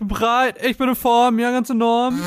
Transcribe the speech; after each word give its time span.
bin 0.00 0.08
bereit, 0.08 0.56
ich 0.64 0.76
bin 0.76 0.88
in 0.88 0.96
Form, 0.96 1.38
ja, 1.38 1.50
ganz 1.50 1.70
enorm. 1.70 2.20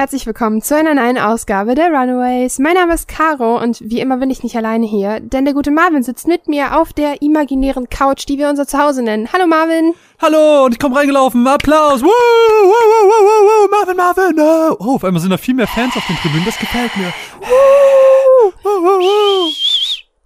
Herzlich 0.00 0.24
willkommen 0.24 0.62
zu 0.62 0.74
einer 0.74 0.94
neuen 0.94 1.18
Ausgabe 1.18 1.74
der 1.74 1.88
Runaways. 1.88 2.58
Mein 2.58 2.72
Name 2.72 2.94
ist 2.94 3.06
Caro 3.06 3.62
und 3.62 3.82
wie 3.82 4.00
immer 4.00 4.16
bin 4.16 4.30
ich 4.30 4.42
nicht 4.42 4.56
alleine 4.56 4.86
hier, 4.86 5.20
denn 5.20 5.44
der 5.44 5.52
gute 5.52 5.70
Marvin 5.70 6.02
sitzt 6.02 6.26
mit 6.26 6.48
mir 6.48 6.80
auf 6.80 6.94
der 6.94 7.20
imaginären 7.20 7.86
Couch, 7.90 8.26
die 8.26 8.38
wir 8.38 8.48
unser 8.48 8.66
Zuhause 8.66 9.02
nennen. 9.02 9.28
Hallo 9.30 9.46
Marvin. 9.46 9.92
Hallo, 10.18 10.64
und 10.64 10.72
ich 10.72 10.78
komme 10.78 10.96
reingelaufen, 10.96 11.46
Applaus, 11.46 12.00
woo, 12.00 12.06
woo, 12.06 12.70
woo, 12.70 13.10
woo, 13.10 13.44
woo, 13.44 13.68
Marvin, 13.70 13.96
Marvin, 13.98 14.36
no. 14.36 14.74
Oh, 14.78 14.94
auf 14.94 15.04
einmal 15.04 15.20
sind 15.20 15.32
da 15.32 15.36
viel 15.36 15.52
mehr 15.52 15.66
Fans 15.66 15.94
auf 15.94 16.06
den 16.06 16.16
Tribünen, 16.16 16.46
das 16.46 16.58
gefällt 16.58 16.96
mir. 16.96 17.12
Woo, 17.40 18.52
woo, 18.62 18.82
woo, 18.82 19.00
woo. 19.00 19.52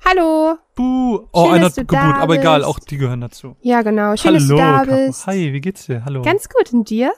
Hallo. 0.04 0.54
Buh. 0.76 1.26
Oh, 1.32 1.46
Schön, 1.46 1.54
einer 1.54 1.66
hat 1.66 1.74
geboot, 1.74 1.96
aber 1.98 2.34
egal, 2.36 2.62
auch 2.62 2.78
die 2.78 2.96
gehören 2.96 3.22
dazu. 3.22 3.56
Ja, 3.62 3.82
genau. 3.82 4.14
Schön, 4.14 4.34
Hallo, 4.34 4.38
dass 4.38 4.46
du 4.46 4.56
da 4.56 4.84
Caro. 4.84 5.06
bist. 5.06 5.26
Hi, 5.26 5.52
wie 5.52 5.60
geht's 5.60 5.86
dir? 5.86 6.04
Hallo. 6.04 6.22
Ganz 6.22 6.48
gut. 6.48 6.72
Und 6.72 6.88
dir? 6.90 7.12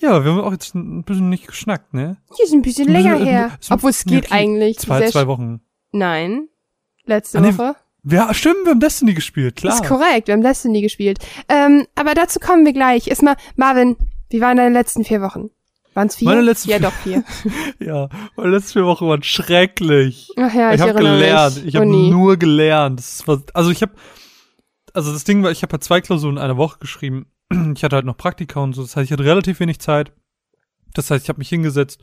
Ja, 0.00 0.24
wir 0.24 0.30
haben 0.32 0.40
auch 0.40 0.52
jetzt 0.52 0.74
ein 0.74 1.02
bisschen 1.04 1.28
nicht 1.28 1.46
geschnackt, 1.46 1.92
ne? 1.94 2.16
Hier 2.36 2.44
ist 2.46 2.52
ein 2.52 2.62
bisschen 2.62 2.88
Ein 2.88 2.94
bisschen- 2.94 3.12
länger 3.12 3.24
her. 3.24 3.50
ist- 3.60 3.70
Obwohl 3.70 3.90
es 3.90 4.04
geht 4.04 4.30
eigentlich. 4.32 4.78
Zwei, 4.78 5.08
zwei 5.10 5.26
Wochen. 5.26 5.60
Nein. 5.92 6.48
Letzte 7.04 7.38
Ah, 7.38 7.40
nee, 7.40 7.56
Woche. 7.56 7.76
Ja, 8.04 8.32
stimmt, 8.32 8.64
wir 8.64 8.70
haben 8.70 8.80
Destiny 8.80 9.12
gespielt, 9.14 9.56
klar. 9.56 9.74
Ist 9.74 9.84
korrekt. 9.88 10.28
Wir 10.28 10.34
haben 10.34 10.42
Destiny 10.42 10.80
gespielt. 10.82 11.18
Ähm, 11.48 11.86
aber 11.94 12.14
dazu 12.14 12.38
kommen 12.38 12.64
wir 12.64 12.72
gleich. 12.72 13.08
Erstmal, 13.08 13.36
Marvin, 13.56 13.96
wie 14.30 14.40
waren 14.40 14.56
deine 14.56 14.72
letzten 14.72 15.04
vier 15.04 15.20
Wochen? 15.20 15.50
Waren's 15.94 16.14
vier? 16.16 16.26
Meine 16.28 16.42
letzten 16.42 16.70
ja, 16.70 16.76
vier- 16.78 16.86
doch 16.86 16.92
vier. 16.92 17.24
Ja, 17.80 18.08
meine 18.36 18.50
letzten 18.50 18.74
vier 18.74 18.84
Wochen 18.86 19.08
waren 19.08 19.22
schrecklich. 19.22 20.30
Ach 20.36 20.54
ja, 20.54 20.70
ich, 20.72 20.76
ich 20.76 20.80
habe 20.86 20.94
gelernt. 20.94 21.56
mich. 21.56 21.66
Ich 21.66 21.76
habe 21.76 21.86
Uni. 21.86 22.10
nur 22.10 22.36
gelernt. 22.36 23.02
War, 23.26 23.42
also 23.54 23.70
ich 23.70 23.82
habe, 23.82 23.92
also 24.94 25.12
das 25.12 25.24
Ding 25.24 25.42
war, 25.42 25.50
ich 25.50 25.62
habe 25.62 25.72
halt 25.72 25.82
zwei 25.84 26.00
Klausuren 26.00 26.36
in 26.36 26.42
einer 26.42 26.56
Woche 26.56 26.78
geschrieben. 26.78 27.26
Ich 27.74 27.84
hatte 27.84 27.96
halt 27.96 28.06
noch 28.06 28.16
Praktika 28.16 28.60
und 28.60 28.74
so. 28.74 28.82
Das 28.82 28.96
heißt, 28.96 29.06
ich 29.06 29.12
hatte 29.12 29.24
relativ 29.24 29.60
wenig 29.60 29.78
Zeit. 29.78 30.12
Das 30.94 31.10
heißt, 31.10 31.24
ich 31.24 31.28
habe 31.28 31.38
mich 31.38 31.48
hingesetzt 31.48 32.00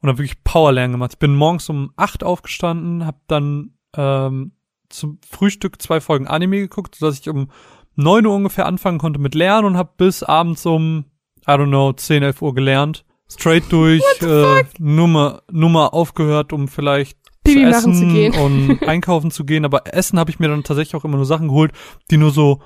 und 0.00 0.08
habe 0.08 0.18
wirklich 0.18 0.42
Powerlernen 0.44 0.92
gemacht. 0.92 1.12
Ich 1.14 1.18
bin 1.18 1.34
morgens 1.34 1.68
um 1.68 1.92
acht 1.96 2.22
aufgestanden, 2.22 3.06
habe 3.06 3.18
dann 3.26 3.74
ähm, 3.96 4.52
zum 4.88 5.18
Frühstück 5.28 5.80
zwei 5.80 6.00
Folgen 6.00 6.26
Anime 6.26 6.58
geguckt, 6.60 6.94
sodass 6.96 7.18
ich 7.18 7.28
um 7.28 7.50
neun 7.94 8.26
Uhr 8.26 8.34
ungefähr 8.34 8.66
anfangen 8.66 8.98
konnte 8.98 9.18
mit 9.18 9.34
Lernen 9.34 9.66
und 9.66 9.76
habe 9.76 9.90
bis 9.96 10.22
abends 10.22 10.66
um, 10.66 11.06
I 11.46 11.52
don't 11.52 11.68
know, 11.68 11.92
10, 11.92 12.22
11 12.22 12.42
Uhr 12.42 12.54
gelernt. 12.54 13.04
Straight 13.28 13.64
durch, 13.70 14.02
äh, 14.22 14.64
Nummer, 14.78 15.42
Nummer 15.50 15.94
aufgehört, 15.94 16.52
um 16.52 16.68
vielleicht 16.68 17.18
Pipi 17.42 17.72
zu 17.72 17.80
zu 17.80 17.90
essen 17.90 18.12
gehen. 18.12 18.34
und 18.34 18.82
einkaufen 18.88 19.30
zu 19.30 19.44
gehen. 19.44 19.64
Aber 19.64 19.92
Essen 19.92 20.18
habe 20.18 20.30
ich 20.30 20.38
mir 20.38 20.48
dann 20.48 20.62
tatsächlich 20.62 20.94
auch 20.94 21.04
immer 21.04 21.16
nur 21.16 21.26
Sachen 21.26 21.48
geholt, 21.48 21.72
die 22.10 22.18
nur 22.18 22.30
so 22.30 22.60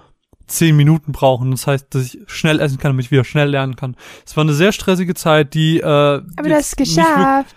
zehn 0.50 0.76
Minuten 0.76 1.12
brauchen. 1.12 1.50
Das 1.52 1.66
heißt, 1.66 1.94
dass 1.94 2.02
ich 2.04 2.18
schnell 2.26 2.60
essen 2.60 2.78
kann, 2.78 2.90
damit 2.90 3.06
ich 3.06 3.10
wieder 3.10 3.24
schnell 3.24 3.48
lernen 3.48 3.76
kann. 3.76 3.96
Es 4.26 4.36
war 4.36 4.42
eine 4.44 4.52
sehr 4.54 4.72
stressige 4.72 5.14
Zeit, 5.14 5.54
die 5.54 5.78
äh, 5.80 5.84
Aber 5.84 6.48
du 6.48 6.54
hast 6.54 6.70
es 6.70 6.76
geschafft. 6.76 7.54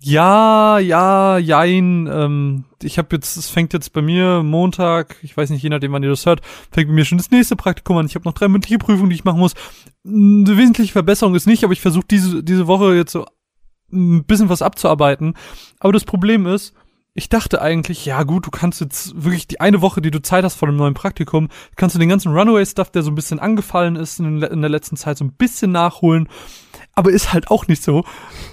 ja, 0.00 0.78
ja, 0.78 1.38
jein. 1.38 2.08
Ähm, 2.12 2.64
ich 2.82 2.98
habe 2.98 3.14
jetzt, 3.16 3.36
es 3.36 3.48
fängt 3.48 3.72
jetzt 3.72 3.92
bei 3.92 4.02
mir 4.02 4.42
Montag, 4.42 5.16
ich 5.22 5.36
weiß 5.36 5.50
nicht, 5.50 5.62
je 5.62 5.70
nachdem, 5.70 5.92
wann 5.92 6.02
ihr 6.02 6.10
das 6.10 6.26
hört, 6.26 6.40
fängt 6.70 6.88
bei 6.88 6.94
mir 6.94 7.04
schon 7.04 7.18
das 7.18 7.30
nächste 7.30 7.56
Praktikum 7.56 7.96
an. 7.96 8.06
Ich 8.06 8.14
habe 8.14 8.24
noch 8.24 8.34
drei 8.34 8.48
mündliche 8.48 8.78
Prüfungen, 8.78 9.10
die 9.10 9.16
ich 9.16 9.24
machen 9.24 9.40
muss. 9.40 9.54
Eine 10.04 10.56
wesentliche 10.56 10.92
Verbesserung 10.92 11.34
ist 11.34 11.46
nicht, 11.46 11.64
aber 11.64 11.72
ich 11.72 11.80
versuche 11.80 12.06
diese, 12.10 12.42
diese 12.42 12.66
Woche 12.66 12.94
jetzt 12.94 13.12
so 13.12 13.26
ein 13.92 14.24
bisschen 14.24 14.48
was 14.48 14.62
abzuarbeiten. 14.62 15.34
Aber 15.78 15.92
das 15.92 16.04
Problem 16.04 16.46
ist, 16.46 16.74
ich 17.14 17.28
dachte 17.28 17.60
eigentlich, 17.60 18.06
ja 18.06 18.22
gut, 18.22 18.46
du 18.46 18.50
kannst 18.50 18.80
jetzt 18.80 19.22
wirklich 19.22 19.46
die 19.46 19.60
eine 19.60 19.82
Woche, 19.82 20.00
die 20.00 20.10
du 20.10 20.22
Zeit 20.22 20.44
hast 20.44 20.54
vor 20.54 20.68
dem 20.68 20.76
neuen 20.76 20.94
Praktikum, 20.94 21.48
kannst 21.76 21.94
du 21.94 21.98
den 21.98 22.08
ganzen 22.08 22.32
Runaway-Stuff, 22.32 22.90
der 22.90 23.02
so 23.02 23.10
ein 23.10 23.14
bisschen 23.14 23.38
angefallen 23.38 23.96
ist 23.96 24.18
in, 24.18 24.40
der 24.40 24.70
letzten 24.70 24.96
Zeit, 24.96 25.18
so 25.18 25.24
ein 25.24 25.32
bisschen 25.32 25.72
nachholen. 25.72 26.28
Aber 26.94 27.10
ist 27.10 27.32
halt 27.32 27.50
auch 27.50 27.68
nicht 27.68 27.82
so, 27.82 28.04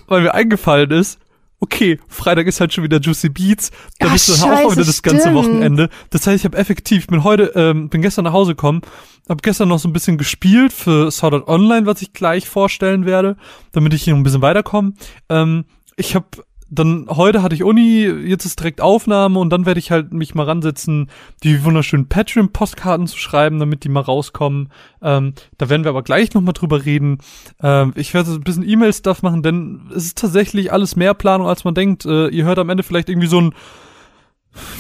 weil 0.08 0.22
mir 0.22 0.34
eingefallen 0.34 0.92
ist, 0.92 1.20
okay, 1.62 2.00
Freitag 2.08 2.48
ist 2.48 2.60
halt 2.60 2.74
schon 2.74 2.84
wieder 2.84 3.00
Juicy 3.00 3.30
Beats, 3.30 3.72
da 4.00 4.08
Ach, 4.08 4.14
bist 4.14 4.30
du 4.30 4.34
dann 4.34 4.66
auch 4.66 4.72
wieder 4.72 4.86
das 4.86 5.04
ganze 5.04 5.22
stimmt. 5.22 5.36
Wochenende. 5.36 5.90
Das 6.10 6.26
heißt, 6.26 6.38
ich 6.38 6.46
habe 6.46 6.58
effektiv, 6.58 7.04
ich 7.04 7.08
bin 7.08 7.24
heute, 7.24 7.52
ähm, 7.56 7.90
bin 7.90 8.02
gestern 8.02 8.26
nach 8.26 8.34
Hause 8.34 8.52
gekommen, 8.52 8.82
habe 9.28 9.42
gestern 9.42 9.70
noch 9.70 9.80
so 9.80 9.88
ein 9.88 9.94
bisschen 9.94 10.18
gespielt 10.18 10.74
für 10.74 11.12
Sword 11.12 11.34
Art 11.34 11.48
Online, 11.48 11.86
was 11.86 12.02
ich 12.02 12.14
gleich 12.14 12.48
vorstellen 12.50 13.06
werde, 13.06 13.38
damit 13.72 13.94
ich 13.94 14.04
hier 14.04 14.14
noch 14.14 14.20
ein 14.20 14.24
bisschen 14.24 14.42
weiterkomme. 14.42 14.94
Ähm, 15.30 15.66
ich 15.98 16.16
habe 16.16 16.28
dann 16.72 17.08
heute 17.10 17.42
hatte 17.42 17.56
ich 17.56 17.64
Uni, 17.64 18.04
jetzt 18.06 18.46
ist 18.46 18.60
direkt 18.60 18.82
Aufnahme 18.82 19.40
und 19.40 19.50
dann 19.50 19.66
werde 19.66 19.80
ich 19.80 19.92
halt 19.92 20.14
mich 20.14 20.36
mal 20.36 20.44
ransetzen, 20.44 21.10
die 21.44 21.64
wunderschönen 21.64 22.08
Patreon-Postkarten 22.08 23.08
zu 23.08 23.18
schreiben, 23.18 23.60
damit 23.60 23.84
die 23.84 23.90
mal 23.90 24.02
rauskommen. 24.02 24.70
Ähm, 25.02 25.34
da 25.58 25.70
werden 25.70 25.84
wir 25.84 25.90
aber 25.90 26.04
gleich 26.04 26.34
nochmal 26.34 26.54
drüber 26.54 26.86
reden. 26.86 27.20
Ähm, 27.62 27.94
ich 27.96 28.14
werde 28.14 28.30
so 28.30 28.36
ein 28.36 28.44
bisschen 28.44 28.68
E-Mail-Stuff 28.68 29.24
machen, 29.24 29.42
denn 29.42 29.82
es 29.96 30.06
ist 30.06 30.18
tatsächlich 30.20 30.72
alles 30.72 30.96
mehr 30.96 31.14
Planung, 31.14 31.48
als 31.48 31.64
man 31.64 31.74
denkt. 31.74 32.06
Äh, 32.06 32.28
ihr 32.28 32.46
hört 32.46 32.60
am 32.60 32.70
Ende 32.70 32.84
vielleicht 32.84 33.10
irgendwie 33.10 33.28
so 33.28 33.42
ein 33.42 33.54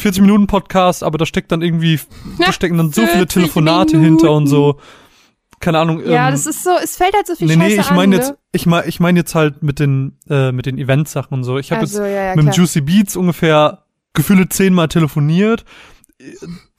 40-Minuten-Podcast, 0.03 1.03
aber 1.03 1.17
da 1.17 1.25
steckt 1.25 1.51
dann 1.51 1.61
irgendwie, 1.61 1.99
da 2.39 2.51
stecken 2.51 2.77
dann 2.77 2.91
so 2.91 3.01
viele 3.01 3.27
40 3.27 3.33
Telefonate 3.33 3.99
hinter 3.99 4.31
und 4.31 4.47
so. 4.47 4.79
Keine 5.59 5.79
Ahnung. 5.79 6.05
Ja, 6.05 6.27
ähm, 6.27 6.31
das 6.31 6.45
ist 6.45 6.63
so, 6.63 6.71
es 6.81 6.95
fällt 6.95 7.13
halt 7.13 7.27
so 7.27 7.35
viel 7.35 7.47
Nee, 7.47 7.53
Scheiße 7.53 7.75
nee, 7.75 7.81
ich 7.81 7.91
meine 7.91 8.15
ne? 8.15 8.15
jetzt, 8.17 8.33
ich 8.51 8.65
meine, 8.65 8.87
ich 8.87 8.99
meine 8.99 9.19
jetzt 9.19 9.35
halt 9.35 9.61
mit 9.61 9.79
den, 9.79 10.17
äh, 10.29 10.51
mit 10.51 10.65
den 10.65 10.77
Event-Sachen 10.77 11.33
und 11.33 11.43
so. 11.43 11.57
Ich 11.57 11.71
habe 11.71 11.81
also, 11.81 12.03
jetzt 12.03 12.13
ja, 12.13 12.23
ja, 12.29 12.35
mit 12.35 12.45
dem. 12.45 12.51
Juicy 12.51 12.81
Beats 12.81 13.15
ungefähr 13.15 13.83
gefühlte 14.13 14.49
zehnmal 14.49 14.87
telefoniert. 14.87 15.65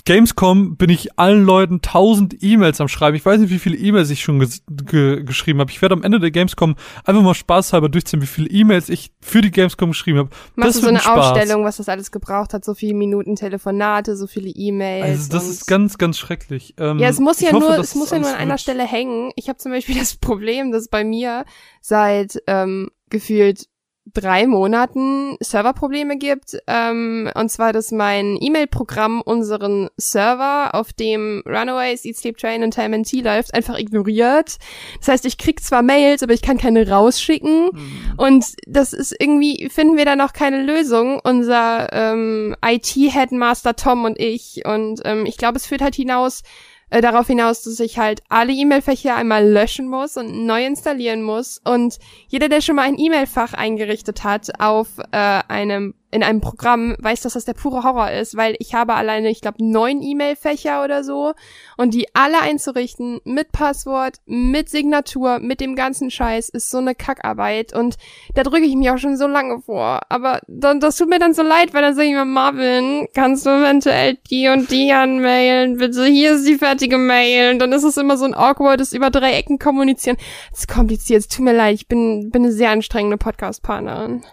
Gamescom 0.05 0.77
bin 0.77 0.91
ich 0.91 1.19
allen 1.19 1.45
Leuten 1.45 1.83
tausend 1.83 2.37
E-Mails 2.41 2.81
am 2.81 2.89
Schreiben. 2.89 3.17
Ich 3.17 3.25
weiß 3.25 3.41
nicht, 3.41 3.51
wie 3.51 3.59
viele 3.59 3.77
E-Mails 3.77 4.11
ich 4.11 4.23
schon 4.23 4.39
ges 4.39 4.63
ge 4.69 5.23
geschrieben 5.23 5.61
habe. 5.61 5.71
Ich 5.71 5.81
werde 5.83 5.95
am 5.95 6.03
Ende 6.03 6.21
der 6.21 6.31
Gamescom 6.31 6.77
einfach 7.05 7.23
mal 7.23 7.35
spaßhalber 7.35 7.89
durchziehen, 7.89 8.23
wie 8.23 8.27
viele 8.27 8.49
E-Mails 8.49 8.89
ich 8.89 9.13
für 9.21 9.41
die 9.41 9.51
Gamescom 9.51 9.91
geschrieben 9.91 10.19
habe. 10.19 10.31
Machst 10.57 10.77
das 10.77 10.77
du 10.77 10.83
so 10.83 10.89
eine 10.89 10.99
ein 10.99 11.03
Spaß. 11.03 11.31
Aufstellung, 11.33 11.65
was 11.65 11.77
das 11.77 11.89
alles 11.89 12.11
gebraucht 12.11 12.55
hat, 12.55 12.65
so 12.65 12.75
viele 12.75 12.95
Minuten 12.95 13.37
Telefonate, 13.37 14.17
so 14.17 14.27
viele 14.27 14.51
E-Mails. 14.51 15.05
Also 15.05 15.33
das 15.33 15.49
ist 15.49 15.67
ganz, 15.67 15.99
ganz 15.99 16.19
schrecklich. 16.19 16.75
Ähm, 16.79 16.99
ja, 16.99 17.09
es 17.09 17.21
muss 17.21 17.41
ja 17.41 17.53
hoffe, 17.53 17.67
nur, 17.67 17.79
es 17.79 17.95
muss 17.95 18.11
ja 18.11 18.19
nur 18.19 18.31
an 18.31 18.37
einer. 18.37 18.59
Stelle 18.59 18.85
hängen. 18.85 19.31
Ich 19.37 19.49
habe 19.49 19.59
zum 19.59 19.73
Beispiel 19.73 19.95
das 19.99 20.17
Problem, 20.17 20.73
dass 20.73 20.89
bei 20.89 21.05
mir 21.05 21.45
seit 21.81 22.43
ähm, 22.47 22.91
gefühlt 23.09 23.67
drei 24.07 24.47
Monaten 24.47 25.37
Serverprobleme 25.41 26.17
gibt. 26.17 26.57
Ähm, 26.67 27.31
und 27.35 27.51
zwar, 27.51 27.73
dass 27.73 27.93
mein 27.93 28.37
E-Mail-Programm 28.41 29.21
unseren 29.21 29.89
Server, 29.97 30.75
auf 30.75 30.93
dem 30.93 31.43
Runaways, 31.47 32.05
Eat 32.05 32.17
Sleep 32.17 32.37
Train 32.37 32.63
und 32.63 32.75
Time 32.75 32.97
and 32.97 33.09
Tea 33.09 33.21
läuft, 33.21 33.55
einfach 33.55 33.79
ignoriert. 33.79 34.57
Das 34.99 35.09
heißt, 35.09 35.27
ich 35.27 35.39
krieg 35.39 35.63
zwar 35.63 35.83
Mails, 35.83 36.23
aber 36.23 36.33
ich 36.33 36.43
kann 36.43 36.59
keine 36.59 36.89
rausschicken. 36.89 37.71
Hm. 37.73 38.15
Und 38.17 38.47
das 38.67 38.93
ist 38.93 39.15
irgendwie, 39.19 39.69
finden 39.71 39.97
wir 39.97 40.05
da 40.05 40.17
noch 40.17 40.33
keine 40.33 40.63
Lösung, 40.63 41.21
unser 41.23 41.93
ähm, 41.93 42.57
IT-Headmaster 42.65 43.77
Tom 43.77 44.05
und 44.05 44.19
ich. 44.19 44.63
Und 44.65 45.01
ähm, 45.05 45.27
ich 45.27 45.37
glaube, 45.37 45.57
es 45.57 45.67
führt 45.67 45.83
halt 45.83 45.95
hinaus, 45.95 46.43
äh, 46.91 47.01
darauf 47.01 47.27
hinaus, 47.27 47.63
dass 47.63 47.81
ich 47.81 47.99
halt 47.99 48.23
alle 48.29 48.53
E-Mail-Fächer 48.53 49.15
einmal 49.15 49.49
löschen 49.49 49.89
muss 49.89 50.17
und 50.17 50.47
neu 50.47 50.65
installieren 50.67 51.23
muss. 51.23 51.61
Und 51.65 51.99
jeder, 52.29 52.49
der 52.49 52.61
schon 52.61 52.77
mal 52.77 52.83
ein 52.83 52.99
E-Mail-Fach 52.99 53.55
eingerichtet 53.55 54.25
hat 54.25 54.61
auf 54.61 54.89
äh, 55.13 55.41
einem 55.49 55.95
in 56.11 56.23
einem 56.23 56.41
Programm, 56.41 56.97
weiß, 56.99 57.23
dass 57.23 57.35
das 57.35 57.45
der 57.45 57.55
pure 57.55 57.83
Horror 57.83 58.11
ist, 58.11 58.37
weil 58.37 58.57
ich 58.59 58.75
habe 58.75 58.95
alleine, 58.95 59.31
ich 59.31 59.41
glaube, 59.41 59.65
neun 59.65 60.03
E-Mail-Fächer 60.03 60.85
oder 60.85 61.05
so 61.05 61.35
und 61.77 61.95
die 61.95 62.07
alle 62.15 62.41
einzurichten 62.41 63.21
mit 63.25 63.53
Passwort, 63.53 64.17
mit 64.27 64.69
Signatur, 64.69 65.39
mit 65.39 65.61
dem 65.61 65.77
ganzen 65.77 66.11
Scheiß 66.11 66.49
ist 66.49 66.71
so 66.71 66.79
eine 66.79 66.95
Kackarbeit 66.95 67.75
und 67.75 67.97
da 68.35 68.43
drücke 68.43 68.65
ich 68.65 68.77
mich 68.77 68.91
auch 68.91 68.99
schon 68.99 69.17
so 69.17 69.27
lange 69.27 69.61
vor. 69.61 70.01
Aber 70.09 70.41
dann, 70.47 70.81
das 70.81 70.97
tut 70.97 71.09
mir 71.09 71.19
dann 71.19 71.35
so 71.35 71.43
leid, 71.43 71.73
weil 71.75 71.83
dann 71.83 71.95
sage 71.95 72.09
ich 72.09 72.15
mir, 72.15 72.25
Marvin, 72.25 73.09
kannst 73.15 73.47
du 73.47 73.51
eventuell 73.51 74.19
die 74.31 74.49
und 74.49 74.71
die 74.71 74.93
anmailen? 74.93 75.79
Bitte, 75.79 76.05
hier 76.07 76.35
ist 76.35 76.47
die 76.47 76.57
fertige 76.57 76.99
Mail. 76.99 77.53
Und 77.53 77.59
dann 77.61 77.73
ist 77.73 77.85
es 77.85 77.97
immer 77.97 78.17
so 78.17 78.25
ein 78.25 78.35
awkwardes 78.35 78.93
über 78.93 79.11
drei 79.11 79.33
Ecken 79.33 79.59
kommunizieren. 79.59 80.17
Es 80.53 80.61
ist 80.61 80.69
kompliziert, 80.69 81.21
es 81.21 81.29
tut 81.29 81.45
mir 81.45 81.55
leid, 81.55 81.75
ich 81.75 81.89
bin, 81.89 82.31
bin 82.31 82.45
eine 82.45 82.53
sehr 82.53 82.71
anstrengende 82.71 83.17
Podcast-Partnerin. 83.17 84.25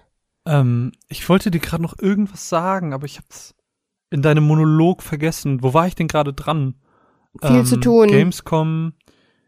Ähm, 0.48 0.94
ich 1.10 1.28
wollte 1.28 1.52
dir 1.52 1.60
gerade 1.60 1.84
noch 1.84 2.00
irgendwas 2.00 2.50
sagen, 2.50 2.94
aber 2.94 3.06
ich 3.06 3.18
hab's 3.18 3.54
in 4.10 4.22
deinem 4.22 4.46
Monolog 4.46 5.04
vergessen. 5.04 5.62
Wo 5.62 5.74
war 5.74 5.88
ich 5.88 5.96
denn 5.96 6.08
gerade 6.08 6.34
dran? 6.34 6.76
Viel 7.44 7.66
zu 7.66 7.78
tun. 7.78 8.08
Gamescom. 8.08 8.94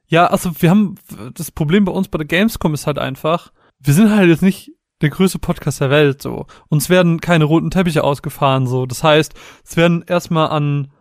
Ja, 0.08 0.28
also 0.28 0.52
wir 0.60 0.70
haben 0.70 0.96
das 1.34 1.52
Problem 1.52 1.86
bei 1.86 1.92
uns 1.92 2.08
bei 2.08 2.18
der 2.18 2.28
Gamescom 2.28 2.74
ist 2.74 2.86
halt 2.86 3.00
einfach, 3.00 3.52
wir 3.80 3.94
sind 3.94 4.14
halt 4.14 4.28
jetzt 4.28 4.42
nicht 4.42 4.72
der 5.02 5.10
größte 5.10 5.40
Podcast 5.40 5.80
der 5.80 5.90
Welt 5.90 6.22
so. 6.22 6.46
Uns 6.68 6.90
werden 6.90 7.22
keine 7.22 7.46
roten 7.46 7.72
Teppiche 7.72 8.04
ausgefahren 8.04 8.68
so. 8.68 8.86
Das 8.86 9.04
heißt, 9.04 9.34
es 9.64 9.78
werden 9.78 10.04
erstmal 10.06 10.50
an 10.50 10.92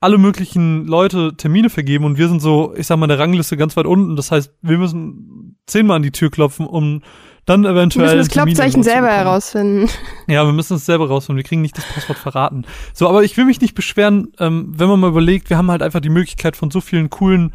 alle 0.00 0.18
möglichen 0.18 0.86
Leute 0.86 1.36
Termine 1.36 1.70
vergeben 1.70 2.04
und 2.06 2.18
wir 2.18 2.28
sind 2.28 2.40
so, 2.40 2.74
ich 2.74 2.86
sag 2.86 2.98
mal, 2.98 3.06
der 3.06 3.18
Rangliste 3.18 3.56
ganz 3.56 3.76
weit 3.76 3.86
unten. 3.86 4.16
Das 4.16 4.32
heißt, 4.32 4.52
wir 4.62 4.78
müssen 4.78 5.58
zehnmal 5.66 5.96
an 5.96 6.02
die 6.02 6.10
Tür 6.10 6.30
klopfen, 6.30 6.66
um 6.66 7.02
dann 7.46 7.64
eventuell. 7.64 8.10
Wir 8.10 8.16
müssen 8.16 8.28
das 8.28 8.34
Klopfzeichen 8.34 8.82
selber 8.82 9.08
herausfinden. 9.08 9.88
Ja, 10.26 10.44
wir 10.44 10.52
müssen 10.52 10.76
es 10.76 10.86
selber 10.86 11.08
herausfinden. 11.08 11.38
Wir 11.38 11.44
kriegen 11.44 11.62
nicht 11.62 11.76
das 11.76 11.84
Passwort 11.84 12.18
verraten. 12.18 12.64
So, 12.94 13.08
aber 13.08 13.24
ich 13.24 13.36
will 13.36 13.44
mich 13.44 13.60
nicht 13.60 13.74
beschweren, 13.74 14.32
ähm, 14.38 14.72
wenn 14.76 14.88
man 14.88 15.00
mal 15.00 15.08
überlegt, 15.08 15.50
wir 15.50 15.56
haben 15.56 15.70
halt 15.70 15.82
einfach 15.82 16.00
die 16.00 16.08
Möglichkeit 16.08 16.56
von 16.56 16.70
so 16.70 16.80
vielen 16.80 17.10
coolen 17.10 17.52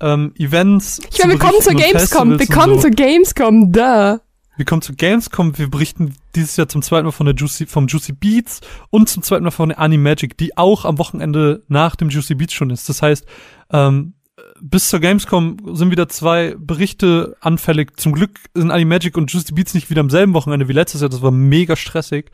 ähm, 0.00 0.32
Events. 0.38 1.00
Ich 1.10 1.18
meine, 1.18 1.32
wir 1.32 1.38
kommen 1.38 1.60
zur 1.60 1.74
Gamescom. 1.74 2.38
Wir 2.38 2.46
kommen 2.46 2.74
so. 2.76 2.82
zur 2.82 2.90
Gamescom, 2.90 3.72
da. 3.72 4.20
Wir 4.56 4.64
kommen 4.64 4.82
zu 4.82 4.94
Gamescom, 4.94 5.58
wir 5.58 5.68
berichten 5.68 6.14
dieses 6.36 6.56
Jahr 6.56 6.68
zum 6.68 6.80
zweiten 6.80 7.06
Mal 7.06 7.12
von 7.12 7.26
der 7.26 7.34
Juicy, 7.34 7.66
vom 7.66 7.88
Juicy 7.88 8.12
Beats 8.12 8.60
und 8.90 9.08
zum 9.08 9.24
zweiten 9.24 9.42
Mal 9.42 9.50
von 9.50 9.70
der 9.70 9.80
Animagic, 9.80 10.38
die 10.38 10.56
auch 10.56 10.84
am 10.84 10.98
Wochenende 10.98 11.64
nach 11.66 11.96
dem 11.96 12.08
Juicy 12.08 12.36
Beats 12.36 12.52
schon 12.52 12.70
ist. 12.70 12.88
Das 12.88 13.02
heißt, 13.02 13.26
ähm, 13.72 14.14
bis 14.60 14.88
zur 14.88 15.00
Gamescom 15.00 15.56
sind 15.74 15.90
wieder 15.90 16.08
zwei 16.08 16.54
Berichte 16.58 17.36
anfällig. 17.40 17.98
Zum 17.98 18.12
Glück 18.12 18.38
sind 18.54 18.70
Animagic 18.70 19.16
und 19.16 19.32
Juicy 19.32 19.52
Beats 19.52 19.74
nicht 19.74 19.90
wieder 19.90 20.00
am 20.00 20.10
selben 20.10 20.34
Wochenende 20.34 20.68
wie 20.68 20.72
letztes 20.72 21.00
Jahr. 21.00 21.10
Das 21.10 21.22
war 21.22 21.30
mega 21.30 21.76
stressig. 21.76 22.30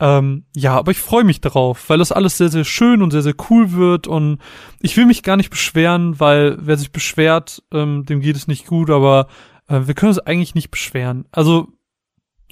Ähm, 0.00 0.44
ja, 0.56 0.76
aber 0.76 0.90
ich 0.90 0.98
freue 0.98 1.22
mich 1.22 1.40
darauf, 1.40 1.88
weil 1.88 1.98
das 1.98 2.10
alles 2.10 2.36
sehr, 2.36 2.48
sehr 2.48 2.64
schön 2.64 3.02
und 3.02 3.12
sehr, 3.12 3.22
sehr 3.22 3.36
cool 3.50 3.72
wird 3.72 4.08
und 4.08 4.38
ich 4.80 4.96
will 4.96 5.06
mich 5.06 5.22
gar 5.22 5.36
nicht 5.36 5.50
beschweren, 5.50 6.18
weil 6.18 6.58
wer 6.60 6.76
sich 6.76 6.90
beschwert, 6.90 7.62
ähm, 7.72 8.04
dem 8.04 8.20
geht 8.20 8.34
es 8.34 8.48
nicht 8.48 8.66
gut, 8.66 8.90
aber 8.90 9.28
äh, 9.68 9.82
wir 9.84 9.94
können 9.94 10.10
uns 10.10 10.18
eigentlich 10.18 10.56
nicht 10.56 10.72
beschweren. 10.72 11.26
Also 11.30 11.68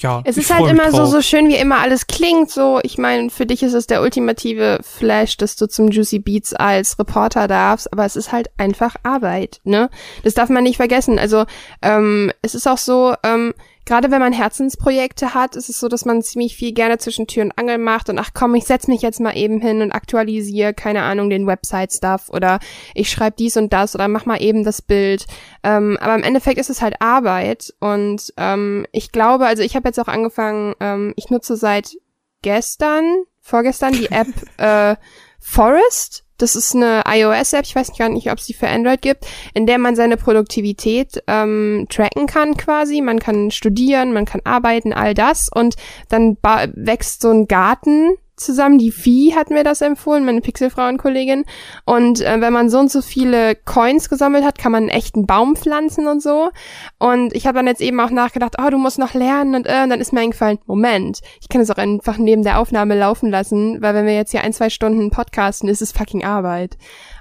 ja. 0.03 0.23
Es 0.25 0.37
ist 0.37 0.53
halt 0.53 0.71
immer 0.71 0.91
so, 0.91 1.05
so 1.07 1.23
schön, 1.23 1.49
wie 1.49 1.57
immer 1.57 1.79
alles 1.79 2.07
klingt. 2.07 2.51
So, 2.51 2.81
ich 2.83 2.99
meine, 2.99 3.31
für 3.31 3.47
dich 3.47 3.63
ist 3.63 3.75
es 3.75 3.87
der 3.87 4.03
ultimative 4.03 4.81
Flash, 4.83 5.37
dass 5.37 5.57
du 5.57 5.67
zum 5.67 5.91
Juicy 5.91 6.19
Beats 6.19 6.53
als 6.53 6.99
Reporter 6.99 7.49
darfst, 7.49 7.93
aber 7.93 8.05
es 8.05 8.17
ist 8.17 8.33
halt 8.33 8.51
einfach 8.59 8.97
Arbeit, 9.03 9.61
ne? 9.65 9.91
Das 10.25 10.35
darf 10.35 10.49
man 10.49 10.65
nicht 10.65 10.77
vergessen. 10.77 11.19
Also, 11.19 11.45
ähm, 11.83 12.33
es 12.43 12.55
ist 12.55 12.67
auch 12.67 12.79
so, 12.79 13.15
ähm, 13.23 13.55
gerade 13.91 14.13
wenn 14.13 14.21
man 14.21 14.33
Herzensprojekte 14.33 15.35
hat, 15.35 15.57
ist 15.57 15.69
es 15.69 15.81
so, 15.81 15.89
dass 15.89 16.05
man 16.05 16.23
ziemlich 16.23 16.55
viel 16.55 16.73
gerne 16.73 16.99
zwischen 16.99 17.27
Tür 17.27 17.43
und 17.43 17.59
Angel 17.59 17.77
macht 17.77 18.09
und 18.09 18.21
ach 18.21 18.31
komm, 18.33 18.55
ich 18.55 18.65
setz 18.65 18.87
mich 18.87 19.03
jetzt 19.03 19.19
mal 19.19 19.37
eben 19.37 19.61
hin 19.61 19.83
und 19.83 19.91
aktualisiere, 19.91 20.73
keine 20.75 21.03
Ahnung, 21.03 21.29
den 21.29 21.49
Website-Stuff 21.49 22.29
oder 22.29 22.61
ich 22.95 23.11
schreibe 23.11 23.35
dies 23.37 23.57
und 23.57 23.73
das 23.73 23.97
oder 23.97 24.07
mach 24.07 24.27
mal 24.27 24.41
eben 24.41 24.63
das 24.63 24.81
Bild. 24.81 25.27
Ähm, 25.65 25.99
aber 26.01 26.15
im 26.15 26.23
Endeffekt 26.23 26.61
ist 26.61 26.71
es 26.71 26.83
halt 26.83 27.03
Arbeit 27.03 27.75
und 27.81 28.33
ähm, 28.37 28.87
ich 28.93 29.11
glaube, 29.11 29.47
also 29.47 29.65
ich 29.65 29.75
habe 29.75 29.89
jetzt 29.89 29.99
auch 29.99 30.07
angefangen, 30.07 30.77
ähm, 30.79 31.13
ich 31.17 31.31
nutze 31.31 31.57
seit 31.57 31.97
gestern, 32.43 33.25
vorgestern 33.41 33.93
die 33.95 34.13
App 34.13 34.29
äh, 34.59 34.95
Forest 35.41 36.25
das 36.41 36.57
ist 36.57 36.75
eine 36.75 37.03
iOS-App, 37.07 37.65
ich 37.65 37.77
weiß 37.77 37.93
gar 37.97 38.09
nicht, 38.09 38.31
ob 38.31 38.39
es 38.39 38.47
die 38.47 38.55
für 38.55 38.69
Android 38.69 39.03
gibt, 39.03 39.27
in 39.53 39.67
der 39.67 39.79
man 39.79 39.95
seine 39.95 40.17
Produktivität 40.17 41.23
ähm, 41.27 41.87
tracken 41.91 42.27
kann 42.27 42.57
quasi. 42.57 43.01
Man 43.03 43.19
kann 43.19 43.51
studieren, 43.51 44.13
man 44.13 44.25
kann 44.25 44.41
arbeiten, 44.45 44.93
all 44.93 45.15
das. 45.15 45.51
Und 45.55 45.77
dann 46.09 46.39
wächst 46.43 47.23
so 47.23 47.31
ein 47.31 47.47
Garten 47.47 48.17
zusammen. 48.41 48.79
Die 48.79 48.91
Vieh 48.91 49.35
hat 49.35 49.51
mir 49.51 49.65
das 49.65 49.81
empfohlen, 49.81 50.25
meine 50.25 50.41
Pixelfrauenkollegin. 50.41 51.45
Und 51.85 52.21
äh, 52.21 52.41
wenn 52.41 52.53
man 52.53 52.71
so 52.71 52.79
und 52.79 52.91
so 52.91 53.03
viele 53.03 53.55
Coins 53.55 54.09
gesammelt 54.09 54.45
hat, 54.45 54.59
kann 54.59 54.73
man 54.73 54.85
einen 54.85 54.89
echten 54.89 55.27
Baum 55.27 55.57
pflanzen 55.57 56.07
und 56.07 56.23
so. 56.23 56.51
Und 56.99 57.35
ich 57.35 57.47
habe 57.47 57.59
dann 57.59 57.67
jetzt 57.67 57.81
eben 57.81 58.01
auch 58.01 58.11
nachgedacht, 58.11 58.57
oh, 58.61 58.71
du 58.71 58.79
musst 58.79 58.99
noch 58.99 59.15
lernen 59.15 59.55
und, 59.55 59.67
äh, 59.67 59.83
und 59.83 59.91
dann 59.91 60.01
ist 60.01 60.13
mir 60.13 60.21
eingefallen, 60.21 60.59
Moment, 60.67 61.21
ich 61.41 61.49
kann 61.49 61.61
es 61.61 61.71
auch 61.71 61.79
einfach 61.79 62.19
neben 62.19 62.43
der 62.43 62.59
Aufnahme 62.59 62.99
laufen 62.99 63.31
lassen, 63.31 63.81
weil 63.81 63.95
wenn 63.95 64.07
wir 64.07 64.15
jetzt 64.15 64.31
hier 64.31 64.43
ein, 64.43 64.53
zwei 64.53 64.71
Stunden 64.71 65.11
podcasten, 65.11 65.69
ist 65.69 65.83
es 65.83 65.93
fucking 65.93 66.25
Arbeit. 66.25 66.77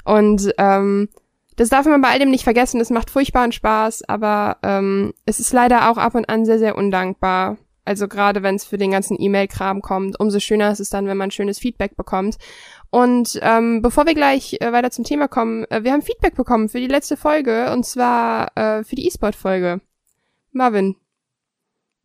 Und 0.05 0.53
ähm, 0.57 1.09
das 1.59 1.67
darf 1.67 1.85
man 1.85 2.01
bei 2.01 2.07
all 2.07 2.19
dem 2.19 2.31
nicht 2.31 2.45
vergessen. 2.45 2.79
Es 2.79 2.89
macht 2.89 3.09
furchtbaren 3.09 3.51
Spaß, 3.51 4.07
aber 4.07 4.57
ähm, 4.63 5.13
es 5.25 5.41
ist 5.41 5.51
leider 5.51 5.91
auch 5.91 5.97
ab 5.97 6.15
und 6.15 6.29
an 6.29 6.45
sehr, 6.45 6.57
sehr 6.57 6.77
undankbar. 6.77 7.57
Also 7.85 8.07
gerade 8.07 8.43
wenn 8.43 8.55
es 8.55 8.65
für 8.65 8.77
den 8.77 8.91
ganzen 8.91 9.19
E-Mail-Kram 9.19 9.81
kommt, 9.81 10.19
umso 10.19 10.39
schöner 10.39 10.71
ist 10.71 10.79
es 10.79 10.89
dann, 10.89 11.07
wenn 11.07 11.17
man 11.17 11.31
schönes 11.31 11.59
Feedback 11.59 11.95
bekommt. 11.95 12.37
Und 12.91 13.39
ähm, 13.41 13.81
bevor 13.81 14.05
wir 14.05 14.15
gleich 14.15 14.57
äh, 14.61 14.71
weiter 14.71 14.91
zum 14.91 15.05
Thema 15.05 15.27
kommen, 15.27 15.65
äh, 15.69 15.83
wir 15.83 15.91
haben 15.91 16.01
Feedback 16.01 16.35
bekommen 16.35 16.69
für 16.69 16.79
die 16.79 16.87
letzte 16.87 17.17
Folge 17.17 17.71
und 17.71 17.85
zwar 17.85 18.55
äh, 18.57 18.83
für 18.83 18.95
die 18.95 19.07
E-Sport-Folge. 19.07 19.81
Marvin. 20.51 20.95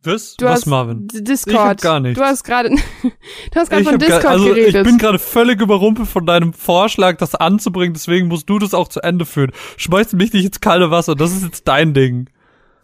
Was? 0.05 0.35
Du 0.35 0.45
Was, 0.45 0.53
hast 0.53 0.65
Marvin? 0.67 1.07
Discord. 1.07 1.55
Ich 1.55 1.59
hab 1.59 1.81
gar 1.81 1.99
nicht. 1.99 2.17
Du 2.17 2.21
hast 2.21 2.43
gerade, 2.43 2.69
du 3.51 3.55
hast 3.55 3.69
gerade 3.69 3.83
von 3.83 3.97
Discord 3.97 4.25
also 4.25 4.45
geredet. 4.45 4.75
Ich 4.75 4.83
bin 4.83 4.97
gerade 4.97 5.19
völlig 5.19 5.59
überrumpelt 5.59 6.07
von 6.07 6.25
deinem 6.25 6.53
Vorschlag, 6.53 7.17
das 7.17 7.33
anzubringen. 7.33 7.93
Deswegen 7.93 8.27
musst 8.27 8.49
du 8.49 8.59
das 8.59 8.73
auch 8.73 8.87
zu 8.87 9.01
Ende 9.01 9.25
führen. 9.25 9.51
Schmeißt 9.77 10.13
mich 10.13 10.33
nicht 10.33 10.45
ins 10.45 10.61
kalte 10.61 10.91
Wasser. 10.91 11.15
Das 11.15 11.31
ist 11.31 11.43
jetzt 11.43 11.67
dein 11.67 11.93
Ding. 11.93 12.29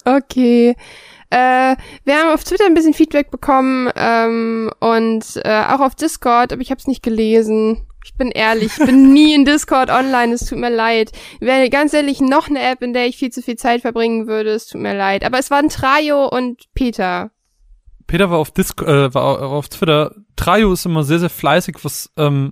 Okay. 0.03 0.75
Äh, 1.31 1.77
wir 2.03 2.17
haben 2.17 2.33
auf 2.33 2.43
Twitter 2.43 2.65
ein 2.65 2.73
bisschen 2.73 2.93
Feedback 2.93 3.31
bekommen 3.31 3.89
ähm, 3.95 4.69
und 4.81 5.23
äh, 5.45 5.63
auch 5.69 5.79
auf 5.79 5.95
Discord, 5.95 6.51
aber 6.51 6.61
ich 6.61 6.71
habe 6.71 6.79
es 6.79 6.87
nicht 6.87 7.01
gelesen. 7.01 7.87
Ich 8.03 8.15
bin 8.15 8.31
ehrlich, 8.31 8.73
ich 8.77 8.85
bin 8.85 9.13
nie 9.13 9.33
in 9.33 9.45
Discord 9.45 9.89
online, 9.89 10.33
es 10.33 10.45
tut 10.45 10.57
mir 10.57 10.69
leid. 10.69 11.13
Wäre 11.39 11.69
ganz 11.69 11.93
ehrlich 11.93 12.19
noch 12.19 12.49
eine 12.49 12.61
App, 12.61 12.81
in 12.81 12.91
der 12.93 13.07
ich 13.07 13.15
viel 13.15 13.31
zu 13.31 13.41
viel 13.41 13.55
Zeit 13.55 13.81
verbringen 13.81 14.27
würde, 14.27 14.49
es 14.49 14.67
tut 14.67 14.81
mir 14.81 14.93
leid. 14.93 15.23
Aber 15.23 15.39
es 15.39 15.49
waren 15.49 15.69
Trajo 15.69 16.27
und 16.27 16.65
Peter. 16.73 17.31
Peter 18.07 18.29
war 18.29 18.39
auf 18.39 18.51
Discord, 18.51 18.89
äh, 18.89 19.13
war 19.13 19.41
auf 19.41 19.69
Twitter. 19.69 20.13
Trajo 20.35 20.73
ist 20.73 20.85
immer 20.85 21.03
sehr, 21.03 21.19
sehr 21.19 21.29
fleißig, 21.29 21.77
was 21.83 22.11
ähm, 22.17 22.51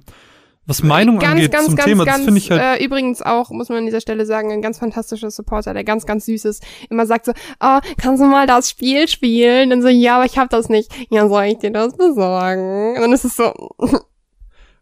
was 0.70 0.84
Meinung 0.84 1.18
ganz, 1.18 1.32
angeht 1.32 1.52
ganz, 1.52 1.66
zum 1.66 1.76
ganz, 1.76 1.88
Thema, 1.88 2.06
ganz, 2.06 2.18
das 2.18 2.26
finde 2.26 2.38
ich 2.38 2.52
halt. 2.52 2.62
Äh, 2.62 2.86
übrigens 2.86 3.22
auch, 3.22 3.50
muss 3.50 3.70
man 3.70 3.80
an 3.80 3.86
dieser 3.86 4.02
Stelle 4.02 4.26
sagen, 4.26 4.52
ein 4.52 4.62
ganz 4.62 4.78
fantastischer 4.78 5.32
Supporter, 5.32 5.74
der 5.74 5.84
ganz, 5.84 6.06
ganz 6.06 6.26
süß 6.26 6.46
ist. 6.46 6.64
Immer 6.90 7.08
sagt 7.08 7.26
so, 7.26 7.34
oh, 7.60 7.80
kannst 7.98 8.22
du 8.22 8.28
mal 8.28 8.46
das 8.46 8.70
Spiel 8.70 9.08
spielen? 9.08 9.72
Und 9.74 9.82
so, 9.82 9.88
ja, 9.88 10.18
aber 10.18 10.26
ich 10.26 10.38
hab 10.38 10.50
das 10.50 10.70
nicht. 10.70 10.92
Ja, 11.10 11.28
soll 11.28 11.46
ich 11.46 11.58
dir 11.58 11.72
das 11.72 11.98
besorgen? 11.98 12.96
Und 12.96 13.02
dann 13.02 13.12
ist 13.12 13.26
es 13.26 13.36
so. 13.36 13.52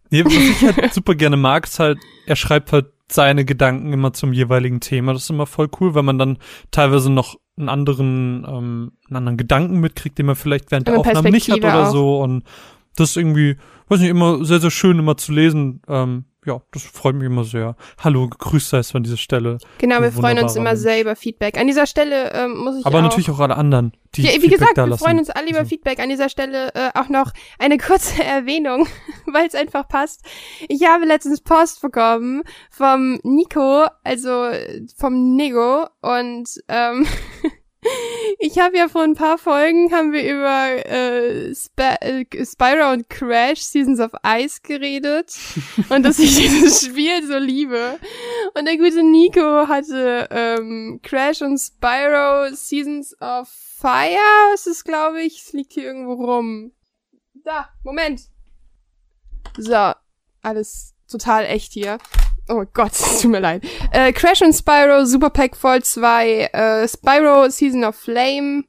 nee, 0.10 0.26
was 0.26 0.34
ich 0.34 0.62
halt 0.62 0.94
super 0.94 1.16
gerne 1.16 1.38
mag, 1.38 1.66
ist 1.66 1.80
halt, 1.80 2.00
er 2.26 2.36
schreibt 2.36 2.74
halt 2.74 2.88
seine 3.10 3.46
Gedanken 3.46 3.94
immer 3.94 4.12
zum 4.12 4.34
jeweiligen 4.34 4.82
Thema. 4.82 5.14
Das 5.14 5.24
ist 5.24 5.30
immer 5.30 5.46
voll 5.46 5.70
cool, 5.80 5.96
weil 5.96 6.04
man 6.04 6.20
dann 6.20 6.38
teilweise 6.72 7.10
noch 7.10 7.38
einen 7.58 7.70
anderen, 7.70 8.46
ähm, 8.48 8.92
einen 9.08 9.16
anderen 9.16 9.38
Gedanken 9.38 9.80
mitkriegt, 9.80 10.18
den 10.18 10.26
man 10.26 10.36
vielleicht 10.36 10.70
während 10.72 10.88
der 10.88 11.00
Aufnahme 11.00 11.32
nicht 11.32 11.50
hat 11.50 11.60
oder 11.60 11.88
auch. 11.88 11.92
so. 11.92 12.22
Und 12.22 12.44
das 12.98 13.12
ist 13.12 13.18
irgendwie, 13.18 13.56
weiß 13.88 14.00
nicht, 14.00 14.10
immer 14.10 14.44
sehr, 14.44 14.60
sehr 14.60 14.72
schön 14.72 15.00
immer 15.00 15.18
zu 15.18 15.32
lesen. 15.32 15.82
Ähm, 15.88 16.26
ja, 16.48 16.62
das 16.72 16.84
freut 16.84 17.16
mich 17.16 17.26
immer 17.26 17.44
sehr. 17.44 17.76
Hallo, 18.00 18.30
gegrüßt 18.30 18.70
sei 18.70 18.78
es 18.78 18.92
von 18.92 19.04
dieser 19.04 19.18
Stelle. 19.18 19.58
Genau, 19.80 20.02
wir 20.02 20.14
freuen 20.14 20.40
uns 20.40 20.56
immer 20.56 20.78
sehr 20.78 21.02
über 21.02 21.18
Feedback. 21.18 21.58
An 21.58 21.68
dieser 21.68 21.86
Stelle 21.86 22.32
ähm, 22.34 22.58
muss 22.58 22.80
ich 22.80 22.86
Aber 22.86 23.00
auch, 23.00 23.04
natürlich 23.04 23.30
auch 23.30 23.40
alle 23.40 23.58
anderen, 23.58 23.92
die 24.16 24.22
ja, 24.22 24.30
Wie 24.30 24.40
Feedback 24.40 24.60
gesagt, 24.60 24.78
wir 24.78 24.98
freuen 24.98 25.20
uns 25.20 25.30
alle 25.30 25.50
über 25.50 25.60
also. 25.60 25.70
Feedback. 25.70 26.00
An 26.00 26.08
dieser 26.08 26.30
Stelle 26.30 26.74
äh, 26.74 26.92
auch 26.96 27.10
noch 27.10 27.34
eine 27.60 27.78
kurze 27.78 28.24
Erwähnung, 28.24 28.88
weil 29.26 29.46
es 29.46 29.56
einfach 29.56 29.90
passt. 29.90 30.26
Ich 30.70 30.86
habe 30.88 31.06
letztens 31.06 31.42
Post 31.42 31.82
bekommen 31.82 32.44
vom 32.72 33.20
Nico, 33.24 33.86
also 34.06 34.50
vom 34.96 35.36
Nego 35.36 35.88
und 36.02 36.48
ähm, 36.70 37.06
Ich 38.40 38.60
habe 38.60 38.78
ja 38.78 38.88
vor 38.88 39.02
ein 39.02 39.16
paar 39.16 39.38
Folgen 39.38 39.92
haben 39.92 40.12
wir 40.12 40.24
über 40.24 40.86
äh, 40.86 41.50
Sp 41.58 41.80
äh, 42.02 42.46
Spyro 42.46 42.92
und 42.92 43.10
Crash 43.10 43.62
Seasons 43.62 44.00
of 44.00 44.12
Ice 44.24 44.60
geredet 44.62 45.36
und 45.90 46.04
dass 46.04 46.20
ich 46.20 46.36
dieses 46.36 46.86
Spiel 46.86 47.26
so 47.26 47.38
liebe. 47.38 48.00
Und 48.54 48.66
der 48.66 48.78
gute 48.78 49.04
Nico 49.04 49.68
hatte 49.68 50.28
ähm, 50.32 51.00
Crash 51.02 51.42
und 51.42 51.58
Spyro 51.58 52.54
Seasons 52.54 53.20
of 53.22 53.50
Fire, 53.50 54.54
ist 54.54 54.68
es 54.68 54.84
glaube 54.84 55.24
ich, 55.24 55.44
es 55.46 55.54
liegt 55.54 55.74
hier 55.74 55.84
irgendwo 55.84 56.14
rum. 56.14 56.72
Da, 57.44 57.70
Moment. 57.84 58.22
So, 59.58 59.94
alles 60.42 60.94
total 61.08 61.46
echt 61.46 61.74
hier. 61.74 61.98
Oh 62.50 62.64
Gott, 62.74 62.92
es 62.94 63.22
tut 63.22 63.32
mir 63.32 63.40
leid. 63.40 63.64
Äh, 63.92 64.14
Crash 64.14 64.42
und 64.42 64.54
Spyro, 64.54 65.06
Super 65.06 65.30
Pack 65.30 65.56
Fall 65.56 65.84
2, 65.84 66.50
äh, 66.54 66.88
Spyro 66.88 67.50
Season 67.50 67.84
of 67.84 67.96
Flame 67.96 68.64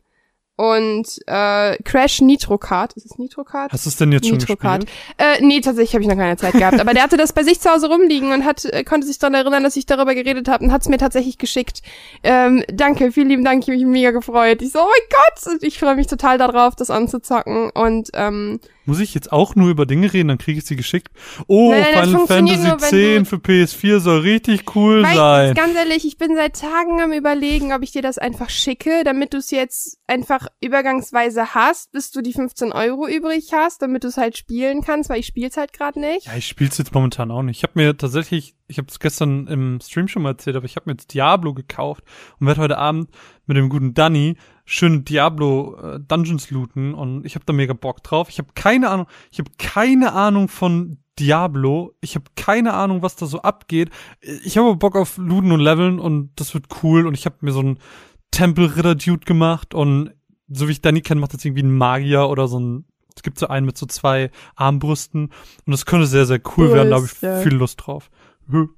und 0.58 1.06
äh, 1.28 1.80
Crash 1.84 2.20
Nitro 2.20 2.58
Kart. 2.58 2.92
Ist 2.94 3.06
es 3.06 3.16
Nitro 3.16 3.44
Kart? 3.44 3.72
Hast 3.72 3.86
du 3.86 3.90
es 3.90 3.96
denn 3.96 4.10
jetzt 4.10 4.24
Nitro 4.24 4.40
schon 4.40 4.56
gespielt? 4.56 4.86
Äh, 5.16 5.40
nee, 5.40 5.60
tatsächlich 5.60 5.94
habe 5.94 6.02
ich 6.02 6.08
noch 6.08 6.16
keine 6.16 6.36
Zeit 6.36 6.54
gehabt. 6.54 6.80
Aber 6.80 6.94
der 6.94 7.04
hatte 7.04 7.16
das 7.16 7.32
bei 7.32 7.44
sich 7.44 7.60
zu 7.60 7.70
Hause 7.70 7.88
rumliegen 7.88 8.32
und 8.32 8.44
hat 8.44 8.64
äh, 8.64 8.82
konnte 8.82 9.06
sich 9.06 9.20
daran 9.20 9.34
erinnern, 9.34 9.62
dass 9.62 9.76
ich 9.76 9.86
darüber 9.86 10.16
geredet 10.16 10.48
habe 10.48 10.64
und 10.64 10.72
hat 10.72 10.82
es 10.82 10.88
mir 10.88 10.98
tatsächlich 10.98 11.38
geschickt. 11.38 11.82
Ähm, 12.24 12.64
danke, 12.72 13.12
vielen 13.12 13.28
lieben 13.28 13.44
Dank, 13.44 13.62
ich 13.62 13.68
habe 13.68 13.76
mich 13.78 13.86
mega 13.86 14.10
gefreut. 14.10 14.60
Ich 14.60 14.72
so, 14.72 14.80
oh 14.80 14.86
mein 14.86 15.08
Gott! 15.10 15.52
Und 15.52 15.62
ich 15.62 15.78
freue 15.78 15.94
mich 15.94 16.08
total 16.08 16.38
darauf, 16.38 16.74
das 16.74 16.90
anzuzocken. 16.90 17.70
Und 17.70 18.10
ähm, 18.14 18.58
Muss 18.88 19.00
ich 19.00 19.12
jetzt 19.12 19.30
auch 19.32 19.54
nur 19.54 19.68
über 19.68 19.84
Dinge 19.84 20.10
reden, 20.14 20.28
dann 20.28 20.38
kriege 20.38 20.60
ich 20.60 20.64
sie 20.64 20.74
geschickt. 20.74 21.08
Oh, 21.46 21.72
Nein, 21.72 21.84
Final 22.06 22.26
Fantasy 22.26 22.66
nur, 22.66 22.80
wenn 22.80 23.20
X 23.20 23.28
für 23.28 23.36
PS4 23.36 24.00
soll 24.00 24.20
richtig 24.20 24.74
cool 24.74 25.02
Weil, 25.02 25.14
sein. 25.14 25.54
ganz 25.54 25.76
ehrlich, 25.76 26.06
ich 26.06 26.16
bin 26.16 26.34
seit 26.34 26.58
Tagen 26.58 26.98
am 27.02 27.12
überlegen, 27.12 27.74
ob 27.74 27.82
ich 27.82 27.92
dir 27.92 28.00
das 28.00 28.16
einfach 28.16 28.48
schicke, 28.48 29.04
damit 29.04 29.34
du 29.34 29.36
es 29.36 29.50
jetzt 29.50 29.98
einfach 30.06 30.46
übergangsweise 30.62 31.54
hast, 31.54 31.92
bis 31.92 32.12
du 32.12 32.22
die 32.22 32.32
15 32.32 32.72
Euro 32.72 33.06
übrig 33.06 33.50
hast, 33.52 33.82
damit 33.82 34.04
du 34.04 34.08
es 34.08 34.16
halt 34.16 34.38
spielen 34.38 34.80
kannst, 34.80 35.10
weil 35.10 35.20
ich 35.20 35.26
spiel's 35.26 35.58
halt 35.58 35.74
gerade 35.74 36.00
nicht. 36.00 36.24
Ja, 36.24 36.36
ich 36.36 36.46
spiel's 36.46 36.78
jetzt 36.78 36.94
momentan 36.94 37.30
auch 37.30 37.42
nicht. 37.42 37.58
Ich 37.58 37.64
habe 37.64 37.74
mir 37.74 37.94
tatsächlich, 37.94 38.54
ich 38.68 38.78
habe 38.78 38.88
es 38.88 39.00
gestern 39.00 39.46
im 39.48 39.80
Stream 39.82 40.08
schon 40.08 40.22
mal 40.22 40.30
erzählt, 40.30 40.56
aber 40.56 40.64
ich 40.64 40.76
habe 40.76 40.84
mir 40.88 40.94
jetzt 40.94 41.12
Diablo 41.12 41.52
gekauft 41.52 42.04
und 42.40 42.46
werde 42.46 42.62
heute 42.62 42.78
Abend 42.78 43.10
mit 43.44 43.58
dem 43.58 43.68
guten 43.68 43.92
Danny 43.92 44.38
schön 44.68 45.02
Diablo 45.04 45.76
äh, 45.76 45.98
Dungeons 45.98 46.50
looten 46.50 46.92
und 46.92 47.24
ich 47.24 47.34
habe 47.34 47.44
da 47.46 47.54
mega 47.54 47.72
Bock 47.72 48.02
drauf. 48.02 48.28
Ich 48.28 48.38
habe 48.38 48.50
keine 48.54 48.90
Ahnung, 48.90 49.06
ich 49.30 49.38
habe 49.38 49.50
keine 49.56 50.12
Ahnung 50.12 50.48
von 50.48 50.98
Diablo. 51.18 51.94
Ich 52.02 52.14
habe 52.14 52.26
keine 52.36 52.74
Ahnung, 52.74 53.00
was 53.02 53.16
da 53.16 53.24
so 53.24 53.40
abgeht. 53.40 53.88
Ich 54.20 54.58
habe 54.58 54.76
Bock 54.76 54.94
auf 54.94 55.16
looten 55.16 55.52
und 55.52 55.60
leveln 55.60 55.98
und 55.98 56.32
das 56.36 56.52
wird 56.52 56.66
cool 56.82 57.06
und 57.06 57.14
ich 57.14 57.24
habe 57.24 57.36
mir 57.40 57.52
so 57.52 57.60
einen 57.60 57.78
Tempelritter 58.30 58.94
Dude 58.94 59.24
gemacht 59.24 59.72
und 59.72 60.12
so 60.48 60.68
wie 60.68 60.72
ich 60.72 60.82
Danny 60.82 61.00
kenne, 61.00 61.20
macht 61.20 61.32
das 61.32 61.44
irgendwie 61.44 61.62
ein 61.62 61.74
Magier 61.74 62.28
oder 62.28 62.46
so 62.46 62.60
ein 62.60 62.84
es 63.16 63.22
gibt 63.22 63.38
so 63.38 63.48
einen 63.48 63.66
mit 63.66 63.76
so 63.76 63.86
zwei 63.86 64.30
Armbrüsten 64.54 65.30
und 65.66 65.70
das 65.72 65.86
könnte 65.86 66.06
sehr, 66.06 66.26
sehr 66.26 66.40
cool 66.56 66.72
werden, 66.72 66.90
da 66.90 66.96
habe 66.96 67.06
ich 67.06 67.12
Brüste. 67.12 67.40
viel 67.42 67.54
Lust 67.54 67.86
drauf. 67.86 68.10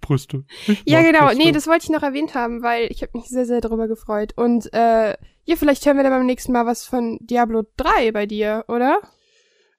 Brüste. 0.01 0.45
Ich 0.67 0.83
Ja, 0.85 1.03
genau. 1.03 1.27
Brüste. 1.27 1.39
Nee, 1.39 1.53
das 1.53 1.67
wollte 1.67 1.85
ich 1.85 1.91
noch 1.91 2.03
erwähnt 2.03 2.35
haben, 2.35 2.63
weil 2.63 2.91
ich 2.91 3.03
habe 3.03 3.17
mich 3.19 3.27
sehr, 3.27 3.47
sehr 3.47 3.61
darüber 3.61 3.87
gefreut. 3.87 4.33
Und 4.37 4.73
äh, 4.73 5.17
ja, 5.45 5.57
vielleicht 5.57 5.85
hören 5.87 5.97
wir 5.97 6.05
dann 6.05 6.13
beim 6.13 6.27
nächsten 6.27 6.53
Mal 6.53 6.67
was 6.67 6.85
von 6.85 7.19
Diablo 7.21 7.65
3 7.77 8.13
bei 8.13 8.27
dir, 8.27 8.65
oder? 8.69 8.99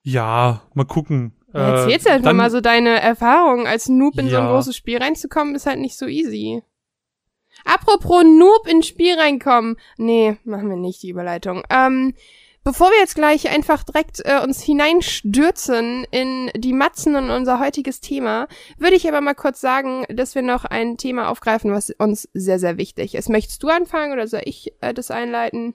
Ja, 0.02 0.62
mal 0.74 0.84
gucken. 0.84 1.34
Ja, 1.54 1.60
Äh, 1.68 1.80
Erzählst 1.82 2.06
du 2.06 2.10
einfach 2.10 2.24
dann- 2.30 2.36
mal 2.36 2.50
so 2.50 2.60
deine 2.60 3.00
Erfahrungen. 3.00 3.66
Als 3.66 3.88
Noob 3.88 4.18
in 4.18 4.28
so 4.28 4.36
ein 4.36 4.44
Ja. 4.44 4.50
großes 4.52 4.74
Spiel 4.76 4.98
reinzukommen, 4.98 5.54
ist 5.54 5.66
halt 5.66 5.78
nicht 5.80 5.96
so 5.98 6.06
easy. 6.06 6.62
Apropos 7.64 8.24
Noob 8.24 8.66
ins 8.66 8.86
Spiel 8.86 9.14
reinkommen. 9.18 9.76
Nee, 9.98 10.36
machen 10.44 10.68
wir 10.70 10.76
nicht 10.76 11.02
die 11.02 11.10
Überleitung. 11.10 11.62
Ähm, 11.70 12.14
bevor 12.64 12.90
wir 12.90 12.98
jetzt 12.98 13.14
gleich 13.14 13.50
einfach 13.50 13.82
direkt 13.82 14.20
äh, 14.24 14.40
uns 14.42 14.62
hineinstürzen 14.62 16.06
in 16.10 16.50
die 16.56 16.72
Matzen 16.72 17.16
und 17.16 17.30
unser 17.30 17.60
heutiges 17.60 18.00
Thema, 18.00 18.48
würde 18.78 18.96
ich 18.96 19.08
aber 19.08 19.20
mal 19.20 19.34
kurz 19.34 19.60
sagen, 19.60 20.04
dass 20.08 20.34
wir 20.34 20.42
noch 20.42 20.64
ein 20.64 20.96
Thema 20.96 21.28
aufgreifen, 21.28 21.72
was 21.72 21.90
uns 21.90 22.28
sehr, 22.34 22.58
sehr 22.58 22.76
wichtig 22.76 23.14
ist. 23.14 23.28
Möchtest 23.28 23.62
du 23.62 23.68
anfangen 23.68 24.12
oder 24.12 24.26
soll 24.26 24.42
ich 24.44 24.72
äh, 24.80 24.94
das 24.94 25.10
einleiten? 25.10 25.74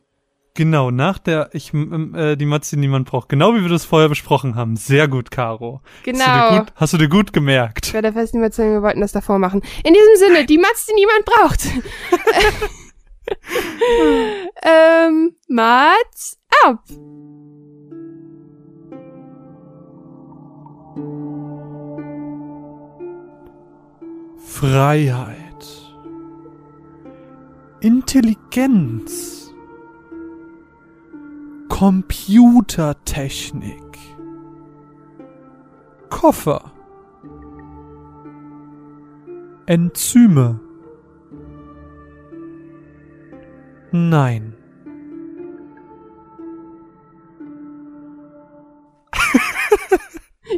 Genau, 0.53 0.89
nach 0.89 1.19
der, 1.19 1.49
ich, 1.53 1.71
äh, 1.71 2.35
die 2.35 2.45
Matze, 2.47 2.75
die 2.77 2.79
niemand 2.79 3.07
braucht. 3.07 3.29
Genau 3.29 3.53
wie 3.53 3.61
wir 3.61 3.69
das 3.69 3.85
vorher 3.85 4.09
besprochen 4.09 4.55
haben. 4.55 4.75
Sehr 4.75 5.07
gut, 5.07 5.29
Caro. 5.29 5.81
Hast 5.83 6.05
du 6.07 6.11
dir 6.11 6.17
Genau. 6.17 6.57
gut, 6.57 6.73
hast 6.75 6.93
du 6.93 6.97
dir 6.97 7.09
gut 7.09 7.31
gemerkt. 7.31 7.85
Ich 7.85 7.93
werde 7.93 8.11
der 8.11 8.19
festen 8.19 8.39
Überzeugung, 8.39 8.73
wir 8.73 8.81
wollten 8.81 9.01
das 9.01 9.11
davor 9.11 9.37
machen. 9.37 9.61
In 9.83 9.93
diesem 9.93 10.15
Sinne, 10.15 10.45
die 10.47 10.57
Mats, 10.57 10.87
die 10.87 10.95
niemand 10.95 11.25
braucht. 11.25 11.61
ähm, 14.63 15.35
Mats 15.47 16.36
ab. 16.65 16.83
Freiheit. 24.37 25.37
Intelligenz. 27.79 29.53
Computertechnik. 31.69 33.97
Koffer. 36.09 36.71
Enzyme. 39.67 40.59
Nein. 43.91 44.56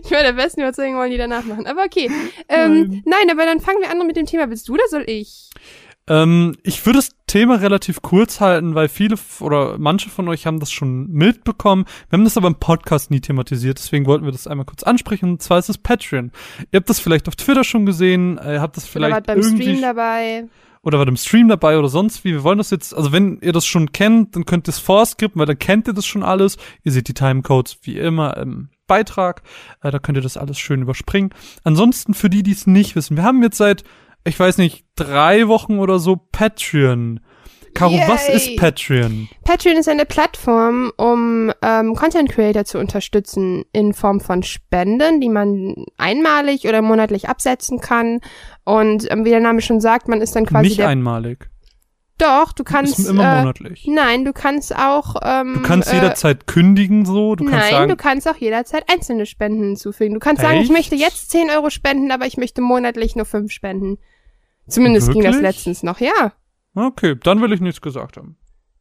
Ich 0.09 0.11
werde 0.11 0.33
der 0.33 0.41
besten 0.41 0.61
Überzeugung, 0.61 0.95
wollen 0.95 1.11
die 1.11 1.19
danach 1.19 1.43
machen. 1.45 1.67
Aber 1.67 1.83
okay. 1.83 2.09
Ähm, 2.47 2.79
Nein. 2.79 3.03
nein. 3.05 3.29
aber 3.29 3.45
dann 3.45 3.59
fangen 3.59 3.79
wir 3.79 3.91
an 3.91 4.07
mit 4.07 4.15
dem 4.15 4.25
Thema. 4.25 4.49
Willst 4.49 4.67
du 4.67 4.73
oder 4.73 4.87
soll 4.89 5.03
ich? 5.05 5.51
Ähm, 6.07 6.55
ich 6.63 6.83
würde 6.83 6.97
das 6.97 7.11
Thema 7.27 7.57
relativ 7.57 8.01
kurz 8.01 8.41
halten, 8.41 8.73
weil 8.73 8.89
viele 8.89 9.17
oder 9.39 9.77
manche 9.77 10.09
von 10.09 10.27
euch 10.27 10.47
haben 10.47 10.59
das 10.59 10.71
schon 10.71 11.11
mitbekommen. 11.11 11.85
Wir 12.09 12.17
haben 12.17 12.23
das 12.23 12.37
aber 12.37 12.47
im 12.47 12.55
Podcast 12.55 13.11
nie 13.11 13.19
thematisiert, 13.19 13.77
deswegen 13.77 14.07
wollten 14.07 14.25
wir 14.25 14.31
das 14.31 14.47
einmal 14.47 14.65
kurz 14.65 14.81
ansprechen. 14.81 15.33
Und 15.33 15.43
zwar 15.43 15.59
ist 15.59 15.69
es 15.69 15.77
Patreon. 15.77 16.31
Ihr 16.71 16.79
habt 16.79 16.89
das 16.89 16.99
vielleicht 16.99 17.27
auf 17.27 17.35
Twitter 17.35 17.63
schon 17.63 17.85
gesehen, 17.85 18.39
äh, 18.39 18.55
ihr 18.55 18.61
habt 18.61 18.77
das 18.77 18.85
Oder 18.85 18.91
vielleicht 18.93 19.13
wart 19.13 19.27
beim 19.27 19.37
irgendwie 19.37 19.63
Stream 19.63 19.81
dabei? 19.83 20.45
oder 20.81 20.97
war 20.97 21.07
im 21.07 21.17
Stream 21.17 21.49
dabei 21.49 21.77
oder 21.77 21.89
sonst 21.89 22.23
wie. 22.23 22.31
Wir 22.31 22.43
wollen 22.43 22.57
das 22.57 22.71
jetzt, 22.71 22.95
also 22.95 23.11
wenn 23.11 23.37
ihr 23.41 23.53
das 23.53 23.67
schon 23.67 23.91
kennt, 23.91 24.35
dann 24.35 24.45
könnt 24.45 24.67
ihr 24.67 24.71
es 24.71 24.79
vorskippen, 24.79 25.37
weil 25.37 25.45
dann 25.45 25.59
kennt 25.59 25.87
ihr 25.87 25.93
das 25.93 26.07
schon 26.07 26.23
alles. 26.23 26.57
Ihr 26.83 26.93
seht 26.93 27.07
die 27.09 27.13
Timecodes 27.13 27.77
wie 27.83 27.99
immer 27.99 28.35
im 28.37 28.69
Beitrag. 28.89 29.41
Äh, 29.81 29.91
da 29.91 29.99
könnt 29.99 30.17
ihr 30.17 30.21
das 30.21 30.35
alles 30.35 30.59
schön 30.59 30.81
überspringen. 30.81 31.29
Ansonsten 31.63 32.13
für 32.13 32.29
die, 32.29 32.43
die 32.43 32.51
es 32.51 32.67
nicht 32.67 32.97
wissen, 32.97 33.15
wir 33.15 33.23
haben 33.23 33.41
jetzt 33.41 33.57
seit, 33.57 33.85
ich 34.25 34.37
weiß 34.37 34.57
nicht, 34.57 34.83
drei 34.97 35.47
Wochen 35.47 35.79
oder 35.79 35.99
so 35.99 36.17
Patreon. 36.17 37.21
Caro, 37.73 37.93
was 38.07 38.27
Yay. 38.27 38.35
ist 38.35 38.57
Patreon? 38.57 39.29
Patreon 39.43 39.77
ist 39.77 39.87
eine 39.87 40.05
Plattform, 40.05 40.91
um 40.97 41.51
ähm, 41.61 41.95
Content 41.95 42.29
Creator 42.29 42.65
zu 42.65 42.79
unterstützen 42.79 43.63
in 43.71 43.93
Form 43.93 44.19
von 44.19 44.43
Spenden, 44.43 45.21
die 45.21 45.29
man 45.29 45.85
einmalig 45.97 46.67
oder 46.67 46.81
monatlich 46.81 47.29
absetzen 47.29 47.79
kann. 47.79 48.19
Und 48.65 49.09
ähm, 49.11 49.23
wie 49.23 49.29
der 49.29 49.39
Name 49.39 49.61
schon 49.61 49.81
sagt, 49.81 50.07
man 50.07 50.21
ist 50.21 50.35
dann 50.35 50.45
quasi 50.45 50.69
nicht 50.69 50.79
der. 50.79 50.87
einmalig. 50.87 51.49
Doch, 52.19 52.51
du 52.51 52.63
kannst. 52.63 52.99
ist 52.99 53.07
immer 53.07 53.23
äh, 53.23 53.39
monatlich. 53.39 53.87
Nein, 53.87 54.25
du 54.25 54.33
kannst 54.33 54.75
auch. 54.75 55.15
Ähm, 55.23 55.53
Du 55.55 55.61
kannst 55.61 55.91
äh, 55.91 55.95
jederzeit 55.95 56.47
kündigen 56.47 57.05
so. 57.05 57.35
Du 57.35 57.45
kannst 57.45 57.59
Nein, 57.59 57.71
sagen, 57.71 57.89
du 57.89 57.95
kannst 57.95 58.27
auch 58.27 58.35
jederzeit 58.35 58.83
einzelne 58.91 59.25
Spenden 59.25 59.63
hinzufügen. 59.63 60.13
Du 60.13 60.19
kannst 60.19 60.41
sagen, 60.41 60.57
ich 60.57 60.63
Echt? 60.63 60.71
möchte 60.71 60.95
jetzt 60.95 61.31
10 61.31 61.49
Euro 61.49 61.69
spenden, 61.69 62.11
aber 62.11 62.27
ich 62.27 62.37
möchte 62.37 62.61
monatlich 62.61 63.15
nur 63.15 63.25
5 63.25 63.51
spenden. 63.51 63.97
Zumindest 64.67 65.11
ging 65.11 65.23
das 65.23 65.35
Wirklich? 65.35 65.55
letztens 65.55 65.81
noch, 65.81 65.99
ja. 65.99 66.33
okay, 66.75 67.15
dann 67.23 67.41
will 67.41 67.53
ich 67.53 67.61
nichts 67.61 67.81
gesagt 67.81 68.17
haben. 68.17 68.37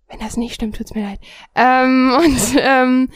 Wenn 0.08 0.18
das 0.20 0.36
nicht 0.36 0.54
stimmt, 0.54 0.76
tut's 0.76 0.94
mir 0.94 1.02
leid. 1.04 1.20
Ähm, 1.54 2.12
und 2.18 2.56
ähm, 2.58 3.08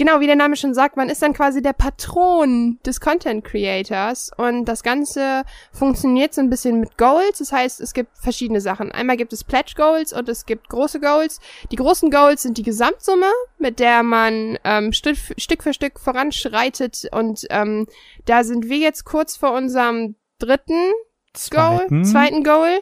genau, 0.00 0.20
wie 0.20 0.26
der 0.26 0.34
Name 0.34 0.56
schon 0.56 0.72
sagt, 0.72 0.96
man 0.96 1.10
ist 1.10 1.20
dann 1.20 1.34
quasi 1.34 1.60
der 1.60 1.74
Patron 1.74 2.78
des 2.86 3.02
Content 3.02 3.44
Creators 3.44 4.30
und 4.34 4.64
das 4.64 4.82
Ganze 4.82 5.42
funktioniert 5.72 6.32
so 6.32 6.40
ein 6.40 6.48
bisschen 6.48 6.80
mit 6.80 6.96
Goals. 6.96 7.38
Das 7.38 7.52
heißt, 7.52 7.82
es 7.82 7.92
gibt 7.92 8.16
verschiedene 8.16 8.62
Sachen. 8.62 8.90
Einmal 8.92 9.18
gibt 9.18 9.34
es 9.34 9.44
Pledge 9.44 9.74
Goals 9.76 10.14
und 10.14 10.26
es 10.30 10.46
gibt 10.46 10.70
große 10.70 11.00
Goals. 11.00 11.38
Die 11.70 11.76
großen 11.76 12.10
Goals 12.10 12.42
sind 12.42 12.56
die 12.56 12.62
Gesamtsumme, 12.62 13.30
mit 13.58 13.78
der 13.78 14.02
man 14.02 14.58
ähm, 14.64 14.94
Stück, 14.94 15.18
für 15.18 15.74
Stück 15.74 16.00
voranschreitet 16.00 17.06
und 17.12 17.46
ähm, 17.50 17.86
da 18.24 18.42
sind 18.42 18.70
wir 18.70 18.78
jetzt 18.78 19.04
kurz 19.04 19.36
vor 19.36 19.52
unserem 19.52 20.14
dritten 20.38 20.92
Goal, 21.50 21.78
Zweiten. 21.78 22.04
zweiten 22.06 22.42
Goal. 22.42 22.80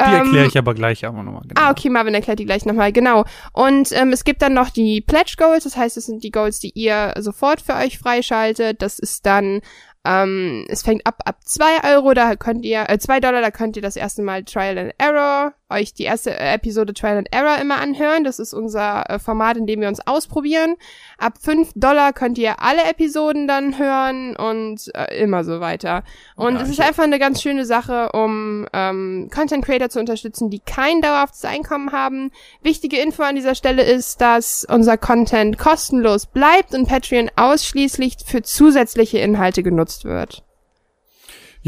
Die 0.00 0.04
erkläre 0.04 0.44
ähm, 0.44 0.48
ich 0.48 0.56
aber 0.56 0.74
gleich 0.74 1.04
auch 1.06 1.12
nochmal 1.12 1.42
genau. 1.46 1.60
Ah, 1.60 1.70
okay, 1.70 1.88
Marvin 1.88 2.14
erklärt 2.14 2.38
die 2.38 2.44
gleich 2.44 2.64
nochmal, 2.64 2.92
genau. 2.92 3.24
Und 3.52 3.90
ähm, 3.92 4.12
es 4.12 4.22
gibt 4.22 4.42
dann 4.42 4.54
noch 4.54 4.70
die 4.70 5.00
Pledge 5.00 5.34
Goals, 5.36 5.64
das 5.64 5.76
heißt, 5.76 5.96
es 5.96 6.06
sind 6.06 6.22
die 6.22 6.30
Goals, 6.30 6.60
die 6.60 6.70
ihr 6.74 7.14
sofort 7.18 7.60
für 7.60 7.74
euch 7.74 7.98
freischaltet. 7.98 8.80
Das 8.80 9.00
ist 9.00 9.26
dann, 9.26 9.60
ähm, 10.04 10.66
es 10.68 10.82
fängt 10.82 11.04
ab 11.06 11.18
ab 11.24 11.38
zwei 11.44 11.94
Euro, 11.94 12.14
da 12.14 12.36
könnt 12.36 12.64
ihr, 12.64 12.88
äh, 12.88 12.98
zwei 12.98 13.18
Dollar, 13.18 13.40
da 13.40 13.50
könnt 13.50 13.76
ihr 13.76 13.82
das 13.82 13.96
erste 13.96 14.22
Mal 14.22 14.44
Trial 14.44 14.78
and 14.78 14.92
Error, 14.98 15.54
euch 15.70 15.94
die 15.94 16.04
erste 16.04 16.30
äh, 16.30 16.54
Episode 16.54 16.94
Trial 16.94 17.18
and 17.18 17.32
Error 17.32 17.58
immer 17.58 17.80
anhören. 17.80 18.24
Das 18.24 18.38
ist 18.38 18.54
unser 18.54 19.08
äh, 19.08 19.18
Format, 19.18 19.56
in 19.56 19.66
dem 19.66 19.80
wir 19.80 19.88
uns 19.88 20.06
ausprobieren. 20.06 20.76
Ab 21.18 21.34
fünf 21.40 21.72
Dollar 21.74 22.12
könnt 22.12 22.38
ihr 22.38 22.62
alle 22.62 22.84
Episoden 22.84 23.46
dann 23.46 23.78
hören 23.78 24.36
und 24.36 24.90
äh, 24.94 25.22
immer 25.22 25.44
so 25.44 25.60
weiter. 25.60 26.04
Und 26.36 26.56
Ja, 26.56 26.62
es 26.62 26.70
ist 26.70 26.80
einfach 26.80 27.04
eine 27.04 27.18
ganz 27.18 27.42
schöne 27.42 27.64
Sache, 27.64 28.10
um 28.12 28.66
ähm, 28.72 29.28
Content 29.34 29.64
Creator 29.64 29.90
zu 29.90 30.00
unterstützen, 30.00 30.50
die 30.50 30.60
kein 30.60 31.00
dauerhaftes 31.00 31.44
Einkommen 31.44 31.92
haben. 31.92 32.30
Wichtige 32.62 32.98
Info 32.98 33.22
an 33.22 33.34
dieser 33.34 33.54
Stelle 33.54 33.82
ist, 33.82 34.20
dass 34.20 34.66
unser 34.68 34.96
Content 34.96 35.58
kostenlos 35.58 36.26
bleibt 36.26 36.74
und 36.74 36.88
Patreon 36.88 37.30
ausschließlich 37.36 38.16
für 38.24 38.42
zusätzliche 38.42 39.18
Inhalte 39.18 39.62
genutzt 39.62 40.04
wird. 40.04 40.47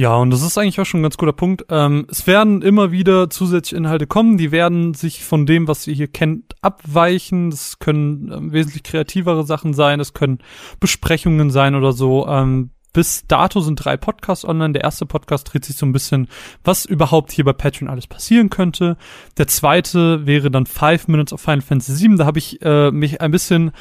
Ja, 0.00 0.16
und 0.16 0.30
das 0.30 0.40
ist 0.40 0.56
eigentlich 0.56 0.80
auch 0.80 0.86
schon 0.86 1.00
ein 1.00 1.02
ganz 1.02 1.18
guter 1.18 1.34
Punkt. 1.34 1.66
Ähm, 1.68 2.06
es 2.10 2.26
werden 2.26 2.62
immer 2.62 2.90
wieder 2.90 3.28
zusätzliche 3.28 3.76
Inhalte 3.76 4.06
kommen, 4.06 4.38
die 4.38 4.50
werden 4.50 4.94
sich 4.94 5.22
von 5.22 5.44
dem, 5.44 5.68
was 5.68 5.86
ihr 5.86 5.92
hier 5.92 6.08
kennt, 6.08 6.54
abweichen. 6.62 7.50
Das 7.50 7.80
können 7.80 8.32
ähm, 8.32 8.50
wesentlich 8.50 8.82
kreativere 8.82 9.44
Sachen 9.44 9.74
sein, 9.74 10.00
es 10.00 10.14
können 10.14 10.38
Besprechungen 10.80 11.50
sein 11.50 11.74
oder 11.74 11.92
so. 11.92 12.26
Ähm, 12.26 12.70
bis 12.94 13.26
dato 13.26 13.60
sind 13.60 13.76
drei 13.76 13.98
Podcasts 13.98 14.46
online. 14.46 14.72
Der 14.72 14.84
erste 14.84 15.04
Podcast 15.04 15.52
dreht 15.52 15.66
sich 15.66 15.76
so 15.76 15.84
ein 15.84 15.92
bisschen, 15.92 16.28
was 16.64 16.86
überhaupt 16.86 17.30
hier 17.30 17.44
bei 17.44 17.52
Patreon 17.52 17.90
alles 17.90 18.06
passieren 18.06 18.48
könnte. 18.48 18.96
Der 19.36 19.48
zweite 19.48 20.24
wäre 20.24 20.50
dann 20.50 20.64
Five 20.64 21.08
Minutes 21.08 21.34
of 21.34 21.42
Final 21.42 21.60
Fantasy 21.60 22.08
VII. 22.08 22.16
Da 22.16 22.24
habe 22.24 22.38
ich 22.38 22.62
äh, 22.62 22.90
mich 22.90 23.20
ein 23.20 23.32
bisschen 23.32 23.72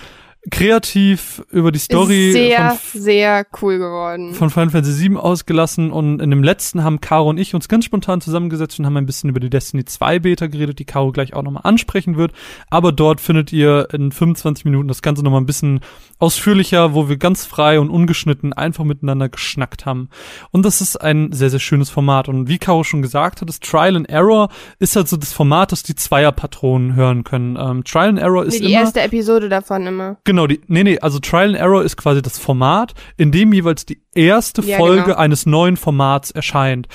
kreativ 0.51 1.43
über 1.51 1.71
die 1.71 1.79
Story 1.79 2.31
sehr, 2.31 2.71
von, 2.71 3.01
sehr 3.01 3.45
cool 3.61 3.77
geworden. 3.77 4.33
von 4.33 4.49
Final 4.49 4.69
Fantasy 4.69 5.09
VII 5.09 5.17
ausgelassen 5.17 5.91
und 5.91 6.21
in 6.21 6.29
dem 6.29 6.43
letzten 6.43 6.83
haben 6.83 7.01
Caro 7.01 7.29
und 7.29 7.37
ich 7.37 7.53
uns 7.53 7.67
ganz 7.67 7.83
spontan 7.83 8.21
zusammengesetzt 8.21 8.79
und 8.79 8.85
haben 8.85 8.95
ein 8.95 9.05
bisschen 9.05 9.29
über 9.29 9.41
die 9.41 9.49
Destiny 9.49 9.83
2 9.83 10.19
Beta 10.19 10.47
geredet, 10.47 10.79
die 10.79 10.85
Caro 10.85 11.11
gleich 11.11 11.33
auch 11.33 11.43
nochmal 11.43 11.63
ansprechen 11.65 12.15
wird. 12.15 12.31
Aber 12.69 12.93
dort 12.93 13.19
findet 13.19 13.51
ihr 13.51 13.89
in 13.91 14.13
25 14.13 14.63
Minuten 14.63 14.87
das 14.87 15.01
Ganze 15.01 15.23
nochmal 15.23 15.41
ein 15.41 15.45
bisschen 15.45 15.81
ausführlicher, 16.19 16.93
wo 16.93 17.09
wir 17.09 17.17
ganz 17.17 17.45
frei 17.45 17.79
und 17.79 17.89
ungeschnitten 17.89 18.53
einfach 18.53 18.85
miteinander 18.85 19.27
geschnackt 19.27 19.85
haben. 19.85 20.09
Und 20.51 20.63
das 20.65 20.79
ist 20.79 20.95
ein 20.95 21.33
sehr, 21.33 21.49
sehr 21.49 21.59
schönes 21.59 21.89
Format. 21.89 22.29
Und 22.29 22.47
wie 22.47 22.59
Caro 22.59 22.85
schon 22.85 23.01
gesagt 23.01 23.41
hat, 23.41 23.49
das 23.49 23.59
Trial 23.59 23.97
and 23.97 24.09
Error 24.09 24.49
ist 24.79 24.95
halt 24.95 25.09
so 25.09 25.17
das 25.17 25.33
Format, 25.33 25.73
das 25.73 25.83
die 25.83 25.95
Zweierpatronen 25.95 26.95
hören 26.95 27.25
können. 27.25 27.57
Ähm, 27.59 27.83
Trial 27.83 28.09
and 28.09 28.19
Error 28.19 28.45
ist 28.45 28.53
Nee, 28.53 28.67
die 28.67 28.73
immer 28.73 28.83
erste 28.83 29.01
Episode 29.01 29.49
davon 29.49 29.85
immer. 29.85 30.17
Genau, 30.29 30.45
die, 30.45 30.61
nee, 30.67 30.83
nee, 30.83 30.99
also 30.99 31.17
Trial 31.17 31.47
and 31.49 31.57
Error 31.57 31.83
ist 31.83 31.97
quasi 31.97 32.21
das 32.21 32.37
Format, 32.37 32.93
in 33.17 33.31
dem 33.31 33.51
jeweils 33.51 33.83
die 33.83 33.99
erste 34.13 34.61
Ja, 34.61 34.77
Folge 34.77 35.05
genau. 35.05 35.17
eines 35.17 35.47
neuen 35.47 35.75
Formats 35.75 36.29
erscheint. 36.29 36.87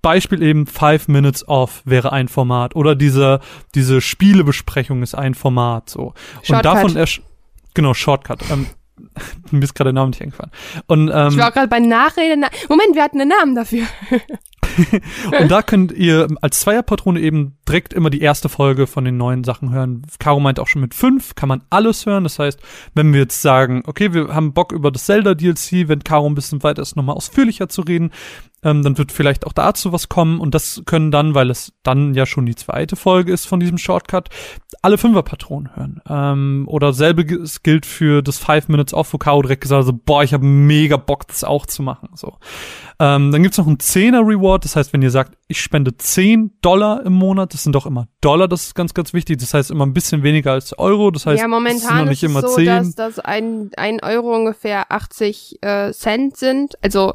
Beispiel 0.00 0.42
eben 0.42 0.66
Five 0.66 1.06
Minutes 1.06 1.46
Off 1.46 1.82
wäre 1.84 2.12
ein 2.12 2.28
Format 2.28 2.74
oder 2.74 2.94
diese, 2.94 3.40
diese 3.74 4.00
Spielebesprechung 4.00 5.02
ist 5.02 5.14
ein 5.14 5.34
Format, 5.34 5.90
so. 5.90 6.14
Und 6.36 6.46
Shortcut. 6.46 6.64
davon 6.64 6.96
ersch 6.96 7.20
genau, 7.74 7.92
Shortcut. 7.92 8.38
Ähm, 8.50 8.68
mir 9.50 9.62
ist 9.62 9.74
gerade 9.74 9.88
der 9.88 9.94
Name 9.94 10.10
nicht 10.10 10.22
eingefallen. 10.22 10.52
Und, 10.86 11.10
ähm, 11.12 11.28
Ich 11.28 11.38
war 11.38 11.48
auch 11.48 11.54
gerade 11.54 11.68
bei 11.68 11.80
Nachrede. 11.80 12.36
Na 12.38 12.48
Moment, 12.68 12.94
wir 12.94 13.02
hatten 13.02 13.20
einen 13.20 13.30
Namen 13.30 13.54
dafür. 13.54 13.84
Und 15.40 15.50
da 15.50 15.62
könnt 15.62 15.92
ihr 15.92 16.28
als 16.40 16.60
Zweierpatrone 16.60 17.20
eben 17.20 17.56
direkt 17.66 17.92
immer 17.92 18.10
die 18.10 18.20
erste 18.20 18.48
Folge 18.48 18.86
von 18.86 19.04
den 19.04 19.16
neuen 19.16 19.44
Sachen 19.44 19.72
hören. 19.72 20.02
Caro 20.18 20.40
meint 20.40 20.60
auch 20.60 20.68
schon 20.68 20.82
mit 20.82 20.94
fünf 20.94 21.34
kann 21.34 21.48
man 21.48 21.62
alles 21.70 22.06
hören. 22.06 22.24
Das 22.24 22.38
heißt, 22.38 22.60
wenn 22.94 23.12
wir 23.12 23.20
jetzt 23.20 23.42
sagen, 23.42 23.82
okay, 23.86 24.12
wir 24.14 24.34
haben 24.34 24.52
Bock 24.52 24.72
über 24.72 24.90
das 24.90 25.06
Zelda 25.06 25.34
DLC, 25.34 25.88
wenn 25.88 26.04
Caro 26.04 26.26
ein 26.28 26.34
bisschen 26.34 26.62
weiter 26.62 26.82
ist, 26.82 26.96
nochmal 26.96 27.16
ausführlicher 27.16 27.68
zu 27.68 27.82
reden, 27.82 28.10
ähm, 28.62 28.82
dann 28.82 28.98
wird 28.98 29.12
vielleicht 29.12 29.46
auch 29.46 29.52
dazu 29.52 29.92
was 29.92 30.08
kommen. 30.08 30.40
Und 30.40 30.54
das 30.54 30.82
können 30.86 31.10
dann, 31.10 31.34
weil 31.34 31.50
es 31.50 31.72
dann 31.82 32.14
ja 32.14 32.26
schon 32.26 32.46
die 32.46 32.56
zweite 32.56 32.96
Folge 32.96 33.32
ist 33.32 33.46
von 33.46 33.60
diesem 33.60 33.78
Shortcut, 33.78 34.28
alle 34.82 34.98
Fünferpatronen 34.98 35.76
hören. 35.76 36.00
Ähm, 36.08 36.64
oder 36.68 36.92
selbiges 36.92 37.62
gilt 37.62 37.86
für 37.86 38.22
das 38.22 38.38
Five 38.38 38.68
Minutes 38.68 38.87
Off, 38.92 39.12
wo 39.12 39.18
Caro 39.18 39.42
direkt 39.42 39.62
gesagt 39.62 39.80
hat, 39.80 39.86
so, 39.86 39.92
boah, 39.92 40.22
ich 40.22 40.32
habe 40.32 40.44
mega 40.44 40.96
Bock, 40.96 41.26
das 41.26 41.44
auch 41.44 41.66
zu 41.66 41.82
machen. 41.82 42.10
So. 42.14 42.36
Ähm, 42.98 43.32
dann 43.32 43.42
gibt's 43.42 43.58
noch 43.58 43.66
einen 43.66 43.78
10er 43.78 44.26
Reward. 44.26 44.64
Das 44.64 44.76
heißt, 44.76 44.92
wenn 44.92 45.02
ihr 45.02 45.10
sagt, 45.10 45.36
ich 45.46 45.60
spende 45.60 45.96
10 45.96 46.58
Dollar 46.60 47.04
im 47.04 47.12
Monat, 47.12 47.54
das 47.54 47.62
sind 47.62 47.74
doch 47.74 47.86
immer 47.86 48.08
Dollar, 48.20 48.48
das 48.48 48.66
ist 48.66 48.74
ganz, 48.74 48.94
ganz 48.94 49.12
wichtig. 49.12 49.38
Das 49.38 49.54
heißt 49.54 49.70
immer 49.70 49.86
ein 49.86 49.94
bisschen 49.94 50.22
weniger 50.22 50.52
als 50.52 50.78
Euro. 50.78 51.10
Das 51.10 51.26
heißt, 51.26 51.38
ja, 51.38 51.44
sind 51.44 51.50
noch 51.50 51.58
momentan 51.58 52.08
nicht 52.08 52.22
ist 52.22 52.30
immer 52.30 52.42
so, 52.42 52.54
10. 52.54 52.66
dass, 52.66 52.94
dass 52.94 53.18
ein, 53.18 53.70
ein 53.76 54.00
Euro 54.02 54.34
ungefähr 54.34 54.90
80 54.90 55.58
äh, 55.62 55.92
Cent 55.92 56.36
sind. 56.36 56.76
Also, 56.82 57.14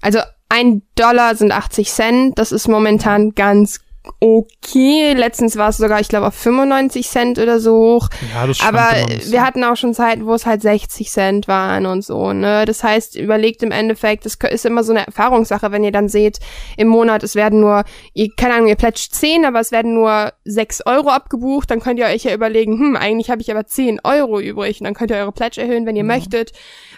also 0.00 0.20
ein 0.48 0.82
Dollar 0.94 1.34
sind 1.34 1.52
80 1.52 1.90
Cent. 1.90 2.38
Das 2.38 2.52
ist 2.52 2.68
momentan 2.68 3.34
ganz 3.34 3.80
okay. 4.20 5.14
Letztens 5.14 5.56
war 5.56 5.68
es 5.68 5.76
sogar, 5.76 6.00
ich 6.00 6.08
glaube, 6.08 6.26
auf 6.26 6.34
95 6.34 7.08
Cent 7.08 7.38
oder 7.38 7.60
so 7.60 7.76
hoch. 7.76 8.08
ja, 8.34 8.46
das 8.46 8.60
Aber 8.60 8.90
wir 9.26 9.44
hatten 9.44 9.62
auch 9.64 9.76
schon 9.76 9.94
Zeiten, 9.94 10.26
wo 10.26 10.34
es 10.34 10.46
halt 10.46 10.62
60 10.62 11.10
Cent 11.10 11.48
waren 11.48 11.86
und 11.86 12.04
so, 12.04 12.32
ne? 12.32 12.64
Das 12.64 12.82
heißt, 12.82 13.16
überlegt 13.16 13.62
im 13.62 13.70
Endeffekt, 13.70 14.26
das 14.26 14.36
ist 14.50 14.66
immer 14.66 14.84
so 14.84 14.92
eine 14.92 15.06
Erfahrungssache, 15.06 15.70
wenn 15.72 15.84
ihr 15.84 15.92
dann 15.92 16.08
seht, 16.08 16.38
im 16.76 16.88
Monat, 16.88 17.22
es 17.22 17.34
werden 17.34 17.60
nur, 17.60 17.84
ihr, 18.14 18.28
keine 18.36 18.54
Ahnung, 18.54 18.68
ihr 18.68 18.76
plätscht 18.76 19.14
10, 19.14 19.44
aber 19.44 19.60
es 19.60 19.72
werden 19.72 19.94
nur 19.94 20.32
6 20.44 20.86
Euro 20.86 21.10
abgebucht, 21.10 21.70
dann 21.70 21.80
könnt 21.80 21.98
ihr 21.98 22.06
euch 22.06 22.24
ja 22.24 22.34
überlegen, 22.34 22.78
hm, 22.78 22.96
eigentlich 22.96 23.30
habe 23.30 23.40
ich 23.40 23.50
aber 23.50 23.66
10 23.66 24.00
Euro 24.04 24.40
übrig 24.40 24.80
und 24.80 24.84
dann 24.84 24.94
könnt 24.94 25.10
ihr 25.10 25.18
eure 25.18 25.32
Pledge 25.32 25.60
erhöhen, 25.60 25.86
wenn 25.86 25.96
ihr 25.96 26.04
möchtet. 26.04 26.52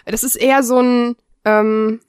Das 0.05 0.23
ist 0.23 0.35
eher 0.35 0.63
so 0.63 0.79
ein, 0.79 1.15
ähm, 1.45 1.99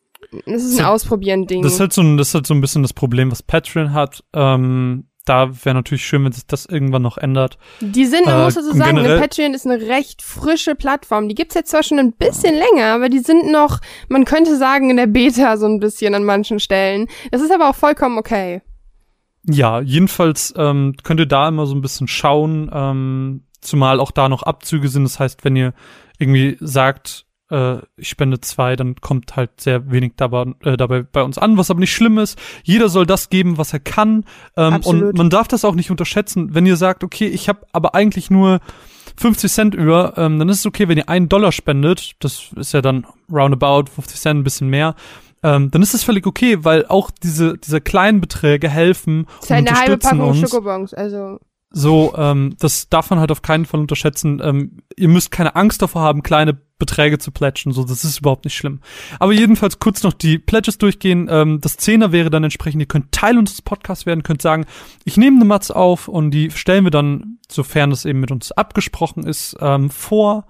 das 0.46 0.62
ist 0.62 0.72
ein 0.78 0.78
So, 0.78 0.82
Ausprobieren-Ding. 0.84 1.62
Das 1.62 1.74
ist 1.74 1.80
halt 1.80 1.92
so 1.92 2.02
ein, 2.02 2.16
das 2.16 2.28
ist 2.28 2.34
halt 2.34 2.46
so 2.46 2.54
ein 2.54 2.60
bisschen 2.60 2.82
das 2.82 2.92
Problem, 2.92 3.30
was 3.30 3.42
Patreon 3.42 3.92
hat. 3.92 4.24
Ähm, 4.32 5.08
da 5.24 5.50
wäre 5.64 5.74
natürlich 5.74 6.06
schön, 6.06 6.24
wenn 6.24 6.30
sich 6.32 6.46
das 6.46 6.66
irgendwann 6.66 7.02
noch 7.02 7.18
ändert. 7.18 7.58
Die 7.80 8.06
sind, 8.06 8.26
man 8.26 8.40
Äh, 8.40 8.44
muss 8.44 8.54
dazu 8.54 8.70
und 8.70 8.78
sagen, 8.78 8.96
Patreon 8.98 9.54
ist 9.54 9.66
eine 9.66 9.80
recht 9.88 10.22
frische 10.22 10.76
Plattform. 10.76 11.28
Die 11.28 11.34
gibt's 11.34 11.56
jetzt 11.56 11.70
zwar 11.70 11.82
schon 11.82 11.98
ein 11.98 12.12
bisschen 12.12 12.54
länger, 12.54 12.94
aber 12.94 13.08
die 13.08 13.18
sind 13.18 13.50
noch, 13.50 13.80
man 14.08 14.24
könnte 14.24 14.56
sagen, 14.56 14.88
in 14.90 14.96
der 14.96 15.08
Beta 15.08 15.56
so 15.56 15.66
ein 15.66 15.80
bisschen 15.80 16.14
an 16.14 16.22
manchen 16.24 16.60
Stellen. 16.60 17.08
Das 17.32 17.42
ist 17.42 17.52
aber 17.52 17.68
auch 17.68 17.74
vollkommen 17.74 18.18
okay. 18.18 18.62
Ja, 19.48 19.80
jedenfalls 19.80 20.54
ähm, 20.56 20.94
könnt 21.02 21.20
ihr 21.20 21.26
da 21.26 21.48
immer 21.48 21.66
so 21.66 21.74
ein 21.74 21.80
bisschen 21.82 22.08
schauen, 22.08 22.70
ähm, 22.72 23.44
zumal 23.60 23.98
auch 24.00 24.12
da 24.12 24.28
noch 24.28 24.44
Abzüge 24.44 24.88
sind. 24.88 25.04
Das 25.04 25.18
heißt, 25.18 25.44
wenn 25.44 25.56
ihr 25.56 25.72
irgendwie 26.18 26.56
sagt, 26.60 27.25
äh, 27.50 27.78
ich 27.96 28.08
spende 28.08 28.40
zwei, 28.40 28.76
dann 28.76 28.96
kommt 28.96 29.36
halt 29.36 29.60
sehr 29.60 29.90
wenig 29.90 30.14
dabei, 30.16 30.46
äh, 30.62 30.76
dabei 30.76 31.02
bei 31.02 31.22
uns 31.22 31.38
an, 31.38 31.56
was 31.56 31.70
aber 31.70 31.80
nicht 31.80 31.94
schlimm 31.94 32.18
ist. 32.18 32.38
Jeder 32.64 32.88
soll 32.88 33.06
das 33.06 33.30
geben, 33.30 33.58
was 33.58 33.72
er 33.72 33.80
kann. 33.80 34.24
Ähm, 34.56 34.74
Absolut. 34.74 35.02
und 35.10 35.18
man 35.18 35.30
darf 35.30 35.48
das 35.48 35.64
auch 35.64 35.74
nicht 35.74 35.90
unterschätzen. 35.90 36.54
Wenn 36.54 36.66
ihr 36.66 36.76
sagt, 36.76 37.04
okay, 37.04 37.26
ich 37.26 37.48
habe 37.48 37.66
aber 37.72 37.94
eigentlich 37.94 38.30
nur 38.30 38.60
50 39.16 39.52
Cent 39.52 39.74
über, 39.74 40.14
ähm, 40.16 40.38
dann 40.38 40.48
ist 40.48 40.60
es 40.60 40.66
okay, 40.66 40.88
wenn 40.88 40.98
ihr 40.98 41.08
einen 41.08 41.28
Dollar 41.28 41.52
spendet. 41.52 42.12
Das 42.20 42.50
ist 42.56 42.72
ja 42.72 42.82
dann 42.82 43.06
roundabout 43.30 43.90
50 43.94 44.20
Cent, 44.20 44.40
ein 44.40 44.44
bisschen 44.44 44.68
mehr. 44.68 44.94
Ähm, 45.42 45.70
dann 45.70 45.82
ist 45.82 45.94
es 45.94 46.02
völlig 46.02 46.26
okay, 46.26 46.64
weil 46.64 46.86
auch 46.86 47.10
diese, 47.10 47.56
diese 47.58 47.80
kleinen 47.80 48.20
Beträge 48.20 48.68
helfen 48.68 49.26
Das 49.26 49.44
ist 49.44 49.50
ja 49.50 49.58
und 49.58 49.68
eine 49.68 49.78
halbe 49.78 49.98
Packung 49.98 50.20
uns. 50.28 50.40
Schokobons, 50.40 50.94
also. 50.94 51.38
So, 51.78 52.14
ähm, 52.16 52.56
das 52.58 52.88
darf 52.88 53.10
man 53.10 53.20
halt 53.20 53.30
auf 53.30 53.42
keinen 53.42 53.66
Fall 53.66 53.80
unterschätzen. 53.80 54.40
Ähm, 54.42 54.78
ihr 54.96 55.08
müsst 55.08 55.30
keine 55.30 55.56
Angst 55.56 55.82
davor 55.82 56.00
haben, 56.00 56.22
kleine 56.22 56.54
Beträge 56.54 57.18
zu 57.18 57.32
plätschen. 57.32 57.70
So, 57.70 57.84
das 57.84 58.02
ist 58.02 58.20
überhaupt 58.20 58.46
nicht 58.46 58.56
schlimm. 58.56 58.80
Aber 59.20 59.34
jedenfalls 59.34 59.78
kurz 59.78 60.02
noch 60.02 60.14
die 60.14 60.38
Pledges 60.38 60.78
durchgehen. 60.78 61.28
Ähm, 61.30 61.60
das 61.60 61.76
Zehner 61.76 62.12
wäre 62.12 62.30
dann 62.30 62.44
entsprechend, 62.44 62.80
ihr 62.80 62.86
könnt 62.86 63.12
Teil 63.12 63.36
unseres 63.36 63.60
Podcasts 63.60 64.06
werden, 64.06 64.22
könnt 64.22 64.40
sagen, 64.40 64.64
ich 65.04 65.18
nehme 65.18 65.36
eine 65.36 65.44
Matz 65.44 65.70
auf 65.70 66.08
und 66.08 66.30
die 66.30 66.50
stellen 66.50 66.84
wir 66.84 66.90
dann, 66.90 67.40
sofern 67.46 67.90
das 67.90 68.06
eben 68.06 68.20
mit 68.20 68.30
uns 68.30 68.52
abgesprochen 68.52 69.26
ist, 69.26 69.54
ähm, 69.60 69.90
vor. 69.90 70.46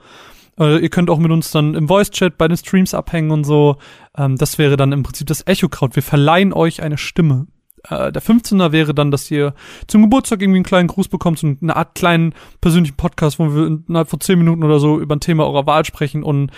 Äh, 0.61 0.79
ihr 0.79 0.91
könnt 0.91 1.11
auch 1.11 1.19
mit 1.19 1.33
uns 1.33 1.51
dann 1.51 1.75
im 1.75 1.89
Voice-Chat 1.89 2.39
bei 2.39 2.47
den 2.47 2.57
Streams 2.57 2.95
abhängen 2.95 3.33
und 3.33 3.43
so. 3.43 3.79
Ähm, 4.17 4.37
das 4.37 4.59
wäre 4.59 4.77
dann 4.77 4.93
im 4.93 5.03
Prinzip 5.03 5.27
das 5.27 5.45
Echo-Kraut. 5.45 5.97
Wir 5.97 6.05
verleihen 6.05 6.53
euch 6.53 6.85
eine 6.85 6.99
Stimme. 6.99 7.49
Äh, 7.88 8.12
der 8.12 8.22
15er 8.22 8.72
wäre 8.72 8.94
dann, 8.94 9.11
dass 9.11 9.31
ihr 9.31 9.55
zum 9.87 10.03
Geburtstag 10.03 10.42
irgendwie 10.42 10.59
einen 10.59 10.64
kleinen 10.64 10.88
Gruß 10.88 11.09
bekommt, 11.09 11.38
so 11.38 11.46
eine 11.61 11.77
Art 11.77 11.94
kleinen 11.94 12.35
persönlichen 12.61 12.96
Podcast, 12.96 13.38
wo 13.38 13.55
wir 13.55 13.66
innerhalb 13.88 14.09
von 14.09 14.20
zehn 14.20 14.38
Minuten 14.38 14.64
oder 14.64 14.79
so 14.81 15.01
über 15.01 15.16
ein 15.16 15.20
Thema 15.20 15.44
eurer 15.44 15.66
Wahl 15.66 15.85
sprechen 15.85 16.22
und 16.22 16.51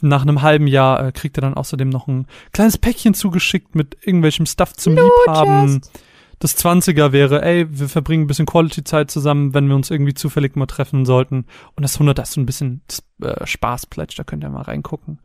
nach 0.00 0.22
einem 0.22 0.42
halben 0.42 0.66
Jahr 0.66 1.06
äh, 1.06 1.12
kriegt 1.12 1.38
ihr 1.38 1.42
dann 1.42 1.54
außerdem 1.54 1.88
noch 1.88 2.06
ein 2.06 2.26
kleines 2.52 2.78
Päckchen 2.78 3.14
zugeschickt 3.14 3.74
mit 3.74 3.96
irgendwelchem 4.02 4.46
Stuff 4.46 4.74
zum 4.74 4.96
Liebhaben. 4.96 5.80
Das 6.38 6.56
20er 6.58 7.12
wäre, 7.12 7.42
ey, 7.42 7.66
wir 7.70 7.88
verbringen 7.88 8.24
ein 8.24 8.26
bisschen 8.26 8.44
Quality-Zeit 8.44 9.10
zusammen, 9.10 9.54
wenn 9.54 9.68
wir 9.68 9.74
uns 9.74 9.90
irgendwie 9.90 10.12
zufällig 10.12 10.54
mal 10.54 10.66
treffen 10.66 11.06
sollten. 11.06 11.46
Und 11.74 11.82
das 11.82 11.94
100 11.94 12.18
ist 12.18 12.32
so 12.32 12.40
ein 12.42 12.46
bisschen 12.46 12.82
das, 12.88 13.02
äh, 13.20 13.44
da 14.16 14.24
könnt 14.24 14.44
ihr 14.44 14.50
mal 14.50 14.62
reingucken. 14.62 15.20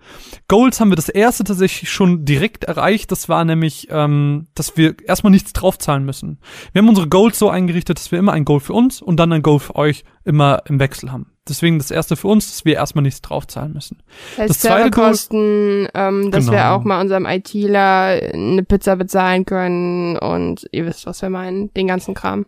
Goals 0.48 0.80
haben 0.80 0.90
wir 0.90 0.96
das 0.96 1.10
erste 1.10 1.44
tatsächlich 1.44 1.90
schon 1.90 2.26
direkt 2.26 2.64
erreicht. 2.64 3.12
Das 3.12 3.28
war 3.30 3.44
nämlich, 3.44 3.88
ähm, 3.90 4.48
dass 4.56 4.78
wir 4.78 4.96
erstmal 5.06 5.32
nichts 5.32 5.54
draufzahlen 5.54 6.06
müssen. 6.06 6.40
Wir 6.72 6.82
haben 6.82 6.90
unsere 6.90 7.10
Goals 7.10 7.38
so 7.40 7.50
eingerichtet, 7.50 7.98
dass 7.98 8.12
wir 8.12 8.20
immer 8.20 8.34
ein 8.34 8.46
Goal 8.46 8.60
für 8.60 8.74
uns 8.74 9.02
und 9.02 9.18
dann 9.18 9.34
ein 9.34 9.42
Goal 9.42 9.60
für 9.60 9.76
euch 9.76 10.04
immer 10.24 10.62
im 10.68 10.80
Wechsel 10.80 11.12
haben. 11.12 11.32
Deswegen 11.50 11.80
das 11.80 11.90
erste 11.92 12.16
für 12.16 12.28
uns, 12.28 12.50
dass 12.52 12.66
wir 12.66 12.76
erstmal 12.76 13.02
nichts 13.02 13.22
draufzahlen 13.22 13.74
müssen. 13.74 13.98
Das 14.32 14.40
heißt, 14.40 14.50
Das 14.50 14.60
zweite 14.60 14.76
Serverkosten, 14.84 15.88
ähm, 15.94 16.32
dass 16.32 16.46
wir 16.46 16.52
Genau. 16.60 16.76
auch 16.76 16.84
mal 16.84 17.02
unserem 17.02 17.26
ITler 17.26 18.20
eine 18.34 18.64
Pizza 18.64 18.96
bezahlen 18.96 19.46
können 19.46 20.18
und 20.18 20.68
ihr 20.72 20.86
wisst, 20.86 21.08
was 21.08 21.22
wir 21.22 21.30
meinen, 21.30 21.74
den 21.74 21.88
ganzen 21.88 22.14
Kram. 22.14 22.46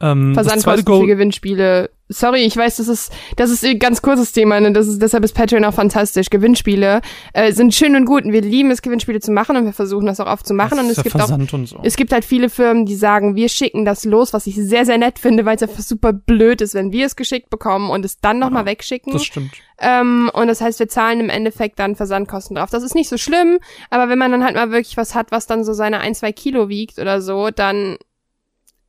Ähm, 0.00 0.34
das 0.34 0.46
zweite 0.46 0.60
Versandkosten 0.62 1.00
für 1.00 1.06
Gewinnspiele. 1.06 1.90
Sorry, 2.08 2.42
ich 2.42 2.56
weiß, 2.56 2.76
das 2.76 2.86
ist 2.86 3.12
das 3.36 3.50
ist 3.50 3.64
ein 3.64 3.78
ganz 3.78 4.00
kurzes 4.00 4.32
Thema, 4.32 4.60
ne? 4.60 4.72
Das 4.72 4.86
ist 4.86 5.02
deshalb 5.02 5.24
ist 5.24 5.34
Patreon 5.34 5.64
auch 5.64 5.74
fantastisch. 5.74 6.30
Gewinnspiele 6.30 7.00
äh, 7.32 7.52
sind 7.52 7.74
schön 7.74 7.96
und 7.96 8.04
gut 8.04 8.24
und 8.24 8.32
wir 8.32 8.42
lieben 8.42 8.70
es 8.70 8.80
Gewinnspiele 8.80 9.20
zu 9.20 9.32
machen 9.32 9.56
und 9.56 9.64
wir 9.64 9.72
versuchen 9.72 10.06
das 10.06 10.20
auch 10.20 10.26
oft 10.26 10.46
zu 10.46 10.54
machen 10.54 10.78
und 10.78 10.88
es 10.88 11.02
gibt 11.02 11.16
auch 11.16 11.20
Versand 11.20 11.52
und 11.52 11.66
so. 11.66 11.80
es 11.82 11.96
gibt 11.96 12.12
halt 12.12 12.24
viele 12.24 12.48
Firmen, 12.48 12.86
die 12.86 12.94
sagen, 12.94 13.34
wir 13.34 13.48
schicken 13.48 13.84
das 13.84 14.04
los, 14.04 14.32
was 14.32 14.46
ich 14.46 14.54
sehr 14.54 14.84
sehr 14.84 14.98
nett 14.98 15.18
finde, 15.18 15.44
weil 15.44 15.56
es 15.56 15.62
einfach 15.62 15.82
super 15.82 16.12
blöd 16.12 16.60
ist, 16.60 16.74
wenn 16.74 16.92
wir 16.92 17.06
es 17.06 17.16
geschickt 17.16 17.50
bekommen 17.50 17.90
und 17.90 18.04
es 18.04 18.20
dann 18.20 18.38
noch 18.38 18.50
mal 18.50 18.66
wegschicken. 18.66 19.12
Das 19.12 19.24
stimmt. 19.24 19.52
Ähm, 19.78 20.30
und 20.32 20.46
das 20.46 20.60
heißt, 20.60 20.78
wir 20.78 20.88
zahlen 20.88 21.20
im 21.20 21.28
Endeffekt 21.28 21.78
dann 21.78 21.96
Versandkosten 21.96 22.56
drauf. 22.56 22.70
Das 22.70 22.82
ist 22.82 22.94
nicht 22.94 23.08
so 23.08 23.18
schlimm, 23.18 23.58
aber 23.90 24.08
wenn 24.08 24.18
man 24.18 24.30
dann 24.30 24.44
halt 24.44 24.54
mal 24.54 24.70
wirklich 24.70 24.96
was 24.96 25.14
hat, 25.14 25.30
was 25.32 25.46
dann 25.46 25.64
so 25.64 25.72
seine 25.72 26.00
ein, 26.00 26.14
zwei 26.14 26.32
Kilo 26.32 26.68
wiegt 26.68 26.98
oder 26.98 27.20
so, 27.20 27.50
dann 27.50 27.96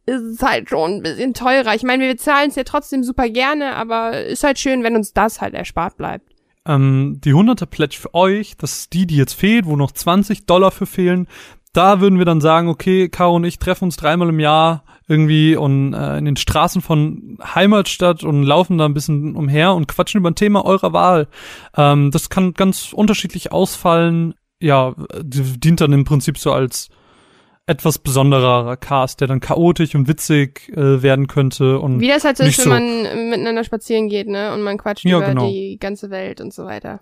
ist 0.07 0.41
halt 0.41 0.69
schon 0.69 0.95
ein 0.95 1.03
bisschen 1.03 1.33
teurer. 1.33 1.75
Ich 1.75 1.83
meine, 1.83 2.05
wir 2.05 2.17
zahlen 2.17 2.49
es 2.49 2.55
ja 2.55 2.63
trotzdem 2.63 3.03
super 3.03 3.29
gerne, 3.29 3.75
aber 3.75 4.23
ist 4.23 4.43
halt 4.43 4.57
schön, 4.57 4.83
wenn 4.83 4.95
uns 4.95 5.13
das 5.13 5.41
halt 5.41 5.53
erspart 5.53 5.97
bleibt. 5.97 6.31
Ähm, 6.65 7.19
die 7.23 7.33
100er 7.33 7.65
Pledge 7.65 7.97
für 7.99 8.13
euch, 8.13 8.55
das 8.57 8.79
ist 8.79 8.93
die, 8.93 9.05
die 9.05 9.17
jetzt 9.17 9.33
fehlt, 9.33 9.65
wo 9.65 9.75
noch 9.75 9.91
20 9.91 10.45
Dollar 10.45 10.71
für 10.71 10.85
fehlen. 10.85 11.27
da 11.73 12.01
würden 12.01 12.17
wir 12.17 12.25
dann 12.25 12.41
sagen, 12.41 12.69
okay, 12.69 13.07
Caro 13.07 13.35
und 13.35 13.43
ich 13.43 13.59
treffen 13.59 13.85
uns 13.85 13.97
dreimal 13.97 14.29
im 14.29 14.39
Jahr 14.39 14.83
irgendwie 15.07 15.55
und 15.55 15.93
äh, 15.93 16.17
in 16.17 16.25
den 16.25 16.35
Straßen 16.35 16.81
von 16.81 17.37
Heimatstadt 17.43 18.23
und 18.23 18.43
laufen 18.43 18.77
da 18.77 18.85
ein 18.85 18.93
bisschen 18.93 19.35
umher 19.35 19.73
und 19.73 19.87
quatschen 19.87 20.19
über 20.19 20.31
ein 20.31 20.35
Thema 20.35 20.65
eurer 20.65 20.91
Wahl. 20.91 21.27
Ähm, 21.75 22.11
das 22.11 22.29
kann 22.29 22.53
ganz 22.53 22.93
unterschiedlich 22.93 23.51
ausfallen. 23.51 24.33
Ja, 24.59 24.95
dient 25.21 25.81
dann 25.81 25.93
im 25.93 26.03
Prinzip 26.03 26.37
so 26.37 26.51
als 26.51 26.89
etwas 27.67 27.99
besonderer 27.99 28.77
Cast, 28.77 29.19
der 29.21 29.27
dann 29.27 29.41
chaotisch 29.41 29.93
und 29.93 30.07
witzig 30.07 30.69
äh, 30.69 31.01
werden 31.03 31.27
könnte 31.27 31.79
und 31.79 31.99
Wie 31.99 32.07
das 32.07 32.23
halt 32.23 32.37
so 32.37 32.43
ist, 32.43 32.57
wenn 32.59 32.63
so 32.63 32.69
man 32.69 33.29
miteinander 33.29 33.63
spazieren 33.63 34.07
geht, 34.07 34.27
ne? 34.27 34.53
Und 34.53 34.61
man 34.63 34.77
quatscht 34.77 35.05
Ja, 35.05 35.17
über 35.17 35.27
genau. 35.27 35.47
die 35.49 35.77
ganze 35.79 36.09
Welt 36.09 36.41
und 36.41 36.53
so 36.53 36.65
weiter. 36.65 37.01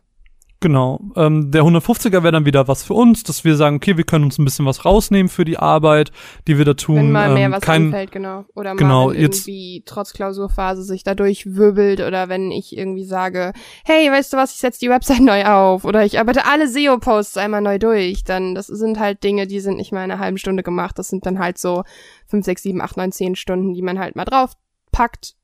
Genau. 0.65 0.99
Ähm, 1.15 1.51
der 1.51 1.61
150er 1.61 2.23
wäre 2.23 2.31
dann 2.31 2.45
wieder 2.47 2.67
was 2.67 2.81
für 2.81 2.95
uns, 2.95 3.21
dass 3.21 3.43
wir 3.43 3.55
sagen, 3.55 3.75
okay, 3.75 3.97
wir 3.97 4.03
können 4.03 4.23
uns 4.23 4.39
ein 4.39 4.45
bisschen 4.45 4.65
was 4.65 4.83
rausnehmen 4.83 5.29
für 5.29 5.45
die 5.45 5.57
Arbeit, 5.59 6.11
die 6.47 6.57
wir 6.57 6.65
da 6.65 6.73
tun. 6.73 6.95
Wenn 6.95 7.11
mal 7.11 7.29
mehr 7.35 7.45
ähm, 7.45 7.51
was 7.51 7.61
kein, 7.61 7.83
anfällt, 7.85 8.11
genau. 8.11 8.45
Oder 8.55 8.73
mal 8.73 8.79
genau, 8.79 9.11
wenn 9.11 9.21
jetzt- 9.21 9.47
irgendwie 9.47 9.83
trotz 9.85 10.11
Klausurphase 10.13 10.81
sich 10.81 11.03
dadurch 11.03 11.55
wirbelt 11.55 11.99
oder 11.99 12.29
wenn 12.29 12.49
ich 12.49 12.75
irgendwie 12.75 13.05
sage, 13.05 13.53
hey, 13.83 14.09
weißt 14.11 14.33
du 14.33 14.37
was, 14.37 14.53
ich 14.55 14.57
setze 14.57 14.79
die 14.79 14.89
Website 14.89 15.19
neu 15.21 15.45
auf 15.45 15.85
oder 15.85 16.03
ich 16.03 16.17
arbeite 16.19 16.47
alle 16.47 16.67
SEO-Posts 16.67 17.37
einmal 17.37 17.61
neu 17.61 17.77
durch, 17.77 18.23
dann 18.23 18.55
das 18.55 18.65
sind 18.65 18.99
halt 18.99 19.23
Dinge, 19.23 19.45
die 19.45 19.59
sind 19.59 19.77
nicht 19.77 19.91
mal 19.91 20.03
in 20.03 20.09
einer 20.09 20.19
halben 20.19 20.39
Stunde 20.39 20.63
gemacht. 20.63 20.97
Das 20.97 21.09
sind 21.09 21.27
dann 21.27 21.37
halt 21.37 21.59
so 21.59 21.83
fünf, 22.25 22.43
sechs, 22.43 22.63
sieben, 22.63 22.81
acht, 22.81 22.97
neun, 22.97 23.11
zehn 23.11 23.35
Stunden, 23.35 23.75
die 23.75 23.83
man 23.83 23.99
halt 23.99 24.15
mal 24.15 24.25
drauf 24.25 24.53
packt. 24.91 25.35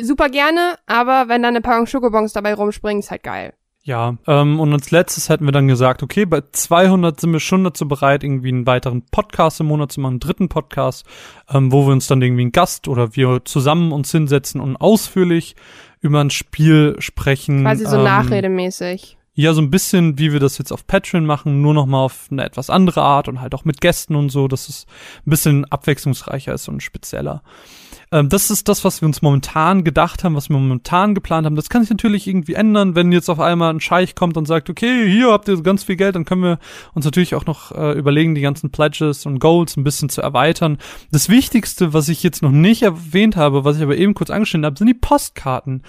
Super 0.00 0.30
gerne, 0.30 0.76
aber 0.86 1.28
wenn 1.28 1.42
dann 1.42 1.50
eine 1.54 1.60
Packung 1.60 1.84
Schokobons 1.86 2.32
dabei 2.32 2.54
rumspringen, 2.54 3.00
ist 3.00 3.10
halt 3.10 3.24
geil. 3.24 3.52
Ja, 3.82 4.16
ähm, 4.26 4.60
und 4.60 4.72
als 4.74 4.90
letztes 4.90 5.30
hätten 5.30 5.46
wir 5.46 5.52
dann 5.52 5.66
gesagt, 5.66 6.02
okay, 6.02 6.26
bei 6.26 6.42
200 6.52 7.18
sind 7.18 7.32
wir 7.32 7.40
schon 7.40 7.64
dazu 7.64 7.88
bereit, 7.88 8.22
irgendwie 8.22 8.48
einen 8.48 8.66
weiteren 8.66 9.02
Podcast 9.10 9.60
im 9.60 9.66
Monat 9.66 9.90
zu 9.92 10.00
machen, 10.00 10.12
einen 10.12 10.20
dritten 10.20 10.48
Podcast, 10.50 11.06
ähm, 11.48 11.72
wo 11.72 11.86
wir 11.86 11.92
uns 11.92 12.06
dann 12.06 12.20
irgendwie 12.20 12.42
einen 12.42 12.52
Gast 12.52 12.88
oder 12.88 13.16
wir 13.16 13.40
zusammen 13.44 13.92
uns 13.92 14.12
hinsetzen 14.12 14.60
und 14.60 14.76
ausführlich 14.76 15.56
über 16.00 16.20
ein 16.20 16.30
Spiel 16.30 16.96
sprechen. 16.98 17.62
Quasi 17.62 17.86
so 17.86 17.96
ähm, 17.96 18.04
nachredemäßig. 18.04 19.16
Ja, 19.32 19.54
so 19.54 19.62
ein 19.62 19.70
bisschen, 19.70 20.18
wie 20.18 20.32
wir 20.32 20.40
das 20.40 20.58
jetzt 20.58 20.72
auf 20.72 20.86
Patreon 20.86 21.24
machen, 21.24 21.62
nur 21.62 21.72
noch 21.72 21.86
mal 21.86 22.04
auf 22.04 22.28
eine 22.30 22.44
etwas 22.44 22.68
andere 22.68 23.00
Art 23.00 23.28
und 23.28 23.40
halt 23.40 23.54
auch 23.54 23.64
mit 23.64 23.80
Gästen 23.80 24.14
und 24.14 24.28
so, 24.28 24.48
dass 24.48 24.68
es 24.68 24.86
ein 25.26 25.30
bisschen 25.30 25.64
abwechslungsreicher 25.64 26.52
ist 26.52 26.68
und 26.68 26.82
spezieller. 26.82 27.42
Ähm, 28.12 28.28
das 28.28 28.50
ist 28.50 28.68
das, 28.68 28.84
was 28.84 29.00
wir 29.00 29.06
uns 29.06 29.22
momentan 29.22 29.84
gedacht 29.84 30.24
haben, 30.24 30.34
was 30.34 30.48
wir 30.48 30.56
momentan 30.58 31.14
geplant 31.14 31.46
haben. 31.46 31.56
Das 31.56 31.68
kann 31.68 31.82
sich 31.82 31.90
natürlich 31.90 32.26
irgendwie 32.26 32.54
ändern, 32.54 32.94
wenn 32.94 33.12
jetzt 33.12 33.28
auf 33.28 33.38
einmal 33.40 33.72
ein 33.72 33.80
Scheich 33.80 34.14
kommt 34.14 34.36
und 34.36 34.46
sagt, 34.46 34.68
okay, 34.68 35.08
hier 35.08 35.30
habt 35.30 35.48
ihr 35.48 35.62
ganz 35.62 35.84
viel 35.84 35.96
Geld, 35.96 36.16
dann 36.16 36.24
können 36.24 36.42
wir 36.42 36.58
uns 36.94 37.04
natürlich 37.04 37.34
auch 37.34 37.46
noch 37.46 37.72
äh, 37.72 37.92
überlegen, 37.92 38.34
die 38.34 38.40
ganzen 38.40 38.70
Pledges 38.70 39.26
und 39.26 39.38
Goals 39.38 39.76
ein 39.76 39.84
bisschen 39.84 40.08
zu 40.08 40.22
erweitern. 40.22 40.78
Das 41.12 41.28
Wichtigste, 41.28 41.92
was 41.92 42.08
ich 42.08 42.22
jetzt 42.22 42.42
noch 42.42 42.50
nicht 42.50 42.82
erwähnt 42.82 43.36
habe, 43.36 43.64
was 43.64 43.76
ich 43.76 43.82
aber 43.82 43.96
eben 43.96 44.14
kurz 44.14 44.30
angeschnitten 44.30 44.66
habe, 44.66 44.76
sind 44.78 44.88
die 44.88 44.94
Postkarten. 44.94 45.82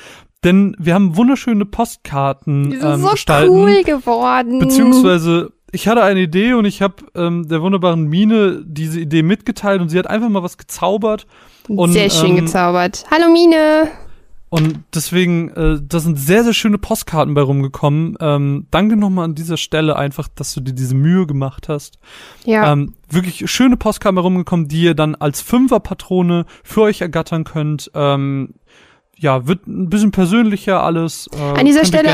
Denn 0.44 0.76
wir 0.80 0.96
haben 0.96 1.16
wunderschöne 1.16 1.66
Postkarten 1.66 2.72
Die 2.72 2.78
sind 2.78 2.94
ähm, 2.96 3.02
so 3.02 3.10
gestalten. 3.10 3.54
cool 3.54 3.84
geworden. 3.84 4.60
Beziehungsweise, 4.60 5.52
ich 5.72 5.88
hatte 5.88 6.04
eine 6.04 6.22
Idee 6.22 6.54
und 6.54 6.66
ich 6.66 6.82
habe 6.82 6.96
ähm, 7.16 7.48
der 7.48 7.62
wunderbaren 7.62 8.08
Mine 8.08 8.64
diese 8.66 9.00
Idee 9.00 9.24
mitgeteilt 9.24 9.82
und 9.82 9.90
sie 9.90 9.98
hat 9.98 10.08
einfach 10.08 10.30
mal 10.30 10.44
was 10.44 10.58
gezaubert. 10.58 11.28
Und, 11.68 11.94
Sehr 11.94 12.10
schön 12.10 12.32
ähm, 12.32 12.46
gezaubert. 12.46 13.06
Hallo 13.10 13.32
Mine. 13.32 13.90
Und 14.54 14.84
deswegen, 14.94 15.48
äh, 15.52 15.80
da 15.82 16.02
sind 16.02 16.20
sehr, 16.20 16.44
sehr 16.44 16.54
schöne 16.54 16.78
Postkarten 16.78 17.34
bei 17.34 17.42
rumgekommen. 17.42 18.18
Ähm, 18.20 18.68
danke 18.70 18.98
nochmal 18.98 19.24
an 19.24 19.36
dieser 19.36 19.56
Stelle 19.56 19.96
einfach, 19.96 20.28
dass 20.28 20.54
du 20.54 20.60
dir 20.60 20.74
diese 20.74 20.94
Mühe 20.94 21.26
gemacht 21.26 21.70
hast. 21.70 22.00
Ja. 22.44 22.74
Ähm, 22.74 22.96
wirklich 23.10 23.50
schöne 23.50 23.78
Postkarten 23.78 24.18
bei 24.18 24.22
rumgekommen, 24.22 24.68
die 24.68 24.82
ihr 24.82 24.94
dann 24.94 25.16
als 25.16 25.40
Fünferpatrone 25.40 26.46
für 26.66 26.82
euch 26.82 27.00
ergattern 27.00 27.46
könnt. 27.46 27.92
Ähm, 27.96 28.56
ja, 29.22 29.46
wird 29.48 29.68
ein 29.68 29.88
bisschen 29.88 30.10
persönlicher 30.12 30.82
alles. 30.84 31.30
Äh, 31.34 31.60
An 31.60 31.66
dieser 31.68 31.86
Stelle- 31.86 32.10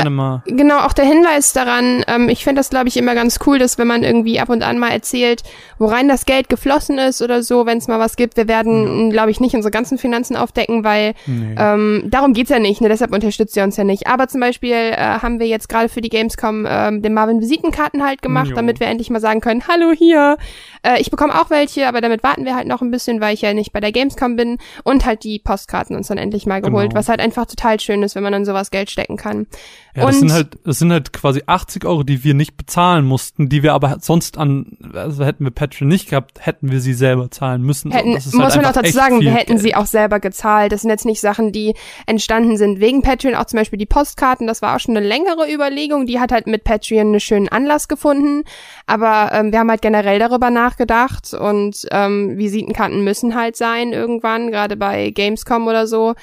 Genau, 0.46 0.80
auch 0.80 0.92
der 0.92 1.06
Hinweis 1.06 1.54
daran, 1.54 2.04
ähm, 2.06 2.28
ich 2.28 2.44
finde 2.44 2.60
das, 2.60 2.68
glaube 2.68 2.88
ich, 2.88 2.98
immer 2.98 3.14
ganz 3.14 3.38
cool, 3.46 3.58
dass 3.58 3.78
wenn 3.78 3.86
man 3.88 4.02
irgendwie 4.02 4.38
ab 4.40 4.50
und 4.50 4.62
an 4.62 4.78
mal 4.78 4.90
erzählt, 4.90 5.42
worein 5.78 6.06
das 6.08 6.26
Geld 6.26 6.50
geflossen 6.50 6.98
ist 6.98 7.22
oder 7.22 7.42
so, 7.42 7.64
wenn 7.64 7.78
es 7.78 7.88
mal 7.88 7.98
was 7.98 8.16
gibt. 8.16 8.36
Wir 8.36 8.46
werden, 8.46 9.10
glaube 9.10 9.30
ich, 9.30 9.40
nicht 9.40 9.54
unsere 9.54 9.70
ganzen 9.70 9.96
Finanzen 9.96 10.36
aufdecken, 10.36 10.84
weil 10.84 11.14
Nee. 11.26 11.54
ähm, 11.58 12.04
darum 12.10 12.34
geht's 12.34 12.50
ja 12.50 12.58
nicht, 12.58 12.82
ne? 12.82 12.88
deshalb 12.90 13.14
unterstützt 13.14 13.56
ihr 13.56 13.64
uns 13.64 13.76
ja 13.78 13.84
nicht. 13.84 14.06
Aber 14.06 14.28
zum 14.28 14.40
Beispiel 14.42 14.72
äh, 14.74 14.96
haben 14.96 15.40
wir 15.40 15.46
jetzt 15.46 15.68
gerade 15.70 15.88
für 15.88 16.02
die 16.02 16.10
Gamescom 16.10 16.66
ähm, 16.68 17.00
den 17.00 17.14
Marvin 17.14 17.40
Visitenkarten 17.40 18.04
halt 18.04 18.20
gemacht, 18.20 18.48
Jo. 18.50 18.56
damit 18.56 18.80
wir 18.80 18.86
endlich 18.86 19.08
mal 19.08 19.20
sagen 19.20 19.40
können, 19.40 19.62
hallo 19.66 19.92
hier. 19.96 20.36
Äh, 20.82 21.00
ich 21.00 21.10
bekomme 21.10 21.34
auch 21.40 21.48
welche, 21.48 21.88
aber 21.88 22.02
damit 22.02 22.22
warten 22.22 22.44
wir 22.44 22.54
halt 22.54 22.66
noch 22.68 22.82
ein 22.82 22.90
bisschen, 22.90 23.22
weil 23.22 23.32
ich 23.32 23.40
ja 23.40 23.54
nicht 23.54 23.72
bei 23.72 23.80
der 23.80 23.92
Gamescom 23.92 24.36
bin 24.36 24.58
und 24.84 25.06
halt 25.06 25.24
die 25.24 25.38
Postkarten 25.38 25.96
uns 25.96 26.08
dann 26.08 26.18
endlich 26.18 26.44
mal 26.44 26.60
geholt, 26.60 26.90
Genau. 26.90 26.97
Was 26.98 27.08
halt 27.08 27.20
einfach 27.20 27.46
total 27.46 27.80
schön 27.80 28.02
ist, 28.02 28.14
wenn 28.14 28.22
man 28.22 28.32
dann 28.32 28.44
sowas 28.44 28.70
Geld 28.70 28.90
stecken 28.90 29.16
kann. 29.16 29.46
Ja, 29.94 30.06
das 30.06 30.16
Und- 30.16 30.20
sind 30.20 30.32
halt, 30.32 30.58
das 30.64 30.78
sind 30.78 30.92
halt 30.92 31.12
quasi 31.12 31.42
80 31.46 31.84
Euro, 31.84 32.02
die 32.04 32.22
wir 32.24 32.34
nicht 32.34 32.56
bezahlen 32.56 33.04
mussten, 33.04 33.48
die 33.48 33.62
wir 33.62 33.72
aber 33.74 33.98
sonst 34.00 34.38
an, 34.38 34.76
also 34.94 35.24
hätten 35.24 35.44
wir 35.44 35.50
Patreon 35.50 35.88
nicht 35.88 36.10
gehabt, 36.10 36.38
hätten 36.46 36.70
wir 36.70 36.80
sie 36.80 36.92
selber 36.94 37.30
zahlen 37.30 37.62
müssen. 37.62 37.90
hätten, 37.90 38.12
Das 38.14 38.26
ist 38.26 38.34
muss 38.34 38.44
halt 38.54 38.56
man 38.56 38.66
auch 38.66 38.72
dazu 38.72 38.92
sagen, 38.92 39.20
wir 39.20 39.32
hätten 39.32 39.52
Geld. 39.52 39.60
sie 39.62 39.74
auch 39.74 39.86
selber 39.86 40.20
gezahlt. 40.20 40.72
Das 40.72 40.82
sind 40.82 40.90
jetzt 40.90 41.04
nicht 41.06 41.20
Sachen, 41.20 41.50
die 41.52 41.74
entstanden 42.06 42.56
sind 42.56 42.80
wegen 42.80 43.02
Patreon. 43.02 43.34
Auch 43.34 43.46
zum 43.46 43.58
Beispiel 43.58 43.78
die 43.78 43.86
Postkarten, 43.86 44.46
das 44.46 44.62
war 44.62 44.76
auch 44.76 44.80
schon 44.80 44.96
eine 44.96 45.06
längere 45.06 45.52
Überlegung. 45.52 46.06
Die 46.06 46.20
hat 46.20 46.30
halt 46.32 46.46
mit 46.46 46.64
Patreon 46.64 47.08
einen 47.08 47.20
schönen 47.20 47.48
Anlass 47.48 47.88
gefunden. 47.88 48.44
Aber 48.86 49.30
ähm, 49.32 49.50
wir 49.52 49.58
haben 49.58 49.70
halt 49.70 49.82
generell 49.82 50.18
darüber 50.18 50.50
nachgedacht 50.50 51.34
und 51.34 51.86
ähm, 51.90 52.38
Visitenkarten 52.38 53.02
müssen 53.02 53.34
halt 53.34 53.56
sein 53.56 53.92
irgendwann, 53.92 54.50
gerade 54.50 54.76
bei 54.76 55.10
Gamescom 55.10 55.66
oder 55.66 55.86
so. 55.86 56.14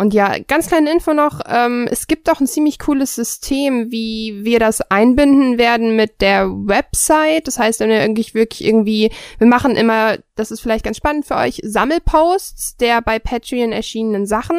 Und 0.00 0.14
ja, 0.14 0.38
ganz 0.38 0.68
kleine 0.68 0.90
Info 0.90 1.12
noch, 1.12 1.42
ähm, 1.46 1.86
es 1.90 2.06
gibt 2.06 2.30
auch 2.30 2.40
ein 2.40 2.46
ziemlich 2.46 2.78
cooles 2.78 3.14
System, 3.14 3.90
wie 3.90 4.40
wir 4.44 4.58
das 4.58 4.80
einbinden 4.80 5.58
werden 5.58 5.94
mit 5.94 6.22
der 6.22 6.48
Website. 6.48 7.46
Das 7.46 7.58
heißt, 7.58 7.80
wenn 7.80 7.90
wir 7.90 8.00
irgendwie 8.00 8.32
wirklich 8.32 8.64
irgendwie, 8.64 9.12
wir 9.36 9.46
machen 9.46 9.76
immer, 9.76 10.16
das 10.36 10.52
ist 10.52 10.60
vielleicht 10.60 10.86
ganz 10.86 10.96
spannend 10.96 11.26
für 11.26 11.36
euch, 11.36 11.60
Sammelposts 11.62 12.78
der 12.78 13.02
bei 13.02 13.18
Patreon 13.18 13.72
erschienenen 13.72 14.24
Sachen, 14.24 14.56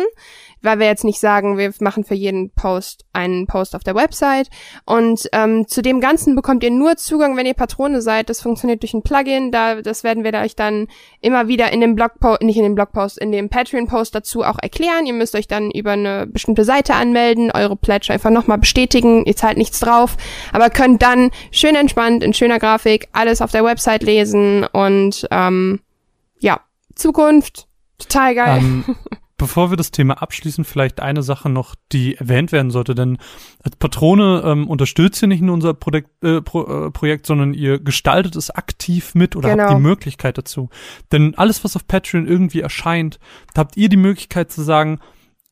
weil 0.61 0.79
wir 0.79 0.85
jetzt 0.85 1.03
nicht 1.03 1.19
sagen, 1.19 1.57
wir 1.57 1.71
machen 1.79 2.03
für 2.03 2.13
jeden 2.13 2.51
Post 2.51 3.05
einen 3.13 3.47
Post 3.47 3.75
auf 3.75 3.83
der 3.83 3.95
Website. 3.95 4.49
Und 4.85 5.27
ähm, 5.33 5.67
zu 5.67 5.81
dem 5.81 5.99
Ganzen 5.99 6.35
bekommt 6.35 6.63
ihr 6.63 6.71
nur 6.71 6.97
Zugang, 6.97 7.35
wenn 7.37 7.45
ihr 7.45 7.53
Patrone 7.53 8.01
seid. 8.01 8.29
Das 8.29 8.41
funktioniert 8.41 8.83
durch 8.83 8.93
ein 8.93 9.03
Plugin. 9.03 9.51
Da, 9.51 9.81
das 9.81 10.03
werden 10.03 10.23
wir 10.23 10.33
euch 10.33 10.55
dann 10.55 10.87
immer 11.19 11.47
wieder 11.47 11.71
in 11.73 11.81
dem 11.81 11.95
Blogpost, 11.95 12.41
nicht 12.41 12.57
in 12.57 12.63
dem 12.63 12.75
Blogpost, 12.75 13.17
in 13.17 13.31
dem 13.31 13.49
Patreon-Post 13.49 14.15
dazu 14.15 14.43
auch 14.43 14.59
erklären. 14.61 15.05
Ihr 15.05 15.13
müsst 15.13 15.35
euch 15.35 15.47
dann 15.47 15.71
über 15.71 15.91
eine 15.91 16.27
bestimmte 16.27 16.63
Seite 16.63 16.93
anmelden, 16.93 17.51
eure 17.51 17.75
Pledge 17.75 18.13
einfach 18.13 18.29
nochmal 18.29 18.57
bestätigen. 18.57 19.25
Ihr 19.25 19.35
zahlt 19.35 19.57
nichts 19.57 19.79
drauf, 19.79 20.17
aber 20.53 20.69
könnt 20.69 21.01
dann 21.01 21.31
schön 21.51 21.75
entspannt 21.75 22.23
in 22.23 22.33
schöner 22.33 22.59
Grafik 22.59 23.09
alles 23.11 23.41
auf 23.41 23.51
der 23.51 23.63
Website 23.63 24.03
lesen 24.03 24.65
und 24.65 25.27
ähm, 25.31 25.79
ja, 26.39 26.61
Zukunft, 26.95 27.67
total 27.97 28.35
geil. 28.35 28.59
Ähm, 28.59 28.95
bevor 29.41 29.71
wir 29.71 29.75
das 29.75 29.89
Thema 29.89 30.21
abschließen, 30.21 30.63
vielleicht 30.63 30.99
eine 30.99 31.23
Sache 31.23 31.49
noch, 31.49 31.73
die 31.91 32.15
erwähnt 32.15 32.51
werden 32.51 32.69
sollte, 32.69 32.93
denn 32.93 33.17
als 33.63 33.75
Patrone 33.75 34.43
ähm, 34.45 34.67
unterstützt 34.67 35.19
ihr 35.23 35.27
nicht 35.27 35.41
nur 35.41 35.55
unser 35.55 35.73
Projekt, 35.73 36.09
äh, 36.23 36.41
Pro, 36.41 36.85
äh, 36.87 36.91
Projekt, 36.91 37.25
sondern 37.25 37.55
ihr 37.55 37.79
gestaltet 37.79 38.35
es 38.35 38.51
aktiv 38.51 39.15
mit 39.15 39.35
oder 39.35 39.49
Genau. 39.49 39.63
habt 39.63 39.73
die 39.73 39.81
Möglichkeit 39.81 40.37
dazu. 40.37 40.69
Denn 41.11 41.33
alles, 41.35 41.63
was 41.63 41.75
auf 41.75 41.87
Patreon 41.87 42.27
irgendwie 42.27 42.61
erscheint, 42.61 43.19
habt 43.57 43.77
ihr 43.77 43.89
die 43.89 43.97
Möglichkeit 43.97 44.51
zu 44.51 44.61
sagen, 44.61 44.99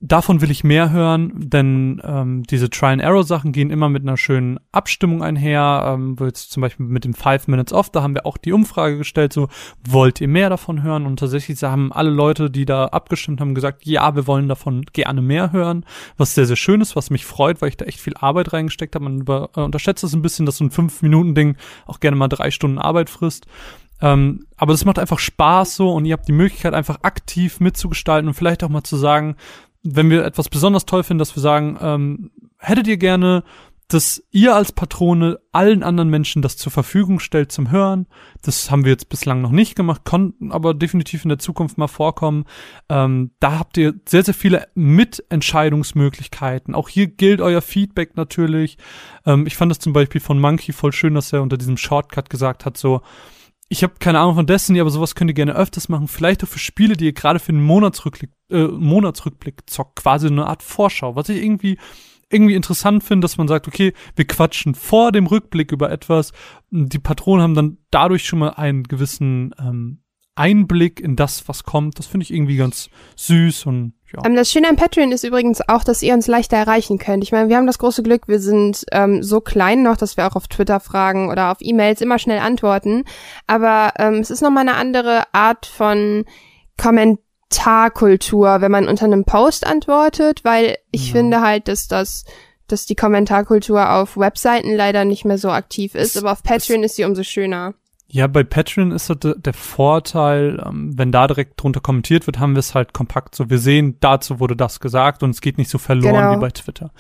davon 0.01 0.39
will 0.39 0.49
ich 0.49 0.63
mehr 0.63 0.91
hören, 0.91 1.33
denn 1.35 2.01
ähm, 2.05 2.43
diese 2.43 2.69
Try-and-Error-Sachen 2.69 3.51
gehen 3.51 3.69
immer 3.69 3.89
mit 3.89 4.03
einer 4.03 4.15
schönen 4.15 4.57
Abstimmung 4.71 5.21
einher. 5.21 5.83
Ähm, 5.85 6.17
wo 6.17 6.25
jetzt 6.25 6.51
zum 6.51 6.62
Beispiel 6.62 6.85
mit 6.85 7.03
dem 7.03 7.13
Five 7.13 7.47
Minutes 7.47 7.73
Off, 7.73 7.89
da 7.89 8.01
haben 8.01 8.15
wir 8.15 8.25
auch 8.25 8.38
die 8.38 8.53
Umfrage 8.53 8.97
gestellt, 8.97 9.33
so 9.33 9.49
wollt 9.85 10.21
ihr 10.21 10.29
mehr 10.29 10.49
davon 10.49 10.83
hören? 10.83 11.05
Und 11.05 11.19
tatsächlich 11.19 11.62
haben 11.63 11.91
alle 11.91 12.12
Leute, 12.12 12.49
die 12.49 12.65
da 12.65 12.85
abgestimmt 12.85 13.41
haben, 13.41 13.55
gesagt, 13.55 13.85
ja, 13.85 14.15
wir 14.15 14.25
wollen 14.25 14.47
davon 14.47 14.83
gerne 14.93 15.21
mehr 15.21 15.51
hören, 15.51 15.85
was 16.17 16.33
sehr, 16.33 16.45
sehr 16.45 16.55
schön 16.55 16.79
ist, 16.79 16.95
was 16.95 17.09
mich 17.09 17.25
freut, 17.25 17.62
weil 17.62 17.69
ich 17.69 17.77
da 17.77 17.85
echt 17.85 17.99
viel 17.99 18.15
Arbeit 18.15 18.53
reingesteckt 18.53 18.95
habe. 18.95 19.03
Man 19.03 19.19
über, 19.19 19.49
äh, 19.57 19.62
unterschätzt 19.62 20.03
es 20.05 20.13
ein 20.13 20.21
bisschen, 20.21 20.45
dass 20.45 20.57
so 20.57 20.63
ein 20.63 20.71
Fünf-Minuten-Ding 20.71 21.57
auch 21.88 21.99
gerne 21.99 22.15
mal 22.15 22.29
drei 22.29 22.51
Stunden 22.51 22.77
Arbeit 22.77 23.09
frisst. 23.09 23.47
Ähm, 24.01 24.45
aber 24.55 24.71
das 24.73 24.85
macht 24.85 24.97
einfach 24.97 25.19
Spaß 25.19 25.75
so 25.75 25.91
und 25.91 26.05
ihr 26.05 26.13
habt 26.13 26.27
die 26.27 26.33
Möglichkeit, 26.33 26.73
einfach 26.73 26.99
aktiv 27.01 27.59
mitzugestalten 27.59 28.29
und 28.29 28.33
vielleicht 28.33 28.63
auch 28.63 28.69
mal 28.69 28.83
zu 28.83 28.95
sagen, 28.95 29.35
wenn 29.83 30.09
wir 30.09 30.25
etwas 30.25 30.49
besonders 30.49 30.85
toll 30.85 31.03
finden, 31.03 31.19
dass 31.19 31.35
wir 31.35 31.41
sagen, 31.41 31.77
ähm, 31.81 32.31
hättet 32.57 32.87
ihr 32.87 32.97
gerne, 32.97 33.43
dass 33.89 34.23
ihr 34.29 34.55
als 34.55 34.71
Patrone 34.71 35.39
allen 35.51 35.81
anderen 35.81 36.09
Menschen 36.09 36.43
das 36.43 36.57
zur 36.57 36.71
Verfügung 36.71 37.19
stellt 37.19 37.51
zum 37.51 37.71
Hören. 37.71 38.05
Das 38.43 38.69
haben 38.69 38.85
wir 38.85 38.91
jetzt 38.91 39.09
bislang 39.09 39.41
noch 39.41 39.49
nicht 39.49 39.75
gemacht, 39.75 40.05
konnten 40.05 40.51
aber 40.51 40.75
definitiv 40.75 41.25
in 41.25 41.29
der 41.29 41.39
Zukunft 41.39 41.79
mal 41.79 41.87
vorkommen. 41.87 42.45
Ähm, 42.87 43.31
da 43.39 43.57
habt 43.57 43.77
ihr 43.77 43.95
sehr, 44.07 44.23
sehr 44.23 44.35
viele 44.35 44.67
Mitentscheidungsmöglichkeiten. 44.75 46.75
Auch 46.75 46.87
hier 46.87 47.07
gilt 47.07 47.41
euer 47.41 47.63
Feedback 47.63 48.15
natürlich. 48.15 48.77
Ähm, 49.25 49.47
ich 49.47 49.57
fand 49.57 49.71
es 49.71 49.79
zum 49.79 49.91
Beispiel 49.91 50.21
von 50.21 50.39
Monkey 50.39 50.71
voll 50.71 50.93
schön, 50.93 51.15
dass 51.15 51.33
er 51.33 51.41
unter 51.41 51.57
diesem 51.57 51.77
Shortcut 51.77 52.29
gesagt 52.29 52.65
hat, 52.65 52.77
so, 52.77 53.01
ich 53.69 53.84
habe 53.84 53.93
keine 53.99 54.19
Ahnung 54.19 54.36
von 54.36 54.47
Destiny, 54.47 54.82
aber 54.82 54.89
sowas 54.89 55.13
könnt 55.13 55.29
ihr 55.29 55.36
gerne 55.36 55.55
öfters 55.55 55.89
machen. 55.89 56.08
Vielleicht 56.08 56.43
auch 56.43 56.47
für 56.47 56.60
Spiele, 56.60 56.97
die 56.97 57.05
ihr 57.05 57.13
gerade 57.13 57.39
für 57.39 57.51
den 57.51 57.63
Monatsrückblick, 57.63 58.32
äh, 58.49 58.63
Monatsrückblick 58.63 59.69
zockt. 59.69 59.97
Quasi 59.97 60.27
eine 60.27 60.47
Art 60.47 60.63
Vorschau. 60.63 61.15
Was 61.15 61.29
ich 61.29 61.43
irgendwie 61.43 61.77
irgendwie 62.32 62.55
interessant 62.55 63.03
finde, 63.03 63.25
dass 63.25 63.38
man 63.38 63.47
sagt, 63.47 63.67
okay, 63.67 63.93
wir 64.15 64.25
quatschen 64.25 64.75
vor 64.75 65.12
dem 65.12 65.27
Rückblick 65.27 65.71
über 65.71 65.91
etwas. 65.91 66.32
Die 66.69 66.99
Patronen 66.99 67.43
haben 67.43 67.55
dann 67.55 67.77
dadurch 67.91 68.25
schon 68.25 68.39
mal 68.39 68.49
einen 68.49 68.84
gewissen 68.84 69.53
ähm, 69.60 70.01
Einblick 70.39 70.99
in 70.99 71.15
das, 71.15 71.47
was 71.47 71.63
kommt. 71.63 71.99
Das 71.99 72.06
finde 72.08 72.23
ich 72.23 72.34
irgendwie 72.34 72.58
ganz 72.58 72.89
süß 73.17 73.65
und 73.65 73.93
ja. 74.13 74.25
Ähm, 74.25 74.36
das 74.36 74.49
Schöne 74.49 74.69
an 74.69 74.75
Patreon 74.75 75.12
ist 75.12 75.23
übrigens 75.23 75.62
auch, 75.67 75.84
dass 75.84 76.02
ihr 76.02 76.13
uns 76.13 76.28
leichter 76.28 76.58
erreichen 76.58 76.97
könnt. 76.97 77.23
Ich 77.23 77.32
meine, 77.32 77.49
wir 77.49 77.58
haben 77.58 77.67
das 77.67 77.78
große 77.78 78.02
Glück, 78.02 78.28
wir 78.28 78.39
sind 78.39 78.86
ähm, 78.91 79.21
so 79.21 79.41
klein 79.41 79.84
noch, 79.84 79.97
dass 79.97 80.17
wir 80.17 80.25
auch 80.25 80.36
auf 80.36 80.47
Twitter 80.47 80.80
fragen 80.80 81.30
oder 81.30 81.52
auf 81.52 81.58
E-Mails 81.60 82.02
immer 82.02 82.17
schnell 82.17 82.39
antworten. 82.39 83.04
Aber 83.45 83.93
ähm, 83.99 84.15
es 84.15 84.32
ist 84.32 84.41
nochmal 84.41 84.67
eine 84.67 84.75
andere 84.75 85.23
Art 85.34 85.65
von 85.67 86.25
Kommentarkultur, 86.78 88.62
wenn 88.62 88.71
man 88.71 88.88
unter 88.88 89.06
einem 89.06 89.25
Post 89.25 89.67
antwortet, 89.67 90.43
weil 90.43 90.78
ich 90.91 91.08
ja. 91.08 91.13
finde 91.13 91.41
halt, 91.41 91.67
dass 91.67 91.88
das 91.88 92.25
dass 92.67 92.86
die 92.86 92.95
Kommentarkultur 92.95 93.91
auf 93.93 94.15
Webseiten 94.15 94.75
leider 94.75 95.04
nicht 95.04 95.25
mehr 95.25 95.39
so 95.39 95.49
aktiv 95.49 95.95
ist, 95.95 96.15
es, 96.15 96.17
aber 96.21 96.32
auf 96.32 96.43
Patreon 96.43 96.84
ist 96.84 96.97
sie 96.97 97.04
umso 97.04 97.23
schöner. 97.23 97.73
Ja, 98.12 98.26
bei 98.26 98.43
Patreon 98.43 98.91
ist 98.91 99.10
das 99.10 99.36
der 99.38 99.54
Vorteil, 99.54 100.62
ähm, 100.65 100.98
wenn 100.98 101.12
da 101.12 101.28
direkt 101.28 101.62
drunter 101.62 101.80
kommentiert 101.80 102.26
wird, 102.26 102.39
haben 102.39 102.54
wir 102.56 102.60
es 102.60 102.74
halt 102.74 102.91
kompakt 102.91 103.36
so. 103.36 103.52
Wir 103.52 103.60
sehen, 103.60 103.98
dazu 104.00 104.39
wurde 104.39 104.56
das 104.56 104.80
gesagt 104.80 105.22
und 105.22 105.30
es 105.30 105.41
geht 105.41 105.60
nicht 105.60 105.69
so 105.69 105.78
verloren 105.78 106.15
genau. 106.15 106.36
wie 106.36 106.39
bei 106.39 106.50
Twitter. 106.50 106.91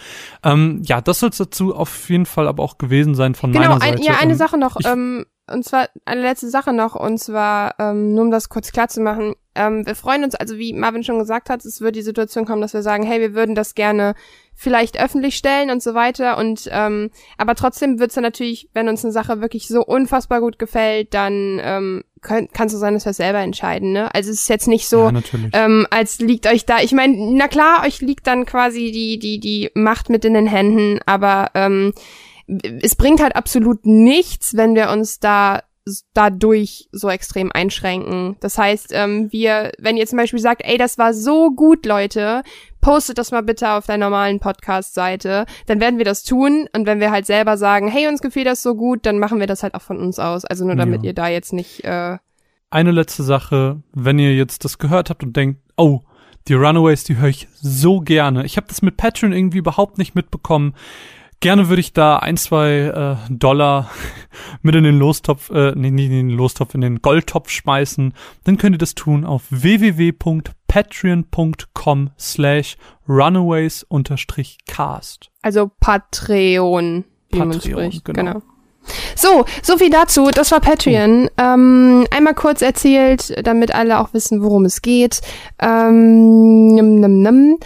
Ähm, 0.43 0.81
ja, 0.85 1.01
das 1.01 1.19
soll 1.19 1.29
es 1.29 1.37
dazu 1.37 1.75
auf 1.75 2.09
jeden 2.09 2.27
Fall 2.27 2.47
aber 2.47 2.61
auch 2.61 2.77
gewesen 2.77 3.15
sein 3.15 3.33
von 3.33 3.51
genau, 3.51 3.69
meiner 3.69 3.79
Seite. 3.79 3.97
Genau, 3.97 4.07
ja, 4.07 4.19
eine 4.19 4.35
Sache 4.35 4.59
noch. 4.59 4.77
Ähm, 4.85 5.25
und 5.51 5.63
zwar 5.63 5.89
eine 6.05 6.21
letzte 6.21 6.49
Sache 6.49 6.73
noch, 6.73 6.95
und 6.95 7.17
zwar, 7.19 7.75
ähm, 7.79 8.13
nur 8.13 8.25
um 8.25 8.31
das 8.31 8.49
kurz 8.49 8.71
klar 8.71 8.87
zu 8.87 9.01
machen, 9.01 9.35
ähm, 9.55 9.85
wir 9.85 9.95
freuen 9.95 10.23
uns, 10.23 10.35
also 10.35 10.57
wie 10.57 10.71
Marvin 10.71 11.03
schon 11.03 11.19
gesagt 11.19 11.49
hat, 11.49 11.65
es 11.65 11.81
wird 11.81 11.95
die 11.97 12.01
Situation 12.01 12.45
kommen, 12.45 12.61
dass 12.61 12.73
wir 12.73 12.81
sagen, 12.81 13.03
hey, 13.03 13.19
wir 13.19 13.33
würden 13.33 13.55
das 13.55 13.75
gerne 13.75 14.15
vielleicht 14.55 15.01
öffentlich 15.01 15.35
stellen 15.35 15.69
und 15.69 15.83
so 15.83 15.93
weiter. 15.93 16.37
Und 16.37 16.69
ähm, 16.71 17.09
aber 17.37 17.55
trotzdem 17.55 17.99
wird's 17.99 18.15
dann 18.15 18.23
natürlich, 18.23 18.69
wenn 18.73 18.87
uns 18.87 19.03
eine 19.03 19.11
Sache 19.11 19.41
wirklich 19.41 19.67
so 19.67 19.83
unfassbar 19.83 20.39
gut 20.39 20.59
gefällt, 20.59 21.13
dann 21.13 21.59
ähm, 21.61 22.03
könnt, 22.21 22.53
kannst 22.53 22.73
du 22.73 22.79
sein, 22.79 22.93
dass 22.93 23.05
wir 23.05 23.13
selber 23.13 23.39
entscheiden. 23.39 23.91
Ne? 23.91 24.13
Also 24.13 24.31
es 24.31 24.41
ist 24.41 24.49
jetzt 24.49 24.67
nicht 24.67 24.87
so, 24.87 25.09
ja, 25.09 25.21
ähm, 25.53 25.87
als 25.89 26.19
liegt 26.19 26.47
euch 26.47 26.65
da. 26.65 26.79
Ich 26.79 26.93
meine, 26.93 27.15
na 27.17 27.47
klar, 27.47 27.83
euch 27.85 27.99
liegt 28.01 28.27
dann 28.27 28.45
quasi 28.45 28.91
die 28.91 29.19
die 29.19 29.39
die 29.39 29.71
Macht 29.73 30.09
mit 30.09 30.23
in 30.23 30.35
den 30.35 30.47
Händen, 30.47 30.99
aber 31.05 31.51
ähm, 31.53 31.93
es 32.81 32.95
bringt 32.95 33.21
halt 33.21 33.35
absolut 33.35 33.85
nichts, 33.85 34.55
wenn 34.55 34.75
wir 34.75 34.89
uns 34.89 35.19
da 35.19 35.61
dadurch 36.13 36.87
so 36.91 37.09
extrem 37.09 37.51
einschränken. 37.51 38.35
Das 38.39 38.57
heißt, 38.57 38.91
ähm, 38.93 39.31
wir, 39.31 39.71
wenn 39.79 39.97
ihr 39.97 40.05
zum 40.07 40.17
Beispiel 40.17 40.39
sagt, 40.39 40.61
ey, 40.63 40.77
das 40.77 40.97
war 40.97 41.13
so 41.13 41.51
gut, 41.51 41.85
Leute, 41.85 42.43
postet 42.81 43.17
das 43.17 43.31
mal 43.31 43.41
bitte 43.41 43.71
auf 43.71 43.85
der 43.85 43.97
normalen 43.97 44.39
Podcast-Seite, 44.39 45.45
dann 45.65 45.79
werden 45.79 45.97
wir 45.97 46.05
das 46.05 46.23
tun. 46.23 46.67
Und 46.75 46.85
wenn 46.85 46.99
wir 46.99 47.11
halt 47.11 47.25
selber 47.25 47.57
sagen, 47.57 47.87
hey, 47.87 48.07
uns 48.07 48.21
gefiel 48.21 48.43
das 48.43 48.61
so 48.61 48.75
gut, 48.75 49.05
dann 49.05 49.19
machen 49.19 49.39
wir 49.39 49.47
das 49.47 49.63
halt 49.63 49.73
auch 49.73 49.81
von 49.81 49.97
uns 49.97 50.19
aus. 50.19 50.45
Also 50.45 50.65
nur 50.65 50.75
damit 50.75 51.03
ja. 51.03 51.09
ihr 51.09 51.13
da 51.13 51.27
jetzt 51.27 51.53
nicht. 51.53 51.83
Äh 51.83 52.17
Eine 52.69 52.91
letzte 52.91 53.23
Sache, 53.23 53.81
wenn 53.93 54.19
ihr 54.19 54.35
jetzt 54.35 54.65
das 54.65 54.77
gehört 54.77 55.09
habt 55.09 55.23
und 55.23 55.35
denkt, 55.35 55.61
oh, 55.75 56.01
die 56.47 56.53
Runaways, 56.53 57.03
die 57.03 57.17
höre 57.17 57.29
ich 57.29 57.47
so 57.53 57.99
gerne. 57.99 58.45
Ich 58.45 58.57
habe 58.57 58.67
das 58.67 58.81
mit 58.81 58.97
Patreon 58.97 59.33
irgendwie 59.33 59.59
überhaupt 59.59 59.97
nicht 59.97 60.15
mitbekommen. 60.15 60.73
Gerne 61.41 61.69
würde 61.69 61.79
ich 61.79 61.93
da 61.93 62.17
ein, 62.17 62.35
zwei 62.35 62.69
äh, 62.69 63.15
Dollar 63.29 63.89
mit 64.61 64.75
in 64.75 64.83
den 64.83 64.99
Lostopf, 64.99 65.49
äh, 65.51 65.71
nee, 65.73 65.89
nicht 65.89 66.07
in 66.07 66.11
den 66.11 66.31
Lostopf, 66.31 66.75
in 66.75 66.81
den 66.81 67.01
Goldtopf 67.01 67.49
schmeißen. 67.49 68.13
Dann 68.43 68.57
könnt 68.57 68.75
ihr 68.75 68.79
das 68.79 68.93
tun 68.93 69.23
auf 69.23 69.43
www.patreon.com 69.49 72.09
slash 72.19 72.75
runaways 73.07 73.83
unterstrich 73.83 74.57
cast. 74.67 75.29
Also 75.41 75.71
Patreon, 75.79 77.05
wie 77.29 77.39
Patreon, 77.39 77.47
man 77.47 77.61
spricht. 77.61 78.03
Genau. 78.05 78.19
genau. 78.19 78.41
So, 79.15 79.45
so 79.61 79.77
viel 79.77 79.89
dazu. 79.89 80.31
Das 80.31 80.51
war 80.51 80.59
Patreon. 80.59 81.27
Oh. 81.27 81.41
Ähm, 81.41 82.05
einmal 82.11 82.33
kurz 82.33 82.61
erzählt, 82.61 83.33
damit 83.45 83.73
alle 83.73 83.99
auch 83.99 84.13
wissen, 84.13 84.41
worum 84.41 84.65
es 84.65 84.81
geht. 84.81 85.21
Ähm, 85.59 86.73
nimm, 86.73 86.99
nimm, 86.99 87.21
nimm. 87.21 87.57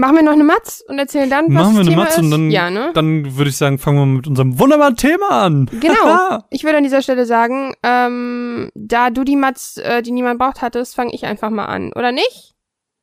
Machen 0.00 0.16
wir 0.16 0.22
noch 0.22 0.32
eine 0.32 0.44
Matz 0.44 0.82
und 0.88 0.98
erzählen 0.98 1.28
dann, 1.28 1.44
was 1.48 1.52
Machen 1.52 1.74
wir 1.74 1.80
eine 1.80 1.90
Thema 1.90 2.04
Matz 2.04 2.12
ist? 2.14 2.20
und 2.20 2.30
dann, 2.30 2.50
ja, 2.50 2.70
ne? 2.70 2.90
dann 2.94 3.36
würde 3.36 3.50
ich 3.50 3.56
sagen, 3.58 3.76
fangen 3.76 3.98
wir 3.98 4.06
mit 4.06 4.26
unserem 4.26 4.58
wunderbaren 4.58 4.96
Thema 4.96 5.28
an. 5.28 5.70
Genau. 5.78 6.38
ich 6.50 6.64
würde 6.64 6.78
an 6.78 6.84
dieser 6.84 7.02
Stelle 7.02 7.26
sagen, 7.26 7.74
ähm, 7.82 8.70
da 8.74 9.10
du 9.10 9.24
die 9.24 9.36
Matz, 9.36 9.76
äh, 9.76 10.00
die 10.00 10.12
niemand 10.12 10.38
braucht, 10.38 10.62
hattest, 10.62 10.94
fange 10.94 11.12
ich 11.14 11.26
einfach 11.26 11.50
mal 11.50 11.66
an, 11.66 11.92
oder 11.92 12.12
nicht? 12.12 12.54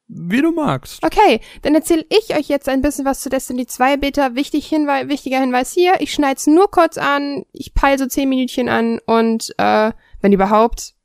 Wie 0.07 0.41
du 0.41 0.51
magst. 0.51 1.05
Okay, 1.05 1.39
dann 1.61 1.75
erzähle 1.75 2.03
ich 2.09 2.35
euch 2.35 2.47
jetzt 2.47 2.67
ein 2.67 2.81
bisschen 2.81 3.05
was 3.05 3.19
zu 3.19 3.29
Destiny 3.29 3.67
2 3.67 3.97
Beta. 3.97 4.33
Wichtig 4.33 4.65
Hinweis, 4.65 5.07
wichtiger 5.07 5.39
Hinweis 5.39 5.73
hier, 5.73 5.95
ich 5.99 6.11
schneide 6.11 6.37
es 6.37 6.47
nur 6.47 6.71
kurz 6.71 6.97
an, 6.97 7.43
ich 7.51 7.75
peile 7.75 7.99
so 7.99 8.07
10 8.07 8.27
Minütchen 8.27 8.69
an 8.69 8.99
und 9.05 9.53
äh, 9.59 9.91
wenn 10.21 10.33
überhaupt, 10.33 10.95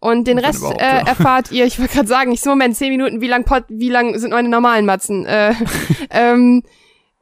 und 0.00 0.26
den 0.26 0.38
Rest 0.38 0.62
äh, 0.62 0.76
ja. 0.78 1.06
erfahrt 1.06 1.50
ihr, 1.52 1.64
ich 1.64 1.78
wollte 1.78 1.94
gerade 1.94 2.08
sagen, 2.08 2.32
ich 2.32 2.40
so, 2.40 2.50
Moment, 2.50 2.76
zehn 2.76 2.90
Minuten, 2.90 3.20
wie 3.20 3.28
lang 3.28 3.44
Pod, 3.44 3.64
wie 3.68 3.90
lang 3.90 4.18
sind 4.18 4.30
meine 4.30 4.48
normalen 4.48 4.86
Matzen? 4.86 5.26
Äh, 5.26 5.54
ähm, 6.10 6.62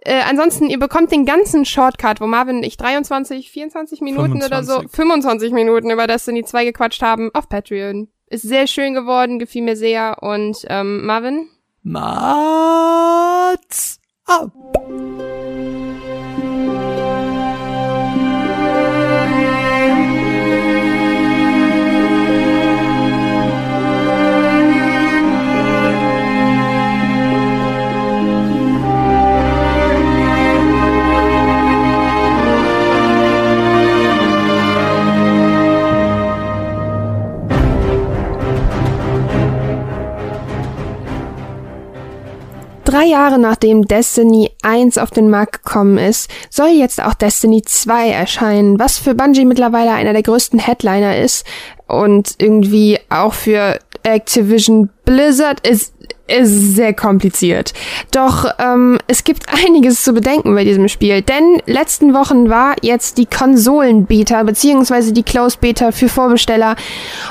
äh, 0.01 0.23
ansonsten, 0.29 0.71
ihr 0.71 0.79
bekommt 0.79 1.11
den 1.11 1.25
ganzen 1.25 1.65
Shortcut, 1.65 2.21
wo 2.21 2.27
Marvin 2.27 2.59
und 2.59 2.63
ich 2.63 2.77
23, 2.77 3.51
24 3.51 4.01
Minuten 4.03 4.41
25. 4.41 4.53
oder 4.53 4.63
so, 4.63 4.83
25 4.89 5.53
Minuten 5.53 5.91
über 5.91 6.07
Destiny 6.07 6.45
2 6.45 6.67
gequatscht 6.67 7.03
haben, 7.03 7.31
auf 7.35 7.49
Patreon. 7.49 8.09
Ist 8.29 8.43
sehr 8.43 8.67
schön 8.67 8.95
geworden, 8.95 9.39
gefiel 9.39 9.63
mir 9.63 9.77
sehr. 9.77 10.19
Und 10.21 10.59
ähm, 10.69 11.07
Marvin? 11.07 11.49
Mats 11.83 13.21
ab! 14.27 14.53
Drei 43.07 43.13
Jahre 43.13 43.39
nachdem 43.39 43.87
Destiny 43.87 44.51
1 44.63 44.99
auf 44.99 45.13
den 45.13 45.31
Markt 45.31 45.65
gekommen 45.65 45.97
ist, 45.97 46.29
soll 46.51 46.71
jetzt 46.71 47.01
auch 47.01 47.15
Destiny 47.15 47.63
2 47.63 48.11
erscheinen, 48.11 48.81
was 48.81 48.99
für 48.99 49.15
Bungie 49.15 49.45
mittlerweile 49.45 49.93
einer 49.93 50.13
der 50.13 50.25
größten 50.25 50.59
Headliner 50.59 51.17
ist 51.17 51.47
und 51.87 52.35
irgendwie 52.39 52.99
auch 53.09 53.33
für 53.33 53.79
Activision 54.07 54.89
Blizzard 55.05 55.67
ist 55.67 55.93
ist 56.29 56.75
sehr 56.75 56.93
kompliziert. 56.93 57.73
Doch 58.11 58.47
ähm, 58.59 58.99
es 59.07 59.23
gibt 59.23 59.45
einiges 59.67 60.03
zu 60.03 60.13
bedenken 60.13 60.55
bei 60.55 60.65
diesem 60.65 60.89
Spiel, 60.89 61.23
denn 61.23 61.63
letzten 61.67 62.15
Wochen 62.15 62.49
war 62.49 62.75
jetzt 62.83 63.19
die 63.19 63.27
Konsolen-Beta 63.27 64.43
beziehungsweise 64.43 65.13
die 65.13 65.23
Closed-Beta 65.23 65.93
für 65.93 66.09
Vorbesteller 66.09 66.75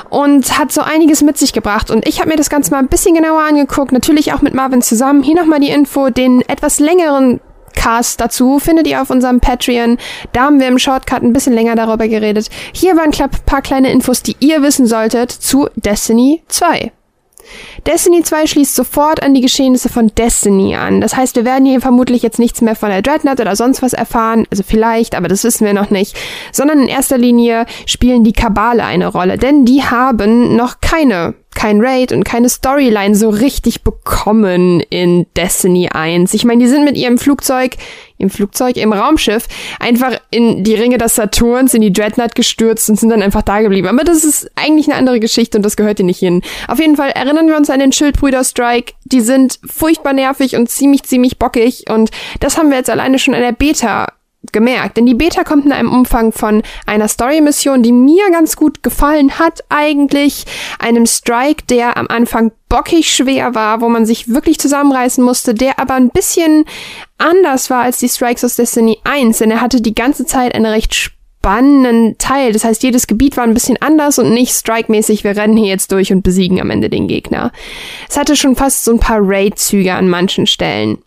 und 0.08 0.58
hat 0.58 0.72
so 0.72 0.80
einiges 0.80 1.22
mit 1.22 1.36
sich 1.36 1.52
gebracht. 1.52 1.90
Und 1.90 2.08
ich 2.08 2.20
habe 2.20 2.30
mir 2.30 2.36
das 2.36 2.50
Ganze 2.50 2.70
mal 2.70 2.78
ein 2.78 2.88
bisschen 2.88 3.14
genauer 3.14 3.42
angeguckt, 3.42 3.92
natürlich 3.92 4.32
auch 4.32 4.40
mit 4.40 4.54
Marvin 4.54 4.80
zusammen. 4.80 5.22
Hier 5.22 5.36
nochmal 5.36 5.60
die 5.60 5.70
Info, 5.70 6.08
den 6.08 6.40
etwas 6.48 6.78
längeren 6.78 7.40
Cast 7.76 8.20
dazu 8.20 8.58
findet 8.58 8.88
ihr 8.88 9.00
auf 9.00 9.10
unserem 9.10 9.38
Patreon. 9.38 9.98
Da 10.32 10.46
haben 10.46 10.58
wir 10.58 10.66
im 10.66 10.80
Shortcut 10.80 11.22
ein 11.22 11.32
bisschen 11.32 11.52
länger 11.52 11.76
darüber 11.76 12.08
geredet. 12.08 12.48
Hier 12.72 12.96
waren 12.96 13.12
ein 13.12 13.30
paar 13.46 13.62
kleine 13.62 13.92
Infos, 13.92 14.22
die 14.22 14.34
ihr 14.40 14.62
wissen 14.62 14.86
solltet 14.86 15.30
zu 15.30 15.68
Destiny 15.76 16.42
2. 16.48 16.90
Destiny 17.86 18.22
2 18.22 18.46
schließt 18.46 18.74
sofort 18.74 19.22
an 19.22 19.34
die 19.34 19.40
Geschehnisse 19.40 19.88
von 19.88 20.08
Destiny 20.08 20.74
an. 20.74 21.00
Das 21.00 21.16
heißt, 21.16 21.36
wir 21.36 21.44
werden 21.44 21.66
hier 21.66 21.80
vermutlich 21.80 22.22
jetzt 22.22 22.38
nichts 22.38 22.60
mehr 22.60 22.74
von 22.74 22.88
der 22.88 23.02
Dreadnought 23.02 23.40
oder 23.40 23.54
sonst 23.54 23.82
was 23.82 23.92
erfahren. 23.92 24.46
Also 24.50 24.64
vielleicht, 24.66 25.14
aber 25.14 25.28
das 25.28 25.44
wissen 25.44 25.64
wir 25.64 25.72
noch 25.74 25.90
nicht. 25.90 26.16
Sondern 26.52 26.80
in 26.80 26.88
erster 26.88 27.18
Linie 27.18 27.66
spielen 27.86 28.24
die 28.24 28.32
Kabale 28.32 28.84
eine 28.84 29.06
Rolle. 29.06 29.38
Denn 29.38 29.64
die 29.64 29.84
haben 29.84 30.56
noch 30.56 30.80
keine 30.80 31.34
kein 31.56 31.80
Raid 31.80 32.12
und 32.12 32.24
keine 32.24 32.48
Storyline 32.48 33.16
so 33.16 33.30
richtig 33.30 33.82
bekommen 33.82 34.80
in 34.90 35.26
Destiny 35.36 35.88
1. 35.88 36.34
Ich 36.34 36.44
meine, 36.44 36.62
die 36.62 36.68
sind 36.68 36.84
mit 36.84 36.96
ihrem 36.96 37.18
Flugzeug, 37.18 37.76
im 38.18 38.30
Flugzeug, 38.30 38.76
im 38.76 38.92
Raumschiff, 38.92 39.48
einfach 39.80 40.20
in 40.30 40.62
die 40.62 40.74
Ringe 40.74 40.98
des 40.98 41.16
Saturns, 41.16 41.74
in 41.74 41.82
die 41.82 41.92
Dreadnought 41.92 42.34
gestürzt 42.34 42.88
und 42.88 43.00
sind 43.00 43.10
dann 43.10 43.22
einfach 43.22 43.42
da 43.42 43.60
geblieben. 43.60 43.88
Aber 43.88 44.04
das 44.04 44.22
ist 44.22 44.50
eigentlich 44.54 44.86
eine 44.86 44.96
andere 44.96 45.18
Geschichte 45.18 45.58
und 45.58 45.62
das 45.64 45.76
gehört 45.76 45.98
hier 45.98 46.06
nicht 46.06 46.20
hin. 46.20 46.42
Auf 46.68 46.78
jeden 46.78 46.96
Fall 46.96 47.10
erinnern 47.10 47.48
wir 47.48 47.56
uns 47.56 47.70
an 47.70 47.80
den 47.80 47.92
Schildbrüder-Strike. 47.92 48.92
Die 49.04 49.20
sind 49.20 49.58
furchtbar 49.64 50.12
nervig 50.12 50.56
und 50.56 50.70
ziemlich, 50.70 51.02
ziemlich 51.02 51.38
bockig 51.38 51.84
und 51.90 52.10
das 52.40 52.58
haben 52.58 52.70
wir 52.70 52.76
jetzt 52.76 52.90
alleine 52.90 53.18
schon 53.18 53.34
in 53.34 53.40
der 53.40 53.52
Beta 53.52 54.06
gemerkt. 54.52 54.96
Denn 54.96 55.06
die 55.06 55.14
Beta 55.14 55.44
kommt 55.44 55.66
in 55.66 55.72
einem 55.72 55.92
Umfang 55.92 56.32
von 56.32 56.62
einer 56.86 57.08
Story-Mission, 57.08 57.82
die 57.82 57.92
mir 57.92 58.30
ganz 58.30 58.56
gut 58.56 58.82
gefallen 58.82 59.38
hat 59.38 59.64
eigentlich. 59.68 60.44
Einem 60.78 61.06
Strike, 61.06 61.64
der 61.68 61.96
am 61.96 62.08
Anfang 62.08 62.52
bockig 62.68 63.14
schwer 63.14 63.54
war, 63.54 63.80
wo 63.80 63.88
man 63.88 64.06
sich 64.06 64.28
wirklich 64.28 64.58
zusammenreißen 64.58 65.22
musste, 65.22 65.54
der 65.54 65.78
aber 65.78 65.94
ein 65.94 66.10
bisschen 66.10 66.64
anders 67.18 67.70
war 67.70 67.82
als 67.82 67.98
die 67.98 68.08
Strikes 68.08 68.44
aus 68.44 68.56
Destiny 68.56 68.98
1, 69.04 69.38
denn 69.38 69.50
er 69.50 69.60
hatte 69.60 69.80
die 69.80 69.94
ganze 69.94 70.26
Zeit 70.26 70.54
eine 70.54 70.72
recht 70.72 70.94
spannenden 71.46 72.18
Teil. 72.18 72.52
Das 72.52 72.64
heißt, 72.64 72.82
jedes 72.82 73.06
Gebiet 73.06 73.36
war 73.36 73.44
ein 73.44 73.54
bisschen 73.54 73.80
anders 73.80 74.18
und 74.18 74.34
nicht 74.34 74.52
strike-mäßig, 74.52 75.22
wir 75.22 75.36
rennen 75.36 75.56
hier 75.56 75.68
jetzt 75.68 75.92
durch 75.92 76.12
und 76.12 76.22
besiegen 76.22 76.60
am 76.60 76.70
Ende 76.70 76.90
den 76.90 77.06
Gegner. 77.06 77.52
Es 78.08 78.16
hatte 78.16 78.34
schon 78.34 78.56
fast 78.56 78.84
so 78.84 78.90
ein 78.90 78.98
paar 78.98 79.20
Raid-Züge 79.20 79.94
an 79.94 80.08
manchen 80.08 80.48
Stellen. 80.48 80.98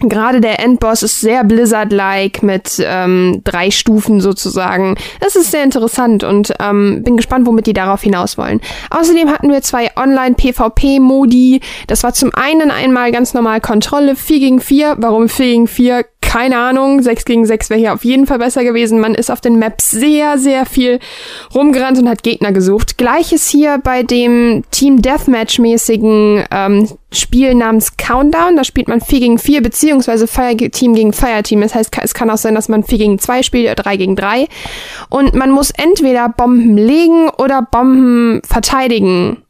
Gerade 0.00 0.40
der 0.40 0.60
Endboss 0.60 1.02
ist 1.02 1.20
sehr 1.20 1.44
Blizzard-like 1.44 2.42
mit 2.42 2.82
ähm, 2.84 3.42
drei 3.44 3.70
Stufen 3.70 4.20
sozusagen. 4.20 4.96
Das 5.20 5.36
ist 5.36 5.50
sehr 5.50 5.62
interessant 5.62 6.24
und 6.24 6.54
ähm, 6.58 7.02
bin 7.04 7.16
gespannt, 7.16 7.46
womit 7.46 7.66
die 7.66 7.74
darauf 7.74 8.02
hinaus 8.02 8.38
wollen. 8.38 8.60
Außerdem 8.90 9.30
hatten 9.30 9.50
wir 9.50 9.60
zwei 9.62 9.90
Online-PvP-Modi. 9.96 11.60
Das 11.86 12.02
war 12.02 12.14
zum 12.14 12.30
einen 12.34 12.70
einmal 12.70 13.12
ganz 13.12 13.34
normal 13.34 13.60
Kontrolle 13.60 14.16
4 14.16 14.38
gegen 14.38 14.60
4. 14.60 14.96
Warum 14.98 15.28
4 15.28 15.46
gegen 15.46 15.66
4? 15.66 16.04
Keine 16.30 16.58
Ahnung, 16.58 17.02
6 17.02 17.24
gegen 17.24 17.44
6 17.44 17.70
wäre 17.70 17.80
hier 17.80 17.92
auf 17.92 18.04
jeden 18.04 18.24
Fall 18.24 18.38
besser 18.38 18.62
gewesen. 18.62 19.00
Man 19.00 19.16
ist 19.16 19.32
auf 19.32 19.40
den 19.40 19.58
Maps 19.58 19.90
sehr, 19.90 20.38
sehr 20.38 20.64
viel 20.64 21.00
rumgerannt 21.52 21.98
und 21.98 22.08
hat 22.08 22.22
Gegner 22.22 22.52
gesucht. 22.52 22.98
Gleiches 22.98 23.48
hier 23.48 23.78
bei 23.82 24.04
dem 24.04 24.62
Team 24.70 25.02
Deathmatch-mäßigen 25.02 26.44
ähm, 26.52 26.88
Spiel 27.12 27.56
namens 27.56 27.96
Countdown. 27.96 28.54
Da 28.54 28.62
spielt 28.62 28.86
man 28.86 29.00
4 29.00 29.18
gegen 29.18 29.38
4, 29.40 29.60
beziehungsweise 29.60 30.28
Fireteam 30.28 30.94
gegen 30.94 31.12
Fireteam. 31.12 31.62
Das 31.62 31.74
heißt, 31.74 31.90
es 32.00 32.14
kann 32.14 32.30
auch 32.30 32.38
sein, 32.38 32.54
dass 32.54 32.68
man 32.68 32.84
4 32.84 32.98
gegen 32.98 33.18
2 33.18 33.42
spielt 33.42 33.66
oder 33.66 33.82
3 33.82 33.96
gegen 33.96 34.14
3. 34.14 34.46
Und 35.08 35.34
man 35.34 35.50
muss 35.50 35.72
entweder 35.72 36.28
Bomben 36.28 36.76
legen 36.76 37.28
oder 37.38 37.60
Bomben 37.60 38.40
verteidigen. 38.44 39.42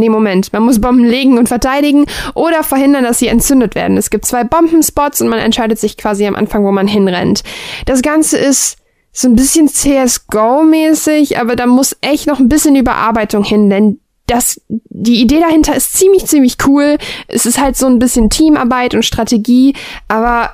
Nee, 0.00 0.08
Moment. 0.08 0.52
Man 0.52 0.62
muss 0.62 0.80
Bomben 0.80 1.04
legen 1.04 1.38
und 1.38 1.48
verteidigen 1.48 2.06
oder 2.34 2.62
verhindern, 2.62 3.02
dass 3.02 3.18
sie 3.18 3.26
entzündet 3.26 3.74
werden. 3.74 3.96
Es 3.96 4.10
gibt 4.10 4.26
zwei 4.26 4.44
Bombenspots 4.44 5.20
und 5.20 5.28
man 5.28 5.40
entscheidet 5.40 5.80
sich 5.80 5.96
quasi 5.96 6.24
am 6.24 6.36
Anfang, 6.36 6.64
wo 6.64 6.70
man 6.70 6.86
hinrennt. 6.86 7.42
Das 7.84 8.00
Ganze 8.00 8.38
ist 8.38 8.76
so 9.12 9.26
ein 9.26 9.34
bisschen 9.34 9.66
CSGO-mäßig, 9.68 11.40
aber 11.40 11.56
da 11.56 11.66
muss 11.66 11.96
echt 12.00 12.28
noch 12.28 12.38
ein 12.38 12.48
bisschen 12.48 12.76
Überarbeitung 12.76 13.42
hin, 13.42 13.68
denn 13.68 13.98
das, 14.28 14.60
die 14.68 15.20
Idee 15.20 15.40
dahinter 15.40 15.74
ist 15.74 15.94
ziemlich, 15.94 16.26
ziemlich 16.26 16.58
cool. 16.66 16.98
Es 17.26 17.44
ist 17.44 17.60
halt 17.60 17.76
so 17.76 17.86
ein 17.86 17.98
bisschen 17.98 18.30
Teamarbeit 18.30 18.94
und 18.94 19.04
Strategie, 19.04 19.74
aber 20.06 20.52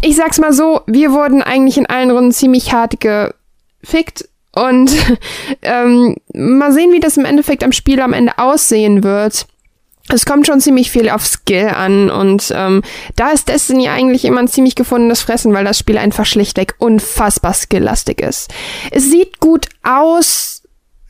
ich 0.00 0.16
sag's 0.16 0.38
mal 0.38 0.54
so, 0.54 0.80
wir 0.86 1.12
wurden 1.12 1.42
eigentlich 1.42 1.76
in 1.76 1.84
allen 1.84 2.10
Runden 2.10 2.32
ziemlich 2.32 2.72
hart 2.72 2.98
gefickt 3.00 4.29
und 4.52 4.90
ähm, 5.62 6.16
mal 6.32 6.72
sehen, 6.72 6.92
wie 6.92 7.00
das 7.00 7.16
im 7.16 7.24
Endeffekt 7.24 7.64
am 7.64 7.72
Spiel 7.72 8.00
am 8.00 8.12
Ende 8.12 8.38
aussehen 8.38 9.02
wird. 9.04 9.46
Es 10.12 10.26
kommt 10.26 10.46
schon 10.46 10.60
ziemlich 10.60 10.90
viel 10.90 11.08
auf 11.08 11.24
Skill 11.24 11.68
an 11.68 12.10
und 12.10 12.52
ähm, 12.56 12.82
da 13.14 13.28
ist 13.30 13.48
Destiny 13.48 13.88
eigentlich 13.88 14.24
immer 14.24 14.40
ein 14.40 14.48
ziemlich 14.48 14.74
gefundenes 14.74 15.22
Fressen, 15.22 15.52
weil 15.52 15.64
das 15.64 15.78
Spiel 15.78 15.98
einfach 15.98 16.26
schlichtweg 16.26 16.74
unfassbar 16.78 17.54
skilllastig 17.54 18.20
ist. 18.20 18.50
Es 18.90 19.08
sieht 19.08 19.38
gut 19.38 19.66
aus, 19.84 20.62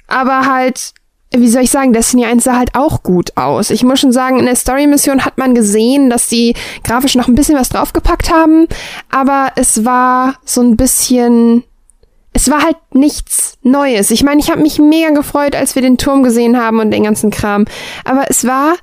aber 0.07 0.44
halt, 0.44 0.92
wie 1.31 1.48
soll 1.48 1.62
ich 1.62 1.70
sagen, 1.70 1.94
Destiny 1.94 2.26
1 2.26 2.44
sah 2.44 2.59
halt 2.59 2.74
auch 2.74 3.03
gut 3.03 3.37
aus. 3.38 3.70
Ich 3.70 3.85
muss 3.85 4.00
schon 4.00 4.12
sagen, 4.12 4.38
in 4.38 4.46
der 4.46 4.57
Story-Mission 4.57 5.24
hat 5.24 5.38
man 5.38 5.55
gesehen, 5.55 6.11
dass 6.11 6.29
die 6.29 6.55
grafisch 6.85 7.14
noch 7.14 7.29
ein 7.29 7.35
bisschen 7.35 7.57
was 7.57 7.70
draufgepackt 7.70 8.31
haben, 8.31 8.66
aber 9.09 9.53
es 9.57 9.85
war 9.87 10.35
so 10.44 10.61
ein 10.61 10.76
bisschen 10.76 11.64
es 12.33 12.51
war 12.51 12.62
halt 12.62 12.77
nichts 12.93 13.59
Neues. 13.62 14.11
Ich 14.11 14.23
meine, 14.23 14.40
ich 14.40 14.51
habe 14.51 14.62
mich 14.62 14.79
mega 14.79 15.11
gefreut, 15.11 15.55
als 15.55 15.75
wir 15.75 15.83
den 15.83 15.99
Turm 15.99 16.23
gesehen 16.23 16.59
haben 16.59 16.79
und 16.81 16.90
den 16.90 17.05
ganzen 17.05 17.31
Kram. 17.31 17.66
Aber 18.05 18.25
es 18.29 18.45
war 18.45 18.77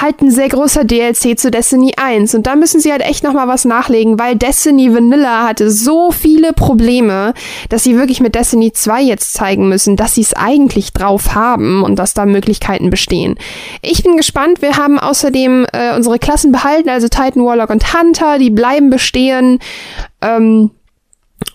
halt 0.00 0.20
ein 0.20 0.30
sehr 0.30 0.48
großer 0.48 0.84
DLC 0.84 1.38
zu 1.38 1.50
Destiny 1.50 1.94
1 1.96 2.34
und 2.34 2.46
da 2.46 2.56
müssen 2.56 2.80
sie 2.80 2.92
halt 2.92 3.02
echt 3.02 3.24
noch 3.24 3.32
mal 3.32 3.48
was 3.48 3.64
nachlegen, 3.64 4.18
weil 4.18 4.36
Destiny 4.36 4.92
Vanilla 4.92 5.46
hatte 5.46 5.70
so 5.70 6.10
viele 6.12 6.52
Probleme, 6.52 7.34
dass 7.68 7.84
sie 7.84 7.96
wirklich 7.96 8.20
mit 8.20 8.34
Destiny 8.34 8.72
2 8.72 9.02
jetzt 9.02 9.34
zeigen 9.34 9.68
müssen, 9.68 9.96
dass 9.96 10.14
sie 10.14 10.22
es 10.22 10.34
eigentlich 10.34 10.92
drauf 10.92 11.34
haben 11.34 11.82
und 11.82 11.98
dass 11.98 12.14
da 12.14 12.26
Möglichkeiten 12.26 12.90
bestehen. 12.90 13.36
Ich 13.82 14.02
bin 14.02 14.16
gespannt. 14.16 14.62
Wir 14.62 14.76
haben 14.76 14.98
außerdem 14.98 15.66
äh, 15.72 15.96
unsere 15.96 16.18
Klassen 16.18 16.52
behalten, 16.52 16.88
also 16.88 17.08
Titan, 17.08 17.44
Warlock 17.44 17.70
und 17.70 17.94
Hunter, 17.94 18.38
die 18.38 18.50
bleiben 18.50 18.90
bestehen. 18.90 19.58
Ähm, 20.20 20.70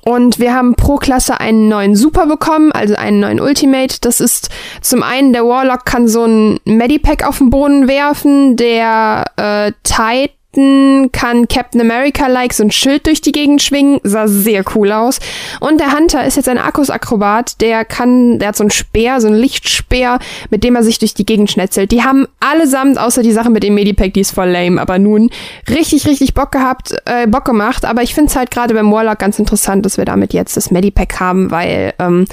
und 0.03 0.39
wir 0.39 0.53
haben 0.53 0.75
pro 0.75 0.97
Klasse 0.97 1.39
einen 1.39 1.67
neuen 1.67 1.95
Super 1.95 2.25
bekommen, 2.25 2.71
also 2.71 2.95
einen 2.95 3.19
neuen 3.19 3.39
Ultimate. 3.39 3.97
Das 4.01 4.19
ist 4.19 4.49
zum 4.81 5.03
einen, 5.03 5.33
der 5.33 5.45
Warlock 5.45 5.85
kann 5.85 6.07
so 6.07 6.25
ein 6.25 6.59
Medipack 6.65 7.27
auf 7.27 7.37
den 7.37 7.49
Boden 7.49 7.87
werfen, 7.87 8.55
der 8.55 9.25
äh, 9.37 9.71
Tide 9.83 10.31
Captain 10.51 11.11
kann 11.13 11.47
Captain 11.47 11.79
America-like 11.79 12.51
so 12.51 12.63
ein 12.63 12.71
Schild 12.71 13.07
durch 13.07 13.21
die 13.21 13.31
Gegend 13.31 13.61
schwingen. 13.61 14.01
Sah 14.03 14.27
sehr 14.27 14.65
cool 14.75 14.91
aus. 14.91 15.19
Und 15.61 15.79
der 15.79 15.93
Hunter 15.93 16.25
ist 16.25 16.35
jetzt 16.35 16.49
ein 16.49 16.57
Akkus-Akrobat. 16.57 17.61
Der 17.61 17.85
kann, 17.85 18.37
der 18.37 18.49
hat 18.49 18.57
so 18.57 18.65
ein 18.65 18.69
Speer, 18.69 19.21
so 19.21 19.29
ein 19.29 19.33
Lichtspeer, 19.33 20.19
mit 20.49 20.65
dem 20.65 20.75
er 20.75 20.83
sich 20.83 20.99
durch 20.99 21.13
die 21.13 21.25
Gegend 21.25 21.51
schnetzelt. 21.51 21.93
Die 21.93 22.03
haben 22.03 22.27
allesamt, 22.41 22.97
außer 22.97 23.23
die 23.23 23.31
Sache 23.31 23.49
mit 23.49 23.63
dem 23.63 23.75
Medipack, 23.75 24.13
die 24.13 24.19
ist 24.19 24.31
voll 24.31 24.49
lame, 24.49 24.81
aber 24.81 24.99
nun 24.99 25.29
richtig, 25.69 26.05
richtig 26.05 26.33
Bock 26.33 26.51
gehabt, 26.51 26.95
äh, 27.05 27.27
Bock 27.27 27.45
gemacht. 27.45 27.85
Aber 27.85 28.03
ich 28.03 28.13
finde 28.13 28.29
es 28.29 28.35
halt 28.35 28.51
gerade 28.51 28.73
beim 28.73 28.91
Warlock 28.91 29.19
ganz 29.19 29.39
interessant, 29.39 29.85
dass 29.85 29.97
wir 29.97 30.05
damit 30.05 30.33
jetzt 30.33 30.57
das 30.57 30.69
Medipack 30.69 31.21
haben, 31.21 31.49
weil 31.51 31.93
ähm, 31.97 32.25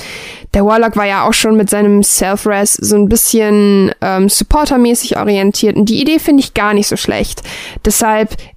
der 0.55 0.65
Warlock 0.65 0.97
war 0.97 1.07
ja 1.07 1.29
auch 1.29 1.35
schon 1.35 1.57
mit 1.57 1.71
seinem 1.71 2.03
Self-Res 2.03 2.75
so 2.75 2.97
ein 2.97 3.09
bisschen 3.09 3.93
ähm, 4.01 4.29
Supporter-mäßig 4.29 5.19
orientiert. 5.19 5.77
Und 5.77 5.89
die 5.89 6.01
Idee 6.01 6.19
finde 6.19 6.43
ich 6.43 6.55
gar 6.55 6.75
nicht 6.75 6.89
so 6.89 6.97
schlecht. 6.97 7.43
Deshalb 7.85 8.08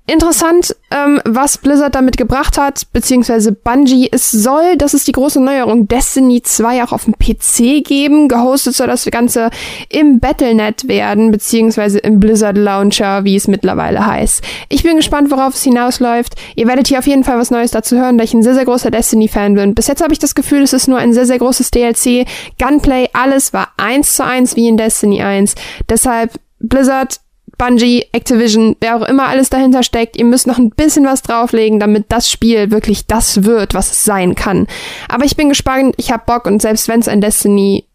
Interessant, 0.08 0.76
ähm, 0.92 1.22
was 1.24 1.58
Blizzard 1.58 1.96
damit 1.96 2.18
gebracht 2.18 2.58
hat, 2.58 2.92
beziehungsweise 2.92 3.54
Bungie. 3.54 4.10
Es 4.12 4.30
soll, 4.30 4.76
das 4.78 4.94
ist 4.94 5.08
die 5.08 5.14
große 5.14 5.40
Neuerung, 5.40 5.88
Destiny 5.88 6.42
2 6.42 6.84
auch 6.84 6.92
auf 6.92 7.06
dem 7.06 7.14
PC 7.14 7.82
geben. 7.82 8.28
Gehostet 8.28 8.76
soll 8.76 8.88
das 8.88 9.06
Ganze 9.06 9.52
im 9.88 10.20
Battlenet 10.20 10.88
werden, 10.88 11.32
beziehungsweise 11.32 12.00
im 12.00 12.20
Blizzard 12.20 12.58
Launcher, 12.58 13.24
wie 13.24 13.38
es 13.38 13.48
mittlerweile 13.48 14.06
heißt. 14.06 14.44
Ich 14.68 14.84
bin 14.84 14.98
gespannt, 14.98 15.32
worauf 15.32 15.54
es 15.54 15.64
hinausläuft. 15.64 16.36
Ihr 16.56 16.68
werdet 16.68 16.88
hier 16.88 17.00
auf 17.00 17.08
jeden 17.08 17.24
Fall 17.24 17.38
was 17.38 17.52
Neues 17.52 17.72
dazu 17.72 17.96
hören, 17.96 18.18
da 18.18 18.26
ich 18.26 18.34
ein 18.34 18.44
sehr, 18.44 18.56
sehr 18.56 18.66
großer 18.66 18.92
Destiny-Fan 18.92 19.56
bin. 19.56 19.76
Bis 19.76 19.88
jetzt 19.88 20.04
habe 20.04 20.12
ich 20.12 20.20
das 20.20 20.36
Gefühl, 20.36 20.64
es 20.64 20.74
ist 20.74 20.88
nur 20.88 20.98
ein 20.98 21.14
sehr, 21.14 21.26
sehr 21.26 21.40
großes 21.40 21.72
DLC. 21.72 22.28
Gunplay, 22.60 23.08
alles 23.14 23.54
war 23.54 23.70
eins 23.78 24.16
zu 24.16 24.26
eins 24.26 24.56
wie 24.56 24.68
in 24.68 24.76
Destiny 24.76 25.22
1. 25.22 25.56
Deshalb 25.88 26.34
Blizzard 26.60 27.22
Bungie, 27.62 28.08
Activision, 28.12 28.76
wer 28.80 28.96
auch 28.96 29.08
immer 29.08 29.28
alles 29.28 29.52
dahinter 29.52 29.84
steckt, 29.84 30.18
ihr 30.18 30.26
müsst 30.26 30.48
noch 30.48 30.58
ein 30.58 30.72
bisschen 30.72 31.06
was 31.06 31.22
drauflegen, 31.22 31.80
damit 31.80 32.06
das 32.10 32.28
Spiel 32.28 32.72
wirklich 32.72 33.06
das 33.06 33.44
wird, 33.44 33.76
was 33.76 33.92
es 33.92 34.04
sein 34.04 34.34
kann. 34.34 34.66
Aber 35.08 35.26
ich 35.26 35.38
bin 35.38 35.50
gespannt, 35.50 35.94
ich 35.98 36.12
hab 36.12 36.26
Bock 36.26 36.48
und 36.48 36.60
selbst 36.60 36.88
wenn 36.88 37.02
es 37.02 37.08
ein 37.08 37.22
Destiny 37.22 37.86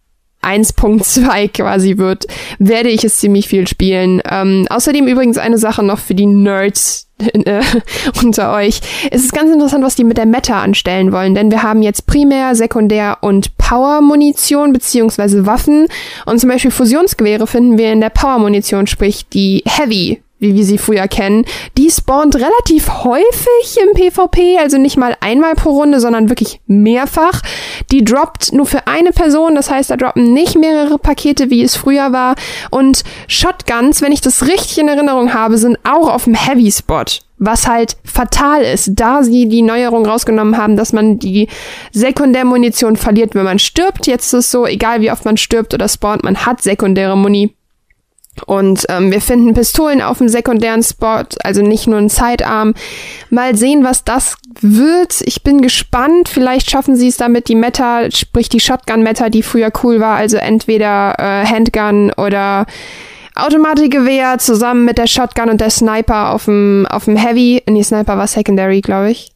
1.2 0.41 1.49
quasi 1.53 1.99
wird, 1.99 2.27
werde 2.61 2.91
ich 2.91 3.03
es 3.03 3.19
ziemlich 3.19 3.49
viel 3.49 3.67
spielen. 3.67 4.23
Ähm, 4.31 4.69
außerdem 4.71 5.09
übrigens 5.09 5.37
eine 5.37 5.59
Sache 5.59 5.83
noch 5.83 5.99
für 5.99 6.15
die 6.15 6.27
Nerds 6.27 7.06
äh, 7.19 7.63
unter 8.23 8.53
euch. 8.55 8.81
Es 9.11 9.23
ist 9.23 9.33
ganz 9.33 9.53
interessant, 9.53 9.85
was 9.85 9.95
die 9.95 10.05
mit 10.05 10.19
der 10.19 10.27
Meta 10.27 10.63
anstellen 10.63 11.13
wollen, 11.13 11.35
denn 11.35 11.51
wir 11.51 11.63
haben 11.63 11.83
jetzt 11.83 12.07
Primär, 12.07 12.55
Sekundär 12.55 13.19
und 13.21 13.57
Power-Munition 13.59 14.73
beziehungsweise 14.73 15.47
Waffen 15.47 15.87
und 16.27 16.41
zum 16.41 16.51
Beispiel 16.51 16.71
Fusionsgewehre 16.71 17.47
finden 17.47 17.79
wir 17.79 17.93
in 17.93 18.01
der 18.01 18.11
Power-Munition, 18.11 18.87
sprich 18.87 19.29
die 19.29 19.63
Heavy 19.67 20.23
wie 20.39 20.55
wir 20.55 20.65
sie 20.65 20.79
früher 20.79 21.09
kennen, 21.09 21.45
die 21.79 21.91
spawnt 21.91 22.37
relativ 22.37 23.05
häufig 23.05 23.79
im 23.83 23.95
PvP, 23.95 24.59
also 24.59 24.77
nicht 24.79 24.97
mal 24.97 25.17
einmal 25.21 25.55
pro 25.55 25.71
Runde, 25.71 26.01
sondern 26.01 26.29
wirklich 26.29 26.61
mehrfach. 26.67 27.41
Die 27.91 28.05
droppt 28.05 28.53
nur 28.53 28.67
für 28.67 28.87
eine 28.87 29.13
Person, 29.13 29.55
das 29.55 29.71
heißt, 29.71 29.91
da 29.91 29.97
droppen 29.97 30.33
nicht 30.33 30.57
mehrere 30.57 30.99
Pakete, 30.99 31.51
wie 31.51 31.63
es 31.63 31.77
früher 31.77 32.13
war. 32.13 32.35
Und 32.71 33.03
Shotguns, 33.29 34.03
wenn 34.03 34.13
ich 34.13 34.21
das 34.21 34.47
richtig 34.47 34.79
in 34.79 34.89
Erinnerung 34.89 35.33
habe, 35.33 35.57
sind 35.59 35.79
auch 35.85 36.09
auf 36.09 36.25
dem 36.25 36.35
Heavy 36.35 36.71
Spot. 36.71 37.05
Was 37.39 37.69
halt 37.69 37.97
fatal 38.05 38.63
ist, 38.63 38.93
da 38.95 39.23
sie 39.23 39.47
die 39.47 39.61
Neuerung 39.61 40.07
rausgenommen 40.07 40.57
haben, 40.57 40.77
dass 40.77 40.95
man 40.95 41.19
die 41.19 41.49
Sekundärmunition 41.93 42.97
verliert, 42.97 43.35
wenn 43.35 43.45
man 43.45 43.59
stirbt. 43.59 44.07
Jetzt 44.07 44.27
ist 44.29 44.33
es 44.33 44.51
so, 44.51 44.67
egal 44.67 45.03
wie 45.03 45.11
oft 45.11 45.27
man 45.27 45.37
stirbt 45.37 45.75
oder 45.75 45.89
spawnt, 45.89 46.25
man 46.25 46.47
hat 46.47 46.63
sekundäre 46.63 47.17
Muni. 47.17 47.56
Und 48.45 48.85
ähm, 48.89 49.11
wir 49.11 49.21
finden 49.21 49.55
Pistolen 49.55 50.03
auf 50.03 50.19
dem 50.19 50.29
sekundären 50.29 50.83
Spot, 50.83 51.25
also 51.43 51.63
nicht 51.63 51.87
nur 51.87 51.99
ein 51.99 52.09
Sidearm. 52.09 52.75
Mal 53.31 53.57
sehen, 53.57 53.85
was 53.85 54.05
das 54.05 54.37
wird. 54.61 55.23
Ich 55.23 55.43
bin 55.43 55.63
gespannt. 55.63 56.29
Vielleicht 56.29 56.71
schaffen 56.71 56.97
sie 56.97 57.09
es 57.09 57.17
damit, 57.17 57.49
die 57.49 57.55
Meta, 57.55 58.11
sprich 58.11 58.49
die 58.49 58.61
Shotgun-Meta, 58.61 59.31
die 59.31 59.43
früher 59.43 59.73
cool 59.83 60.01
war, 60.01 60.17
also 60.17 60.37
entweder 60.37 61.15
äh, 61.19 61.47
Handgun 61.47 62.13
oder 62.13 62.67
Automatikgewehr 63.35 64.39
zusammen 64.39 64.85
mit 64.85 64.99
der 64.99 65.07
Shotgun 65.07 65.51
und 65.51 65.61
der 65.61 65.71
Sniper 65.71 66.33
auf 66.33 66.47
dem, 66.47 66.87
auf 66.89 67.05
dem 67.05 67.17
Heavy. 67.17 67.63
Nee, 67.69 67.83
Sniper 67.83 68.17
war 68.17 68.27
Secondary, 68.27 68.81
glaube 68.81 69.11
ich. 69.11 69.31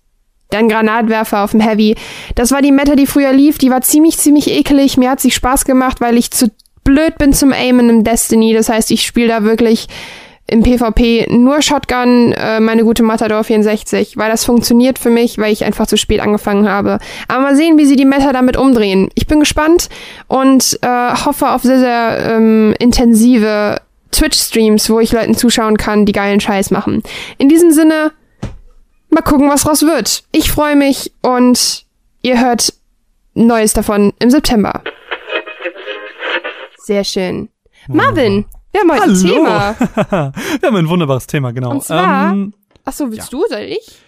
Dann 0.48 0.68
Granatwerfer 0.68 1.44
auf 1.44 1.52
dem 1.52 1.60
Heavy. 1.60 1.94
Das 2.34 2.50
war 2.50 2.62
die 2.62 2.72
Meta, 2.72 2.96
die 2.96 3.06
früher 3.06 3.32
lief. 3.32 3.58
Die 3.58 3.70
war 3.70 3.82
ziemlich, 3.82 4.18
ziemlich 4.18 4.50
ekelig. 4.50 4.96
Mir 4.96 5.10
hat 5.10 5.20
sie 5.20 5.30
Spaß 5.30 5.64
gemacht, 5.64 6.00
weil 6.00 6.16
ich 6.16 6.30
zu 6.30 6.50
blöd 6.90 7.18
bin 7.18 7.32
zum 7.32 7.52
Aimen 7.52 7.88
im 7.88 8.04
Destiny. 8.04 8.52
Das 8.52 8.68
heißt, 8.68 8.90
ich 8.90 9.06
spiele 9.06 9.28
da 9.28 9.44
wirklich 9.44 9.86
im 10.48 10.62
PvP 10.62 11.28
nur 11.30 11.62
Shotgun, 11.62 12.32
äh, 12.32 12.58
meine 12.58 12.82
gute 12.82 13.04
Matador 13.04 13.44
64, 13.44 14.16
weil 14.16 14.30
das 14.30 14.44
funktioniert 14.44 14.98
für 14.98 15.10
mich, 15.10 15.38
weil 15.38 15.52
ich 15.52 15.64
einfach 15.64 15.86
zu 15.86 15.96
spät 15.96 16.20
angefangen 16.20 16.68
habe. 16.68 16.98
Aber 17.28 17.42
mal 17.42 17.56
sehen, 17.56 17.78
wie 17.78 17.86
sie 17.86 17.94
die 17.94 18.04
Meta 18.04 18.32
damit 18.32 18.56
umdrehen. 18.56 19.10
Ich 19.14 19.28
bin 19.28 19.38
gespannt 19.38 19.88
und 20.26 20.78
äh, 20.82 21.14
hoffe 21.24 21.50
auf 21.50 21.62
sehr, 21.62 21.78
sehr 21.78 22.34
ähm, 22.34 22.74
intensive 22.80 23.80
Twitch-Streams, 24.10 24.90
wo 24.90 24.98
ich 24.98 25.12
Leuten 25.12 25.36
zuschauen 25.36 25.76
kann, 25.76 26.04
die 26.04 26.12
geilen 26.12 26.40
Scheiß 26.40 26.72
machen. 26.72 27.04
In 27.38 27.48
diesem 27.48 27.70
Sinne, 27.70 28.10
mal 29.08 29.22
gucken, 29.22 29.48
was 29.48 29.68
raus 29.68 29.82
wird. 29.82 30.24
Ich 30.32 30.50
freue 30.50 30.74
mich 30.74 31.12
und 31.22 31.84
ihr 32.22 32.40
hört 32.40 32.72
Neues 33.34 33.72
davon 33.72 34.12
im 34.18 34.30
September. 34.30 34.82
Sehr 36.90 37.04
schön. 37.04 37.50
Marvin, 37.86 38.46
wir 38.72 38.80
haben 38.80 38.90
heute 38.90 39.04
ein 39.04 39.14
Thema. 39.14 39.76
wir 40.58 40.66
haben 40.66 40.74
ein 40.76 40.88
wunderbares 40.88 41.28
Thema, 41.28 41.52
genau. 41.52 41.70
Und 41.70 41.84
zwar, 41.84 42.32
ähm, 42.32 42.52
ach 42.84 42.92
so, 42.92 43.12
willst 43.12 43.32
ja. 43.32 43.38
du, 43.38 43.46
soll 43.48 43.60
ich? 43.60 44.02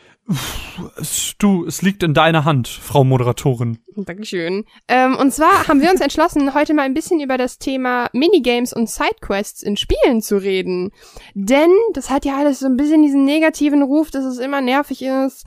Es, 0.96 1.34
du, 1.38 1.64
es 1.64 1.82
liegt 1.82 2.02
in 2.02 2.12
deiner 2.12 2.44
Hand, 2.44 2.66
Frau 2.66 3.04
Moderatorin. 3.04 3.78
Dankeschön. 3.94 4.64
Ähm, 4.88 5.16
und 5.16 5.32
zwar 5.32 5.68
haben 5.68 5.80
wir 5.80 5.92
uns 5.92 6.00
entschlossen, 6.00 6.54
heute 6.54 6.74
mal 6.74 6.82
ein 6.82 6.94
bisschen 6.94 7.20
über 7.20 7.38
das 7.38 7.58
Thema 7.58 8.10
Minigames 8.12 8.72
und 8.72 8.90
Sidequests 8.90 9.62
in 9.62 9.76
Spielen 9.76 10.20
zu 10.20 10.38
reden. 10.38 10.90
Denn 11.34 11.70
das 11.92 12.10
hat 12.10 12.24
ja 12.24 12.36
alles 12.36 12.58
so 12.58 12.66
ein 12.66 12.76
bisschen 12.76 13.04
diesen 13.04 13.24
negativen 13.24 13.84
Ruf, 13.84 14.10
dass 14.10 14.24
es 14.24 14.38
immer 14.38 14.60
nervig 14.60 15.02
ist. 15.02 15.46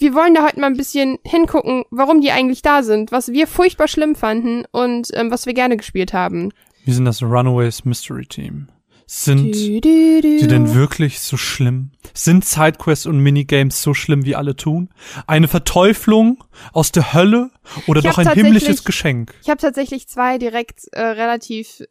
Wir 0.00 0.14
wollen 0.14 0.32
da 0.32 0.44
heute 0.44 0.60
mal 0.60 0.68
ein 0.68 0.76
bisschen 0.76 1.18
hingucken, 1.24 1.84
warum 1.90 2.20
die 2.20 2.30
eigentlich 2.30 2.62
da 2.62 2.84
sind, 2.84 3.10
was 3.10 3.32
wir 3.32 3.48
furchtbar 3.48 3.88
schlimm 3.88 4.14
fanden 4.14 4.64
und 4.70 5.08
ähm, 5.14 5.32
was 5.32 5.46
wir 5.46 5.54
gerne 5.54 5.76
gespielt 5.76 6.12
haben. 6.12 6.52
Wir 6.84 6.94
sind 6.94 7.04
das 7.04 7.22
Runaways 7.22 7.84
Mystery 7.84 8.26
Team. 8.26 8.68
Sind 9.10 9.54
du, 9.54 9.80
du, 9.80 10.20
du. 10.20 10.38
die 10.38 10.46
denn 10.46 10.74
wirklich 10.74 11.20
so 11.20 11.38
schlimm? 11.38 11.92
Sind 12.12 12.44
Sidequests 12.44 13.06
und 13.06 13.20
Minigames 13.20 13.80
so 13.80 13.94
schlimm, 13.94 14.26
wie 14.26 14.36
alle 14.36 14.54
tun? 14.54 14.90
Eine 15.26 15.48
Verteuflung 15.48 16.44
aus 16.74 16.92
der 16.92 17.14
Hölle 17.14 17.50
oder 17.86 18.02
doch 18.02 18.18
ein 18.18 18.30
himmlisches 18.32 18.84
Geschenk? 18.84 19.34
Ich 19.40 19.48
habe 19.48 19.62
tatsächlich 19.62 20.08
zwei 20.08 20.36
direkt 20.36 20.88
äh, 20.92 21.00
relativ 21.00 21.84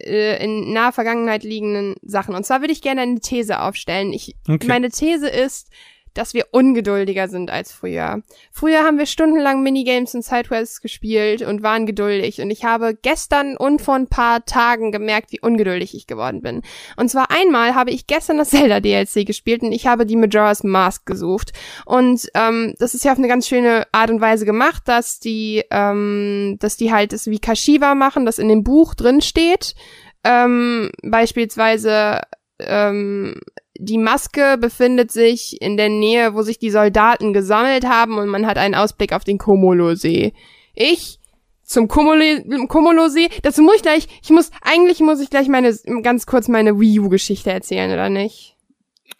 äh, 0.00 0.42
in 0.44 0.72
naher 0.72 0.90
Vergangenheit 0.90 1.44
liegenden 1.44 1.94
Sachen. 2.02 2.34
Und 2.34 2.44
zwar 2.44 2.60
würde 2.60 2.72
ich 2.72 2.82
gerne 2.82 3.02
eine 3.02 3.20
These 3.20 3.60
aufstellen. 3.60 4.12
Ich, 4.12 4.34
okay. 4.48 4.66
Meine 4.66 4.90
These 4.90 5.28
ist, 5.28 5.68
dass 6.14 6.34
wir 6.34 6.46
ungeduldiger 6.52 7.28
sind 7.28 7.50
als 7.50 7.72
früher. 7.72 8.22
Früher 8.50 8.84
haben 8.84 8.98
wir 8.98 9.06
stundenlang 9.06 9.62
Minigames 9.62 10.14
und 10.14 10.24
Sidequests 10.24 10.80
gespielt 10.80 11.42
und 11.42 11.62
waren 11.62 11.86
geduldig. 11.86 12.40
Und 12.40 12.50
ich 12.50 12.64
habe 12.64 12.96
gestern 13.00 13.56
und 13.56 13.82
vor 13.82 13.94
ein 13.94 14.08
paar 14.08 14.44
Tagen 14.44 14.92
gemerkt, 14.92 15.32
wie 15.32 15.40
ungeduldig 15.40 15.94
ich 15.94 16.06
geworden 16.06 16.40
bin. 16.40 16.62
Und 16.96 17.10
zwar 17.10 17.30
einmal 17.30 17.74
habe 17.74 17.90
ich 17.90 18.06
gestern 18.06 18.38
das 18.38 18.50
Zelda 18.54 18.80
DLC 18.80 19.26
gespielt 19.26 19.62
und 19.62 19.72
ich 19.72 19.86
habe 19.86 20.06
die 20.06 20.16
Majora's 20.16 20.64
Mask 20.64 21.04
gesucht. 21.06 21.52
Und 21.84 22.28
ähm, 22.34 22.74
das 22.78 22.94
ist 22.94 23.04
ja 23.04 23.12
auf 23.12 23.18
eine 23.18 23.28
ganz 23.28 23.48
schöne 23.48 23.86
Art 23.92 24.10
und 24.10 24.20
Weise 24.20 24.44
gemacht, 24.44 24.84
dass 24.86 25.18
die, 25.18 25.64
ähm, 25.70 26.56
dass 26.60 26.76
die 26.76 26.92
halt 26.92 27.12
das 27.12 27.26
wie 27.26 27.38
Kashiwa 27.40 27.94
machen, 27.94 28.24
das 28.24 28.38
in 28.38 28.48
dem 28.48 28.62
Buch 28.62 28.94
drin 28.94 29.20
steht. 29.20 29.74
Ähm, 30.22 30.90
beispielsweise 31.02 32.22
ähm, 32.60 33.40
die 33.76 33.98
Maske 33.98 34.56
befindet 34.58 35.10
sich 35.10 35.60
in 35.60 35.76
der 35.76 35.88
Nähe, 35.88 36.34
wo 36.34 36.42
sich 36.42 36.58
die 36.58 36.70
Soldaten 36.70 37.32
gesammelt 37.32 37.84
haben 37.86 38.18
und 38.18 38.28
man 38.28 38.46
hat 38.46 38.56
einen 38.56 38.74
Ausblick 38.74 39.12
auf 39.12 39.24
den 39.24 39.38
Komolo-See. 39.38 40.32
Ich 40.74 41.18
zum 41.64 41.88
Komolo-See, 41.88 43.28
dazu 43.42 43.62
muss 43.62 43.76
ich 43.76 43.82
gleich, 43.82 44.06
ich 44.22 44.30
muss, 44.30 44.50
eigentlich 44.62 45.00
muss 45.00 45.20
ich 45.20 45.30
gleich 45.30 45.48
meine, 45.48 45.74
ganz 46.02 46.26
kurz 46.26 46.48
meine 46.48 46.78
Wii 46.78 47.00
U-Geschichte 47.00 47.50
erzählen, 47.50 47.90
oder 47.90 48.10
nicht? 48.10 48.56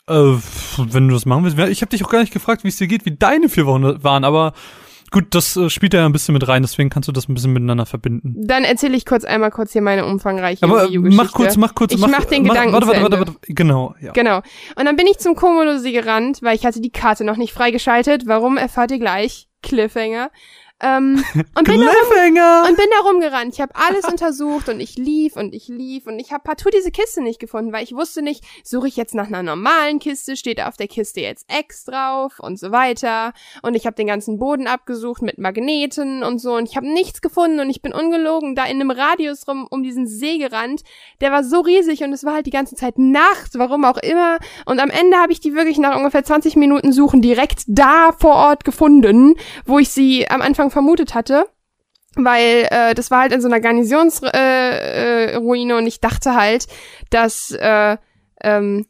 Äh, 0.07 0.36
wenn 0.76 1.09
du 1.09 1.14
das 1.14 1.24
machen 1.24 1.44
willst. 1.44 1.59
Ich 1.72 1.80
habe 1.80 1.90
dich 1.90 2.05
auch 2.05 2.11
gar 2.11 2.20
nicht 2.20 2.32
gefragt, 2.32 2.62
wie 2.62 2.68
es 2.68 2.76
dir 2.76 2.86
geht, 2.86 3.07
wie 3.07 3.16
deine 3.16 3.48
vier 3.48 3.66
Wochen 3.66 4.02
waren, 4.05 4.24
aber 4.24 4.52
Gut, 5.14 5.26
das 5.30 5.56
äh, 5.56 5.70
spielt 5.70 5.94
ja 5.94 6.04
ein 6.04 6.10
bisschen 6.10 6.32
mit 6.32 6.48
rein, 6.48 6.62
deswegen 6.62 6.90
kannst 6.90 7.08
du 7.08 7.12
das 7.12 7.28
ein 7.28 7.34
bisschen 7.34 7.52
miteinander 7.52 7.86
verbinden. 7.86 8.34
Dann 8.36 8.64
erzähle 8.64 8.96
ich 8.96 9.06
kurz 9.06 9.24
einmal 9.24 9.52
kurz 9.52 9.72
hier 9.72 9.80
meine 9.80 10.04
umfangreiche 10.04 10.64
Aber 10.64 10.88
mach 10.90 11.30
kurz, 11.30 11.56
mach 11.56 11.72
kurz, 11.76 11.92
ich 11.94 12.00
mach, 12.00 12.08
mach 12.08 12.24
den 12.24 12.42
mach, 12.42 12.54
Gedanken 12.54 12.72
warte, 12.72 12.88
warte, 12.88 13.02
warte, 13.02 13.18
warte, 13.18 13.32
genau, 13.46 13.94
ja. 14.00 14.10
Genau. 14.10 14.38
Und 14.74 14.86
dann 14.86 14.96
bin 14.96 15.06
ich 15.06 15.18
zum 15.18 15.36
Komodo-See 15.36 15.92
gerannt, 15.92 16.42
weil 16.42 16.56
ich 16.56 16.66
hatte 16.66 16.80
die 16.80 16.90
Karte 16.90 17.22
noch 17.22 17.36
nicht 17.36 17.52
freigeschaltet. 17.52 18.26
Warum 18.26 18.56
erfahrt 18.56 18.90
ihr 18.90 18.98
gleich? 18.98 19.46
Cliffhanger. 19.62 20.30
Ähm, 20.85 21.24
und, 21.55 21.64
bin 21.66 21.80
rum, 21.82 21.89
und 22.68 22.76
bin 22.76 22.87
da 22.91 23.09
rumgerannt. 23.09 23.55
Ich 23.55 23.61
habe 23.61 23.74
alles 23.76 24.05
untersucht 24.05 24.68
und 24.68 24.80
ich 24.80 24.97
lief 24.97 25.37
und 25.37 25.55
ich 25.55 25.68
lief 25.68 26.07
und 26.07 26.18
ich 26.18 26.32
habe 26.32 26.43
partout 26.43 26.70
diese 26.74 26.91
Kiste 26.91 27.22
nicht 27.22 27.39
gefunden, 27.39 27.72
weil 27.72 27.85
ich 27.85 27.95
wusste 27.95 28.22
nicht, 28.22 28.45
suche 28.64 28.89
ich 28.89 28.97
jetzt 28.97 29.14
nach 29.14 29.26
einer 29.26 29.43
normalen 29.43 29.99
Kiste, 29.99 30.37
steht 30.37 30.61
auf 30.61 30.76
der 30.76 30.89
Kiste 30.89 31.20
jetzt 31.20 31.47
X 31.51 31.85
drauf 31.85 32.39
und 32.41 32.59
so 32.59 32.72
weiter. 32.72 33.32
Und 33.62 33.74
ich 33.74 33.87
habe 33.87 33.97
den 33.97 34.07
ganzen 34.07 34.39
Boden 34.39 34.66
abgesucht 34.66 35.22
mit 35.22 35.39
Magneten 35.39 36.22
und 36.22 36.39
so 36.39 36.57
und 36.57 36.68
ich 36.68 36.76
habe 36.76 36.93
nichts 36.93 37.20
gefunden 37.20 37.61
und 37.61 37.70
ich 37.70 37.82
bin 37.82 37.95
ungelogen 37.95 38.55
da 38.55 38.64
in 38.64 38.80
einem 38.80 38.91
Radius 38.91 39.47
rum 39.47 39.66
um 39.70 39.82
diesen 39.82 40.07
See 40.07 40.39
gerannt. 40.39 40.82
Der 41.20 41.30
war 41.30 41.45
so 41.45 41.61
riesig 41.61 42.03
und 42.03 42.12
es 42.12 42.24
war 42.24 42.35
halt 42.35 42.47
die 42.47 42.51
ganze 42.51 42.74
Zeit 42.74 42.99
Nacht, 42.99 43.53
warum 43.55 43.85
auch 43.85 43.99
immer. 43.99 44.39
Und 44.66 44.80
am 44.80 44.91
Ende 44.91 45.16
habe 45.18 45.32
ich 45.32 45.41
die 45.41 45.55
wirklich 45.55 45.78
nach 45.78 45.97
ungefähr 45.97 46.24
20 46.24 46.57
Minuten 46.57 46.93
Suchen 46.93 47.22
direkt 47.22 47.62
da 47.66 48.11
vor 48.18 48.35
Ort 48.35 48.64
gefunden, 48.64 49.35
wo 49.66 49.78
ich 49.78 49.91
sie 49.91 50.28
am 50.28 50.43
Anfang 50.43 50.64
Anfang 50.64 50.70
vermutet 50.74 51.14
hatte. 51.14 51.46
Weil 52.16 52.68
äh, 52.70 52.94
das 52.94 53.10
war 53.10 53.22
halt 53.22 53.32
in 53.32 53.40
so 53.40 53.48
einer 53.48 53.60
Garnisonsruine 53.60 54.32
äh, 54.34 55.34
äh, 55.34 55.72
und 55.72 55.86
ich 55.86 56.00
dachte 56.00 56.36
halt, 56.36 56.68
dass 57.10 57.50
äh, 57.50 57.96
ähm, 58.42 58.86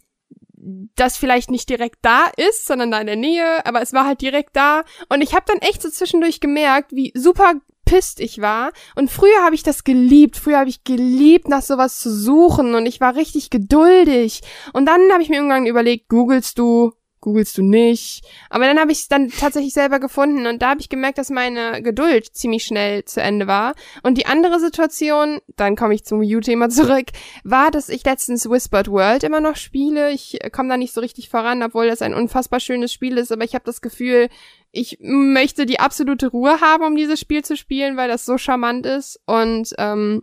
das 0.96 1.16
vielleicht 1.16 1.50
nicht 1.50 1.68
direkt 1.68 1.98
da 2.02 2.24
ist, 2.36 2.66
sondern 2.66 2.90
da 2.90 3.00
in 3.00 3.06
der 3.06 3.16
Nähe, 3.16 3.64
aber 3.66 3.80
es 3.82 3.92
war 3.92 4.06
halt 4.06 4.20
direkt 4.20 4.56
da. 4.56 4.84
Und 5.08 5.22
ich 5.22 5.34
habe 5.34 5.44
dann 5.46 5.58
echt 5.58 5.80
so 5.80 5.88
zwischendurch 5.90 6.40
gemerkt, 6.40 6.92
wie 6.92 7.12
super 7.14 7.54
pisst 7.84 8.20
ich 8.20 8.40
war. 8.40 8.72
Und 8.94 9.10
früher 9.10 9.42
habe 9.44 9.54
ich 9.54 9.62
das 9.62 9.84
geliebt. 9.84 10.36
Früher 10.36 10.58
habe 10.58 10.70
ich 10.70 10.84
geliebt, 10.84 11.48
nach 11.48 11.62
sowas 11.62 11.98
zu 11.98 12.10
suchen. 12.10 12.74
Und 12.74 12.86
ich 12.86 13.00
war 13.00 13.14
richtig 13.14 13.50
geduldig. 13.50 14.40
Und 14.72 14.86
dann 14.86 15.12
habe 15.12 15.22
ich 15.22 15.28
mir 15.28 15.36
irgendwann 15.36 15.66
überlegt, 15.66 16.08
googelst 16.08 16.58
du 16.58 16.92
googelst 17.24 17.56
du 17.56 17.62
nicht. 17.62 18.22
Aber 18.50 18.66
dann 18.66 18.78
habe 18.78 18.92
ich 18.92 18.98
es 18.98 19.08
dann 19.08 19.30
tatsächlich 19.30 19.72
selber 19.72 19.98
gefunden 19.98 20.46
und 20.46 20.60
da 20.60 20.70
habe 20.70 20.80
ich 20.80 20.90
gemerkt, 20.90 21.18
dass 21.18 21.30
meine 21.30 21.82
Geduld 21.82 22.26
ziemlich 22.36 22.64
schnell 22.64 23.04
zu 23.06 23.20
Ende 23.20 23.46
war. 23.46 23.74
Und 24.02 24.18
die 24.18 24.26
andere 24.26 24.60
Situation, 24.60 25.40
dann 25.56 25.74
komme 25.74 25.94
ich 25.94 26.04
zum 26.04 26.20
U-Thema 26.20 26.68
zurück, 26.68 27.06
war, 27.42 27.70
dass 27.70 27.88
ich 27.88 28.04
letztens 28.04 28.48
Whispered 28.48 28.88
World 28.88 29.24
immer 29.24 29.40
noch 29.40 29.56
spiele. 29.56 30.12
Ich 30.12 30.38
komme 30.52 30.68
da 30.68 30.76
nicht 30.76 30.92
so 30.92 31.00
richtig 31.00 31.30
voran, 31.30 31.62
obwohl 31.62 31.88
das 31.88 32.02
ein 32.02 32.14
unfassbar 32.14 32.60
schönes 32.60 32.92
Spiel 32.92 33.16
ist, 33.16 33.32
aber 33.32 33.44
ich 33.44 33.54
habe 33.54 33.64
das 33.64 33.80
Gefühl, 33.80 34.28
ich 34.70 34.98
möchte 35.00 35.66
die 35.66 35.80
absolute 35.80 36.28
Ruhe 36.28 36.60
haben, 36.60 36.84
um 36.84 36.96
dieses 36.96 37.18
Spiel 37.20 37.42
zu 37.44 37.56
spielen, 37.56 37.96
weil 37.96 38.08
das 38.08 38.26
so 38.26 38.36
charmant 38.36 38.84
ist. 38.84 39.20
Und 39.24 39.72
ähm, 39.78 40.22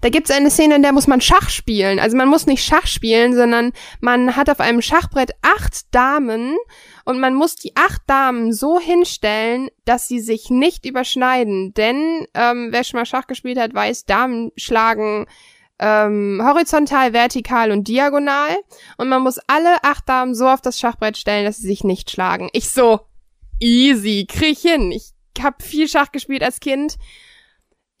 da 0.00 0.08
gibt's 0.08 0.30
eine 0.30 0.50
Szene, 0.50 0.76
in 0.76 0.82
der 0.82 0.92
muss 0.92 1.06
man 1.06 1.20
Schach 1.20 1.50
spielen. 1.50 1.98
Also 1.98 2.16
man 2.16 2.28
muss 2.28 2.46
nicht 2.46 2.64
Schach 2.64 2.86
spielen, 2.86 3.34
sondern 3.34 3.72
man 4.00 4.36
hat 4.36 4.50
auf 4.50 4.60
einem 4.60 4.82
Schachbrett 4.82 5.32
acht 5.42 5.94
Damen 5.94 6.56
und 7.04 7.20
man 7.20 7.34
muss 7.34 7.56
die 7.56 7.76
acht 7.76 8.02
Damen 8.06 8.52
so 8.52 8.80
hinstellen, 8.80 9.68
dass 9.84 10.08
sie 10.08 10.20
sich 10.20 10.50
nicht 10.50 10.86
überschneiden. 10.86 11.74
Denn 11.74 12.26
ähm, 12.34 12.68
wer 12.70 12.84
schon 12.84 12.98
mal 12.98 13.06
Schach 13.06 13.26
gespielt 13.26 13.58
hat, 13.58 13.74
weiß, 13.74 14.04
Damen 14.06 14.52
schlagen 14.56 15.26
ähm, 15.78 16.42
horizontal, 16.44 17.12
vertikal 17.12 17.70
und 17.70 17.88
diagonal. 17.88 18.56
Und 18.96 19.08
man 19.08 19.22
muss 19.22 19.38
alle 19.46 19.82
acht 19.82 20.08
Damen 20.08 20.34
so 20.34 20.48
auf 20.48 20.60
das 20.60 20.78
Schachbrett 20.78 21.16
stellen, 21.16 21.44
dass 21.44 21.58
sie 21.58 21.68
sich 21.68 21.84
nicht 21.84 22.10
schlagen. 22.10 22.48
Ich 22.52 22.70
so, 22.70 23.00
easy, 23.60 24.26
krieg 24.28 24.52
ich 24.52 24.60
hin. 24.60 24.92
Ich 24.92 25.12
hab 25.40 25.62
viel 25.62 25.88
Schach 25.88 26.12
gespielt 26.12 26.42
als 26.42 26.60
Kind 26.60 26.96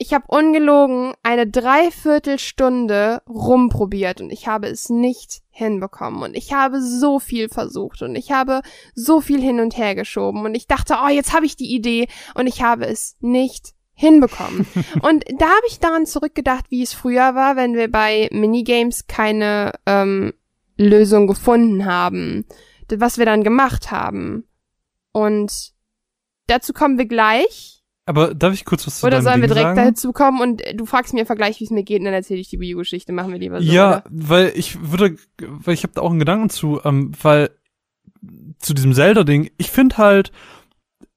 ich 0.02 0.14
habe 0.14 0.24
ungelogen 0.28 1.12
eine 1.22 1.46
Dreiviertelstunde 1.46 3.20
rumprobiert 3.28 4.22
und 4.22 4.30
ich 4.30 4.46
habe 4.46 4.66
es 4.66 4.88
nicht 4.88 5.42
hinbekommen 5.50 6.22
und 6.22 6.34
ich 6.34 6.54
habe 6.54 6.80
so 6.80 7.18
viel 7.18 7.50
versucht 7.50 8.00
und 8.00 8.16
ich 8.16 8.32
habe 8.32 8.62
so 8.94 9.20
viel 9.20 9.42
hin 9.42 9.60
und 9.60 9.76
her 9.76 9.94
geschoben 9.94 10.46
und 10.46 10.54
ich 10.54 10.66
dachte, 10.66 10.96
oh, 11.04 11.08
jetzt 11.08 11.34
habe 11.34 11.44
ich 11.44 11.54
die 11.54 11.74
Idee 11.74 12.08
und 12.34 12.46
ich 12.46 12.62
habe 12.62 12.86
es 12.86 13.18
nicht 13.20 13.74
hinbekommen. 13.92 14.66
und 15.02 15.24
da 15.38 15.48
habe 15.48 15.66
ich 15.68 15.80
daran 15.80 16.06
zurückgedacht, 16.06 16.70
wie 16.70 16.82
es 16.82 16.94
früher 16.94 17.34
war, 17.34 17.56
wenn 17.56 17.74
wir 17.74 17.90
bei 17.90 18.30
Minigames 18.32 19.06
keine 19.06 19.72
ähm, 19.84 20.32
Lösung 20.78 21.26
gefunden 21.26 21.84
haben, 21.84 22.46
was 22.88 23.18
wir 23.18 23.26
dann 23.26 23.44
gemacht 23.44 23.90
haben. 23.90 24.48
Und 25.12 25.72
dazu 26.46 26.72
kommen 26.72 26.96
wir 26.96 27.06
gleich. 27.06 27.79
Aber 28.10 28.34
darf 28.34 28.52
ich 28.52 28.64
kurz 28.64 28.88
was 28.88 28.98
zu 28.98 29.06
Oder 29.06 29.22
sollen 29.22 29.40
wir 29.40 29.46
direkt 29.46 29.76
sagen? 29.76 29.90
dazu 29.90 30.12
kommen 30.12 30.40
und 30.40 30.62
du 30.74 30.84
fragst 30.84 31.14
mir 31.14 31.20
im 31.20 31.26
Vergleich, 31.26 31.60
wie 31.60 31.64
es 31.64 31.70
mir 31.70 31.84
geht, 31.84 32.00
und 32.00 32.06
dann 32.06 32.14
erzähle 32.14 32.40
ich 32.40 32.48
die 32.48 32.58
Wii 32.58 32.74
U-Geschichte. 32.74 33.12
Machen 33.12 33.30
wir 33.30 33.38
lieber 33.38 33.62
so. 33.62 33.72
Ja, 33.72 33.88
oder? 33.88 34.04
weil 34.10 34.52
ich 34.56 34.76
würde, 34.90 35.14
weil 35.38 35.74
ich 35.74 35.84
habe 35.84 35.92
da 35.94 36.00
auch 36.00 36.10
einen 36.10 36.18
Gedanken 36.18 36.50
zu, 36.50 36.80
ähm, 36.84 37.12
weil 37.22 37.50
zu 38.58 38.74
diesem 38.74 38.94
Zelda-Ding, 38.94 39.52
ich 39.58 39.70
finde 39.70 39.96
halt, 39.98 40.32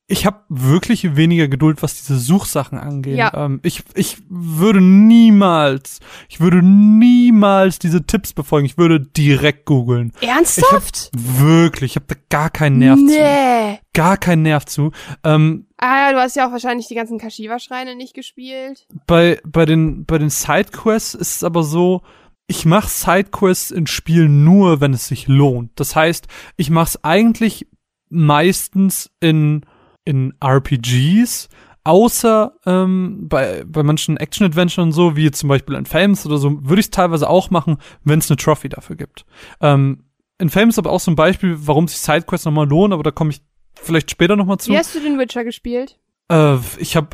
ich 0.08 0.26
habe 0.26 0.42
wirklich 0.50 1.16
weniger 1.16 1.48
Geduld, 1.48 1.82
was 1.82 1.96
diese 1.96 2.18
Suchsachen 2.20 2.78
angeht. 2.78 3.18
Ja. 3.18 3.34
Ähm, 3.34 3.62
ich, 3.64 3.84
ich 3.96 4.18
würde 4.30 4.82
niemals, 4.82 6.02
ich 6.28 6.42
würde 6.42 6.62
niemals 6.62 7.80
diese 7.80 8.06
Tipps 8.06 8.34
befolgen. 8.34 8.66
Ich 8.66 8.78
würde 8.78 9.00
direkt 9.00 9.66
googeln. 9.66 10.12
Ernsthaft? 10.20 11.10
Wirklich, 11.16 11.92
ich 11.92 11.96
habe 11.96 12.08
da 12.08 12.16
gar 12.30 12.50
keinen 12.50 12.80
Nerv 12.80 13.00
zu. 13.00 13.06
nee. 13.06 13.80
Gar 13.94 14.18
keinen 14.18 14.42
Nerv 14.42 14.66
zu. 14.66 14.92
Ähm, 15.24 15.68
Ah 15.78 16.08
ja, 16.08 16.14
du 16.14 16.20
hast 16.20 16.36
ja 16.36 16.48
auch 16.48 16.52
wahrscheinlich 16.52 16.88
die 16.88 16.96
ganzen 16.96 17.18
Kashiwa-Schreine 17.18 17.96
nicht 17.96 18.14
gespielt. 18.14 18.88
bei, 19.06 19.42
bei 19.46 19.66
den, 19.66 20.06
bei 20.06 20.18
den 20.18 20.30
Sidequests 20.30 21.14
ist 21.14 21.38
es 21.38 21.44
aber 21.44 21.64
so, 21.64 22.02
ich 22.48 22.66
mache 22.66 22.90
Sidequests 22.90 23.72
in 23.72 23.88
Spielen 23.88 24.44
nur, 24.44 24.80
wenn 24.82 24.94
es 24.94 25.08
sich 25.08 25.28
lohnt. 25.28 25.72
Das 25.76 25.96
heißt, 25.96 26.28
ich 26.56 26.70
mache 26.70 26.86
es 26.90 27.04
eigentlich 27.04 27.68
meistens 28.10 29.12
in, 29.20 29.66
in 30.06 30.34
RPGs, 30.44 31.50
außer 31.84 32.54
ähm, 32.66 33.28
bei, 33.28 33.64
bei 33.66 33.84
manchen 33.84 34.18
Action-Adventure 34.18 34.86
und 34.86 34.92
so, 34.94 35.16
wie 35.16 35.30
zum 35.32 35.50
Beispiel 35.50 35.76
in 35.76 35.86
Famous 35.86 36.26
oder 36.26 36.38
so, 36.38 36.64
würde 36.64 36.80
ich 36.80 36.88
es 36.88 36.92
teilweise 36.92 37.30
auch 37.30 37.50
machen, 37.50 37.78
wenn 38.04 38.20
es 38.20 38.30
eine 38.30 38.38
Trophy 38.38 38.70
dafür 38.70 38.96
gibt. 38.96 39.26
Ähm, 39.62 40.06
in 40.40 40.50
Famous 40.50 40.78
aber 40.80 40.92
auch 40.92 41.00
so 41.00 41.12
ein 41.12 41.16
Beispiel, 41.16 41.56
warum 41.60 41.88
sich 41.88 42.00
Sidequests 42.00 42.46
nochmal 42.46 42.68
lohnen, 42.68 42.94
aber 42.94 43.04
da 43.04 43.12
komme 43.12 43.32
ich 43.32 43.42
vielleicht 43.76 44.12
später 44.12 44.36
nochmal 44.36 44.58
zu. 44.60 44.72
Wie 44.72 44.78
hast 44.78 44.96
du 44.96 45.00
den 45.00 45.20
Witcher 45.20 45.44
gespielt? 45.44 46.00
Äh, 46.30 46.58
ich 46.78 46.96
habe 46.96 47.10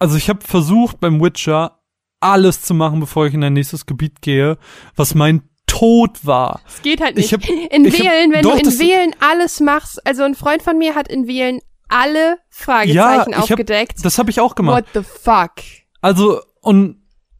also 0.00 0.16
ich 0.16 0.28
habe 0.28 0.40
versucht 0.42 0.98
beim 0.98 1.20
Witcher 1.20 1.78
alles 2.20 2.62
zu 2.62 2.74
machen, 2.74 3.00
bevor 3.00 3.26
ich 3.26 3.34
in 3.34 3.44
ein 3.44 3.52
nächstes 3.52 3.86
Gebiet 3.86 4.22
gehe, 4.22 4.58
was 4.96 5.14
mein 5.14 5.42
Tod 5.66 6.24
war. 6.26 6.60
Es 6.66 6.82
geht 6.82 7.00
halt 7.00 7.16
nicht. 7.16 7.26
Ich 7.26 7.32
hab- 7.32 7.48
in 7.48 7.84
ich 7.84 7.94
hab- 7.94 8.06
Wählen, 8.06 8.32
wenn 8.32 8.42
doch, 8.42 8.58
du 8.58 8.68
in 8.70 8.78
Wählen 8.78 9.14
alles 9.20 9.60
machst, 9.60 10.04
also 10.06 10.22
ein 10.24 10.34
Freund 10.34 10.62
von 10.62 10.76
mir 10.78 10.94
hat 10.94 11.08
in 11.08 11.26
Wählen 11.26 11.60
alle 11.90 12.38
Fragezeichen 12.48 13.30
ich 13.30 13.36
hab- 13.36 13.42
aufgedeckt. 13.42 14.04
Das 14.04 14.18
habe 14.18 14.30
ich 14.30 14.40
auch 14.40 14.54
gemacht. 14.54 14.86
What 14.94 15.04
the 15.04 15.08
fuck? 15.22 15.52
Also 16.00 16.40
und 16.62 16.96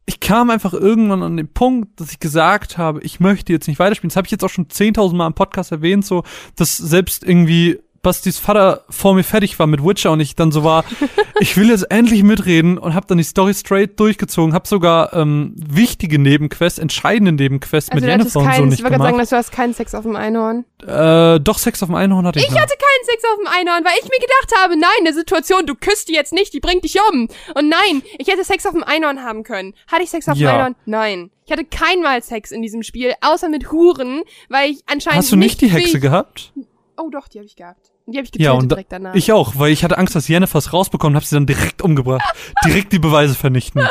ich 0.07 0.19
kam 0.19 0.51
einfach 0.51 0.73
irgendwann 0.73 1.23
an 1.23 1.37
den 1.37 1.53
Punkt, 1.53 2.01
dass 2.01 2.11
ich 2.11 2.19
gesagt 2.19 2.77
habe, 2.79 3.01
ich 3.03 3.21
möchte 3.21 3.53
jetzt 3.53 3.69
nicht 3.69 3.79
weiterspielen. 3.79 4.09
Das 4.09 4.17
habe 4.17 4.27
ich 4.27 4.33
jetzt 4.33 4.45
auch 4.45 4.49
schon 4.51 4.67
10.000 4.67 5.15
Mal 5.15 5.29
im 5.29 5.35
Podcast 5.35 5.71
erwähnt, 5.71 6.05
so, 6.05 6.25
dass 6.57 6.77
selbst 6.77 7.23
irgendwie 7.23 7.79
Bastis 8.03 8.39
Vater 8.39 8.85
vor 8.89 9.15
mir 9.15 9.25
fertig 9.25 9.59
war 9.59 9.67
mit 9.67 9.85
Witcher 9.85 10.11
und 10.13 10.21
ich 10.21 10.35
dann 10.35 10.53
so 10.53 10.65
war, 10.65 10.85
ich 11.41 11.57
will 11.57 11.69
jetzt 11.69 11.91
endlich 11.91 12.23
mitreden 12.23 12.79
und 12.79 12.95
habe 12.95 13.07
dann 13.07 13.19
die 13.19 13.25
Story 13.25 13.53
straight 13.55 14.01
durchgezogen, 14.01 14.55
habe 14.55 14.67
sogar 14.67 15.13
ähm, 15.13 15.55
wichtige 15.57 16.19
Nebenquests, 16.19 16.79
entscheidende 16.79 17.33
Nebenquests 17.33 17.91
Also 17.91 18.01
mit 18.05 18.11
Jennifer 18.11 18.39
und 18.41 18.45
so 18.45 18.51
keinen, 18.51 18.65
ich 18.65 18.71
nicht 18.71 18.83
wollte 18.83 18.93
gerade 18.97 19.03
sagen, 19.03 19.13
gemacht. 19.17 19.23
dass 19.23 19.31
du 19.31 19.37
hast 19.37 19.53
keinen 19.53 19.75
Sex 19.75 19.95
auf 19.95 20.03
dem 20.05 20.17
Einhorn. 20.17 20.65
Äh, 20.87 21.41
doch 21.41 21.59
Sex 21.59 21.83
auf 21.83 21.89
dem 21.91 21.95
Einhorn 21.97 22.27
hatte 22.27 22.39
ich, 22.39 22.47
Ich 22.47 22.51
noch. 22.51 22.59
hatte 22.61 22.75
keinen 22.75 23.05
Sex 23.11 23.23
auf 23.25 23.37
dem 23.39 23.47
Einhorn, 23.49 23.85
weil 23.85 23.93
ich 24.03 24.09
mir 24.09 24.19
gedacht 24.19 24.63
habe, 24.63 24.77
nein, 24.79 24.91
eine 25.01 25.13
Situation, 25.15 25.67
du 25.67 25.75
küsst 25.75 26.09
die 26.09 26.15
jetzt 26.15 26.33
nicht, 26.33 26.55
die 26.55 26.61
bringt 26.61 26.85
dich 26.85 26.97
um. 27.13 27.29
Und 27.55 27.69
nein, 27.69 28.03
ich 28.19 28.29
hätte 28.29 28.45
Sex 28.45 28.65
auf 28.67 28.73
dem 28.73 28.83
Einhorn 28.85 29.23
haben 29.23 29.43
können. 29.43 29.75
Hatte 29.93 30.03
ich 30.05 30.11
Sex 30.11 30.27
auf 30.29 30.39
Ja. 30.39 30.51
dem 30.53 30.55
Einhorn? 30.57 30.77
Nein. 30.87 31.31
Ich 31.45 31.53
hatte 31.53 31.65
keinmal 31.65 32.23
Sex 32.23 32.51
in 32.53 32.63
diesem 32.63 32.83
Spiel, 32.83 33.13
außer 33.21 33.49
mit 33.49 33.73
Huren, 33.73 34.23
weil 34.49 34.71
ich 34.71 34.83
anscheinend 34.87 35.19
Hast 35.19 35.33
du 35.33 35.37
nicht 35.37 35.61
die 35.61 35.69
Hexe 35.69 35.99
gehabt? 36.01 36.53
Oh 37.01 37.11
doch, 37.11 37.29
die 37.29 37.39
habe 37.39 37.47
ich 37.47 37.57
gehabt. 37.57 37.93
Die 38.07 38.19
habe 38.19 38.27
ich 38.27 38.41
Ja, 38.41 38.51
getötet 38.53 38.63
und 38.63 38.69
da, 38.73 38.75
direkt 38.77 38.93
danach. 38.93 39.15
ich 39.15 39.33
auch, 39.33 39.55
weil 39.59 39.73
ich 39.73 39.85
hatte 39.85 39.97
Angst, 39.99 40.15
dass 40.15 40.29
Jennifers 40.29 40.73
rausbekommen 40.73 41.15
und 41.15 41.17
hab 41.17 41.25
sie 41.25 41.37
dann 41.37 41.47
direkt 41.47 41.83
umgebracht. 41.83 42.23
direkt 42.67 42.93
die 42.93 42.99
Beweise 42.99 43.35
vernichten. 43.35 43.83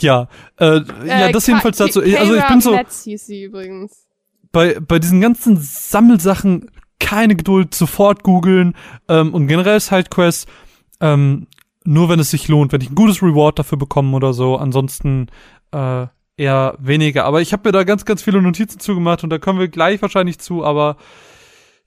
Ja, 0.00 0.28
äh, 0.58 0.80
ja, 1.06 1.30
das 1.30 1.46
Ka- 1.46 1.52
jedenfalls 1.52 1.76
dazu. 1.76 2.00
Also 2.00 2.34
ich 2.34 2.46
bin 2.48 2.60
so 2.60 2.76
hieß 2.76 3.26
sie 3.26 3.44
übrigens. 3.44 4.06
bei 4.50 4.80
bei 4.80 4.98
diesen 4.98 5.20
ganzen 5.20 5.56
Sammelsachen 5.58 6.70
keine 6.98 7.36
Geduld, 7.36 7.74
sofort 7.74 8.22
googeln 8.24 8.74
ähm, 9.08 9.32
und 9.34 9.46
generell 9.46 9.78
Sidequests 9.80 10.46
ähm, 11.00 11.46
nur 11.84 12.08
wenn 12.08 12.20
es 12.20 12.30
sich 12.30 12.46
lohnt, 12.48 12.72
wenn 12.72 12.80
ich 12.80 12.90
ein 12.90 12.94
gutes 12.94 13.22
Reward 13.22 13.58
dafür 13.58 13.76
bekomme 13.78 14.16
oder 14.16 14.32
so. 14.32 14.56
Ansonsten 14.56 15.26
äh, 15.72 16.06
eher 16.36 16.76
weniger. 16.78 17.24
Aber 17.24 17.40
ich 17.40 17.52
habe 17.52 17.68
mir 17.68 17.72
da 17.72 17.82
ganz 17.84 18.04
ganz 18.04 18.22
viele 18.22 18.40
Notizen 18.42 18.78
zugemacht 18.80 19.22
und 19.24 19.30
da 19.30 19.38
kommen 19.38 19.58
wir 19.60 19.68
gleich 19.68 20.00
wahrscheinlich 20.02 20.38
zu. 20.38 20.64
Aber 20.64 20.96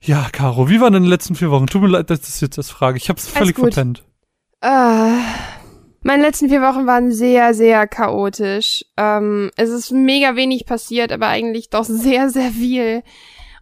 ja, 0.00 0.28
Caro, 0.30 0.68
wie 0.68 0.80
waren 0.80 0.92
denn 0.92 1.04
die 1.04 1.08
letzten 1.08 1.34
vier 1.34 1.50
Wochen? 1.50 1.66
Tut 1.66 1.82
mir 1.82 1.88
leid, 1.88 2.10
dass 2.10 2.28
ich 2.28 2.40
jetzt 2.40 2.58
das 2.58 2.70
frage. 2.70 2.96
Ich 2.96 3.08
habe 3.08 3.18
es 3.18 3.28
völlig 3.28 3.56
verpennt. 3.56 4.04
Äh, 4.60 5.18
meine 6.02 6.22
letzten 6.22 6.48
vier 6.48 6.62
Wochen 6.62 6.86
waren 6.86 7.10
sehr, 7.10 7.52
sehr 7.54 7.86
chaotisch. 7.88 8.84
Ähm, 8.96 9.50
es 9.56 9.70
ist 9.70 9.90
mega 9.90 10.36
wenig 10.36 10.66
passiert, 10.66 11.10
aber 11.12 11.26
eigentlich 11.28 11.70
doch 11.70 11.84
sehr, 11.88 12.30
sehr 12.30 12.50
viel. 12.50 13.02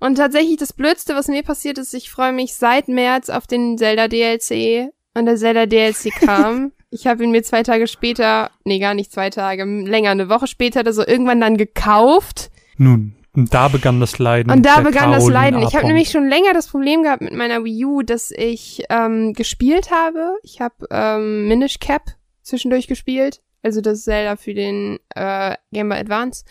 Und 0.00 0.16
tatsächlich 0.16 0.58
das 0.58 0.74
Blödste, 0.74 1.14
was 1.14 1.28
mir 1.28 1.42
passiert 1.42 1.78
ist, 1.78 1.94
ich 1.94 2.10
freue 2.10 2.32
mich 2.32 2.54
seit 2.54 2.88
März 2.88 3.30
auf 3.30 3.46
den 3.46 3.78
Zelda 3.78 4.08
DLC. 4.08 4.90
Und 5.14 5.26
der 5.26 5.36
Zelda 5.36 5.64
DLC 5.64 6.12
kam. 6.20 6.72
Ich 6.90 7.06
habe 7.06 7.24
ihn 7.24 7.30
mir 7.30 7.42
zwei 7.42 7.62
Tage 7.62 7.86
später, 7.86 8.50
nee, 8.64 8.78
gar 8.78 8.94
nicht 8.94 9.10
zwei 9.10 9.30
Tage, 9.30 9.64
länger, 9.64 10.10
eine 10.10 10.28
Woche 10.28 10.46
später 10.46 10.80
oder 10.80 10.92
so 10.92 11.04
irgendwann 11.04 11.40
dann 11.40 11.56
gekauft. 11.56 12.50
Nun, 12.76 13.16
und 13.34 13.52
da 13.52 13.68
begann 13.68 14.00
das 14.00 14.18
Leiden. 14.18 14.52
Und 14.52 14.64
da 14.64 14.80
begann 14.80 15.10
das 15.10 15.26
Caroline 15.26 15.32
Leiden. 15.32 15.62
Ich 15.62 15.74
habe 15.74 15.86
nämlich 15.86 16.10
schon 16.10 16.28
länger 16.28 16.52
das 16.52 16.68
Problem 16.68 17.02
gehabt 17.02 17.20
mit 17.20 17.32
meiner 17.32 17.64
Wii 17.64 17.84
U, 17.84 18.02
dass 18.02 18.30
ich 18.30 18.84
ähm, 18.90 19.32
gespielt 19.32 19.90
habe. 19.90 20.36
Ich 20.42 20.60
habe 20.60 20.74
ähm, 20.90 21.48
Minish 21.48 21.80
Cap 21.80 22.02
zwischendurch 22.42 22.86
gespielt. 22.86 23.40
Also 23.62 23.80
das 23.80 24.04
Zelda 24.04 24.36
für 24.36 24.54
den 24.54 24.98
äh, 25.14 25.56
Game 25.72 25.88
Boy 25.88 25.98
Advance. 25.98 26.44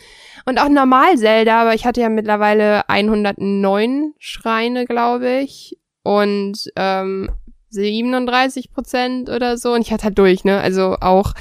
Und 0.46 0.58
auch 0.58 0.68
normal 0.68 1.16
Zelda, 1.16 1.62
aber 1.62 1.74
ich 1.74 1.86
hatte 1.86 2.00
ja 2.00 2.08
mittlerweile 2.08 2.88
109 2.88 4.14
Schreine, 4.18 4.84
glaube 4.84 5.38
ich. 5.38 5.78
Und 6.02 6.70
ähm, 6.76 7.30
37 7.70 8.72
Prozent 8.72 9.30
oder 9.30 9.56
so. 9.56 9.72
Und 9.72 9.82
ich 9.82 9.92
hatte 9.92 10.04
halt 10.04 10.18
durch, 10.18 10.44
ne? 10.44 10.60
Also 10.60 10.96
auch. 11.00 11.34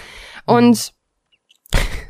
Und 0.46 0.94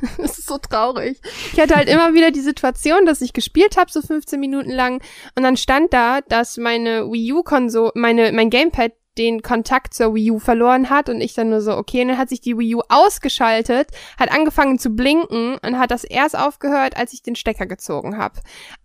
es 0.17 0.39
ist 0.39 0.47
so 0.47 0.57
traurig. 0.57 1.21
Ich 1.53 1.59
hatte 1.59 1.75
halt 1.75 1.89
immer 1.93 2.13
wieder 2.13 2.31
die 2.31 2.41
Situation, 2.41 3.05
dass 3.05 3.21
ich 3.21 3.33
gespielt 3.33 3.77
habe, 3.77 3.91
so 3.91 4.01
15 4.01 4.39
Minuten 4.39 4.71
lang, 4.71 5.01
und 5.35 5.43
dann 5.43 5.57
stand 5.57 5.93
da, 5.93 6.21
dass 6.21 6.57
meine 6.57 7.11
Wii 7.11 7.33
U-Konsole, 7.33 7.91
meine, 7.95 8.31
mein 8.31 8.49
Gamepad 8.49 8.93
den 9.17 9.43
Kontakt 9.43 9.93
zur 9.93 10.15
Wii 10.15 10.31
U 10.31 10.39
verloren 10.39 10.89
hat 10.89 11.07
und 11.07 11.21
ich 11.21 11.35
dann 11.35 11.49
nur 11.49 11.61
so, 11.61 11.77
okay, 11.77 12.01
und 12.01 12.07
dann 12.07 12.17
hat 12.17 12.29
sich 12.29 12.41
die 12.41 12.57
Wii 12.57 12.75
U 12.75 12.81
ausgeschaltet, 12.89 13.89
hat 14.17 14.31
angefangen 14.31 14.79
zu 14.79 14.89
blinken 14.89 15.57
und 15.59 15.77
hat 15.77 15.91
das 15.91 16.03
erst 16.03 16.37
aufgehört, 16.37 16.97
als 16.97 17.13
ich 17.13 17.21
den 17.21 17.35
Stecker 17.35 17.67
gezogen 17.67 18.17
habe. 18.17 18.39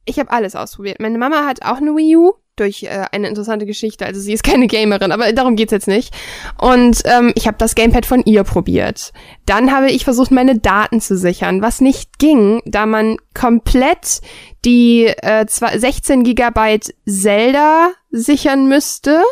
Ich 0.04 0.18
habe 0.18 0.30
alles 0.30 0.54
ausprobiert. 0.54 1.00
Meine 1.00 1.18
Mama 1.18 1.46
hat 1.46 1.62
auch 1.62 1.78
eine 1.78 1.96
Wii 1.96 2.16
U 2.16 2.32
durch 2.60 2.84
äh, 2.84 3.06
eine 3.12 3.28
interessante 3.28 3.66
Geschichte. 3.66 4.06
Also 4.06 4.20
sie 4.20 4.32
ist 4.32 4.42
keine 4.44 4.66
Gamerin, 4.66 5.12
aber 5.12 5.32
darum 5.32 5.56
geht's 5.56 5.72
jetzt 5.72 5.88
nicht. 5.88 6.14
Und 6.60 7.02
ähm, 7.04 7.32
ich 7.34 7.46
habe 7.46 7.58
das 7.58 7.74
Gamepad 7.74 8.06
von 8.06 8.22
ihr 8.24 8.44
probiert. 8.44 9.12
Dann 9.46 9.72
habe 9.72 9.90
ich 9.90 10.04
versucht, 10.04 10.30
meine 10.30 10.58
Daten 10.58 11.00
zu 11.00 11.16
sichern, 11.16 11.62
was 11.62 11.80
nicht 11.80 12.18
ging, 12.18 12.60
da 12.64 12.86
man 12.86 13.16
komplett 13.34 14.20
die 14.64 15.06
äh, 15.06 15.46
zwei- 15.46 15.78
16 15.78 16.24
Gigabyte 16.24 16.94
Zelda 17.06 17.92
sichern 18.10 18.68
müsste 18.68 19.22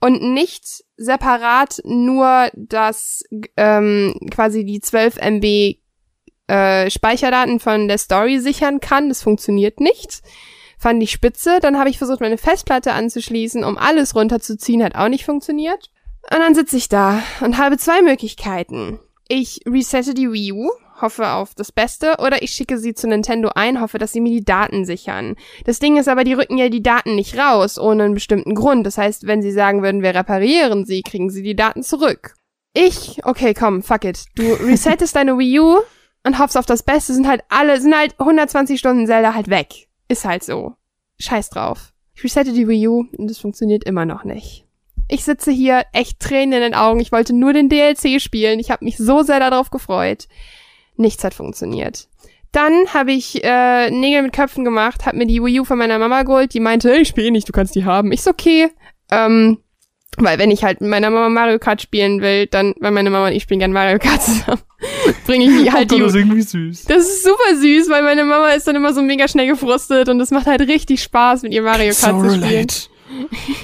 und 0.00 0.22
nicht 0.22 0.64
separat 0.96 1.80
nur 1.84 2.50
das 2.54 3.22
ähm, 3.56 4.14
quasi 4.30 4.64
die 4.64 4.80
12 4.80 5.16
MB 5.18 5.76
äh, 6.48 6.90
Speicherdaten 6.90 7.60
von 7.60 7.88
der 7.88 7.98
Story 7.98 8.38
sichern 8.40 8.80
kann. 8.80 9.08
Das 9.08 9.22
funktioniert 9.22 9.80
nicht. 9.80 10.22
Fand 10.82 11.00
ich 11.00 11.12
spitze. 11.12 11.60
Dann 11.60 11.78
habe 11.78 11.90
ich 11.90 11.98
versucht, 11.98 12.20
meine 12.20 12.38
Festplatte 12.38 12.92
anzuschließen, 12.92 13.62
um 13.62 13.78
alles 13.78 14.16
runterzuziehen. 14.16 14.82
Hat 14.82 14.96
auch 14.96 15.06
nicht 15.06 15.24
funktioniert. 15.24 15.90
Und 16.28 16.40
dann 16.40 16.56
sitze 16.56 16.76
ich 16.76 16.88
da 16.88 17.22
und 17.40 17.56
habe 17.56 17.78
zwei 17.78 18.02
Möglichkeiten. 18.02 18.98
Ich 19.28 19.60
resette 19.64 20.12
die 20.12 20.32
Wii 20.32 20.52
U, 20.54 20.70
hoffe 21.00 21.28
auf 21.28 21.54
das 21.54 21.70
Beste, 21.70 22.16
oder 22.18 22.42
ich 22.42 22.50
schicke 22.50 22.78
sie 22.78 22.94
zu 22.94 23.06
Nintendo 23.06 23.50
ein, 23.54 23.80
hoffe, 23.80 23.98
dass 23.98 24.10
sie 24.10 24.20
mir 24.20 24.32
die 24.32 24.44
Daten 24.44 24.84
sichern. 24.84 25.36
Das 25.66 25.78
Ding 25.78 25.98
ist 25.98 26.08
aber, 26.08 26.24
die 26.24 26.34
rücken 26.34 26.58
ja 26.58 26.68
die 26.68 26.82
Daten 26.82 27.14
nicht 27.14 27.38
raus, 27.38 27.78
ohne 27.78 28.02
einen 28.02 28.14
bestimmten 28.14 28.56
Grund. 28.56 28.84
Das 28.84 28.98
heißt, 28.98 29.28
wenn 29.28 29.40
sie 29.40 29.52
sagen 29.52 29.84
würden, 29.84 30.02
wir 30.02 30.16
reparieren 30.16 30.84
sie, 30.84 31.02
kriegen 31.02 31.30
sie 31.30 31.44
die 31.44 31.54
Daten 31.54 31.84
zurück. 31.84 32.34
Ich, 32.74 33.24
okay, 33.24 33.54
komm, 33.54 33.84
fuck 33.84 34.04
it. 34.04 34.24
Du 34.34 34.42
resettest 34.64 35.14
deine 35.14 35.38
Wii 35.38 35.60
U 35.60 35.78
und 36.24 36.40
hoffst 36.40 36.58
auf 36.58 36.66
das 36.66 36.82
Beste, 36.82 37.14
sind 37.14 37.28
halt 37.28 37.42
alle, 37.50 37.80
sind 37.80 37.96
halt 37.96 38.18
120 38.18 38.80
Stunden 38.80 39.06
Zelda 39.06 39.34
halt 39.34 39.48
weg. 39.48 39.86
Ist 40.12 40.26
halt 40.26 40.44
so. 40.44 40.74
Scheiß 41.18 41.48
drauf. 41.48 41.94
Ich 42.14 42.22
resette 42.22 42.52
die 42.52 42.68
Wii 42.68 42.86
U 42.86 43.06
und 43.16 43.30
es 43.30 43.38
funktioniert 43.38 43.84
immer 43.84 44.04
noch 44.04 44.24
nicht. 44.24 44.66
Ich 45.08 45.24
sitze 45.24 45.50
hier 45.50 45.86
echt 45.94 46.20
Tränen 46.20 46.52
in 46.52 46.60
den 46.60 46.74
Augen. 46.74 47.00
Ich 47.00 47.12
wollte 47.12 47.32
nur 47.32 47.54
den 47.54 47.70
DLC 47.70 48.20
spielen. 48.20 48.60
Ich 48.60 48.70
habe 48.70 48.84
mich 48.84 48.98
so 48.98 49.22
sehr 49.22 49.40
darauf 49.40 49.70
gefreut. 49.70 50.28
Nichts 50.96 51.24
hat 51.24 51.32
funktioniert. 51.32 52.08
Dann 52.52 52.88
habe 52.92 53.12
ich 53.12 53.42
äh, 53.42 53.90
Nägel 53.90 54.20
mit 54.20 54.34
Köpfen 54.34 54.66
gemacht, 54.66 55.06
habe 55.06 55.16
mir 55.16 55.26
die 55.26 55.42
Wii 55.42 55.60
U 55.60 55.64
von 55.64 55.78
meiner 55.78 55.98
Mama 55.98 56.24
geholt. 56.24 56.52
Die 56.52 56.60
meinte, 56.60 56.94
ich 56.94 57.08
spiele 57.08 57.30
nicht, 57.30 57.48
du 57.48 57.52
kannst 57.52 57.74
die 57.74 57.86
haben. 57.86 58.12
Ich 58.12 58.20
so, 58.20 58.32
okay. 58.32 58.68
Ähm, 59.10 59.60
weil 60.18 60.38
wenn 60.38 60.50
ich 60.50 60.62
halt 60.62 60.82
mit 60.82 60.90
meiner 60.90 61.08
Mama 61.08 61.30
Mario 61.30 61.58
Kart 61.58 61.80
spielen 61.80 62.20
will, 62.20 62.48
dann, 62.48 62.74
weil 62.80 62.90
meine 62.90 63.08
Mama 63.08 63.28
und 63.28 63.32
ich 63.32 63.44
spielen 63.44 63.60
gern 63.60 63.72
Mario 63.72 63.98
Kart 63.98 64.22
zusammen, 64.22 64.60
bringe 65.26 65.44
ich 65.44 65.62
die 65.62 65.72
halt 65.72 65.92
oh 65.92 65.96
die 65.96 66.00
das 66.02 66.10
ist 66.10 66.16
irgendwie 66.16 66.42
süß. 66.42 66.84
das 66.84 67.04
ist 67.04 67.24
super 67.24 67.56
süß, 67.56 67.88
weil 67.88 68.02
meine 68.02 68.24
Mama 68.24 68.48
ist 68.50 68.66
dann 68.66 68.76
immer 68.76 68.92
so 68.92 69.02
mega 69.02 69.28
schnell 69.28 69.46
gefrustet 69.46 70.08
und 70.08 70.20
es 70.20 70.30
macht 70.30 70.46
halt 70.46 70.60
richtig 70.62 71.02
Spaß, 71.02 71.42
mit 71.42 71.52
ihr 71.52 71.62
Mario 71.62 71.92
Kart 71.94 72.20
So 72.20 72.28
zu 72.28 72.34
spielen. 72.36 72.66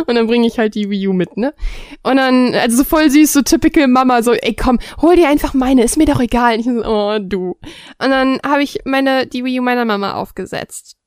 Und 0.07 0.15
dann 0.15 0.27
bringe 0.27 0.45
ich 0.45 0.59
halt 0.59 0.75
die 0.75 0.89
Wii 0.89 1.07
U 1.07 1.13
mit, 1.13 1.37
ne? 1.37 1.53
Und 2.01 2.17
dann, 2.17 2.53
also 2.53 2.77
so 2.77 2.83
voll 2.83 3.09
süß, 3.09 3.31
so 3.31 3.41
typical 3.43 3.87
Mama, 3.87 4.21
so, 4.21 4.33
ey 4.33 4.55
komm, 4.55 4.79
hol 5.01 5.15
dir 5.15 5.29
einfach 5.29 5.53
meine, 5.53 5.83
ist 5.83 5.97
mir 5.97 6.05
doch 6.05 6.19
egal. 6.19 6.55
Und 6.55 6.59
ich 6.59 6.65
so, 6.65 6.85
oh, 6.85 7.17
du. 7.19 7.57
Und 7.97 8.09
dann 8.09 8.39
habe 8.45 8.63
ich 8.63 8.79
meine, 8.83 9.25
die 9.25 9.45
Wii 9.45 9.61
U 9.61 9.63
meiner 9.63 9.85
Mama 9.85 10.15
aufgesetzt. 10.15 10.97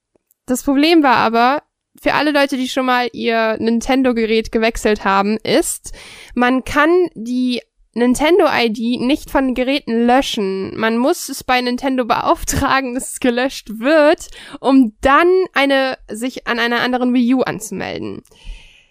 Das 0.47 0.63
Problem 0.63 1.03
war 1.03 1.17
aber, 1.17 1.63
für 2.01 2.15
alle 2.15 2.31
Leute, 2.31 2.57
die 2.57 2.69
schon 2.69 2.87
mal 2.87 3.09
ihr 3.13 3.57
Nintendo-Gerät 3.59 4.53
gewechselt 4.53 5.05
haben, 5.05 5.37
ist, 5.39 5.93
man 6.35 6.65
kann 6.65 6.91
die 7.15 7.61
Nintendo-ID 7.97 9.01
nicht 9.01 9.31
von 9.31 9.55
Geräten 9.55 10.07
löschen. 10.07 10.77
Man 10.79 10.99
muss 10.99 11.31
es 11.31 11.43
bei 11.43 11.61
Nintendo 11.61 12.05
beauftragen, 12.05 12.95
dass 12.95 13.13
es 13.13 13.21
gelöscht 13.21 13.79
wird, 13.79 14.29
um 14.61 14.95
dann 15.01 15.29
eine, 15.55 15.97
sich 16.09 16.47
an 16.47 16.59
einer 16.59 16.81
anderen 16.81 17.15
Wii 17.15 17.35
U 17.35 17.41
anzumelden. 17.41 18.23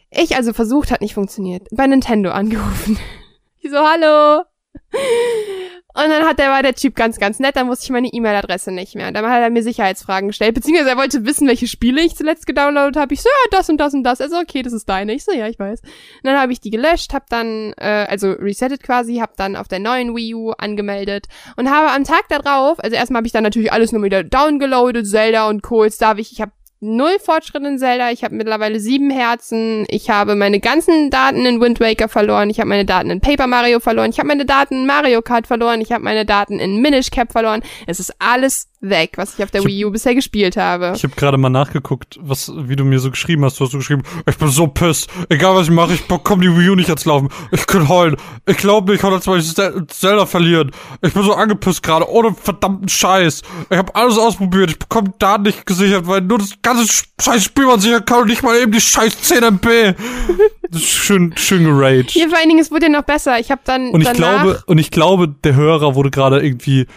Ich 0.09 0.35
also 0.35 0.53
versucht, 0.53 0.91
hat 0.91 1.01
nicht 1.01 1.13
funktioniert. 1.13 1.67
Bei 1.71 1.87
Nintendo 1.87 2.31
angerufen. 2.31 2.97
Ich 3.61 3.71
so, 3.71 3.77
hallo. 3.79 4.43
Und 5.95 6.09
dann 6.09 6.25
hat 6.25 6.39
der, 6.39 6.49
war 6.49 6.61
der 6.61 6.75
Typ 6.75 6.93
ganz, 6.95 7.19
ganz 7.19 7.39
nett, 7.39 7.55
dann 7.55 7.69
wusste 7.69 7.85
ich 7.85 7.89
meine 7.89 8.09
E-Mail-Adresse 8.09 8.71
nicht 8.71 8.95
mehr. 8.95 9.07
Und 9.07 9.13
dann 9.13 9.25
hat 9.29 9.41
er 9.41 9.49
mir 9.49 9.63
Sicherheitsfragen 9.63 10.27
gestellt, 10.27 10.53
beziehungsweise 10.53 10.89
er 10.89 10.97
wollte 10.97 11.25
wissen, 11.25 11.47
welche 11.47 11.67
Spiele 11.67 12.01
ich 12.01 12.15
zuletzt 12.15 12.45
gedownloadet 12.45 12.97
habe. 12.97 13.13
Ich 13.13 13.21
so, 13.21 13.29
ja, 13.29 13.57
das 13.57 13.69
und 13.69 13.77
das 13.77 13.93
und 13.93 14.03
das. 14.03 14.19
Also, 14.19 14.37
okay, 14.37 14.61
das 14.61 14.73
ist 14.73 14.89
deine. 14.89 15.13
Ich 15.13 15.23
so, 15.23 15.31
ja, 15.31 15.47
ich 15.47 15.57
weiß. 15.57 15.81
Und 15.81 15.89
dann 16.23 16.37
habe 16.37 16.51
ich 16.51 16.59
die 16.59 16.69
gelöscht, 16.69 17.13
hab 17.13 17.29
dann, 17.29 17.73
äh, 17.77 18.05
also 18.09 18.31
resettet 18.31 18.83
quasi, 18.83 19.17
hab 19.17 19.37
dann 19.37 19.55
auf 19.55 19.69
der 19.69 19.79
neuen 19.79 20.15
Wii 20.15 20.35
U 20.35 20.51
angemeldet 20.51 21.27
und 21.55 21.69
habe 21.69 21.91
am 21.91 22.03
Tag 22.03 22.27
darauf, 22.27 22.79
also 22.83 22.95
erstmal 22.95 23.19
habe 23.19 23.27
ich 23.27 23.33
dann 23.33 23.43
natürlich 23.43 23.71
alles 23.71 23.91
nur 23.93 24.03
wieder 24.03 24.23
downgeloadet, 24.23 25.07
Zelda 25.07 25.47
und 25.47 25.63
Co. 25.63 25.85
Jetzt 25.85 26.01
darf 26.01 26.17
ich, 26.17 26.31
ich 26.33 26.41
habe 26.41 26.51
null 26.85 27.17
Fortschritt 27.19 27.63
in 27.63 27.77
Zelda. 27.77 28.11
Ich 28.11 28.23
habe 28.23 28.35
mittlerweile 28.35 28.79
sieben 28.79 29.09
Herzen. 29.09 29.85
Ich 29.89 30.09
habe 30.09 30.35
meine 30.35 30.59
ganzen 30.59 31.09
Daten 31.09 31.45
in 31.45 31.59
Wind 31.59 31.79
Waker 31.79 32.07
verloren. 32.07 32.49
Ich 32.49 32.59
habe 32.59 32.69
meine 32.69 32.85
Daten 32.85 33.09
in 33.09 33.21
Paper 33.21 33.47
Mario 33.47 33.79
verloren. 33.79 34.11
Ich 34.11 34.19
habe 34.19 34.27
meine 34.27 34.45
Daten 34.45 34.75
in 34.75 34.85
Mario 34.85 35.21
Kart 35.21 35.47
verloren. 35.47 35.81
Ich 35.81 35.91
habe 35.91 36.03
meine 36.03 36.25
Daten 36.25 36.59
in 36.59 36.81
Minish 36.81 37.11
Cap 37.11 37.31
verloren. 37.31 37.63
Es 37.87 37.99
ist 37.99 38.13
alles 38.19 38.69
weg, 38.89 39.13
was 39.15 39.35
ich 39.37 39.43
auf 39.43 39.51
der 39.51 39.61
ich 39.61 39.67
Wii 39.67 39.85
U 39.85 39.91
bisher 39.91 40.15
gespielt 40.15 40.57
habe. 40.57 40.93
Ich 40.95 41.03
habe 41.03 41.15
gerade 41.15 41.37
mal 41.37 41.49
nachgeguckt, 41.49 42.19
was, 42.21 42.51
wie 42.55 42.75
du 42.75 42.83
mir 42.83 42.99
so 42.99 43.11
geschrieben 43.11 43.43
hast. 43.45 43.59
Du 43.59 43.65
hast 43.65 43.71
so 43.71 43.77
geschrieben, 43.77 44.03
ich 44.27 44.37
bin 44.37 44.47
so 44.49 44.67
pissed. 44.67 45.09
Egal 45.29 45.55
was 45.55 45.67
ich 45.67 45.73
mache, 45.73 45.93
ich 45.93 46.07
bekomme 46.07 46.43
die 46.43 46.57
Wii 46.57 46.69
U 46.69 46.75
nicht 46.75 46.89
ans 46.89 47.05
Laufen. 47.05 47.29
Ich 47.51 47.65
kann 47.67 47.87
heulen. 47.89 48.17
Ich 48.45 48.57
glaube, 48.57 48.95
ich 48.95 49.01
kann 49.01 49.11
das 49.11 49.23
Zelda 49.87 50.25
verlieren. 50.25 50.71
Ich 51.01 51.13
bin 51.13 51.23
so 51.23 51.33
angepisst 51.33 51.83
gerade, 51.83 52.09
ohne 52.09 52.33
verdammten 52.33 52.89
Scheiß. 52.89 53.41
Ich 53.69 53.77
habe 53.77 53.95
alles 53.95 54.17
ausprobiert. 54.17 54.71
Ich 54.71 54.79
bekomme 54.79 55.13
da 55.19 55.37
nicht 55.37 55.65
gesichert, 55.65 56.07
weil 56.07 56.21
nur 56.21 56.37
das 56.39 56.53
ganze 56.61 56.85
scheiß 57.21 57.43
Spiel 57.43 57.65
man 57.65 57.79
sichern 57.79 58.05
kann 58.05 58.21
und 58.21 58.27
nicht 58.27 58.43
mal 58.43 58.57
eben 58.57 58.71
die 58.71 58.81
scheiß 58.81 59.21
10 59.21 59.43
MB. 59.43 59.67
Schön, 60.77 61.33
schön 61.37 61.63
geraged. 61.63 62.11
Hier 62.11 62.27
vor 62.29 62.37
allen 62.37 62.49
Dingen, 62.49 62.59
es 62.59 62.71
wurde 62.71 62.87
ja 62.87 62.91
noch 62.91 63.03
besser. 63.03 63.39
Ich 63.39 63.51
habe 63.51 63.61
dann 63.65 63.89
Und 63.89 64.01
ich 64.01 64.11
glaube, 64.13 64.63
und 64.65 64.77
ich 64.77 64.91
glaube, 64.91 65.27
der 65.27 65.55
Hörer 65.55 65.95
wurde 65.95 66.09
gerade 66.09 66.41
irgendwie 66.41 66.87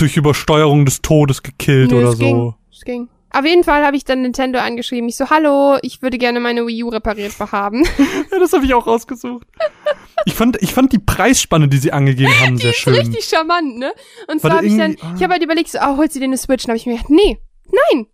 durch 0.00 0.16
Übersteuerung 0.16 0.84
des 0.84 1.02
Todes 1.02 1.42
gekillt 1.42 1.90
Nö, 1.90 1.98
oder 1.98 2.08
es 2.10 2.18
so. 2.18 2.24
Ging. 2.24 2.54
Es 2.72 2.84
ging. 2.84 3.08
Auf 3.32 3.44
jeden 3.44 3.62
Fall 3.62 3.84
habe 3.84 3.96
ich 3.96 4.04
dann 4.04 4.22
Nintendo 4.22 4.58
angeschrieben. 4.58 5.08
Ich 5.08 5.16
so, 5.16 5.30
hallo, 5.30 5.78
ich 5.82 6.02
würde 6.02 6.18
gerne 6.18 6.40
meine 6.40 6.66
Wii 6.66 6.82
U 6.82 6.88
repariert 6.88 7.38
haben. 7.38 7.84
ja, 8.32 8.38
das 8.38 8.52
habe 8.52 8.64
ich 8.64 8.74
auch 8.74 8.86
rausgesucht. 8.86 9.46
Ich 10.24 10.34
fand, 10.34 10.60
ich 10.60 10.74
fand 10.74 10.92
die 10.92 10.98
Preisspanne, 10.98 11.68
die 11.68 11.78
sie 11.78 11.92
angegeben 11.92 12.32
haben, 12.40 12.56
die 12.56 12.62
sehr 12.62 12.72
schön. 12.72 12.94
Ist 12.94 13.00
richtig 13.00 13.24
charmant, 13.26 13.78
ne? 13.78 13.92
Und 14.26 14.40
zwar 14.40 14.56
habe 14.56 14.66
ich 14.66 14.76
dann, 14.76 14.96
ich 15.16 15.22
habe 15.22 15.34
halt 15.34 15.44
überlegt, 15.44 15.70
so, 15.70 15.78
oh, 15.78 15.96
holst 15.96 16.16
du 16.16 16.18
dir 16.18 16.24
eine 16.24 16.36
Switch? 16.36 16.64
Und 16.64 16.70
habe 16.70 16.76
ich 16.76 16.86
mir 16.86 16.96
gedacht, 16.96 17.10
nee, 17.10 17.38
nein. 17.66 18.06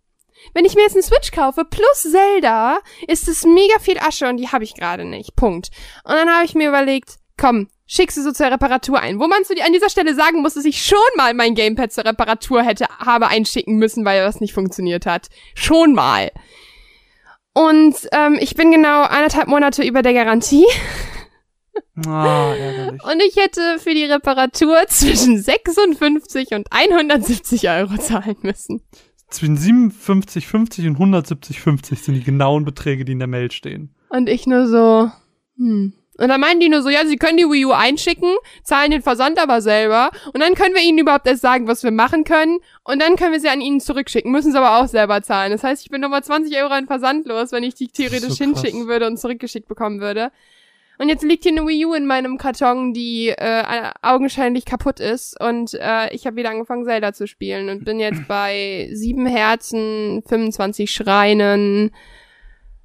Wenn 0.53 0.65
ich 0.65 0.75
mir 0.75 0.83
jetzt 0.83 0.93
eine 0.93 1.03
Switch 1.03 1.31
kaufe 1.31 1.65
plus 1.65 2.03
Zelda, 2.11 2.79
ist 3.07 3.27
es 3.27 3.43
mega 3.43 3.79
viel 3.79 3.97
Asche 3.97 4.27
und 4.29 4.37
die 4.37 4.49
habe 4.49 4.63
ich 4.63 4.75
gerade 4.75 5.03
nicht. 5.03 5.35
Punkt. 5.35 5.69
Und 6.03 6.13
dann 6.13 6.29
habe 6.29 6.45
ich 6.45 6.53
mir 6.53 6.69
überlegt, 6.69 7.15
komm, 7.37 7.67
schick 7.87 8.11
sie 8.11 8.21
so 8.21 8.31
zur 8.31 8.51
Reparatur 8.51 8.99
ein. 8.99 9.19
Wo 9.19 9.27
man 9.27 9.43
zu, 9.43 9.53
an 9.53 9.73
dieser 9.73 9.89
Stelle 9.89 10.13
sagen 10.13 10.41
muss, 10.41 10.53
dass 10.53 10.65
ich 10.65 10.85
schon 10.85 10.97
mal 11.15 11.33
mein 11.33 11.55
Gamepad 11.55 11.91
zur 11.91 12.05
Reparatur 12.05 12.61
hätte, 12.61 12.85
habe 12.99 13.27
einschicken 13.27 13.77
müssen, 13.77 14.05
weil 14.05 14.21
das 14.21 14.41
nicht 14.41 14.53
funktioniert 14.53 15.05
hat. 15.05 15.27
Schon 15.55 15.93
mal. 15.93 16.31
Und 17.53 17.95
ähm, 18.11 18.37
ich 18.39 18.55
bin 18.55 18.71
genau 18.71 19.01
anderthalb 19.01 19.47
Monate 19.47 19.83
über 19.83 20.03
der 20.03 20.13
Garantie. 20.13 20.67
Ärgerlich. 22.05 23.03
Und 23.03 23.23
ich 23.27 23.35
hätte 23.35 23.79
für 23.79 23.95
die 23.95 24.05
Reparatur 24.05 24.77
zwischen 24.87 25.41
56 25.41 26.51
und 26.51 26.67
170 26.71 27.69
Euro 27.69 27.97
zahlen 27.97 28.37
müssen. 28.43 28.83
Zwischen 29.29 29.57
57,50 29.57 30.87
und 30.87 30.99
170,50 30.99 31.95
sind 31.95 32.15
die 32.15 32.23
genauen 32.23 32.63
Beträge, 32.63 33.03
die 33.03 33.11
in 33.13 33.19
der 33.19 33.27
Mail 33.27 33.51
stehen. 33.51 33.93
Und 34.09 34.29
ich 34.29 34.47
nur 34.47 34.67
so, 34.67 35.11
hm. 35.57 35.93
Und 36.17 36.29
dann 36.29 36.41
meinen 36.41 36.59
die 36.59 36.69
nur 36.69 36.81
so, 36.81 36.89
ja, 36.89 37.05
sie 37.05 37.17
können 37.17 37.37
die 37.37 37.45
Wii 37.45 37.65
U 37.65 37.71
einschicken, 37.71 38.35
zahlen 38.63 38.91
den 38.91 39.01
Versand 39.01 39.39
aber 39.39 39.61
selber. 39.61 40.11
Und 40.33 40.41
dann 40.41 40.55
können 40.55 40.75
wir 40.75 40.81
ihnen 40.81 40.97
überhaupt 40.97 41.27
erst 41.27 41.41
sagen, 41.41 41.67
was 41.67 41.83
wir 41.83 41.91
machen 41.91 42.23
können. 42.23 42.59
Und 42.83 43.01
dann 43.01 43.15
können 43.15 43.33
wir 43.33 43.39
sie 43.39 43.49
an 43.49 43.61
ihnen 43.61 43.79
zurückschicken, 43.79 44.31
müssen 44.31 44.51
sie 44.51 44.57
aber 44.57 44.79
auch 44.79 44.87
selber 44.87 45.21
zahlen. 45.21 45.51
Das 45.51 45.63
heißt, 45.63 45.83
ich 45.83 45.91
bin 45.91 46.01
nochmal 46.01 46.23
20 46.23 46.55
Euro 46.57 46.73
an 46.73 46.87
Versand 46.87 47.27
los, 47.27 47.51
wenn 47.51 47.63
ich 47.63 47.75
die 47.75 47.87
theoretisch 47.87 48.29
so 48.29 48.43
hinschicken 48.43 48.87
würde 48.87 49.07
und 49.07 49.17
zurückgeschickt 49.17 49.67
bekommen 49.67 50.01
würde. 50.01 50.31
Und 50.99 51.09
jetzt 51.09 51.23
liegt 51.23 51.43
hier 51.43 51.51
eine 51.51 51.67
Wii 51.67 51.85
U 51.85 51.93
in 51.93 52.07
meinem 52.07 52.37
Karton, 52.37 52.93
die 52.93 53.29
äh, 53.29 53.91
augenscheinlich 54.01 54.65
kaputt 54.65 54.99
ist. 54.99 55.39
Und 55.39 55.75
äh, 55.75 56.13
ich 56.13 56.25
habe 56.25 56.37
wieder 56.37 56.49
angefangen, 56.49 56.85
Zelda 56.85 57.13
zu 57.13 57.27
spielen 57.27 57.69
und 57.69 57.85
bin 57.85 57.99
jetzt 57.99 58.21
bei 58.27 58.89
sieben 58.91 59.27
Herzen, 59.27 60.23
25 60.27 60.89
Schreinen, 60.89 61.91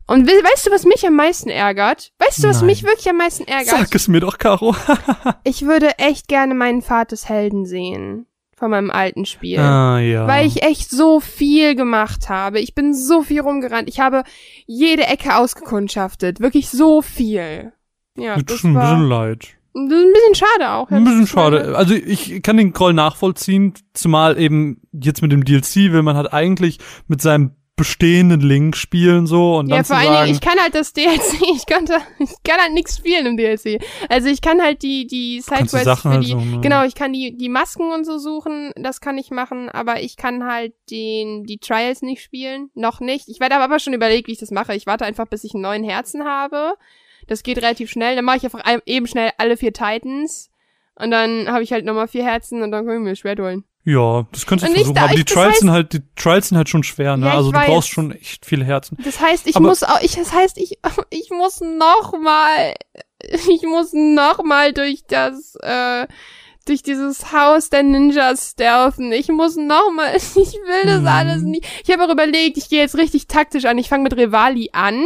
und 0.07 0.26
we 0.26 0.32
weißt 0.32 0.66
du, 0.66 0.70
was 0.70 0.84
mich 0.84 1.07
am 1.07 1.16
meisten 1.16 1.48
ärgert? 1.48 2.12
Weißt 2.18 2.42
du, 2.42 2.48
was 2.48 2.59
Nein. 2.59 2.66
mich 2.66 2.82
wirklich 2.82 3.09
am 3.09 3.16
meisten 3.16 3.46
ärgert? 3.46 3.68
Sag 3.68 3.94
es 3.94 4.09
mir 4.09 4.20
doch, 4.20 4.38
Caro. 4.38 4.74
ich 5.44 5.62
würde 5.62 5.98
echt 5.98 6.28
gerne 6.28 6.55
meinen 6.55 6.82
Vaters 6.82 7.28
Helden 7.28 7.66
sehen. 7.66 8.26
Von 8.57 8.70
meinem 8.70 8.92
alten 8.92 9.26
Spiel. 9.26 9.59
Ah, 9.59 9.98
ja. 9.98 10.28
Weil 10.28 10.46
ich 10.46 10.62
echt 10.62 10.88
so 10.88 11.18
viel 11.18 11.74
gemacht 11.74 12.28
habe. 12.28 12.61
Ich 12.61 12.76
bin 12.76 12.94
so 12.94 13.22
viel 13.22 13.40
rumgerannt. 13.40 13.88
Ich 13.88 13.98
habe 13.98 14.22
jede 14.66 15.05
Ecke 15.05 15.36
ausgekundschaftet. 15.36 16.38
Wirklich 16.38 16.68
so 16.68 17.03
viel. 17.03 17.72
Ja, 18.16 18.36
Tut 18.36 18.50
das 18.50 18.59
schon 18.59 18.74
war, 18.74 18.92
ein 18.92 18.98
bisschen 18.98 19.09
leid. 19.09 19.48
Das 19.74 19.82
ist 19.84 20.05
ein 20.05 20.12
bisschen 20.12 20.34
schade 20.34 20.70
auch. 20.70 20.90
Ja, 20.90 20.96
ein 20.98 21.05
bisschen 21.05 21.26
schade. 21.26 21.76
Also 21.76 21.94
ich 21.94 22.42
kann 22.42 22.57
den 22.57 22.72
Groll 22.72 22.92
nachvollziehen, 22.92 23.74
zumal 23.94 24.38
eben 24.38 24.82
jetzt 24.92 25.22
mit 25.22 25.32
dem 25.32 25.44
DLC 25.44 25.92
will 25.92 26.03
man 26.03 26.16
halt 26.16 26.32
eigentlich 26.32 26.78
mit 27.09 27.22
seinem 27.22 27.57
bestehenden 27.76 28.40
Link 28.40 28.76
spielen 28.76 29.26
so 29.26 29.56
und 29.56 29.68
ja, 29.68 29.76
dann 29.76 29.84
vor 29.84 29.96
allen 29.96 30.26
Dingen, 30.26 30.36
ich 30.36 30.40
kann 30.40 30.58
halt 30.60 30.74
das 30.74 30.92
DLC, 30.92 31.40
ich 31.56 31.66
konnte, 31.66 31.96
ich 32.18 32.30
kann 32.44 32.60
halt 32.60 32.74
nichts 32.74 32.98
spielen 32.98 33.26
im 33.26 33.36
DLC. 33.36 33.82
Also 34.08 34.28
ich 34.28 34.42
kann 34.42 34.60
halt 34.60 34.82
die 34.82 35.06
die 35.06 35.40
Sidequests 35.40 36.02
für 36.02 36.10
halt 36.10 36.26
die, 36.26 36.34
halt 36.34 36.42
so, 36.42 36.50
ne? 36.56 36.60
genau, 36.60 36.84
ich 36.84 36.94
kann 36.94 37.12
die 37.12 37.36
die 37.36 37.48
Masken 37.48 37.90
und 37.92 38.04
so 38.04 38.18
suchen, 38.18 38.72
das 38.76 39.00
kann 39.00 39.16
ich 39.16 39.30
machen, 39.30 39.70
aber 39.70 40.02
ich 40.02 40.16
kann 40.16 40.44
halt 40.44 40.74
den 40.90 41.44
die 41.44 41.58
Trials 41.58 42.02
nicht 42.02 42.22
spielen, 42.22 42.70
noch 42.74 43.00
nicht. 43.00 43.28
Ich 43.28 43.40
werde 43.40 43.56
aber 43.56 43.78
schon 43.78 43.94
überlegt, 43.94 44.28
wie 44.28 44.32
ich 44.32 44.38
das 44.38 44.50
mache. 44.50 44.74
Ich 44.74 44.86
warte 44.86 45.06
einfach, 45.06 45.26
bis 45.26 45.44
ich 45.44 45.54
einen 45.54 45.62
neuen 45.62 45.84
Herzen 45.84 46.24
habe. 46.24 46.74
Das 47.26 47.42
geht 47.42 47.58
relativ 47.58 47.90
schnell. 47.90 48.16
Dann 48.16 48.24
mache 48.24 48.38
ich 48.38 48.44
einfach 48.44 48.62
eben 48.84 49.06
schnell 49.06 49.30
alle 49.38 49.56
vier 49.56 49.72
Titans 49.72 50.50
und 50.96 51.10
dann 51.10 51.48
habe 51.50 51.62
ich 51.62 51.72
halt 51.72 51.84
nochmal 51.84 52.08
vier 52.08 52.24
Herzen 52.24 52.62
und 52.62 52.70
dann 52.70 52.84
können 52.84 53.04
wir 53.04 53.10
mir 53.10 53.16
Schwert 53.16 53.40
holen. 53.40 53.64
Ja, 53.84 54.26
das 54.30 54.46
könntest 54.46 54.70
du 54.70 54.74
versuchen, 54.74 54.94
da, 54.94 55.04
aber 55.04 55.14
die 55.14 55.24
Trials 55.24 55.50
heißt, 55.50 55.60
sind 55.60 55.70
halt, 55.72 55.92
die 55.92 56.02
Trials 56.14 56.48
sind 56.48 56.56
halt 56.56 56.68
schon 56.68 56.84
schwer, 56.84 57.16
ne? 57.16 57.26
Ja, 57.26 57.34
also 57.34 57.50
du 57.50 57.58
weiß. 57.58 57.66
brauchst 57.66 57.88
schon 57.88 58.12
echt 58.12 58.46
viele 58.46 58.64
Herzen. 58.64 58.96
Das 59.04 59.20
heißt, 59.20 59.48
ich 59.48 59.56
aber 59.56 59.68
muss 59.68 59.82
auch, 59.82 60.00
ich, 60.02 60.14
das 60.14 60.32
heißt, 60.32 60.56
ich, 60.58 60.78
ich 61.10 61.30
muss 61.30 61.60
noch 61.60 62.12
mal, 62.20 62.74
ich 63.20 63.62
muss 63.62 63.92
noch 63.92 64.44
mal 64.44 64.72
durch 64.72 65.04
das, 65.08 65.56
äh, 65.62 66.06
durch 66.64 66.84
dieses 66.84 67.32
Haus 67.32 67.70
der 67.70 67.82
Ninjas 67.82 68.52
stealthen. 68.52 69.10
Ich 69.10 69.28
muss 69.28 69.56
noch 69.56 69.90
mal, 69.90 70.14
ich 70.16 70.34
will 70.34 70.84
das 70.84 71.00
hm. 71.00 71.08
alles 71.08 71.42
nicht. 71.42 71.66
Ich 71.84 71.92
habe 71.92 72.04
auch 72.04 72.12
überlegt, 72.12 72.58
ich 72.58 72.68
gehe 72.68 72.80
jetzt 72.80 72.96
richtig 72.96 73.26
taktisch 73.26 73.64
an. 73.64 73.78
Ich 73.78 73.88
fange 73.88 74.04
mit 74.04 74.16
Rivali 74.16 74.70
an, 74.72 75.04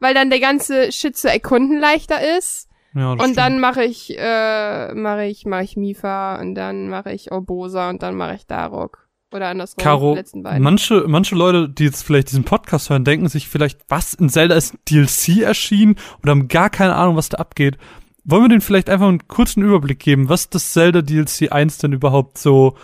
weil 0.00 0.14
dann 0.14 0.30
der 0.30 0.40
ganze 0.40 0.92
Shit 0.92 1.14
zu 1.14 1.30
erkunden 1.30 1.78
leichter 1.78 2.38
ist. 2.38 2.67
Ja, 2.94 3.12
und 3.12 3.20
stimmt. 3.20 3.38
dann 3.38 3.60
mache 3.60 3.84
ich, 3.84 4.16
äh, 4.18 4.94
mache 4.94 5.24
ich, 5.24 5.44
mache 5.46 5.64
ich 5.64 5.76
Mifa 5.76 6.40
und 6.40 6.54
dann 6.54 6.88
mache 6.88 7.12
ich 7.12 7.32
Obosa 7.32 7.90
und 7.90 8.02
dann 8.02 8.14
mache 8.14 8.34
ich 8.34 8.46
Darok. 8.46 9.08
Oder 9.30 9.48
andersrum, 9.48 9.82
Caro, 9.82 10.12
die 10.12 10.18
letzten 10.20 10.42
beiden. 10.42 10.62
Manche, 10.62 11.04
manche 11.06 11.34
Leute, 11.34 11.68
die 11.68 11.84
jetzt 11.84 12.02
vielleicht 12.02 12.30
diesen 12.30 12.44
Podcast 12.44 12.88
hören, 12.88 13.04
denken 13.04 13.28
sich 13.28 13.48
vielleicht, 13.48 13.80
was, 13.88 14.14
in 14.14 14.30
Zelda 14.30 14.54
ist 14.54 14.74
ein 14.74 14.78
DLC 14.88 15.42
erschienen 15.42 15.96
oder 16.22 16.30
haben 16.30 16.48
gar 16.48 16.70
keine 16.70 16.94
Ahnung, 16.94 17.16
was 17.16 17.28
da 17.28 17.36
abgeht. 17.36 17.76
Wollen 18.24 18.44
wir 18.44 18.48
denen 18.48 18.60
vielleicht 18.62 18.88
einfach 18.88 19.08
einen 19.08 19.28
kurzen 19.28 19.62
Überblick 19.62 19.98
geben, 20.00 20.28
was 20.28 20.48
das 20.48 20.72
Zelda 20.72 21.02
DLC 21.02 21.52
1 21.52 21.78
denn 21.78 21.92
überhaupt 21.92 22.38
so 22.38 22.76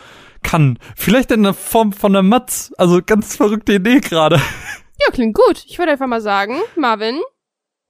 kann? 0.42 0.78
Vielleicht 0.96 1.30
in 1.30 1.42
der 1.42 1.54
Form 1.54 1.92
von 1.92 2.12
einer 2.12 2.22
Matz. 2.22 2.72
Also 2.76 3.00
ganz 3.04 3.36
verrückte 3.36 3.74
Idee 3.74 4.00
gerade. 4.00 4.36
Ja, 5.00 5.12
klingt 5.12 5.34
gut. 5.34 5.64
Ich 5.66 5.78
würde 5.78 5.92
einfach 5.92 6.06
mal 6.06 6.20
sagen, 6.20 6.56
Marvin, 6.76 7.20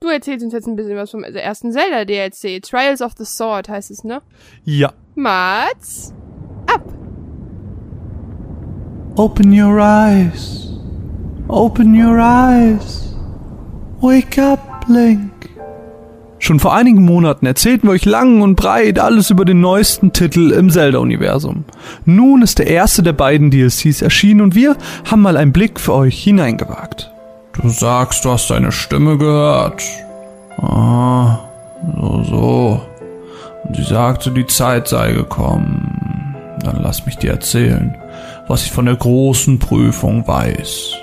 Du 0.00 0.08
erzählst 0.08 0.44
uns 0.44 0.52
jetzt 0.52 0.66
ein 0.66 0.76
bisschen 0.76 0.96
was 0.96 1.10
vom 1.10 1.24
ersten 1.24 1.72
Zelda-DLC. 1.72 2.62
Trials 2.62 3.00
of 3.00 3.12
the 3.16 3.24
Sword 3.24 3.68
heißt 3.68 3.90
es, 3.90 4.04
ne? 4.04 4.20
Ja. 4.64 4.92
Mats, 5.14 6.12
ab! 6.66 6.82
Open 9.16 9.50
your 9.52 9.78
eyes. 9.78 10.68
Open 11.48 11.94
your 11.94 12.18
eyes. 12.18 13.14
Wake 14.00 14.38
up, 14.38 14.84
Link. 14.88 15.30
Schon 16.38 16.60
vor 16.60 16.74
einigen 16.74 17.02
Monaten 17.02 17.46
erzählten 17.46 17.86
wir 17.86 17.92
euch 17.92 18.04
lang 18.04 18.42
und 18.42 18.56
breit 18.56 18.98
alles 18.98 19.30
über 19.30 19.46
den 19.46 19.62
neuesten 19.62 20.12
Titel 20.12 20.52
im 20.52 20.68
Zelda-Universum. 20.68 21.64
Nun 22.04 22.42
ist 22.42 22.58
der 22.58 22.66
erste 22.66 23.02
der 23.02 23.14
beiden 23.14 23.50
DLCs 23.50 24.02
erschienen 24.02 24.42
und 24.42 24.54
wir 24.54 24.76
haben 25.10 25.22
mal 25.22 25.38
einen 25.38 25.52
Blick 25.54 25.80
für 25.80 25.94
euch 25.94 26.22
hineingewagt. 26.22 27.13
Du 27.60 27.68
sagst, 27.68 28.24
du 28.24 28.30
hast 28.30 28.50
deine 28.50 28.72
Stimme 28.72 29.16
gehört. 29.16 29.82
Ah, 30.58 31.38
so, 31.96 32.22
so. 32.24 32.80
Und 33.64 33.76
sie 33.76 33.84
sagte, 33.84 34.30
die 34.30 34.46
Zeit 34.46 34.88
sei 34.88 35.12
gekommen. 35.12 36.36
Dann 36.60 36.82
lass 36.82 37.06
mich 37.06 37.16
dir 37.16 37.32
erzählen, 37.32 37.96
was 38.48 38.64
ich 38.64 38.72
von 38.72 38.86
der 38.86 38.96
großen 38.96 39.58
Prüfung 39.58 40.26
weiß. 40.26 40.94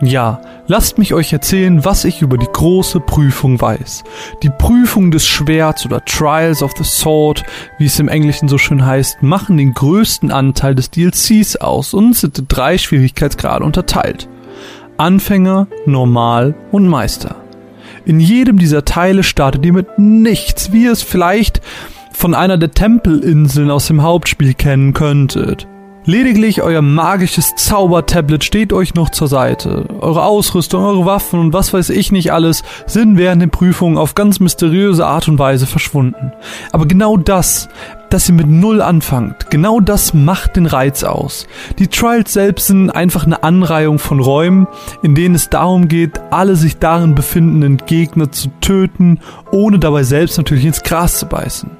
Ja, 0.00 0.40
lasst 0.68 0.96
mich 0.96 1.12
euch 1.12 1.32
erzählen, 1.32 1.84
was 1.84 2.04
ich 2.04 2.22
über 2.22 2.38
die 2.38 2.46
große 2.46 3.00
Prüfung 3.00 3.60
weiß. 3.60 4.04
Die 4.44 4.50
Prüfung 4.50 5.10
des 5.10 5.26
Schwerts 5.26 5.84
oder 5.84 6.04
Trials 6.04 6.62
of 6.62 6.72
the 6.78 6.84
Sword, 6.84 7.42
wie 7.78 7.86
es 7.86 7.98
im 7.98 8.06
Englischen 8.08 8.48
so 8.48 8.58
schön 8.58 8.86
heißt, 8.86 9.22
machen 9.22 9.56
den 9.56 9.74
größten 9.74 10.30
Anteil 10.30 10.76
des 10.76 10.90
DLCs 10.90 11.56
aus 11.56 11.94
und 11.94 12.14
sind 12.14 12.38
in 12.38 12.46
drei 12.46 12.78
Schwierigkeitsgrade 12.78 13.64
unterteilt. 13.64 14.28
Anfänger, 14.98 15.68
Normal 15.86 16.54
und 16.72 16.88
Meister. 16.88 17.36
In 18.04 18.20
jedem 18.20 18.58
dieser 18.58 18.84
Teile 18.84 19.22
startet 19.22 19.64
ihr 19.64 19.72
mit 19.72 19.98
nichts, 19.98 20.72
wie 20.72 20.84
ihr 20.84 20.92
es 20.92 21.02
vielleicht 21.02 21.60
von 22.12 22.34
einer 22.34 22.58
der 22.58 22.72
Tempelinseln 22.72 23.70
aus 23.70 23.86
dem 23.86 24.02
Hauptspiel 24.02 24.54
kennen 24.54 24.94
könntet. 24.94 25.68
Lediglich 26.04 26.62
euer 26.62 26.80
magisches 26.80 27.54
Zaubertablet 27.54 28.42
steht 28.42 28.72
euch 28.72 28.94
noch 28.94 29.10
zur 29.10 29.28
Seite. 29.28 29.84
Eure 30.00 30.24
Ausrüstung, 30.24 30.82
eure 30.82 31.04
Waffen 31.04 31.38
und 31.38 31.52
was 31.52 31.74
weiß 31.74 31.90
ich 31.90 32.10
nicht 32.10 32.32
alles 32.32 32.62
sind 32.86 33.18
während 33.18 33.42
den 33.42 33.50
Prüfungen 33.50 33.98
auf 33.98 34.14
ganz 34.14 34.40
mysteriöse 34.40 35.06
Art 35.06 35.28
und 35.28 35.38
Weise 35.38 35.66
verschwunden. 35.66 36.32
Aber 36.72 36.86
genau 36.86 37.18
das, 37.18 37.68
dass 38.10 38.28
ihr 38.28 38.34
mit 38.34 38.48
Null 38.48 38.82
anfangt, 38.82 39.50
genau 39.50 39.80
das 39.80 40.14
macht 40.14 40.56
den 40.56 40.66
Reiz 40.66 41.04
aus. 41.04 41.46
Die 41.78 41.88
Trials 41.88 42.32
selbst 42.32 42.66
sind 42.68 42.90
einfach 42.90 43.24
eine 43.24 43.42
Anreihung 43.42 43.98
von 43.98 44.20
Räumen, 44.20 44.66
in 45.02 45.14
denen 45.14 45.34
es 45.34 45.50
darum 45.50 45.88
geht, 45.88 46.20
alle 46.30 46.56
sich 46.56 46.78
darin 46.78 47.14
befindenden 47.14 47.78
Gegner 47.86 48.30
zu 48.32 48.48
töten, 48.60 49.20
ohne 49.50 49.78
dabei 49.78 50.02
selbst 50.02 50.38
natürlich 50.38 50.64
ins 50.64 50.82
Gras 50.82 51.18
zu 51.18 51.26
beißen. 51.26 51.70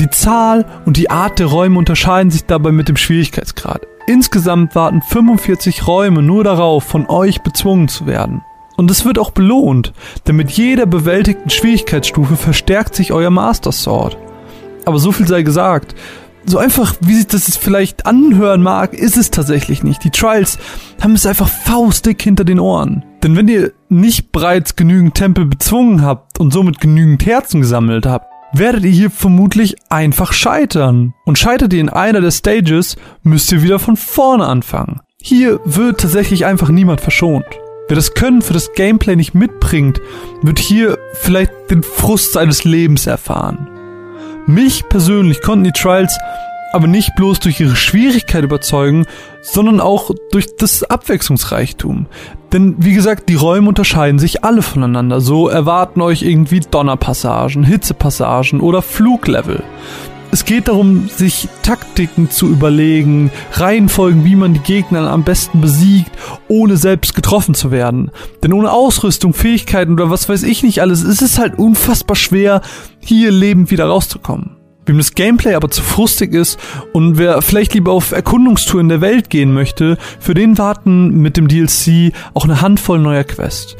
Die 0.00 0.10
Zahl 0.10 0.66
und 0.86 0.96
die 0.96 1.10
Art 1.10 1.38
der 1.38 1.46
Räume 1.46 1.78
unterscheiden 1.78 2.30
sich 2.30 2.46
dabei 2.46 2.72
mit 2.72 2.88
dem 2.88 2.96
Schwierigkeitsgrad. 2.96 3.82
Insgesamt 4.06 4.74
warten 4.74 5.02
45 5.02 5.86
Räume 5.86 6.20
nur 6.20 6.44
darauf, 6.44 6.84
von 6.84 7.08
euch 7.08 7.42
bezwungen 7.42 7.88
zu 7.88 8.06
werden. 8.06 8.42
Und 8.76 8.90
es 8.90 9.04
wird 9.04 9.18
auch 9.18 9.30
belohnt, 9.30 9.92
denn 10.26 10.36
mit 10.36 10.50
jeder 10.50 10.86
bewältigten 10.86 11.48
Schwierigkeitsstufe 11.48 12.36
verstärkt 12.36 12.94
sich 12.96 13.12
euer 13.12 13.30
Master 13.30 13.70
Sword. 13.70 14.18
Aber 14.84 14.98
so 14.98 15.12
viel 15.12 15.26
sei 15.26 15.42
gesagt. 15.42 15.94
So 16.46 16.58
einfach, 16.58 16.94
wie 17.00 17.14
sich 17.14 17.26
das 17.26 17.56
vielleicht 17.56 18.04
anhören 18.06 18.62
mag, 18.62 18.92
ist 18.92 19.16
es 19.16 19.30
tatsächlich 19.30 19.82
nicht. 19.82 20.04
Die 20.04 20.10
Trials 20.10 20.58
haben 21.02 21.14
es 21.14 21.24
einfach 21.24 21.48
faustdick 21.48 22.20
hinter 22.20 22.44
den 22.44 22.60
Ohren. 22.60 23.02
Denn 23.22 23.34
wenn 23.34 23.48
ihr 23.48 23.72
nicht 23.88 24.30
bereits 24.30 24.76
genügend 24.76 25.14
Tempel 25.14 25.46
bezwungen 25.46 26.02
habt 26.02 26.38
und 26.38 26.52
somit 26.52 26.80
genügend 26.80 27.24
Herzen 27.24 27.62
gesammelt 27.62 28.04
habt, 28.04 28.26
werdet 28.52 28.84
ihr 28.84 28.90
hier 28.90 29.10
vermutlich 29.10 29.76
einfach 29.88 30.34
scheitern. 30.34 31.14
Und 31.24 31.38
scheitert 31.38 31.72
ihr 31.72 31.80
in 31.80 31.88
einer 31.88 32.20
der 32.20 32.30
Stages, 32.30 32.96
müsst 33.22 33.50
ihr 33.50 33.62
wieder 33.62 33.78
von 33.78 33.96
vorne 33.96 34.46
anfangen. 34.46 35.00
Hier 35.20 35.60
wird 35.64 36.00
tatsächlich 36.00 36.44
einfach 36.44 36.68
niemand 36.68 37.00
verschont. 37.00 37.46
Wer 37.88 37.96
das 37.96 38.14
Können 38.14 38.42
für 38.42 38.52
das 38.52 38.72
Gameplay 38.74 39.16
nicht 39.16 39.34
mitbringt, 39.34 40.00
wird 40.42 40.58
hier 40.58 40.98
vielleicht 41.14 41.52
den 41.70 41.82
Frust 41.82 42.32
seines 42.32 42.64
Lebens 42.64 43.06
erfahren. 43.06 43.68
Mich 44.46 44.88
persönlich 44.88 45.40
konnten 45.40 45.64
die 45.64 45.72
Trials 45.72 46.18
aber 46.74 46.86
nicht 46.88 47.14
bloß 47.14 47.38
durch 47.38 47.60
ihre 47.60 47.76
Schwierigkeit 47.76 48.42
überzeugen, 48.42 49.06
sondern 49.42 49.80
auch 49.80 50.10
durch 50.32 50.56
das 50.56 50.82
Abwechslungsreichtum. 50.82 52.06
Denn 52.52 52.74
wie 52.78 52.94
gesagt, 52.94 53.28
die 53.28 53.36
Räume 53.36 53.68
unterscheiden 53.68 54.18
sich 54.18 54.42
alle 54.42 54.60
voneinander. 54.60 55.20
So 55.20 55.48
erwarten 55.48 56.02
euch 56.02 56.22
irgendwie 56.22 56.60
Donnerpassagen, 56.60 57.62
Hitzepassagen 57.62 58.60
oder 58.60 58.82
Fluglevel. 58.82 59.62
Es 60.34 60.44
geht 60.44 60.66
darum, 60.66 61.08
sich 61.08 61.48
Taktiken 61.62 62.28
zu 62.28 62.48
überlegen, 62.48 63.30
Reihenfolgen, 63.52 64.24
wie 64.24 64.34
man 64.34 64.52
die 64.52 64.58
Gegner 64.58 65.08
am 65.12 65.22
besten 65.22 65.60
besiegt, 65.60 66.10
ohne 66.48 66.76
selbst 66.76 67.14
getroffen 67.14 67.54
zu 67.54 67.70
werden. 67.70 68.10
Denn 68.42 68.52
ohne 68.52 68.72
Ausrüstung, 68.72 69.32
Fähigkeiten 69.32 69.92
oder 69.92 70.10
was 70.10 70.28
weiß 70.28 70.42
ich 70.42 70.64
nicht 70.64 70.80
alles, 70.80 71.04
ist 71.04 71.22
es 71.22 71.38
halt 71.38 71.56
unfassbar 71.56 72.16
schwer, 72.16 72.62
hier 72.98 73.30
lebend 73.30 73.70
wieder 73.70 73.84
rauszukommen. 73.84 74.56
Wem 74.86 74.98
das 74.98 75.14
Gameplay 75.14 75.54
aber 75.54 75.70
zu 75.70 75.82
frustig 75.82 76.34
ist 76.34 76.58
und 76.92 77.16
wer 77.16 77.40
vielleicht 77.40 77.72
lieber 77.74 77.92
auf 77.92 78.10
Erkundungstour 78.10 78.80
in 78.80 78.88
der 78.88 79.00
Welt 79.00 79.30
gehen 79.30 79.54
möchte, 79.54 79.98
für 80.18 80.34
den 80.34 80.58
warten 80.58 81.10
mit 81.10 81.36
dem 81.36 81.46
DLC 81.46 82.12
auch 82.34 82.42
eine 82.42 82.60
Handvoll 82.60 82.98
neuer 82.98 83.22
Quests. 83.22 83.76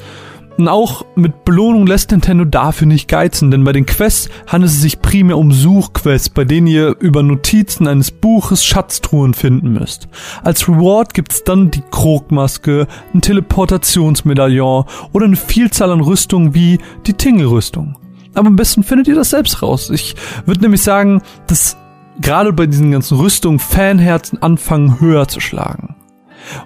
Und 0.56 0.68
auch 0.68 1.04
mit 1.16 1.44
Belohnung 1.44 1.86
lässt 1.86 2.12
Nintendo 2.12 2.44
dafür 2.44 2.86
nicht 2.86 3.08
geizen, 3.08 3.50
denn 3.50 3.64
bei 3.64 3.72
den 3.72 3.86
Quests 3.86 4.28
handelt 4.46 4.70
es 4.70 4.80
sich 4.80 5.02
primär 5.02 5.36
um 5.36 5.50
Suchquests, 5.50 6.28
bei 6.28 6.44
denen 6.44 6.68
ihr 6.68 6.96
über 7.00 7.24
Notizen 7.24 7.88
eines 7.88 8.12
Buches 8.12 8.64
Schatztruhen 8.64 9.34
finden 9.34 9.72
müsst. 9.72 10.06
Als 10.44 10.68
Reward 10.68 11.12
gibt's 11.12 11.42
dann 11.42 11.72
die 11.72 11.82
Krogmaske, 11.90 12.86
ein 13.12 13.20
Teleportationsmedaillon 13.20 14.84
oder 15.12 15.26
eine 15.26 15.36
Vielzahl 15.36 15.90
an 15.90 16.00
Rüstungen 16.00 16.54
wie 16.54 16.78
die 17.06 17.14
Tingle-Rüstung. 17.14 17.98
Aber 18.34 18.46
am 18.48 18.56
besten 18.56 18.84
findet 18.84 19.08
ihr 19.08 19.14
das 19.16 19.30
selbst 19.30 19.60
raus. 19.60 19.90
Ich 19.90 20.14
würde 20.46 20.60
nämlich 20.60 20.82
sagen, 20.82 21.22
dass 21.48 21.76
gerade 22.20 22.52
bei 22.52 22.66
diesen 22.66 22.92
ganzen 22.92 23.18
Rüstungen 23.18 23.58
Fanherzen 23.58 24.40
anfangen 24.40 25.00
höher 25.00 25.26
zu 25.26 25.40
schlagen. 25.40 25.96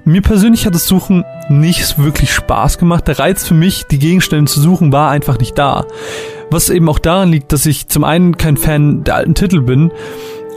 Und 0.05 0.13
mir 0.13 0.23
persönlich 0.23 0.67
hat 0.67 0.75
das 0.75 0.87
Suchen 0.87 1.25
nicht 1.49 1.99
wirklich 1.99 2.33
Spaß 2.33 2.79
gemacht. 2.79 3.09
Der 3.09 3.19
Reiz 3.19 3.47
für 3.47 3.55
mich, 3.55 3.85
die 3.85 3.99
Gegenstände 3.99 4.51
zu 4.51 4.61
suchen, 4.61 4.93
war 4.93 5.11
einfach 5.11 5.39
nicht 5.39 5.59
da. 5.59 5.87
Was 6.51 6.71
eben 6.71 6.89
auch 6.89 6.99
daran 6.99 7.31
liegt, 7.31 7.53
dass 7.53 7.67
ich 7.67 7.89
zum 7.89 8.05
einen 8.05 8.37
kein 8.37 8.57
Fan 8.57 9.05
der 9.05 9.17
alten 9.17 9.35
Titel 9.35 9.61
bin 9.61 9.93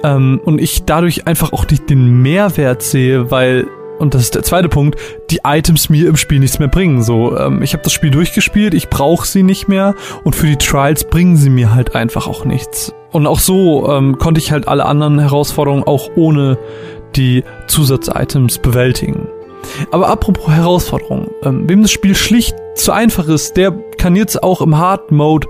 ähm, 0.04 0.40
und 0.44 0.60
ich 0.60 0.84
dadurch 0.86 1.28
einfach 1.28 1.54
auch 1.54 1.68
nicht 1.68 1.90
den 1.90 2.22
Mehrwert 2.22 2.82
sehe, 2.82 3.32
weil 3.32 3.68
und 4.00 4.16
das 4.16 4.24
ist 4.24 4.34
der 4.34 4.42
zweite 4.42 4.68
Punkt, 4.68 5.00
die 5.30 5.42
Items 5.44 5.90
mir 5.90 6.08
im 6.10 6.18
Spiel 6.18 6.40
nichts 6.40 6.58
mehr 6.58 6.68
bringen. 6.68 7.04
So, 7.04 7.38
ähm, 7.38 7.62
ich 7.62 7.74
habe 7.74 7.84
das 7.84 7.94
Spiel 7.94 8.10
durchgespielt, 8.10 8.74
ich 8.74 8.90
brauche 8.90 9.28
sie 9.28 9.44
nicht 9.44 9.68
mehr 9.68 9.94
und 10.24 10.36
für 10.36 10.48
die 10.48 10.58
Trials 10.58 11.04
bringen 11.04 11.38
sie 11.38 11.52
mir 11.52 11.76
halt 11.76 11.94
einfach 11.94 12.26
auch 12.26 12.44
nichts. 12.44 12.96
Und 13.12 13.28
auch 13.28 13.38
so 13.38 13.88
ähm, 13.92 14.18
konnte 14.18 14.40
ich 14.40 14.52
halt 14.52 14.68
alle 14.68 14.88
anderen 14.88 15.20
Herausforderungen 15.20 15.84
auch 15.84 16.10
ohne 16.16 16.58
die 17.16 17.44
Zusatz-Items 17.68 18.60
bewältigen. 18.60 19.28
Aber 19.92 20.08
apropos 20.08 20.48
Herausforderungen, 20.50 21.30
ähm, 21.44 21.70
wem 21.70 21.82
das 21.82 21.92
Spiel 21.92 22.16
schlicht 22.16 22.56
zu 22.76 22.92
einfach 22.92 23.28
ist, 23.28 23.58
der 23.58 23.72
kann 23.98 24.16
jetzt 24.16 24.42
auch 24.42 24.62
im 24.62 24.78
Hard 24.78 25.12
Mode 25.12 25.48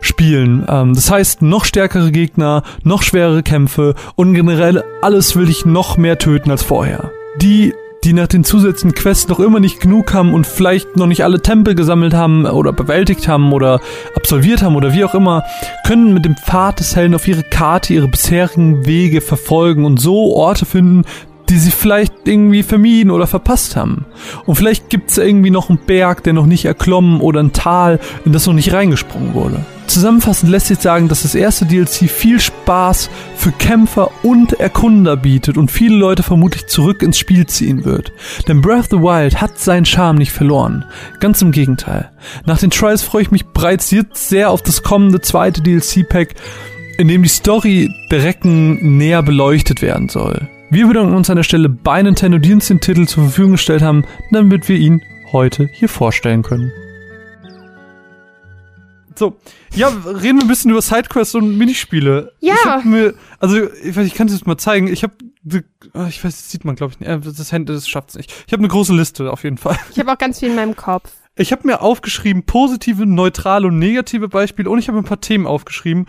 spielen. 0.00 0.64
Ähm, 0.68 0.94
das 0.94 1.10
heißt, 1.10 1.42
noch 1.42 1.64
stärkere 1.64 2.10
Gegner, 2.10 2.62
noch 2.82 3.02
schwerere 3.02 3.42
Kämpfe 3.42 3.94
und 4.16 4.34
generell 4.34 4.82
alles 5.02 5.36
will 5.36 5.48
ich 5.48 5.64
noch 5.64 5.96
mehr 5.96 6.18
töten 6.18 6.50
als 6.50 6.62
vorher. 6.62 7.10
Die 7.40 7.74
die 8.04 8.12
nach 8.14 8.28
den 8.28 8.44
zusätzlichen 8.44 8.94
Quests 8.94 9.28
noch 9.28 9.40
immer 9.40 9.60
nicht 9.60 9.80
genug 9.80 10.14
haben 10.14 10.32
und 10.32 10.46
vielleicht 10.46 10.96
noch 10.96 11.06
nicht 11.06 11.22
alle 11.22 11.42
Tempel 11.42 11.74
gesammelt 11.74 12.14
haben 12.14 12.46
oder 12.46 12.72
bewältigt 12.72 13.28
haben 13.28 13.52
oder 13.52 13.80
absolviert 14.16 14.62
haben 14.62 14.76
oder 14.76 14.92
wie 14.94 15.04
auch 15.04 15.14
immer, 15.14 15.44
können 15.86 16.14
mit 16.14 16.24
dem 16.24 16.36
Pfad 16.36 16.80
des 16.80 16.96
Helden 16.96 17.14
auf 17.14 17.28
ihre 17.28 17.42
Karte 17.42 17.92
ihre 17.92 18.08
bisherigen 18.08 18.86
Wege 18.86 19.20
verfolgen 19.20 19.84
und 19.84 20.00
so 20.00 20.34
Orte 20.34 20.64
finden, 20.64 21.04
die 21.50 21.58
sie 21.58 21.72
vielleicht 21.72 22.12
irgendwie 22.24 22.62
vermieden 22.62 23.10
oder 23.10 23.26
verpasst 23.26 23.76
haben. 23.76 24.06
Und 24.46 24.54
vielleicht 24.54 24.88
gibt's 24.88 25.18
irgendwie 25.18 25.50
noch 25.50 25.68
einen 25.68 25.80
Berg, 25.84 26.22
der 26.22 26.32
noch 26.32 26.46
nicht 26.46 26.64
erklommen 26.64 27.20
oder 27.20 27.42
ein 27.42 27.52
Tal, 27.52 27.98
in 28.24 28.32
das 28.32 28.46
noch 28.46 28.54
nicht 28.54 28.72
reingesprungen 28.72 29.34
wurde. 29.34 29.64
Zusammenfassend 29.88 30.52
lässt 30.52 30.68
sich 30.68 30.78
sagen, 30.78 31.08
dass 31.08 31.22
das 31.22 31.34
erste 31.34 31.66
DLC 31.66 32.08
viel 32.08 32.38
Spaß 32.38 33.10
für 33.34 33.50
Kämpfer 33.50 34.12
und 34.22 34.52
Erkunder 34.60 35.16
bietet 35.16 35.58
und 35.58 35.72
viele 35.72 35.96
Leute 35.96 36.22
vermutlich 36.22 36.68
zurück 36.68 37.02
ins 37.02 37.18
Spiel 37.18 37.44
ziehen 37.48 37.84
wird. 37.84 38.12
Denn 38.46 38.60
Breath 38.60 38.78
of 38.78 38.88
the 38.90 38.98
Wild 38.98 39.40
hat 39.40 39.58
seinen 39.58 39.86
Charme 39.86 40.18
nicht 40.18 40.30
verloren. 40.30 40.84
Ganz 41.18 41.42
im 41.42 41.50
Gegenteil. 41.50 42.12
Nach 42.46 42.58
den 42.58 42.70
Trials 42.70 43.02
freue 43.02 43.22
ich 43.22 43.32
mich 43.32 43.46
bereits 43.46 43.90
jetzt 43.90 44.28
sehr 44.28 44.50
auf 44.50 44.62
das 44.62 44.84
kommende 44.84 45.20
zweite 45.20 45.60
DLC-Pack, 45.60 46.36
in 46.96 47.08
dem 47.08 47.24
die 47.24 47.28
Story 47.28 47.90
der 48.12 48.22
Recken 48.22 48.96
näher 48.96 49.24
beleuchtet 49.24 49.82
werden 49.82 50.08
soll. 50.08 50.48
Wir 50.72 50.86
bedanken 50.86 51.16
uns 51.16 51.28
an 51.28 51.34
der 51.34 51.42
Stelle 51.42 51.68
bei 51.68 52.00
Nintendo, 52.00 52.38
die 52.38 52.52
uns 52.52 52.68
den 52.68 52.80
Titel 52.80 53.04
zur 53.04 53.24
Verfügung 53.24 53.52
gestellt 53.52 53.82
haben, 53.82 54.04
damit 54.30 54.68
wir 54.68 54.76
ihn 54.76 55.02
heute 55.32 55.68
hier 55.72 55.88
vorstellen 55.88 56.42
können. 56.42 56.70
So, 59.16 59.36
ja, 59.74 59.88
reden 59.88 60.38
wir 60.38 60.44
ein 60.44 60.48
bisschen 60.48 60.70
über 60.70 60.80
Sidequests 60.80 61.34
und 61.34 61.58
Minispiele. 61.58 62.32
Ja. 62.38 62.54
Ich 62.54 62.64
hab 62.64 62.84
mir, 62.84 63.14
also 63.40 63.68
ich 63.82 63.96
weiß, 63.96 64.06
ich 64.06 64.14
kann 64.14 64.28
es 64.28 64.32
jetzt 64.32 64.46
mal 64.46 64.58
zeigen. 64.58 64.86
Ich 64.86 65.02
habe, 65.02 65.12
ah, 65.92 66.06
ich 66.06 66.22
weiß, 66.22 66.36
das 66.36 66.50
sieht 66.52 66.64
man, 66.64 66.76
glaube 66.76 66.92
ich, 66.92 67.00
nicht. 67.00 67.08
Äh, 67.08 67.18
das 67.18 67.50
Handy, 67.50 67.72
das 67.72 67.88
schafft's 67.88 68.14
nicht. 68.14 68.32
Ich 68.46 68.52
habe 68.52 68.60
eine 68.60 68.68
große 68.68 68.94
Liste 68.94 69.32
auf 69.32 69.42
jeden 69.42 69.58
Fall. 69.58 69.76
Ich 69.90 69.98
habe 69.98 70.12
auch 70.12 70.18
ganz 70.18 70.38
viel 70.38 70.50
in 70.50 70.54
meinem 70.54 70.76
Kopf. 70.76 71.10
Ich 71.34 71.50
habe 71.50 71.66
mir 71.66 71.80
aufgeschrieben 71.80 72.44
positive, 72.44 73.06
neutrale 73.06 73.66
und 73.66 73.78
negative 73.78 74.28
Beispiele 74.28 74.70
und 74.70 74.78
ich 74.78 74.88
habe 74.88 74.98
ein 74.98 75.04
paar 75.04 75.20
Themen 75.20 75.46
aufgeschrieben, 75.46 76.06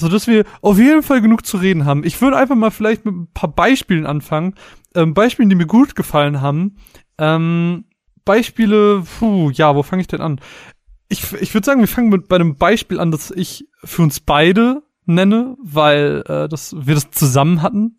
so 0.00 0.08
dass 0.08 0.26
wir 0.26 0.44
auf 0.60 0.78
jeden 0.78 1.02
Fall 1.02 1.20
genug 1.20 1.46
zu 1.46 1.56
reden 1.56 1.84
haben. 1.84 2.04
Ich 2.04 2.20
würde 2.20 2.36
einfach 2.36 2.56
mal 2.56 2.70
vielleicht 2.70 3.04
mit 3.04 3.14
ein 3.14 3.28
paar 3.32 3.50
Beispielen 3.50 4.06
anfangen, 4.06 4.54
ähm, 4.94 5.14
Beispielen, 5.14 5.48
die 5.48 5.56
mir 5.56 5.66
gut 5.66 5.94
gefallen 5.94 6.40
haben. 6.40 6.76
Ähm, 7.18 7.84
Beispiele, 8.24 9.02
puh, 9.18 9.50
ja, 9.50 9.74
wo 9.74 9.82
fange 9.82 10.02
ich 10.02 10.08
denn 10.08 10.20
an? 10.20 10.40
Ich, 11.08 11.32
ich 11.34 11.52
würde 11.54 11.64
sagen, 11.64 11.80
wir 11.80 11.88
fangen 11.88 12.08
mit 12.08 12.28
bei 12.28 12.36
einem 12.36 12.56
Beispiel 12.56 12.98
an, 12.98 13.10
das 13.10 13.30
ich 13.30 13.66
für 13.84 14.02
uns 14.02 14.20
beide 14.20 14.82
nenne, 15.04 15.56
weil 15.62 16.22
äh, 16.26 16.48
das, 16.48 16.74
wir 16.78 16.94
das 16.94 17.10
zusammen 17.10 17.62
hatten. 17.62 17.98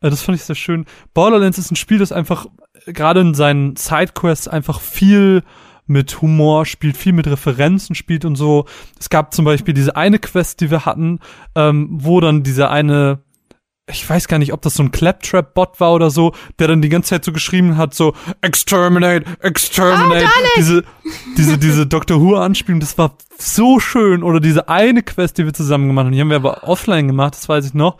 Äh, 0.00 0.10
das 0.10 0.22
fand 0.22 0.36
ich 0.36 0.44
sehr 0.44 0.56
schön. 0.56 0.84
Borderlands 1.14 1.58
ist 1.58 1.70
ein 1.70 1.76
Spiel, 1.76 1.98
das 1.98 2.12
einfach 2.12 2.46
äh, 2.84 2.92
gerade 2.92 3.20
in 3.20 3.34
seinen 3.34 3.76
Sidequests 3.76 4.48
einfach 4.48 4.80
viel 4.80 5.42
mit 5.86 6.20
Humor 6.20 6.66
spielt, 6.66 6.96
viel 6.96 7.12
mit 7.12 7.26
Referenzen 7.26 7.94
spielt 7.94 8.24
und 8.24 8.36
so. 8.36 8.66
Es 8.98 9.08
gab 9.08 9.34
zum 9.34 9.44
Beispiel 9.44 9.74
diese 9.74 9.96
eine 9.96 10.18
Quest, 10.18 10.60
die 10.60 10.70
wir 10.70 10.84
hatten, 10.84 11.20
ähm, 11.54 11.88
wo 11.90 12.20
dann 12.20 12.42
dieser 12.42 12.70
eine 12.70 13.20
ich 13.88 14.08
weiß 14.08 14.26
gar 14.26 14.38
nicht, 14.38 14.52
ob 14.52 14.62
das 14.62 14.74
so 14.74 14.82
ein 14.82 14.90
Claptrap-Bot 14.90 15.78
war 15.78 15.92
oder 15.92 16.10
so, 16.10 16.32
der 16.58 16.66
dann 16.66 16.82
die 16.82 16.88
ganze 16.88 17.10
Zeit 17.10 17.24
so 17.24 17.32
geschrieben 17.32 17.76
hat, 17.76 17.94
so 17.94 18.14
Exterminate, 18.40 19.24
Exterminate, 19.40 20.24
Oh, 20.26 20.48
diese, 20.56 20.84
diese, 21.36 21.56
diese 21.58 21.86
Doctor 21.86 22.20
Who-Anspielung, 22.20 22.80
das 22.80 22.98
war 22.98 23.16
so 23.38 23.78
schön. 23.78 24.24
Oder 24.24 24.40
diese 24.40 24.68
eine 24.68 25.02
Quest, 25.02 25.38
die 25.38 25.44
wir 25.44 25.54
zusammen 25.54 25.86
gemacht 25.86 26.06
haben, 26.06 26.12
die 26.12 26.20
haben 26.20 26.30
wir 26.30 26.36
aber 26.36 26.64
offline 26.64 27.06
gemacht, 27.06 27.34
das 27.34 27.48
weiß 27.48 27.66
ich 27.66 27.74
noch, 27.74 27.96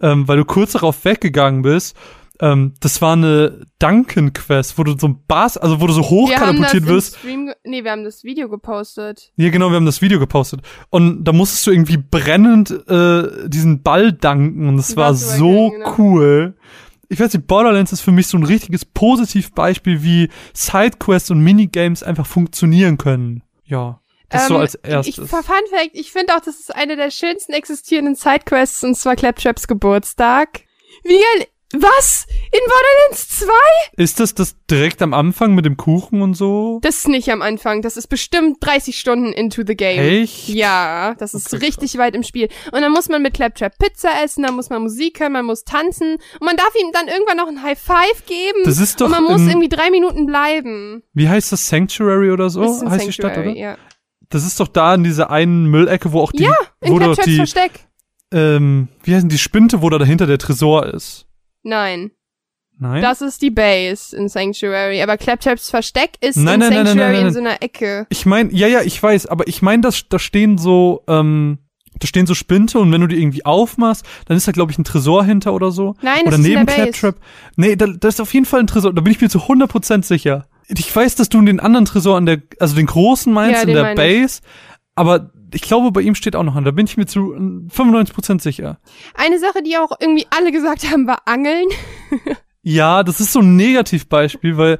ähm, 0.00 0.28
weil 0.28 0.36
du 0.36 0.44
kurz 0.44 0.72
darauf 0.72 1.04
weggegangen 1.04 1.62
bist. 1.62 1.96
Ähm, 2.40 2.74
das 2.80 3.00
war 3.00 3.12
eine 3.12 3.66
Duncan-Quest, 3.78 4.76
wo 4.76 4.82
du 4.82 4.98
so 4.98 5.06
ein 5.08 5.24
Bass, 5.28 5.56
also 5.56 5.80
wo 5.80 5.86
du 5.86 5.92
so 5.92 6.02
hochkatapultiert 6.02 6.86
wirst. 6.86 7.16
Stream, 7.18 7.52
nee, 7.64 7.84
wir 7.84 7.92
haben 7.92 8.04
das 8.04 8.24
Video 8.24 8.48
gepostet. 8.48 9.32
Ja, 9.36 9.50
genau, 9.50 9.70
wir 9.70 9.76
haben 9.76 9.86
das 9.86 10.02
Video 10.02 10.18
gepostet. 10.18 10.60
Und 10.90 11.24
da 11.24 11.32
musstest 11.32 11.66
du 11.66 11.70
irgendwie 11.70 11.96
brennend 11.96 12.70
äh, 12.88 13.48
diesen 13.48 13.82
Ball 13.82 14.12
danken 14.12 14.68
und 14.68 14.76
das 14.76 14.96
war 14.96 15.14
so 15.14 15.70
genau. 15.70 15.94
cool. 15.98 16.56
Ich 17.08 17.20
weiß 17.20 17.32
nicht, 17.34 17.46
Borderlands 17.46 17.92
ist 17.92 18.00
für 18.00 18.12
mich 18.12 18.26
so 18.26 18.36
ein 18.36 18.44
richtiges 18.44 18.84
Positivbeispiel, 18.84 20.02
wie 20.02 20.30
Sidequests 20.54 21.30
und 21.30 21.40
Minigames 21.40 22.02
einfach 22.02 22.26
funktionieren 22.26 22.98
können. 22.98 23.42
Ja, 23.64 24.00
das 24.28 24.48
so 24.48 24.54
Ähm, 24.54 24.60
als 24.60 24.74
Ich, 24.82 24.90
erstes. 24.90 25.30
Fun 25.30 25.42
Fact, 25.42 25.90
ich 25.92 26.10
finde 26.10 26.34
auch, 26.34 26.40
das 26.40 26.58
ist 26.58 26.74
eine 26.74 26.96
der 26.96 27.10
schönsten 27.10 27.52
existierenden 27.52 28.16
Sidequests, 28.16 28.82
und 28.82 28.96
zwar 28.96 29.14
Claptraps 29.14 29.68
Geburtstag. 29.68 30.62
Wie 31.04 31.12
geil, 31.12 31.46
was? 31.82 32.26
In 32.52 32.60
Borderlands 32.66 33.28
2? 33.40 33.46
ist 33.96 34.20
das 34.20 34.34
das 34.34 34.56
direkt 34.70 35.02
am 35.02 35.12
Anfang 35.14 35.54
mit 35.54 35.64
dem 35.64 35.76
Kuchen 35.76 36.22
und 36.22 36.34
so? 36.34 36.78
Das 36.82 36.98
ist 36.98 37.08
nicht 37.08 37.30
am 37.30 37.42
Anfang, 37.42 37.82
das 37.82 37.96
ist 37.96 38.06
bestimmt 38.08 38.58
30 38.60 38.98
Stunden 38.98 39.32
into 39.32 39.62
the 39.66 39.74
game. 39.76 39.98
Echt? 40.22 40.48
Ja, 40.48 41.14
das 41.18 41.34
ist 41.34 41.52
Okay, 41.52 41.64
richtig 41.66 41.96
weit 41.98 42.14
im 42.14 42.22
Spiel. 42.22 42.48
Und 42.72 42.80
dann 42.82 42.92
muss 42.92 43.08
man 43.08 43.22
mit 43.22 43.34
Claptrap 43.34 43.76
Pizza 43.78 44.10
essen, 44.24 44.42
dann 44.44 44.54
muss 44.56 44.70
man 44.70 44.82
Musik 44.82 45.20
hören, 45.20 45.32
man 45.32 45.44
muss 45.46 45.64
tanzen 45.64 46.14
und 46.14 46.42
man 46.46 46.56
darf 46.56 46.72
ihm 46.80 46.90
dann 46.92 47.08
irgendwann 47.08 47.36
noch 47.36 47.48
ein 47.48 47.62
High 47.62 47.78
Five 47.78 48.24
geben. 48.26 48.60
Das 48.64 48.78
ist 48.78 49.00
doch 49.00 49.06
und 49.06 49.12
man 49.12 49.24
muss 49.24 49.40
in- 49.42 49.48
irgendwie 49.50 49.68
drei 49.68 49.90
Minuten 49.90 50.26
bleiben. 50.26 51.02
Wie 51.12 51.28
heißt 51.28 51.52
das? 51.52 51.68
Sanctuary 51.68 52.30
oder 52.30 52.50
so? 52.50 52.62
Das 52.62 52.76
ist 52.76 52.82
ein 52.82 52.90
heißt 52.90 53.06
die 53.06 53.12
Stadt, 53.12 53.36
oder? 53.38 53.50
Ja, 53.50 53.76
Das 54.30 54.44
ist 54.46 54.58
doch 54.60 54.68
da 54.68 54.94
in 54.94 55.04
dieser 55.04 55.30
einen 55.30 55.66
Müllecke, 55.66 56.12
wo 56.12 56.20
auch 56.20 56.32
die, 56.32 56.42
Ja, 56.44 56.54
in 56.80 56.96
Claptraps 56.98 57.34
Versteck. 57.36 57.72
ähm, 58.32 58.88
wie 59.02 59.14
heißen 59.14 59.28
die 59.28 59.38
Spinte, 59.38 59.82
wo 59.82 59.90
da 59.90 59.98
dahinter 59.98 60.26
der 60.26 60.38
Tresor 60.38 60.86
ist? 60.86 61.26
Nein. 61.64 62.12
Nein? 62.78 63.02
Das 63.02 63.20
ist 63.20 63.40
die 63.42 63.50
Base 63.50 64.16
in 64.16 64.28
Sanctuary, 64.28 65.00
aber 65.02 65.16
Claptraps 65.16 65.70
Versteck 65.70 66.12
ist 66.20 66.36
Nein, 66.36 66.54
in 66.54 66.60
nein, 66.60 66.68
nein, 66.68 66.70
nein, 66.70 66.86
Sanctuary 66.86 67.12
nein, 67.12 67.16
nein. 67.20 67.26
in 67.28 67.32
so 67.32 67.40
einer 67.40 67.62
Ecke. 67.62 68.06
Ich 68.10 68.26
meine, 68.26 68.52
ja, 68.52 68.66
ja, 68.66 68.82
ich 68.82 69.00
weiß, 69.00 69.26
aber 69.26 69.46
ich 69.46 69.62
meine, 69.62 69.90
da 70.08 70.18
stehen 70.18 70.58
so, 70.58 71.02
ähm, 71.06 71.58
da 72.00 72.08
stehen 72.08 72.26
so 72.26 72.34
Spinte 72.34 72.80
und 72.80 72.90
wenn 72.92 73.00
du 73.00 73.06
die 73.06 73.20
irgendwie 73.20 73.44
aufmachst, 73.44 74.04
dann 74.26 74.36
ist 74.36 74.48
da, 74.48 74.52
glaube 74.52 74.72
ich, 74.72 74.78
ein 74.78 74.84
Tresor 74.84 75.24
hinter 75.24 75.54
oder 75.54 75.70
so. 75.70 75.94
Nein, 76.02 76.22
oder 76.22 76.32
das 76.32 76.40
ist 76.40 76.46
neben 76.46 76.66
Base. 76.66 76.76
Claptrap. 76.90 77.16
Nee, 77.56 77.76
da, 77.76 77.86
da 77.86 78.08
ist 78.08 78.20
auf 78.20 78.34
jeden 78.34 78.46
Fall 78.46 78.60
ein 78.60 78.66
Tresor, 78.66 78.92
da 78.92 79.00
bin 79.00 79.12
ich 79.12 79.20
mir 79.20 79.28
zu 79.28 79.38
100% 79.38 80.02
sicher. 80.02 80.46
Ich 80.66 80.94
weiß, 80.94 81.14
dass 81.14 81.28
du 81.28 81.40
den 81.42 81.60
anderen 81.60 81.84
Tresor 81.84 82.16
an 82.16 82.26
der, 82.26 82.42
also 82.58 82.74
den 82.74 82.86
großen 82.86 83.32
meinst, 83.32 83.62
Ja, 83.62 83.68
in 83.68 83.74
der 83.74 83.82
meine 83.82 84.06
ich. 84.06 84.22
Base, 84.22 84.40
aber 84.96 85.30
ich 85.52 85.62
glaube, 85.62 85.90
bei 85.92 86.00
ihm 86.00 86.14
steht 86.14 86.36
auch 86.36 86.42
noch 86.42 86.56
an, 86.56 86.64
da 86.64 86.70
bin 86.70 86.86
ich 86.86 86.96
mir 86.96 87.06
zu 87.06 87.34
äh, 87.34 87.38
95% 87.38 88.40
sicher. 88.40 88.78
Eine 89.14 89.38
Sache, 89.38 89.62
die 89.62 89.76
auch 89.76 89.92
irgendwie 90.00 90.26
alle 90.30 90.52
gesagt 90.52 90.90
haben, 90.90 91.06
war 91.06 91.22
Angeln. 91.26 91.66
Ja, 92.66 93.02
das 93.02 93.20
ist 93.20 93.30
so 93.34 93.40
ein 93.40 93.56
Negativbeispiel, 93.56 94.56
weil 94.56 94.78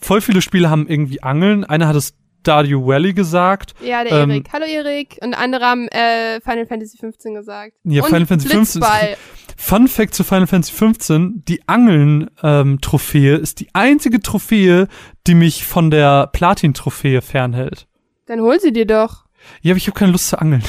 voll 0.00 0.20
viele 0.20 0.40
Spiele 0.40 0.70
haben 0.70 0.86
irgendwie 0.86 1.20
Angeln. 1.20 1.64
Einer 1.64 1.88
hat 1.88 1.96
es 1.96 2.14
Stardew 2.42 2.86
Valley 2.86 3.12
gesagt. 3.12 3.74
Ja, 3.84 4.04
der 4.04 4.12
Ähm, 4.22 4.30
Erik. 4.30 4.48
Hallo 4.52 4.64
Erik. 4.66 5.18
Und 5.20 5.34
andere 5.34 5.64
haben 5.64 5.88
äh, 5.88 6.40
Final 6.42 6.66
Fantasy 6.66 6.96
15 6.96 7.34
gesagt. 7.34 7.72
Ja, 7.82 8.02
Und 8.04 8.08
Final 8.10 8.26
Fantasy 8.26 8.48
15 8.50 8.62
ist- 8.62 8.88
Blitzball. 8.88 9.16
Fun 9.56 9.88
Fact 9.88 10.14
zu 10.14 10.22
Final 10.22 10.46
Fantasy 10.46 10.72
15, 10.72 11.42
die 11.48 11.60
Angeln-Trophäe 11.66 13.34
ist 13.36 13.60
die 13.60 13.68
einzige 13.74 14.20
Trophäe, 14.20 14.86
die 15.26 15.34
mich 15.34 15.64
von 15.64 15.90
der 15.90 16.28
Platin-Trophäe 16.28 17.20
fernhält. 17.22 17.88
Dann 18.26 18.40
hol 18.40 18.60
sie 18.60 18.72
dir 18.72 18.86
doch. 18.86 19.24
Ja, 19.62 19.72
aber 19.72 19.78
ich 19.78 19.86
habe 19.86 19.98
keine 19.98 20.12
Lust 20.12 20.28
zu 20.28 20.40
angeln. 20.40 20.62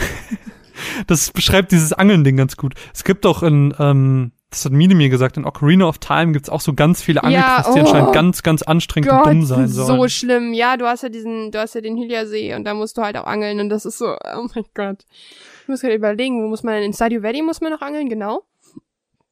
das 1.07 1.31
beschreibt 1.31 1.71
dieses 1.71 1.93
Angeln-Ding 1.93 2.37
ganz 2.37 2.57
gut. 2.57 2.73
Es 2.93 3.03
gibt 3.03 3.25
auch 3.25 3.43
in, 3.43 3.73
ähm, 3.79 4.31
das 4.49 4.65
hat 4.65 4.71
Mine 4.71 4.95
mir 4.95 5.09
gesagt, 5.09 5.37
in 5.37 5.45
Ocarina 5.45 5.85
of 5.85 5.99
Time 5.99 6.31
gibt's 6.31 6.49
auch 6.49 6.61
so 6.61 6.73
ganz 6.73 7.01
viele 7.03 7.23
Angelquests, 7.23 7.73
die 7.73 7.79
oh. 7.79 7.83
anscheinend 7.83 8.13
ganz, 8.13 8.41
ganz 8.41 8.63
anstrengend 8.63 9.11
und 9.11 9.17
Gott, 9.17 9.27
dumm 9.27 9.45
sein 9.45 9.67
so 9.67 9.85
sollen. 9.85 10.09
schlimm. 10.09 10.53
Ja, 10.53 10.75
du 10.75 10.87
hast 10.87 11.03
ja 11.03 11.09
diesen, 11.09 11.51
du 11.51 11.59
hast 11.59 11.75
ja 11.75 11.81
den 11.81 11.97
Hylia-See 11.97 12.55
und 12.55 12.63
da 12.63 12.73
musst 12.73 12.97
du 12.97 13.03
halt 13.03 13.15
auch 13.17 13.25
angeln 13.25 13.59
und 13.59 13.69
das 13.69 13.85
ist 13.85 13.99
so, 13.99 14.07
oh 14.35 14.47
mein 14.55 14.65
Gott. 14.73 15.05
Ich 15.61 15.67
muss 15.67 15.81
gerade 15.81 15.95
überlegen, 15.95 16.43
wo 16.43 16.47
muss 16.47 16.63
man 16.63 16.75
denn? 16.75 16.83
In 16.83 16.93
Stadio 16.93 17.21
Valley 17.21 17.43
muss 17.43 17.61
man 17.61 17.71
noch 17.71 17.81
angeln, 17.81 18.09
genau. 18.09 18.43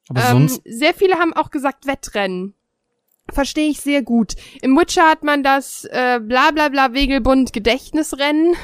aber 0.08 0.20
Ähm, 0.20 0.48
sonst, 0.48 0.62
sehr 0.64 0.94
viele 0.94 1.16
haben 1.16 1.32
auch 1.32 1.50
gesagt 1.50 1.86
Wettrennen. 1.86 2.54
Verstehe 3.30 3.68
ich 3.68 3.80
sehr 3.80 4.02
gut. 4.02 4.34
Im 4.62 4.74
Witcher 4.76 5.06
hat 5.10 5.22
man 5.22 5.42
das 5.42 5.84
äh, 5.84 6.20
bla 6.20 6.50
bla 6.52 6.68
bla 6.68 6.94
Wegelbund 6.94 7.52
Gedächtnisrennen. 7.52 8.54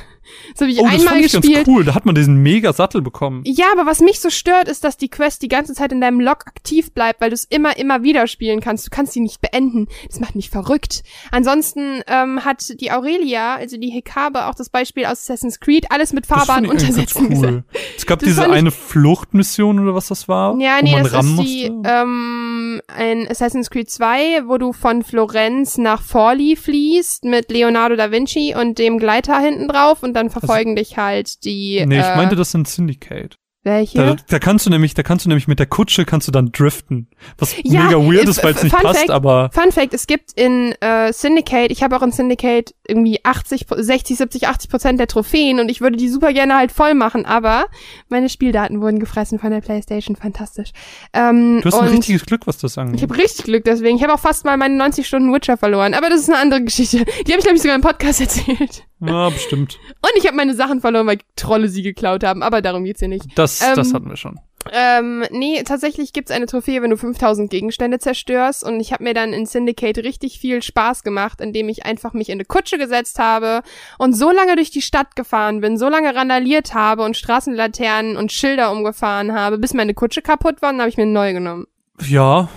Das 0.53 0.63
habe 0.63 0.71
ich 0.71 0.79
oh, 0.81 0.85
das 0.85 0.93
einmal 0.95 1.15
fand 1.15 1.25
ich 1.27 1.33
gespielt. 1.33 1.55
ganz 1.67 1.69
cool. 1.69 1.85
Da 1.85 1.95
hat 1.95 2.07
man 2.07 2.15
diesen 2.15 2.37
mega 2.43 2.73
Sattel 2.73 3.03
bekommen. 3.03 3.43
Ja, 3.47 3.67
aber 3.73 3.87
was 3.87 4.01
mich 4.01 4.21
so 4.21 4.31
stört, 4.31 4.69
ist, 4.69 4.85
dass 4.85 4.97
die 4.97 5.09
Quest 5.09 5.43
die 5.43 5.49
ganze 5.49 5.75
Zeit 5.75 5.93
in 5.93 6.01
deinem 6.01 6.21
Log 6.21 6.47
aktiv 6.47 6.93
bleibt, 6.93 7.21
weil 7.21 7.31
du 7.31 7.35
es 7.35 7.45
immer, 7.45 7.77
immer 7.77 8.03
wieder 8.03 8.27
spielen 8.27 8.61
kannst. 8.61 8.87
Du 8.87 8.91
kannst 8.91 9.13
sie 9.13 9.21
nicht 9.21 9.41
beenden. 9.41 9.89
Das 10.09 10.21
macht 10.21 10.35
mich 10.35 10.51
verrückt. 10.51 11.03
Ansonsten 11.31 12.03
ähm, 12.07 12.45
hat 12.45 12.81
die 12.81 12.91
Aurelia, 12.93 13.55
also 13.57 13.77
die 13.77 13.91
Hekabe, 13.91 14.47
auch 14.47 14.55
das 14.55 14.69
Beispiel 14.71 15.05
aus 15.07 15.21
Assassin's 15.23 15.61
Creed, 15.61 15.87
alles 15.91 16.13
mit 16.13 16.25
Das 16.31 16.39
Fahrbahn 16.39 16.67
fand 16.67 16.83
ich 16.83 16.89
untersetzen 16.89 17.29
cool. 17.33 17.65
Es 17.97 18.07
gab 18.07 18.21
Das 18.21 18.29
diese 18.29 18.41
fand 18.43 18.53
ich- 18.53 18.59
eine 18.59 18.71
Fluchtmission 18.71 19.79
oder 19.81 19.95
was 19.95 20.09
das 20.09 20.29
war, 20.29 20.59
Ja, 20.59 20.79
nee, 20.83 20.93
das 20.97 21.13
ist 21.13 21.39
die, 21.39 21.71
musste. 21.71 21.89
ähm, 21.91 22.81
ein 22.89 23.29
Assassin's 23.31 23.71
Creed 23.71 23.91
2, 23.91 24.45
wo 24.47 24.57
du 24.59 24.73
von 24.73 25.03
Florenz 25.03 25.77
nach 25.79 26.01
Forli 26.03 26.57
fließt 26.57 27.25
mit 27.25 27.51
Leonardo 27.51 27.97
da 27.97 28.11
Vinci 28.11 28.55
und 28.59 28.79
dem 28.79 28.99
Gleiter 28.99 29.39
hinten 29.39 29.69
drauf 29.69 30.03
und 30.03 30.14
dann 30.15 30.31
verfolgen 30.31 30.77
dich 30.77 30.97
halt 30.97 31.45
die, 31.45 31.85
nee, 31.87 31.99
ich 32.01 32.05
äh, 32.05 32.17
meinte 32.17 32.37
das 32.37 32.51
sind 32.51 32.69
Syndicate. 32.69 33.37
welche? 33.63 33.99
Da, 33.99 34.17
da 34.29 34.39
kannst 34.39 34.67
du 34.67 34.71
nämlich, 34.71 34.95
da 34.95 35.03
kannst 35.03 35.25
du 35.25 35.29
nämlich 35.29 35.49
mit 35.49 35.59
der 35.59 35.67
Kutsche 35.67 36.05
kannst 36.05 36.29
du 36.29 36.33
dann 36.33 36.53
driften. 36.53 37.09
Was 37.39 37.55
Ja, 37.63 37.85
mega 37.85 37.97
weird 37.97 38.29
ist, 38.29 38.45
weil 38.45 38.53
es 38.53 38.63
nicht 38.63 38.75
Fun 38.75 38.85
passt, 38.85 39.01
Fact, 39.01 39.11
aber 39.11 39.51
Fun 39.53 39.73
Fact, 39.73 39.95
es 39.95 40.07
gibt 40.07 40.33
in 40.35 40.73
äh, 40.81 41.13
Syndicate, 41.13 41.71
ich 41.71 41.83
habe 41.83 41.97
auch 41.97 42.03
in 42.03 42.13
Syndicate 42.13 42.75
irgendwie 42.87 43.21
80, 43.25 43.67
60, 43.75 44.19
70, 44.19 44.49
80 44.49 44.71
Prozent 44.71 45.01
der 45.01 45.07
Trophäen 45.07 45.61
und 45.61 45.71
ich 45.71 45.81
würde 45.81 45.97
die 45.97 46.09
super 46.09 46.33
gerne 46.33 46.57
halt 46.57 46.73
voll 46.73 46.95
machen, 46.95 47.25
aber 47.25 47.67
meine 48.11 48.29
Spieldaten 48.29 48.83
wurden 48.83 48.99
gefressen 48.99 49.39
von 49.39 49.51
der 49.51 49.63
Playstation, 49.63 50.15
fantastisch. 50.15 50.71
Ähm, 51.15 51.61
du 51.63 51.67
hast 51.67 51.81
ein 51.81 51.89
richtiges 51.89 52.27
Glück, 52.27 52.47
was 52.47 52.59
das 52.59 52.73
ich 52.73 52.79
angeht. 52.79 53.03
habe 53.03 53.17
richtig 53.17 53.47
Glück 53.47 53.65
deswegen. 53.65 53.97
Ich 53.97 54.03
habe 54.03 54.13
auch 54.13 54.21
fast 54.21 54.45
mal 54.45 54.59
meine 54.59 54.77
90 54.77 55.07
Stunden 55.07 55.33
Witcher 55.33 55.57
verloren, 55.57 55.95
aber 55.95 56.11
das 56.11 56.21
ist 56.21 56.29
eine 56.29 56.39
andere 56.39 56.63
Geschichte. 56.63 56.99
Die 56.99 57.33
habe 57.33 57.39
ich, 57.39 57.45
glaube 57.45 57.57
ich, 57.57 57.63
sogar 57.63 57.77
im 57.77 57.83
Podcast 57.83 58.21
erzählt. 58.21 58.85
Ja, 59.01 59.29
bestimmt. 59.29 59.79
Und 60.03 60.13
ich 60.17 60.27
habe 60.27 60.37
meine 60.37 60.55
Sachen 60.55 60.81
verloren, 60.81 61.07
weil 61.07 61.19
Trolle 61.37 61.69
sie 61.69 61.83
geklaut 61.83 62.25
haben, 62.25 62.43
aber 62.43 62.63
darum 62.63 62.85
geht's 62.85 63.01
hier 63.01 63.09
nicht. 63.09 63.27
Das, 63.37 63.61
Ähm, 63.61 63.75
das 63.77 63.93
hatten 63.93 64.09
wir 64.09 64.17
schon. 64.17 64.39
Ähm, 64.73 65.25
nee, 65.31 65.63
tatsächlich 65.63 66.13
gibt's 66.13 66.31
eine 66.31 66.47
Trophäe, 66.47 66.81
wenn 66.81 66.91
du 66.91 66.97
5000 66.97 67.51
Gegenstände 67.51 67.99
zerstörst. 67.99 68.65
Und 68.65 68.81
ich 68.81 68.93
habe 68.93 69.05
mir 69.05 69.13
dann 69.13 69.33
in 69.33 69.47
Syndicate 69.47 69.99
richtig 69.99 70.39
viel 70.39 70.63
Spaß 70.63 71.03
gemacht, 71.03 71.41
indem 71.41 71.69
ich 71.69 71.85
einfach 71.85 72.15
mich 72.15 72.31
in 72.31 72.35
eine 72.35 72.45
Kutsche 72.45 72.79
gesetzt 72.79 73.19
habe 73.19 73.63
und 73.99 74.15
so 74.15 74.31
lange 74.31 74.57
durch 74.57 74.71
die 74.71 74.83
Stadt 74.83 75.17
gefahren 75.17 75.61
bin, 75.61 75.77
so 75.77 75.89
lange 75.89 76.15
randaliert 76.15 76.73
habe 76.73 77.03
und 77.03 77.17
Straßenlaternen 77.17 78.17
und 78.17 78.33
Schilder 78.33 78.71
umgefahren 78.73 79.35
habe, 79.35 79.59
bis 79.59 79.75
meine 79.75 79.93
Kutsche 79.95 80.23
kaputt 80.23 80.63
war 80.63 80.71
und 80.71 80.77
dann 80.77 80.83
habe 80.83 80.91
ich 80.91 80.97
mir 80.97 81.03
eine 81.03 81.13
neue 81.13 81.35
genommen. 81.35 81.67
Ja. 82.01 82.49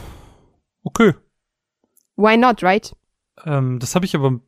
Okay. 0.84 1.14
Why 2.16 2.38
not, 2.38 2.64
right? 2.64 2.96
Ähm, 3.46 3.80
das 3.80 3.96
habe 3.96 4.06
ich 4.06 4.16
aber 4.16 4.40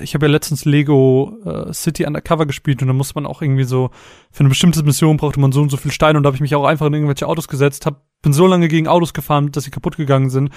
ich 0.00 0.14
habe 0.14 0.26
ja 0.26 0.32
letztens 0.32 0.64
Lego 0.64 1.38
äh, 1.44 1.72
City 1.72 2.06
Undercover 2.06 2.46
gespielt 2.46 2.82
und 2.82 2.88
da 2.88 2.94
muss 2.94 3.14
man 3.14 3.26
auch 3.26 3.42
irgendwie 3.42 3.64
so, 3.64 3.90
für 4.32 4.40
eine 4.40 4.48
bestimmte 4.48 4.82
Mission 4.82 5.16
brauchte 5.16 5.40
man 5.40 5.52
so 5.52 5.62
und 5.62 5.70
so 5.70 5.76
viel 5.76 5.92
Steine 5.92 6.18
und 6.18 6.24
da 6.24 6.28
habe 6.28 6.36
ich 6.36 6.40
mich 6.40 6.54
auch 6.54 6.64
einfach 6.64 6.86
in 6.86 6.94
irgendwelche 6.94 7.26
Autos 7.26 7.48
gesetzt, 7.48 7.86
hab, 7.86 8.02
bin 8.22 8.32
so 8.32 8.46
lange 8.46 8.68
gegen 8.68 8.88
Autos 8.88 9.14
gefahren, 9.14 9.52
dass 9.52 9.64
sie 9.64 9.70
kaputt 9.70 9.96
gegangen 9.96 10.30
sind 10.30 10.50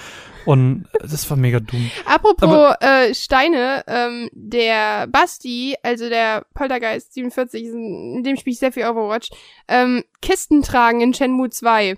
und 0.46 0.86
das 1.00 1.28
war 1.30 1.36
mega 1.36 1.60
dumm. 1.60 1.90
Apropos 2.06 2.42
Aber, 2.42 2.76
äh, 2.80 3.14
Steine, 3.14 3.84
ähm, 3.86 4.30
der 4.32 5.06
Basti, 5.06 5.76
also 5.82 6.08
der 6.08 6.44
Poltergeist 6.54 7.14
47, 7.14 7.64
in 7.64 8.22
dem 8.24 8.36
spiele 8.36 8.52
ich 8.54 8.58
sehr 8.58 8.72
viel 8.72 8.84
Overwatch, 8.84 9.30
ähm, 9.68 10.02
Kisten 10.20 10.62
tragen 10.62 11.00
in 11.00 11.14
Shenmue 11.14 11.50
2 11.50 11.96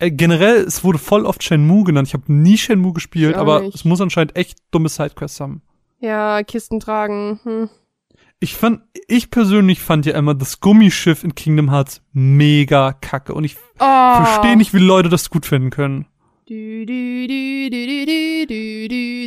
äh, 0.00 0.10
generell, 0.10 0.62
es 0.62 0.82
wurde 0.82 0.96
voll 0.96 1.26
oft 1.26 1.42
Shenmue 1.42 1.84
genannt. 1.84 2.08
Ich 2.08 2.14
habe 2.14 2.32
nie 2.32 2.56
Shenmue 2.56 2.94
gespielt, 2.94 3.34
aber 3.34 3.60
nicht. 3.60 3.74
es 3.74 3.84
muss 3.84 4.00
anscheinend 4.00 4.34
echt 4.34 4.56
dumme 4.70 4.88
Sidequests 4.88 5.40
haben. 5.40 5.60
Ja, 6.00 6.42
Kisten 6.42 6.80
tragen. 6.80 7.40
Hm. 7.44 7.68
Ich 8.40 8.56
fand, 8.56 8.80
ich 9.06 9.30
persönlich 9.30 9.80
fand 9.80 10.06
ja 10.06 10.16
immer 10.16 10.34
das 10.34 10.60
Gummischiff 10.60 11.24
in 11.24 11.34
Kingdom 11.34 11.70
Hearts 11.70 12.00
mega 12.12 12.94
kacke 12.94 13.34
und 13.34 13.44
ich 13.44 13.56
oh. 13.78 14.24
verstehe 14.24 14.56
nicht, 14.56 14.72
wie 14.72 14.78
Leute 14.78 15.10
das 15.10 15.28
gut 15.28 15.44
finden 15.44 15.68
können. 15.68 16.06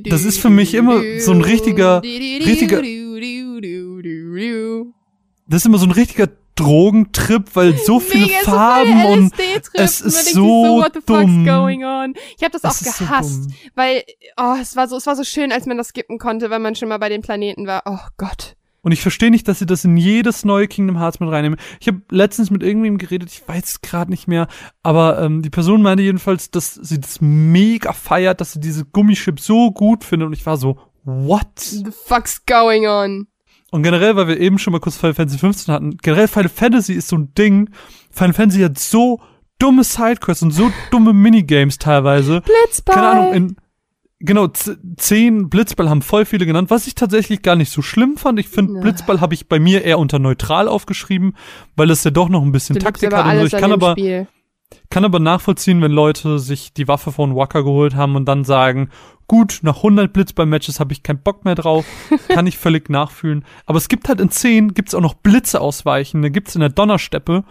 Das 0.10 0.26
ist 0.26 0.40
für 0.40 0.50
mich 0.50 0.74
immer 0.74 1.00
so 1.20 1.32
ein 1.32 1.42
richtiger, 1.42 2.02
richtiger, 2.02 2.82
das 5.48 5.62
ist 5.62 5.66
immer 5.68 5.78
so 5.78 5.86
ein 5.86 5.92
richtiger 5.92 6.28
Drogentrip, 6.56 7.56
weil 7.56 7.78
so 7.78 8.00
viele 8.02 8.28
Mega, 8.28 8.40
Farben 8.44 9.06
und 9.06 9.34
es 9.74 10.02
ist 10.02 10.34
so, 10.34 10.82
so 10.82 11.00
dumm. 11.06 11.46
Ich 12.38 12.44
habe 12.44 12.58
das 12.60 12.64
es 12.64 12.88
auch 12.88 12.98
gehasst, 12.98 13.44
so 13.44 13.50
weil 13.76 14.04
oh, 14.38 14.56
es 14.62 14.76
war 14.76 14.88
so 14.88 14.98
es 14.98 15.06
war 15.06 15.16
so 15.16 15.24
schön, 15.24 15.52
als 15.52 15.66
man 15.66 15.78
das 15.78 15.90
skippen 15.90 16.18
konnte, 16.18 16.50
weil 16.50 16.60
man 16.60 16.76
schon 16.76 16.90
mal 16.90 16.98
bei 16.98 17.10
den 17.10 17.22
Planeten 17.22 17.68
war. 17.68 17.84
Oh 17.86 18.00
Gott. 18.18 18.56
Und 18.84 18.92
ich 18.92 19.02
verstehe 19.02 19.32
nicht, 19.32 19.48
dass 19.48 19.60
sie 19.60 19.66
das 19.66 19.86
in 19.86 19.96
jedes 19.96 20.44
neue 20.44 20.68
Kingdom 20.68 21.00
Hearts 21.00 21.22
mit 21.22 21.30
reinnehmen. 21.30 21.58
Ich 21.80 21.88
habe 21.88 22.02
letztens 22.10 22.52
mit 22.52 22.64
irgendwem 22.64 22.98
geredet, 22.98 23.30
ich 23.32 23.48
weiß 23.48 23.82
gerade 23.82 24.12
nicht 24.12 24.28
mehr, 24.28 24.48
aber 24.84 25.22
ähm, 25.22 25.42
die 25.42 25.50
Person 25.50 25.82
meinte 25.82 26.04
jedenfalls, 26.04 26.52
dass 26.52 26.76
sie 26.76 27.00
das 27.00 27.22
mega 27.22 27.94
feiert, 27.94 28.42
dass 28.42 28.52
sie 28.52 28.60
diese 28.60 28.84
Gummischip 28.84 29.40
so 29.40 29.72
gut 29.72 30.04
findet 30.04 30.28
und 30.28 30.34
ich 30.34 30.46
war 30.46 30.58
so, 30.58 30.78
what? 31.06 31.48
The 31.56 31.92
fuck's 31.92 32.46
going 32.46 32.86
on? 32.86 33.28
Und 33.74 33.82
generell, 33.82 34.16
weil 34.16 34.28
wir 34.28 34.40
eben 34.40 34.60
schon 34.60 34.72
mal 34.72 34.80
kurz 34.80 34.98
Final 34.98 35.16
Fantasy 35.16 35.40
15 35.40 35.74
hatten, 35.74 35.98
generell 35.98 36.28
Final 36.28 36.50
Fantasy 36.50 36.94
ist 36.94 37.08
so 37.08 37.16
ein 37.16 37.34
Ding. 37.34 37.72
Final 38.12 38.34
Fantasy 38.34 38.62
hat 38.62 38.78
so 38.78 39.20
dumme 39.58 39.84
Sidequests 39.84 40.44
und 40.44 40.52
so 40.52 40.72
dumme 40.92 41.12
Minigames 41.12 41.80
teilweise. 41.80 42.42
Blitzball. 42.42 42.96
Keine 42.96 43.08
Ahnung, 43.08 43.34
in, 43.34 43.56
genau, 44.20 44.48
zehn 44.98 45.50
Blitzball 45.50 45.90
haben 45.90 46.04
voll 46.04 46.26
viele 46.26 46.46
genannt, 46.46 46.70
was 46.70 46.86
ich 46.86 46.94
tatsächlich 46.94 47.42
gar 47.42 47.56
nicht 47.56 47.72
so 47.72 47.82
schlimm 47.82 48.16
fand. 48.16 48.40
Ich 48.40 48.48
finde, 48.48 48.80
Blitzball 48.80 49.22
habe 49.22 49.34
ich 49.34 49.50
bei 49.50 49.58
mir 49.58 49.84
eher 49.84 49.98
unter 49.98 50.20
neutral 50.20 50.68
aufgeschrieben, 50.68 51.36
weil 51.76 51.90
es 51.90 52.04
ja 52.04 52.12
doch 52.12 52.30
noch 52.30 52.44
ein 52.44 52.52
bisschen 52.52 52.76
du 52.76 52.80
Taktik 52.80 53.12
hat 53.12 53.26
und 53.26 53.40
so. 53.40 53.56
Ich 53.56 53.60
kann 53.60 53.72
aber, 53.72 53.94
Spiel. 53.94 54.28
Kann 54.90 55.06
aber 55.06 55.20
nachvollziehen, 55.20 55.82
wenn 55.82 55.92
Leute 55.92 56.40
sich 56.40 56.74
die 56.74 56.88
Waffe 56.88 57.12
von 57.12 57.36
Wacker 57.36 57.64
geholt 57.64 57.96
haben 57.96 58.16
und 58.16 58.26
dann 58.26 58.44
sagen, 58.44 58.90
gut, 59.28 59.60
nach 59.64 59.78
100 59.78 60.12
Blitzball-Matches 60.14 60.80
habe 60.80 60.94
ich 60.94 61.04
keinen 61.04 61.24
Bock 61.24 61.46
mehr 61.46 61.56
drauf, 61.56 61.86
kann 62.28 62.48
ich 62.48 62.58
völlig 62.58 62.90
nachfühlen. 62.90 63.46
Aber 63.66 63.78
es 63.78 63.90
gibt 63.90 64.10
halt 64.10 64.20
in 64.20 64.30
10 64.30 64.74
gibt's 64.74 64.96
auch 64.96 65.02
noch 65.02 65.16
Blitze 65.16 65.62
ausweichen, 65.62 66.22
da 66.22 66.30
gibt's 66.30 66.56
in 66.56 66.62
der 66.62 66.70
Donnersteppe, 66.70 67.44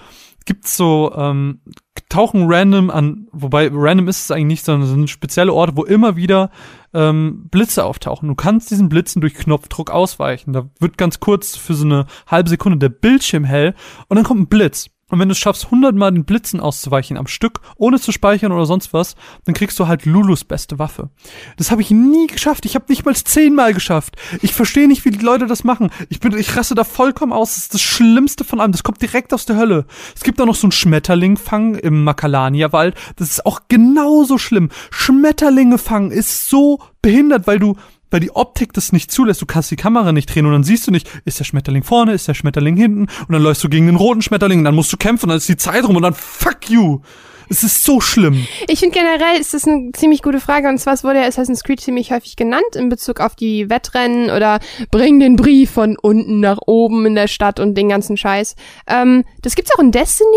gibt's 0.45 0.77
so, 0.77 1.13
ähm, 1.17 1.61
tauchen 2.09 2.45
random 2.47 2.91
an, 2.91 3.29
wobei 3.33 3.71
random 3.73 4.09
ist 4.09 4.25
es 4.25 4.31
eigentlich 4.31 4.47
nicht, 4.47 4.65
sondern 4.65 4.83
es 4.83 4.91
sind 4.91 5.11
spezielle 5.11 5.53
Orte, 5.53 5.77
wo 5.77 5.85
immer 5.85 6.17
wieder 6.17 6.51
ähm, 6.95 7.49
Blitze 7.51 7.85
auftauchen. 7.85 8.29
Du 8.29 8.35
kannst 8.35 8.71
diesen 8.71 8.89
Blitzen 8.89 9.21
durch 9.21 9.35
Knopfdruck 9.35 9.91
ausweichen. 9.91 10.53
Da 10.53 10.69
wird 10.79 10.99
ganz 10.99 11.21
kurz 11.21 11.57
für 11.57 11.75
so 11.75 11.85
eine 11.85 12.07
halbe 12.27 12.51
Sekunde 12.51 12.79
der 12.79 12.91
Bildschirm 12.91 13.45
hell 13.45 13.75
und 14.09 14.17
dann 14.17 14.25
kommt 14.25 14.43
ein 14.43 14.49
Blitz. 14.49 14.91
Und 15.13 15.19
wenn 15.19 15.29
du 15.29 15.33
es 15.33 15.39
schaffst, 15.39 15.71
hundertmal 15.71 16.11
den 16.11 16.25
Blitzen 16.25 16.59
auszuweichen 16.59 17.19
am 17.19 17.27
Stück, 17.27 17.61
ohne 17.77 18.01
zu 18.01 18.13
speichern 18.13 18.51
oder 18.51 18.65
sonst 18.65 18.95
was, 18.95 19.15
dann 19.45 19.55
kriegst 19.55 19.79
du 19.79 19.87
halt 19.87 20.07
Lulus 20.07 20.43
beste 20.43 20.79
Waffe. 20.79 21.11
Das 21.59 21.71
habe 21.71 21.83
ich 21.83 21.91
nie 21.91 22.29
geschafft. 22.29 22.65
Ich 22.65 22.75
habe 22.75 22.87
nicht 22.89 23.05
mal 23.05 23.15
zehnmal 23.15 23.75
geschafft. 23.75 24.17
Ich 24.41 24.55
verstehe 24.55 24.89
nicht, 24.89 25.05
wie 25.05 25.11
die 25.11 25.23
Leute 25.23 25.47
das 25.47 25.65
machen. 25.65 25.91
Ich 26.09 26.19
bin, 26.19 26.35
ich 26.39 26.57
rasse 26.57 26.75
da 26.75 26.83
vollkommen 26.83 27.35
aus. 27.35 27.51
Das 27.51 27.65
ist 27.65 27.75
das 27.75 27.83
Schlimmste 27.83 28.43
von 28.43 28.59
allem. 28.59 28.73
Das 28.73 28.85
kommt 28.85 29.03
direkt 29.03 29.35
aus 29.35 29.45
der 29.45 29.57
Hölle. 29.57 29.85
Es 30.17 30.23
gibt 30.23 30.41
auch 30.41 30.47
noch 30.47 30.55
so 30.55 30.65
einen 30.65 30.73
Schmetterlingfang 30.73 31.75
im 31.75 32.05
Makalania-Wald. 32.05 32.95
Das 33.17 33.29
ist 33.29 33.45
auch 33.45 33.61
genauso 33.69 34.39
schlimm. 34.39 34.71
Schmetterlinge 34.91 35.77
fangen 35.77 36.11
ist 36.11 36.49
so 36.49 36.79
behindert, 37.03 37.47
weil 37.47 37.59
du 37.59 37.77
weil 38.13 38.21
die 38.21 38.35
Optik 38.35 38.73
das 38.73 38.93
nicht 38.93 39.11
zulässt. 39.11 39.43
Du 39.43 39.47
kannst 39.47 39.71
die 39.71 39.77
Kamera 39.77 40.13
nicht 40.13 40.33
drehen 40.33 40.47
und 40.47 40.53
dann 40.53 40.65
siehst 40.65 40.87
du 40.87 40.91
nicht, 40.91 41.09
ist 41.25 41.39
der 41.39 41.45
Schmetterling 41.45 41.83
vorne, 41.83 42.13
ist 42.13 42.29
der 42.29 42.35
Schmetterling 42.35 42.77
hinten 42.77 43.03
und 43.03 43.33
dann 43.33 43.43
läufst 43.43 43.65
du 43.65 43.69
gegen 43.69 43.87
den 43.87 43.97
roten 43.97 44.23
Schmetterling 44.23 44.59
und 44.59 44.65
dann 44.65 44.75
musst 44.75 44.93
du 44.93 44.97
kämpfen 44.97 45.27
und 45.27 45.31
dann 45.31 45.39
ist 45.39 45.49
die 45.49 45.57
Zeit 45.57 45.85
rum 45.85 45.97
und 45.97 46.03
dann 46.03 46.15
fuck 46.15 46.69
you. 46.69 47.01
Es 47.49 47.63
ist 47.63 47.85
so 47.85 48.01
schlimm. 48.01 48.47
Ich 48.67 48.81
finde 48.81 48.99
generell 48.99 49.39
ist 49.39 49.53
das 49.53 49.67
eine 49.67 49.93
ziemlich 49.93 50.23
gute 50.23 50.41
Frage 50.41 50.69
und 50.69 50.79
zwar 50.79 51.03
wurde 51.03 51.21
ja 51.21 51.27
Assassin's 51.27 51.65
Creed 51.65 51.81
ziemlich 51.81 52.11
häufig 52.11 52.37
genannt 52.37 52.77
in 52.77 52.89
Bezug 52.89 53.21
auf 53.21 53.35
die 53.35 53.69
Wettrennen 53.69 54.31
oder 54.31 54.59
bring 54.91 55.21
den 55.21 55.37
Brief 55.37 55.71
von 55.71 55.99
unten 56.01 56.41
nach 56.41 56.59
oben 56.65 57.05
in 57.05 57.15
der 57.15 57.29
Stadt 57.29 57.61
und 57.61 57.75
den 57.75 57.91
ganzen 57.91 58.17
Scheiß. 58.17 58.55
Ähm, 58.87 59.25
das 59.43 59.55
gibt's 59.55 59.71
auch 59.75 59.81
in 59.81 59.91
Destiny. 59.91 60.29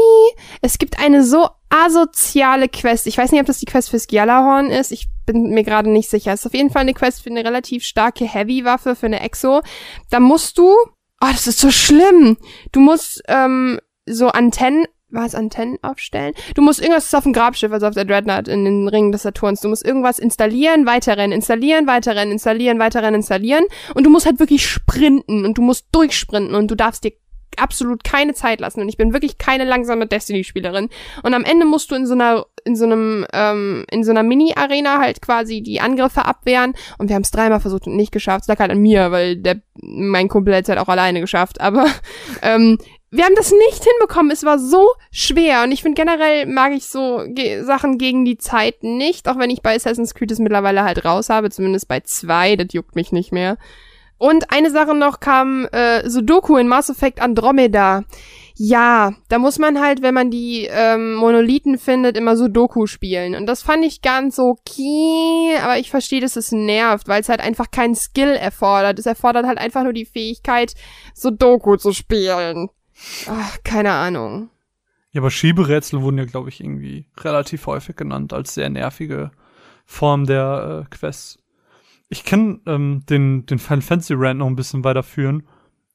Es 0.62 0.78
gibt 0.78 1.00
eine 1.00 1.24
so 1.24 1.48
asoziale 1.70 2.68
Quest. 2.68 3.08
Ich 3.08 3.18
weiß 3.18 3.32
nicht, 3.32 3.40
ob 3.40 3.48
das 3.48 3.60
die 3.60 3.66
Quest 3.66 3.92
fürs 3.92 4.08
Gjallarhorn 4.08 4.70
ist. 4.70 4.92
Ich 4.92 5.08
bin 5.26 5.50
mir 5.50 5.64
gerade 5.64 5.90
nicht 5.90 6.10
sicher. 6.10 6.34
Ist 6.34 6.46
auf 6.46 6.54
jeden 6.54 6.70
Fall 6.70 6.82
eine 6.82 6.94
Quest 6.94 7.22
für 7.22 7.30
eine 7.30 7.44
relativ 7.44 7.84
starke 7.84 8.26
Heavy-Waffe, 8.26 8.96
für 8.96 9.06
eine 9.08 9.22
Exo. 9.22 9.62
Da 10.10 10.20
musst 10.20 10.58
du 10.58 10.76
Oh, 11.22 11.32
das 11.32 11.48
ist 11.48 11.60
so 11.60 11.72
schlimm. 11.72 12.38
Du 12.72 12.82
musst 12.82 13.24
ähm, 13.28 13.80
so 14.06 14.28
Antennen 14.28 14.86
war 15.10 15.26
es 15.26 15.36
Antennen 15.36 15.78
aufstellen? 15.82 16.34
Du 16.56 16.62
musst 16.62 16.82
irgendwas 16.82 17.14
auf 17.14 17.24
dem 17.24 17.32
Grabschiff, 17.32 17.72
also 17.72 17.88
auf 17.88 17.94
der 17.94 18.06
Dreadnought 18.06 18.48
in 18.48 18.66
den 18.66 18.88
Ringen 18.88 19.12
des 19.12 19.22
Saturns. 19.22 19.62
Du 19.62 19.70
musst 19.70 19.86
irgendwas 19.86 20.20
installieren, 20.20 20.86
weiterrennen, 20.86 21.32
installieren, 21.32 21.88
weiterrennen, 21.88 22.34
installieren, 22.34 22.80
weiterrennen, 22.80 23.16
installieren. 23.16 23.66
Und 23.94 24.04
du 24.04 24.10
musst 24.10 24.26
halt 24.26 24.40
wirklich 24.40 24.68
sprinten 24.68 25.46
und 25.46 25.58
du 25.58 25.62
musst 25.62 25.88
durchsprinten 25.94 26.54
und 26.54 26.70
du 26.70 26.76
darfst 26.76 27.04
dir 27.04 27.14
absolut 27.58 28.04
keine 28.04 28.34
Zeit 28.34 28.60
lassen. 28.60 28.82
Und 28.82 28.89
ich 28.89 28.98
bin 28.98 29.14
wirklich 29.14 29.38
keine 29.38 29.64
langsame 29.64 30.08
Destiny-Spielerin. 30.08 30.89
Und 31.24 31.34
am 31.34 31.43
Ende 31.43 31.66
musst 31.66 31.91
du 31.91 31.96
in 31.96 32.06
so 32.06 32.14
einer, 32.14 32.46
in 32.64 32.76
so 32.76 32.86
einem, 32.86 33.26
ähm, 33.34 33.86
in 33.91 34.04
so 34.04 34.12
einer 34.12 34.24
Mini-Arena 34.24 35.00
halt 35.00 35.22
quasi 35.22 35.62
die 35.62 35.82
Angriffe 35.82 36.26
abwehren. 36.26 36.74
Und 36.98 37.10
wir 37.10 37.16
haben 37.16 37.24
es 37.24 37.32
dreimal 37.32 37.60
versucht 37.60 37.88
und 37.88 37.96
nicht 37.96 38.12
geschafft. 38.12 38.43
Es 38.43 38.48
lag 38.48 38.60
halt 38.60 38.72
an 38.72 38.80
mir, 38.80 39.12
weil 39.12 39.38
der, 39.38 39.62
mein 39.82 40.28
Kumpel 40.28 40.56
hat 40.56 40.64
es 40.64 40.70
halt 40.70 40.80
auch 40.80 40.89
alleine 40.89 41.22
geschafft. 41.22 41.62
Aber 41.62 41.86
ähm, 42.41 42.78
wir 43.12 43.24
haben 43.24 43.36
das 43.36 43.52
nicht 43.52 43.84
hinbekommen. 43.84 44.32
Es 44.32 44.43
war 44.43 44.60
so 44.60 44.89
schwer. 45.12 45.64
Und 45.64 45.72
ich 45.72 45.82
finde 45.82 46.02
generell 46.02 46.46
mag 46.46 46.74
ich 46.74 46.86
so 46.86 47.24
ge 47.28 47.64
Sachen 47.64 47.98
gegen 47.98 48.26
die 48.26 48.38
Zeit 48.38 48.84
nicht. 48.84 49.30
Auch 49.30 49.38
wenn 49.38 49.50
ich 49.50 49.62
bei 49.62 49.76
Assassin's 49.76 50.14
Creed 50.14 50.32
es 50.32 50.39
mittlerweile 50.39 50.84
halt 50.84 51.06
raus 51.06 51.30
habe. 51.30 51.50
Zumindest 51.50 51.88
bei 51.88 52.02
zwei. 52.02 52.56
Das 52.56 52.68
juckt 52.74 52.96
mich 52.96 53.12
nicht 53.12 53.32
mehr. 53.32 53.58
Und 54.18 54.51
eine 54.51 54.72
Sache 54.72 54.95
noch 54.95 55.20
kam 55.20 55.66
äh, 55.72 56.09
Sudoku 56.09 56.57
in 56.57 56.68
Mass 56.68 56.89
Effect 56.89 57.22
Andromeda. 57.22 58.03
Ja, 58.57 59.13
da 59.28 59.38
muss 59.38 59.59
man 59.59 59.82
halt, 59.82 60.01
wenn 60.01 60.13
man 60.13 60.32
die 60.32 60.68
ähm, 60.72 61.16
Monolithen 61.16 61.78
findet, 61.78 62.16
immer 62.16 62.38
Sudoku 62.38 62.88
spielen. 62.88 63.36
Und 63.36 63.47
das 63.47 63.61
fand 63.61 63.84
ich 63.84 64.01
ganz 64.01 64.39
okay, 64.39 65.57
aber 65.61 65.78
ich 65.78 65.91
verstehe, 65.91 66.22
dass 66.22 66.38
es 66.38 66.53
nervt, 66.53 67.09
weil 67.09 67.20
es 67.20 67.28
halt 67.28 67.41
einfach 67.41 67.70
keinen 67.70 67.95
Skill 67.95 68.30
erfordert. 68.30 68.97
Es 68.97 69.05
erfordert 69.05 69.45
halt 69.45 69.57
einfach 69.57 69.84
nur 69.84 69.91
die 69.91 70.05
Fähigkeit, 70.05 70.74
Sudoku 71.13 71.76
zu 71.76 71.91
spielen. 71.91 72.70
Ach, 73.28 73.57
keine 73.66 73.91
Ahnung. 73.91 74.49
Ja, 75.11 75.22
aber 75.22 75.32
Schieberätsel 75.32 76.01
wurden 76.01 76.18
ja, 76.18 76.26
glaube 76.26 76.47
ich, 76.47 76.61
irgendwie 76.61 77.05
relativ 77.18 77.68
häufig 77.68 77.97
genannt 77.97 78.32
als 78.32 78.53
sehr 78.53 78.70
nervige 78.70 79.32
Form 79.86 80.26
der 80.26 80.86
äh, 80.86 80.95
Quests. 80.95 81.39
Ich 82.10 82.24
kann 82.24 82.62
ähm, 82.66 83.03
den, 83.10 83.45
den 83.45 83.60
Final 83.60 83.82
Fantasy 83.82 84.14
Rant 84.16 84.39
noch 84.39 84.47
ein 84.47 84.56
bisschen 84.56 84.84
weiterführen. 84.84 85.43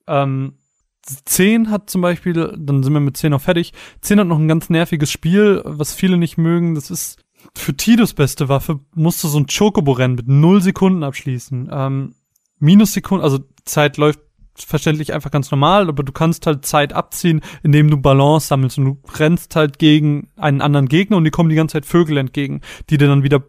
Ähm, 0.06 0.54
10 1.02 1.70
hat 1.70 1.88
zum 1.88 2.02
Beispiel, 2.02 2.34
dann 2.34 2.82
sind 2.82 2.92
wir 2.92 3.00
mit 3.00 3.16
10 3.16 3.32
auch 3.32 3.40
fertig. 3.40 3.72
10 4.02 4.20
hat 4.20 4.26
noch 4.26 4.38
ein 4.38 4.48
ganz 4.48 4.70
nerviges 4.70 5.10
Spiel, 5.10 5.62
was 5.64 5.94
viele 5.94 6.18
nicht 6.18 6.36
mögen. 6.36 6.74
Das 6.74 6.90
ist 6.90 7.22
für 7.56 7.76
Tidus 7.76 8.14
beste 8.14 8.48
Waffe, 8.48 8.80
musst 8.94 9.24
du 9.24 9.28
so 9.28 9.38
ein 9.38 9.46
Chocobo-Rennen 9.46 10.16
mit 10.16 10.28
0 10.28 10.62
Sekunden 10.62 11.02
abschließen. 11.02 11.70
Ähm, 11.72 12.14
Minus 12.58 12.92
Sekunden, 12.92 13.24
also 13.24 13.38
Zeit 13.64 13.96
läuft 13.96 14.20
verständlich 14.54 15.14
einfach 15.14 15.30
ganz 15.30 15.50
normal, 15.50 15.88
aber 15.88 16.02
du 16.02 16.12
kannst 16.12 16.46
halt 16.46 16.66
Zeit 16.66 16.92
abziehen, 16.92 17.40
indem 17.62 17.90
du 17.90 17.96
Balance 17.96 18.48
sammelst 18.48 18.78
und 18.78 18.84
du 18.84 18.98
rennst 19.18 19.56
halt 19.56 19.78
gegen 19.78 20.28
einen 20.36 20.60
anderen 20.60 20.88
Gegner 20.88 21.16
und 21.16 21.24
die 21.24 21.30
kommen 21.30 21.48
die 21.48 21.56
ganze 21.56 21.74
Zeit 21.74 21.86
Vögel 21.86 22.18
entgegen, 22.18 22.60
die 22.90 22.98
dir 22.98 23.08
dann 23.08 23.22
wieder 23.22 23.42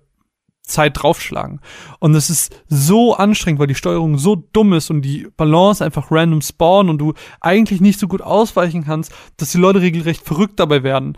Zeit 0.72 1.01
draufschlagen. 1.01 1.59
Und 1.99 2.15
es 2.15 2.30
ist 2.30 2.55
so 2.67 3.15
anstrengend, 3.15 3.59
weil 3.59 3.67
die 3.67 3.76
Steuerung 3.76 4.17
so 4.17 4.36
dumm 4.36 4.74
ist 4.74 4.89
und 4.89 5.01
die 5.01 5.28
Balance 5.38 5.84
einfach 5.84 6.11
random 6.11 6.41
spawnen 6.41 6.89
und 6.89 6.97
du 6.97 7.13
eigentlich 7.39 7.82
nicht 7.82 7.99
so 7.99 8.07
gut 8.07 8.22
ausweichen 8.22 8.84
kannst, 8.84 9.11
dass 9.38 9.51
die 9.51 9.57
Leute 9.57 9.82
regelrecht 9.82 10.26
verrückt 10.26 10.59
dabei 10.59 10.84
werden. 10.84 11.15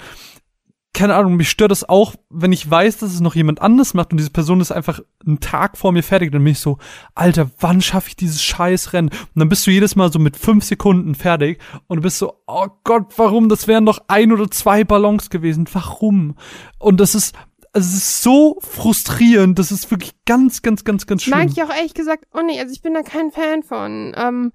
keine 0.96 1.16
Ahnung, 1.16 1.36
mich 1.36 1.50
stört 1.50 1.72
das 1.72 1.90
auch, 1.90 2.14
wenn 2.30 2.52
ich 2.52 2.70
weiß, 2.70 2.98
dass 2.98 3.14
es 3.14 3.20
noch 3.20 3.34
jemand 3.34 3.62
anders 3.64 3.96
macht 3.96 4.12
und 4.12 4.18
diese 4.18 4.30
Person 4.30 4.62
ist 4.62 4.72
einfach 4.72 5.00
einen 5.26 5.40
Tag 5.40 5.76
vor 5.76 5.92
mir 5.92 6.04
fertig, 6.04 6.32
dann 6.32 6.44
bin 6.44 6.52
ich 6.52 6.60
so, 6.60 6.78
Alter, 7.16 7.50
wann 7.60 7.82
schaffe 7.82 8.10
ich 8.10 8.16
dieses 8.16 8.44
scheiß 8.44 8.94
Rennen? 8.94 9.10
Und 9.10 9.40
dann 9.40 9.50
bist 9.50 9.66
du 9.66 9.72
jedes 9.72 9.96
Mal 9.96 10.12
so 10.12 10.20
mit 10.20 10.38
fünf 10.38 10.64
Sekunden 10.64 11.16
fertig 11.16 11.60
und 11.88 11.98
du 11.98 12.04
bist 12.04 12.20
so, 12.20 12.36
oh 12.46 12.68
Gott, 12.84 13.08
warum? 13.18 13.50
Das 13.50 13.68
wären 13.68 13.84
noch 13.84 14.04
ein 14.08 14.32
oder 14.32 14.52
zwei 14.52 14.84
Ballons 14.84 15.32
gewesen. 15.32 15.68
Warum? 15.74 16.36
Und 16.78 17.00
das 17.00 17.16
ist, 17.16 17.34
also 17.74 17.88
es 17.88 17.96
ist 17.96 18.22
so 18.22 18.58
frustrierend, 18.62 19.58
das 19.60 19.72
ist 19.72 19.90
wirklich 19.92 20.14
ganz, 20.26 20.62
ganz, 20.62 20.84
ganz, 20.84 21.08
ganz 21.08 21.24
schlimm. 21.24 21.40
Mag 21.40 21.50
ich 21.50 21.62
auch 21.64 21.70
ehrlich 21.76 21.94
gesagt, 21.94 22.26
oh 22.34 22.42
nee, 22.46 22.60
also 22.60 22.72
ich 22.72 22.82
bin 22.82 22.94
da 22.94 23.02
kein 23.02 23.32
Fan 23.32 23.64
von. 23.64 24.14
Ähm, 24.16 24.54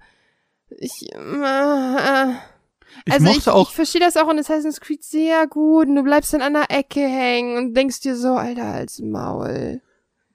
ich, 0.77 1.07
äh, 1.13 1.17
äh. 1.17 2.33
Ich 3.05 3.13
also 3.13 3.29
ich, 3.29 3.47
auch- 3.49 3.69
ich 3.69 3.75
verstehe 3.75 4.01
das 4.01 4.17
auch 4.17 4.29
in 4.29 4.39
Assassin's 4.39 4.81
Creed 4.81 5.03
sehr 5.03 5.47
gut 5.47 5.87
und 5.87 5.95
du 5.95 6.03
bleibst 6.03 6.33
dann 6.33 6.41
an 6.41 6.53
der 6.53 6.71
Ecke 6.71 7.01
hängen 7.01 7.57
und 7.57 7.73
denkst 7.75 7.99
dir 8.01 8.15
so, 8.15 8.29
Alter, 8.29 8.65
als 8.65 8.99
Maul. 8.99 9.81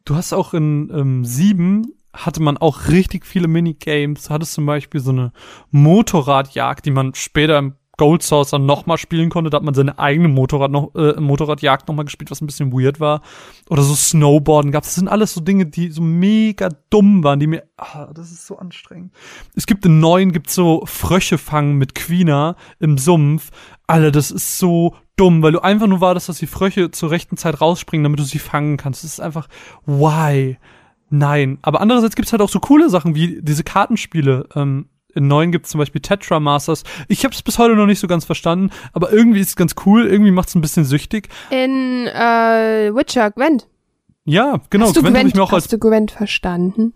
Du 0.05 0.15
hast 0.15 0.33
auch 0.33 0.55
in 0.55 0.91
ähm, 0.95 1.25
sieben 1.25 1.95
hatte 2.13 2.41
man 2.41 2.57
auch 2.57 2.89
richtig 2.89 3.27
viele 3.27 3.49
Minigames. 3.49 4.31
Hattest 4.31 4.53
zum 4.53 4.67
Beispiel 4.67 5.01
so 5.01 5.11
eine 5.11 5.33
Motorradjagd, 5.71 6.87
die 6.87 6.93
man 6.93 7.15
später 7.15 7.59
im 7.59 7.75
Gold 7.97 8.23
Saucer 8.23 8.59
nochmal 8.59 8.99
spielen 8.99 9.31
konnte. 9.31 9.51
Da 9.51 9.57
hat 9.57 9.65
man 9.65 9.75
seine 9.75 9.99
eigene 9.99 10.29
Motorrad 10.29 10.71
noch, 10.71 10.95
äh, 10.95 11.21
Motorradjagd 11.21 11.89
nochmal 11.89 12.05
gespielt, 12.05 12.31
was 12.31 12.41
ein 12.41 12.47
bisschen 12.47 12.73
weird 12.73 13.01
war. 13.01 13.23
Oder 13.71 13.83
so 13.83 13.95
Snowboarden 13.95 14.73
gab's. 14.73 14.89
Das 14.89 14.95
sind 14.97 15.09
alles 15.09 15.35
so 15.35 15.41
Dinge, 15.41 15.67
die 15.67 15.91
so 15.91 16.03
mega 16.03 16.69
dumm 16.91 17.25
waren, 17.25 17.41
die 17.41 17.47
mir, 17.47 17.65
ah, 17.77 18.09
das 18.15 18.33
ist 18.33 18.47
so 18.47 18.59
anstrengend. 18.59 19.13
Es 19.55 19.67
gibt 19.67 19.87
in 19.87 20.01
neun 20.01 20.33
gibt's 20.33 20.55
so 20.55 20.83
Frösche 20.87 21.39
fangen 21.39 21.77
mit 21.77 21.95
Quina 21.95 22.57
im 22.81 22.99
Sumpf. 22.99 23.51
Alter, 23.87 24.11
das 24.11 24.31
ist 24.31 24.59
so 24.59 24.95
dumm, 25.17 25.43
weil 25.43 25.53
du 25.53 25.63
einfach 25.63 25.87
nur 25.87 26.01
wartest, 26.01 26.29
dass 26.29 26.39
die 26.39 26.47
Frösche 26.47 26.91
zur 26.91 27.11
rechten 27.11 27.37
Zeit 27.37 27.61
rausspringen, 27.61 28.05
damit 28.05 28.19
du 28.19 28.25
sie 28.25 28.39
fangen 28.39 28.77
kannst. 28.77 29.05
Das 29.05 29.13
ist 29.13 29.21
einfach, 29.21 29.49
why? 29.87 30.59
Nein. 31.11 31.59
Aber 31.63 31.81
andererseits 31.81 32.17
gibt's 32.17 32.33
halt 32.33 32.43
auch 32.43 32.49
so 32.49 32.61
coole 32.61 32.91
Sachen 32.91 33.15
wie 33.15 33.41
diese 33.41 33.63
Kartenspiele. 33.63 34.49
Ähm, 34.55 34.89
in 35.15 35.29
neun 35.29 35.53
gibt's 35.53 35.71
zum 35.71 35.79
Beispiel 35.79 36.01
Tetra 36.01 36.41
Masters. 36.41 36.85
Ich 37.09 37.25
habe 37.25 37.35
es 37.35 37.43
bis 37.43 37.59
heute 37.59 37.75
noch 37.77 37.87
nicht 37.87 38.01
so 38.01 38.07
ganz 38.07 38.25
verstanden, 38.25 38.71
aber 38.93 39.13
irgendwie 39.13 39.41
ist 39.41 39.49
es 39.51 39.57
ganz 39.57 39.75
cool. 39.87 40.07
Irgendwie 40.07 40.31
macht's 40.31 40.55
ein 40.55 40.61
bisschen 40.61 40.85
süchtig. 40.85 41.29
In 41.51 42.07
äh, 42.07 42.91
Witcher, 42.95 43.31
Gwent. 43.31 43.69
Ja, 44.25 44.61
genau. 44.71 44.87
hast 44.87 44.97
du 44.97 45.01
Gwent 45.03 45.15
Gwent, 45.17 45.29
ich 45.29 45.35
mir 45.35 45.43
auch 45.43 45.53
als 45.53 45.65
hast 45.65 45.73
du 45.73 45.79
Gwent 45.79 46.11
verstanden? 46.11 46.95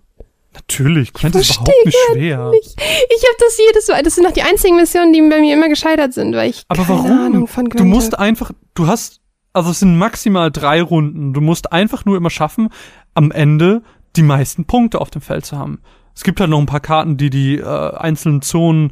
natürlich. 0.54 1.12
Gwent 1.12 1.36
ist 1.36 1.50
überhaupt 1.56 1.84
nicht 1.84 1.96
schwer. 2.12 2.50
Ich, 2.60 2.74
ich 2.76 3.22
habe 3.22 3.36
das 3.38 3.58
jedes 3.58 3.88
Mal, 3.88 4.02
das 4.02 4.14
sind 4.14 4.24
noch 4.24 4.32
die 4.32 4.42
einzigen 4.42 4.76
Missionen, 4.76 5.12
die 5.12 5.20
bei 5.22 5.40
mir 5.40 5.54
immer 5.54 5.68
gescheitert 5.68 6.14
sind, 6.14 6.34
weil 6.34 6.50
ich 6.50 6.64
Aber 6.68 6.84
keine 6.84 6.98
warum? 6.98 7.20
Ahnung 7.20 7.46
von 7.46 7.68
Gwent 7.68 7.80
Du 7.80 7.84
musst 7.84 8.12
hab. 8.12 8.20
einfach, 8.20 8.50
du 8.74 8.86
hast, 8.86 9.20
also 9.52 9.70
es 9.70 9.80
sind 9.80 9.96
maximal 9.98 10.50
drei 10.50 10.82
Runden. 10.82 11.32
Du 11.32 11.40
musst 11.40 11.72
einfach 11.72 12.04
nur 12.04 12.16
immer 12.16 12.30
schaffen, 12.30 12.70
am 13.14 13.30
Ende 13.30 13.82
die 14.16 14.22
meisten 14.22 14.64
Punkte 14.64 15.00
auf 15.00 15.10
dem 15.10 15.22
Feld 15.22 15.44
zu 15.44 15.58
haben. 15.58 15.80
Es 16.18 16.24
gibt 16.24 16.40
halt 16.40 16.50
noch 16.50 16.58
ein 16.58 16.66
paar 16.66 16.80
Karten, 16.80 17.16
die 17.16 17.30
die 17.30 17.58
äh, 17.58 17.94
einzelnen 17.94 18.42
Zonen 18.42 18.90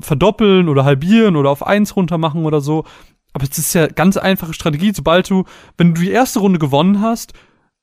verdoppeln 0.00 0.68
oder 0.68 0.84
halbieren 0.84 1.36
oder 1.36 1.50
auf 1.50 1.64
eins 1.64 1.94
runter 1.94 2.18
machen 2.18 2.44
oder 2.46 2.60
so. 2.60 2.82
Aber 3.32 3.46
es 3.48 3.56
ist 3.58 3.74
ja 3.74 3.86
ganz 3.86 4.16
einfache 4.16 4.54
Strategie. 4.54 4.92
Sobald 4.92 5.30
du, 5.30 5.44
wenn 5.76 5.94
du 5.94 6.00
die 6.00 6.10
erste 6.10 6.40
Runde 6.40 6.58
gewonnen 6.58 7.00
hast, 7.00 7.32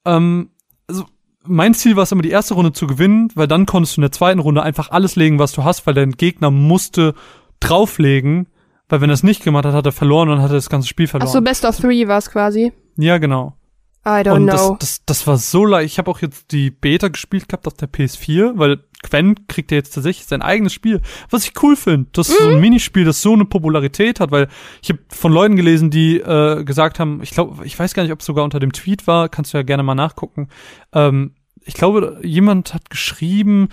ähm, 0.04 0.50
also 0.90 1.06
mein 1.46 1.74
Ziel 1.74 1.96
war 1.96 2.04
es 2.04 2.12
immer, 2.12 2.22
die 2.22 2.32
erste 2.32 2.54
Runde 2.54 2.74
zu 2.74 2.86
gewinnen, 2.86 3.30
weil 3.34 3.48
dann 3.48 3.66
konntest 3.66 3.96
du 3.96 4.02
in 4.02 4.04
der 4.04 4.12
zweiten 4.12 4.42
Runde 4.42 4.62
einfach 4.62 4.92
alles 4.92 5.16
legen, 5.16 5.40
was 5.40 5.54
du 5.54 5.64
hast, 5.64 5.88
weil 5.88 5.94
dein 5.94 6.12
Gegner 6.12 6.52
musste 6.52 7.14
drauflegen, 7.62 8.50
weil 8.90 9.00
wenn 9.00 9.10
er 9.10 9.14
es 9.14 9.24
nicht 9.24 9.42
gemacht 9.42 9.64
hat, 9.64 9.74
hat 9.74 9.86
er 9.86 9.94
verloren 9.94 10.28
und 10.28 10.42
hat 10.42 10.52
er 10.52 10.56
das 10.56 10.70
ganze 10.70 10.90
Spiel 10.90 11.06
Ach 11.06 11.12
verloren. 11.12 11.32
so, 11.32 11.42
Best 11.42 11.64
of 11.64 11.78
Three 11.78 12.10
war's 12.10 12.30
quasi. 12.30 12.74
ja, 12.98 13.20
genau. 13.20 13.56
I 14.04 14.24
don't 14.24 14.34
und 14.34 14.48
das, 14.48 14.62
know. 14.68 14.78
das, 14.80 15.06
das 15.06 15.28
war 15.28 15.38
so 15.38 15.64
leicht. 15.64 15.92
Ich 15.94 15.98
habe 16.00 16.10
auch 16.10 16.20
jetzt 16.22 16.52
die 16.52 16.72
Beta 16.72 17.08
gespielt 17.10 17.48
gehabt 17.48 17.68
auf 17.68 17.76
der 17.76 17.88
PS4, 17.88 18.54
weil 18.56 18.80
Gwen 19.04 19.48
kriegt 19.48 19.70
ja 19.72 19.78
jetzt 19.78 19.94
tatsächlich 19.94 20.26
sein 20.26 20.42
eigenes 20.42 20.74
Spiel, 20.74 21.02
was 21.30 21.44
ich 21.46 21.54
cool 21.62 21.76
finde. 21.76 22.10
Das 22.14 22.30
ist 22.30 22.40
so 22.40 22.48
Mhm. 22.50 22.56
ein 22.56 22.62
Minispiel, 22.62 23.06
das 23.06 23.22
so 23.22 23.34
eine 23.34 23.46
Popularität 23.46 24.20
hat, 24.20 24.32
weil 24.32 24.48
ich 24.82 24.90
habe 24.90 25.00
von 25.10 25.32
Leuten 25.32 25.56
gelesen, 25.56 25.92
die 25.92 26.18
äh, 26.20 26.64
gesagt 26.64 27.00
haben, 27.00 27.22
ich 27.22 27.32
glaube, 27.32 27.64
ich 27.66 27.78
weiß 27.78 27.94
gar 27.94 28.04
nicht, 28.04 28.12
ob 28.12 28.22
es 28.22 28.26
sogar 28.26 28.44
unter 28.44 28.60
dem 28.60 28.74
Tweet 28.74 29.06
war, 29.06 29.30
kannst 29.30 29.54
du 29.54 29.58
ja 29.58 29.64
gerne 29.64 29.84
mal 29.84 29.96
nachgucken. 29.96 30.50
Ähm, 30.94 31.36
ich 31.64 31.76
glaube, 31.76 32.20
jemand 32.24 32.74
hat 32.74 32.90
geschrieben, 32.90 33.70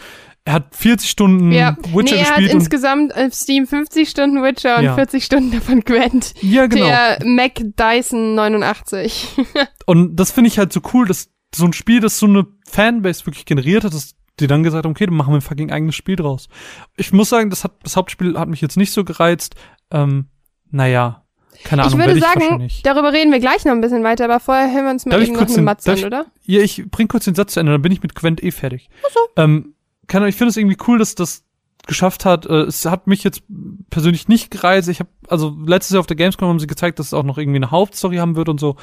er 0.48 0.54
hat 0.54 0.74
40 0.74 1.10
Stunden 1.10 1.52
ja, 1.52 1.76
Witcher 1.92 2.14
nee, 2.16 2.22
er 2.22 2.26
hat 2.26 2.36
gespielt 2.36 2.52
und 2.54 2.60
insgesamt 2.60 3.14
auf 3.14 3.34
Steam 3.34 3.66
50 3.66 4.08
Stunden 4.08 4.42
Witcher 4.42 4.78
und 4.78 4.84
Ja. 4.84 4.94
40 4.94 5.22
Stunden 5.22 5.50
davon 5.50 5.80
Gwent. 5.80 6.32
ja 6.40 6.66
genau. 6.66 6.86
Der 6.86 7.18
Mac 7.22 7.60
Dyson 7.76 8.34
89. 8.34 9.36
Und 9.86 10.16
das 10.16 10.30
finde 10.30 10.48
ich 10.48 10.58
halt 10.58 10.72
so 10.72 10.80
cool, 10.94 11.06
dass 11.06 11.28
so 11.54 11.66
ein 11.66 11.74
Spiel, 11.74 12.00
das 12.00 12.18
so 12.18 12.26
eine 12.26 12.46
Fanbase 12.66 13.26
wirklich 13.26 13.44
generiert 13.44 13.84
hat, 13.84 13.92
dass 13.92 14.14
die 14.40 14.46
dann 14.46 14.62
gesagt 14.62 14.86
haben, 14.86 14.92
okay, 14.92 15.04
dann 15.04 15.16
machen 15.16 15.32
wir 15.32 15.38
ein 15.38 15.42
fucking 15.42 15.70
eigenes 15.70 15.94
Spiel 15.94 16.16
draus. 16.16 16.48
Ich 16.96 17.12
muss 17.12 17.28
sagen, 17.28 17.50
das 17.50 17.64
hat 17.64 17.72
das 17.82 17.96
Hauptspiel 17.96 18.38
hat 18.38 18.48
mich 18.48 18.62
jetzt 18.62 18.78
nicht 18.78 18.92
so 18.92 19.04
gereizt. 19.04 19.54
Ähm, 19.90 20.28
naja, 20.70 21.24
keine 21.64 21.82
Ahnung, 21.82 22.00
ich 22.00 22.06
würde 22.06 22.18
ich 22.18 22.24
sagen, 22.24 22.70
darüber 22.84 23.12
reden 23.12 23.32
wir 23.32 23.40
gleich 23.40 23.66
noch 23.66 23.72
ein 23.72 23.80
bisschen 23.82 24.04
weiter, 24.04 24.24
aber 24.24 24.40
vorher 24.40 24.72
hören 24.72 24.84
wir 24.84 24.90
uns 24.92 25.04
mal 25.04 25.18
Darf 25.18 25.28
eben 25.28 25.36
noch 25.36 25.46
eine 25.48 25.62
Matze 25.62 25.92
an, 25.92 26.04
oder? 26.04 26.26
Ja, 26.44 26.60
ich 26.60 26.84
bring 26.90 27.08
kurz 27.08 27.24
den 27.24 27.34
Satz 27.34 27.54
zu 27.54 27.60
Ende, 27.60 27.72
dann 27.72 27.82
bin 27.82 27.92
ich 27.92 28.02
mit 28.02 28.14
Gwent 28.14 28.42
eh 28.42 28.50
fertig. 28.50 28.88
Ach 29.06 29.10
so. 29.12 29.20
Ähm, 29.36 29.74
keine 30.08 30.22
Ahnung, 30.22 30.30
ich 30.30 30.36
finde 30.36 30.50
es 30.50 30.56
irgendwie 30.56 30.78
cool, 30.88 30.98
dass 30.98 31.14
das 31.14 31.44
geschafft 31.86 32.24
hat. 32.24 32.46
Äh, 32.46 32.62
es 32.62 32.84
hat 32.84 33.06
mich 33.06 33.24
jetzt 33.24 33.42
persönlich 33.90 34.28
nicht 34.28 34.50
gereizt. 34.50 34.88
Ich 34.88 35.00
habe 35.00 35.10
also 35.28 35.56
letztes 35.64 35.94
Jahr 35.94 36.00
auf 36.00 36.06
der 36.06 36.16
Gamescom 36.16 36.48
haben 36.48 36.60
sie 36.60 36.66
gezeigt, 36.66 36.98
dass 36.98 37.06
es 37.06 37.14
auch 37.14 37.22
noch 37.22 37.38
irgendwie 37.38 37.56
eine 37.56 37.70
Hauptstory 37.70 38.16
haben 38.16 38.36
wird 38.36 38.48
und 38.48 38.58
so. 38.58 38.76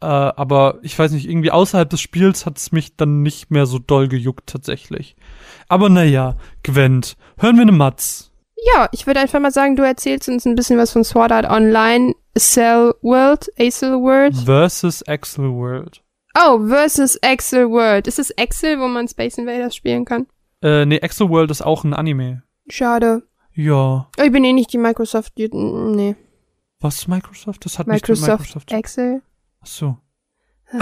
Äh, 0.00 0.06
aber 0.06 0.78
ich 0.82 0.98
weiß 0.98 1.12
nicht, 1.12 1.28
irgendwie 1.28 1.50
außerhalb 1.50 1.88
des 1.88 2.00
Spiels 2.00 2.44
hat 2.44 2.58
es 2.58 2.72
mich 2.72 2.96
dann 2.96 3.22
nicht 3.22 3.50
mehr 3.50 3.66
so 3.66 3.78
doll 3.78 4.08
gejuckt 4.08 4.48
tatsächlich. 4.48 5.16
Aber 5.68 5.88
naja, 5.88 6.36
Gwent. 6.62 7.16
Hören 7.38 7.56
wir 7.56 7.62
eine 7.62 7.72
Matz. 7.72 8.30
Ja, 8.74 8.88
ich 8.92 9.06
würde 9.06 9.20
einfach 9.20 9.40
mal 9.40 9.50
sagen, 9.50 9.76
du 9.76 9.82
erzählst 9.82 10.28
uns 10.28 10.44
ein 10.44 10.54
bisschen 10.54 10.78
was 10.78 10.92
von 10.92 11.04
Sword 11.04 11.32
Art 11.32 11.50
Online, 11.50 12.14
Cell 12.38 12.94
World, 13.02 13.48
Acel 13.58 14.00
World. 14.00 14.36
Versus 14.36 15.02
Axel 15.08 15.50
World. 15.50 16.00
Oh, 16.38 16.66
versus 16.66 17.18
Axel 17.22 17.68
World. 17.70 18.06
Ist 18.06 18.18
es 18.18 18.36
Axel, 18.38 18.78
wo 18.78 18.88
man 18.88 19.08
Space 19.08 19.38
Invaders 19.38 19.74
spielen 19.74 20.04
kann? 20.04 20.26
Äh, 20.62 20.86
nee, 20.86 21.00
Axel 21.00 21.28
World 21.28 21.50
ist 21.50 21.62
auch 21.62 21.84
ein 21.84 21.92
Anime. 21.92 22.42
Schade. 22.68 23.22
Ja. 23.54 24.08
Ich 24.22 24.32
bin 24.32 24.44
eh 24.44 24.52
nicht 24.52 24.72
die 24.72 24.78
Microsoft, 24.78 25.36
die, 25.36 25.48
nee. 25.52 26.16
Was 26.80 27.06
Microsoft? 27.08 27.64
Das 27.64 27.78
hat 27.78 27.86
nichts 27.86 28.08
mit 28.08 28.20
Microsoft, 28.20 28.46
Microsoft. 28.46 28.72
Axel. 28.72 29.22
Ach 29.60 29.66
so. 29.66 29.98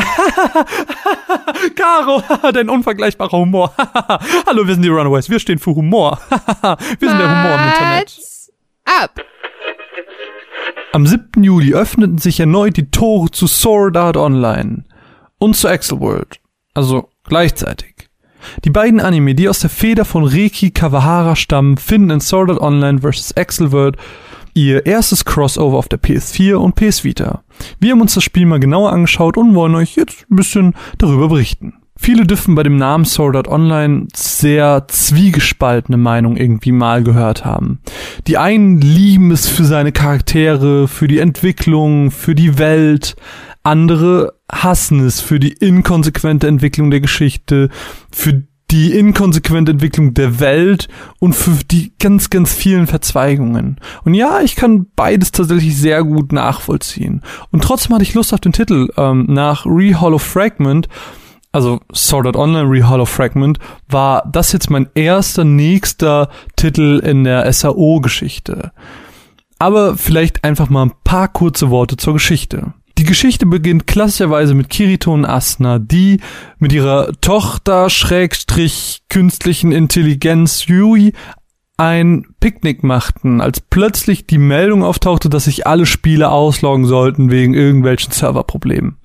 Caro, 1.75 2.23
dein 2.53 2.69
unvergleichbarer 2.69 3.39
Humor. 3.39 3.75
Hallo, 4.47 4.67
wir 4.67 4.75
sind 4.75 4.83
die 4.83 4.89
Runaways. 4.89 5.29
Wir 5.29 5.41
stehen 5.41 5.59
für 5.59 5.75
Humor. 5.75 6.21
wir 6.29 6.77
sind 7.09 7.19
der 7.19 7.29
Humor 7.29 7.59
im 7.59 7.69
Internet. 7.69 8.21
Ab. 8.85 9.21
Am 10.93 11.07
7. 11.07 11.43
Juli 11.43 11.75
öffneten 11.75 12.19
sich 12.19 12.39
erneut 12.41 12.77
die 12.77 12.91
Tore 12.91 13.31
zu 13.31 13.47
Sword 13.47 13.97
Art 13.97 14.17
Online 14.17 14.85
und 15.39 15.57
zu 15.57 15.69
Axel 15.69 16.01
World. 16.01 16.41
Also 16.75 17.09
gleichzeitig. 17.25 17.90
Die 18.65 18.71
beiden 18.71 19.01
Anime, 19.01 19.35
die 19.35 19.49
aus 19.49 19.61
der 19.61 19.71
Feder 19.71 20.05
von 20.05 20.25
Reiki 20.25 20.71
Kawahara 20.71 21.37
stammen, 21.37 21.77
finden 21.77 22.11
in 22.11 22.21
Sword 22.21 22.51
Art 22.51 22.61
Online 22.61 23.01
vs. 23.01 23.37
Axel 23.37 23.73
World 23.73 23.97
ihr 24.55 24.87
erstes 24.87 25.25
Crossover 25.25 25.79
auf 25.79 25.89
der 25.89 26.01
PS4 26.01 26.55
und 26.55 26.75
PS 26.75 27.05
Vita. 27.05 27.43
Wir 27.79 27.93
haben 27.93 28.01
uns 28.01 28.15
das 28.15 28.25
Spiel 28.25 28.47
mal 28.47 28.61
genauer 28.61 28.93
angeschaut 28.93 29.37
und 29.37 29.55
wollen 29.55 29.75
euch 29.75 29.97
jetzt 29.97 30.27
ein 30.31 30.37
bisschen 30.37 30.75
darüber 30.99 31.29
berichten. 31.29 31.75
Viele 32.03 32.25
dürfen 32.25 32.55
bei 32.55 32.63
dem 32.63 32.79
Namen 32.79 33.05
Sword 33.05 33.37
Art 33.37 33.49
Online 33.49 34.07
sehr 34.17 34.87
zwiegespaltene 34.89 35.99
Meinung 35.99 36.39
irgendwie 36.39 36.73
mal 36.73 37.05
gehört 37.05 37.45
haben. 37.45 37.81
Die 38.27 38.39
einen 38.39 38.81
lieben 38.81 39.31
es 39.31 39.47
für 39.47 39.67
seine 39.67 39.93
Charaktere, 39.93 40.89
für 40.89 41.09
die 41.09 41.19
Entwicklung, 41.19 42.11
für 42.11 42.35
die 42.35 42.57
Welt. 42.57 43.17
Andere 43.63 44.35
hassen 44.51 45.01
es 45.01 45.21
für 45.21 45.39
die 45.39 45.53
inkonsequente 45.53 46.47
Entwicklung 46.47 46.91
der 46.91 47.01
Geschichte, 47.01 47.69
für 48.11 48.45
die 48.71 48.93
inkonsequente 48.93 49.73
Entwicklung 49.73 50.15
der 50.15 50.39
Welt 50.39 50.89
und 51.19 51.35
für 51.35 51.65
die 51.65 51.93
ganz, 51.99 52.31
ganz 52.31 52.55
vielen 52.55 52.87
Verzweigungen. 52.87 53.81
Und 54.05 54.15
ja, 54.15 54.41
ich 54.43 54.55
kann 54.55 54.87
beides 54.95 55.33
tatsächlich 55.33 55.77
sehr 55.77 56.05
gut 56.05 56.33
nachvollziehen. 56.33 57.23
Und 57.51 57.65
trotzdem 57.65 57.95
hatte 57.95 58.05
ich 58.05 58.15
Lust 58.15 58.33
auf 58.33 58.41
den 58.41 58.53
Titel. 58.53 58.89
Ähm, 58.97 59.27
nach 59.29 59.67
Re-Hollow 59.67 60.19
Fragment 60.19 60.89
also 61.53 61.81
Sword 61.93 62.37
Online 62.37 62.69
Re-Hollow 62.71 63.07
Fragment, 63.07 63.59
war 63.89 64.29
das 64.31 64.53
jetzt 64.53 64.71
mein 64.71 64.89
erster, 64.95 65.45
nächster 65.45 66.29
Titel 66.57 67.01
in 67.05 67.25
der 67.25 67.53
SAO-Geschichte. 67.53 68.73
Aber 69.59 69.97
vielleicht 69.97 70.45
einfach 70.45 70.71
mal 70.71 70.87
ein 70.87 70.93
paar 71.05 71.29
kurze 71.29 71.71
Worte 71.71 71.97
zur 71.97 72.15
Geschichte. 72.15 72.73
Geschichte 73.11 73.45
beginnt 73.45 73.89
klassischerweise 73.89 74.55
mit 74.55 74.71
Kirito 74.71 75.13
und 75.13 75.25
Asuna, 75.25 75.81
die 75.81 76.21
mit 76.61 76.73
ihrer 76.73 77.11
Tochter 77.21 77.91
Schrägstrich 77.91 79.03
künstlichen 79.09 79.73
Intelligenz 79.73 80.67
Yui 80.67 81.13
ein 81.77 82.25
Picknick 82.39 82.85
machten, 82.85 83.41
als 83.41 83.61
plötzlich 83.63 84.29
die 84.29 84.39
Meldung 84.39 84.85
auftauchte, 84.85 85.29
dass 85.29 85.47
sich 85.47 85.67
alle 85.67 85.87
Spiele 85.87 86.31
ausloggen 86.31 86.85
sollten 86.85 87.33
wegen 87.33 87.53
irgendwelchen 87.53 88.13
Serverproblemen. 88.13 88.99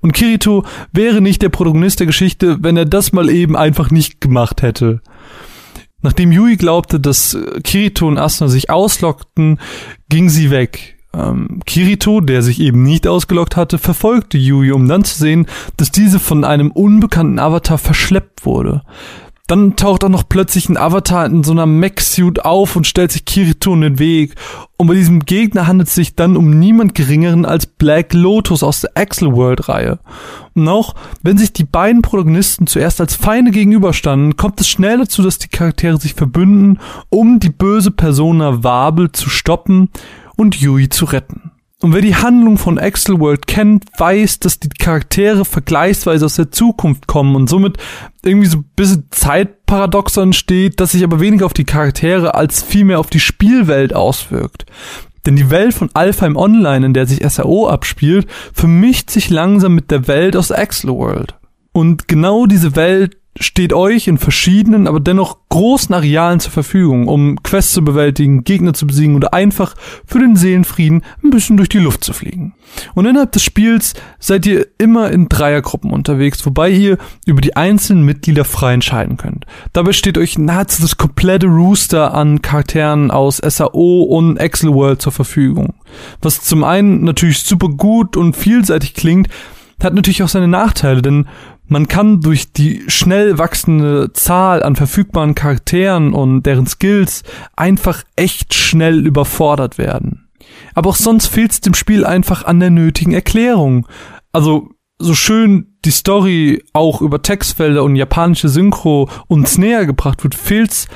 Und 0.00 0.12
Kirito 0.12 0.64
wäre 0.92 1.20
nicht 1.20 1.40
der 1.40 1.50
Protagonist 1.50 2.00
der 2.00 2.08
Geschichte, 2.08 2.64
wenn 2.64 2.76
er 2.76 2.84
das 2.84 3.12
mal 3.12 3.30
eben 3.30 3.56
einfach 3.56 3.92
nicht 3.92 4.20
gemacht 4.20 4.62
hätte. 4.62 5.02
Nachdem 6.00 6.32
Yui 6.32 6.56
glaubte, 6.56 6.98
dass 6.98 7.38
Kirito 7.62 8.08
und 8.08 8.18
Asuna 8.18 8.48
sich 8.48 8.70
auslockten, 8.70 9.60
ging 10.08 10.30
sie 10.30 10.50
weg. 10.50 10.96
Ähm, 11.14 11.60
Kirito, 11.66 12.20
der 12.20 12.42
sich 12.42 12.60
eben 12.60 12.82
nicht 12.82 13.06
ausgelockt 13.06 13.56
hatte, 13.56 13.78
verfolgte 13.78 14.38
Yui, 14.38 14.72
um 14.72 14.88
dann 14.88 15.04
zu 15.04 15.18
sehen, 15.18 15.46
dass 15.76 15.90
diese 15.90 16.18
von 16.18 16.44
einem 16.44 16.70
unbekannten 16.70 17.38
Avatar 17.38 17.78
verschleppt 17.78 18.46
wurde. 18.46 18.82
Dann 19.48 19.76
taucht 19.76 20.04
auch 20.04 20.08
noch 20.08 20.28
plötzlich 20.28 20.70
ein 20.70 20.78
Avatar 20.78 21.26
in 21.26 21.42
so 21.42 21.52
einer 21.52 21.66
Mech-Suit 21.66 22.44
auf 22.44 22.74
und 22.76 22.86
stellt 22.86 23.12
sich 23.12 23.26
Kirito 23.26 23.74
in 23.74 23.82
den 23.82 23.98
Weg. 23.98 24.34
Und 24.78 24.86
bei 24.86 24.94
diesem 24.94 25.26
Gegner 25.26 25.66
handelt 25.66 25.88
es 25.88 25.94
sich 25.94 26.14
dann 26.14 26.38
um 26.38 26.58
niemand 26.58 26.94
geringeren 26.94 27.44
als 27.44 27.66
Black 27.66 28.14
Lotus 28.14 28.62
aus 28.62 28.80
der 28.80 28.92
Axel 28.94 29.34
World 29.34 29.68
Reihe. 29.68 29.98
Und 30.54 30.68
auch 30.68 30.94
wenn 31.22 31.36
sich 31.36 31.52
die 31.52 31.64
beiden 31.64 32.00
Protagonisten 32.02 32.66
zuerst 32.66 33.00
als 33.00 33.14
Feinde 33.14 33.50
gegenüberstanden, 33.50 34.36
kommt 34.36 34.60
es 34.60 34.68
schnell 34.68 34.98
dazu, 34.98 35.22
dass 35.22 35.38
die 35.38 35.48
Charaktere 35.48 35.98
sich 35.98 36.14
verbünden, 36.14 36.78
um 37.10 37.38
die 37.38 37.50
böse 37.50 37.90
Persona 37.90 38.64
Wabel 38.64 39.12
zu 39.12 39.28
stoppen 39.28 39.90
und 40.36 40.56
Yui 40.56 40.88
zu 40.88 41.04
retten. 41.06 41.52
Und 41.82 41.92
wer 41.94 42.00
die 42.00 42.14
Handlung 42.14 42.58
von 42.58 42.78
Axel 42.78 43.18
World 43.18 43.48
kennt, 43.48 43.86
weiß, 43.98 44.38
dass 44.38 44.60
die 44.60 44.68
Charaktere 44.68 45.44
vergleichsweise 45.44 46.24
aus 46.24 46.36
der 46.36 46.52
Zukunft 46.52 47.08
kommen 47.08 47.34
und 47.34 47.48
somit 47.48 47.76
irgendwie 48.24 48.46
so 48.46 48.58
ein 48.58 48.70
bisschen 48.76 49.08
Zeitparadoxon 49.10 50.32
steht, 50.32 50.78
das 50.78 50.92
sich 50.92 51.02
aber 51.02 51.18
weniger 51.18 51.44
auf 51.44 51.54
die 51.54 51.64
Charaktere 51.64 52.36
als 52.36 52.62
vielmehr 52.62 53.00
auf 53.00 53.08
die 53.08 53.18
Spielwelt 53.18 53.94
auswirkt. 53.94 54.64
Denn 55.26 55.34
die 55.34 55.50
Welt 55.50 55.74
von 55.74 55.90
Alpheim 55.92 56.36
Online, 56.36 56.86
in 56.86 56.94
der 56.94 57.06
sich 57.06 57.20
SAO 57.28 57.68
abspielt, 57.68 58.28
vermischt 58.52 59.10
sich 59.10 59.28
langsam 59.28 59.74
mit 59.74 59.90
der 59.90 60.06
Welt 60.06 60.36
aus 60.36 60.52
Axel 60.52 60.90
World. 60.90 61.34
Und 61.72 62.06
genau 62.06 62.46
diese 62.46 62.76
Welt 62.76 63.16
steht 63.38 63.72
euch 63.72 64.08
in 64.08 64.18
verschiedenen, 64.18 64.86
aber 64.86 65.00
dennoch 65.00 65.38
großen 65.48 65.94
Arealen 65.94 66.38
zur 66.38 66.52
Verfügung, 66.52 67.08
um 67.08 67.42
Quests 67.42 67.72
zu 67.72 67.82
bewältigen, 67.82 68.44
Gegner 68.44 68.74
zu 68.74 68.86
besiegen 68.86 69.16
oder 69.16 69.32
einfach 69.32 69.74
für 70.04 70.18
den 70.18 70.36
Seelenfrieden 70.36 71.02
ein 71.22 71.30
bisschen 71.30 71.56
durch 71.56 71.70
die 71.70 71.78
Luft 71.78 72.04
zu 72.04 72.12
fliegen. 72.12 72.54
Und 72.94 73.06
innerhalb 73.06 73.32
des 73.32 73.42
Spiels 73.42 73.94
seid 74.18 74.44
ihr 74.46 74.66
immer 74.78 75.10
in 75.10 75.28
Dreiergruppen 75.28 75.90
unterwegs, 75.90 76.44
wobei 76.44 76.70
ihr 76.70 76.98
über 77.26 77.40
die 77.40 77.56
einzelnen 77.56 78.04
Mitglieder 78.04 78.44
frei 78.44 78.74
entscheiden 78.74 79.16
könnt. 79.16 79.46
Dabei 79.72 79.92
steht 79.92 80.18
euch 80.18 80.38
nahezu 80.38 80.82
das 80.82 80.98
komplette 80.98 81.46
Rooster 81.46 82.14
an 82.14 82.42
Charakteren 82.42 83.10
aus 83.10 83.38
SAO 83.38 84.02
und 84.02 84.36
Excel 84.36 84.74
World 84.74 85.00
zur 85.00 85.12
Verfügung. 85.12 85.74
Was 86.20 86.42
zum 86.42 86.64
einen 86.64 87.04
natürlich 87.04 87.40
super 87.40 87.68
gut 87.68 88.16
und 88.16 88.36
vielseitig 88.36 88.94
klingt, 88.94 89.28
hat 89.82 89.94
natürlich 89.94 90.22
auch 90.22 90.28
seine 90.28 90.48
Nachteile, 90.48 91.02
denn 91.02 91.26
man 91.72 91.88
kann 91.88 92.20
durch 92.20 92.52
die 92.52 92.84
schnell 92.86 93.38
wachsende 93.38 94.12
Zahl 94.12 94.62
an 94.62 94.76
verfügbaren 94.76 95.34
Charakteren 95.34 96.12
und 96.12 96.44
deren 96.44 96.66
Skills 96.66 97.24
einfach 97.56 98.04
echt 98.14 98.54
schnell 98.54 99.06
überfordert 99.06 99.78
werden. 99.78 100.28
Aber 100.74 100.90
auch 100.90 100.96
sonst 100.96 101.26
fehlt 101.26 101.52
es 101.52 101.60
dem 101.60 101.74
Spiel 101.74 102.04
einfach 102.04 102.44
an 102.44 102.60
der 102.60 102.70
nötigen 102.70 103.12
Erklärung. 103.12 103.86
Also 104.32 104.70
so 104.98 105.14
schön 105.14 105.78
die 105.84 105.90
Story 105.90 106.62
auch 106.72 107.00
über 107.00 107.22
Textfelder 107.22 107.82
und 107.82 107.96
japanische 107.96 108.48
Synchro 108.48 109.08
uns 109.26 109.58
näher 109.58 109.86
gebracht 109.86 110.22
wird, 110.22 110.34
fehlt's 110.34 110.86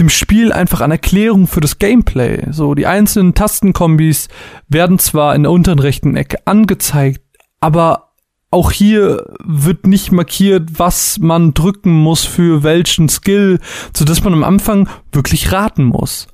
dem 0.00 0.08
Spiel 0.08 0.52
einfach 0.52 0.80
an 0.80 0.90
Erklärung 0.90 1.46
für 1.46 1.60
das 1.60 1.78
Gameplay. 1.78 2.46
So, 2.50 2.74
die 2.74 2.86
einzelnen 2.86 3.34
Tastenkombis 3.34 4.28
werden 4.68 4.98
zwar 4.98 5.34
in 5.34 5.42
der 5.42 5.52
unteren 5.52 5.78
rechten 5.78 6.16
Ecke 6.16 6.38
angezeigt, 6.46 7.20
aber 7.60 8.07
auch 8.50 8.72
hier 8.72 9.24
wird 9.44 9.86
nicht 9.86 10.10
markiert, 10.10 10.78
was 10.78 11.18
man 11.18 11.52
drücken 11.54 11.92
muss 11.92 12.24
für 12.24 12.62
welchen 12.62 13.08
Skill, 13.08 13.60
so 13.94 14.04
dass 14.04 14.24
man 14.24 14.32
am 14.32 14.44
Anfang 14.44 14.88
wirklich 15.12 15.52
raten 15.52 15.84
muss. 15.84 16.28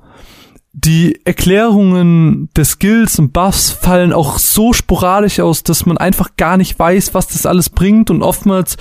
Die 0.72 1.20
Erklärungen 1.24 2.50
der 2.56 2.64
Skills 2.64 3.18
und 3.18 3.32
Buffs 3.32 3.70
fallen 3.70 4.12
auch 4.12 4.38
so 4.38 4.72
sporadisch 4.72 5.38
aus, 5.40 5.62
dass 5.62 5.86
man 5.86 5.98
einfach 5.98 6.36
gar 6.36 6.56
nicht 6.56 6.78
weiß, 6.78 7.14
was 7.14 7.28
das 7.28 7.46
alles 7.46 7.70
bringt 7.70 8.10
und 8.10 8.22
oftmals 8.22 8.76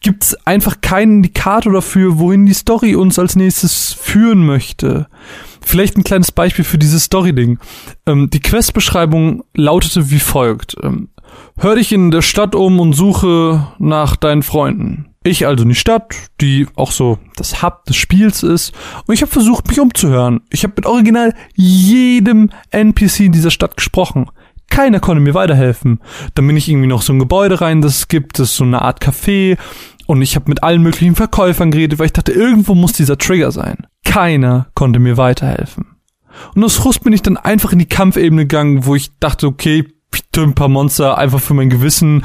gibt 0.00 0.24
es 0.24 0.46
einfach 0.46 0.80
keinen 0.80 1.18
Indikator 1.18 1.72
dafür, 1.72 2.18
wohin 2.18 2.44
die 2.44 2.54
Story 2.54 2.96
uns 2.96 3.18
als 3.18 3.36
nächstes 3.36 3.92
führen 3.92 4.44
möchte. 4.44 5.06
Vielleicht 5.60 5.96
ein 5.96 6.02
kleines 6.04 6.32
Beispiel 6.32 6.64
für 6.64 6.78
dieses 6.78 7.04
Story-Ding. 7.04 7.60
Ähm, 8.06 8.28
die 8.28 8.40
Questbeschreibung 8.40 9.44
lautete 9.54 10.10
wie 10.10 10.18
folgt. 10.18 10.76
Ähm, 10.82 11.08
Hör 11.58 11.74
dich 11.74 11.92
in 11.92 12.10
der 12.10 12.22
Stadt 12.22 12.54
um 12.54 12.80
und 12.80 12.92
suche 12.92 13.68
nach 13.78 14.16
deinen 14.16 14.42
Freunden. 14.42 15.12
Ich 15.24 15.46
also 15.46 15.62
in 15.62 15.68
die 15.68 15.74
Stadt, 15.76 16.14
die 16.40 16.66
auch 16.74 16.90
so 16.90 17.18
das 17.36 17.62
Hub 17.62 17.84
des 17.84 17.96
Spiels 17.96 18.42
ist. 18.42 18.72
Und 19.06 19.14
ich 19.14 19.22
habe 19.22 19.30
versucht, 19.30 19.68
mich 19.68 19.78
umzuhören. 19.78 20.40
Ich 20.50 20.64
habe 20.64 20.74
mit 20.76 20.86
original 20.86 21.34
jedem 21.54 22.50
NPC 22.70 23.20
in 23.20 23.32
dieser 23.32 23.52
Stadt 23.52 23.76
gesprochen. 23.76 24.30
Keiner 24.68 25.00
konnte 25.00 25.20
mir 25.20 25.34
weiterhelfen. 25.34 26.00
Dann 26.34 26.46
bin 26.46 26.56
ich 26.56 26.68
irgendwie 26.68 26.88
noch 26.88 27.02
so 27.02 27.12
ein 27.12 27.18
Gebäude 27.18 27.60
rein, 27.60 27.82
das 27.82 27.98
es 27.98 28.08
gibt, 28.08 28.38
das 28.38 28.50
ist 28.50 28.56
so 28.56 28.64
eine 28.64 28.82
Art 28.82 29.02
Café. 29.02 29.58
Und 30.06 30.22
ich 30.22 30.34
habe 30.34 30.48
mit 30.48 30.62
allen 30.62 30.82
möglichen 30.82 31.14
Verkäufern 31.14 31.70
geredet, 31.70 31.98
weil 31.98 32.06
ich 32.06 32.12
dachte, 32.12 32.32
irgendwo 32.32 32.74
muss 32.74 32.92
dieser 32.92 33.18
Trigger 33.18 33.52
sein. 33.52 33.86
Keiner 34.04 34.68
konnte 34.74 34.98
mir 34.98 35.16
weiterhelfen. 35.18 35.86
Und 36.54 36.64
aus 36.64 36.76
Frust 36.76 37.04
bin 37.04 37.12
ich 37.12 37.22
dann 37.22 37.36
einfach 37.36 37.72
in 37.72 37.78
die 37.78 37.86
Kampfebene 37.86 38.42
gegangen, 38.42 38.86
wo 38.86 38.94
ich 38.94 39.16
dachte, 39.18 39.46
okay, 39.46 39.86
ein 40.36 40.54
paar 40.54 40.68
Monster 40.68 41.18
einfach 41.18 41.40
für 41.40 41.54
mein 41.54 41.70
Gewissen. 41.70 42.24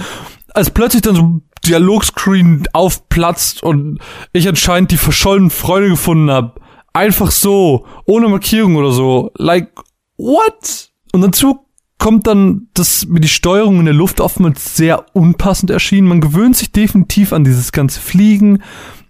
Als 0.53 0.72
plötzlich 0.72 1.01
dann 1.01 1.15
so 1.15 1.22
ein 1.22 1.41
Dialogscreen 1.65 2.64
aufplatzt 2.73 3.64
und 3.64 3.99
ich 4.34 4.47
anscheinend 4.47 4.91
die 4.91 4.97
verschollenen 4.97 5.49
Freunde 5.49 5.89
gefunden 5.89 6.31
habe. 6.31 6.53
Einfach 6.93 7.31
so, 7.31 7.85
ohne 8.05 8.27
Markierung 8.27 8.76
oder 8.76 8.91
so. 8.91 9.31
Like, 9.35 9.69
what? 10.18 10.91
Und 11.11 11.22
dazu 11.22 11.68
kommt 11.99 12.27
dann, 12.27 12.68
dass 12.73 13.05
mir 13.07 13.19
die 13.19 13.27
Steuerung 13.27 13.80
in 13.80 13.85
der 13.85 13.93
Luft 13.93 14.22
oftmals 14.22 14.76
sehr 14.76 15.05
unpassend 15.14 15.72
erschien. 15.72 16.05
Man 16.05 16.22
gewöhnt 16.22 16.55
sich 16.55 16.72
definitiv 16.72 17.34
an 17.34 17.43
dieses 17.43 17.72
ganze 17.72 17.99
Fliegen 17.99 18.64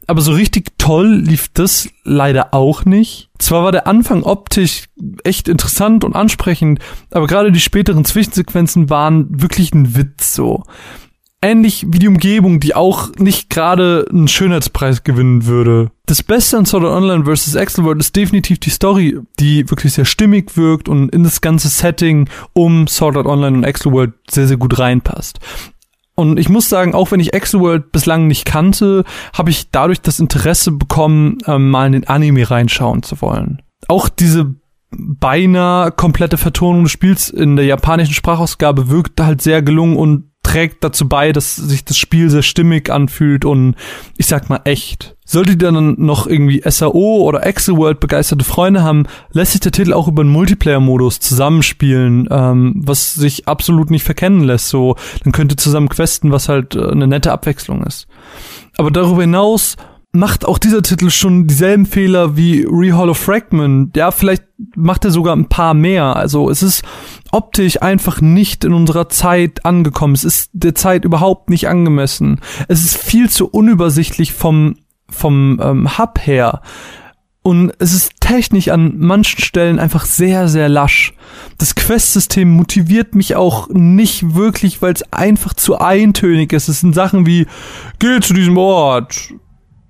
aber 0.07 0.21
so 0.21 0.31
richtig 0.31 0.71
toll 0.77 1.21
lief 1.25 1.49
das 1.53 1.89
leider 2.03 2.53
auch 2.53 2.85
nicht. 2.85 3.29
Zwar 3.39 3.63
war 3.63 3.71
der 3.73 3.87
Anfang 3.87 4.23
optisch 4.23 4.85
echt 5.23 5.49
interessant 5.49 6.03
und 6.03 6.15
ansprechend, 6.15 6.79
aber 7.11 7.27
gerade 7.27 7.51
die 7.51 7.59
späteren 7.59 8.05
Zwischensequenzen 8.05 8.89
waren 8.89 9.27
wirklich 9.41 9.73
ein 9.73 9.95
Witz 9.95 10.33
so. 10.33 10.63
Ähnlich 11.39 11.85
wie 11.89 11.99
die 11.99 12.07
Umgebung, 12.07 12.59
die 12.59 12.73
auch 12.73 13.11
nicht 13.17 13.51
gerade 13.51 14.07
einen 14.09 14.27
Schönheitspreis 14.27 15.03
gewinnen 15.03 15.45
würde. 15.45 15.91
Das 16.07 16.23
Beste 16.23 16.57
an 16.57 16.65
Sword 16.65 16.85
Art 16.85 16.93
Online 16.93 17.25
vs. 17.25 17.53
Excel 17.53 17.83
World 17.83 17.99
ist 17.99 18.15
definitiv 18.15 18.57
die 18.57 18.71
Story, 18.71 19.19
die 19.39 19.69
wirklich 19.69 19.93
sehr 19.93 20.05
stimmig 20.05 20.57
wirkt 20.57 20.89
und 20.89 21.09
in 21.09 21.23
das 21.23 21.41
ganze 21.41 21.67
Setting 21.67 22.27
um 22.53 22.87
Sword 22.87 23.17
Art 23.17 23.27
Online 23.27 23.57
und 23.57 23.63
Excel 23.65 23.91
World 23.91 24.13
sehr, 24.31 24.47
sehr 24.47 24.57
gut 24.57 24.79
reinpasst. 24.79 25.39
Und 26.19 26.39
ich 26.39 26.49
muss 26.49 26.67
sagen, 26.67 26.95
auch 26.95 27.11
wenn 27.11 27.19
ich 27.19 27.33
Exoworld 27.33 27.91
bislang 27.91 28.25
nicht 28.25 28.45
kannte, 28.45 29.03
habe 29.33 29.51
ich 29.51 29.69
dadurch 29.69 30.01
das 30.01 30.19
Interesse 30.19 30.71
bekommen, 30.71 31.37
ähm, 31.45 31.69
mal 31.69 31.85
in 31.85 31.91
den 31.91 32.07
Anime 32.07 32.49
reinschauen 32.49 33.03
zu 33.03 33.21
wollen. 33.21 33.61
Auch 33.87 34.09
diese 34.09 34.55
beinahe 34.89 35.91
komplette 35.91 36.37
Vertonung 36.37 36.83
des 36.83 36.91
Spiels 36.91 37.29
in 37.29 37.55
der 37.55 37.65
japanischen 37.65 38.15
Sprachausgabe 38.15 38.89
wirkt 38.89 39.21
halt 39.21 39.43
sehr 39.43 39.61
gelungen 39.61 39.95
und 39.95 40.31
trägt 40.47 40.81
dazu 40.81 41.09
bei, 41.09 41.33
dass 41.33 41.57
sich 41.57 41.83
das 41.83 41.97
Spiel 41.97 42.29
sehr 42.29 42.41
stimmig 42.41 42.89
anfühlt 42.89 43.43
und 43.43 43.75
ich 44.15 44.27
sag 44.27 44.49
mal 44.49 44.61
echt. 44.63 45.17
Solltet 45.25 45.61
ihr 45.61 45.71
dann 45.73 45.95
noch 45.97 46.25
irgendwie 46.25 46.61
SAO 46.63 47.21
oder 47.23 47.45
Exoworld 47.45 47.99
begeisterte 47.99 48.45
Freunde 48.45 48.81
haben, 48.81 49.07
lässt 49.33 49.51
sich 49.51 49.59
der 49.59 49.73
Titel 49.73 49.91
auch 49.91 50.07
über 50.07 50.21
einen 50.21 50.31
Multiplayer-Modus 50.31 51.19
zusammenspielen, 51.19 52.29
ähm, 52.31 52.75
was 52.77 53.13
sich 53.13 53.45
absolut 53.45 53.91
nicht 53.91 54.05
verkennen 54.05 54.41
lässt. 54.43 54.69
So, 54.69 54.95
dann 55.25 55.33
könnt 55.33 55.51
ihr 55.51 55.57
zusammen 55.57 55.89
questen, 55.89 56.31
was 56.31 56.47
halt 56.47 56.75
äh, 56.75 56.91
eine 56.91 57.07
nette 57.07 57.33
Abwechslung 57.33 57.83
ist. 57.83 58.07
Aber 58.77 58.89
darüber 58.89 59.21
hinaus 59.21 59.75
macht 60.17 60.45
auch 60.45 60.57
dieser 60.57 60.81
Titel 60.81 61.09
schon 61.09 61.47
dieselben 61.47 61.85
Fehler 61.85 62.35
wie 62.35 62.65
Rehaul 62.69 63.09
of 63.09 63.17
Fragment. 63.17 63.95
Ja, 63.95 64.11
vielleicht 64.11 64.43
macht 64.75 65.05
er 65.05 65.11
sogar 65.11 65.35
ein 65.35 65.49
paar 65.49 65.73
mehr. 65.73 66.15
Also 66.15 66.49
es 66.49 66.63
ist 66.63 66.83
optisch 67.31 67.81
einfach 67.81 68.21
nicht 68.21 68.63
in 68.63 68.73
unserer 68.73 69.09
Zeit 69.09 69.65
angekommen. 69.65 70.15
Es 70.15 70.23
ist 70.23 70.49
der 70.53 70.75
Zeit 70.75 71.05
überhaupt 71.05 71.49
nicht 71.49 71.67
angemessen. 71.67 72.41
Es 72.67 72.83
ist 72.83 72.97
viel 72.97 73.29
zu 73.29 73.47
unübersichtlich 73.47 74.33
vom, 74.33 74.77
vom 75.09 75.59
ähm, 75.61 75.97
Hub 75.97 76.19
her. 76.25 76.61
Und 77.43 77.71
es 77.79 77.93
ist 77.93 78.19
technisch 78.19 78.67
an 78.67 78.95
manchen 78.97 79.41
Stellen 79.41 79.79
einfach 79.79 80.03
sehr, 80.03 80.49
sehr 80.49 80.67
lasch. 80.67 81.13
Das 81.57 81.75
Quest-System 81.75 82.49
motiviert 82.49 83.15
mich 83.15 83.37
auch 83.37 83.69
nicht 83.69 84.35
wirklich, 84.35 84.81
weil 84.81 84.91
es 84.93 85.13
einfach 85.13 85.53
zu 85.53 85.77
eintönig 85.77 86.51
ist. 86.51 86.67
Es 86.67 86.81
sind 86.81 86.93
Sachen 86.93 87.25
wie, 87.25 87.45
geh 87.99 88.19
zu 88.19 88.33
diesem 88.33 88.57
Ort, 88.57 89.31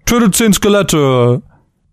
tötet 0.08 0.36
zehn 0.36 0.54
Skelette, 0.54 1.42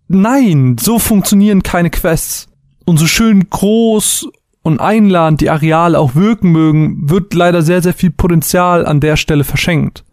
nein, 0.07 0.77
so 0.79 0.99
funktionieren 0.99 1.61
keine 1.63 1.91
Quests. 1.91 2.47
Und 2.85 2.97
so 2.97 3.07
schön 3.07 3.49
groß 3.49 4.29
und 4.61 4.79
einladend 4.79 5.41
die 5.41 5.49
Areale 5.49 5.99
auch 5.99 6.15
wirken 6.15 6.51
mögen, 6.51 7.09
wird 7.09 7.33
leider 7.33 7.61
sehr, 7.61 7.81
sehr 7.81 7.93
viel 7.93 8.11
Potenzial 8.11 8.85
an 8.85 8.99
der 8.99 9.17
Stelle 9.17 9.43
verschenkt. 9.43 10.05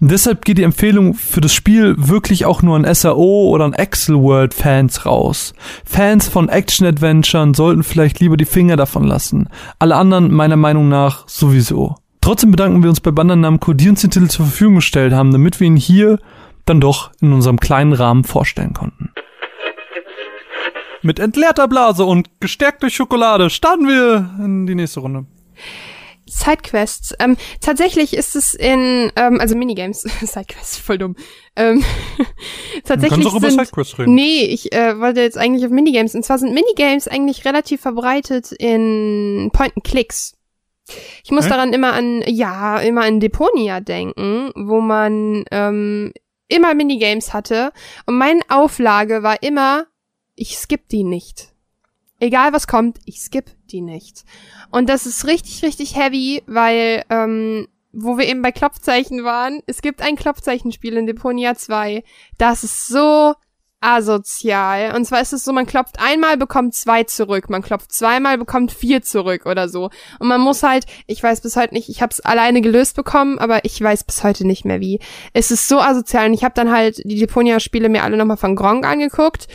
Und 0.00 0.10
deshalb 0.10 0.44
geht 0.44 0.58
die 0.58 0.64
Empfehlung 0.64 1.14
für 1.14 1.40
das 1.40 1.52
Spiel 1.52 1.94
wirklich 1.96 2.46
auch 2.46 2.62
nur 2.62 2.74
an 2.74 2.92
SAO 2.92 3.50
oder 3.50 3.66
an 3.66 3.74
Excel 3.74 4.16
World 4.16 4.52
Fans 4.52 5.06
raus. 5.06 5.54
Fans 5.84 6.26
von 6.26 6.48
Action 6.48 6.86
Adventuren 6.86 7.54
sollten 7.54 7.84
vielleicht 7.84 8.18
lieber 8.18 8.36
die 8.36 8.46
Finger 8.46 8.76
davon 8.76 9.04
lassen. 9.04 9.48
Alle 9.78 9.94
anderen 9.94 10.32
meiner 10.32 10.56
Meinung 10.56 10.88
nach 10.88 11.28
sowieso. 11.28 11.94
Trotzdem 12.22 12.50
bedanken 12.50 12.82
wir 12.82 12.90
uns 12.90 13.00
bei 13.00 13.12
Bandai 13.12 13.36
Namco, 13.36 13.72
die 13.72 13.88
uns 13.88 14.00
den 14.00 14.10
Titel 14.10 14.26
zur 14.26 14.46
Verfügung 14.46 14.76
gestellt 14.76 15.12
haben, 15.12 15.30
damit 15.30 15.60
wir 15.60 15.68
ihn 15.68 15.76
hier 15.76 16.18
dann 16.66 16.80
doch 16.80 17.12
in 17.20 17.32
unserem 17.32 17.58
kleinen 17.58 17.92
Rahmen 17.92 18.24
vorstellen 18.24 18.74
konnten. 18.74 19.12
Mit 21.02 21.18
entleerter 21.18 21.68
Blase 21.68 22.04
und 22.04 22.40
gestärkt 22.40 22.82
durch 22.82 22.94
Schokolade 22.94 23.48
starten 23.48 23.86
wir 23.86 24.30
in 24.44 24.66
die 24.66 24.74
nächste 24.74 25.00
Runde. 25.00 25.26
Sidequests. 26.28 27.14
Ähm, 27.20 27.36
tatsächlich 27.60 28.14
ist 28.14 28.34
es 28.34 28.54
in, 28.54 29.12
ähm, 29.14 29.40
also 29.40 29.56
Minigames, 29.56 30.00
Sidequests, 30.20 30.76
voll 30.76 30.98
dumm. 30.98 31.16
Ähm, 31.54 31.84
tatsächlich 32.84 33.20
du 33.20 33.24
kannst 33.24 33.28
auch 33.28 33.38
über 33.38 33.50
sind, 33.50 33.60
Sidequests 33.60 33.98
reden. 33.98 34.14
Nee, 34.14 34.44
ich 34.46 34.72
äh, 34.72 34.98
wollte 34.98 35.20
jetzt 35.20 35.38
eigentlich 35.38 35.64
auf 35.64 35.70
Minigames. 35.70 36.14
Und 36.14 36.24
zwar 36.24 36.38
sind 36.38 36.52
Minigames 36.52 37.06
eigentlich 37.06 37.44
relativ 37.44 37.80
verbreitet 37.80 38.50
in 38.52 39.50
Point-and-Clicks. 39.52 40.34
Ich 41.24 41.30
muss 41.30 41.46
Hä? 41.46 41.50
daran 41.50 41.72
immer 41.72 41.92
an, 41.92 42.22
ja, 42.26 42.78
immer 42.78 43.02
an 43.02 43.20
Deponia 43.20 43.80
denken, 43.80 44.50
wo 44.54 44.80
man 44.80 45.44
ähm, 45.50 46.12
immer 46.48 46.74
Minigames 46.74 47.32
hatte. 47.32 47.72
Und 48.06 48.18
meine 48.18 48.42
Auflage 48.48 49.22
war 49.22 49.42
immer, 49.42 49.86
ich 50.34 50.56
skip 50.58 50.88
die 50.88 51.04
nicht. 51.04 51.52
Egal 52.18 52.52
was 52.52 52.66
kommt, 52.66 52.98
ich 53.04 53.20
skip 53.20 53.50
die 53.70 53.82
nicht. 53.82 54.24
Und 54.70 54.88
das 54.88 55.06
ist 55.06 55.26
richtig, 55.26 55.62
richtig 55.62 55.96
heavy, 55.96 56.42
weil, 56.46 57.04
ähm, 57.10 57.68
wo 57.92 58.18
wir 58.18 58.26
eben 58.26 58.42
bei 58.42 58.52
Klopfzeichen 58.52 59.24
waren, 59.24 59.62
es 59.66 59.82
gibt 59.82 60.02
ein 60.02 60.16
Klopfzeichenspiel 60.16 60.96
in 60.96 61.06
Deponia 61.06 61.54
2, 61.54 62.02
das 62.38 62.64
ist 62.64 62.86
so 62.86 63.34
asozial. 63.80 64.94
Und 64.94 65.04
zwar 65.04 65.20
ist 65.20 65.32
es 65.32 65.44
so, 65.44 65.52
man 65.52 65.66
klopft 65.66 65.98
einmal, 65.98 66.36
bekommt 66.36 66.74
zwei 66.74 67.04
zurück. 67.04 67.50
Man 67.50 67.62
klopft 67.62 67.92
zweimal, 67.92 68.38
bekommt 68.38 68.72
vier 68.72 69.02
zurück 69.02 69.46
oder 69.46 69.68
so. 69.68 69.90
Und 70.18 70.28
man 70.28 70.40
muss 70.40 70.62
halt, 70.62 70.86
ich 71.06 71.22
weiß 71.22 71.40
bis 71.40 71.56
heute 71.56 71.74
nicht, 71.74 71.88
ich 71.88 72.02
habe 72.02 72.10
es 72.10 72.20
alleine 72.20 72.60
gelöst 72.60 72.96
bekommen, 72.96 73.38
aber 73.38 73.64
ich 73.64 73.80
weiß 73.80 74.04
bis 74.04 74.24
heute 74.24 74.46
nicht 74.46 74.64
mehr 74.64 74.80
wie. 74.80 75.00
Es 75.32 75.50
ist 75.50 75.68
so 75.68 75.80
asozial. 75.80 76.26
Und 76.26 76.34
ich 76.34 76.44
habe 76.44 76.54
dann 76.54 76.72
halt 76.72 77.02
die 77.04 77.18
Deponia-Spiele 77.18 77.88
mir 77.88 78.02
alle 78.02 78.16
nochmal 78.16 78.36
von 78.36 78.56
Gronk 78.56 78.86
angeguckt. 78.86 79.46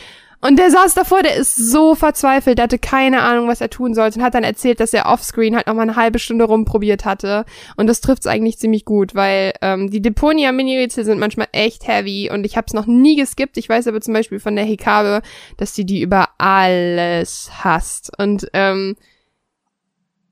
Und 0.44 0.58
der 0.58 0.72
saß 0.72 0.94
davor, 0.94 1.22
der 1.22 1.36
ist 1.36 1.54
so 1.54 1.94
verzweifelt, 1.94 2.58
der 2.58 2.64
hatte 2.64 2.78
keine 2.80 3.22
Ahnung, 3.22 3.46
was 3.46 3.60
er 3.60 3.70
tun 3.70 3.94
sollte 3.94 4.18
und 4.18 4.24
hat 4.24 4.34
dann 4.34 4.42
erzählt, 4.42 4.80
dass 4.80 4.92
er 4.92 5.06
offscreen 5.06 5.54
halt 5.54 5.68
noch 5.68 5.74
mal 5.74 5.82
eine 5.82 5.94
halbe 5.94 6.18
Stunde 6.18 6.46
rumprobiert 6.46 7.04
hatte. 7.04 7.44
Und 7.76 7.86
das 7.86 8.00
trifft's 8.00 8.26
eigentlich 8.26 8.58
ziemlich 8.58 8.84
gut, 8.84 9.14
weil 9.14 9.52
ähm, 9.62 9.88
die 9.88 10.02
Deponia 10.02 10.50
Mini-Rätsel 10.50 11.04
sind 11.04 11.20
manchmal 11.20 11.46
echt 11.52 11.86
heavy 11.86 12.28
und 12.28 12.44
ich 12.44 12.56
habe 12.56 12.66
es 12.66 12.74
noch 12.74 12.86
nie 12.86 13.14
geskippt. 13.14 13.56
Ich 13.56 13.68
weiß 13.68 13.86
aber 13.86 14.00
zum 14.00 14.14
Beispiel 14.14 14.40
von 14.40 14.56
der 14.56 14.64
Hikabe, 14.64 15.22
dass 15.58 15.74
die 15.74 15.86
die 15.86 16.02
über 16.02 16.30
alles 16.38 17.48
hasst. 17.62 18.10
Und 18.18 18.48
ähm, 18.52 18.96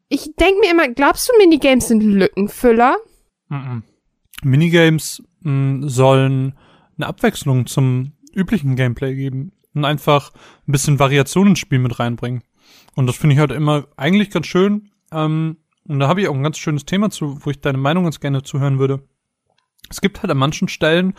ich 0.08 0.34
denk 0.34 0.58
mir 0.58 0.72
immer, 0.72 0.88
glaubst 0.88 1.28
du, 1.28 1.38
Minigames 1.38 1.86
sind 1.86 2.02
Lückenfüller? 2.02 2.96
Mhm. 3.48 3.84
Minigames 4.42 5.22
mh, 5.42 5.88
sollen 5.88 6.58
eine 6.96 7.06
Abwechslung 7.06 7.66
zum 7.66 8.10
üblichen 8.34 8.74
Gameplay 8.74 9.14
geben 9.14 9.52
und 9.74 9.84
einfach 9.84 10.32
ein 10.66 10.72
bisschen 10.72 10.98
Variation 10.98 11.48
ins 11.48 11.58
Spiel 11.58 11.78
mit 11.78 11.98
reinbringen. 11.98 12.42
Und 12.94 13.06
das 13.06 13.16
finde 13.16 13.34
ich 13.34 13.40
halt 13.40 13.52
immer 13.52 13.86
eigentlich 13.96 14.30
ganz 14.30 14.46
schön. 14.46 14.90
Ähm, 15.12 15.58
und 15.86 15.98
da 15.98 16.08
habe 16.08 16.20
ich 16.20 16.28
auch 16.28 16.34
ein 16.34 16.42
ganz 16.42 16.58
schönes 16.58 16.84
Thema 16.84 17.10
zu, 17.10 17.44
wo 17.44 17.50
ich 17.50 17.60
deine 17.60 17.78
Meinung 17.78 18.04
ganz 18.04 18.20
gerne 18.20 18.42
zuhören 18.42 18.78
würde. 18.78 19.02
Es 19.88 20.00
gibt 20.00 20.22
halt 20.22 20.30
an 20.30 20.38
manchen 20.38 20.68
Stellen, 20.68 21.14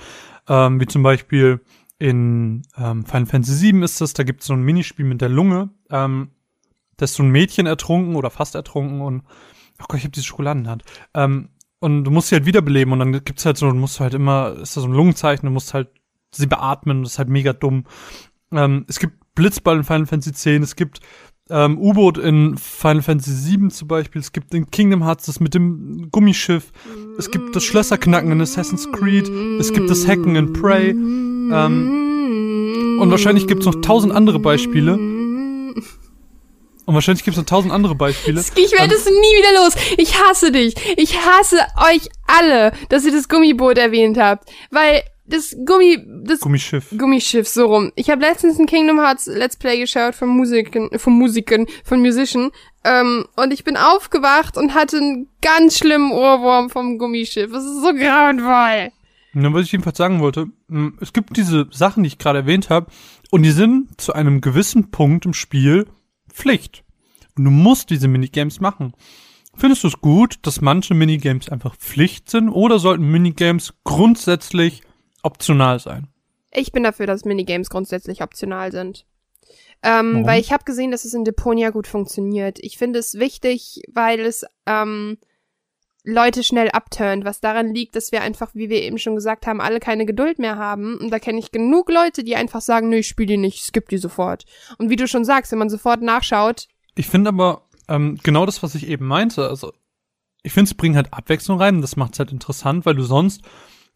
ähm, 0.48 0.80
wie 0.80 0.86
zum 0.86 1.04
Beispiel 1.04 1.62
in 2.00 2.64
ähm, 2.78 3.06
Final 3.06 3.26
Fantasy 3.26 3.74
VII 3.74 3.84
ist 3.84 4.02
das, 4.02 4.14
da 4.14 4.24
gibt 4.24 4.42
es 4.42 4.48
so 4.48 4.54
ein 4.54 4.64
Minispiel 4.64 5.06
mit 5.06 5.22
der 5.22 5.30
Lunge. 5.30 5.70
Ähm, 5.90 6.32
da 6.98 7.06
ist 7.06 7.16
so 7.16 7.24
ein 7.24 7.30
Mädchen 7.30 7.66
ertrunken 7.66 8.16
oder 8.16 8.30
fast 8.30 8.56
ertrunken 8.56 9.02
und 9.02 9.24
oh 9.82 9.86
Gott, 9.88 9.98
ich 9.98 10.04
habe 10.04 10.12
diese 10.12 10.26
Schokolade 10.26 10.60
in 10.60 10.64
der 10.64 10.72
Hand. 10.72 10.84
Ähm, 11.14 11.50
und 11.80 12.04
du 12.04 12.12
musst 12.12 12.30
sie 12.30 12.36
halt 12.36 12.46
wiederbeleben 12.46 12.94
und 12.94 13.00
dann 13.00 13.12
gibt's 13.12 13.46
halt 13.46 13.58
so, 13.58 13.68
du 13.68 13.76
musst 13.76 14.00
halt 14.00 14.14
immer, 14.14 14.56
ist 14.62 14.78
da 14.78 14.82
so 14.82 14.88
ein 14.88 14.94
Lungenzeichen, 14.94 15.48
du 15.48 15.52
musst 15.52 15.74
halt 15.74 15.90
sie 16.32 16.48
beatmen, 16.48 17.04
das 17.04 17.14
ist 17.14 17.18
halt 17.18 17.30
mega 17.30 17.54
dumm. 17.54 17.86
Ähm, 18.52 18.86
es 18.88 19.00
gibt 19.00 19.14
Blitzball 19.36 19.78
in 19.78 19.84
Final 19.84 20.06
Fantasy 20.06 20.56
X, 20.56 20.64
es 20.64 20.76
gibt 20.76 21.00
ähm, 21.50 21.78
U-Boot 21.78 22.18
in 22.18 22.58
Final 22.58 23.02
Fantasy 23.02 23.58
VII 23.58 23.70
zum 23.70 23.88
Beispiel, 23.88 24.22
es 24.22 24.32
gibt 24.32 24.54
in 24.54 24.70
Kingdom 24.72 25.04
Hearts 25.04 25.26
das 25.26 25.40
mit 25.40 25.54
dem 25.54 26.10
Gummischiff, 26.12 26.72
es 27.18 27.32
gibt 27.32 27.56
das 27.56 27.64
Schlösserknacken 27.64 28.32
in 28.32 28.42
Assassin's 28.42 28.90
Creed, 28.92 29.28
es 29.60 29.74
gibt 29.74 29.90
das 29.90 30.08
Hacken 30.08 30.36
in 30.36 30.54
Prey, 30.54 30.92
ähm, 30.92 33.00
und 33.02 33.10
wahrscheinlich 33.10 33.48
gibt's 33.48 33.66
noch 33.66 33.82
tausend 33.82 34.14
andere 34.14 34.40
Beispiele. 34.40 34.94
Und 34.94 36.96
wahrscheinlich 36.96 37.24
gibt's 37.24 37.38
noch 37.38 37.46
tausend 37.46 37.74
andere 37.74 37.96
Beispiele. 37.96 38.44
Ich 38.56 38.72
werde 38.74 38.94
es 38.94 39.06
nie 39.06 39.12
wieder 39.12 39.64
los. 39.64 39.74
Ich 39.98 40.22
hasse 40.22 40.52
dich. 40.52 40.76
Ich 40.98 41.18
hasse 41.18 41.58
euch 41.90 42.10
alle, 42.28 42.74
dass 42.90 43.06
ihr 43.06 43.12
das 43.12 43.28
Gummiboot 43.28 43.78
erwähnt 43.78 44.18
habt. 44.18 44.50
Weil 44.70 45.02
das 45.32 45.56
Gummi, 45.66 46.06
das 46.24 46.42
Gummischiff. 46.42 46.90
Gummischiff, 46.98 47.48
so 47.48 47.66
rum. 47.66 47.92
Ich 47.96 48.10
habe 48.10 48.22
letztens 48.22 48.60
ein 48.60 48.68
Kingdom 48.68 49.00
Hearts 49.00 49.26
Let's 49.26 49.56
Play 49.56 49.80
geschaut 49.80 50.16
von 50.16 50.30
Musiken, 50.30 50.90
von 50.98 51.14
Musiken, 51.14 51.66
von 51.84 52.02
Musician. 52.02 52.52
Ähm, 52.84 53.26
und 53.36 53.54
ich 53.54 53.64
bin 53.64 53.78
aufgewacht 53.78 54.58
und 54.58 54.74
hatte 54.74 54.98
einen 54.98 55.28
ganz 55.42 55.78
schlimmen 55.78 56.12
Ohrwurm 56.12 56.70
vom 56.70 56.98
Gummischiff. 56.98 57.52
Das 57.52 57.64
ist 57.64 57.82
so 57.82 57.94
grauenvoll. 57.94 58.92
Ja, 59.34 59.54
was 59.54 59.66
ich 59.66 59.72
jedenfalls 59.72 59.98
sagen 59.98 60.20
wollte, 60.20 60.48
es 61.00 61.14
gibt 61.14 61.38
diese 61.38 61.68
Sachen, 61.72 62.04
die 62.04 62.08
ich 62.08 62.18
gerade 62.18 62.40
erwähnt 62.40 62.70
habe, 62.70 62.92
und 63.30 63.44
die 63.44 63.52
sind 63.52 64.00
zu 64.00 64.14
einem 64.14 64.42
gewissen 64.42 64.92
Punkt 64.92 65.26
im 65.26 65.34
Spiel 65.34 65.88
Pflicht. 66.30 66.84
Und 67.38 67.46
du 67.46 67.52
musst 67.52 67.90
diese 67.90 68.10
Minigames 68.10 68.60
machen. 68.60 68.94
Findest 69.56 69.84
du 69.84 69.88
es 69.88 70.02
gut, 70.02 70.36
dass 70.42 70.60
manche 70.60 70.94
Minigames 70.94 71.48
einfach 71.48 71.76
Pflicht 71.78 72.30
sind, 72.30 72.50
oder 72.50 72.78
sollten 72.78 73.10
Minigames 73.10 73.74
grundsätzlich 73.86 74.82
optional 75.24 75.80
sein? 75.80 76.08
Ich 76.52 76.72
bin 76.72 76.84
dafür, 76.84 77.08
dass 77.08 77.26
Minigames 77.26 77.70
grundsätzlich 77.70 78.22
optional 78.22 78.72
sind. 78.72 79.06
Ähm, 79.84 80.14
Warum? 80.14 80.28
weil 80.28 80.42
ich 80.42 80.52
habe 80.52 80.64
gesehen, 80.64 80.92
dass 80.92 81.06
es 81.06 81.14
in 81.14 81.24
Deponia 81.24 81.70
gut 81.72 81.88
funktioniert. 81.88 82.60
Ich 82.60 82.78
finde 82.78 83.00
es 83.00 83.16
wichtig, 83.16 83.82
weil 83.92 84.20
es 84.20 84.46
ähm, 84.66 85.18
Leute 86.04 86.44
schnell 86.44 86.70
abturnt, 86.70 87.26
was 87.26 87.42
daran 87.42 87.74
liegt, 87.74 87.96
dass 87.96 88.12
wir 88.12 88.22
einfach, 88.22 88.52
wie 88.54 88.70
wir 88.70 88.82
eben 88.82 88.98
schon 88.98 89.16
gesagt 89.16 89.48
haben, 89.48 89.62
alle 89.62 89.80
keine 89.80 90.06
Geduld 90.06 90.40
mehr 90.40 90.58
haben. 90.58 90.98
Und 90.98 91.12
da 91.12 91.20
kenne 91.20 91.40
ich 91.40 91.52
genug 91.52 91.92
Leute, 91.92 92.24
die 92.24 92.36
einfach 92.36 92.62
sagen, 92.62 92.90
nö, 92.90 92.98
ich 92.98 93.08
spiele 93.08 93.28
die 93.28 93.38
nicht, 93.38 93.64
skip 93.64 93.90
die 93.90 93.98
sofort. 93.98 94.46
Und 94.78 94.90
wie 94.90 94.96
du 94.96 95.08
schon 95.08 95.26
sagst, 95.26 95.52
wenn 95.52 95.60
man 95.60 95.70
sofort 95.70 96.02
nachschaut, 96.02 96.68
Ich 96.96 97.08
finde 97.08 97.30
aber 97.30 97.68
ähm, 97.88 98.20
genau 98.24 98.46
das, 98.46 98.64
was 98.64 98.76
ich 98.76 98.88
eben 98.88 99.06
meinte. 99.06 99.48
Also 99.48 99.74
ich 100.44 100.54
finde, 100.54 100.70
es 100.70 100.74
bringt 100.74 100.96
halt 100.96 101.14
Abwechslung 101.14 101.60
rein. 101.60 101.76
und 101.76 101.82
Das 101.82 101.96
macht 101.96 102.14
es 102.14 102.20
halt 102.20 102.32
interessant, 102.32 102.86
weil 102.86 102.96
du 102.96 103.04
sonst, 103.04 103.42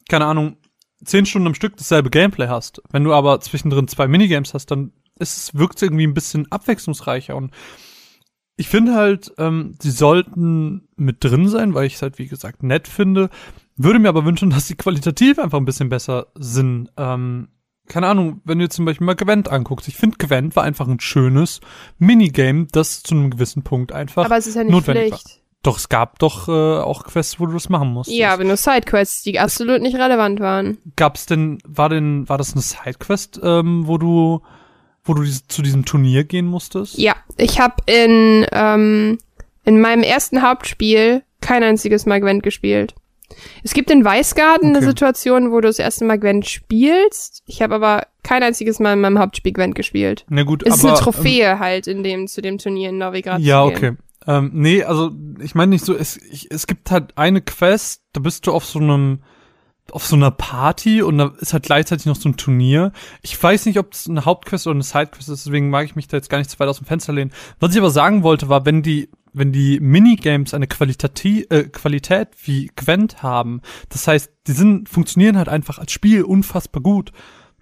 keine 0.07 0.25
Ahnung, 0.25 0.57
zehn 1.03 1.25
Stunden 1.25 1.47
am 1.47 1.55
Stück 1.55 1.77
dasselbe 1.77 2.09
Gameplay 2.09 2.47
hast. 2.47 2.81
Wenn 2.91 3.03
du 3.03 3.13
aber 3.13 3.39
zwischendrin 3.41 3.87
zwei 3.87 4.07
Minigames 4.07 4.53
hast, 4.53 4.71
dann 4.71 4.91
ist 5.19 5.37
es 5.37 5.55
wirkt 5.55 5.81
irgendwie 5.81 6.07
ein 6.07 6.13
bisschen 6.13 6.51
abwechslungsreicher. 6.51 7.35
Und 7.35 7.51
ich 8.57 8.67
finde 8.67 8.95
halt, 8.95 9.33
ähm, 9.37 9.75
sie 9.81 9.91
sollten 9.91 10.87
mit 10.95 11.23
drin 11.23 11.47
sein, 11.47 11.73
weil 11.73 11.87
ich 11.87 11.95
es 11.95 12.01
halt 12.01 12.17
wie 12.19 12.27
gesagt 12.27 12.63
nett 12.63 12.87
finde. 12.87 13.29
Würde 13.75 13.99
mir 13.99 14.09
aber 14.09 14.25
wünschen, 14.25 14.49
dass 14.51 14.67
sie 14.67 14.75
qualitativ 14.75 15.39
einfach 15.39 15.57
ein 15.57 15.65
bisschen 15.65 15.89
besser 15.89 16.27
sind. 16.35 16.91
Ähm, 16.97 17.49
keine 17.87 18.07
Ahnung, 18.07 18.41
wenn 18.45 18.57
du 18.57 18.65
jetzt 18.65 18.75
zum 18.75 18.85
Beispiel 18.85 19.05
mal 19.05 19.15
Gwent 19.15 19.49
anguckst. 19.49 19.87
Ich 19.87 19.95
finde, 19.95 20.17
Gwent 20.17 20.55
war 20.55 20.63
einfach 20.63 20.87
ein 20.87 20.99
schönes 20.99 21.61
Minigame, 21.99 22.67
das 22.71 23.03
zu 23.03 23.13
einem 23.13 23.29
gewissen 23.29 23.61
Punkt 23.63 23.91
einfach 23.91 24.25
aber 24.25 24.37
es 24.37 24.47
ist 24.47 24.55
ja 24.55 24.63
nicht 24.63 24.71
notwendig 24.71 25.11
war. 25.11 25.19
Doch, 25.65 25.77
es 25.77 25.89
gab 25.89 26.19
doch 26.19 26.47
äh, 26.47 26.51
auch 26.51 27.03
Quests, 27.05 27.39
wo 27.39 27.47
du 27.47 27.53
das 27.53 27.69
machen 27.69 27.87
musstest. 27.87 28.19
Ja, 28.19 28.33
aber 28.33 28.43
nur 28.43 28.55
Sidequests, 28.55 29.23
die 29.23 29.39
absolut 29.39 29.81
nicht 29.81 29.95
relevant 29.95 30.39
waren. 30.39 30.77
Gab's 30.95 31.25
denn, 31.25 31.57
war 31.65 31.89
denn, 31.89 32.29
war 32.29 32.37
das 32.37 32.53
eine 32.53 32.61
Sidequest, 32.61 33.39
ähm, 33.41 33.87
wo 33.87 33.97
du, 33.97 34.41
wo 35.03 35.15
du 35.15 35.23
dies, 35.23 35.47
zu 35.47 35.63
diesem 35.63 35.83
Turnier 35.83 36.23
gehen 36.23 36.45
musstest? 36.45 36.99
Ja, 36.99 37.15
ich 37.37 37.59
habe 37.59 37.77
in, 37.87 38.45
ähm, 38.51 39.17
in 39.63 39.81
meinem 39.81 40.03
ersten 40.03 40.43
Hauptspiel 40.43 41.23
kein 41.41 41.63
einziges 41.63 42.05
Mal 42.05 42.21
Gwent 42.21 42.43
gespielt. 42.43 42.93
Es 43.63 43.73
gibt 43.73 43.89
in 43.89 44.05
Weißgarten 44.05 44.69
eine 44.69 44.77
Okay. 44.77 44.87
Situation, 44.87 45.51
wo 45.51 45.61
du 45.61 45.67
das 45.67 45.79
erste 45.79 46.05
Mal 46.05 46.19
Gwent 46.19 46.47
spielst. 46.47 47.41
Ich 47.47 47.63
habe 47.63 47.73
aber 47.73 48.07
kein 48.21 48.43
einziges 48.43 48.79
Mal 48.79 48.93
in 48.93 49.01
meinem 49.01 49.17
Hauptspiel 49.17 49.51
Gwent 49.51 49.73
gespielt. 49.73 50.25
Na 50.29 50.43
gut, 50.43 50.61
Es 50.63 50.75
ist 50.75 50.83
aber, 50.83 50.93
eine 50.93 51.01
Trophäe 51.01 51.59
halt 51.59 51.87
in 51.87 52.03
dem, 52.03 52.27
zu 52.27 52.41
dem 52.41 52.59
Turnier 52.59 52.89
in. 52.89 53.01
Ähm, 53.01 53.39
ja, 53.39 53.63
okay. 53.63 53.93
Ähm, 54.27 54.51
nee, 54.53 54.83
also 54.83 55.11
ich 55.39 55.55
meine 55.55 55.71
nicht 55.71 55.85
so, 55.85 55.95
es, 55.95 56.17
ich, 56.17 56.51
es 56.51 56.67
gibt 56.67 56.91
halt 56.91 57.17
eine 57.17 57.41
Quest, 57.41 58.03
da 58.13 58.21
bist 58.21 58.47
du 58.47 58.53
auf 58.53 58.65
so 58.65 58.79
einem 58.79 59.19
auf 59.91 60.05
so 60.05 60.15
einer 60.15 60.31
Party 60.31 61.01
und 61.01 61.17
da 61.17 61.33
ist 61.39 61.53
halt 61.53 61.63
gleichzeitig 61.63 62.05
noch 62.07 62.15
so 62.15 62.29
ein 62.29 62.37
Turnier. 62.37 62.91
Ich 63.21 63.41
weiß 63.41 63.67
nicht, 63.67 63.77
ob 63.77 63.93
es 63.93 64.09
eine 64.09 64.25
Hauptquest 64.25 64.65
oder 64.65 64.73
eine 64.73 64.83
Sidequest 64.83 65.29
ist, 65.29 65.45
deswegen 65.45 65.69
mag 65.69 65.85
ich 65.85 65.95
mich 65.95 66.07
da 66.07 66.17
jetzt 66.17 66.29
gar 66.29 66.39
nicht 66.39 66.49
zu 66.49 66.59
weit 66.59 66.67
aus 66.67 66.79
dem 66.79 66.87
Fenster 66.87 67.13
lehnen. 67.13 67.31
Was 67.59 67.71
ich 67.71 67.77
aber 67.77 67.91
sagen 67.91 68.23
wollte, 68.23 68.49
war, 68.49 68.65
wenn 68.65 68.81
die, 68.81 69.09
wenn 69.33 69.51
die 69.51 69.79
Minigames 69.79 70.53
eine 70.53 70.67
Qualität, 70.67 71.51
äh, 71.51 71.65
Qualität 71.65 72.29
wie 72.43 72.71
Gwent 72.75 73.21
haben, 73.21 73.61
das 73.89 74.07
heißt, 74.07 74.31
die 74.47 74.53
sind, 74.53 74.89
funktionieren 74.89 75.37
halt 75.37 75.49
einfach 75.49 75.77
als 75.77 75.91
Spiel 75.91 76.23
unfassbar 76.23 76.81
gut, 76.81 77.11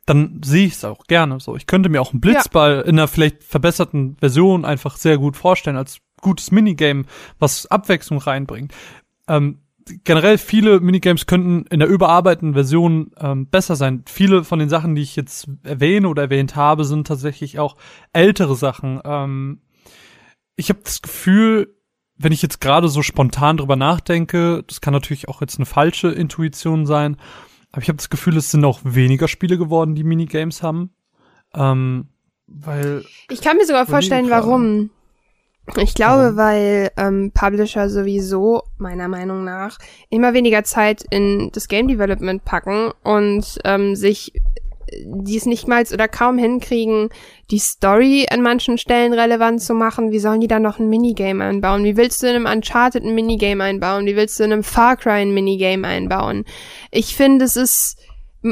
dann 0.06 0.41
sehe 0.44 0.68
ich 0.68 0.73
es 0.73 0.85
auch 0.85 1.06
gerne 1.07 1.40
so. 1.40 1.56
Ich 1.56 1.68
könnte 1.68 1.90
mir 1.90 2.02
auch 2.02 2.11
einen 2.11 2.22
Blitzball 2.22 2.76
ja. 2.77 2.81
in 2.81 2.99
einer 2.99 3.07
vielleicht 3.07 3.44
verbesserten 3.44 4.18
Version 4.19 4.65
einfach 4.65 4.98
sehr 4.98 5.18
gut 5.18 5.38
vorstellen 5.38 5.77
als 5.77 5.99
gutes 6.23 6.51
Minigame, 6.51 7.05
was 7.39 7.67
Abwechslung 7.67 8.19
reinbringt. 8.19 8.73
Ähm, 9.27 9.59
generell 10.03 10.37
viele 10.37 10.79
Minigames 10.79 11.25
könnten 11.25 11.65
in 11.69 11.79
der 11.79 11.89
überarbeiteten 11.89 12.53
Version 12.53 13.11
ähm, 13.19 13.47
besser 13.47 13.75
sein. 13.75 14.03
Viele 14.07 14.43
von 14.43 14.59
den 14.59 14.69
Sachen, 14.69 14.95
die 14.95 15.01
ich 15.01 15.15
jetzt 15.15 15.47
erwähne 15.63 16.07
oder 16.07 16.23
erwähnt 16.23 16.55
habe, 16.55 16.85
sind 16.85 17.07
tatsächlich 17.07 17.59
auch 17.59 17.75
ältere 18.13 18.55
Sachen. 18.55 19.01
Ähm, 19.03 19.61
ich 20.55 20.69
habe 20.69 20.79
das 20.83 21.01
Gefühl, 21.01 21.75
wenn 22.17 22.31
ich 22.31 22.41
jetzt 22.41 22.61
gerade 22.61 22.87
so 22.87 23.01
spontan 23.01 23.57
drüber 23.57 23.75
nachdenke, 23.75 24.63
das 24.67 24.81
kann 24.81 24.93
natürlich 24.93 25.27
auch 25.27 25.41
jetzt 25.41 25.57
eine 25.57 25.65
falsche 25.65 26.09
Intuition 26.09 26.85
sein, 26.85 27.17
aber 27.71 27.81
ich 27.81 27.89
habe 27.89 27.97
das 27.97 28.09
Gefühl, 28.09 28.37
es 28.37 28.51
sind 28.51 28.63
auch 28.65 28.81
weniger 28.83 29.27
Spiele 29.27 29.57
geworden, 29.57 29.95
die 29.95 30.03
Minigames 30.03 30.61
haben. 30.61 30.91
Ähm, 31.55 32.07
weil. 32.45 33.03
Ich 33.29 33.41
kann 33.41 33.57
mir 33.57 33.65
sogar 33.65 33.85
vorstellen, 33.85 34.29
warum. 34.29 34.91
Ich 35.77 35.94
glaube, 35.94 36.35
weil 36.35 36.91
ähm, 36.98 37.31
Publisher 37.34 37.90
sowieso, 37.90 38.64
meiner 38.77 39.07
Meinung 39.07 39.45
nach, 39.45 39.77
immer 40.10 40.34
weniger 40.34 40.64
Zeit 40.64 41.06
in 41.10 41.52
das 41.53 41.69
Game 41.69 41.88
Development 41.88 42.44
packen 42.44 42.91
und 43.03 43.60
ähm, 43.64 43.95
sich 43.95 44.34
dies 45.06 45.45
nicht 45.45 45.68
mal 45.68 45.84
oder 45.91 46.07
kaum 46.07 46.38
hinkriegen, 46.38 47.10
die 47.52 47.60
Story 47.60 48.27
an 48.30 48.41
manchen 48.41 48.77
Stellen 48.77 49.14
relevant 49.14 49.61
zu 49.61 49.73
machen. 49.73 50.11
Wie 50.11 50.19
sollen 50.19 50.41
die 50.41 50.48
da 50.48 50.60
noch 50.60 50.80
ein 50.80 50.90
Minigame 50.90 51.44
einbauen? 51.44 51.84
Wie 51.84 51.98
willst 51.98 52.22
du 52.22 52.27
in 52.27 52.35
einem 52.35 52.45
Uncharted 52.45 53.03
ein 53.03 53.15
Minigame 53.15 53.64
einbauen? 53.64 54.06
Wie 54.06 54.15
willst 54.15 54.40
du 54.40 54.44
in 54.44 54.53
einem 54.53 54.64
Far 54.64 54.98
Cry 54.98 55.22
ein 55.22 55.34
Minigame 55.34 55.88
einbauen? 55.88 56.45
Ich 56.91 57.15
finde, 57.15 57.45
es 57.45 57.56
ist 57.56 57.98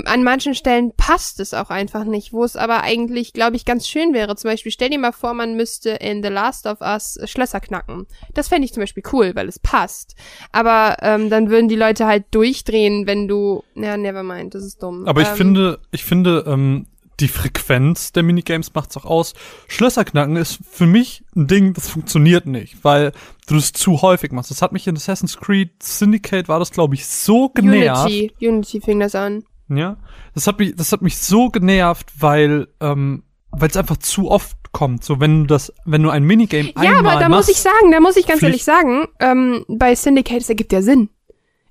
an 0.06 0.24
manchen 0.24 0.56
Stellen 0.56 0.94
passt 0.96 1.40
es 1.40 1.54
auch 1.54 1.70
einfach 1.70 2.06
nicht, 2.06 2.32
wo 2.32 2.44
es 2.44 2.56
aber 2.56 2.84
eigentlich, 2.84 3.34
glaube 3.34 3.56
ich, 3.58 3.66
ganz 3.66 3.88
schön 3.88 4.14
wäre. 4.14 4.36
Zum 4.36 4.50
Beispiel, 4.50 4.72
stell 4.72 4.90
dir 4.90 5.00
mal 5.00 5.12
vor, 5.12 5.34
man 5.34 5.56
müsste 5.56 5.92
in 5.92 6.24
The 6.24 6.30
Last 6.30 6.66
of 6.66 6.82
Us 6.82 7.20
Schlösser 7.26 7.60
knacken. 7.60 8.08
Das 8.34 8.48
fände 8.48 8.66
ich 8.66 8.74
zum 8.74 8.82
Beispiel 8.82 9.04
cool, 9.12 9.32
weil 9.36 9.48
es 9.48 9.60
passt. 9.60 10.16
Aber 10.52 10.98
ähm, 11.02 11.30
dann 11.30 11.50
würden 11.50 11.68
die 11.68 11.76
Leute 11.76 12.08
halt 12.08 12.26
durchdrehen, 12.32 13.06
wenn 13.06 13.28
du. 13.28 13.64
Ja, 13.76 13.98
never 13.98 14.24
mind, 14.24 14.56
das 14.56 14.64
ist 14.64 14.82
dumm. 14.82 15.06
Aber 15.08 15.22
ich 15.22 15.30
ähm, 15.30 15.36
finde, 15.36 15.80
ich 15.92 16.06
finde, 16.06 16.46
ähm, 16.48 16.88
die 17.20 17.28
Frequenz 17.28 18.12
der 18.12 18.24
Minigames 18.24 18.74
macht's 18.74 18.98
auch 18.98 19.06
aus. 19.06 19.34
Schlösser 19.68 20.04
knacken 20.04 20.36
ist 20.38 20.60
für 20.70 20.88
mich 20.88 21.24
ein 21.36 21.48
Ding, 21.48 21.74
das 21.74 21.90
funktioniert 21.90 22.48
nicht, 22.48 22.84
weil 22.84 23.12
du 23.48 23.56
das 23.56 23.74
zu 23.74 24.02
häufig 24.02 24.32
machst. 24.32 24.52
Das 24.52 24.62
hat 24.62 24.72
mich 24.72 24.88
in 24.88 24.96
Assassin's 24.96 25.38
Creed 25.38 25.72
Syndicate 25.84 26.48
war 26.48 26.60
das, 26.60 26.72
glaube 26.72 26.96
ich, 26.96 27.06
so 27.06 27.50
genervt. 27.50 28.06
Unity, 28.06 28.34
Unity 28.40 28.82
fing 28.82 29.00
das 29.00 29.16
an. 29.16 29.44
Ja, 29.76 29.98
das 30.34 30.48
hat 30.48 30.60
mich, 30.60 30.76
das 30.76 30.92
hat 30.92 31.02
mich 31.02 31.18
so 31.18 31.50
genervt, 31.50 32.12
weil 32.20 32.68
ähm, 32.80 33.24
weil 33.52 33.70
es 33.70 33.78
einfach 33.78 33.98
zu 33.98 34.30
oft 34.30 34.58
kommt. 34.72 35.04
So 35.04 35.20
wenn 35.20 35.42
du 35.42 35.48
das, 35.48 35.74
wenn 35.86 36.04
du 36.04 36.10
ein 36.10 36.24
Minigame 36.24 36.70
ja, 36.70 36.76
einmal 36.76 36.94
Ja, 36.94 37.00
aber 37.00 37.20
da 37.20 37.30
machst, 37.30 37.50
muss 37.50 37.58
ich 37.58 37.62
sagen, 37.62 37.92
da 37.92 38.00
muss 38.00 38.16
ich 38.16 38.28
ganz 38.28 38.42
ehrlich 38.42 38.64
sagen, 38.64 39.08
ähm, 39.20 39.66
bei 39.68 39.94
Syndicate 39.96 40.42
es 40.42 40.50
ergibt 40.50 40.72
ja 40.74 40.82
Sinn. 40.82 41.10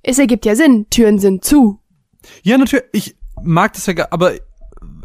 Es 0.02 0.18
ergibt 0.18 0.44
ja 0.47 0.55
Sinn. 0.55 0.86
Türen 0.90 1.18
sind 1.18 1.44
zu. 1.44 1.81
Ja, 2.43 2.59
natürlich. 2.59 2.85
Ich 2.93 3.16
mag 3.43 3.72
das 3.72 3.86
ja, 3.86 3.94
aber 4.10 4.32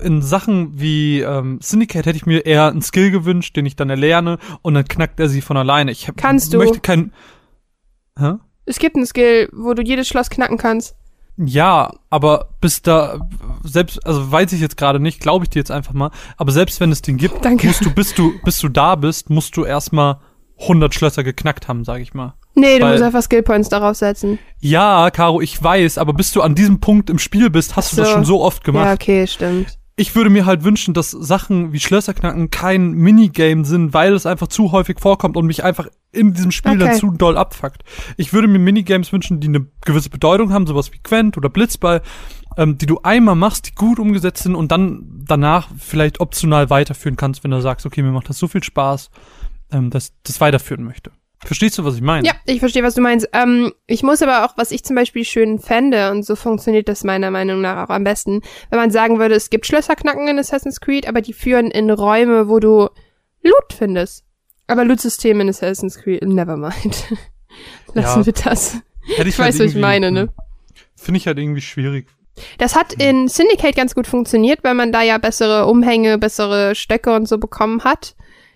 in 0.01 0.21
Sachen 0.21 0.79
wie 0.79 1.21
ähm, 1.21 1.59
Syndicate 1.61 2.05
hätte 2.05 2.17
ich 2.17 2.25
mir 2.25 2.45
eher 2.45 2.67
einen 2.67 2.81
Skill 2.81 3.11
gewünscht, 3.11 3.55
den 3.55 3.65
ich 3.65 3.75
dann 3.75 3.89
erlerne 3.89 4.37
und 4.61 4.73
dann 4.73 4.85
knackt 4.85 5.19
er 5.19 5.29
sie 5.29 5.41
von 5.41 5.57
alleine. 5.57 5.91
Ich 5.91 6.07
hab, 6.07 6.17
kannst 6.17 6.53
du. 6.53 6.57
möchte 6.57 6.79
kein. 6.79 7.13
Hä? 8.17 8.35
Es 8.65 8.79
gibt 8.79 8.95
einen 8.95 9.05
Skill, 9.05 9.49
wo 9.53 9.73
du 9.73 9.83
jedes 9.83 10.07
Schloss 10.07 10.29
knacken 10.29 10.57
kannst. 10.57 10.95
Ja, 11.37 11.91
aber 12.09 12.49
bis 12.61 12.81
da, 12.81 13.19
selbst, 13.63 14.05
also 14.05 14.31
weiß 14.31 14.53
ich 14.53 14.61
jetzt 14.61 14.77
gerade 14.77 14.99
nicht, 14.99 15.19
glaube 15.19 15.45
ich 15.45 15.49
dir 15.49 15.59
jetzt 15.59 15.71
einfach 15.71 15.93
mal, 15.93 16.11
aber 16.37 16.51
selbst 16.51 16.79
wenn 16.79 16.91
es 16.91 17.01
den 17.01 17.17
gibt, 17.17 17.43
Danke. 17.43 17.67
musst 17.67 17.83
du, 17.83 17.93
bis 17.93 18.13
du, 18.13 18.33
bis 18.43 18.59
du 18.59 18.69
da 18.69 18.95
bist, 18.95 19.29
musst 19.29 19.57
du 19.57 19.65
erstmal 19.65 20.19
100 20.61 20.93
Schlösser 20.95 21.23
geknackt 21.23 21.67
haben, 21.67 21.83
sag 21.83 21.99
ich 21.99 22.13
mal. 22.13 22.35
Nee, 22.53 22.79
du 22.79 22.85
Weil, 22.85 22.91
musst 22.93 23.03
einfach 23.03 23.21
Skillpoints 23.21 23.67
darauf 23.67 23.97
setzen. 23.97 24.39
Ja, 24.61 25.11
Caro, 25.11 25.41
ich 25.41 25.61
weiß, 25.61 25.97
aber 25.97 26.13
bis 26.13 26.31
du 26.31 26.41
an 26.41 26.55
diesem 26.55 26.79
Punkt 26.79 27.09
im 27.09 27.19
Spiel 27.19 27.49
bist, 27.49 27.75
hast 27.75 27.91
so. 27.91 27.97
du 27.97 28.01
das 28.03 28.11
schon 28.11 28.23
so 28.23 28.41
oft 28.41 28.63
gemacht. 28.63 28.85
Ja, 28.85 28.93
okay, 28.93 29.27
stimmt 29.27 29.77
ich 29.97 30.15
würde 30.15 30.29
mir 30.29 30.45
halt 30.45 30.63
wünschen, 30.63 30.93
dass 30.93 31.11
Sachen 31.11 31.71
wie 31.71 31.79
Schlösserknacken 31.79 32.51
kein 32.51 32.91
Minigame 32.91 33.63
sind, 33.63 33.93
weil 33.93 34.13
es 34.13 34.25
einfach 34.25 34.47
zu 34.47 34.73
häufig 34.73 34.99
vorkommt 34.99 35.37
und 35.37 35.45
mich 35.45 35.63
einfach 35.63 35.87
in 36.11 36.33
diesem 36.33 36.51
Spiel 36.51 36.73
okay. 36.73 36.85
dann 36.85 36.95
zu 36.95 37.11
doll 37.11 37.37
abfuckt. 37.37 37.83
Ich 38.17 38.33
würde 38.33 38.47
mir 38.47 38.59
Minigames 38.59 39.13
wünschen, 39.13 39.39
die 39.39 39.47
eine 39.47 39.65
gewisse 39.85 40.09
Bedeutung 40.09 40.51
haben, 40.51 40.67
sowas 40.67 40.91
wie 40.91 40.99
Quent 40.99 41.37
oder 41.37 41.49
Blitzball, 41.49 42.01
ähm, 42.57 42.77
die 42.77 42.87
du 42.87 42.99
einmal 43.03 43.35
machst, 43.35 43.67
die 43.67 43.75
gut 43.75 43.99
umgesetzt 43.99 44.43
sind 44.43 44.55
und 44.55 44.71
dann 44.71 45.23
danach 45.25 45.69
vielleicht 45.77 46.19
optional 46.19 46.69
weiterführen 46.69 47.15
kannst, 47.15 47.43
wenn 47.43 47.51
du 47.51 47.61
sagst, 47.61 47.85
okay, 47.85 48.01
mir 48.01 48.11
macht 48.11 48.29
das 48.29 48.37
so 48.37 48.49
viel 48.49 48.63
Spaß, 48.63 49.09
ähm, 49.71 49.91
dass 49.91 50.13
das 50.23 50.41
weiterführen 50.41 50.83
möchte. 50.83 51.11
Verstehst 51.45 51.77
du, 51.77 51.85
was 51.85 51.95
ich 51.95 52.01
meine? 52.01 52.27
Ja, 52.27 52.33
ich 52.45 52.59
verstehe, 52.59 52.81
was 52.81 52.95
du 52.95 53.01
meinst. 53.01 53.29
Ähm, 53.31 53.71
ich 53.85 54.01
muss 54.01 54.23
aber 54.23 54.45
auch, 54.45 54.57
was 54.57 54.71
ich 54.71 54.83
zum 54.83 54.95
Beispiel 54.95 55.23
schön 55.23 55.59
fände, 55.59 56.09
und 56.09 56.25
so 56.25 56.35
funktioniert 56.35 56.89
das 56.89 57.03
meiner 57.03 57.29
Meinung 57.29 57.61
nach 57.61 57.85
auch 57.85 57.93
am 57.93 58.03
besten, 58.03 58.41
wenn 58.71 58.79
man 58.79 58.89
sagen 58.89 59.19
würde, 59.19 59.35
es 59.35 59.51
gibt 59.51 59.67
Schlösserknacken 59.67 60.27
in 60.27 60.39
Assassin's 60.39 60.81
Creed, 60.81 61.07
aber 61.07 61.21
die 61.21 61.33
führen 61.33 61.69
in 61.69 61.91
Räume, 61.91 62.49
wo 62.49 62.59
du 62.59 62.89
Loot 63.43 63.73
findest. 63.77 64.25
Aber 64.65 64.83
Loot-System 64.85 65.39
in 65.39 65.49
Assassin's 65.49 65.99
Creed, 65.99 66.23
never 66.23 66.57
mind. 66.57 66.73
Lassen 67.93 68.19
ja, 68.21 68.25
wir 68.25 68.33
das. 68.33 68.77
Ich, 69.03 69.11
ich 69.11 69.17
halt 69.19 69.39
weiß, 69.39 69.59
was 69.59 69.67
ich 69.67 69.75
meine, 69.75 70.11
ne? 70.11 70.29
Finde 70.95 71.19
ich 71.19 71.27
halt 71.27 71.37
irgendwie 71.37 71.61
schwierig. 71.61 72.07
Das 72.57 72.75
hat 72.75 72.93
in 72.93 73.27
Syndicate 73.27 73.75
ganz 73.75 73.93
gut 73.93 74.07
funktioniert, 74.07 74.63
weil 74.63 74.73
man 74.73 74.91
da 74.91 75.03
ja 75.03 75.19
bessere 75.19 75.67
Umhänge, 75.67 76.17
bessere 76.17 76.73
Stöcke 76.73 77.15
und 77.15 77.27
so 77.27 77.37
bekommen 77.37 77.83
hat 77.83 78.15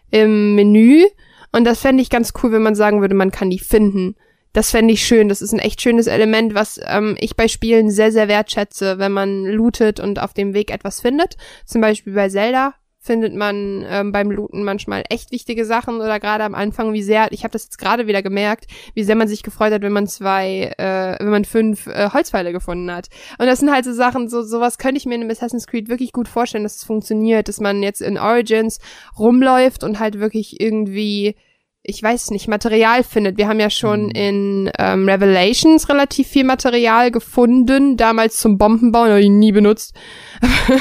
im 0.10 0.56
Menü. 0.56 1.06
Und 1.52 1.66
das 1.66 1.82
fände 1.82 2.02
ich 2.02 2.10
ganz 2.10 2.34
cool, 2.42 2.52
wenn 2.52 2.62
man 2.62 2.76
sagen 2.76 3.02
würde, 3.02 3.16
man 3.16 3.32
kann 3.32 3.50
die 3.50 3.60
finden. 3.60 4.16
Das 4.54 4.72
fände 4.72 4.94
ich 4.94 5.06
schön. 5.06 5.30
Das 5.30 5.42
ist 5.42 5.54
ein 5.54 5.60
echt 5.60 5.82
schönes 5.82 6.08
Element, 6.08 6.54
was 6.54 6.80
ähm, 6.86 7.16
ich 7.20 7.36
bei 7.36 7.48
Spielen 7.48 7.92
sehr, 7.92 8.12
sehr 8.12 8.28
wertschätze, 8.28 8.98
wenn 8.98 9.12
man 9.12 9.46
lootet 9.46 10.00
und 10.00 10.20
auf 10.20 10.34
dem 10.34 10.54
Weg 10.54 10.72
etwas 10.72 11.02
findet. 11.02 11.38
Zum 11.66 11.82
Beispiel 11.82 12.14
bei 12.14 12.30
Zelda 12.30 12.74
findet 13.10 13.34
man 13.34 13.84
ähm, 13.90 14.12
beim 14.12 14.30
Looten 14.30 14.64
manchmal 14.64 15.04
echt 15.10 15.32
wichtige 15.32 15.66
Sachen 15.66 15.96
oder 15.96 16.20
gerade 16.20 16.44
am 16.44 16.54
Anfang, 16.54 16.94
wie 16.94 17.02
sehr, 17.02 17.32
ich 17.32 17.44
habe 17.44 17.52
das 17.52 17.64
jetzt 17.64 17.80
gerade 17.80 18.06
wieder 18.06 18.22
gemerkt, 18.22 18.68
wie 18.94 19.02
sehr 19.02 19.16
man 19.16 19.28
sich 19.28 19.42
gefreut 19.42 19.74
hat, 19.74 19.82
wenn 19.82 19.92
man 19.92 20.06
zwei, 20.06 20.76
äh, 20.78 21.16
wenn 21.18 21.32
man 21.32 21.44
fünf 21.44 21.88
äh, 21.88 22.12
Holzpfeile 22.14 22.52
gefunden 22.52 22.92
hat. 22.92 23.08
Und 23.40 23.48
das 23.48 23.62
sind 23.62 23.72
halt 23.72 23.84
so 23.84 23.94
Sachen, 23.94 24.30
so 24.30 24.44
sowas 24.44 24.78
könnte 24.78 24.98
ich 24.98 25.08
mir 25.08 25.16
in 25.16 25.22
einem 25.22 25.32
Assassin's 25.32 25.66
Creed 25.66 25.90
wirklich 25.90 26.12
gut 26.12 26.28
vorstellen, 26.28 26.64
dass 26.64 26.76
es 26.76 26.84
funktioniert, 26.84 27.48
dass 27.48 27.60
man 27.60 27.82
jetzt 27.82 28.04
in 28.04 28.20
Origins 28.20 28.78
rumläuft 29.18 29.84
und 29.84 30.00
halt 30.00 30.20
wirklich 30.20 30.62
irgendwie 30.62 31.36
ich 31.82 32.04
weiß 32.04 32.30
nicht, 32.30 32.48
Material 32.48 33.04
findet. 33.04 33.38
Wir 33.38 33.48
haben 33.48 33.60
ja 33.60 33.72
schon 33.72 34.04
mhm. 34.04 34.12
in 34.12 34.72
ähm, 34.78 35.10
Revelations 35.10 35.90
relativ 35.90 36.28
viel 36.28 36.44
Material 36.44 37.10
gefunden, 37.10 37.98
damals 37.98 38.38
zum 38.38 38.60
Bombenbauen, 38.60 39.10
habe 39.10 39.22
ich 39.22 39.30
nie 39.30 39.52
benutzt. 39.52 39.96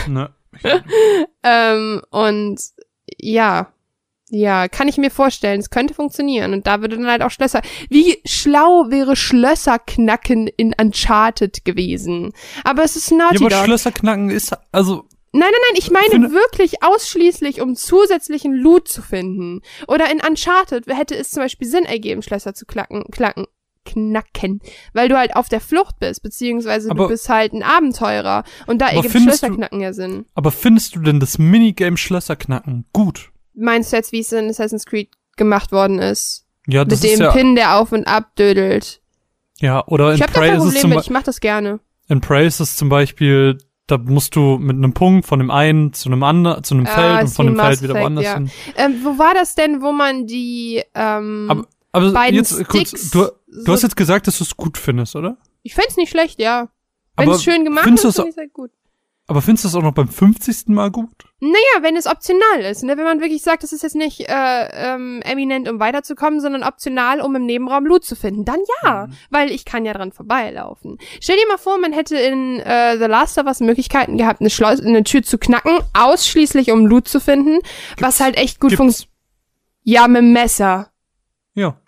Ne. 0.06 0.28
ähm, 1.42 2.02
und 2.10 2.60
ja, 3.18 3.72
ja, 4.30 4.68
kann 4.68 4.88
ich 4.88 4.98
mir 4.98 5.10
vorstellen, 5.10 5.60
es 5.60 5.70
könnte 5.70 5.94
funktionieren. 5.94 6.52
Und 6.52 6.66
da 6.66 6.80
würde 6.80 6.96
dann 6.96 7.06
halt 7.06 7.22
auch 7.22 7.30
Schlösser. 7.30 7.62
Wie 7.88 8.18
schlau 8.24 8.90
wäre 8.90 9.16
Schlösserknacken 9.16 10.48
in 10.48 10.74
Uncharted 10.78 11.64
gewesen? 11.64 12.32
Aber 12.64 12.84
es 12.84 12.96
ist 12.96 13.10
Naughty 13.10 13.36
ja, 13.36 13.46
aber 13.46 13.64
Schlösserknacken 13.64 14.30
ist, 14.30 14.54
also. 14.72 15.04
Nein, 15.32 15.50
nein, 15.50 15.60
nein, 15.68 15.78
ich 15.78 15.90
meine 15.90 16.32
wirklich 16.32 16.82
ausschließlich, 16.82 17.60
um 17.60 17.76
zusätzlichen 17.76 18.54
Loot 18.54 18.88
zu 18.88 19.02
finden. 19.02 19.60
Oder 19.86 20.10
in 20.10 20.20
Uncharted 20.26 20.86
hätte 20.86 21.16
es 21.16 21.30
zum 21.30 21.42
Beispiel 21.42 21.68
Sinn 21.68 21.84
ergeben, 21.84 22.22
Schlösser 22.22 22.54
zu 22.54 22.64
klacken, 22.64 23.04
klacken, 23.10 23.46
knacken, 23.88 24.60
weil 24.92 25.08
du 25.08 25.16
halt 25.16 25.36
auf 25.36 25.48
der 25.48 25.60
Flucht 25.60 25.98
bist, 25.98 26.22
beziehungsweise 26.22 26.90
aber, 26.90 27.04
du 27.04 27.08
bist 27.08 27.28
halt 27.28 27.52
ein 27.52 27.62
Abenteurer 27.62 28.44
und 28.66 28.80
da 28.80 28.88
ergibt 28.88 29.16
Schlösserknacken 29.16 29.80
ja 29.80 29.92
Sinn. 29.92 30.26
Aber 30.34 30.50
findest 30.50 30.96
du 30.96 31.00
denn 31.00 31.20
das 31.20 31.38
Minigame 31.38 31.96
Schlösserknacken 31.96 32.86
gut? 32.92 33.30
Meinst 33.54 33.92
du 33.92 33.96
jetzt, 33.96 34.12
wie 34.12 34.20
es 34.20 34.32
in 34.32 34.48
Assassin's 34.48 34.86
Creed 34.86 35.10
gemacht 35.36 35.72
worden 35.72 35.98
ist? 35.98 36.46
Ja, 36.66 36.84
das 36.84 37.02
Mit 37.02 37.10
ist 37.10 37.18
dem 37.18 37.24
ja, 37.24 37.32
Pin, 37.32 37.54
der 37.56 37.76
auf 37.76 37.92
und 37.92 38.06
ab 38.06 38.36
dödelt. 38.36 39.00
Ja, 39.60 39.84
oder 39.86 40.10
in 40.10 40.16
ich 40.16 40.22
hab 40.22 40.32
Prey 40.32 40.48
da 40.48 40.54
kein 40.54 40.58
Problem 40.58 40.90
mit, 40.90 41.00
ich 41.00 41.10
mach 41.10 41.22
das 41.22 41.40
gerne. 41.40 41.80
In 42.08 42.20
Prey 42.20 42.46
ist 42.46 42.60
es 42.60 42.76
zum 42.76 42.88
Beispiel 42.88 43.58
da 43.88 43.96
musst 43.96 44.36
du 44.36 44.58
mit 44.58 44.76
einem 44.76 44.92
Punkt 44.92 45.26
von 45.26 45.38
dem 45.38 45.50
einen 45.50 45.94
zu 45.94 46.10
einem 46.10 46.22
anderen, 46.22 46.62
zu 46.62 46.74
einem 46.74 46.86
ah, 46.86 46.90
Feld 46.90 47.22
und 47.22 47.28
von 47.28 47.46
dem 47.46 47.56
Feld 47.56 47.82
wieder 47.82 47.94
woanders 47.94 48.24
ja. 48.24 48.34
hin. 48.34 48.50
Ähm, 48.76 49.00
wo 49.02 49.18
war 49.18 49.32
das 49.34 49.54
denn, 49.54 49.82
wo 49.82 49.92
man 49.92 50.26
die 50.26 50.82
ähm, 50.94 51.46
aber, 51.48 51.66
aber 51.92 52.12
beiden 52.12 52.36
jetzt 52.36 52.52
Sticks 52.52 52.68
kurz, 52.68 53.10
du, 53.10 53.28
du 53.64 53.72
hast 53.72 53.82
jetzt 53.82 53.96
gesagt, 53.96 54.26
dass 54.26 54.38
du 54.38 54.44
es 54.44 54.56
gut 54.56 54.78
findest, 54.78 55.16
oder? 55.16 55.38
Ich 55.62 55.74
find's 55.74 55.96
nicht 55.96 56.10
schlecht, 56.10 56.40
ja. 56.40 56.68
Wenn 57.16 57.30
es 57.30 57.42
schön 57.42 57.64
gemacht 57.64 57.86
ist, 57.86 58.00
finde 58.00 58.08
es- 58.08 58.18
ich 58.34 58.36
halt 58.36 58.52
gut. 58.52 58.70
Aber 59.30 59.42
findest 59.42 59.64
du 59.64 59.68
das 59.68 59.74
auch 59.74 59.82
noch 59.82 59.92
beim 59.92 60.08
50. 60.08 60.68
Mal 60.68 60.90
gut? 60.90 61.10
Naja, 61.40 61.82
wenn 61.82 61.96
es 61.96 62.06
optional 62.06 62.60
ist, 62.62 62.82
ne? 62.82 62.96
wenn 62.96 63.04
man 63.04 63.20
wirklich 63.20 63.42
sagt, 63.42 63.62
das 63.62 63.74
ist 63.74 63.82
jetzt 63.82 63.94
nicht 63.94 64.20
äh, 64.26 64.68
ähm, 64.94 65.20
eminent, 65.22 65.68
um 65.68 65.78
weiterzukommen, 65.78 66.40
sondern 66.40 66.62
optional, 66.62 67.20
um 67.20 67.36
im 67.36 67.44
Nebenraum 67.44 67.84
Loot 67.84 68.06
zu 68.06 68.16
finden, 68.16 68.46
dann 68.46 68.60
ja, 68.82 69.06
weil 69.28 69.50
ich 69.50 69.66
kann 69.66 69.84
ja 69.84 69.92
dran 69.92 70.12
vorbeilaufen. 70.12 70.96
Stell 71.20 71.36
dir 71.36 71.46
mal 71.46 71.58
vor, 71.58 71.78
man 71.78 71.92
hätte 71.92 72.16
in 72.16 72.58
äh, 72.60 72.96
The 72.96 73.04
Last 73.04 73.36
of 73.36 73.44
Us 73.44 73.60
Möglichkeiten 73.60 74.16
gehabt, 74.16 74.40
eine, 74.40 74.48
Schleus 74.48 74.80
eine 74.80 75.04
Tür 75.04 75.22
zu 75.22 75.36
knacken, 75.36 75.78
ausschließlich 75.92 76.70
um 76.70 76.86
Loot 76.86 77.06
zu 77.06 77.20
finden, 77.20 77.58
was 77.98 78.20
halt 78.20 78.38
echt 78.38 78.60
gut 78.60 78.70
Gibt's. 78.70 78.78
funktioniert. 78.78 79.12
Ja, 79.82 80.08
mit 80.08 80.22
dem 80.22 80.32
Messer. 80.32 80.90
Ja. 81.54 81.78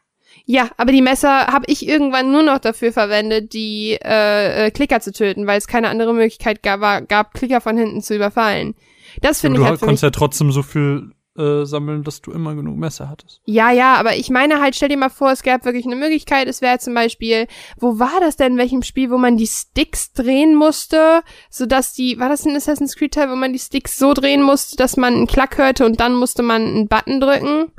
Ja, 0.50 0.68
aber 0.78 0.90
die 0.90 1.00
Messer 1.00 1.46
habe 1.46 1.66
ich 1.68 1.86
irgendwann 1.86 2.32
nur 2.32 2.42
noch 2.42 2.58
dafür 2.58 2.90
verwendet, 2.90 3.52
die 3.52 3.96
äh, 4.02 4.66
äh, 4.66 4.70
Klicker 4.72 4.98
zu 4.98 5.12
töten, 5.12 5.46
weil 5.46 5.58
es 5.58 5.68
keine 5.68 5.88
andere 5.88 6.12
Möglichkeit 6.12 6.64
gab, 6.64 6.80
war, 6.80 7.02
gab 7.02 7.34
Klicker 7.34 7.60
von 7.60 7.76
hinten 7.76 8.02
zu 8.02 8.16
überfallen. 8.16 8.74
Das 9.22 9.40
finde 9.40 9.58
du 9.58 9.62
ich 9.62 9.68
halt 9.68 9.80
mich 9.80 9.86
konntest 9.86 10.02
ja 10.02 10.10
trotzdem 10.10 10.50
so 10.50 10.64
viel 10.64 11.12
äh, 11.38 11.64
sammeln, 11.64 12.02
dass 12.02 12.20
du 12.20 12.32
immer 12.32 12.56
genug 12.56 12.76
Messer 12.76 13.08
hattest. 13.08 13.40
Ja, 13.44 13.70
ja, 13.70 13.94
aber 13.94 14.16
ich 14.16 14.28
meine 14.28 14.60
halt, 14.60 14.74
stell 14.74 14.88
dir 14.88 14.96
mal 14.96 15.08
vor, 15.08 15.30
es 15.30 15.44
gab 15.44 15.64
wirklich 15.64 15.86
eine 15.86 15.94
Möglichkeit, 15.94 16.48
es 16.48 16.60
wäre 16.60 16.80
zum 16.80 16.94
Beispiel, 16.94 17.46
wo 17.78 18.00
war 18.00 18.18
das 18.18 18.34
denn, 18.34 18.54
in 18.54 18.58
welchem 18.58 18.82
Spiel, 18.82 19.12
wo 19.12 19.18
man 19.18 19.36
die 19.36 19.46
Sticks 19.46 20.12
drehen 20.12 20.56
musste, 20.56 21.22
sodass 21.48 21.92
die, 21.92 22.18
war 22.18 22.28
das 22.28 22.44
ein 22.44 22.56
Assassin's 22.56 22.96
Creed 22.96 23.14
Teil, 23.14 23.30
wo 23.30 23.36
man 23.36 23.52
die 23.52 23.60
Sticks 23.60 23.96
so 23.96 24.14
drehen 24.14 24.42
musste, 24.42 24.76
dass 24.76 24.96
man 24.96 25.14
einen 25.14 25.26
Klack 25.28 25.58
hörte 25.58 25.86
und 25.86 26.00
dann 26.00 26.16
musste 26.16 26.42
man 26.42 26.62
einen 26.62 26.88
Button 26.88 27.20
drücken? 27.20 27.70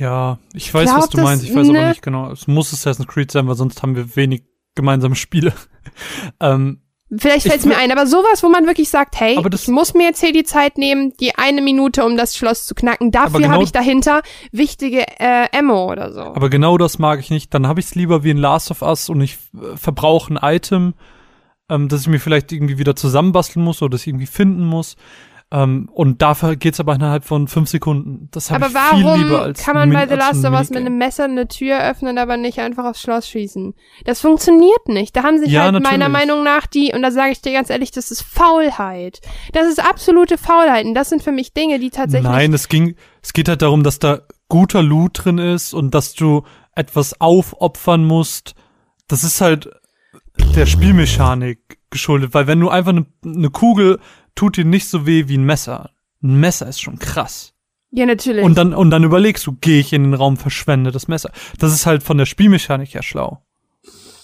Ja, 0.00 0.38
ich 0.54 0.72
weiß, 0.72 0.88
Glaub, 0.88 1.02
was 1.02 1.10
du 1.10 1.20
meinst. 1.20 1.44
Ich 1.44 1.54
weiß 1.54 1.68
ne? 1.68 1.78
aber 1.78 1.88
nicht 1.90 2.02
genau. 2.02 2.30
Es 2.32 2.46
muss 2.46 2.72
Assassin's 2.72 3.06
Creed 3.06 3.30
sein, 3.30 3.46
weil 3.46 3.54
sonst 3.54 3.82
haben 3.82 3.94
wir 3.94 4.16
wenig 4.16 4.44
gemeinsame 4.74 5.14
Spiele. 5.14 5.52
ähm, 6.40 6.80
Vielleicht 7.12 7.44
Ich 7.44 7.50
fällt 7.50 7.60
es 7.62 7.66
mir 7.66 7.76
ein, 7.76 7.90
aber 7.90 8.06
sowas, 8.06 8.44
wo 8.44 8.48
man 8.48 8.66
wirklich 8.66 8.88
sagt, 8.88 9.18
hey, 9.18 9.36
Aber 9.36 9.50
das- 9.50 9.62
ich 9.62 9.68
muss 9.68 9.94
mir 9.94 10.04
jetzt 10.04 10.20
hier 10.20 10.32
die 10.32 10.44
Zeit 10.44 10.78
nehmen, 10.78 11.12
die 11.18 11.34
eine 11.36 11.60
Minute, 11.60 12.04
um 12.04 12.16
das 12.16 12.36
Schloss 12.36 12.66
zu 12.66 12.74
knacken. 12.76 13.10
Dafür 13.10 13.40
genau- 13.40 13.54
habe 13.54 13.64
ich 13.64 13.72
dahinter 13.72 14.22
wichtige 14.52 15.04
äh, 15.18 15.48
Ammo 15.52 15.90
oder 15.90 16.12
so. 16.12 16.20
aber 16.20 16.48
genau 16.48 16.78
das 16.78 17.00
mag 17.00 17.18
ich 17.18 17.30
nicht. 17.30 17.52
Dann 17.52 17.66
habe 17.66 17.80
ich 17.80 17.86
es 17.86 17.94
lieber 17.96 18.22
wie 18.22 18.30
in 18.30 18.38
Last 18.38 18.70
of 18.70 18.82
Us 18.82 19.08
und 19.08 19.20
ich 19.20 19.38
äh, 19.54 19.76
verbrauche 19.76 20.32
ein 20.32 20.38
Item, 20.40 20.94
ähm, 21.68 21.88
das 21.88 22.02
ich 22.02 22.06
mir 22.06 22.20
vielleicht 22.20 22.52
irgendwie 22.52 22.78
wieder 22.78 22.94
zusammenbasteln 22.94 23.64
muss 23.64 23.82
oder 23.82 23.90
das 23.90 24.02
ich 24.02 24.06
irgendwie 24.08 24.26
finden 24.26 24.64
muss. 24.64 24.96
Ähm, 25.52 25.88
und 25.92 26.22
dafür 26.22 26.54
geht's 26.54 26.78
aber 26.78 26.94
innerhalb 26.94 27.24
von 27.24 27.48
fünf 27.48 27.68
Sekunden. 27.68 28.28
Das 28.30 28.52
habe 28.52 28.66
aber 28.66 28.74
ich 28.92 28.96
viel 28.98 29.04
warum 29.04 29.22
lieber 29.22 29.42
als 29.42 29.64
kann 29.64 29.74
man 29.74 29.92
bei 29.92 30.06
The 30.06 30.14
Last 30.14 30.44
of 30.44 30.52
Us 30.52 30.70
mit 30.70 30.78
einem 30.78 30.96
Messer 30.96 31.24
eine 31.24 31.48
Tür 31.48 31.82
öffnen, 31.82 32.18
aber 32.18 32.36
nicht 32.36 32.60
einfach 32.60 32.84
aufs 32.84 33.00
Schloss 33.00 33.28
schießen? 33.28 33.74
Das 34.04 34.20
funktioniert 34.20 34.86
nicht. 34.86 35.16
Da 35.16 35.24
haben 35.24 35.38
sich 35.38 35.50
Ja, 35.50 35.64
halt 35.64 35.72
natürlich. 35.72 35.90
meiner 35.90 36.08
Meinung 36.08 36.44
nach 36.44 36.68
die, 36.68 36.92
und 36.94 37.02
da 37.02 37.10
sage 37.10 37.32
ich 37.32 37.42
dir 37.42 37.52
ganz 37.52 37.68
ehrlich, 37.68 37.90
das 37.90 38.12
ist 38.12 38.22
Faulheit. 38.22 39.20
Das 39.52 39.66
ist 39.66 39.84
absolute 39.84 40.38
Faulheit. 40.38 40.86
Und 40.86 40.94
das 40.94 41.08
sind 41.08 41.22
für 41.22 41.32
mich 41.32 41.52
Dinge, 41.52 41.80
die 41.80 41.90
tatsächlich. 41.90 42.30
Nein, 42.30 42.52
es 42.52 42.68
ging, 42.68 42.94
es 43.20 43.32
geht 43.32 43.48
halt 43.48 43.62
darum, 43.62 43.82
dass 43.82 43.98
da 43.98 44.20
guter 44.48 44.84
Loot 44.84 45.24
drin 45.24 45.38
ist 45.38 45.74
und 45.74 45.94
dass 45.94 46.14
du 46.14 46.44
etwas 46.76 47.20
aufopfern 47.20 48.04
musst. 48.04 48.54
Das 49.08 49.24
ist 49.24 49.40
halt 49.40 49.68
der 50.54 50.66
Spielmechanik 50.66 51.80
geschuldet, 51.90 52.34
weil 52.34 52.46
wenn 52.46 52.60
du 52.60 52.68
einfach 52.68 52.92
eine 52.92 53.06
ne 53.24 53.50
Kugel 53.50 53.98
tut 54.40 54.56
dir 54.56 54.64
nicht 54.64 54.88
so 54.88 55.04
weh 55.04 55.28
wie 55.28 55.36
ein 55.36 55.44
Messer. 55.44 55.90
Ein 56.22 56.40
Messer 56.40 56.66
ist 56.66 56.80
schon 56.80 56.98
krass. 56.98 57.52
Ja, 57.90 58.06
natürlich. 58.06 58.42
Und 58.42 58.56
dann, 58.56 58.72
und 58.72 58.90
dann 58.90 59.04
überlegst 59.04 59.46
du, 59.46 59.52
gehe 59.60 59.80
ich 59.80 59.92
in 59.92 60.02
den 60.02 60.14
Raum, 60.14 60.38
verschwende 60.38 60.92
das 60.92 61.08
Messer. 61.08 61.30
Das 61.58 61.74
ist 61.74 61.84
halt 61.84 62.02
von 62.02 62.16
der 62.16 62.24
Spielmechanik 62.24 62.94
her 62.94 63.02
schlau. 63.02 63.44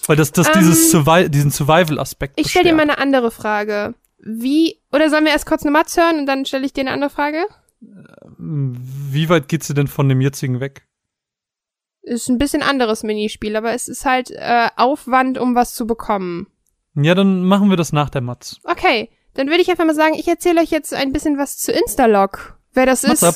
Weil 0.07 0.15
das, 0.15 0.31
das 0.31 0.47
Ähm, 0.47 0.53
dieses 0.57 0.89
Survi 0.89 1.29
diesen 1.29 1.51
Survival-Aspekt 1.51 2.39
ich 2.39 2.49
stelle 2.49 2.69
dir 2.69 2.73
mal 2.75 2.81
eine 2.81 2.97
andere 2.97 3.29
Frage. 3.29 3.93
Wie, 4.17 4.79
oder 4.91 5.11
sollen 5.11 5.25
wir 5.25 5.33
erst 5.33 5.45
kurz 5.45 5.61
eine 5.61 5.71
Matz 5.71 5.95
hören 5.97 6.17
und 6.17 6.25
dann 6.25 6.45
stelle 6.45 6.65
ich 6.65 6.73
dir 6.73 6.81
eine 6.81 6.93
andere 6.93 7.11
Frage? 7.11 7.45
Wie 8.39 9.29
weit 9.29 9.47
geht 9.47 9.63
sie 9.63 9.75
denn 9.75 9.87
von 9.87 10.09
dem 10.09 10.19
jetzigen 10.19 10.59
weg? 10.59 10.87
Ist 12.01 12.27
ein 12.27 12.39
bisschen 12.39 12.63
anderes 12.63 13.03
Minispiel, 13.03 13.55
aber 13.55 13.73
es 13.73 13.87
ist 13.87 14.03
halt 14.03 14.31
äh, 14.31 14.69
Aufwand, 14.77 15.37
um 15.37 15.53
was 15.53 15.75
zu 15.75 15.85
bekommen. 15.85 16.47
Ja, 16.95 17.13
dann 17.13 17.43
machen 17.43 17.69
wir 17.69 17.77
das 17.77 17.93
nach 17.93 18.09
der 18.09 18.21
Matz. 18.21 18.59
Okay, 18.63 19.11
dann 19.37 19.47
würde 19.47 19.61
ich 19.61 19.69
einfach 19.69 19.85
mal 19.85 19.95
sagen, 19.95 20.15
ich 20.15 20.27
erzähle 20.27 20.61
euch 20.61 20.71
jetzt 20.71 20.93
ein 20.93 21.13
bisschen 21.13 21.37
was 21.37 21.57
zu 21.57 21.71
Instalog. 21.71 22.57
Wer 22.73 22.85
das 22.85 23.03
Matz 23.03 23.21
ist. 23.21 23.23
ab. 23.23 23.35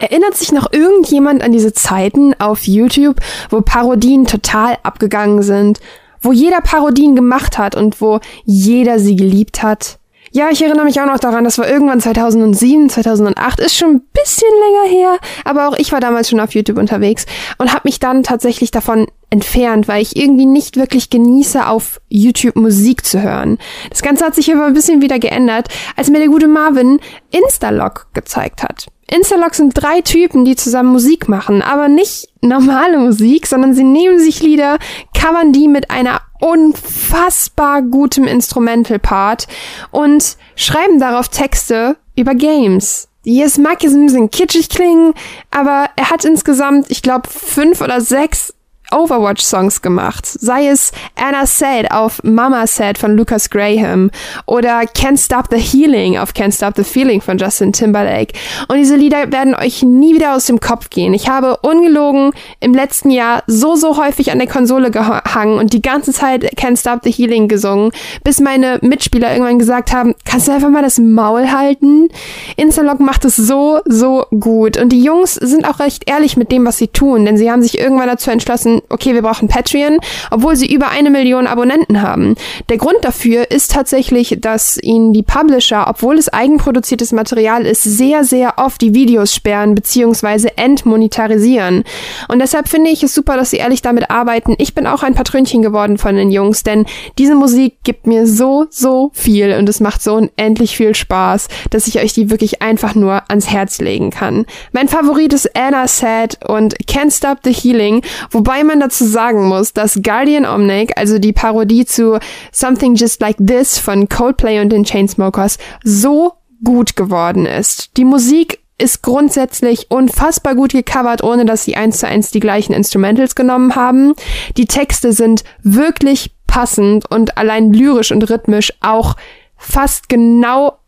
Erinnert 0.00 0.36
sich 0.36 0.52
noch 0.52 0.72
irgendjemand 0.72 1.42
an 1.42 1.50
diese 1.50 1.72
Zeiten 1.72 2.34
auf 2.40 2.68
YouTube, 2.68 3.16
wo 3.50 3.62
Parodien 3.62 4.26
total 4.26 4.78
abgegangen 4.84 5.42
sind, 5.42 5.80
wo 6.20 6.32
jeder 6.32 6.60
Parodien 6.60 7.16
gemacht 7.16 7.58
hat 7.58 7.74
und 7.74 8.00
wo 8.00 8.20
jeder 8.44 9.00
sie 9.00 9.16
geliebt 9.16 9.62
hat? 9.62 9.97
Ja, 10.30 10.50
ich 10.50 10.62
erinnere 10.62 10.84
mich 10.84 11.00
auch 11.00 11.06
noch 11.06 11.18
daran, 11.18 11.44
das 11.44 11.58
war 11.58 11.68
irgendwann 11.68 12.00
2007, 12.00 12.90
2008, 12.90 13.60
ist 13.60 13.76
schon 13.76 13.96
ein 13.96 14.02
bisschen 14.12 14.48
länger 14.48 14.98
her, 14.98 15.18
aber 15.44 15.68
auch 15.68 15.76
ich 15.78 15.92
war 15.92 16.00
damals 16.00 16.28
schon 16.28 16.40
auf 16.40 16.54
YouTube 16.54 16.78
unterwegs 16.78 17.26
und 17.56 17.72
habe 17.72 17.82
mich 17.84 17.98
dann 17.98 18.22
tatsächlich 18.22 18.70
davon 18.70 19.06
entfernt, 19.30 19.88
weil 19.88 20.02
ich 20.02 20.16
irgendwie 20.16 20.46
nicht 20.46 20.76
wirklich 20.76 21.10
genieße, 21.10 21.66
auf 21.66 22.00
YouTube 22.08 22.56
Musik 22.56 23.04
zu 23.04 23.22
hören. 23.22 23.58
Das 23.90 24.02
Ganze 24.02 24.24
hat 24.24 24.34
sich 24.34 24.52
aber 24.52 24.66
ein 24.66 24.74
bisschen 24.74 25.02
wieder 25.02 25.18
geändert, 25.18 25.68
als 25.96 26.10
mir 26.10 26.18
der 26.18 26.28
gute 26.28 26.48
Marvin 26.48 27.00
Instalog 27.30 28.06
gezeigt 28.14 28.62
hat. 28.62 28.88
Instalog 29.10 29.54
sind 29.54 29.72
drei 29.74 30.02
Typen, 30.02 30.44
die 30.44 30.56
zusammen 30.56 30.92
Musik 30.92 31.28
machen, 31.28 31.62
aber 31.62 31.88
nicht 31.88 32.28
normale 32.42 32.98
Musik, 32.98 33.46
sondern 33.46 33.74
sie 33.74 33.84
nehmen 33.84 34.18
sich 34.18 34.42
Lieder, 34.42 34.78
covern 35.18 35.52
die 35.52 35.66
mit 35.66 35.90
einer 35.90 36.20
unfassbar 36.40 37.82
gutem 37.82 38.24
Instrumental-Part 38.24 39.46
und 39.90 40.36
schreiben 40.56 40.98
darauf 40.98 41.28
Texte 41.28 41.96
über 42.16 42.34
Games. 42.34 43.08
Die 43.24 43.42
es 43.42 43.58
mag 43.58 43.82
jetzt 43.82 43.94
ein 43.94 44.06
bisschen 44.06 44.30
kitschig 44.30 44.68
klingen, 44.68 45.12
aber 45.50 45.90
er 45.96 46.10
hat 46.10 46.24
insgesamt, 46.24 46.90
ich 46.90 47.02
glaube, 47.02 47.28
fünf 47.28 47.80
oder 47.80 48.00
sechs 48.00 48.54
Overwatch-Songs 48.92 49.82
gemacht. 49.82 50.26
Sei 50.26 50.68
es 50.68 50.92
Anna 51.14 51.46
Said 51.46 51.90
auf 51.90 52.22
Mama 52.22 52.66
Said 52.66 52.98
von 52.98 53.16
Lucas 53.16 53.50
Graham 53.50 54.10
oder 54.46 54.80
Can't 54.80 55.22
Stop 55.22 55.46
the 55.50 55.58
Healing 55.58 56.18
auf 56.18 56.32
Can't 56.32 56.54
Stop 56.54 56.74
the 56.76 56.84
Feeling 56.84 57.20
von 57.20 57.38
Justin 57.38 57.72
Timberlake. 57.72 58.34
Und 58.68 58.76
diese 58.76 58.96
Lieder 58.96 59.30
werden 59.32 59.54
euch 59.54 59.82
nie 59.82 60.14
wieder 60.14 60.34
aus 60.34 60.46
dem 60.46 60.60
Kopf 60.60 60.90
gehen. 60.90 61.14
Ich 61.14 61.28
habe 61.28 61.58
ungelogen 61.58 62.32
im 62.60 62.74
letzten 62.74 63.10
Jahr 63.10 63.42
so, 63.46 63.76
so 63.76 63.96
häufig 63.96 64.32
an 64.32 64.38
der 64.38 64.48
Konsole 64.48 64.90
gehangen 64.90 65.58
und 65.58 65.72
die 65.72 65.82
ganze 65.82 66.12
Zeit 66.12 66.44
Can't 66.58 66.78
Stop 66.78 67.00
the 67.02 67.12
Healing 67.12 67.48
gesungen, 67.48 67.92
bis 68.24 68.40
meine 68.40 68.78
Mitspieler 68.82 69.32
irgendwann 69.32 69.58
gesagt 69.58 69.92
haben, 69.92 70.14
kannst 70.24 70.48
du 70.48 70.52
einfach 70.52 70.70
mal 70.70 70.82
das 70.82 70.98
Maul 70.98 71.50
halten? 71.50 72.08
Instalog 72.56 73.00
macht 73.00 73.24
es 73.24 73.36
so, 73.36 73.80
so 73.84 74.26
gut. 74.30 74.76
Und 74.76 74.90
die 74.90 75.02
Jungs 75.02 75.34
sind 75.34 75.68
auch 75.68 75.80
recht 75.80 76.08
ehrlich 76.08 76.36
mit 76.36 76.52
dem, 76.52 76.64
was 76.64 76.78
sie 76.78 76.88
tun, 76.88 77.24
denn 77.24 77.36
sie 77.36 77.50
haben 77.50 77.62
sich 77.62 77.78
irgendwann 77.78 78.08
dazu 78.08 78.30
entschlossen, 78.30 78.77
okay, 78.88 79.14
wir 79.14 79.22
brauchen 79.22 79.48
Patreon, 79.48 79.98
obwohl 80.30 80.56
sie 80.56 80.72
über 80.72 80.88
eine 80.90 81.10
Million 81.10 81.46
Abonnenten 81.46 82.02
haben. 82.02 82.34
Der 82.68 82.78
Grund 82.78 82.98
dafür 83.02 83.50
ist 83.50 83.72
tatsächlich, 83.72 84.38
dass 84.40 84.78
ihnen 84.82 85.12
die 85.12 85.22
Publisher, 85.22 85.86
obwohl 85.88 86.18
es 86.18 86.28
eigenproduziertes 86.28 87.12
Material 87.12 87.66
ist, 87.66 87.82
sehr, 87.82 88.24
sehr 88.24 88.54
oft 88.58 88.80
die 88.80 88.94
Videos 88.94 89.34
sperren 89.34 89.74
bzw. 89.74 90.50
entmonetarisieren. 90.56 91.84
Und 92.28 92.38
deshalb 92.40 92.68
finde 92.68 92.90
ich 92.90 93.02
es 93.02 93.14
super, 93.14 93.36
dass 93.36 93.50
sie 93.50 93.56
ehrlich 93.58 93.82
damit 93.82 94.10
arbeiten. 94.10 94.54
Ich 94.58 94.74
bin 94.74 94.86
auch 94.86 95.02
ein 95.02 95.14
Patrönchen 95.14 95.62
geworden 95.62 95.98
von 95.98 96.16
den 96.16 96.30
Jungs, 96.30 96.62
denn 96.62 96.86
diese 97.18 97.34
Musik 97.34 97.76
gibt 97.84 98.06
mir 98.06 98.26
so, 98.26 98.66
so 98.70 99.10
viel 99.14 99.54
und 99.54 99.68
es 99.68 99.80
macht 99.80 100.02
so 100.02 100.14
unendlich 100.14 100.76
viel 100.76 100.94
Spaß, 100.94 101.48
dass 101.70 101.86
ich 101.86 102.00
euch 102.00 102.12
die 102.12 102.30
wirklich 102.30 102.62
einfach 102.62 102.94
nur 102.94 103.22
ans 103.28 103.50
Herz 103.50 103.78
legen 103.78 104.10
kann. 104.10 104.46
Mein 104.72 104.88
Favorit 104.88 105.32
ist 105.32 105.56
Anna 105.56 105.86
Sad 105.86 106.38
und 106.46 106.76
Can't 106.86 107.16
Stop 107.16 107.38
the 107.44 107.52
Healing, 107.52 108.02
wobei 108.30 108.64
man 108.68 108.80
dazu 108.80 109.04
sagen 109.04 109.46
muss, 109.48 109.72
dass 109.72 110.00
Guardian 110.02 110.46
Omnic, 110.46 110.92
also 110.96 111.18
die 111.18 111.32
Parodie 111.32 111.84
zu 111.84 112.18
Something 112.52 112.94
Just 112.94 113.20
Like 113.20 113.36
This 113.44 113.78
von 113.78 114.08
Coldplay 114.08 114.60
und 114.60 114.70
den 114.70 114.84
Chainsmokers, 114.84 115.58
so 115.82 116.34
gut 116.62 116.94
geworden 116.94 117.46
ist. 117.46 117.96
Die 117.96 118.04
Musik 118.04 118.60
ist 118.78 119.02
grundsätzlich 119.02 119.90
unfassbar 119.90 120.54
gut 120.54 120.72
gecovert, 120.72 121.24
ohne 121.24 121.44
dass 121.44 121.64
sie 121.64 121.76
eins 121.76 121.98
zu 121.98 122.06
eins 122.06 122.30
die 122.30 122.40
gleichen 122.40 122.72
Instrumentals 122.72 123.34
genommen 123.34 123.74
haben. 123.74 124.14
Die 124.56 124.66
Texte 124.66 125.12
sind 125.12 125.42
wirklich 125.62 126.32
passend 126.46 127.10
und 127.10 127.36
allein 127.36 127.72
lyrisch 127.72 128.12
und 128.12 128.30
rhythmisch 128.30 128.72
auch 128.80 129.16
fast 129.56 130.08
genau 130.08 130.78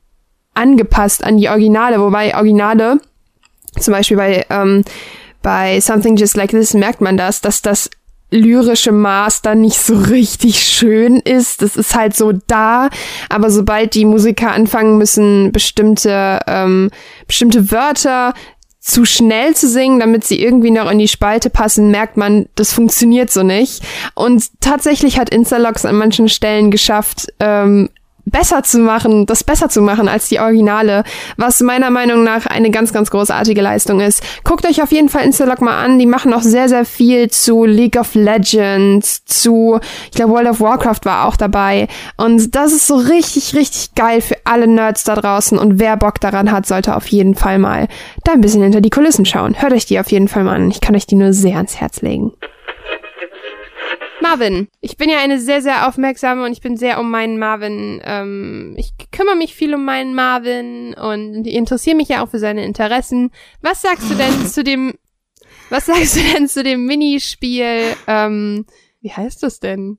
angepasst 0.55 1.25
an 1.25 1.37
die 1.37 1.49
Originale, 1.49 2.01
wobei 2.01 2.35
Originale, 2.35 3.01
zum 3.79 3.93
Beispiel 3.93 4.17
bei, 4.17 4.47
ähm, 4.51 4.85
bei 5.43 5.81
Something 5.81 6.17
Just 6.17 6.37
Like 6.37 6.51
This 6.51 6.75
merkt 6.75 7.01
man 7.01 7.17
das, 7.17 7.41
dass 7.41 7.63
das 7.63 7.91
lyrische 8.31 8.93
Maß 8.93 9.43
dann 9.43 9.61
nicht 9.61 9.79
so 9.79 9.97
richtig 9.97 10.63
schön 10.63 11.17
ist. 11.17 11.63
Das 11.63 11.77
ist 11.77 11.95
halt 11.95 12.17
so 12.17 12.33
da, 12.47 12.89
aber 13.29 13.51
sobald 13.51 13.95
die 13.95 14.05
Musiker 14.05 14.53
anfangen 14.53 14.99
müssen, 14.99 15.53
bestimmte, 15.53 16.41
ähm, 16.47 16.91
bestimmte 17.27 17.71
Wörter 17.71 18.35
zu 18.79 19.05
schnell 19.05 19.55
zu 19.55 19.69
singen, 19.69 20.01
damit 20.01 20.25
sie 20.25 20.41
irgendwie 20.41 20.71
noch 20.71 20.91
in 20.91 20.99
die 20.99 21.09
Spalte 21.09 21.51
passen, 21.51 21.91
merkt 21.91 22.17
man, 22.17 22.49
das 22.55 22.73
funktioniert 22.73 23.31
so 23.31 23.43
nicht. 23.43 23.83
Und 24.15 24.49
tatsächlich 24.61 25.19
hat 25.19 25.29
Instalox 25.31 25.85
an 25.85 25.97
manchen 25.97 26.29
Stellen 26.29 26.71
geschafft, 26.71 27.33
ähm, 27.41 27.91
besser 28.25 28.63
zu 28.63 28.79
machen, 28.79 29.27
das 29.27 29.45
besser 29.45 29.69
zu 29.69 29.83
machen 29.83 30.09
als 30.09 30.29
die 30.29 30.41
Originale, 30.41 31.05
was 31.37 31.61
meiner 31.61 31.91
Meinung 31.91 32.23
nach 32.25 32.47
eine 32.47 32.71
ganz, 32.71 32.93
ganz 32.93 33.11
großartige 33.11 33.61
Leistung 33.61 34.01
ist. 34.01 34.23
Guckt 34.45 34.67
euch 34.67 34.83
auf 34.83 34.93
jeden 34.93 35.09
Fall 35.09 35.25
Instalog 35.25 35.61
mal 35.61 35.83
an, 35.83 35.99
die 35.99 36.07
machen 36.07 36.33
auch 36.33 36.43
sehr, 36.43 36.69
sehr 36.69 36.85
viel 36.85 37.31
zu 37.31 37.65
League 37.65 37.99
of 37.99 38.15
Legends, 38.15 39.25
zu, 39.25 39.81
ich 40.07 40.17
glaube, 40.17 40.33
World 40.33 40.49
of 40.49 40.61
Warcraft 40.61 41.01
war 41.05 41.27
auch 41.27 41.37
dabei. 41.37 41.89
Und 42.17 42.55
das 42.55 42.73
ist 42.73 42.87
so 42.87 42.97
richtig, 42.97 43.55
richtig 43.55 43.95
geil 43.95 44.21
für 44.21 44.37
alle 44.45 44.67
Nerds 44.67 45.05
da 45.05 45.15
draußen 45.15 45.59
und 45.59 45.79
wer 45.79 45.97
Bock 45.97 46.21
daran 46.21 46.53
hat, 46.53 46.67
sollte 46.67 46.97
auf 46.97 47.07
jeden 47.09 47.35
Fall 47.35 47.59
mal 47.59 47.89
da 48.25 48.33
ein 48.33 48.41
bisschen 48.41 48.63
hinter 48.63 48.81
die 48.81 48.91
Kulissen 48.91 49.25
schauen. 49.25 49.61
Hört 49.61 49.73
euch 49.73 49.87
die 49.87 49.99
auf 49.99 50.11
jeden 50.11 50.29
Fall 50.29 50.45
mal 50.45 50.57
an. 50.57 50.71
Ich 50.71 50.81
kann 50.81 50.95
euch 50.95 51.07
die 51.07 51.17
nur 51.17 51.33
sehr 51.33 51.57
ans 51.57 51.81
Herz 51.81 52.03
legen. 52.03 52.33
Marvin. 54.23 54.69
Ich 54.81 54.97
bin 54.97 55.09
ja 55.11 55.19
eine 55.19 55.39
sehr, 55.39 55.63
sehr 55.63 55.89
aufmerksame 55.89 56.45
und 56.45 56.53
ich 56.53 56.61
bin 56.61 56.77
sehr 56.77 57.01
um 57.01 57.11
meinen 57.11 57.39
Marvin. 57.39 58.01
Ähm, 58.05 58.75
ich 58.79 58.93
kümmere 59.11 59.37
mich 59.37 59.55
viel 59.55 59.75
um 59.75 59.85
meinen 59.85 60.15
Marvin 60.15 60.95
und 60.95 61.47
interessiere 61.47 61.97
mich 61.97 62.09
ja 62.09 62.23
auch 62.23 62.29
für 62.29 62.39
seine 62.39 62.65
Interessen. 62.65 63.31
Was 63.63 63.83
sagst 63.83 64.11
du 64.11 64.15
denn 64.15 64.47
zu 64.47 64.63
dem, 64.65 64.95
was 65.71 65.87
sagst 65.87 66.17
du 66.17 66.21
denn 66.35 66.49
zu 66.49 66.63
dem 66.63 66.87
Minispiel, 66.87 67.95
ähm, 68.07 68.67
wie 69.01 69.13
heißt 69.13 69.43
das 69.43 69.61
denn? 69.61 69.99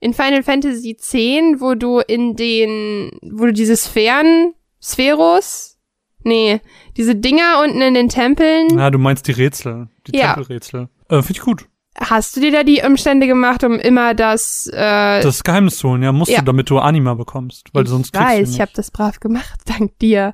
In 0.00 0.14
Final 0.14 0.42
Fantasy 0.42 0.90
X, 0.90 1.14
wo 1.60 1.74
du 1.74 2.00
in 2.00 2.34
den, 2.36 3.10
wo 3.22 3.46
du 3.46 3.52
diese 3.52 3.76
Sphären, 3.76 4.54
Spheros? 4.82 5.78
Nee, 6.24 6.60
diese 6.96 7.14
Dinger 7.16 7.60
unten 7.64 7.80
in 7.80 7.94
den 7.94 8.08
Tempeln. 8.08 8.78
Ja, 8.78 8.90
du 8.90 8.98
meinst 8.98 9.26
die 9.26 9.32
Rätsel, 9.32 9.88
die 10.06 10.16
Ja. 10.18 10.34
Tempelrätsel. 10.34 10.88
Äh, 11.08 11.22
Finde 11.22 11.32
ich 11.32 11.40
gut. 11.40 11.66
Hast 11.98 12.34
du 12.36 12.40
dir 12.40 12.50
da 12.52 12.62
die 12.64 12.82
Umstände 12.84 13.26
gemacht, 13.26 13.64
um 13.64 13.78
immer 13.78 14.14
das, 14.14 14.66
äh, 14.72 15.20
Das 15.22 15.44
Geheimnis 15.44 15.76
zu 15.76 15.90
holen, 15.90 16.02
ja, 16.02 16.10
musst 16.12 16.30
Ja. 16.30 16.38
du, 16.38 16.44
damit 16.46 16.70
du 16.70 16.78
Anima 16.78 17.14
bekommst, 17.14 17.68
weil 17.74 17.86
sonst 17.86 18.06
ich 18.08 18.12
kriegst 18.12 18.28
weiß, 18.28 18.36
du 18.38 18.42
ich 18.44 18.48
nicht. 18.50 18.60
habe 18.60 18.72
das 18.74 18.90
brav 18.90 19.20
gemacht, 19.20 19.60
dank 19.66 19.98
dir. 19.98 20.32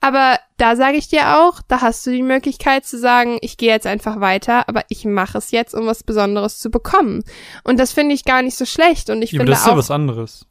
Aber 0.00 0.38
da 0.58 0.76
sage 0.76 0.96
ich 0.98 1.08
dir 1.08 1.38
auch, 1.38 1.60
da 1.66 1.80
hast 1.80 2.06
du 2.06 2.12
die 2.12 2.22
Möglichkeit 2.22 2.84
zu 2.84 2.98
sagen, 2.98 3.38
ich 3.40 3.56
gehe 3.56 3.70
jetzt 3.72 3.86
einfach 3.86 4.20
weiter, 4.20 4.68
aber 4.68 4.84
ich 4.88 5.04
mache 5.04 5.38
es 5.38 5.50
jetzt, 5.50 5.74
um 5.74 5.86
was 5.86 6.04
Besonderes 6.04 6.58
zu 6.60 6.70
bekommen. 6.70 7.24
Und 7.64 7.80
das 7.80 7.92
finde 7.92 8.14
ich 8.14 8.24
gar 8.24 8.42
nicht 8.42 8.56
so 8.56 8.66
schlecht. 8.66 9.10
Und 9.10 9.22
ich 9.22 9.32
ja, 9.32 9.40
aber 9.40 9.46
finde 9.46 9.52
das 9.52 9.60
ist 9.62 9.66
auch. 9.66 9.72
ja 9.72 9.78
was 9.78 9.90
anderes. 9.90 10.46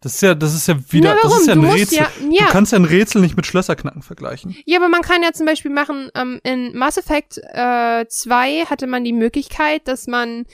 Das 0.00 0.14
ist 0.14 0.20
ja, 0.22 0.34
das 0.34 0.54
ist 0.54 0.68
ja 0.68 0.76
wieder, 0.90 1.14
Na, 1.16 1.20
das 1.28 1.40
ist 1.40 1.46
ja 1.48 1.54
ein 1.54 1.64
Rätsel. 1.64 1.98
ja- 1.98 2.10
ja. 2.30 2.46
Du 2.46 2.52
kannst 2.52 2.70
ja 2.72 2.78
ein 2.78 2.84
Rätsel 2.84 3.20
nicht 3.20 3.36
mit 3.36 3.46
Schlösserknacken 3.46 4.02
vergleichen. 4.02 4.56
Ja, 4.64 4.78
aber 4.78 4.88
man 4.88 5.02
kann 5.02 5.22
ja 5.24 5.32
zum 5.32 5.44
Beispiel 5.46 5.72
machen, 5.72 6.10
ähm, 6.14 6.40
in 6.44 6.76
Mass 6.76 6.96
Effect 6.98 7.38
äh, 7.52 8.06
2 8.08 8.66
hatte 8.66 8.86
man 8.86 9.02
die 9.02 9.12
Möglichkeit, 9.12 9.88
dass 9.88 10.06
man 10.06 10.44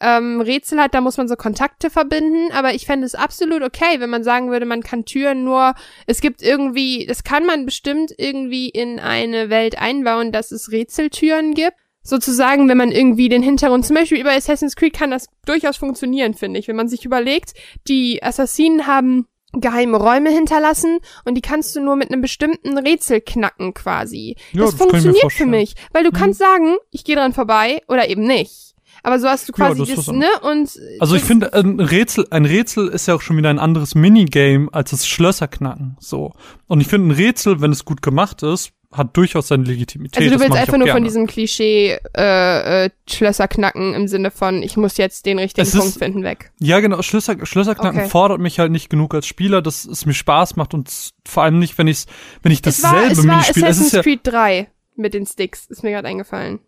ähm, 0.00 0.40
Rätsel 0.40 0.80
hat, 0.80 0.92
da 0.94 1.00
muss 1.00 1.16
man 1.18 1.28
so 1.28 1.36
Kontakte 1.36 1.88
verbinden, 1.90 2.50
aber 2.52 2.74
ich 2.74 2.84
fände 2.86 3.06
es 3.06 3.14
absolut 3.14 3.62
okay, 3.62 4.00
wenn 4.00 4.10
man 4.10 4.24
sagen 4.24 4.50
würde, 4.50 4.66
man 4.66 4.82
kann 4.82 5.04
Türen 5.04 5.44
nur, 5.44 5.74
es 6.06 6.20
gibt 6.20 6.42
irgendwie, 6.42 7.06
das 7.06 7.24
kann 7.24 7.46
man 7.46 7.64
bestimmt 7.64 8.10
irgendwie 8.18 8.68
in 8.70 8.98
eine 8.98 9.50
Welt 9.50 9.78
einbauen, 9.78 10.32
dass 10.32 10.50
es 10.50 10.72
Rätseltüren 10.72 11.54
gibt. 11.54 11.76
Sozusagen, 12.04 12.68
wenn 12.68 12.76
man 12.76 12.92
irgendwie 12.92 13.28
den 13.30 13.42
Hintergrund, 13.42 13.86
zum 13.86 13.96
Beispiel 13.96 14.20
über 14.20 14.30
Assassin's 14.32 14.76
Creed 14.76 14.92
kann 14.92 15.10
das 15.10 15.26
durchaus 15.46 15.78
funktionieren, 15.78 16.34
finde 16.34 16.60
ich. 16.60 16.68
Wenn 16.68 16.76
man 16.76 16.86
sich 16.88 17.04
überlegt, 17.04 17.54
die 17.88 18.22
Assassinen 18.22 18.86
haben 18.86 19.26
geheime 19.52 19.96
Räume 19.96 20.30
hinterlassen 20.30 20.98
und 21.24 21.34
die 21.36 21.40
kannst 21.40 21.74
du 21.76 21.80
nur 21.80 21.96
mit 21.96 22.10
einem 22.10 22.20
bestimmten 22.20 22.76
Rätsel 22.76 23.20
knacken 23.20 23.72
quasi. 23.72 24.36
Ja, 24.52 24.62
das, 24.62 24.72
das 24.72 24.80
funktioniert 24.80 25.32
für 25.32 25.46
mich, 25.46 25.74
weil 25.92 26.04
du 26.04 26.10
kannst 26.10 26.40
sagen, 26.40 26.76
ich 26.90 27.04
gehe 27.04 27.16
dran 27.16 27.32
vorbei 27.32 27.80
oder 27.88 28.08
eben 28.08 28.26
nicht. 28.26 28.74
Aber 29.02 29.18
so 29.18 29.28
hast 29.28 29.48
du 29.48 29.52
Ja, 29.52 29.66
quasi 29.68 29.80
das 29.80 29.88
ist 29.90 29.98
das, 29.98 30.08
was 30.08 30.14
ne? 30.16 30.26
Und 30.42 30.80
Also 30.98 31.14
ich 31.14 31.22
das- 31.22 31.28
finde, 31.28 31.52
ein 31.54 31.78
Rätsel, 31.80 32.26
ein 32.30 32.44
Rätsel 32.46 32.88
ist 32.88 33.06
ja 33.06 33.14
auch 33.14 33.20
schon 33.20 33.36
wieder 33.36 33.50
ein 33.50 33.58
anderes 33.58 33.94
Minigame 33.94 34.68
als 34.72 34.90
das 34.90 35.06
Schlösserknacken. 35.06 35.96
So. 36.00 36.32
Und 36.66 36.80
ich 36.80 36.86
finde, 36.88 37.08
ein 37.08 37.10
Rätsel, 37.12 37.60
wenn 37.60 37.70
es 37.70 37.84
gut 37.84 38.02
gemacht 38.02 38.42
ist, 38.42 38.70
hat 38.96 39.16
durchaus 39.16 39.48
seine 39.48 39.64
Legitimität. 39.64 40.22
also 40.22 40.34
du 40.36 40.40
willst 40.40 40.56
einfach 40.56 40.72
nur 40.78 40.86
von 40.86 40.94
gerne. 40.96 41.06
diesem 41.06 41.26
Klischee 41.26 41.98
äh, 42.16 42.84
äh, 42.86 42.90
Schlösser 43.08 43.48
knacken 43.48 43.92
im 43.94 44.08
Sinne 44.08 44.30
von, 44.30 44.62
ich 44.62 44.76
muss 44.76 44.96
jetzt 44.96 45.26
den 45.26 45.38
richtigen 45.38 45.66
ist- 45.66 45.76
Punkt 45.76 45.94
finden 45.98 46.22
weg. 46.22 46.52
Ja, 46.60 46.80
genau. 46.80 47.02
Schlösser, 47.02 47.36
Schlösserknacken 47.44 48.00
Okay. 48.00 48.08
fordert 48.08 48.40
mich 48.40 48.58
halt 48.58 48.70
nicht 48.72 48.88
genug 48.90 49.12
als 49.14 49.26
Spieler, 49.26 49.60
dass 49.62 49.84
es 49.84 50.06
mir 50.06 50.14
Spaß 50.14 50.56
macht 50.56 50.74
und 50.74 50.90
vor 51.26 51.42
allem 51.42 51.58
nicht, 51.58 51.76
wenn 51.78 51.88
ich 51.88 52.04
wenn 52.42 52.52
ich 52.52 52.64
Es 52.64 52.82
war, 52.82 52.92
dasselbe 52.92 53.12
es 53.12 53.18
war 53.26 53.36
Minispiel. 53.36 53.62
Es 53.64 53.68
Assassin's 53.70 53.92
ja 53.92 54.02
Creed 54.02 54.20
3 54.22 54.68
mit 54.96 55.12
den 55.14 55.26
Sticks, 55.26 55.66
ist 55.66 55.82
mir 55.82 55.90
gerade 55.90 56.08
eingefallen. 56.08 56.60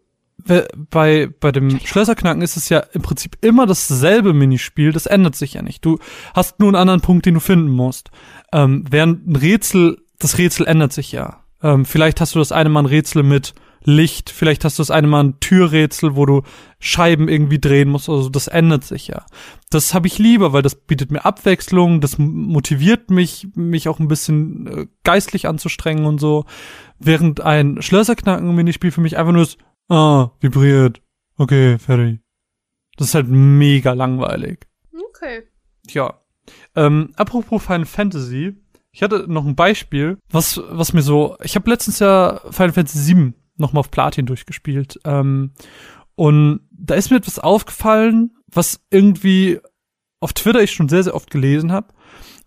bei 0.90 1.28
bei 1.40 1.53
dem 1.53 1.78
Schlösserknacken 1.81 2.43
ist 2.43 2.57
es 2.57 2.69
ja 2.69 2.81
im 2.93 3.03
Prinzip 3.03 3.36
immer 3.40 3.66
dasselbe 3.66 4.32
Minispiel. 4.32 4.93
Das 4.93 5.07
ändert 5.07 5.35
sich 5.36 5.55
ja 5.55 5.62
nicht. 5.62 5.85
Du 5.85 5.98
hast 6.35 6.59
nur 6.61 6.69
einen 6.69 6.77
anderen 6.77 7.01
Punkt, 7.01 7.24
den 7.27 7.35
du 7.35 7.40
finden 7.40 7.70
musst. 7.70 8.11
Ähm, 8.53 8.85
während 8.90 9.27
ein 9.28 9.36
Rätsel, 9.36 9.98
das 10.19 10.39
Rätsel 10.39 10.66
ändert 10.66 10.93
sich 10.93 11.12
ja. 11.12 11.43
Ähm, 11.67 11.85
vielleicht 11.85 12.21
hast 12.21 12.37
du 12.37 12.39
das 12.39 12.53
eine 12.53 12.69
Mal 12.69 12.85
ein 12.85 12.87
Rätsel 12.87 13.25
mit 13.25 13.53
Licht, 13.83 14.31
vielleicht 14.31 14.65
hast 14.65 14.79
du 14.79 14.83
das 14.83 14.93
eine 14.93 15.09
Mal 15.09 15.25
ein 15.25 15.41
Türrätsel, 15.41 16.15
wo 16.15 16.25
du 16.25 16.43
Scheiben 16.79 17.29
irgendwie 17.29 17.59
drehen 17.59 17.89
musst, 17.89 18.09
also 18.09 18.29
das 18.29 18.47
ändert 18.47 18.85
sich 18.85 19.09
ja. 19.09 19.27
Das 19.71 19.93
habe 19.93 20.07
ich 20.07 20.19
lieber, 20.19 20.53
weil 20.53 20.63
das 20.63 20.77
bietet 20.77 21.11
mir 21.11 21.25
Abwechslung, 21.25 22.01
das 22.01 22.19
motiviert 22.19 23.11
mich, 23.11 23.49
mich 23.57 23.89
auch 23.89 23.99
ein 23.99 24.07
bisschen 24.07 24.67
äh, 24.69 24.87
geistlich 25.03 25.49
anzustrengen 25.49 26.05
und 26.05 26.21
so. 26.21 26.45
Während 27.01 27.41
ein 27.41 27.83
Schlösserknacken-Minispiel 27.83 28.93
für 28.93 29.01
mich 29.01 29.17
einfach 29.17 29.33
nur 29.33 29.43
ist, 29.43 29.59
ah, 29.89 30.31
vibriert, 30.39 31.03
okay, 31.37 31.79
fertig. 31.79 32.21
Das 32.97 33.09
ist 33.09 33.15
halt 33.17 33.27
mega 33.29 33.93
langweilig. 33.93 34.69
Okay. 35.11 35.43
Ja. 35.89 36.15
Ähm, 36.77 37.13
apropos 37.17 37.65
Final 37.65 37.87
Fantasy, 37.87 38.55
ich 38.97 39.02
hatte 39.02 39.27
noch 39.28 39.44
ein 39.44 39.56
Beispiel, 39.56 40.16
was, 40.31 40.59
was 40.70 40.94
mir 40.94 41.02
so, 41.02 41.36
ich 41.43 41.55
habe 41.55 41.68
letztens 41.68 41.98
ja 41.98 42.40
Final 42.51 42.73
Fantasy 42.73 43.14
VII 43.14 43.35
nochmal 43.59 43.81
auf 43.81 43.90
Platin 43.90 44.24
durchgespielt. 44.24 44.98
Ähm, 45.05 45.52
und 46.14 46.60
da 46.70 46.94
ist 46.94 47.10
mir 47.10 47.18
etwas 47.18 47.39
aufgefallen, 47.39 48.31
was 48.47 48.81
irgendwie 48.89 49.60
auf 50.18 50.32
Twitter 50.32 50.62
ich 50.62 50.70
schon 50.70 50.89
sehr, 50.89 51.02
sehr 51.02 51.14
oft 51.14 51.31
gelesen 51.31 51.73
habe. 51.73 51.89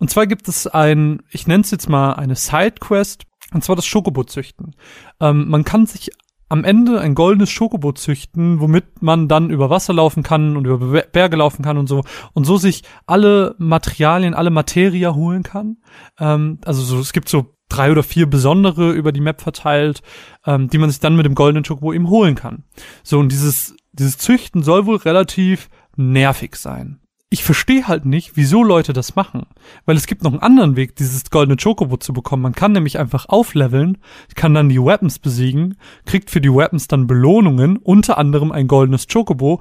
Und 0.00 0.10
zwar 0.10 0.26
gibt 0.26 0.48
es 0.48 0.66
ein, 0.66 1.22
ich 1.30 1.46
nenne 1.46 1.62
es 1.62 1.70
jetzt 1.70 1.88
mal 1.88 2.14
eine 2.14 2.34
Sidequest, 2.34 3.26
und 3.54 3.62
zwar 3.62 3.76
das 3.76 3.86
Schokobo-Züchten. 3.86 4.74
Ähm, 5.20 5.48
man 5.48 5.62
kann 5.62 5.86
sich 5.86 6.10
am 6.50 6.64
Ende 6.64 7.00
ein 7.00 7.14
goldenes 7.14 7.48
Schokobo 7.48 7.92
züchten, 7.92 8.60
womit 8.60 9.00
man 9.00 9.28
dann 9.28 9.48
über 9.48 9.70
Wasser 9.70 9.94
laufen 9.94 10.22
kann 10.22 10.56
und 10.56 10.66
über 10.66 10.78
Be- 10.78 11.06
Berge 11.10 11.36
laufen 11.36 11.62
kann 11.62 11.78
und 11.78 11.86
so 11.86 12.02
und 12.34 12.44
so 12.44 12.58
sich 12.58 12.82
alle 13.06 13.54
Materialien, 13.58 14.34
alle 14.34 14.50
Materia 14.50 15.14
holen 15.14 15.42
kann. 15.42 15.78
Ähm, 16.18 16.58
also 16.64 16.82
so, 16.82 16.98
es 16.98 17.12
gibt 17.12 17.28
so 17.30 17.54
drei 17.68 17.90
oder 17.92 18.02
vier 18.02 18.28
besondere 18.28 18.92
über 18.92 19.12
die 19.12 19.20
Map 19.20 19.40
verteilt, 19.40 20.02
ähm, 20.44 20.68
die 20.68 20.78
man 20.78 20.90
sich 20.90 21.00
dann 21.00 21.16
mit 21.16 21.24
dem 21.24 21.36
goldenen 21.36 21.64
Schokobo 21.64 21.92
eben 21.92 22.10
holen 22.10 22.34
kann. 22.34 22.64
So 23.02 23.18
und 23.18 23.32
dieses 23.32 23.76
dieses 23.92 24.18
Züchten 24.18 24.62
soll 24.62 24.86
wohl 24.86 24.96
relativ 24.96 25.68
nervig 25.96 26.56
sein. 26.56 27.00
Ich 27.32 27.44
verstehe 27.44 27.86
halt 27.86 28.06
nicht, 28.06 28.32
wieso 28.34 28.64
Leute 28.64 28.92
das 28.92 29.14
machen. 29.14 29.46
Weil 29.86 29.96
es 29.96 30.08
gibt 30.08 30.24
noch 30.24 30.32
einen 30.32 30.42
anderen 30.42 30.74
Weg, 30.74 30.96
dieses 30.96 31.30
goldene 31.30 31.56
Chocobo 31.56 31.96
zu 31.96 32.12
bekommen. 32.12 32.42
Man 32.42 32.56
kann 32.56 32.72
nämlich 32.72 32.98
einfach 32.98 33.28
aufleveln, 33.28 33.98
kann 34.34 34.52
dann 34.52 34.68
die 34.68 34.82
Weapons 34.82 35.20
besiegen, 35.20 35.76
kriegt 36.06 36.30
für 36.30 36.40
die 36.40 36.52
Weapons 36.52 36.88
dann 36.88 37.06
Belohnungen, 37.06 37.76
unter 37.76 38.18
anderem 38.18 38.50
ein 38.50 38.66
goldenes 38.66 39.06
Chocobo, 39.06 39.60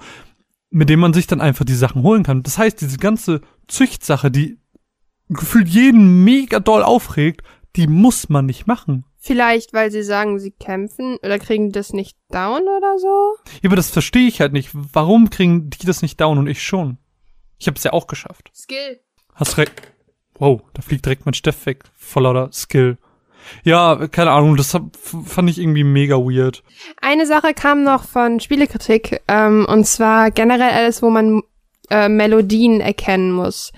mit 0.72 0.90
dem 0.90 1.00
man 1.00 1.14
sich 1.14 1.28
dann 1.28 1.42
einfach 1.42 1.64
die 1.64 1.76
Sachen 1.76 2.02
holen 2.02 2.24
kann. 2.24 2.42
Das 2.42 2.58
heißt, 2.58 2.82
diese 2.82 2.98
ganze 2.98 3.42
Züchtsache, 3.68 4.32
die 4.32 4.58
gefühlt 5.30 5.70
jeden 5.70 6.24
mega 6.24 6.60
doll 6.60 6.82
aufregt, 6.82 7.44
die 7.76 7.86
muss 7.86 8.30
man 8.30 8.48
nicht 8.48 8.66
machen. 8.66 9.06
Vielleicht, 9.18 9.74
weil 9.74 9.92
sie 9.92 10.02
sagen, 10.02 10.40
sie 10.40 10.52
kämpfen 10.52 11.18
oder 11.22 11.40
kriegen 11.40 11.72
das 11.72 11.94
nicht 11.94 12.18
down 12.32 12.62
oder 12.62 12.98
so? 12.98 13.36
Ja, 13.62 13.70
aber 13.70 13.76
das 13.76 13.92
verstehe 13.92 14.28
ich 14.28 14.42
halt 14.42 14.54
nicht. 14.54 14.72
Warum 14.74 15.30
kriegen 15.30 15.70
die 15.70 15.86
das 15.86 16.02
nicht 16.02 16.20
down 16.20 16.38
und 16.38 16.48
ich 16.48 16.64
schon? 16.64 16.98
Ich 17.60 17.68
habe 17.68 17.78
es 17.78 17.84
ja 17.84 17.94
auch 17.94 18.08
geschafft. 18.08 18.52
Skill. 18.56 19.00
Hast 19.36 19.58
recht. 19.58 19.74
Wow, 20.36 20.62
da 20.74 20.82
fliegt 20.82 21.06
direkt 21.06 21.26
mein 21.26 21.34
Steff 21.34 21.66
weg. 21.66 21.84
Voll 21.98 22.24
lauter 22.24 22.50
Skill. 22.54 22.98
Ja, 23.64 24.08
keine 24.08 24.32
Ahnung, 24.32 24.58
das 24.58 24.74
hab, 24.74 24.96
fand 24.96 25.50
ich 25.50 25.60
irgendwie 25.60 25.84
mega 25.84 26.16
weird. 26.16 26.64
Eine 27.02 27.26
Sache 27.26 27.54
kam 27.54 27.84
noch 27.84 28.04
von 28.04 28.40
Spielekritik, 28.40 29.22
ähm, 29.28 29.66
und 29.68 29.86
zwar 29.86 30.32
generell 30.32 30.72
alles, 30.72 31.02
wo 31.02 31.10
man 31.10 31.42
äh, 31.90 32.10
Melodien 32.10 32.80
erkennen 32.80 33.32
muss. 33.32 33.72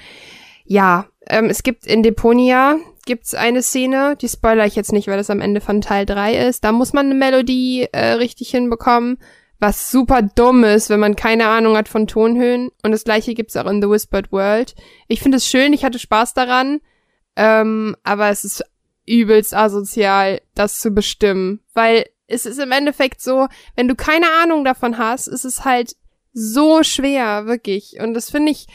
Ja, 0.65 1.07
ähm, 1.27 1.45
es 1.45 1.63
gibt 1.63 1.85
in 1.85 2.03
Deponia 2.03 2.77
gibt's 3.05 3.33
eine 3.33 3.63
Szene, 3.63 4.15
die 4.19 4.29
spoiler 4.29 4.65
ich 4.65 4.75
jetzt 4.75 4.93
nicht, 4.93 5.07
weil 5.07 5.17
das 5.17 5.29
am 5.29 5.41
Ende 5.41 5.61
von 5.61 5.81
Teil 5.81 6.05
3 6.05 6.47
ist. 6.47 6.63
Da 6.63 6.71
muss 6.71 6.93
man 6.93 7.07
eine 7.07 7.15
Melodie 7.15 7.87
äh, 7.91 8.13
richtig 8.13 8.51
hinbekommen, 8.51 9.17
was 9.61 9.91
super 9.91 10.23
dumm 10.23 10.63
ist, 10.63 10.89
wenn 10.89 10.99
man 10.99 11.15
keine 11.15 11.47
Ahnung 11.47 11.77
hat 11.77 11.87
von 11.87 12.07
Tonhöhen. 12.07 12.71
Und 12.83 12.91
das 12.91 13.03
gleiche 13.03 13.35
gibt's 13.35 13.55
auch 13.55 13.67
in 13.67 13.79
The 13.79 13.89
Whispered 13.89 14.31
World. 14.31 14.73
Ich 15.07 15.21
finde 15.21 15.37
es 15.37 15.47
schön, 15.47 15.71
ich 15.71 15.85
hatte 15.85 15.99
Spaß 15.99 16.33
daran, 16.33 16.81
ähm, 17.35 17.95
aber 18.03 18.29
es 18.29 18.43
ist 18.43 18.63
übelst 19.05 19.53
asozial, 19.53 20.41
das 20.55 20.79
zu 20.79 20.89
bestimmen, 20.89 21.59
weil 21.73 22.05
es 22.25 22.47
ist 22.47 22.59
im 22.59 22.71
Endeffekt 22.71 23.21
so, 23.21 23.47
wenn 23.75 23.87
du 23.87 23.93
keine 23.95 24.25
Ahnung 24.41 24.65
davon 24.65 24.97
hast, 24.97 25.27
ist 25.27 25.45
es 25.45 25.63
halt 25.63 25.95
so 26.33 26.81
schwer, 26.81 27.45
wirklich. 27.45 27.99
Und 27.99 28.15
das 28.15 28.31
finde 28.31 28.53
ich, 28.53 28.67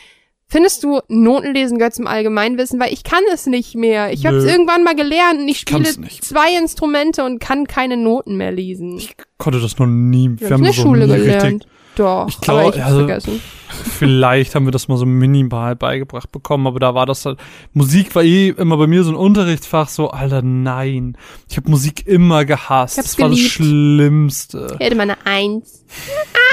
findest 0.49 0.83
du, 0.85 1.01
Notenlesen 1.09 1.79
gehört 1.79 1.95
zum 1.95 2.07
Allgemeinwissen, 2.07 2.79
weil 2.81 2.93
ich 2.93 3.03
kann 3.05 3.23
es 3.33 3.47
nicht 3.47 3.75
mehr. 3.75 4.13
Ich 4.13 4.27
habe 4.27 4.37
es 4.37 4.45
irgendwann 4.45 4.85
mal 4.85 4.95
gelernt 4.95 5.41
und 5.41 5.49
ich 5.49 5.59
spiele 5.61 5.85
zwei 6.21 6.57
Instrumente 6.59 7.25
und 7.25 7.39
kann 7.41 7.67
keine 7.67 7.97
Noten 7.97 8.37
mehr 8.37 8.53
lesen. 8.53 8.97
Ich 8.99 9.15
konnte 9.39 9.61
das 9.61 9.79
noch 9.79 9.87
nie. 9.87 10.31
Ich 10.35 10.41
Wir 10.41 10.47
hab's 10.51 10.53
haben 10.53 10.59
in 10.61 10.65
der 10.65 10.73
noch 10.73 10.83
Schule 10.83 11.07
gelernt. 11.07 11.43
richtig. 11.45 11.69
Doch, 11.97 12.29
Ich 12.29 12.39
glaub, 12.43 12.59
aber 12.59 12.69
ich 12.77 12.83
hab's 12.83 12.87
also- 12.93 12.99
vergessen. 13.07 13.41
Vielleicht 13.99 14.55
haben 14.55 14.65
wir 14.65 14.71
das 14.71 14.87
mal 14.87 14.97
so 14.97 15.07
minimal 15.07 15.75
beigebracht 15.75 16.31
bekommen, 16.31 16.67
aber 16.69 16.79
da 16.79 16.95
war 16.95 17.05
das 17.05 17.25
halt. 17.27 17.39
Musik 17.73 18.15
war 18.15 18.23
eh 18.23 18.51
immer 18.51 18.77
bei 18.77 18.87
mir 18.87 19.03
so 19.03 19.11
ein 19.11 19.17
Unterrichtsfach, 19.17 19.89
so, 19.89 20.11
Alter, 20.11 20.41
nein. 20.43 21.17
Ich 21.49 21.57
habe 21.57 21.69
Musik 21.71 22.07
immer 22.07 22.45
gehasst. 22.45 22.97
Das 22.99 23.19
war 23.19 23.29
das 23.29 23.37
geliebt. 23.39 23.53
Schlimmste. 23.53 24.77
Ich 24.79 24.87
hätte 24.87 24.95
mal 24.97 25.03
eine 25.05 25.17
Eins. 25.27 25.85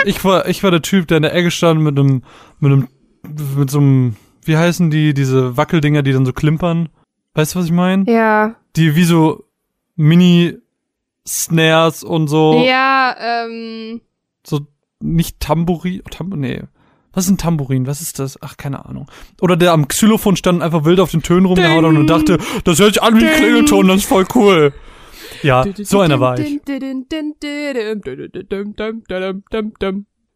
Ich 0.05 0.23
war, 0.25 0.47
ich 0.49 0.63
war 0.63 0.71
der 0.71 0.81
Typ, 0.81 1.07
der 1.07 1.17
in 1.17 1.23
der 1.23 1.33
Ecke 1.35 1.51
stand 1.51 1.81
mit 1.81 1.97
einem, 1.99 2.23
mit 2.59 2.71
einem, 2.71 2.87
mit 3.23 3.69
so 3.69 3.79
einem, 3.79 4.15
wie 4.43 4.57
heißen 4.57 4.89
die, 4.89 5.13
diese 5.13 5.57
Wackeldinger, 5.57 6.03
die 6.03 6.11
dann 6.11 6.25
so 6.25 6.33
klimpern. 6.33 6.89
Weißt 7.33 7.55
du, 7.55 7.59
was 7.59 7.65
ich 7.65 7.71
meine? 7.71 8.11
Ja. 8.11 8.55
Die 8.75 8.95
wie 8.95 9.03
so 9.03 9.45
Mini-Snares 9.95 12.03
und 12.03 12.27
so, 12.27 12.63
Ja, 12.65 13.15
ähm, 13.19 14.01
so 14.45 14.61
nicht 14.99 15.39
Tambourin, 15.39 16.01
Tamb 16.09 16.35
nee. 16.35 16.61
Was 17.13 17.25
ist 17.25 17.31
ein 17.31 17.37
Tambourin? 17.37 17.85
Was 17.85 18.01
ist 18.01 18.17
das? 18.17 18.41
Ach, 18.41 18.57
keine 18.57 18.85
Ahnung. 18.85 19.07
Oder 19.39 19.55
der 19.55 19.71
am 19.71 19.87
Xylophon 19.87 20.35
stand 20.35 20.57
und 20.57 20.61
einfach 20.63 20.83
wild 20.83 20.99
auf 20.99 21.11
den 21.11 21.21
Tönen 21.21 21.45
rumgehauen 21.45 21.85
und 21.85 22.07
dachte, 22.07 22.39
das 22.63 22.79
hört 22.79 22.95
sich 22.95 23.03
an 23.03 23.21
wie 23.21 23.27
ein. 23.27 23.35
Klingelton, 23.35 23.87
das 23.87 23.97
ist 23.97 24.05
voll 24.05 24.25
cool. 24.33 24.73
Ja, 25.43 25.63
so 25.77 25.99
einer 25.99 26.19
war 26.19 26.39
ich. 26.39 26.59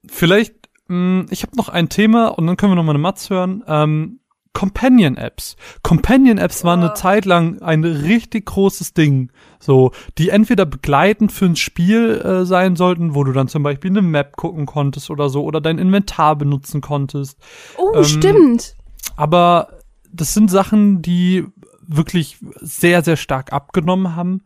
Vielleicht, 0.08 0.56
ich 0.90 1.44
habe 1.44 1.56
noch 1.56 1.70
ein 1.70 1.90
Thema 1.90 2.28
und 2.28 2.48
dann 2.48 2.58
können 2.58 2.72
wir 2.72 2.76
noch 2.76 2.84
mal 2.84 2.92
eine 2.92 3.00
Matz 3.00 3.30
hören. 3.30 3.64
Ähm, 3.68 4.20
Companion-Apps. 4.54 5.56
Companion-Apps 5.84 6.64
waren 6.64 6.80
eine 6.80 6.92
Oh. 6.92 6.96
Zeit 6.96 7.26
lang 7.26 7.62
ein 7.62 7.84
richtig 7.84 8.48
großes 8.48 8.94
Ding. 8.94 9.32
So, 9.60 9.92
die 10.18 10.30
entweder 10.30 10.66
begleitend 10.66 11.32
für 11.32 11.46
ein 11.46 11.56
Spiel 11.56 12.20
äh, 12.24 12.44
sein 12.46 12.76
sollten, 12.76 13.14
wo 13.14 13.24
du 13.24 13.34
dann 13.34 13.48
zum 13.50 13.62
Beispiel 13.62 13.92
eine 13.92 14.02
Map 14.02 14.36
gucken 14.36 14.66
konntest 14.66 15.12
oder 15.12 15.30
so, 15.30 15.44
oder 15.44 15.62
dein 15.62 15.78
Inventar 15.78 16.36
benutzen 16.36 16.82
konntest. 16.82 17.38
Oh, 17.78 17.92
Ähm, 17.98 18.04
stimmt. 18.04 18.76
Aber 19.16 19.68
das 20.12 20.34
sind 20.34 20.50
Sachen, 20.50 21.04
die 21.04 21.46
wirklich 21.86 22.38
sehr, 22.60 23.04
sehr 23.04 23.16
stark 23.18 23.54
abgenommen 23.54 24.16
haben. 24.16 24.42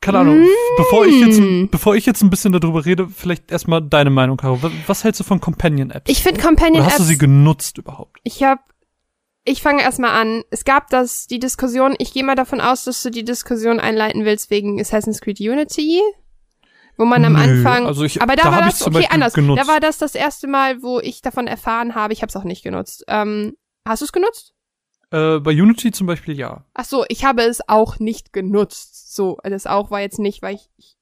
Keine 0.00 0.18
Ahnung, 0.20 0.40
Mm. 0.40 0.46
bevor 0.78 1.04
ich 1.06 1.20
jetzt, 1.20 1.70
bevor 1.70 1.94
ich 1.94 2.06
jetzt 2.06 2.22
ein 2.22 2.30
bisschen 2.30 2.52
darüber 2.52 2.84
rede, 2.86 3.06
vielleicht 3.08 3.50
erstmal 3.52 3.82
deine 3.82 4.08
Meinung, 4.10 4.38
Caro. 4.38 4.58
Was, 4.86 5.04
hältst 5.04 5.20
du 5.20 5.24
von 5.24 5.40
Companion-Apps? 5.40 6.10
Ich 6.10 6.22
finde 6.22 6.40
Oder 6.40 6.48
Companion-Apps. 6.48 6.92
hast 6.92 7.00
du 7.00 7.04
sie 7.04 7.18
genutzt 7.18 7.76
überhaupt? 7.76 8.18
Ich 8.24 8.42
habe, 8.42 8.62
ich 9.44 9.60
fange 9.60 9.82
erstmal 9.82 10.12
an. 10.18 10.42
Es 10.50 10.64
gab 10.64 10.88
das, 10.88 11.26
die 11.26 11.38
Diskussion, 11.38 11.94
ich 11.98 12.14
gehe 12.14 12.24
mal 12.24 12.34
davon 12.34 12.60
aus, 12.62 12.84
dass 12.84 13.02
du 13.02 13.10
die 13.10 13.24
Diskussion 13.24 13.78
einleiten 13.78 14.24
willst 14.24 14.50
wegen 14.50 14.80
Assassin's 14.80 15.20
Creed 15.20 15.38
Unity. 15.40 16.00
Wo 16.96 17.04
man 17.06 17.24
am 17.24 17.32
Nö, 17.34 17.38
Anfang, 17.40 17.86
also 17.86 18.04
ich- 18.04 18.20
aber 18.20 18.36
da, 18.36 18.42
da 18.44 18.52
war 18.52 18.62
das, 18.62 18.86
okay, 18.86 19.06
anders. 19.10 19.32
genutzt. 19.32 19.62
Da 19.62 19.66
war 19.68 19.80
das 19.80 19.96
das 19.98 20.14
erste 20.14 20.46
Mal, 20.46 20.82
wo 20.82 21.00
ich 21.00 21.22
davon 21.22 21.46
erfahren 21.46 21.94
habe, 21.94 22.12
ich 22.12 22.20
habe 22.20 22.28
es 22.28 22.36
auch 22.36 22.44
nicht 22.44 22.62
genutzt. 22.62 23.04
Ähm, 23.08 23.54
hast 23.86 24.00
du 24.02 24.04
es 24.04 24.12
genutzt? 24.12 24.52
Äh, 25.10 25.38
bei 25.40 25.50
Unity 25.52 25.92
zum 25.92 26.06
Beispiel 26.06 26.38
ja. 26.38 26.64
Ach 26.74 26.84
so, 26.84 27.04
ich 27.08 27.24
habe 27.24 27.42
es 27.42 27.66
auch 27.68 27.98
nicht 28.00 28.32
genutzt. 28.34 28.89
So, 29.12 29.38
das 29.42 29.66
auch 29.66 29.90
war 29.90 30.00
jetzt 30.00 30.20
nicht, 30.20 30.40
weil 30.40 30.54
ich, 30.54 30.70
ich 30.76 30.96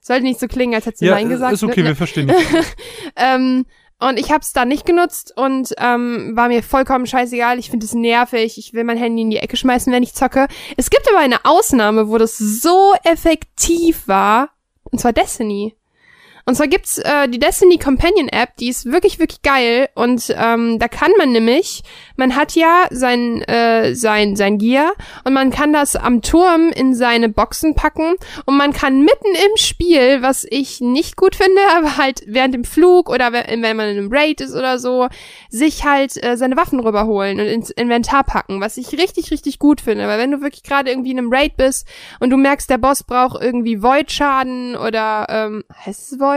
sollte 0.00 0.24
nicht 0.24 0.38
so 0.38 0.48
klingen, 0.48 0.74
als 0.74 0.84
hättest 0.84 1.00
du 1.00 1.06
Ja, 1.06 1.14
Nein 1.14 1.30
gesagt. 1.30 1.54
ist 1.54 1.62
okay, 1.62 1.82
ne? 1.82 1.88
wir 1.88 1.96
verstehen 1.96 2.28
dich. 2.28 2.36
ähm, 3.16 3.64
und 3.98 4.18
ich 4.18 4.30
habe 4.30 4.40
es 4.40 4.52
dann 4.52 4.68
nicht 4.68 4.84
genutzt 4.84 5.32
und 5.34 5.72
ähm, 5.78 6.32
war 6.34 6.48
mir 6.48 6.62
vollkommen 6.62 7.06
scheißegal. 7.06 7.58
Ich 7.58 7.70
finde 7.70 7.86
es 7.86 7.94
nervig. 7.94 8.58
Ich 8.58 8.74
will 8.74 8.84
mein 8.84 8.98
Handy 8.98 9.22
in 9.22 9.30
die 9.30 9.38
Ecke 9.38 9.56
schmeißen, 9.56 9.90
wenn 9.94 10.02
ich 10.02 10.12
zocke. 10.12 10.46
Es 10.76 10.90
gibt 10.90 11.08
aber 11.08 11.20
eine 11.20 11.46
Ausnahme, 11.46 12.08
wo 12.10 12.18
das 12.18 12.36
so 12.36 12.92
effektiv 13.02 14.06
war. 14.06 14.50
Und 14.90 14.98
zwar 14.98 15.14
Destiny. 15.14 15.74
Und 16.46 16.56
zwar 16.56 16.68
gibt's 16.68 16.98
äh, 16.98 17.26
die 17.28 17.38
Destiny 17.38 17.78
Companion 17.78 18.28
App, 18.28 18.56
die 18.58 18.68
ist 18.68 18.84
wirklich, 18.84 19.18
wirklich 19.18 19.40
geil. 19.40 19.88
Und 19.94 20.34
ähm, 20.38 20.78
da 20.78 20.88
kann 20.88 21.10
man 21.16 21.32
nämlich, 21.32 21.82
man 22.16 22.36
hat 22.36 22.52
ja 22.54 22.86
sein, 22.90 23.40
äh, 23.42 23.94
sein, 23.94 24.36
sein 24.36 24.58
Gear 24.58 24.92
und 25.24 25.32
man 25.32 25.50
kann 25.50 25.72
das 25.72 25.96
am 25.96 26.20
Turm 26.20 26.68
in 26.74 26.94
seine 26.94 27.30
Boxen 27.30 27.74
packen 27.74 28.14
und 28.44 28.56
man 28.58 28.74
kann 28.74 29.00
mitten 29.00 29.28
im 29.34 29.56
Spiel, 29.56 30.20
was 30.20 30.46
ich 30.50 30.82
nicht 30.82 31.16
gut 31.16 31.34
finde, 31.34 31.62
aber 31.76 31.96
halt 31.96 32.22
während 32.26 32.52
dem 32.52 32.64
Flug 32.64 33.08
oder 33.08 33.32
we- 33.32 33.44
wenn 33.48 33.76
man 33.76 33.88
in 33.88 33.96
einem 33.98 34.12
Raid 34.12 34.42
ist 34.42 34.54
oder 34.54 34.78
so, 34.78 35.08
sich 35.48 35.84
halt 35.86 36.22
äh, 36.22 36.36
seine 36.36 36.58
Waffen 36.58 36.80
rüberholen 36.80 37.40
und 37.40 37.46
ins 37.46 37.70
Inventar 37.70 38.22
packen, 38.22 38.60
was 38.60 38.76
ich 38.76 38.92
richtig, 38.92 39.30
richtig 39.30 39.58
gut 39.58 39.80
finde. 39.80 40.06
Weil 40.08 40.18
wenn 40.18 40.30
du 40.30 40.42
wirklich 40.42 40.62
gerade 40.62 40.90
irgendwie 40.90 41.12
in 41.12 41.18
einem 41.18 41.32
Raid 41.32 41.56
bist 41.56 41.86
und 42.20 42.28
du 42.28 42.36
merkst, 42.36 42.68
der 42.68 42.78
Boss 42.78 43.02
braucht 43.02 43.42
irgendwie 43.42 43.82
Void-Schaden 43.82 44.76
oder, 44.76 45.26
ähm, 45.30 45.64
heißt 45.86 46.12
es 46.12 46.20
Void? 46.20 46.33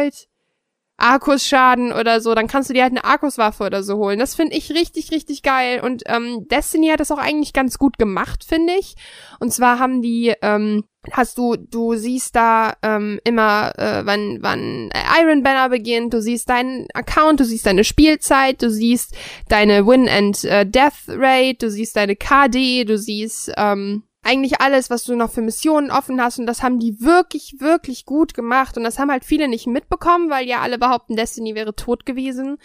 Arkus-Schaden 0.98 1.92
oder 1.94 2.22
so, 2.22 2.34
dann 2.34 2.48
kannst 2.48 2.70
du 2.70 2.74
dir 2.74 2.82
halt 2.82 2.92
eine 2.92 3.06
Arkus-Waffe 3.06 3.64
oder 3.64 3.84
so 3.84 3.98
holen. 3.98 4.18
Das 4.18 4.36
finde 4.36 4.56
ich 4.56 4.72
richtig, 4.72 5.12
richtig 5.12 5.44
geil. 5.44 5.80
Und 5.80 6.04
ähm, 6.08 6.48
Destiny 6.50 6.88
hat 6.90 7.00
das 7.00 7.12
auch 7.12 7.20
eigentlich 7.20 7.54
ganz 7.54 7.78
gut 7.78 8.00
gemacht, 8.00 8.44
finde 8.44 8.74
ich. 8.74 8.96
Und 9.40 9.54
zwar 9.54 9.78
haben 9.78 10.02
die, 10.02 10.34
ähm, 10.42 10.86
hast 11.12 11.38
du, 11.38 11.56
du 11.56 11.94
siehst 11.96 12.36
da 12.36 12.74
ähm, 12.82 13.20
immer, 13.24 13.74
äh, 13.78 14.06
wann, 14.06 14.40
wann 14.42 14.90
Iron 15.22 15.44
Banner 15.44 15.70
beginnt, 15.70 16.16
du 16.16 16.22
siehst 16.22 16.50
deinen 16.50 16.88
Account, 16.96 17.40
du 17.40 17.46
siehst 17.46 17.68
deine 17.68 17.84
Spielzeit, 17.84 18.64
du 18.64 18.72
siehst 18.72 19.16
deine 19.50 19.86
Win 19.86 20.10
and 20.10 20.44
äh, 20.46 20.66
Death 20.66 21.08
Rate, 21.08 21.60
du 21.60 21.70
siehst 21.70 21.96
deine 21.96 22.16
KD, 22.16 22.86
du 22.86 22.98
siehst 22.98 23.52
ähm, 23.56 24.02
eigentlich 24.28 24.60
alles, 24.60 24.90
was 24.90 25.06
du 25.06 25.16
noch 25.16 25.32
für 25.32 25.42
Missionen 25.42 25.90
offen 25.90 26.22
hast. 26.22 26.38
Und 26.38 26.48
das 26.48 26.62
haben 26.62 26.80
die 26.80 27.00
wirklich, 27.00 27.56
wirklich 27.60 28.06
gut 28.06 28.34
gemacht. 28.34 28.78
Und 28.78 28.84
das 28.84 29.00
haben 29.00 29.10
halt 29.10 29.24
viele 29.24 29.48
nicht 29.48 29.68
mitbekommen, 29.68 30.30
weil 30.30 30.46
ja 30.46 30.62
alle 30.62 30.78
behaupten, 30.78 31.16
Destiny 31.16 31.56
wäre 31.56 31.74
tot 31.74 32.06
gewesen. 32.06 32.58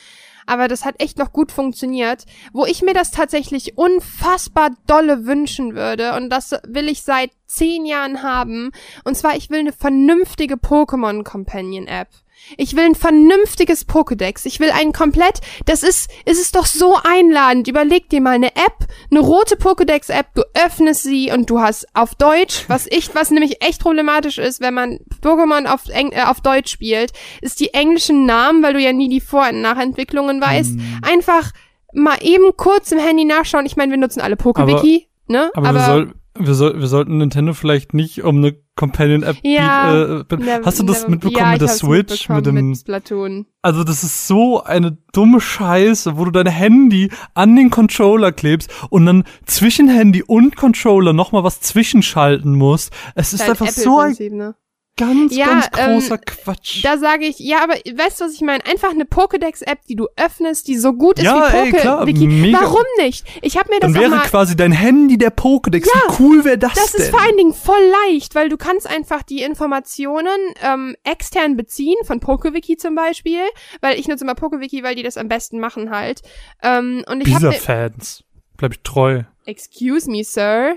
Aber 0.44 0.66
das 0.66 0.84
hat 0.84 1.01
echt 1.01 1.18
noch 1.18 1.32
gut 1.32 1.52
funktioniert. 1.52 2.24
Wo 2.52 2.66
ich 2.66 2.82
mir 2.82 2.94
das 2.94 3.12
tatsächlich 3.12 3.78
unfassbar 3.78 4.70
dolle 4.89 5.24
wünschen 5.24 5.76
würde, 5.76 6.14
und 6.16 6.30
das 6.30 6.51
will 6.66 6.89
ich 6.89 7.02
seit 7.02 7.30
zehn 7.47 7.86
Jahren 7.86 8.22
haben, 8.22 8.72
und 9.05 9.16
zwar 9.16 9.36
ich 9.36 9.48
will 9.48 9.60
eine 9.60 9.72
vernünftige 9.72 10.56
Pokémon 10.56 11.22
Companion 11.22 11.86
App. 11.86 12.09
Ich 12.56 12.77
will 12.77 12.85
ein 12.85 12.94
vernünftiges 12.94 13.86
Pokédex. 13.89 14.47
Ich 14.47 14.60
will 14.60 14.70
einen 14.70 14.93
komplett, 14.93 15.40
das 15.66 15.82
ist, 15.82 16.10
es 16.24 16.39
ist 16.40 16.55
doch 16.55 16.66
so 16.66 16.97
einladend. 17.02 17.69
Überleg 17.69 18.09
dir 18.09 18.20
mal 18.20 18.31
eine 18.31 18.55
App, 18.56 18.86
eine 19.10 19.20
rote 19.20 19.56
Pokédex-App, 19.56 20.35
du 20.35 20.43
öffnest 20.55 21.02
sie 21.02 21.31
und 21.32 21.48
du 21.51 21.60
hast 21.60 21.86
auf 21.94 22.14
Deutsch, 22.14 22.64
was 22.69 22.86
ich, 22.90 23.14
was 23.14 23.31
nämlich 23.31 23.64
echt 23.64 23.81
problematisch 23.81 24.39
ist, 24.39 24.60
wenn 24.60 24.74
man 24.74 24.98
Pokémon 25.23 25.66
auf, 25.66 25.89
Eng, 25.89 26.12
äh, 26.12 26.23
auf 26.23 26.40
Deutsch 26.40 26.70
spielt, 26.70 27.12
ist 27.40 27.60
die 27.60 27.74
englischen 27.74 28.27
Namen, 28.27 28.62
weil 28.62 28.74
du 28.74 28.81
ja 28.81 28.93
nie 28.93 29.09
die 29.09 29.20
Vor- 29.20 29.48
und 29.48 29.60
Nachentwicklungen 29.62 30.40
weißt, 30.40 30.73
Hm. 30.73 31.01
einfach 31.02 31.52
mal 31.94 32.19
eben 32.23 32.56
kurz 32.56 32.90
im 32.93 32.98
Handy 32.98 33.24
nachschauen. 33.24 33.66
Ich 33.66 33.77
meine, 33.77 33.90
wir 33.93 33.98
nutzen 33.98 34.20
alle 34.20 34.36
PokeWiki, 34.36 35.09
ne? 35.27 35.51
Aber, 35.55 35.74
wir, 35.74 35.81
soll, 35.85 36.14
wir, 36.38 36.54
soll, 36.54 36.80
wir 36.80 36.86
sollten 36.86 37.18
Nintendo 37.18 37.52
vielleicht 37.52 37.94
nicht 37.94 38.22
um 38.24 38.38
eine 38.38 38.56
Companion-App 38.74 39.36
Ja, 39.42 39.92
äh, 40.20 40.24
Never- 40.30 40.64
Hast 40.64 40.78
du 40.80 40.84
das 40.84 41.00
never- 41.02 41.10
mitbekommen 41.10 41.38
ja, 41.44 41.52
mit 41.52 41.60
der 41.60 41.68
Switch? 41.68 42.28
Mit 42.28 42.46
dem, 42.46 42.54
mit 42.70 42.78
Splatoon. 42.78 43.46
also 43.60 43.84
das 43.84 44.02
ist 44.02 44.26
so 44.26 44.62
eine 44.62 44.96
dumme 45.12 45.40
Scheiße, 45.40 46.16
wo 46.16 46.24
du 46.24 46.30
dein 46.30 46.46
Handy 46.46 47.10
an 47.34 47.54
den 47.54 47.68
Controller 47.70 48.32
klebst 48.32 48.70
und 48.90 49.04
dann 49.06 49.24
zwischen 49.44 49.88
Handy 49.88 50.22
und 50.22 50.56
Controller 50.56 51.12
nochmal 51.12 51.44
was 51.44 51.60
zwischenschalten 51.60 52.54
musst. 52.54 52.92
Es 53.14 53.32
ist 53.34 53.40
Dein 53.42 53.50
einfach 53.50 53.68
so 53.68 53.98
ein 53.98 54.16
ne? 54.30 54.54
Ganz, 54.97 55.35
Ja, 55.35 55.47
ganz 55.47 55.69
ähm, 55.77 55.93
großer 55.94 56.19
Quatsch. 56.19 56.85
Da 56.85 56.98
sage 56.98 57.24
ich, 57.24 57.39
ja, 57.39 57.62
aber 57.62 57.74
weißt 57.74 58.20
du, 58.20 58.24
was 58.24 58.35
ich 58.35 58.40
meine? 58.40 58.64
Einfach 58.66 58.90
eine 58.90 59.05
Pokédex-App, 59.05 59.85
die 59.89 59.97
du 59.97 60.09
öffnest, 60.16 60.69
die 60.69 60.77
so 60.77 60.93
gut 60.93 61.19
ist 61.19 61.24
Ja, 61.24 62.06
wie 62.06 62.27
mega. 62.27 62.60
Warum 62.60 62.85
nicht? 62.98 63.27
Ich 63.43 63.56
habe 63.56 63.70
mir 63.70 63.81
das 63.81 63.93
dann 63.93 64.01
wäre 64.01 64.10
mal... 64.16 64.23
quasi 64.23 64.56
dein 64.56 64.73
Handy 64.73 65.19
der 65.19 65.35
Pokédex. 65.35 65.85
Wie 65.86 66.23
cool 66.23 66.44
wäre 66.44 66.59
das, 66.59 66.74
Das 66.74 66.93
denn? 66.93 67.02
ist 67.02 67.10
vor 67.10 67.20
allen 67.20 67.36
Dingen 67.36 67.55
voll 67.55 67.82
leicht, 68.06 68.35
weil 68.35 68.48
du 68.48 68.56
kannst 68.56 68.89
einfach 68.89 69.23
die 69.23 69.43
Informationen 69.43 70.39
ähm, 70.62 70.97
extern 71.05 71.56
beziehen, 71.56 71.97
von 72.05 72.20
PokeWiki 72.20 72.77
zum 72.77 72.94
Beispiel, 72.94 73.43
weil 73.81 73.98
ich 73.98 74.09
nutze 74.09 74.24
immer 74.24 74.35
PokeWiki, 74.35 74.82
weil 74.82 74.94
die 74.94 75.02
das 75.02 75.16
am 75.16 75.28
besten 75.28 75.59
machen 75.59 75.90
halt. 75.90 76.23
Ähm, 76.62 77.05
und 77.09 77.20
ich 77.27 77.35
habe 77.35 77.48
Dieser 77.48 77.60
Fans. 77.60 78.24
Bleib 78.56 78.73
ich 78.73 78.81
treu. 78.82 79.23
Excuse 79.47 80.10
me, 80.10 80.23
Sir. 80.24 80.77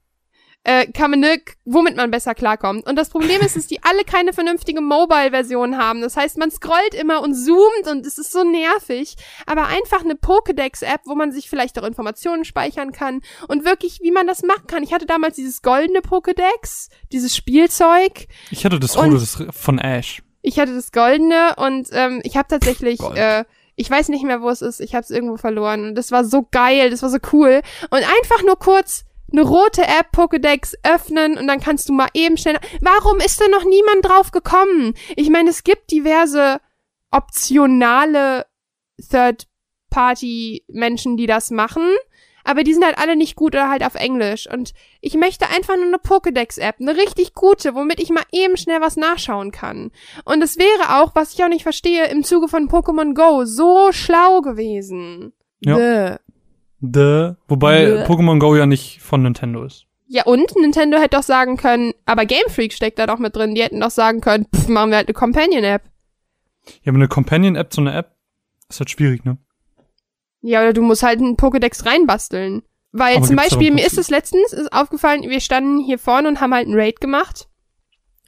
äh, 0.63 0.85
kann 0.91 1.11
man 1.11 1.21
ne, 1.21 1.41
womit 1.65 1.95
man 1.95 2.11
besser 2.11 2.35
klarkommt. 2.35 2.85
Und 2.85 2.95
das 2.95 3.09
Problem 3.09 3.41
ist, 3.41 3.55
dass 3.55 3.67
die 3.67 3.81
alle 3.83 4.03
keine 4.03 4.33
vernünftige 4.33 4.81
Mobile-Version 4.81 5.77
haben. 5.77 6.01
Das 6.01 6.15
heißt, 6.15 6.37
man 6.37 6.51
scrollt 6.51 6.93
immer 6.93 7.21
und 7.21 7.33
zoomt 7.33 7.87
und 7.89 8.05
es 8.05 8.17
ist 8.17 8.31
so 8.31 8.43
nervig. 8.43 9.15
Aber 9.45 9.67
einfach 9.67 10.03
eine 10.03 10.13
Pokédex-App, 10.13 11.01
wo 11.05 11.15
man 11.15 11.31
sich 11.31 11.49
vielleicht 11.49 11.79
auch 11.79 11.83
Informationen 11.83 12.45
speichern 12.45 12.91
kann 12.91 13.21
und 13.47 13.65
wirklich, 13.65 13.99
wie 14.01 14.11
man 14.11 14.27
das 14.27 14.43
machen 14.43 14.67
kann. 14.67 14.83
Ich 14.83 14.93
hatte 14.93 15.05
damals 15.05 15.35
dieses 15.35 15.61
goldene 15.61 15.99
Pokédex, 15.99 16.89
dieses 17.11 17.35
Spielzeug. 17.35 18.27
Ich 18.51 18.65
hatte 18.65 18.79
das 18.79 18.97
rote 18.97 19.51
von 19.51 19.79
Ash. 19.79 20.21
Ich 20.43 20.59
hatte 20.59 20.73
das 20.73 20.91
goldene 20.91 21.55
und 21.57 21.89
ähm, 21.91 22.19
ich 22.23 22.35
habe 22.35 22.47
tatsächlich 22.47 22.99
äh, 23.15 23.45
ich 23.75 23.89
weiß 23.89 24.09
nicht 24.09 24.23
mehr, 24.23 24.41
wo 24.41 24.49
es 24.49 24.61
ist. 24.61 24.79
Ich 24.79 24.93
habe 24.93 25.03
es 25.03 25.09
irgendwo 25.09 25.37
verloren. 25.37 25.85
Und 25.85 25.95
das 25.95 26.11
war 26.11 26.23
so 26.23 26.47
geil, 26.51 26.89
das 26.91 27.01
war 27.01 27.09
so 27.09 27.17
cool. 27.31 27.61
Und 27.89 27.99
einfach 27.99 28.43
nur 28.43 28.57
kurz 28.57 29.05
eine 29.31 29.43
rote 29.43 29.83
App 29.83 30.07
Pokédex 30.13 30.73
öffnen 30.83 31.37
und 31.37 31.47
dann 31.47 31.59
kannst 31.59 31.89
du 31.89 31.93
mal 31.93 32.09
eben 32.13 32.37
schnell. 32.37 32.57
Warum 32.81 33.19
ist 33.19 33.39
denn 33.39 33.51
noch 33.51 33.65
niemand 33.65 34.05
drauf 34.05 34.31
gekommen? 34.31 34.93
Ich 35.15 35.29
meine, 35.29 35.49
es 35.49 35.63
gibt 35.63 35.91
diverse 35.91 36.59
optionale 37.11 38.45
Third-Party-Menschen, 39.09 41.17
die 41.17 41.25
das 41.25 41.51
machen, 41.51 41.89
aber 42.43 42.63
die 42.63 42.73
sind 42.73 42.83
halt 42.83 42.97
alle 42.97 43.15
nicht 43.15 43.35
gut 43.35 43.53
oder 43.53 43.69
halt 43.69 43.85
auf 43.85 43.95
Englisch. 43.95 44.47
Und 44.51 44.73
ich 44.99 45.15
möchte 45.15 45.49
einfach 45.49 45.75
nur 45.75 45.85
eine 45.85 45.97
Pokédex-App, 45.97 46.75
eine 46.79 46.95
richtig 46.95 47.33
gute, 47.33 47.75
womit 47.75 47.99
ich 47.99 48.09
mal 48.09 48.23
eben 48.31 48.57
schnell 48.57 48.81
was 48.81 48.97
nachschauen 48.97 49.51
kann. 49.51 49.91
Und 50.25 50.41
es 50.41 50.57
wäre 50.57 51.01
auch, 51.01 51.15
was 51.15 51.33
ich 51.33 51.43
auch 51.43 51.49
nicht 51.49 51.63
verstehe, 51.63 52.07
im 52.07 52.23
Zuge 52.23 52.47
von 52.47 52.69
Pokémon 52.69 53.13
Go 53.13 53.45
so 53.45 53.91
schlau 53.91 54.41
gewesen. 54.41 55.33
Ja. 55.59 55.75
Bäh. 55.75 56.17
The, 56.81 57.33
wobei 57.47 57.85
Bäh. 57.85 58.03
Pokémon 58.05 58.39
Go 58.39 58.55
ja 58.55 58.65
nicht 58.65 59.01
von 59.01 59.21
Nintendo 59.21 59.63
ist. 59.63 59.85
Ja, 60.07 60.23
und 60.25 60.55
Nintendo 60.57 60.97
hätte 60.97 61.17
doch 61.17 61.23
sagen 61.23 61.55
können, 61.55 61.93
aber 62.05 62.25
Game 62.25 62.49
Freak 62.49 62.73
steckt 62.73 62.99
da 62.99 63.07
doch 63.07 63.19
mit 63.19 63.35
drin, 63.35 63.55
die 63.55 63.63
hätten 63.63 63.79
doch 63.79 63.91
sagen 63.91 64.19
können, 64.19 64.45
pff, 64.53 64.67
machen 64.67 64.89
wir 64.89 64.97
halt 64.97 65.07
eine 65.07 65.13
Companion-App. 65.13 65.83
Ja, 66.83 66.89
aber 66.89 66.97
eine 66.97 67.07
Companion-App 67.07 67.71
zu 67.71 67.81
einer 67.81 67.95
App 67.95 68.15
ist 68.67 68.79
halt 68.79 68.89
schwierig, 68.89 69.23
ne? 69.23 69.37
Ja, 70.41 70.61
oder 70.61 70.73
du 70.73 70.81
musst 70.81 71.03
halt 71.03 71.19
einen 71.19 71.37
Pokédex 71.37 71.85
reinbasteln. 71.85 72.63
Weil 72.91 73.17
aber 73.17 73.25
zum 73.25 73.35
Beispiel, 73.37 73.71
mir 73.71 73.85
ist 73.85 73.97
es 73.97 74.09
letztens 74.09 74.51
ist 74.51 74.73
aufgefallen, 74.73 75.21
wir 75.21 75.39
standen 75.39 75.79
hier 75.79 75.97
vorne 75.97 76.27
und 76.27 76.41
haben 76.41 76.53
halt 76.53 76.65
einen 76.65 76.77
Raid 76.77 76.99
gemacht. 76.99 77.47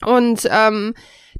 Und 0.06 0.48
ähm, 0.50 0.94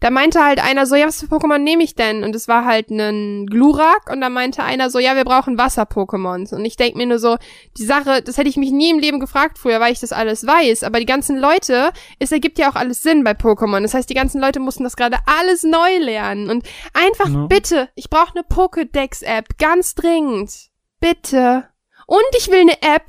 da 0.04 0.10
meinte 0.10 0.44
halt 0.44 0.62
einer 0.62 0.86
so, 0.86 0.96
ja, 0.96 1.08
was 1.08 1.22
für 1.22 1.28
Pokémon 1.28 1.60
nehme 1.60 1.82
ich 1.82 1.96
denn? 1.96 2.26
Und 2.26 2.36
es 2.36 2.50
war 2.50 2.66
halt 2.66 2.90
ein 2.90 3.48
Glurak 3.48 4.12
und 4.12 4.20
da 4.20 4.28
meinte 4.28 4.62
einer 4.62 4.90
so, 4.90 5.00
ja, 5.00 5.16
wir 5.16 5.24
brauchen 5.24 5.58
Wasser-Pokémons. 5.58 6.54
Und 6.54 6.66
ich 6.66 6.76
denk 6.76 6.98
mir 6.98 7.06
nur 7.06 7.20
so, 7.20 7.38
die 7.78 7.86
Sache, 7.86 8.22
das 8.22 8.38
hätte 8.38 8.50
ich 8.50 8.58
mich 8.58 8.72
nie 8.72 8.90
im 8.90 9.00
Leben 9.00 9.22
gefragt 9.22 9.58
früher, 9.58 9.80
weil 9.80 9.94
ich 9.94 10.02
das 10.02 10.12
alles 10.12 10.46
weiß. 10.46 10.84
Aber 10.84 11.00
die 11.00 11.06
ganzen 11.06 11.38
Leute, 11.38 11.94
es 12.20 12.34
ergibt 12.34 12.60
ja 12.60 12.70
auch 12.70 12.76
alles 12.76 13.02
Sinn 13.02 13.24
bei 13.24 13.32
Pokémon. 13.32 13.82
Das 13.82 13.94
heißt, 13.94 14.10
die 14.10 14.14
ganzen 14.14 14.42
Leute 14.42 14.60
mussten 14.60 14.84
das 14.84 14.98
gerade 14.98 15.20
alles 15.26 15.64
neu 15.64 15.98
lernen. 16.00 16.50
Und 16.50 16.68
einfach 16.94 17.30
ja. 17.30 17.46
bitte, 17.46 17.88
ich 17.96 18.10
brauche 18.10 18.36
eine 18.36 18.44
Pokédex-App, 18.44 19.58
ganz 19.58 19.96
dringend. 19.96 20.52
Bitte. 21.00 21.70
Und 22.08 22.26
ich 22.38 22.52
will 22.52 22.60
eine 22.60 22.82
App, 22.82 23.06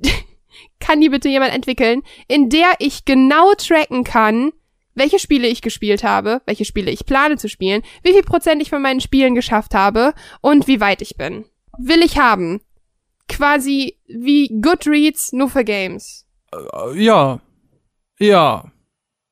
kann 0.80 1.02
die 1.02 1.10
bitte 1.10 1.28
jemand 1.28 1.52
entwickeln, 1.52 2.00
in 2.28 2.48
der 2.48 2.76
ich 2.78 3.04
genau 3.04 3.52
tracken 3.58 4.04
kann, 4.04 4.52
welche 4.94 5.18
Spiele 5.18 5.46
ich 5.46 5.62
gespielt 5.62 6.04
habe, 6.04 6.42
welche 6.46 6.64
Spiele 6.64 6.90
ich 6.90 7.06
plane 7.06 7.36
zu 7.36 7.48
spielen, 7.48 7.82
wie 8.02 8.12
viel 8.12 8.22
Prozent 8.22 8.62
ich 8.62 8.70
von 8.70 8.82
meinen 8.82 9.00
Spielen 9.00 9.34
geschafft 9.34 9.74
habe 9.74 10.14
und 10.40 10.66
wie 10.66 10.80
weit 10.80 11.02
ich 11.02 11.16
bin. 11.16 11.44
Will 11.78 12.02
ich 12.02 12.18
haben. 12.18 12.60
Quasi 13.28 13.98
wie 14.06 14.48
Goodreads 14.60 15.32
nur 15.32 15.48
für 15.48 15.64
Games. 15.64 16.26
Äh, 16.52 17.02
ja. 17.02 17.40
Ja. 18.18 18.70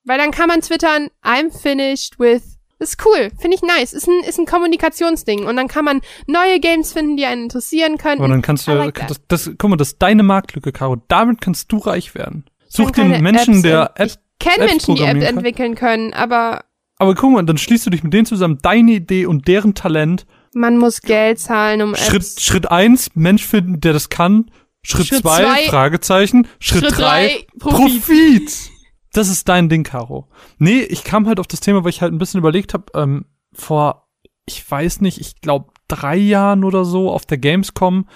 Weil 0.05 0.19
dann 0.19 0.31
kann 0.33 0.49
man 0.49 0.61
twittern, 0.61 1.09
I'm 1.23 1.51
finished 1.57 2.19
with. 2.19 2.59
Das 2.79 2.95
ist 2.95 3.07
cool, 3.07 3.31
finde 3.39 3.57
ich 3.57 3.63
nice. 3.63 3.93
Ist 3.93 4.09
ein, 4.09 4.25
ist 4.25 4.41
ein 4.41 4.47
Kommunikationsding. 4.47 5.47
Und 5.47 5.55
dann 5.55 5.69
kann 5.69 5.85
man 5.85 6.01
neue 6.27 6.59
Games 6.59 6.93
finden, 6.93 7.17
die 7.17 7.25
einen 7.27 7.45
interessieren 7.45 7.97
können. 7.97 8.21
Und 8.21 8.31
dann 8.31 8.43
kannst 8.43 8.67
du, 8.67 8.73
like 8.73 9.07
das, 9.07 9.21
das, 9.29 9.51
guck 9.57 9.71
mal, 9.71 9.77
das 9.77 9.93
ist 9.93 10.03
deine 10.03 10.25
Marktlücke, 10.25 10.73
Caro. 10.73 10.97
Damit 11.07 11.41
kannst 11.41 11.71
du 11.71 11.79
reich 11.79 12.17
werden. 12.17 12.47
Such 12.69 12.91
den 12.91 13.23
Menschen, 13.23 13.55
Apps 13.55 13.63
der 13.63 13.93
App 13.95 14.13
kenne 14.39 14.67
Menschen, 14.67 14.95
die 14.97 15.03
App 15.03 15.21
kann. 15.21 15.23
entwickeln 15.23 15.75
können, 15.75 16.13
aber. 16.13 16.65
Aber 16.99 17.15
guck 17.15 17.33
mal, 17.33 17.43
dann 17.43 17.59
schließt 17.59 17.87
du 17.87 17.91
dich 17.91 18.03
mit 18.03 18.13
denen 18.13 18.27
zusammen, 18.27 18.59
deine 18.63 18.93
Idee 18.93 19.27
und 19.27 19.49
deren 19.49 19.75
Talent. 19.75 20.27
Man 20.55 20.79
muss 20.79 21.01
Geld 21.01 21.39
zahlen, 21.39 21.83
um 21.83 21.95
Schritt, 21.97 22.23
Apps. 22.23 22.43
Schritt 22.43 22.71
eins, 22.71 23.11
Mensch 23.15 23.45
finden, 23.45 23.81
der 23.81 23.93
das 23.93 24.09
kann. 24.09 24.51
Schritt, 24.83 25.07
Schritt 25.07 25.23
zwei, 25.23 25.43
zwei, 25.43 25.69
Fragezeichen. 25.69 26.47
Schritt, 26.59 26.85
Schritt 26.85 26.99
drei, 26.99 27.27
drei 27.29 27.47
Profit. 27.59 28.05
Profit. 28.05 28.71
Das 29.13 29.29
ist 29.29 29.49
dein 29.49 29.69
Ding, 29.69 29.85
Caro. 29.85 30.29
Nee, 30.59 30.81
ich 30.81 31.05
kam 31.05 31.27
halt 31.27 31.39
auf 31.39 31.47
das 31.47 31.61
Thema, 31.61 31.85
weil 31.85 31.91
ich 31.91 32.03
halt 32.03 32.13
ein 32.13 32.19
bisschen 32.19 32.39
überlegt 32.39 32.75
habe, 32.75 32.87
ähm, 32.95 33.27
vor, 33.53 34.09
ich 34.47 34.69
weiß 34.69 35.01
nicht, 35.01 35.21
ich 35.21 35.41
glaube 35.41 35.73
drei 35.89 36.17
Jahren 36.17 36.65
oder 36.65 36.85
so 36.85 37.11
auf 37.11 37.27
der 37.27 37.39
Gamescom 37.39 38.07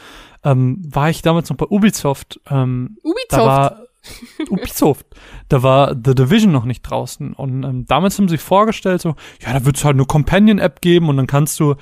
ähm, 0.44 0.82
war 0.88 1.10
ich 1.10 1.22
damals 1.22 1.50
noch 1.50 1.56
bei 1.56 1.66
Ubisoft. 1.66 2.40
Ähm, 2.48 2.96
Ubisoft? 3.02 3.32
Da 3.32 3.46
war, 3.46 3.85
Ubisoft. 4.50 5.06
Da 5.48 5.62
war 5.62 5.94
The 5.94 6.14
Division 6.14 6.52
noch 6.52 6.64
nicht 6.64 6.82
draußen. 6.82 7.32
Und 7.32 7.62
ähm, 7.64 7.84
damals 7.86 8.18
haben 8.18 8.28
sie 8.28 8.38
vorgestellt, 8.38 9.00
so, 9.00 9.14
ja, 9.40 9.52
da 9.52 9.64
wird 9.64 9.76
es 9.76 9.84
halt 9.84 9.96
eine 9.96 10.04
Companion-App 10.04 10.80
geben 10.80 11.08
und 11.08 11.16
dann 11.16 11.26
kannst 11.26 11.60
du, 11.60 11.74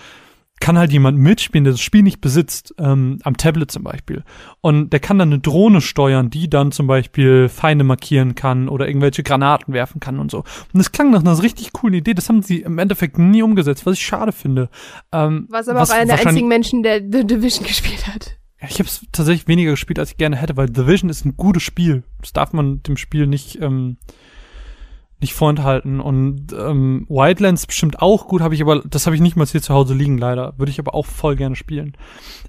kann 0.60 0.78
halt 0.78 0.92
jemand 0.92 1.18
mitspielen, 1.18 1.64
der 1.64 1.72
das 1.72 1.80
Spiel 1.80 2.02
nicht 2.02 2.20
besitzt, 2.20 2.74
ähm, 2.78 3.18
am 3.22 3.36
Tablet 3.36 3.70
zum 3.70 3.82
Beispiel. 3.82 4.24
Und 4.60 4.92
der 4.92 5.01
kann 5.01 5.18
dann 5.18 5.30
eine 5.30 5.40
Drohne 5.40 5.80
steuern, 5.80 6.30
die 6.30 6.48
dann 6.48 6.72
zum 6.72 6.86
Beispiel 6.86 7.48
Feinde 7.48 7.84
markieren 7.84 8.34
kann 8.34 8.68
oder 8.68 8.86
irgendwelche 8.86 9.22
Granaten 9.22 9.74
werfen 9.74 10.01
kann 10.01 10.18
und 10.18 10.30
so. 10.30 10.38
Und 10.38 10.46
das 10.78 10.92
klang 10.92 11.10
nach 11.10 11.20
einer 11.20 11.42
richtig 11.42 11.72
coolen 11.72 11.94
Idee. 11.94 12.14
Das 12.14 12.28
haben 12.28 12.42
sie 12.42 12.60
im 12.60 12.78
Endeffekt 12.78 13.18
nie 13.18 13.42
umgesetzt, 13.42 13.84
was 13.84 13.94
ich 13.94 14.06
schade 14.06 14.32
finde. 14.32 14.70
Ähm, 15.12 15.46
was 15.51 15.68
aber 15.68 15.80
was 15.80 15.90
auch 15.90 15.96
einer 15.96 16.16
der 16.16 16.26
einzigen 16.26 16.48
Menschen, 16.48 16.82
der 16.82 17.01
The 17.01 17.26
Division 17.26 17.66
gespielt 17.66 18.06
hat. 18.06 18.38
Ich 18.69 18.78
habe 18.78 18.89
es 18.89 19.07
tatsächlich 19.12 19.49
weniger 19.49 19.73
gespielt, 19.73 19.99
als 19.99 20.12
ich 20.12 20.16
gerne 20.16 20.36
hätte, 20.36 20.57
weil 20.57 20.69
The 20.74 20.86
Vision 20.86 21.11
ist 21.11 21.24
ein 21.24 21.36
gutes 21.36 21.62
Spiel. 21.62 22.05
Das 22.20 22.32
darf 22.32 22.53
man 22.53 22.82
dem 22.82 22.97
Spiel 22.97 23.27
nicht 23.27 23.61
ähm, 23.61 23.97
nicht 25.24 25.35
vorenthalten. 25.35 26.01
Und 26.01 26.53
ähm, 26.53 27.07
Wildlands 27.09 27.66
bestimmt 27.66 28.01
auch 28.01 28.28
gut, 28.28 28.43
habe 28.43 28.55
ich 28.55 28.62
aber, 28.62 28.81
das 28.81 29.07
habe 29.07 29.16
ich 29.16 29.23
nicht 29.23 29.36
mal 29.36 29.47
hier 29.47 29.62
zu 29.62 29.73
Hause 29.74 29.95
liegen, 29.95 30.19
leider. 30.19 30.55
Würde 30.59 30.70
ich 30.70 30.78
aber 30.78 30.95
auch 30.95 31.07
voll 31.07 31.35
gerne 31.35 31.57
spielen. 31.57 31.97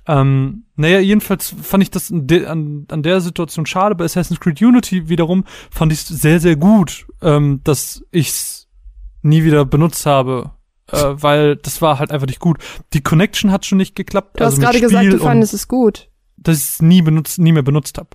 Ähm, 0.08 0.66
naja, 0.76 1.00
jedenfalls 1.00 1.56
fand 1.62 1.84
ich 1.84 1.90
das 1.90 2.12
an, 2.12 2.86
an 2.90 3.04
der 3.04 3.22
Situation 3.22 3.66
schade. 3.66 3.96
Bei 3.96 4.04
Assassin's 4.04 4.40
Creed 4.42 4.62
Unity 4.62 5.08
wiederum 5.10 5.46
fand 5.72 5.94
ich 5.94 6.00
es 6.00 6.08
sehr, 6.08 6.40
sehr 6.40 6.58
gut, 6.58 7.08
ähm, 7.22 7.62
dass 7.64 8.04
ich's 8.12 8.68
nie 9.22 9.44
wieder 9.44 9.66
benutzt 9.66 10.06
habe 10.06 10.52
äh, 10.96 11.22
weil 11.22 11.56
das 11.58 11.82
war 11.82 12.00
halt 12.00 12.12
einfach 12.12 12.28
nicht 12.28 12.40
gut. 12.40 12.58
Die 12.94 13.02
Connection 13.02 13.52
hat 13.52 13.66
schon 13.66 13.78
nicht 13.78 13.96
geklappt. 13.96 14.40
Du 14.40 14.44
also 14.44 14.58
hast 14.58 14.64
gerade 14.64 14.80
gesagt, 14.80 15.14
du 15.14 15.20
fandest 15.20 15.54
es 15.54 15.68
gut. 15.68 16.10
Dass 16.38 16.58
ich 16.58 16.64
es 16.64 16.82
nie 16.82 17.02
benutzt, 17.02 17.40
nie 17.40 17.52
mehr 17.52 17.64
benutzt 17.64 17.98
habe. 17.98 18.10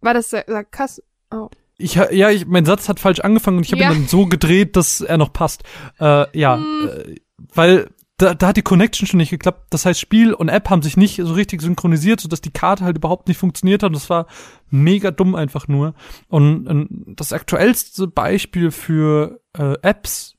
War 0.00 0.14
das 0.14 0.30
Sarkas? 0.30 1.02
Oh. 1.30 1.48
Ich, 1.78 1.94
ja, 1.94 2.30
ich, 2.30 2.46
mein 2.46 2.64
Satz 2.64 2.88
hat 2.88 3.00
falsch 3.00 3.20
angefangen 3.20 3.58
und 3.58 3.66
ich 3.66 3.72
habe 3.72 3.82
ja. 3.82 3.90
ihn 3.90 3.98
dann 3.98 4.08
so 4.08 4.26
gedreht, 4.26 4.76
dass 4.76 5.00
er 5.00 5.18
noch 5.18 5.32
passt. 5.32 5.62
Äh, 6.00 6.38
ja, 6.38 6.56
hm. 6.56 6.88
äh, 6.88 7.14
weil 7.54 7.90
da, 8.18 8.34
da 8.34 8.48
hat 8.48 8.56
die 8.56 8.62
Connection 8.62 9.06
schon 9.06 9.18
nicht 9.18 9.30
geklappt. 9.30 9.66
Das 9.70 9.84
heißt, 9.84 10.00
Spiel 10.00 10.32
und 10.32 10.48
App 10.48 10.70
haben 10.70 10.80
sich 10.80 10.96
nicht 10.96 11.16
so 11.16 11.34
richtig 11.34 11.60
synchronisiert, 11.60 12.20
sodass 12.20 12.40
die 12.40 12.50
Karte 12.50 12.84
halt 12.84 12.96
überhaupt 12.96 13.28
nicht 13.28 13.36
funktioniert 13.36 13.82
hat. 13.82 13.88
Und 13.88 13.96
das 13.96 14.08
war 14.08 14.26
mega 14.70 15.10
dumm 15.10 15.34
einfach 15.34 15.68
nur. 15.68 15.94
Und, 16.28 16.66
und 16.66 17.14
das 17.16 17.34
aktuellste 17.34 18.06
Beispiel 18.06 18.70
für 18.70 19.40
äh, 19.56 19.74
Apps 19.82 20.35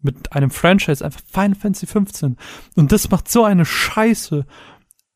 mit 0.00 0.32
einem 0.32 0.50
Franchise 0.50 1.04
einfach 1.04 1.20
Final 1.30 1.54
Fantasy 1.54 1.86
15. 1.86 2.36
Und 2.76 2.92
das 2.92 3.10
macht 3.10 3.28
so 3.28 3.44
eine 3.44 3.64
Scheiße. 3.64 4.46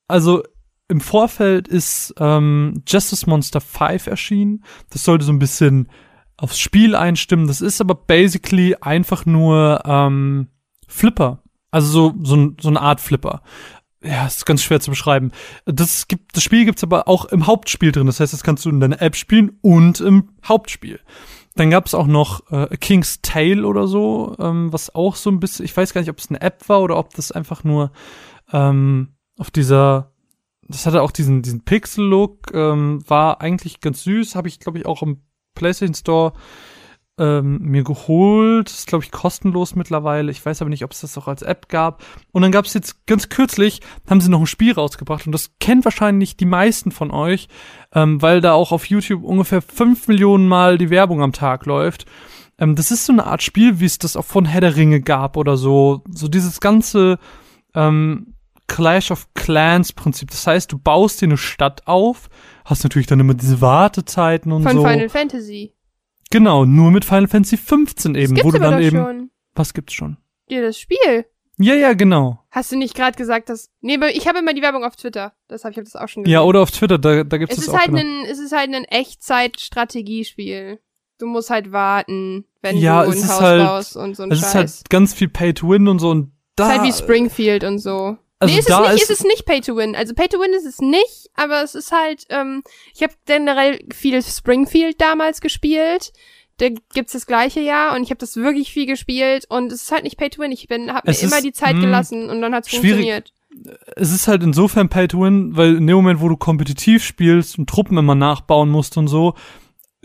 Also 0.09 0.43
im 0.89 1.01
Vorfeld 1.01 1.69
ist 1.69 2.15
ähm, 2.19 2.83
Justice 2.87 3.29
Monster 3.29 3.61
5 3.61 4.09
erschienen. 4.09 4.65
Das 4.91 5.05
sollte 5.05 5.25
so 5.25 5.33
ein 5.33 5.39
bisschen 5.39 5.89
aufs 6.37 6.59
Spiel 6.59 6.95
einstimmen. 6.95 7.47
Das 7.47 7.61
ist 7.61 7.81
aber 7.81 7.95
basically 7.95 8.77
einfach 8.81 9.25
nur 9.25 9.83
ähm, 9.85 10.49
Flipper. 10.89 11.43
Also 11.71 11.89
so, 11.89 12.15
so, 12.23 12.53
so 12.61 12.69
eine 12.69 12.81
Art 12.81 13.01
Flipper. 13.01 13.43
Ja, 14.05 14.27
ist 14.27 14.45
ganz 14.45 14.63
schwer 14.63 14.81
zu 14.81 14.91
beschreiben. 14.91 15.31
Das 15.65 16.09
gibt, 16.09 16.37
das 16.37 16.43
Spiel 16.43 16.65
gibt's 16.65 16.83
aber 16.83 17.07
auch 17.07 17.27
im 17.27 17.47
Hauptspiel 17.47 17.93
drin. 17.93 18.07
Das 18.07 18.19
heißt, 18.19 18.33
das 18.33 18.43
kannst 18.43 18.65
du 18.65 18.71
in 18.71 18.81
deiner 18.81 19.01
App 19.01 19.15
spielen 19.15 19.59
und 19.63 20.01
im 20.01 20.31
Hauptspiel. 20.45 21.01
Dann 21.55 21.71
gab 21.71 21.87
es 21.87 21.95
auch 21.95 22.07
noch 22.07 22.51
äh, 22.51 22.77
King's 22.79 23.21
Tale 23.21 23.67
oder 23.67 23.87
so, 23.87 24.35
ähm, 24.39 24.73
was 24.73 24.95
auch 24.95 25.17
so 25.17 25.31
ein 25.31 25.41
bisschen, 25.41 25.65
ich 25.65 25.77
weiß 25.77 25.93
gar 25.93 26.01
nicht, 26.01 26.11
ob 26.11 26.19
es 26.19 26.31
eine 26.31 26.41
App 26.41 26.69
war 26.69 26.81
oder 26.81 26.97
ob 26.97 27.13
das 27.15 27.31
einfach 27.31 27.63
nur 27.63 27.93
ähm, 28.53 29.15
auf 29.37 29.51
dieser, 29.51 30.13
das 30.69 30.87
hatte 30.87 31.03
auch 31.03 31.11
diesen, 31.11 31.43
diesen 31.43 31.65
Pixel-Look, 31.65 32.55
ähm, 32.55 33.03
war 33.07 33.41
eigentlich 33.41 33.81
ganz 33.81 34.05
süß, 34.05 34.35
habe 34.35 34.49
ich, 34.49 34.61
glaube 34.61 34.79
ich, 34.79 34.87
auch 34.87 35.03
im 35.03 35.23
PlayStation 35.55 35.95
Store 35.95 36.33
ähm, 37.23 37.59
mir 37.61 37.85
geholt. 37.85 38.69
Das 38.69 38.81
ist, 38.81 38.89
glaube 38.89 39.05
ich, 39.05 39.13
kostenlos 39.13 39.77
mittlerweile. 39.77 40.33
Ich 40.33 40.45
weiß 40.45 40.61
aber 40.61 40.71
nicht, 40.71 40.83
ob 40.83 40.91
es 40.91 41.03
das 41.03 41.17
auch 41.17 41.29
als 41.29 41.43
App 41.43 41.69
gab. 41.69 42.03
Und 42.33 42.43
dann 42.43 42.51
gab 42.51 42.65
es 42.65 42.75
jetzt 42.75 43.07
ganz 43.07 43.29
kürzlich, 43.29 43.81
haben 44.11 44.21
sie 44.21 44.29
noch 44.29 44.41
ein 44.41 44.47
Spiel 44.47 44.73
rausgebracht. 44.73 45.25
Und 45.27 45.33
das 45.33 45.53
kennt 45.61 45.85
wahrscheinlich 45.85 46.37
die 46.37 46.47
meisten 46.47 46.91
von 46.91 47.13
euch, 47.13 47.47
ähm, 47.95 48.21
weil 48.21 48.41
da 48.41 48.55
auch 48.55 48.73
auf 48.73 48.87
YouTube 48.87 49.23
ungefähr 49.23 49.63
fünf 49.63 50.09
Millionen 50.09 50.49
Mal 50.49 50.79
die 50.79 50.91
Werbung 50.91 51.23
am 51.23 51.33
Tag 51.33 51.65
läuft. 51.65 52.07
Ähm, 52.59 52.75
das 52.75 52.91
ist 52.91 53.07
so 53.07 53.13
eine 53.13 53.27
Art 53.27 53.43
Spiel, 53.43 53.79
wie 53.79 53.85
es 53.85 53.99
das 53.99 54.17
auch 54.17 54.25
von 54.25 54.45
Herr 54.45 54.61
der 54.61 54.75
Ringe 54.75 55.01
gab 55.01 55.37
oder 55.37 55.57
so. 55.57 56.03
So 56.13 56.27
dieses 56.27 56.61
ganze 56.61 57.21
ähm, 57.73 58.35
Clash 58.67 59.13
of 59.13 59.29
Clans 59.35 59.93
Prinzip. 59.93 60.31
Das 60.31 60.45
heißt, 60.45 60.73
du 60.73 60.79
baust 60.79 61.21
dir 61.21 61.27
eine 61.27 61.37
Stadt 61.37 61.87
auf, 61.87 62.29
hast 62.65 62.83
natürlich 62.83 63.07
dann 63.07 63.21
immer 63.21 63.35
diese 63.35 63.61
Wartezeiten 63.61 64.51
und 64.51 64.65
Von 64.65 64.79
so. 64.79 64.85
Final 64.85 65.09
Fantasy. 65.09 65.73
Genau, 66.33 66.65
nur 66.65 66.91
mit 66.91 67.05
Final 67.05 67.29
Fantasy 67.29 67.57
15 67.57 68.15
eben, 68.17 68.35
Das 68.35 68.45
wo 68.45 68.51
du 68.51 68.59
dann 68.59 68.83
eben. 68.83 68.97
schon. 68.97 69.31
Was 69.55 69.75
gibt's 69.75 69.93
schon? 69.93 70.17
Dir 70.51 70.63
das 70.63 70.79
Spiel. 70.79 71.27
Ja, 71.59 71.75
ja, 71.75 71.93
genau. 71.93 72.43
Hast 72.51 72.73
du 72.73 72.77
nicht 72.77 72.95
gerade 72.95 73.17
gesagt, 73.17 73.49
dass. 73.51 73.71
Nee, 73.83 73.97
aber 73.97 74.11
ich 74.17 74.27
habe 74.27 74.39
immer 74.39 74.55
die 74.55 74.63
Werbung 74.63 74.83
auf 74.85 74.97
Twitter. 74.97 75.35
Deshalb, 75.51 75.73
ich 75.73 75.77
habe 75.79 75.85
das 75.85 75.95
auch 75.95 76.09
schon 76.09 76.25
gesehen. 76.25 76.33
Ja, 76.33 76.43
oder 76.43 76.61
auf 76.63 76.71
Twitter, 76.71 76.99
da, 76.99 77.23
da 77.23 77.37
gibt's 77.37 77.55
es 77.57 77.61
das 77.61 77.69
ist 77.69 77.75
auch. 77.75 77.79
halt 77.79 77.95
genau. 77.95 78.01
ein, 78.01 78.25
es 78.29 78.39
ist 78.39 78.53
halt 78.53 78.75
ein 78.75 78.85
Echtzeit-Strategiespiel. 78.85 80.81
Du 81.19 81.27
musst 81.27 81.51
halt 81.51 81.71
warten, 81.73 82.47
wenn 82.63 82.77
Ja, 82.79 83.05
du 83.05 83.11
es 83.11 83.23
ein 83.23 83.29
Haus 83.29 83.41
halt- 83.41 83.63
baust 83.67 83.97
und 83.97 84.17
so 84.17 84.25
ein 84.25 84.33
es 84.33 84.41
Scheiß. 84.41 84.49
ist 84.49 84.55
halt 84.55 84.91
ganz 84.91 85.15
viel 85.15 85.29
Pay 85.29 85.53
to 85.55 85.69
Win 85.69 85.87
und 85.89 85.99
so 86.01 86.11
und 86.11 86.33
da. 86.57 86.73
ist 86.73 86.79
halt 86.79 86.89
wie 86.89 86.93
Springfield 86.93 87.65
und 87.65 87.79
so. 87.79 88.17
Also 88.39 88.53
nee, 88.55 88.59
es 88.59 88.67
ist 88.67 88.71
da 88.71 88.81
nicht, 88.93 89.03
ist- 89.03 89.11
es 89.11 89.21
ist 89.21 89.25
nicht 89.27 89.45
Pay 89.47 89.61
to 89.61 89.77
Win. 89.77 89.95
Also 89.95 90.15
Pay 90.15 90.29
to 90.29 90.41
Win 90.41 90.53
ist 90.53 90.67
es 90.67 90.81
nicht, 90.81 91.22
aber 91.35 91.63
es 91.63 91.75
ist 91.75 91.93
halt, 91.93 92.27
ähm, 92.31 92.63
ich 92.95 93.03
habe 93.03 93.15
generell 93.27 93.81
viel 93.93 94.23
Springfield 94.23 95.01
damals 95.01 95.41
gespielt. 95.41 96.13
Da 96.59 96.69
gibt's 96.95 97.13
das 97.13 97.27
gleiche 97.27 97.61
Jahr 97.61 97.97
und 97.97 98.03
ich 98.03 98.11
habe 98.11 98.19
das 98.19 98.37
wirklich 98.37 98.73
viel 98.73 98.87
gespielt 98.87 99.47
und 99.49 99.73
es 99.73 99.83
ist 99.85 99.93
halt 99.93 100.05
nicht 100.05 100.17
Pay 100.19 100.31
to 100.31 100.43
Win. 100.43 100.53
Ich 100.53 100.69
bin 100.69 100.93
habe 100.93 101.09
mir 101.09 101.13
Es 101.13 101.23
immer 101.23 101.37
ist, 101.37 101.45
die 101.45 101.53
Zeit 101.53 101.75
mh, 101.77 101.81
gelassen 101.81 102.29
und 102.31 102.41
dann 102.43 102.55
hat's 102.55 102.69
funktioniert. 102.71 103.33
es 103.97 104.13
ist 104.13 104.29
halt 104.29 104.43
insofern 104.43 104.89
Pay 104.89 105.09
to 105.09 105.23
Win, 105.23 105.57
weil 105.57 105.77
in 105.77 105.87
dem 105.87 105.97
Moment, 105.97 106.21
wo 106.21 106.29
du 106.29 106.37
kompetitiv 106.37 107.03
spielst 107.05 107.59
und 107.59 107.69
Truppen 107.69 107.97
immer 107.99 108.15
nachbauen 108.15 108.69
musst 108.69 108.97
und 108.97 109.09
so, 109.09 109.35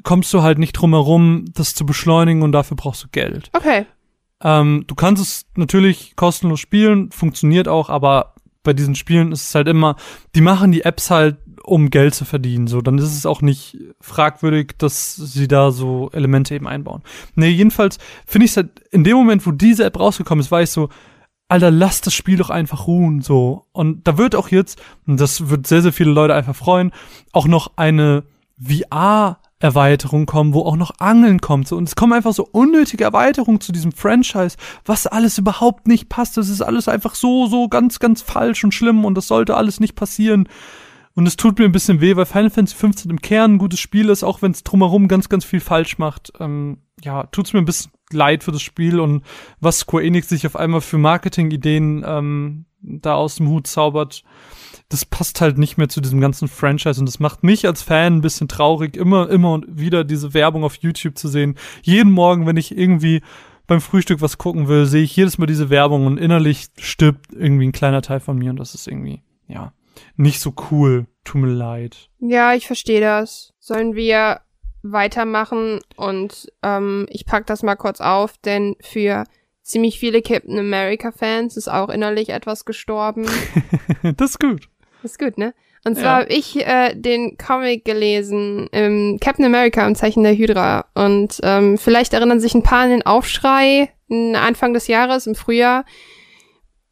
kommst 0.04 0.34
du 0.34 0.42
halt 0.42 0.58
nicht 0.58 0.74
drum 0.74 0.94
herum, 0.94 1.46
das 1.54 1.76
zu 1.76 1.86
beschleunigen 1.86 2.42
und 2.42 2.54
dafür 2.54 2.78
brauchst 2.78 3.04
du 3.04 3.08
Geld. 3.10 3.50
Okay. 3.54 3.86
Ähm, 4.42 4.86
du 4.88 4.96
kannst 4.96 5.22
es 5.22 5.46
natürlich 5.56 6.16
kostenlos 6.16 6.60
spielen, 6.60 7.12
funktioniert 7.12 7.68
auch, 7.68 7.90
aber 7.90 8.36
bei 8.68 8.74
diesen 8.74 8.96
Spielen 8.96 9.32
ist 9.32 9.48
es 9.48 9.56
halt 9.56 9.70
immer, 9.70 9.96
die 10.36 10.42
machen 10.42 10.74
die 10.74 10.82
Apps 10.82 11.10
halt, 11.10 11.38
um 11.64 11.90
Geld 11.90 12.14
zu 12.14 12.26
verdienen. 12.26 12.68
So, 12.68 12.82
dann 12.82 12.98
ist 12.98 13.16
es 13.16 13.26
auch 13.26 13.42
nicht 13.42 13.78
fragwürdig, 14.02 14.74
dass 14.78 15.16
sie 15.16 15.48
da 15.48 15.72
so 15.72 16.10
Elemente 16.12 16.54
eben 16.54 16.68
einbauen. 16.68 17.02
Nee, 17.36 17.48
jedenfalls 17.48 17.98
finde 18.26 18.44
ich 18.44 18.52
es 18.52 18.58
halt, 18.58 18.82
in 18.92 19.06
dem 19.06 19.16
Moment, 19.16 19.48
wo 19.48 19.52
diese 19.52 19.86
App 19.86 19.98
rausgekommen 19.98 20.42
ist, 20.42 20.52
war 20.52 20.62
ich 20.62 20.70
so, 20.70 20.90
Alter, 21.48 21.72
lass 21.72 22.02
das 22.02 22.14
Spiel 22.14 22.36
doch 22.36 22.50
einfach 22.50 22.88
ruhen, 22.88 23.22
so. 23.22 23.68
Und 23.72 24.06
da 24.06 24.18
wird 24.18 24.36
auch 24.36 24.50
jetzt, 24.50 24.82
und 25.06 25.18
das 25.18 25.50
wird 25.50 25.66
sehr, 25.66 25.82
sehr 25.82 25.94
viele 25.94 26.12
Leute 26.12 26.36
einfach 26.36 26.58
freuen, 26.58 26.92
auch 27.32 27.48
noch 27.48 27.72
eine 27.78 28.24
VR-Erweiterung 29.60 30.26
kommen, 30.26 30.54
wo 30.54 30.62
auch 30.62 30.76
noch 30.76 31.00
Angeln 31.00 31.42
kommt. 31.42 31.72
Und 31.72 31.88
es 31.88 31.96
kommen 31.96 32.14
einfach 32.14 32.34
so 32.34 32.48
unnötige 32.52 33.04
Erweiterungen 33.04 33.62
zu 33.62 33.72
diesem 33.72 33.92
Franchise, 33.92 34.58
was 34.86 35.08
alles 35.08 35.38
überhaupt 35.38 35.88
nicht 35.88 36.10
passt. 36.10 36.38
Das 36.38 36.50
ist 36.50 36.62
alles 36.62 36.88
einfach 36.88 37.16
so, 37.16 37.48
so 37.48 37.68
ganz, 37.68 38.00
ganz 38.00 38.22
falsch 38.22 38.64
und 38.64 38.74
schlimm 38.74 39.06
und 39.06 39.16
das 39.16 39.28
sollte 39.28 39.56
alles 39.56 39.80
nicht 39.80 39.96
passieren. 39.96 40.48
Und 41.16 41.28
es 41.28 41.36
tut 41.36 41.58
mir 41.58 41.66
ein 41.66 41.72
bisschen 41.72 42.00
weh, 42.00 42.16
weil 42.16 42.28
Final 42.28 42.52
Fantasy 42.52 42.76
15 42.76 43.10
im 43.10 43.22
Kern 43.22 43.54
ein 43.54 43.58
gutes 43.58 43.80
Spiel 43.80 44.10
ist, 44.10 44.24
auch 44.24 44.44
wenn 44.44 44.52
es 44.52 44.64
drumherum 44.64 45.08
ganz, 45.08 45.30
ganz 45.30 45.46
viel 45.46 45.60
falsch 45.60 45.98
macht. 45.98 46.32
Ähm, 46.40 46.78
ja, 47.04 47.24
tut's 47.24 47.54
mir 47.54 47.60
ein 47.60 47.66
bisschen 47.66 47.92
leid 48.12 48.44
für 48.44 48.52
das 48.52 48.62
Spiel 48.62 49.00
und 49.00 49.24
was 49.60 49.80
Square 49.80 50.04
Enix 50.04 50.30
sich 50.30 50.46
auf 50.46 50.56
einmal 50.56 50.82
für 50.82 51.00
Marketing-Ideen 51.00 52.04
ähm, 52.06 52.66
da 52.82 53.16
aus 53.16 53.36
dem 53.36 53.50
Hut 53.50 53.66
zaubert, 53.66 54.24
das 54.90 55.06
passt 55.06 55.42
halt 55.42 55.58
nicht 55.58 55.78
mehr 55.78 55.90
zu 55.90 56.00
diesem 56.00 56.22
ganzen 56.22 56.48
Franchise 56.48 57.00
und 57.00 57.08
das 57.08 57.20
macht 57.20 57.44
mich 57.44 57.66
als 57.66 57.82
Fan 57.82 58.18
ein 58.18 58.22
bisschen 58.22 58.48
traurig, 58.48 58.96
immer, 58.96 59.30
immer 59.30 59.54
und 59.54 59.66
wieder 59.80 60.04
diese 60.04 60.34
Werbung 60.34 60.64
auf 60.64 60.76
YouTube 60.76 61.18
zu 61.18 61.28
sehen. 61.28 61.58
Jeden 61.82 62.12
Morgen, 62.12 62.46
wenn 62.46 62.58
ich 62.58 62.78
irgendwie 62.78 63.22
beim 63.68 63.82
Frühstück 63.82 64.22
was 64.22 64.38
gucken 64.38 64.70
will, 64.70 64.86
sehe 64.86 65.04
ich 65.04 65.16
jedes 65.16 65.38
Mal 65.38 65.46
diese 65.46 65.70
Werbung 65.70 66.06
und 66.06 66.18
innerlich 66.18 66.68
stirbt 66.80 67.34
irgendwie 67.34 67.68
ein 67.68 67.74
kleiner 67.74 68.02
Teil 68.02 68.22
von 68.22 68.38
mir 68.38 68.50
und 68.52 68.58
das 68.58 68.74
ist 68.74 68.88
irgendwie, 68.88 69.22
ja, 69.48 69.74
nicht 70.16 70.40
so 70.40 70.54
cool. 70.72 71.06
Tut 71.26 71.42
mir 71.42 71.52
leid. 71.52 72.10
Ja, 72.20 72.54
ich 72.54 72.66
verstehe 72.66 73.02
das. 73.02 73.54
Sollen 73.60 73.96
wir 73.96 74.40
weitermachen 74.84 75.82
und 75.98 76.48
ähm, 76.64 77.08
ich 77.10 77.26
pack 77.26 77.46
das 77.46 77.62
mal 77.62 77.76
kurz 77.76 78.00
auf, 78.00 78.38
denn 78.38 78.78
für 78.80 79.26
ziemlich 79.64 80.00
viele 80.00 80.22
Captain 80.22 80.58
America 80.58 81.12
Fans 81.12 81.58
ist 81.58 81.68
auch 81.68 81.90
innerlich 81.90 82.30
etwas 82.30 82.64
gestorben. 82.64 83.26
das 84.16 84.32
ist 84.32 84.40
gut. 84.40 84.70
Ist 85.04 85.20
gut, 85.20 85.38
ne? 85.38 85.54
Und 85.86 85.96
zwar 85.96 86.04
Ja. 86.04 86.24
habe 86.24 86.34
ich 86.34 86.56
äh, 86.66 86.94
den 86.96 87.38
Comic 87.38 87.86
gelesen, 87.86 88.68
ähm, 88.74 89.20
Captain 89.22 89.46
America 89.46 89.86
im 89.88 89.96
Zeichen 89.96 90.24
der 90.24 90.36
Hydra. 90.36 90.86
Und 90.96 91.40
ähm, 91.44 91.78
vielleicht 91.78 92.14
erinnern 92.14 92.40
sich 92.40 92.54
ein 92.56 92.64
paar 92.64 92.84
an 92.84 92.90
den 92.90 93.06
Aufschrei 93.06 93.90
Anfang 94.10 94.74
des 94.74 94.88
Jahres, 94.88 95.28
im 95.28 95.36
Frühjahr, 95.36 95.84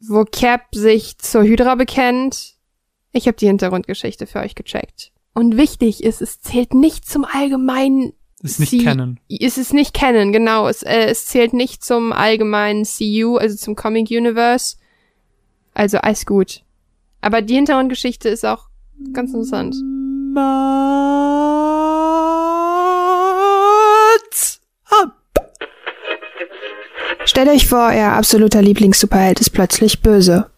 wo 0.01 0.23
Cap 0.25 0.63
sich 0.73 1.17
zur 1.17 1.43
Hydra 1.43 1.75
bekennt. 1.75 2.55
Ich 3.13 3.27
habe 3.27 3.37
die 3.37 3.47
Hintergrundgeschichte 3.47 4.27
für 4.27 4.39
euch 4.39 4.55
gecheckt. 4.55 5.11
Und 5.33 5.55
wichtig 5.57 6.03
ist, 6.03 6.21
es 6.21 6.41
zählt 6.41 6.73
nicht 6.73 7.05
zum 7.07 7.25
allgemeinen 7.25 8.13
Ist 8.41 8.59
nicht 8.59 8.83
kennen. 8.83 9.19
es 9.29 9.57
ist 9.57 9.73
nicht 9.73 9.93
Canon, 9.93 10.31
genau. 10.33 10.67
Es, 10.67 10.83
äh, 10.83 11.05
es 11.07 11.25
zählt 11.25 11.53
nicht 11.53 11.83
zum 11.83 12.11
allgemeinen 12.13 12.83
CU, 12.85 13.37
also 13.37 13.55
zum 13.55 13.75
Comic 13.75 14.09
Universe. 14.11 14.75
Also 15.73 15.97
alles 15.99 16.25
gut. 16.25 16.63
Aber 17.25 17.41
die 17.41 17.55
Hintergrundgeschichte 17.55 18.29
ist 18.29 18.45
auch 18.45 18.67
ganz 19.11 19.33
interessant. 19.33 19.75
Mats 20.31 20.45
ab. 24.85 25.49
Stellt 27.25 27.49
euch 27.49 27.67
vor, 27.67 27.87
euer 27.91 28.11
absoluter 28.11 28.61
Lieblings-Superheld 28.61 29.41
ist 29.41 29.49
plötzlich 29.49 30.03
böse. 30.03 30.51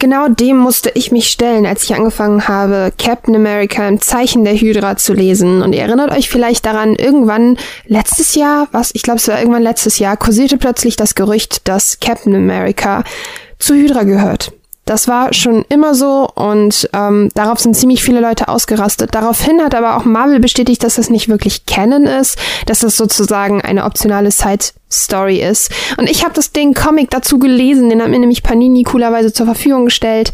Genau 0.00 0.26
dem 0.26 0.56
musste 0.56 0.90
ich 0.96 1.12
mich 1.12 1.28
stellen, 1.28 1.64
als 1.64 1.84
ich 1.84 1.94
angefangen 1.94 2.48
habe, 2.48 2.92
Captain 2.98 3.36
America 3.36 3.86
im 3.86 4.00
Zeichen 4.00 4.42
der 4.44 4.54
Hydra 4.56 4.96
zu 4.96 5.12
lesen. 5.12 5.62
Und 5.62 5.74
ihr 5.74 5.82
erinnert 5.82 6.10
euch 6.10 6.28
vielleicht 6.28 6.66
daran, 6.66 6.96
irgendwann 6.96 7.56
letztes 7.86 8.34
Jahr, 8.34 8.66
was, 8.72 8.90
ich 8.94 9.02
glaube, 9.02 9.18
es 9.18 9.28
war 9.28 9.38
irgendwann 9.38 9.62
letztes 9.62 10.00
Jahr, 10.00 10.16
kursierte 10.16 10.58
plötzlich 10.58 10.96
das 10.96 11.14
Gerücht, 11.14 11.68
dass 11.68 12.00
Captain 12.00 12.34
America 12.34 13.04
zu 13.60 13.74
Hydra 13.74 14.02
gehört. 14.02 14.50
Das 14.86 15.08
war 15.08 15.34
schon 15.34 15.64
immer 15.68 15.96
so 15.96 16.28
und 16.36 16.88
ähm, 16.92 17.28
darauf 17.34 17.58
sind 17.58 17.76
ziemlich 17.76 18.04
viele 18.04 18.20
Leute 18.20 18.46
ausgerastet. 18.46 19.14
Daraufhin 19.16 19.60
hat 19.60 19.74
aber 19.74 19.96
auch 19.96 20.04
Marvel 20.04 20.38
bestätigt, 20.38 20.84
dass 20.84 20.94
das 20.94 21.10
nicht 21.10 21.28
wirklich 21.28 21.66
Canon 21.66 22.06
ist, 22.06 22.38
dass 22.66 22.78
das 22.78 22.96
sozusagen 22.96 23.60
eine 23.60 23.84
optionale 23.84 24.30
Side-Story 24.30 25.42
ist. 25.42 25.72
Und 25.96 26.08
ich 26.08 26.22
habe 26.22 26.34
das 26.34 26.52
Ding 26.52 26.72
Comic 26.72 27.10
dazu 27.10 27.40
gelesen, 27.40 27.90
den 27.90 28.00
hat 28.00 28.10
mir 28.10 28.20
nämlich 28.20 28.44
Panini 28.44 28.84
coolerweise 28.84 29.32
zur 29.32 29.46
Verfügung 29.46 29.86
gestellt. 29.86 30.32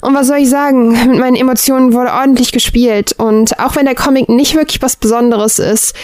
Und 0.00 0.12
was 0.12 0.26
soll 0.26 0.38
ich 0.38 0.50
sagen? 0.50 0.90
Mit 1.10 1.20
meinen 1.20 1.36
Emotionen 1.36 1.92
wurde 1.92 2.12
ordentlich 2.12 2.50
gespielt. 2.50 3.12
Und 3.16 3.60
auch 3.60 3.76
wenn 3.76 3.86
der 3.86 3.94
Comic 3.94 4.28
nicht 4.28 4.56
wirklich 4.56 4.82
was 4.82 4.96
Besonderes 4.96 5.60
ist, 5.60 5.94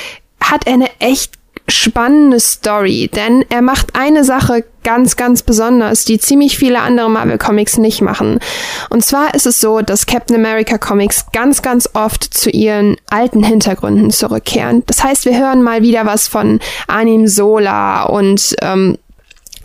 hat 0.41 0.65
er 0.69 0.75
eine 0.75 0.91
echt 1.01 1.33
spannende 1.71 2.41
Story, 2.41 3.11
denn 3.15 3.45
er 3.49 3.62
macht 3.62 3.95
eine 3.95 4.25
Sache 4.25 4.65
ganz, 4.82 5.16
ganz 5.16 5.43
besonders, 5.43 6.05
die 6.05 6.19
ziemlich 6.19 6.59
viele 6.59 6.81
andere 6.81 7.11
Marvel 7.11 7.39
Comics 7.39 7.78
nicht 7.78 8.01
machen. 8.01 8.39
Und 8.89 9.05
zwar 9.05 9.35
ist 9.35 9.47
es 9.47 9.61
so, 9.61 9.81
dass 9.81 10.07
Captain 10.07 10.36
America 10.36 10.78
Comics 10.78 11.27
ganz, 11.32 11.62
ganz 11.62 11.90
oft 11.94 12.23
zu 12.23 12.51
ihren 12.51 12.97
alten 13.11 13.43
Hintergründen 13.43 14.11
zurückkehren. 14.11 14.82
Das 14.86 15.02
heißt, 15.02 15.24
wir 15.24 15.39
hören 15.39 15.62
mal 15.62 15.82
wieder 15.82 16.07
was 16.07 16.28
von 16.28 16.61
Anim 16.86 17.27
Sola 17.27 18.05
und 18.05 18.57
ähm, 18.62 18.98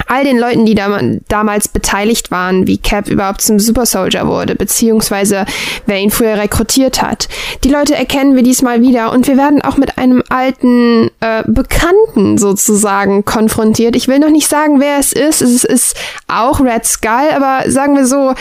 all 0.07 0.23
den 0.23 0.37
Leuten, 0.37 0.65
die 0.65 0.75
da, 0.75 0.99
damals 1.27 1.67
beteiligt 1.67 2.31
waren, 2.31 2.67
wie 2.67 2.77
Cap 2.77 3.09
überhaupt 3.09 3.41
zum 3.41 3.59
Super 3.59 3.85
Soldier 3.85 4.27
wurde, 4.27 4.55
beziehungsweise 4.55 5.45
wer 5.85 5.99
ihn 5.99 6.11
früher 6.11 6.37
rekrutiert 6.37 7.01
hat. 7.01 7.27
Die 7.63 7.69
Leute 7.69 7.95
erkennen 7.95 8.35
wir 8.35 8.43
diesmal 8.43 8.81
wieder 8.81 9.11
und 9.11 9.27
wir 9.27 9.37
werden 9.37 9.61
auch 9.61 9.77
mit 9.77 9.97
einem 9.97 10.23
alten 10.29 11.09
äh, 11.19 11.43
Bekannten 11.45 12.37
sozusagen 12.37 13.25
konfrontiert. 13.25 13.95
Ich 13.95 14.07
will 14.07 14.19
noch 14.19 14.29
nicht 14.29 14.47
sagen, 14.47 14.79
wer 14.79 14.99
es 14.99 15.13
ist. 15.13 15.41
Es 15.41 15.63
ist 15.63 15.95
auch 16.27 16.59
Red 16.59 16.85
Skull, 16.85 17.31
aber 17.35 17.69
sagen 17.69 17.95
wir 17.95 18.05
so, 18.05 18.33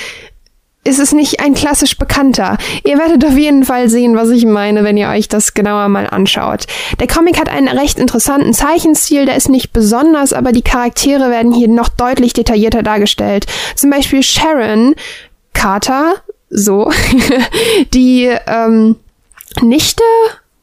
ist 0.85 0.99
es 0.99 1.13
nicht 1.13 1.41
ein 1.41 1.55
klassisch 1.55 1.97
Bekannter. 1.97 2.59
Ihr 2.85 2.99
werdet 2.99 3.25
auf 3.25 3.37
jeden 3.37 3.65
Fall 3.65 3.89
sehen, 3.89 4.17
was 4.17 4.31
ich 4.31 4.45
meine, 4.45 4.85
wenn 4.85 4.97
ihr 4.97 5.09
euch 5.09 5.29
das 5.29 5.55
genauer 5.55 5.89
mal 5.89 6.07
anschaut. 6.07 6.67
Der 7.01 7.07
Comic 7.07 7.41
hat 7.41 7.49
einen 7.49 7.69
recht 7.69 7.99
interessanten 7.99 8.53
Zeichenstil, 8.53 9.25
der 9.27 9.37
ist 9.37 9.49
nicht 9.49 9.73
besonders, 9.73 10.33
aber 10.33 10.53
die 10.53 10.63
Charaktere 10.63 11.31
werden 11.31 11.53
hier 11.53 11.69
noch 11.69 11.89
deutlich 11.89 12.35
detaillierter 12.35 12.83
dargestellt. 12.83 13.47
Zum 13.75 13.91
Beispiel 13.91 14.23
Sharon 14.23 14.95
Carter, 15.55 16.17
so, 16.51 16.91
die 17.95 18.31
ähm, 18.47 18.97
Nichte, 19.63 20.05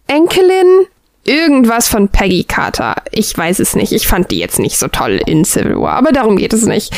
Enkelin, 0.07 0.85
irgendwas 1.23 1.87
von 1.87 2.09
Peggy 2.09 2.43
Carter. 2.43 2.95
Ich 3.11 3.35
weiß 3.37 3.59
es 3.59 3.75
nicht. 3.75 3.91
Ich 3.91 4.07
fand 4.07 4.31
die 4.31 4.39
jetzt 4.39 4.59
nicht 4.59 4.77
so 4.77 4.87
toll 4.87 5.21
in 5.25 5.45
Civil 5.45 5.79
War, 5.79 5.95
aber 5.95 6.11
darum 6.11 6.37
geht 6.37 6.53
es 6.53 6.65
nicht. 6.65 6.93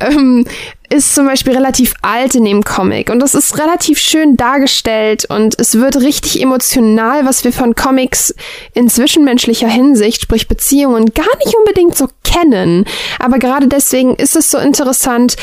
Ähm, 0.00 0.46
ist 0.90 1.14
zum 1.14 1.26
Beispiel 1.26 1.54
relativ 1.54 1.94
alt 2.02 2.34
in 2.34 2.44
dem 2.44 2.62
Comic 2.64 3.10
und 3.10 3.20
das 3.20 3.34
ist 3.34 3.58
relativ 3.58 3.98
schön 3.98 4.36
dargestellt 4.36 5.26
und 5.28 5.58
es 5.58 5.74
wird 5.74 5.96
richtig 5.96 6.40
emotional, 6.40 7.26
was 7.26 7.44
wir 7.44 7.52
von 7.52 7.74
Comics 7.74 8.34
in 8.74 8.88
zwischenmenschlicher 8.88 9.68
Hinsicht, 9.68 10.22
sprich 10.22 10.48
Beziehungen, 10.48 11.12
gar 11.12 11.36
nicht 11.44 11.54
unbedingt 11.54 11.96
so 11.96 12.08
kennen. 12.24 12.86
Aber 13.18 13.38
gerade 13.38 13.68
deswegen 13.68 14.14
ist 14.14 14.36
es 14.36 14.50
so 14.50 14.58
interessant, 14.58 15.36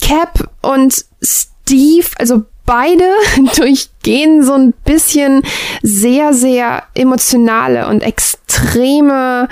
Cap 0.00 0.48
und 0.62 1.04
Steve, 1.22 2.06
also 2.18 2.42
beide 2.66 3.04
durchgehen 3.56 4.42
so 4.42 4.54
ein 4.54 4.72
bisschen 4.84 5.42
sehr, 5.82 6.34
sehr 6.34 6.84
emotionale 6.94 7.88
und 7.88 8.02
extreme 8.02 9.48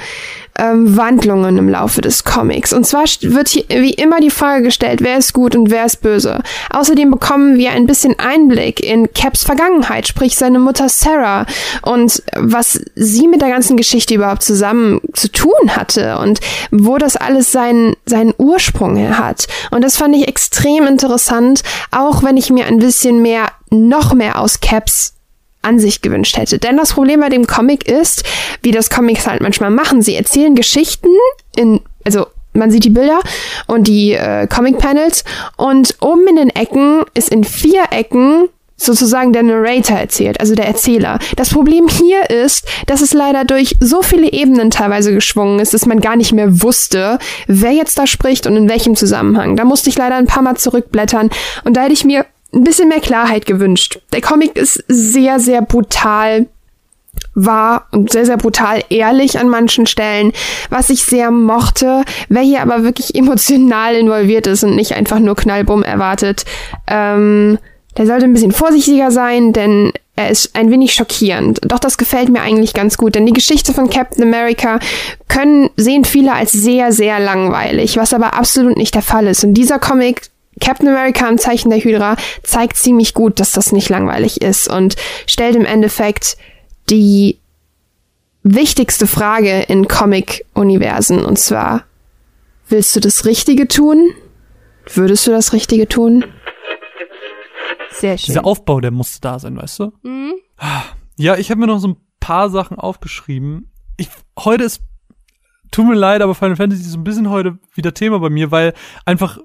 ähm, 0.58 0.96
Wandlungen 0.96 1.58
im 1.58 1.68
Laufe 1.68 2.00
des 2.00 2.24
Comics. 2.24 2.72
Und 2.72 2.86
zwar 2.86 3.04
wird 3.20 3.48
hier 3.48 3.64
wie 3.68 3.94
immer 3.94 4.20
die 4.20 4.30
Frage 4.30 4.64
gestellt, 4.64 5.00
wer 5.02 5.18
ist 5.18 5.32
gut 5.32 5.56
und 5.56 5.70
wer 5.70 5.84
ist 5.84 6.02
böse. 6.02 6.40
Außerdem 6.70 7.10
bekommen 7.10 7.56
wir 7.56 7.72
ein 7.72 7.86
bisschen 7.86 8.18
Einblick 8.18 8.80
in 8.80 9.12
Caps 9.12 9.44
Vergangenheit, 9.44 10.06
sprich 10.06 10.36
seine 10.36 10.58
Mutter 10.58 10.88
Sarah 10.88 11.46
und 11.82 12.22
was 12.36 12.80
sie 12.94 13.28
mit 13.28 13.40
der 13.40 13.50
ganzen 13.50 13.76
Geschichte 13.76 14.14
überhaupt 14.14 14.42
zusammen 14.42 15.00
zu 15.14 15.30
tun 15.30 15.76
hatte 15.76 16.18
und 16.18 16.40
wo 16.70 16.98
das 16.98 17.16
alles 17.16 17.52
seinen, 17.52 17.96
seinen 18.04 18.34
Ursprung 18.36 19.18
hat. 19.18 19.46
Und 19.70 19.82
das 19.82 19.96
fand 19.96 20.14
ich 20.14 20.28
extrem 20.28 20.86
interessant, 20.86 21.62
auch 21.90 22.22
wenn 22.22 22.36
ich 22.36 22.50
mir 22.50 22.66
ein 22.66 22.78
bisschen 22.78 23.22
mehr, 23.22 23.48
noch 23.70 24.12
mehr 24.12 24.38
aus 24.38 24.60
Caps 24.60 25.14
an 25.62 25.78
sich 25.78 26.02
gewünscht 26.02 26.36
hätte. 26.36 26.58
Denn 26.58 26.76
das 26.76 26.92
Problem 26.92 27.20
bei 27.20 27.28
dem 27.28 27.46
Comic 27.46 27.88
ist, 27.88 28.24
wie 28.62 28.72
das 28.72 28.90
Comics 28.90 29.26
halt 29.26 29.40
manchmal 29.40 29.70
machen, 29.70 30.02
sie 30.02 30.14
erzählen 30.14 30.54
Geschichten 30.54 31.08
in, 31.56 31.80
also 32.04 32.26
man 32.54 32.70
sieht 32.70 32.84
die 32.84 32.90
Bilder 32.90 33.20
und 33.66 33.86
die 33.86 34.12
äh, 34.12 34.46
Comic-Panels 34.46 35.24
und 35.56 35.96
oben 36.00 36.26
in 36.28 36.36
den 36.36 36.50
Ecken 36.50 37.04
ist 37.14 37.30
in 37.30 37.44
vier 37.44 37.84
Ecken 37.90 38.48
sozusagen 38.76 39.32
der 39.32 39.42
Narrator 39.44 39.96
erzählt, 39.96 40.40
also 40.40 40.54
der 40.54 40.66
Erzähler. 40.66 41.18
Das 41.36 41.50
Problem 41.50 41.88
hier 41.88 42.30
ist, 42.30 42.66
dass 42.86 43.00
es 43.00 43.12
leider 43.12 43.44
durch 43.44 43.76
so 43.80 44.02
viele 44.02 44.32
Ebenen 44.32 44.70
teilweise 44.70 45.14
geschwungen 45.14 45.60
ist, 45.60 45.72
dass 45.72 45.86
man 45.86 46.00
gar 46.00 46.16
nicht 46.16 46.32
mehr 46.32 46.62
wusste, 46.62 47.18
wer 47.46 47.72
jetzt 47.72 47.98
da 47.98 48.06
spricht 48.06 48.46
und 48.46 48.56
in 48.56 48.68
welchem 48.68 48.96
Zusammenhang. 48.96 49.56
Da 49.56 49.64
musste 49.64 49.88
ich 49.88 49.96
leider 49.96 50.16
ein 50.16 50.26
paar 50.26 50.42
Mal 50.42 50.56
zurückblättern 50.56 51.30
und 51.64 51.76
da 51.76 51.82
hätte 51.82 51.92
ich 51.92 52.04
mir 52.04 52.26
ein 52.54 52.64
bisschen 52.64 52.88
mehr 52.88 53.00
Klarheit 53.00 53.46
gewünscht. 53.46 54.00
Der 54.12 54.20
Comic 54.20 54.56
ist 54.56 54.84
sehr, 54.88 55.40
sehr 55.40 55.62
brutal 55.62 56.46
war 57.34 57.86
und 57.92 58.12
sehr, 58.12 58.26
sehr 58.26 58.36
brutal 58.36 58.82
ehrlich 58.90 59.38
an 59.38 59.48
manchen 59.48 59.86
Stellen, 59.86 60.32
was 60.70 60.90
ich 60.90 61.04
sehr 61.04 61.30
mochte. 61.30 62.04
Wer 62.28 62.42
hier 62.42 62.62
aber 62.62 62.82
wirklich 62.82 63.14
emotional 63.14 63.94
involviert 63.94 64.46
ist 64.46 64.64
und 64.64 64.76
nicht 64.76 64.94
einfach 64.94 65.18
nur 65.18 65.36
Knallbumm 65.36 65.82
erwartet, 65.82 66.44
ähm, 66.86 67.58
der 67.96 68.06
sollte 68.06 68.24
ein 68.24 68.32
bisschen 68.32 68.52
vorsichtiger 68.52 69.10
sein, 69.10 69.52
denn 69.52 69.92
er 70.16 70.30
ist 70.30 70.56
ein 70.56 70.70
wenig 70.70 70.94
schockierend. 70.94 71.60
Doch 71.62 71.78
das 71.78 71.98
gefällt 71.98 72.28
mir 72.28 72.40
eigentlich 72.40 72.74
ganz 72.74 72.96
gut, 72.96 73.14
denn 73.14 73.26
die 73.26 73.32
Geschichte 73.32 73.72
von 73.72 73.90
Captain 73.90 74.22
America 74.22 74.78
können, 75.28 75.70
sehen 75.76 76.04
viele 76.04 76.32
als 76.32 76.52
sehr, 76.52 76.92
sehr 76.92 77.18
langweilig, 77.18 77.96
was 77.96 78.14
aber 78.14 78.34
absolut 78.34 78.76
nicht 78.76 78.94
der 78.94 79.02
Fall 79.02 79.26
ist. 79.26 79.44
Und 79.44 79.54
dieser 79.54 79.78
Comic 79.78 80.31
Captain 80.60 80.88
America 80.88 81.28
im 81.28 81.38
Zeichen 81.38 81.70
der 81.70 81.80
Hydra 81.80 82.16
zeigt 82.42 82.76
ziemlich 82.76 83.14
gut, 83.14 83.40
dass 83.40 83.52
das 83.52 83.72
nicht 83.72 83.88
langweilig 83.88 84.42
ist 84.42 84.68
und 84.68 84.96
stellt 85.26 85.56
im 85.56 85.64
Endeffekt 85.64 86.36
die 86.90 87.38
wichtigste 88.42 89.06
Frage 89.06 89.62
in 89.62 89.88
Comic-Universen 89.88 91.24
und 91.24 91.38
zwar, 91.38 91.84
willst 92.68 92.94
du 92.96 93.00
das 93.00 93.24
Richtige 93.24 93.68
tun? 93.68 94.10
Würdest 94.92 95.26
du 95.26 95.30
das 95.30 95.52
Richtige 95.52 95.88
tun? 95.88 96.24
Sehr 97.92 98.18
schön. 98.18 98.26
Dieser 98.26 98.44
Aufbau, 98.44 98.80
der 98.80 98.90
musste 98.90 99.20
da 99.20 99.38
sein, 99.38 99.56
weißt 99.56 99.78
du? 99.80 99.92
Mhm. 100.02 100.34
Ja, 101.16 101.36
ich 101.36 101.50
habe 101.50 101.60
mir 101.60 101.66
noch 101.66 101.78
so 101.78 101.88
ein 101.88 101.96
paar 102.20 102.50
Sachen 102.50 102.78
aufgeschrieben. 102.78 103.70
Ich, 103.96 104.08
heute 104.38 104.64
ist, 104.64 104.82
tut 105.70 105.86
mir 105.86 105.94
leid, 105.94 106.22
aber 106.22 106.34
Final 106.34 106.56
Fantasy 106.56 106.82
ist 106.82 106.92
so 106.92 106.98
ein 106.98 107.04
bisschen 107.04 107.30
heute 107.30 107.58
wieder 107.74 107.94
Thema 107.94 108.18
bei 108.18 108.30
mir, 108.30 108.50
weil 108.50 108.74
einfach 109.04 109.38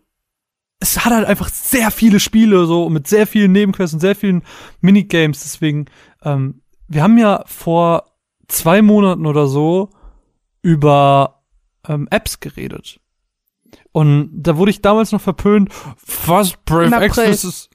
es 0.79 1.03
hat 1.03 1.13
halt 1.13 1.25
einfach 1.25 1.49
sehr 1.49 1.91
viele 1.91 2.19
Spiele 2.19 2.65
so 2.65 2.89
mit 2.89 3.07
sehr 3.07 3.27
vielen 3.27 3.51
Nebenquests 3.51 3.93
und 3.93 3.99
sehr 3.99 4.15
vielen 4.15 4.43
Minigames. 4.81 5.41
Deswegen, 5.41 5.85
ähm, 6.23 6.61
wir 6.87 7.03
haben 7.03 7.17
ja 7.17 7.43
vor 7.47 8.05
zwei 8.47 8.81
Monaten 8.81 9.25
oder 9.25 9.47
so 9.47 9.89
über 10.61 11.43
ähm, 11.87 12.07
Apps 12.11 12.39
geredet. 12.39 12.99
Und 13.91 14.29
da 14.33 14.57
wurde 14.57 14.71
ich 14.71 14.81
damals 14.81 15.11
noch 15.11 15.21
verpönt, 15.21 15.71
was 16.25 16.53
Brave 16.65 16.95
Exodus 17.03 17.43
ist. 17.43 17.69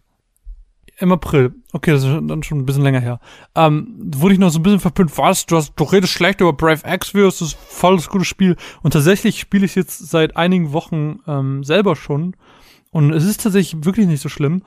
Im 0.99 1.11
April. 1.11 1.53
Okay, 1.73 1.91
das 1.91 2.05
ist 2.05 2.11
dann 2.29 2.45
schon 2.45 2.59
ein 2.59 2.67
bisschen 2.67 2.85
länger 2.85 3.01
her. 3.01 3.19
Ähm, 3.57 3.97
wurde 4.15 4.35
ich 4.35 4.41
noch 4.41 4.51
so 4.51 4.61
ein 4.61 4.63
bisschen 4.63 4.79
verpönt, 4.79 5.19
was, 5.19 5.47
du, 5.47 5.57
hast, 5.57 5.73
du 5.75 5.83
redest 5.83 6.13
schlecht 6.13 6.41
über 6.41 6.53
Brave 6.53 6.85
Exvius, 6.85 7.41
das 7.41 7.49
ist 7.49 7.59
voll 7.59 7.97
das 7.97 8.09
gute 8.09 8.25
Spiel. 8.25 8.57
Und 8.83 8.93
tatsächlich 8.93 9.41
spiele 9.41 9.65
ich 9.65 9.75
jetzt 9.75 9.99
seit 10.11 10.37
einigen 10.37 10.73
Wochen 10.73 11.19
ähm, 11.27 11.65
selber 11.65 11.97
schon. 11.97 12.37
Und 12.93 13.13
es 13.13 13.25
ist 13.25 13.43
tatsächlich 13.43 13.85
wirklich 13.85 14.07
nicht 14.07 14.23
so 14.23 14.29
schlimm. 14.29 14.63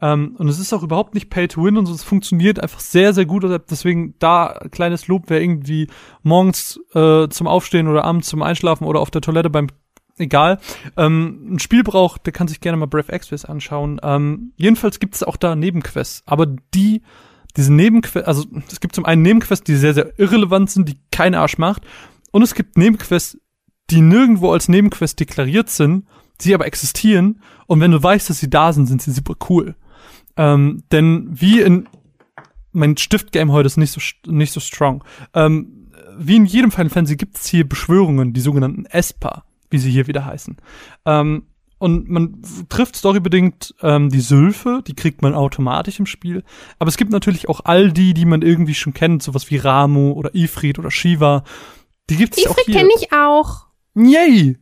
Ähm, 0.00 0.36
und 0.38 0.48
es 0.48 0.58
ist 0.58 0.72
auch 0.72 0.82
überhaupt 0.82 1.14
nicht 1.14 1.30
Pay 1.30 1.48
to 1.48 1.64
Win 1.64 1.76
und 1.76 1.86
so. 1.86 1.94
Es 1.94 2.04
funktioniert 2.04 2.60
einfach 2.60 2.80
sehr, 2.80 3.14
sehr 3.14 3.24
gut. 3.24 3.44
Deswegen 3.70 4.14
da 4.18 4.60
kleines 4.70 5.08
Lob, 5.08 5.24
wer 5.28 5.40
irgendwie 5.40 5.88
morgens 6.22 6.80
äh, 6.94 7.28
zum 7.28 7.46
Aufstehen 7.46 7.88
oder 7.88 8.04
abends 8.04 8.28
zum 8.28 8.42
Einschlafen 8.42 8.84
oder 8.86 9.00
auf 9.00 9.10
der 9.10 9.22
Toilette 9.22 9.48
beim 9.48 9.68
egal, 10.18 10.58
ähm, 10.96 11.54
ein 11.54 11.58
Spiel 11.60 11.84
braucht, 11.84 12.26
der 12.26 12.32
kann 12.32 12.48
sich 12.48 12.60
gerne 12.60 12.76
mal 12.76 12.86
Brave 12.86 13.12
Express 13.12 13.44
anschauen. 13.44 14.00
Ähm, 14.02 14.52
jedenfalls 14.56 14.98
gibt 14.98 15.14
es 15.14 15.22
auch 15.22 15.36
da 15.36 15.54
Nebenquests, 15.54 16.24
aber 16.26 16.46
die, 16.46 17.02
diese 17.56 17.72
Nebenquests, 17.72 18.26
also 18.26 18.44
es 18.68 18.80
gibt 18.80 18.96
zum 18.96 19.04
einen 19.04 19.22
Nebenquests, 19.22 19.64
die 19.64 19.76
sehr, 19.76 19.94
sehr 19.94 20.18
irrelevant 20.18 20.70
sind, 20.70 20.88
die 20.88 20.98
kein 21.12 21.36
Arsch 21.36 21.58
macht, 21.58 21.82
und 22.32 22.42
es 22.42 22.54
gibt 22.54 22.76
Nebenquests, 22.76 23.38
die 23.90 24.00
nirgendwo 24.00 24.52
als 24.52 24.68
Nebenquest 24.68 25.18
deklariert 25.20 25.70
sind 25.70 26.04
sie 26.40 26.54
aber 26.54 26.66
existieren 26.66 27.40
und 27.66 27.80
wenn 27.80 27.90
du 27.90 28.02
weißt, 28.02 28.30
dass 28.30 28.38
sie 28.38 28.50
da 28.50 28.72
sind, 28.72 28.86
sind 28.86 29.02
sie 29.02 29.12
super 29.12 29.34
cool. 29.48 29.74
Ähm, 30.36 30.84
denn 30.92 31.28
wie 31.30 31.60
in 31.60 31.88
mein 32.72 32.96
Stiftgame 32.96 33.52
heute 33.52 33.66
ist 33.66 33.76
nicht 33.76 33.92
so 33.92 34.00
nicht 34.30 34.52
so 34.52 34.60
strong. 34.60 35.04
Ähm, 35.34 35.90
wie 36.16 36.36
in 36.36 36.46
jedem 36.46 36.70
Final 36.70 36.90
Fantasy 36.90 37.16
gibt 37.16 37.36
es 37.36 37.46
hier 37.46 37.68
Beschwörungen, 37.68 38.32
die 38.32 38.40
sogenannten 38.40 38.86
Esper, 38.86 39.44
wie 39.70 39.78
sie 39.78 39.90
hier 39.90 40.06
wieder 40.06 40.24
heißen. 40.24 40.56
Ähm, 41.04 41.44
und 41.78 42.08
man 42.08 42.42
trifft 42.68 42.96
storybedingt 42.96 43.74
ähm, 43.82 44.08
die 44.10 44.20
Sylphe, 44.20 44.82
die 44.84 44.94
kriegt 44.94 45.22
man 45.22 45.34
automatisch 45.34 46.00
im 46.00 46.06
Spiel. 46.06 46.42
Aber 46.80 46.88
es 46.88 46.96
gibt 46.96 47.12
natürlich 47.12 47.48
auch 47.48 47.60
all 47.64 47.92
die, 47.92 48.14
die 48.14 48.24
man 48.24 48.42
irgendwie 48.42 48.74
schon 48.74 48.94
kennt, 48.94 49.22
sowas 49.22 49.48
wie 49.50 49.58
Ramu 49.58 50.12
oder 50.12 50.34
Ifrit 50.34 50.80
oder 50.80 50.90
Shiva. 50.90 51.44
Die 52.10 52.16
gibt's 52.16 52.38
auch 52.38 52.56
hier. 52.56 52.74
Ifrit 52.74 52.74
kenne 52.74 52.90
ich 52.98 53.12
auch. 53.12 53.66
Yay! 53.94 54.58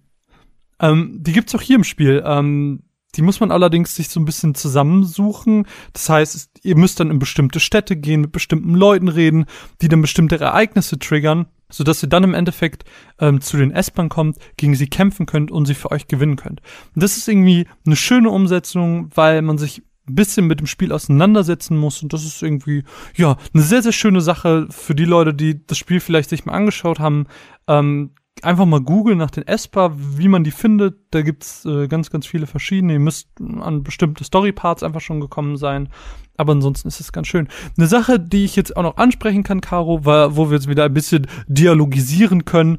Ähm, 0.80 1.18
die 1.20 1.32
gibt's 1.32 1.54
auch 1.54 1.62
hier 1.62 1.76
im 1.76 1.84
Spiel. 1.84 2.22
Ähm, 2.24 2.82
die 3.16 3.22
muss 3.22 3.40
man 3.40 3.50
allerdings 3.50 3.94
sich 3.94 4.08
so 4.08 4.20
ein 4.20 4.24
bisschen 4.24 4.54
zusammensuchen. 4.54 5.66
Das 5.92 6.08
heißt, 6.08 6.60
ihr 6.62 6.76
müsst 6.76 7.00
dann 7.00 7.10
in 7.10 7.18
bestimmte 7.18 7.60
Städte 7.60 7.96
gehen, 7.96 8.20
mit 8.20 8.32
bestimmten 8.32 8.74
Leuten 8.74 9.08
reden, 9.08 9.46
die 9.80 9.88
dann 9.88 10.02
bestimmte 10.02 10.38
Ereignisse 10.38 10.98
triggern, 10.98 11.46
sodass 11.70 12.02
ihr 12.02 12.08
dann 12.08 12.24
im 12.24 12.34
Endeffekt 12.34 12.84
ähm, 13.18 13.40
zu 13.40 13.56
den 13.56 13.70
S-Bahn 13.70 14.10
kommt, 14.10 14.36
gegen 14.56 14.74
sie 14.74 14.88
kämpfen 14.88 15.24
könnt 15.24 15.50
und 15.50 15.66
sie 15.66 15.74
für 15.74 15.90
euch 15.90 16.08
gewinnen 16.08 16.36
könnt. 16.36 16.60
Und 16.94 17.02
das 17.02 17.16
ist 17.16 17.26
irgendwie 17.26 17.66
eine 17.86 17.96
schöne 17.96 18.30
Umsetzung, 18.30 19.10
weil 19.14 19.40
man 19.40 19.56
sich 19.56 19.82
ein 20.08 20.14
bisschen 20.14 20.46
mit 20.46 20.60
dem 20.60 20.66
Spiel 20.66 20.92
auseinandersetzen 20.92 21.76
muss 21.76 22.00
und 22.00 22.12
das 22.12 22.24
ist 22.24 22.40
irgendwie 22.40 22.84
ja 23.16 23.36
eine 23.52 23.62
sehr 23.64 23.82
sehr 23.82 23.90
schöne 23.90 24.20
Sache 24.20 24.68
für 24.70 24.94
die 24.94 25.04
Leute, 25.04 25.34
die 25.34 25.66
das 25.66 25.78
Spiel 25.78 25.98
vielleicht 25.98 26.30
sich 26.30 26.44
mal 26.44 26.52
angeschaut 26.52 27.00
haben. 27.00 27.26
Ähm, 27.66 28.12
einfach 28.42 28.66
mal 28.66 28.80
googeln 28.80 29.18
nach 29.18 29.30
den 29.30 29.46
Esper, 29.46 29.92
wie 29.96 30.28
man 30.28 30.44
die 30.44 30.50
findet. 30.50 30.98
Da 31.10 31.22
gibt's 31.22 31.64
äh, 31.64 31.88
ganz, 31.88 32.10
ganz 32.10 32.26
viele 32.26 32.46
verschiedene. 32.46 32.94
Ihr 32.94 33.00
müsst 33.00 33.28
an 33.60 33.82
bestimmte 33.82 34.24
Storyparts 34.24 34.82
einfach 34.82 35.00
schon 35.00 35.20
gekommen 35.20 35.56
sein. 35.56 35.88
Aber 36.36 36.52
ansonsten 36.52 36.88
ist 36.88 37.00
es 37.00 37.12
ganz 37.12 37.28
schön. 37.28 37.48
Eine 37.76 37.86
Sache, 37.86 38.20
die 38.20 38.44
ich 38.44 38.56
jetzt 38.56 38.76
auch 38.76 38.82
noch 38.82 38.96
ansprechen 38.98 39.42
kann, 39.42 39.60
Caro, 39.60 40.04
war, 40.04 40.36
wo 40.36 40.50
wir 40.50 40.56
jetzt 40.56 40.68
wieder 40.68 40.84
ein 40.84 40.94
bisschen 40.94 41.26
dialogisieren 41.48 42.44
können. 42.44 42.78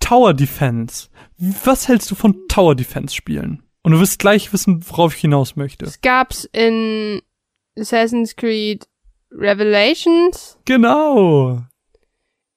Tower 0.00 0.34
Defense. 0.34 1.08
Was 1.38 1.88
hältst 1.88 2.10
du 2.10 2.14
von 2.14 2.36
Tower 2.48 2.74
Defense 2.74 3.14
Spielen? 3.14 3.62
Und 3.82 3.92
du 3.92 4.00
wirst 4.00 4.18
gleich 4.18 4.52
wissen, 4.52 4.84
worauf 4.88 5.14
ich 5.14 5.20
hinaus 5.20 5.56
möchte. 5.56 5.86
Es 5.86 6.00
gab's 6.00 6.44
in 6.52 7.22
Assassin's 7.78 8.36
Creed 8.36 8.86
Revelations. 9.30 10.58
Genau. 10.64 11.62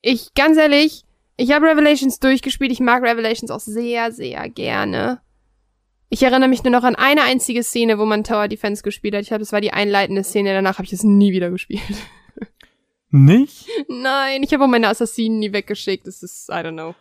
Ich, 0.02 0.34
ganz 0.34 0.58
ehrlich, 0.58 1.06
ich 1.42 1.52
habe 1.52 1.66
Revelations 1.66 2.20
durchgespielt. 2.20 2.72
Ich 2.72 2.80
mag 2.80 3.02
Revelations 3.02 3.50
auch 3.50 3.60
sehr, 3.60 4.12
sehr 4.12 4.48
gerne. 4.50 5.22
Ich 6.10 6.22
erinnere 6.22 6.50
mich 6.50 6.64
nur 6.64 6.72
noch 6.72 6.84
an 6.84 6.96
eine 6.96 7.24
einzige 7.24 7.64
Szene, 7.64 7.98
wo 7.98 8.06
man 8.06 8.24
Tower 8.24 8.48
Defense 8.48 8.84
gespielt 8.84 9.16
hat. 9.16 9.22
Ich 9.24 9.30
glaube, 9.30 9.40
das 9.40 9.52
war 9.52 9.62
die 9.62 9.74
einleitende 9.74 10.24
Szene. 10.24 10.54
Danach 10.54 10.78
habe 10.78 10.86
ich 10.86 10.94
es 10.94 11.04
nie 11.04 11.32
wieder 11.32 11.50
gespielt. 11.50 11.82
Nicht? 13.10 13.68
Nein, 13.88 14.44
ich 14.44 14.54
habe 14.54 14.64
auch 14.64 14.68
meine 14.68 14.88
Assassinen 14.88 15.40
nie 15.40 15.52
weggeschickt. 15.52 16.06
Das 16.06 16.22
ist, 16.22 16.48
I 16.50 16.54
don't 16.54 16.74
know. 16.74 16.94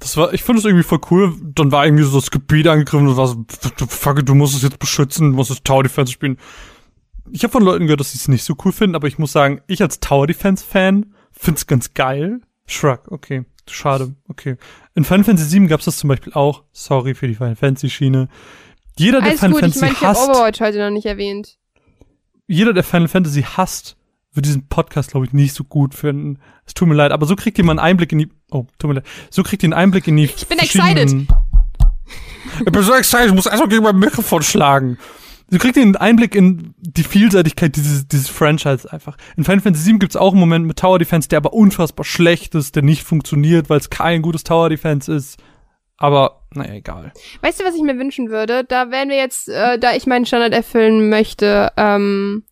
Das 0.00 0.16
war, 0.16 0.34
ich 0.34 0.42
finde 0.42 0.58
es 0.58 0.64
irgendwie 0.64 0.82
voll 0.82 1.00
cool. 1.12 1.32
Dann 1.54 1.70
war 1.70 1.84
irgendwie 1.84 2.02
so 2.02 2.18
das 2.18 2.32
Gebiet 2.32 2.66
angegriffen 2.66 3.06
und 3.06 3.16
war 3.16 3.28
so, 3.28 3.44
fuck, 3.86 4.26
du 4.26 4.34
musst 4.34 4.56
es 4.56 4.62
jetzt 4.62 4.80
beschützen, 4.80 5.30
du 5.30 5.36
musst 5.36 5.52
es 5.52 5.62
Tower 5.62 5.84
Defense 5.84 6.12
spielen. 6.12 6.36
Ich 7.30 7.44
habe 7.44 7.52
von 7.52 7.62
Leuten 7.62 7.86
gehört, 7.86 8.00
dass 8.00 8.10
sie 8.10 8.18
es 8.18 8.26
nicht 8.26 8.42
so 8.42 8.56
cool 8.64 8.72
finden, 8.72 8.96
aber 8.96 9.06
ich 9.06 9.18
muss 9.18 9.30
sagen, 9.30 9.60
ich 9.68 9.80
als 9.82 10.00
Tower 10.00 10.26
Defense 10.26 10.64
Fan 10.64 11.14
find's 11.30 11.68
ganz 11.68 11.94
geil. 11.94 12.40
Shrug, 12.66 13.10
okay. 13.10 13.44
Schade, 13.70 14.14
okay. 14.28 14.56
In 14.94 15.04
Final 15.04 15.24
Fantasy 15.24 15.58
VII 15.58 15.68
gab's 15.68 15.84
das 15.84 15.96
zum 15.96 16.08
Beispiel 16.08 16.32
auch. 16.34 16.62
Sorry 16.72 17.14
für 17.14 17.28
die 17.28 17.34
Final 17.34 17.56
Fantasy 17.56 17.88
Schiene. 17.90 18.28
Jeder, 18.98 19.20
der 19.20 19.28
Alles 19.30 19.40
Final 19.40 19.52
gut, 19.52 19.60
Fantasy 19.60 19.78
ich 19.78 19.82
meine, 19.82 19.94
ich 19.94 20.00
hasst, 20.02 20.28
Overwatch 20.30 20.60
heute 20.60 20.78
noch 20.78 20.90
nicht 20.90 21.06
erwähnt. 21.06 21.56
jeder, 22.46 22.72
der 22.72 22.82
Final 22.84 23.08
Fantasy 23.08 23.42
hasst, 23.42 23.96
wird 24.34 24.46
diesen 24.46 24.66
Podcast, 24.68 25.10
glaube 25.12 25.26
ich, 25.26 25.32
nicht 25.32 25.54
so 25.54 25.64
gut 25.64 25.94
finden. 25.94 26.38
Es 26.66 26.74
tut 26.74 26.88
mir 26.88 26.94
leid, 26.94 27.12
aber 27.12 27.26
so 27.26 27.36
kriegt 27.36 27.56
ihr 27.58 27.64
mal 27.64 27.72
einen 27.72 27.78
Einblick 27.80 28.12
in 28.12 28.18
die, 28.18 28.28
oh, 28.50 28.66
tut 28.78 28.88
mir 28.88 28.94
leid, 28.96 29.06
so 29.30 29.42
kriegt 29.42 29.62
ihr 29.62 29.68
einen 29.68 29.72
Einblick 29.74 30.06
in 30.08 30.16
die 30.16 30.24
Ich 30.24 30.46
bin 30.46 30.58
verschiedenen- 30.58 31.28
Ich 32.66 32.72
bin 32.72 32.82
so 32.82 32.92
excited, 32.94 33.28
ich 33.28 33.34
muss 33.34 33.46
erstmal 33.46 33.68
gegen 33.68 33.82
mein 33.82 33.98
Mikrofon 33.98 34.42
schlagen. 34.42 34.98
Kriegt 35.58 35.76
ihr 35.76 35.82
einen 35.82 35.96
Einblick 35.96 36.34
in 36.34 36.74
die 36.78 37.02
Vielseitigkeit 37.02 37.76
dieses, 37.76 38.08
dieses 38.08 38.28
Franchise 38.28 38.90
einfach. 38.90 39.16
In 39.36 39.44
Final 39.44 39.60
Fantasy 39.60 39.90
VII 39.90 39.98
gibt's 39.98 40.16
auch 40.16 40.32
einen 40.32 40.40
Moment 40.40 40.66
mit 40.66 40.78
Tower 40.78 40.98
Defense, 40.98 41.28
der 41.28 41.38
aber 41.38 41.52
unfassbar 41.52 42.04
schlecht 42.04 42.54
ist, 42.54 42.74
der 42.74 42.82
nicht 42.82 43.02
funktioniert, 43.02 43.68
weil 43.68 43.78
es 43.78 43.90
kein 43.90 44.22
gutes 44.22 44.44
Tower 44.44 44.70
Defense 44.70 45.12
ist. 45.12 45.38
Aber, 45.98 46.42
naja, 46.52 46.74
egal. 46.74 47.12
Weißt 47.42 47.60
du, 47.60 47.64
was 47.64 47.74
ich 47.74 47.82
mir 47.82 47.98
wünschen 47.98 48.30
würde? 48.30 48.64
Da 48.64 48.90
werden 48.90 49.10
wir 49.10 49.16
jetzt, 49.16 49.48
äh, 49.48 49.78
da 49.78 49.94
ich 49.94 50.06
meinen 50.06 50.26
Standard 50.26 50.52
erfüllen 50.52 51.08
möchte, 51.08 51.70
ähm, 51.76 52.44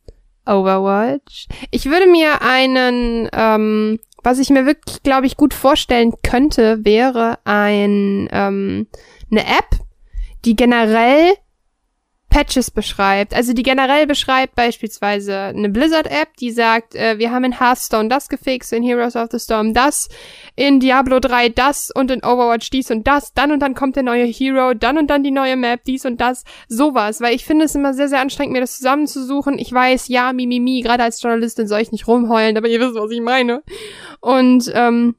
Overwatch. 0.46 1.48
Ich 1.70 1.86
würde 1.86 2.06
mir 2.06 2.42
einen, 2.42 3.28
ähm, 3.32 3.98
was 4.22 4.38
ich 4.38 4.50
mir 4.50 4.66
wirklich, 4.66 5.02
glaube 5.02 5.26
ich, 5.26 5.36
gut 5.36 5.54
vorstellen 5.54 6.12
könnte, 6.22 6.84
wäre 6.84 7.38
ein, 7.44 8.28
ähm, 8.30 8.86
eine 9.30 9.40
App, 9.40 9.80
die 10.44 10.56
generell 10.56 11.32
Patches 12.30 12.70
beschreibt. 12.70 13.34
Also 13.34 13.52
die 13.52 13.62
generell 13.62 14.06
beschreibt 14.06 14.54
beispielsweise 14.54 15.36
eine 15.36 15.68
Blizzard-App, 15.68 16.36
die 16.38 16.52
sagt, 16.52 16.94
äh, 16.94 17.18
wir 17.18 17.32
haben 17.32 17.44
in 17.44 17.58
Hearthstone 17.60 18.08
das 18.08 18.28
gefixt, 18.28 18.72
in 18.72 18.82
Heroes 18.82 19.16
of 19.16 19.28
the 19.32 19.38
Storm 19.38 19.74
das, 19.74 20.08
in 20.56 20.80
Diablo 20.80 21.20
3 21.20 21.50
das 21.50 21.90
und 21.90 22.10
in 22.10 22.24
Overwatch 22.24 22.70
dies 22.70 22.90
und 22.90 23.06
das, 23.06 23.34
dann 23.34 23.52
und 23.52 23.60
dann 23.60 23.74
kommt 23.74 23.96
der 23.96 24.04
neue 24.04 24.24
Hero, 24.24 24.74
dann 24.74 24.96
und 24.96 25.08
dann 25.08 25.22
die 25.22 25.32
neue 25.32 25.56
Map, 25.56 25.84
dies 25.84 26.06
und 26.06 26.20
das, 26.20 26.44
sowas. 26.68 27.20
Weil 27.20 27.34
ich 27.34 27.44
finde 27.44 27.64
es 27.66 27.74
immer 27.74 27.92
sehr, 27.92 28.08
sehr 28.08 28.20
anstrengend, 28.20 28.52
mir 28.52 28.60
das 28.60 28.76
zusammenzusuchen. 28.76 29.58
Ich 29.58 29.72
weiß, 29.72 30.08
ja, 30.08 30.32
mimimi, 30.32 30.60
mi, 30.60 30.76
mi, 30.76 30.82
gerade 30.82 31.02
als 31.02 31.20
Journalistin 31.20 31.66
soll 31.66 31.80
ich 31.80 31.92
nicht 31.92 32.06
rumheulen, 32.06 32.56
aber 32.56 32.68
ihr 32.68 32.80
wisst, 32.80 32.94
was 32.94 33.10
ich 33.10 33.20
meine. 33.20 33.62
Und 34.20 34.70
ähm, 34.74 35.16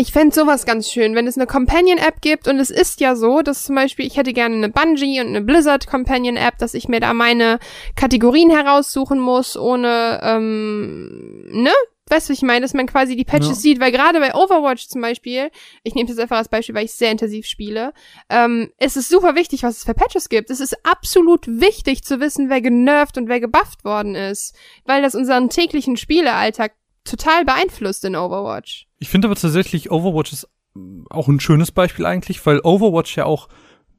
ich 0.00 0.12
fände 0.12 0.32
sowas 0.32 0.64
ganz 0.64 0.88
schön, 0.88 1.16
wenn 1.16 1.26
es 1.26 1.36
eine 1.36 1.48
Companion-App 1.48 2.20
gibt 2.20 2.46
und 2.46 2.60
es 2.60 2.70
ist 2.70 3.00
ja 3.00 3.16
so, 3.16 3.42
dass 3.42 3.64
zum 3.64 3.74
Beispiel 3.74 4.06
ich 4.06 4.16
hätte 4.16 4.32
gerne 4.32 4.54
eine 4.54 4.68
Bungie 4.68 5.20
und 5.20 5.26
eine 5.26 5.42
Blizzard 5.42 5.88
Companion-App, 5.88 6.56
dass 6.58 6.74
ich 6.74 6.86
mir 6.86 7.00
da 7.00 7.12
meine 7.14 7.58
Kategorien 7.96 8.48
heraussuchen 8.48 9.18
muss, 9.18 9.56
ohne, 9.56 10.20
ähm, 10.22 11.46
ne? 11.50 11.72
Weißt 12.10 12.28
du, 12.28 12.32
ich 12.32 12.42
meine, 12.42 12.60
dass 12.62 12.72
man 12.72 12.86
quasi 12.86 13.16
die 13.16 13.24
Patches 13.24 13.48
Ja. 13.48 13.54
sieht, 13.56 13.80
weil 13.80 13.90
gerade 13.92 14.18
bei 14.20 14.34
Overwatch 14.34 14.86
zum 14.86 15.02
Beispiel, 15.02 15.50
ich 15.82 15.94
nehme 15.94 16.08
das 16.08 16.18
einfach 16.18 16.38
als 16.38 16.48
Beispiel, 16.48 16.74
weil 16.76 16.86
ich 16.86 16.92
sehr 16.92 17.10
intensiv 17.10 17.44
spiele, 17.44 17.92
ähm, 18.30 18.70
es 18.78 18.96
ist 18.96 19.10
super 19.10 19.34
wichtig, 19.34 19.64
was 19.64 19.78
es 19.78 19.84
für 19.84 19.94
Patches 19.94 20.28
gibt. 20.30 20.48
Es 20.50 20.60
ist 20.60 20.86
absolut 20.86 21.46
wichtig 21.48 22.04
zu 22.04 22.20
wissen, 22.20 22.48
wer 22.48 22.62
genervt 22.62 23.18
und 23.18 23.28
wer 23.28 23.40
gebufft 23.40 23.84
worden 23.84 24.14
ist, 24.14 24.56
weil 24.86 25.02
das 25.02 25.14
unseren 25.16 25.50
täglichen 25.50 25.96
Spielealltag 25.98 26.72
total 27.04 27.44
beeinflusst 27.44 28.04
in 28.04 28.16
Overwatch. 28.16 28.87
Ich 28.98 29.08
finde 29.08 29.28
aber 29.28 29.36
tatsächlich, 29.36 29.90
Overwatch 29.90 30.32
ist 30.32 30.48
auch 31.10 31.28
ein 31.28 31.40
schönes 31.40 31.70
Beispiel 31.72 32.06
eigentlich, 32.06 32.44
weil 32.46 32.60
Overwatch 32.62 33.16
ja 33.16 33.24
auch 33.24 33.48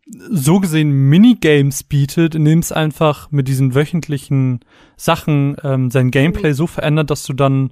so 0.08 0.60
gesehen 0.60 0.92
Minigames 0.92 1.84
bietet, 1.84 2.34
indem 2.36 2.60
es 2.60 2.72
einfach 2.72 3.30
mit 3.32 3.48
diesen 3.48 3.76
wöchentlichen 3.76 4.62
Sachen 4.98 5.56
ähm, 5.64 5.92
sein 5.92 6.10
Gameplay 6.12 6.54
so 6.54 6.66
verändert, 6.68 7.12
dass 7.12 7.24
du 7.26 7.34
dann 7.34 7.72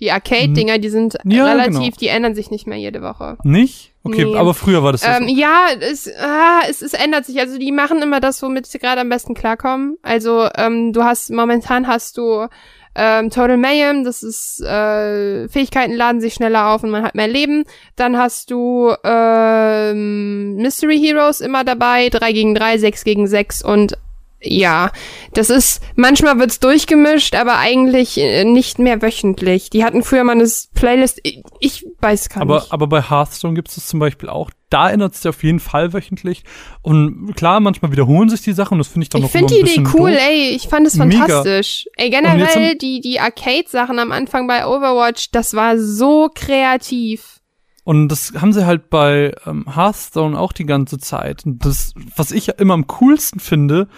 Die 0.00 0.10
Arcade-Dinger, 0.10 0.78
die 0.78 0.88
sind 0.88 1.16
Ja, 1.24 1.44
relativ, 1.52 1.78
genau. 1.78 1.96
die 2.00 2.08
ändern 2.08 2.34
sich 2.34 2.50
nicht 2.50 2.66
mehr 2.66 2.78
jede 2.78 3.02
Woche. 3.02 3.36
nicht? 3.44 3.92
Okay, 4.02 4.24
Nee. 4.26 4.36
aber 4.36 4.52
früher 4.54 4.82
war 4.82 4.92
das 4.92 5.02
ja 5.02 5.16
Ähm, 5.18 5.28
so. 5.28 5.34
ja, 5.34 5.66
es, 5.80 6.10
ah, 6.20 6.60
es, 6.68 6.82
es 6.82 6.92
ändert 6.94 7.24
sich. 7.26 7.38
Also 7.40 7.58
die 7.58 7.72
machen 7.72 8.02
immer 8.02 8.20
das, 8.20 8.42
womit 8.42 8.66
sie 8.66 8.78
gerade 8.78 9.00
am 9.00 9.08
besten 9.08 9.34
klarkommen. 9.34 9.96
Also 10.02 10.48
ähm, 10.56 10.92
du 10.92 11.04
hast 11.04 11.30
momentan 11.30 11.86
hast 11.86 12.18
du 12.18 12.46
ähm, 12.94 13.30
Total 13.30 13.56
Mayhem, 13.56 14.04
das 14.04 14.22
ist 14.22 14.60
äh, 14.60 15.48
Fähigkeiten 15.48 15.94
laden 15.94 16.20
sich 16.20 16.34
schneller 16.34 16.68
auf 16.68 16.82
und 16.82 16.90
man 16.90 17.02
hat 17.02 17.14
mehr 17.14 17.28
Leben. 17.28 17.64
Dann 17.96 18.16
hast 18.16 18.50
du 18.50 18.94
ähm, 19.02 20.56
Mystery 20.56 20.98
Heroes 20.98 21.40
immer 21.40 21.64
dabei, 21.64 22.08
3 22.08 22.32
gegen 22.32 22.54
3, 22.54 22.78
6 22.78 23.04
gegen 23.04 23.26
6 23.26 23.62
und 23.62 23.98
ja, 24.44 24.90
das 25.32 25.50
ist, 25.50 25.82
manchmal 25.96 26.38
wird's 26.38 26.60
durchgemischt, 26.60 27.34
aber 27.34 27.58
eigentlich 27.58 28.18
äh, 28.18 28.44
nicht 28.44 28.78
mehr 28.78 29.02
wöchentlich. 29.02 29.70
Die 29.70 29.84
hatten 29.84 30.02
früher 30.02 30.22
mal 30.24 30.32
eine 30.32 30.48
Playlist, 30.74 31.20
ich, 31.22 31.42
ich 31.60 31.86
weiß 32.00 32.28
gar 32.28 32.42
Aber, 32.42 32.56
nicht. 32.56 32.72
aber 32.72 32.86
bei 32.86 33.02
Hearthstone 33.02 33.54
gibt 33.54 33.68
es 33.68 33.76
das 33.76 33.86
zum 33.88 34.00
Beispiel 34.00 34.28
auch. 34.28 34.50
Da 34.70 34.90
ändert 34.90 35.14
es 35.14 35.22
sich 35.22 35.28
auf 35.28 35.42
jeden 35.44 35.60
Fall 35.60 35.92
wöchentlich. 35.92 36.42
Und 36.82 37.34
klar, 37.36 37.60
manchmal 37.60 37.92
wiederholen 37.92 38.28
sich 38.28 38.42
die 38.42 38.52
Sachen 38.52 38.74
und 38.74 38.78
das 38.78 38.88
finde 38.88 39.04
ich 39.04 39.08
dann 39.10 39.20
Ich 39.20 39.24
noch 39.26 39.30
finde 39.30 39.54
immer 39.54 39.64
die 39.66 39.72
Idee 39.80 39.88
cool, 39.94 40.10
doof. 40.12 40.20
ey. 40.20 40.48
Ich 40.50 40.68
fand 40.68 40.86
es 40.86 40.94
Mega. 40.96 41.18
fantastisch. 41.18 41.86
Ey, 41.96 42.06
Und 42.08 42.12
jetzt 42.12 42.22
generell 42.54 42.74
die, 42.76 43.00
die 43.00 43.20
Arcade-Sachen 43.20 43.98
am 43.98 44.10
Anfang 44.12 44.46
bei 44.48 44.66
Overwatch, 44.66 45.30
das 45.30 45.54
war 45.54 45.78
so 45.78 46.28
kreativ. 46.34 47.40
Und 47.84 48.08
das 48.08 48.32
haben 48.40 48.52
sie 48.54 48.64
halt 48.66 48.88
bei 48.88 49.34
ähm, 49.46 49.66
Hearthstone 49.74 50.38
auch 50.38 50.52
die 50.52 50.64
ganze 50.64 50.98
Zeit. 50.98 51.44
Und 51.44 51.64
das, 51.66 51.92
was 52.16 52.32
ich 52.32 52.46
ja 52.46 52.54
immer 52.54 52.74
am 52.74 52.86
coolsten 52.86 53.40
finde, 53.40 53.88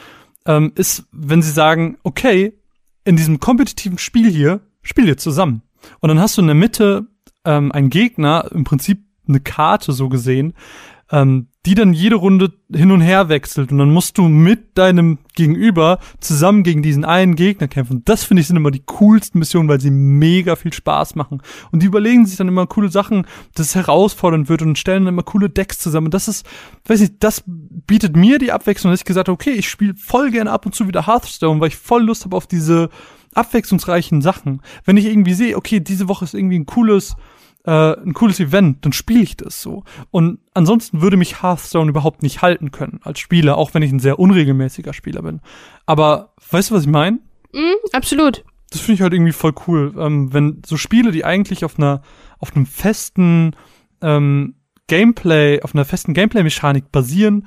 ähm, 0.47 0.73
ist, 0.75 1.05
wenn 1.13 1.43
sie 1.43 1.51
sagen, 1.51 1.99
okay, 2.03 2.55
in 3.05 3.17
diesem 3.17 3.41
kompetitiven 3.41 3.99
Spiel 3.99 4.31
hier, 4.31 4.61
spiel 4.83 5.07
ihr 5.07 5.17
zusammen. 5.17 5.63
Und 6.01 6.09
dann 6.09 6.21
hast 6.21 6.37
du 6.37 6.43
in 6.43 6.49
der 6.49 6.57
Mitte 6.57 7.07
ähm, 7.45 7.73
einen 7.73 7.91
Gegner, 7.91 8.51
im 8.53 8.65
Prinzip 8.65 9.05
eine 9.29 9.41
Karte 9.41 9.93
so 9.93 10.09
gesehen, 10.09 10.55
ähm, 11.11 11.49
die 11.67 11.75
dann 11.75 11.93
jede 11.93 12.17
Runde 12.17 12.53
hin 12.73 12.93
und 12.93 13.01
her 13.01 13.29
wechselt 13.29 13.73
und 13.73 13.79
dann 13.79 13.93
musst 13.93 14.19
du 14.19 14.29
mit 14.29 14.79
deinem 14.79 15.19
Gegenüber 15.35 15.99
zusammen 16.21 16.63
gegen 16.63 16.83
diesen 16.83 17.05
einen 17.05 17.35
Gegner 17.35 17.67
kämpfen. 17.67 18.03
Das 18.05 18.25
finde 18.25 18.41
ich 18.41 18.47
sind 18.47 18.57
immer 18.57 18.71
die 18.71 18.83
coolsten 18.87 19.41
Missionen, 19.41 19.69
weil 19.69 19.81
sie 19.81 19.91
mega 19.91 20.55
viel 20.55 20.73
Spaß 20.73 21.17
machen. 21.17 21.43
Und 21.73 21.83
die 21.83 21.87
überlegen 21.87 22.25
sich 22.25 22.37
dann 22.37 22.49
immer 22.49 22.67
coole 22.67 22.89
Sachen, 22.89 23.27
dass 23.55 23.69
es 23.69 23.75
herausfordernd 23.75 24.49
wird 24.49 24.63
und 24.63 24.79
stellen 24.79 25.05
dann 25.05 25.15
immer 25.15 25.25
coole 25.25 25.51
Decks 25.51 25.79
zusammen. 25.79 26.07
Und 26.07 26.15
das 26.15 26.29
ist, 26.29 26.47
weiß 26.87 27.01
nicht, 27.01 27.15
das 27.21 27.43
bietet 27.47 28.17
mir 28.17 28.39
die 28.39 28.53
Abwechslung, 28.53 28.93
dass 28.93 29.01
ich 29.01 29.07
gesagt 29.07 29.29
habe, 29.29 29.35
okay, 29.35 29.51
ich 29.51 29.69
spiele 29.69 29.95
voll 29.97 30.31
gerne 30.31 30.53
ab 30.53 30.67
und 30.67 30.75
zu 30.75 30.87
wieder 30.87 31.07
Hearthstone, 31.07 31.61
weil 31.61 31.69
ich 31.69 31.77
voll 31.77 32.05
Lust 32.05 32.25
habe 32.25 32.37
auf 32.37 32.47
diese 32.47 32.91
abwechslungsreichen 33.35 34.23
Sachen. 34.23 34.63
Wenn 34.85 34.97
ich 34.97 35.07
irgendwie 35.07 35.35
sehe, 35.35 35.57
okay, 35.57 35.81
diese 35.81 36.09
Woche 36.09 36.25
ist 36.25 36.35
irgendwie 36.35 36.59
ein 36.59 36.67
cooles 36.67 37.17
äh, 37.67 38.01
ein 38.01 38.15
cooles 38.15 38.41
Event, 38.41 38.85
dann 38.85 38.93
spiele 38.93 39.23
ich 39.23 39.37
das 39.37 39.61
so. 39.61 39.85
Und 40.11 40.39
ansonsten 40.55 41.03
würde 41.03 41.17
mich 41.17 41.43
Hearthstone 41.43 41.91
überhaupt 41.91 42.23
nicht 42.23 42.41
halten 42.41 42.71
können 42.71 43.01
als 43.03 43.19
Spieler, 43.19 43.59
auch 43.59 43.75
wenn 43.75 43.83
ich 43.83 43.93
ein 43.93 43.99
sehr 43.99 44.19
unregelmäßiger 44.19 44.93
Spieler 44.93 45.23
bin. 45.23 45.41
Aber 45.85 46.33
weißt 46.51 46.71
du, 46.71 46.75
was 46.75 46.83
ich 46.83 46.89
meine? 46.89 47.19
Mhm, 47.53 47.75
absolut. 47.93 48.45
Das 48.71 48.81
finde 48.81 48.95
ich 48.95 49.03
halt 49.03 49.13
irgendwie 49.13 49.33
voll 49.33 49.55
cool, 49.67 49.95
ähm, 49.99 50.33
wenn 50.33 50.63
so 50.65 50.77
Spiele, 50.77 51.13
die 51.13 51.25
eigentlich 51.25 51.65
auf 51.65 51.79
einer 51.79 52.03
auf 52.39 52.55
einem 52.55 52.67
festen 52.67 53.55
ähm, 54.03 54.57
Gameplay, 54.89 55.63
auf 55.63 55.75
einer 55.75 55.85
festen 55.85 56.15
Gameplay-Mechanik 56.15 56.93
basieren, 56.93 57.47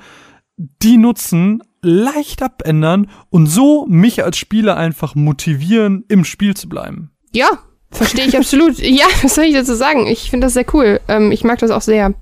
die 0.58 0.98
nutzen, 0.98 1.62
leicht 1.82 2.42
abändern 2.42 3.10
und 3.30 3.46
so 3.46 3.86
mich 3.88 4.24
als 4.24 4.38
Spieler 4.38 4.76
einfach 4.76 5.16
motivieren, 5.16 6.04
im 6.10 6.26
Spiel 6.26 6.56
zu 6.56 6.68
bleiben. 6.68 7.12
Ja, 7.32 7.60
verstehe 7.92 8.26
ich 8.26 8.38
absolut. 8.38 8.78
Ja, 8.80 9.06
was 9.22 9.36
soll 9.36 9.46
ich 9.46 9.54
dazu 9.54 9.76
sagen? 9.76 10.08
Ich 10.08 10.30
finde 10.30 10.48
das 10.48 10.54
sehr 10.54 10.66
cool. 10.74 11.00
Ähm, 11.08 11.32
ich 11.32 11.44
mag 11.44 11.60
das 11.60 11.72
auch 11.72 11.82
sehr. 11.82 12.14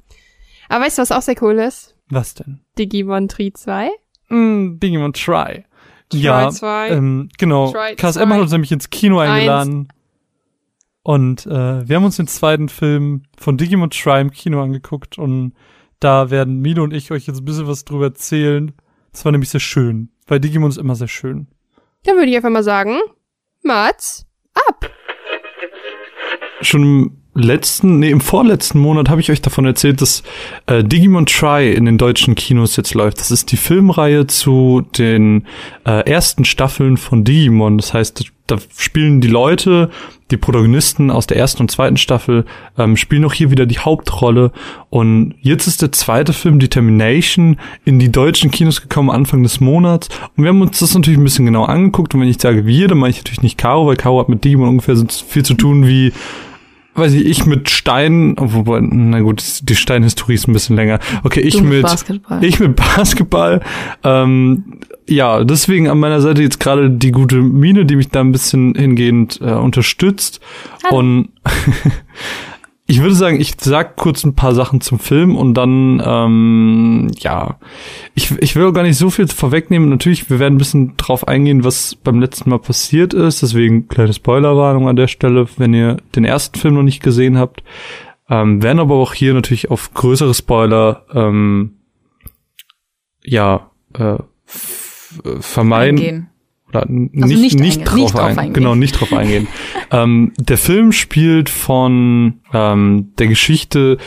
Aber 0.69 0.85
weißt 0.85 0.97
du, 0.97 1.01
was 1.01 1.11
auch 1.11 1.21
sehr 1.21 1.41
cool 1.41 1.55
ist? 1.59 1.95
Was 2.09 2.33
denn? 2.33 2.59
Digimon 2.77 3.27
Tree 3.27 3.51
2. 3.51 3.89
Mm, 4.29 4.79
Digimon 4.79 5.13
Try. 5.13 5.65
Try 6.09 6.19
ja, 6.19 6.49
2. 6.49 6.89
ähm, 6.89 7.29
genau. 7.37 7.71
KSM 7.71 8.29
hat 8.29 8.37
2. 8.37 8.41
uns 8.41 8.51
nämlich 8.51 8.71
ins 8.71 8.89
Kino 8.89 9.19
eingeladen. 9.19 9.89
Und 11.03 11.45
äh, 11.45 11.87
wir 11.87 11.95
haben 11.95 12.03
uns 12.03 12.17
den 12.17 12.27
zweiten 12.27 12.67
Film 12.67 13.23
von 13.37 13.57
Digimon 13.57 13.89
Try 13.89 14.21
im 14.21 14.31
Kino 14.31 14.61
angeguckt 14.61 15.17
und 15.17 15.53
da 15.99 16.29
werden 16.29 16.59
Milo 16.59 16.83
und 16.83 16.93
ich 16.93 17.11
euch 17.11 17.27
jetzt 17.27 17.39
ein 17.39 17.45
bisschen 17.45 17.67
was 17.67 17.85
drüber 17.85 18.05
erzählen. 18.05 18.73
Das 19.11 19.23
war 19.23 19.31
nämlich 19.31 19.49
sehr 19.49 19.61
schön, 19.61 20.09
weil 20.27 20.39
Digimon 20.39 20.69
ist 20.69 20.77
immer 20.77 20.95
sehr 20.95 21.07
schön. 21.07 21.47
Dann 22.03 22.15
würde 22.17 22.29
ich 22.29 22.35
einfach 22.35 22.49
mal 22.49 22.63
sagen, 22.63 22.97
Mats, 23.63 24.25
ab. 24.53 24.89
Schon 26.61 26.83
im 26.83 27.11
letzten, 27.37 27.99
nee, 27.99 28.09
im 28.09 28.21
vorletzten 28.21 28.79
Monat 28.79 29.09
habe 29.09 29.21
ich 29.21 29.31
euch 29.31 29.41
davon 29.41 29.65
erzählt, 29.65 30.01
dass 30.01 30.23
äh, 30.65 30.83
Digimon 30.83 31.27
Try 31.27 31.71
in 31.71 31.85
den 31.85 31.97
deutschen 31.97 32.35
Kinos 32.35 32.75
jetzt 32.75 32.93
läuft. 32.93 33.19
Das 33.19 33.31
ist 33.31 33.51
die 33.51 33.57
Filmreihe 33.57 34.27
zu 34.27 34.83
den 34.97 35.45
äh, 35.85 36.09
ersten 36.09 36.45
Staffeln 36.45 36.97
von 36.97 37.23
Digimon. 37.23 37.77
Das 37.77 37.93
heißt, 37.93 38.25
da 38.47 38.57
spielen 38.75 39.21
die 39.21 39.27
Leute, 39.27 39.89
die 40.31 40.37
Protagonisten 40.37 41.11
aus 41.11 41.27
der 41.27 41.37
ersten 41.37 41.61
und 41.61 41.71
zweiten 41.71 41.97
Staffel, 41.97 42.45
ähm, 42.77 42.97
spielen 42.97 43.25
auch 43.25 43.33
hier 43.33 43.51
wieder 43.51 43.65
die 43.65 43.79
Hauptrolle. 43.79 44.51
Und 44.89 45.35
jetzt 45.41 45.67
ist 45.67 45.81
der 45.81 45.91
zweite 45.91 46.33
Film, 46.33 46.57
Determination, 46.57 47.57
in 47.85 47.99
die 47.99 48.11
deutschen 48.11 48.49
Kinos 48.49 48.81
gekommen, 48.81 49.09
Anfang 49.09 49.43
des 49.43 49.59
Monats. 49.59 50.09
Und 50.35 50.43
wir 50.43 50.49
haben 50.49 50.61
uns 50.61 50.79
das 50.79 50.95
natürlich 50.95 51.19
ein 51.19 51.23
bisschen 51.23 51.45
genau 51.45 51.65
angeguckt. 51.65 52.15
Und 52.15 52.21
wenn 52.21 52.29
ich 52.29 52.41
sage 52.41 52.65
wir, 52.65 52.87
dann 52.87 52.97
meine 52.97 53.11
ich 53.11 53.17
natürlich 53.17 53.43
nicht 53.43 53.57
Caro, 53.57 53.85
weil 53.85 53.97
Caro 53.97 54.19
hat 54.19 54.29
mit 54.29 54.43
Digimon 54.43 54.69
ungefähr 54.69 54.95
so 54.95 55.05
viel 55.27 55.43
zu 55.43 55.53
tun 55.53 55.85
wie 55.87 56.13
weiß 56.97 57.13
ich, 57.13 57.25
ich 57.25 57.45
mit 57.45 57.69
Stein, 57.69 58.35
wobei, 58.37 58.79
na 58.81 59.19
gut, 59.19 59.43
die 59.61 59.75
Steinhistorie 59.75 60.33
ist 60.33 60.47
ein 60.47 60.53
bisschen 60.53 60.75
länger. 60.75 60.99
Okay, 61.23 61.41
ich 61.41 61.61
mit, 61.61 61.71
mit 61.71 61.81
Basketball. 61.83 62.43
ich 62.43 62.59
mit 62.59 62.75
Basketball. 62.75 63.61
Ähm, 64.03 64.79
ja, 65.07 65.43
deswegen 65.43 65.87
an 65.89 65.99
meiner 65.99 66.21
Seite 66.21 66.41
jetzt 66.41 66.59
gerade 66.59 66.89
die 66.89 67.11
gute 67.11 67.37
Mine, 67.37 67.85
die 67.85 67.95
mich 67.95 68.09
da 68.09 68.21
ein 68.21 68.31
bisschen 68.31 68.75
hingehend 68.75 69.39
äh, 69.41 69.51
unterstützt. 69.51 70.41
Hallo. 70.83 70.97
Und 70.97 71.29
ich 72.89 73.01
würde 73.01 73.15
sagen, 73.15 73.41
ich 73.41 73.53
sag 73.59 73.97
kurz 73.97 74.23
ein 74.23 74.33
paar 74.33 74.55
Sachen 74.55 74.79
zum 74.79 74.97
Film 74.97 75.35
und 75.35 75.55
dann, 75.55 76.01
ähm, 76.03 77.11
ja, 77.19 77.59
ich, 78.15 78.31
ich 78.39 78.55
will 78.55 78.71
gar 78.71 78.83
nicht 78.83 78.97
so 78.97 79.09
viel 79.09 79.27
vorwegnehmen. 79.27 79.89
Natürlich, 79.89 80.29
wir 80.29 80.39
werden 80.39 80.55
ein 80.55 80.57
bisschen 80.57 80.95
drauf 80.95 81.27
eingehen, 81.27 81.65
was 81.65 81.95
beim 81.95 82.21
letzten 82.21 82.49
Mal 82.49 82.59
passiert 82.59 83.13
ist. 83.13 83.41
Deswegen 83.41 83.89
kleine 83.89 84.13
Spoilerwarnung 84.13 84.87
an 84.87 84.95
der 84.95 85.07
Stelle, 85.07 85.47
wenn 85.57 85.73
ihr 85.73 85.97
den 86.15 86.23
ersten 86.23 86.57
Film 86.57 86.75
noch 86.75 86.83
nicht 86.83 87.03
gesehen 87.03 87.37
habt. 87.37 87.61
Ähm, 88.29 88.63
werden 88.63 88.79
aber 88.79 88.95
auch 88.95 89.13
hier 89.13 89.33
natürlich 89.33 89.69
auf 89.69 89.93
größere 89.93 90.33
Spoiler, 90.33 91.05
ähm, 91.13 91.73
ja, 93.21 93.69
äh, 93.95 94.17
vermeiden. 95.41 95.99
Eingehen 95.99 96.29
oder 96.69 96.81
also 96.81 97.05
nicht, 97.13 97.39
nicht, 97.39 97.59
nicht, 97.59 97.79
drauf, 97.85 97.95
nicht 97.95 98.13
drauf 98.13 98.21
ein, 98.21 98.39
eingehen. 98.39 98.53
Genau, 98.53 98.75
nicht 98.75 98.99
drauf 98.99 99.13
eingehen. 99.13 99.47
ähm, 99.91 100.33
der 100.39 100.57
Film 100.57 100.91
spielt 100.91 101.49
von 101.49 102.41
ähm, 102.53 103.13
der 103.17 103.27
Geschichte 103.27 103.97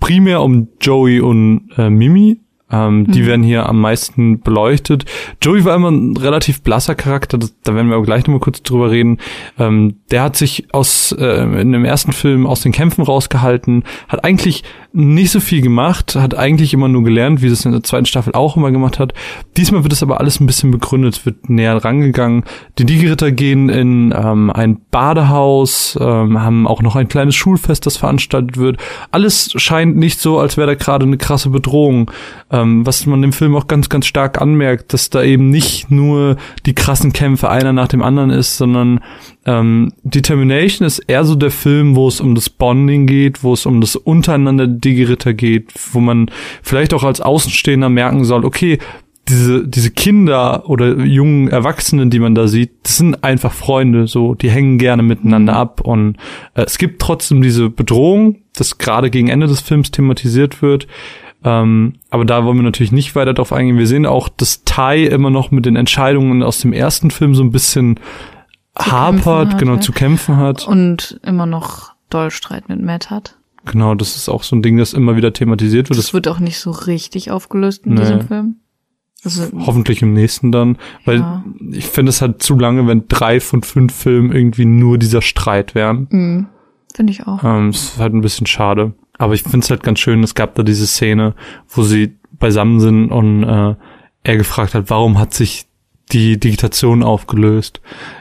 primär 0.00 0.42
um 0.42 0.68
Joey 0.80 1.20
und 1.20 1.70
äh, 1.76 1.90
Mimi. 1.90 2.40
Ähm, 2.70 3.00
mhm. 3.00 3.12
Die 3.12 3.26
werden 3.26 3.42
hier 3.42 3.68
am 3.68 3.80
meisten 3.80 4.40
beleuchtet. 4.40 5.04
Joey 5.42 5.64
war 5.64 5.74
immer 5.74 5.90
ein 5.90 6.16
relativ 6.16 6.62
blasser 6.62 6.94
Charakter, 6.94 7.38
das, 7.38 7.54
da 7.62 7.74
werden 7.74 7.90
wir 7.90 7.96
auch 7.96 8.04
gleich 8.04 8.26
nochmal 8.26 8.40
kurz 8.40 8.62
drüber 8.62 8.90
reden. 8.90 9.18
Ähm, 9.58 9.96
der 10.10 10.22
hat 10.22 10.36
sich 10.36 10.66
aus 10.72 11.12
äh, 11.12 11.60
in 11.60 11.72
dem 11.72 11.84
ersten 11.84 12.12
Film 12.12 12.46
aus 12.46 12.60
den 12.60 12.72
Kämpfen 12.72 13.02
rausgehalten, 13.02 13.84
hat 14.08 14.24
eigentlich 14.24 14.64
nicht 14.92 15.30
so 15.30 15.40
viel 15.40 15.60
gemacht, 15.60 16.16
hat 16.16 16.34
eigentlich 16.36 16.74
immer 16.74 16.88
nur 16.88 17.04
gelernt, 17.04 17.42
wie 17.42 17.48
das 17.48 17.64
in 17.64 17.72
der 17.72 17.82
zweiten 17.82 18.06
Staffel 18.06 18.34
auch 18.34 18.56
immer 18.56 18.70
gemacht 18.70 18.98
hat. 18.98 19.12
Diesmal 19.56 19.82
wird 19.82 19.92
es 19.92 20.02
aber 20.02 20.18
alles 20.20 20.40
ein 20.40 20.46
bisschen 20.46 20.70
begründet, 20.70 21.24
wird 21.26 21.48
näher 21.50 21.76
rangegangen. 21.84 22.44
Die 22.78 22.86
Digiritter 22.86 23.30
gehen 23.30 23.68
in 23.68 24.14
ähm, 24.16 24.50
ein 24.50 24.80
Badehaus, 24.90 25.96
ähm, 26.00 26.40
haben 26.40 26.66
auch 26.66 26.82
noch 26.82 26.96
ein 26.96 27.08
kleines 27.08 27.34
Schulfest, 27.34 27.86
das 27.86 27.96
veranstaltet 27.96 28.56
wird. 28.56 28.78
Alles 29.10 29.52
scheint 29.56 29.96
nicht 29.96 30.20
so, 30.20 30.38
als 30.38 30.56
wäre 30.56 30.68
da 30.68 30.74
gerade 30.74 31.04
eine 31.04 31.18
krasse 31.18 31.50
Bedrohung. 31.50 32.10
Ähm, 32.50 32.57
was 32.64 33.06
man 33.06 33.22
im 33.22 33.32
Film 33.32 33.54
auch 33.56 33.66
ganz, 33.66 33.88
ganz 33.88 34.06
stark 34.06 34.40
anmerkt, 34.40 34.92
dass 34.92 35.10
da 35.10 35.22
eben 35.22 35.50
nicht 35.50 35.90
nur 35.90 36.36
die 36.66 36.74
krassen 36.74 37.12
Kämpfe 37.12 37.50
einer 37.50 37.72
nach 37.72 37.88
dem 37.88 38.02
anderen 38.02 38.30
ist, 38.30 38.56
sondern 38.56 39.00
ähm, 39.44 39.92
Determination 40.02 40.86
ist 40.86 41.00
eher 41.00 41.24
so 41.24 41.34
der 41.34 41.50
Film, 41.50 41.96
wo 41.96 42.08
es 42.08 42.20
um 42.20 42.34
das 42.34 42.50
Bonding 42.50 43.06
geht, 43.06 43.42
wo 43.42 43.52
es 43.52 43.66
um 43.66 43.80
das 43.80 43.96
Untereinander 43.96 44.66
Digiritter 44.66 45.34
geht, 45.34 45.72
wo 45.92 46.00
man 46.00 46.30
vielleicht 46.62 46.94
auch 46.94 47.04
als 47.04 47.20
Außenstehender 47.20 47.88
merken 47.88 48.24
soll, 48.24 48.44
okay, 48.44 48.78
diese, 49.28 49.66
diese 49.66 49.90
Kinder 49.90 50.68
oder 50.68 50.98
jungen 50.98 51.48
Erwachsenen, 51.48 52.10
die 52.10 52.18
man 52.18 52.34
da 52.34 52.48
sieht, 52.48 52.70
das 52.82 52.96
sind 52.96 53.22
einfach 53.24 53.52
Freunde, 53.52 54.06
so, 54.06 54.34
die 54.34 54.50
hängen 54.50 54.78
gerne 54.78 55.02
miteinander 55.02 55.54
mhm. 55.54 55.58
ab 55.58 55.80
und 55.82 56.16
äh, 56.54 56.62
es 56.62 56.78
gibt 56.78 57.00
trotzdem 57.02 57.42
diese 57.42 57.68
Bedrohung, 57.68 58.38
das 58.54 58.78
gerade 58.78 59.10
gegen 59.10 59.28
Ende 59.28 59.46
des 59.46 59.60
Films 59.60 59.90
thematisiert 59.90 60.62
wird. 60.62 60.86
Ähm, 61.44 61.94
aber 62.10 62.24
da 62.24 62.44
wollen 62.44 62.56
wir 62.56 62.64
natürlich 62.64 62.92
nicht 62.92 63.14
weiter 63.14 63.34
drauf 63.34 63.52
eingehen. 63.52 63.78
Wir 63.78 63.86
sehen 63.86 64.06
auch, 64.06 64.28
dass 64.28 64.64
Tai 64.64 65.04
immer 65.04 65.30
noch 65.30 65.50
mit 65.50 65.66
den 65.66 65.76
Entscheidungen 65.76 66.42
aus 66.42 66.60
dem 66.60 66.72
ersten 66.72 67.10
Film 67.10 67.34
so 67.34 67.42
ein 67.42 67.52
bisschen 67.52 68.00
hapert, 68.76 69.58
genau, 69.58 69.76
zu 69.76 69.92
kämpfen 69.92 70.36
hat. 70.36 70.66
Und 70.66 71.20
immer 71.22 71.46
noch 71.46 71.92
doll 72.10 72.30
Streit 72.30 72.68
mit 72.68 72.82
Matt 72.82 73.10
hat. 73.10 73.36
Genau, 73.64 73.94
das 73.94 74.16
ist 74.16 74.28
auch 74.28 74.42
so 74.42 74.56
ein 74.56 74.62
Ding, 74.62 74.78
das 74.78 74.94
immer 74.94 75.16
wieder 75.16 75.32
thematisiert 75.32 75.90
wird. 75.90 75.98
Das, 75.98 76.06
das 76.06 76.14
wird 76.14 76.28
auch 76.28 76.40
nicht 76.40 76.58
so 76.58 76.70
richtig 76.70 77.30
aufgelöst 77.30 77.86
in 77.86 77.94
nee. 77.94 78.00
diesem 78.00 78.22
Film. 78.22 78.56
Also, 79.24 79.48
Hoffentlich 79.66 80.00
im 80.00 80.14
nächsten 80.14 80.52
dann, 80.52 80.78
weil 81.04 81.18
ja. 81.18 81.44
ich 81.72 81.86
finde 81.86 82.10
es 82.10 82.22
halt 82.22 82.40
zu 82.42 82.56
lange, 82.56 82.86
wenn 82.86 83.08
drei 83.08 83.40
von 83.40 83.62
fünf 83.62 83.92
Filmen 83.92 84.32
irgendwie 84.32 84.64
nur 84.64 84.96
dieser 84.96 85.22
Streit 85.22 85.74
wären. 85.74 86.06
Mhm. 86.10 86.46
Finde 86.94 87.12
ich 87.12 87.26
auch. 87.26 87.42
Ähm, 87.42 87.70
ist 87.70 87.98
halt 87.98 88.14
ein 88.14 88.20
bisschen 88.20 88.46
schade. 88.46 88.94
Aber 89.18 89.34
ich 89.34 89.42
finde 89.42 89.58
es 89.58 89.70
halt 89.70 89.82
ganz 89.82 89.98
schön, 89.98 90.22
es 90.22 90.34
gab 90.34 90.54
da 90.54 90.62
diese 90.62 90.86
Szene, 90.86 91.34
wo 91.68 91.82
sie 91.82 92.16
beisammen 92.32 92.80
sind 92.80 93.10
und 93.10 93.42
äh, 93.42 93.74
er 94.22 94.36
gefragt 94.36 94.74
hat, 94.74 94.90
warum 94.90 95.18
hat 95.18 95.34
sich 95.34 95.66
die 96.12 96.38
Digitation 96.38 97.02
aufgelöst. 97.02 97.80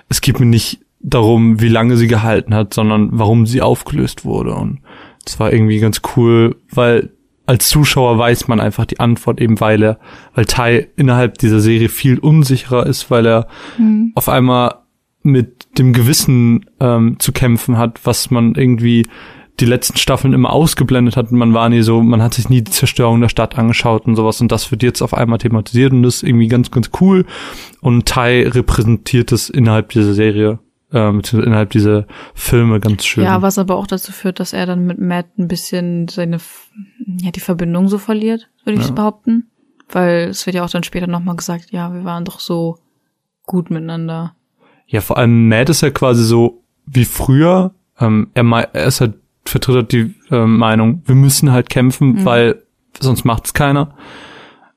Es 0.10 0.22
geht 0.22 0.40
mir 0.40 0.46
nicht 0.46 0.80
darum, 1.00 1.62
wie 1.62 1.70
lange 1.70 1.98
sie 1.98 2.08
gehalten 2.08 2.54
hat, 2.54 2.74
sondern 2.74 3.10
warum 3.12 3.46
sie 3.46 3.62
aufgelöst 3.62 4.26
wurde. 4.26 4.56
Und 4.56 4.80
das 5.24 5.40
war 5.40 5.54
irgendwie 5.54 5.80
ganz 5.80 6.02
cool, 6.16 6.56
weil 6.72 7.12
als 7.46 7.70
Zuschauer 7.70 8.18
weiß 8.18 8.50
man 8.50 8.60
einfach 8.60 8.86
die 8.86 9.00
Antwort 9.00 9.40
eben, 9.40 9.60
weil 9.62 9.82
er, 9.82 10.00
weil 10.36 10.46
Tai 10.46 10.88
innerhalb 10.98 11.38
dieser 11.38 11.62
Serie 11.62 11.88
viel 11.88 12.20
unsicherer 12.20 12.86
ist, 12.86 13.10
weil 13.10 13.26
er 13.26 13.48
mhm. 13.78 14.12
auf 14.16 14.28
einmal 14.28 14.80
mit 15.24 15.78
dem 15.78 15.94
Gewissen 15.94 16.66
ähm, 16.80 17.18
zu 17.20 17.32
kämpfen 17.32 17.78
hat, 17.78 18.02
was 18.06 18.32
man 18.32 18.56
irgendwie 18.56 19.08
die 19.60 19.66
letzten 19.66 19.98
Staffeln 19.98 20.34
immer 20.34 20.52
ausgeblendet 20.52 21.18
hat. 21.18 21.32
Man 21.32 21.54
war 21.54 21.70
nie 21.70 21.82
so, 21.82 22.02
man 22.02 22.22
hat 22.22 22.36
sich 22.36 22.50
nie 22.50 22.62
die 22.62 22.72
Zerstörung 22.72 23.22
der 23.22 23.30
Stadt 23.30 23.58
angeschaut 23.58 24.06
und 24.06 24.16
sowas. 24.16 24.40
Und 24.40 24.52
das 24.52 24.70
wird 24.72 24.84
jetzt 24.84 25.02
auf 25.02 25.14
einmal 25.14 25.40
thematisiert 25.40 25.94
und 25.94 26.04
das 26.04 26.18
ist 26.18 26.24
irgendwie 26.24 26.48
ganz, 26.48 26.70
ganz 26.70 26.92
cool. 27.02 27.26
Und 27.82 28.06
Tai 28.06 28.48
repräsentiert 28.48 29.32
es 29.32 29.50
innerhalb 29.50 29.90
dieser 29.90 30.14
Serie, 30.14 30.60
äh, 30.94 31.10
innerhalb 31.10 31.72
dieser 31.72 32.06
Filme 32.36 32.80
ganz 32.80 33.06
schön. 33.06 33.24
Ja, 33.24 33.42
was 33.42 33.58
aber 33.58 33.78
auch 33.78 33.88
dazu 33.88 34.12
führt, 34.12 34.40
dass 34.40 34.54
er 34.54 34.68
dann 34.68 34.86
mit 34.86 35.00
Matt 35.00 35.26
ein 35.40 35.48
bisschen 35.48 36.08
seine, 36.08 36.38
ja, 37.22 37.32
die 37.32 37.40
Verbindung 37.40 37.88
so 37.88 37.98
verliert, 37.98 38.50
würde 38.64 38.80
ich 38.80 38.88
ja. 38.88 38.94
behaupten. 38.94 39.50
Weil 39.90 40.28
es 40.30 40.46
wird 40.46 40.56
ja 40.56 40.66
auch 40.66 40.70
dann 40.70 40.84
später 40.84 41.08
nochmal 41.08 41.36
gesagt, 41.36 41.72
ja, 41.72 41.94
wir 41.94 42.04
waren 42.04 42.26
doch 42.26 42.40
so 42.40 42.78
gut 43.46 43.72
miteinander. 43.72 44.36
Ja, 44.86 45.02
vor 45.02 45.18
allem 45.18 45.48
Matt 45.48 45.70
ist 45.70 45.82
ja 45.82 45.90
quasi 45.90 46.24
so 46.24 46.62
wie 46.86 47.06
früher. 47.06 47.74
Ähm, 48.00 48.30
er, 48.36 48.44
er 48.74 48.86
ist 48.86 49.02
halt 49.02 49.16
vertritt 49.50 49.76
halt 49.76 49.92
die 49.92 50.16
äh, 50.30 50.46
Meinung, 50.46 51.02
wir 51.06 51.16
müssen 51.16 51.52
halt 51.52 51.70
kämpfen, 51.70 52.14
mhm. 52.14 52.26
weil 52.26 52.64
sonst 53.00 53.26
macht's 53.26 53.54
keiner. 53.54 53.96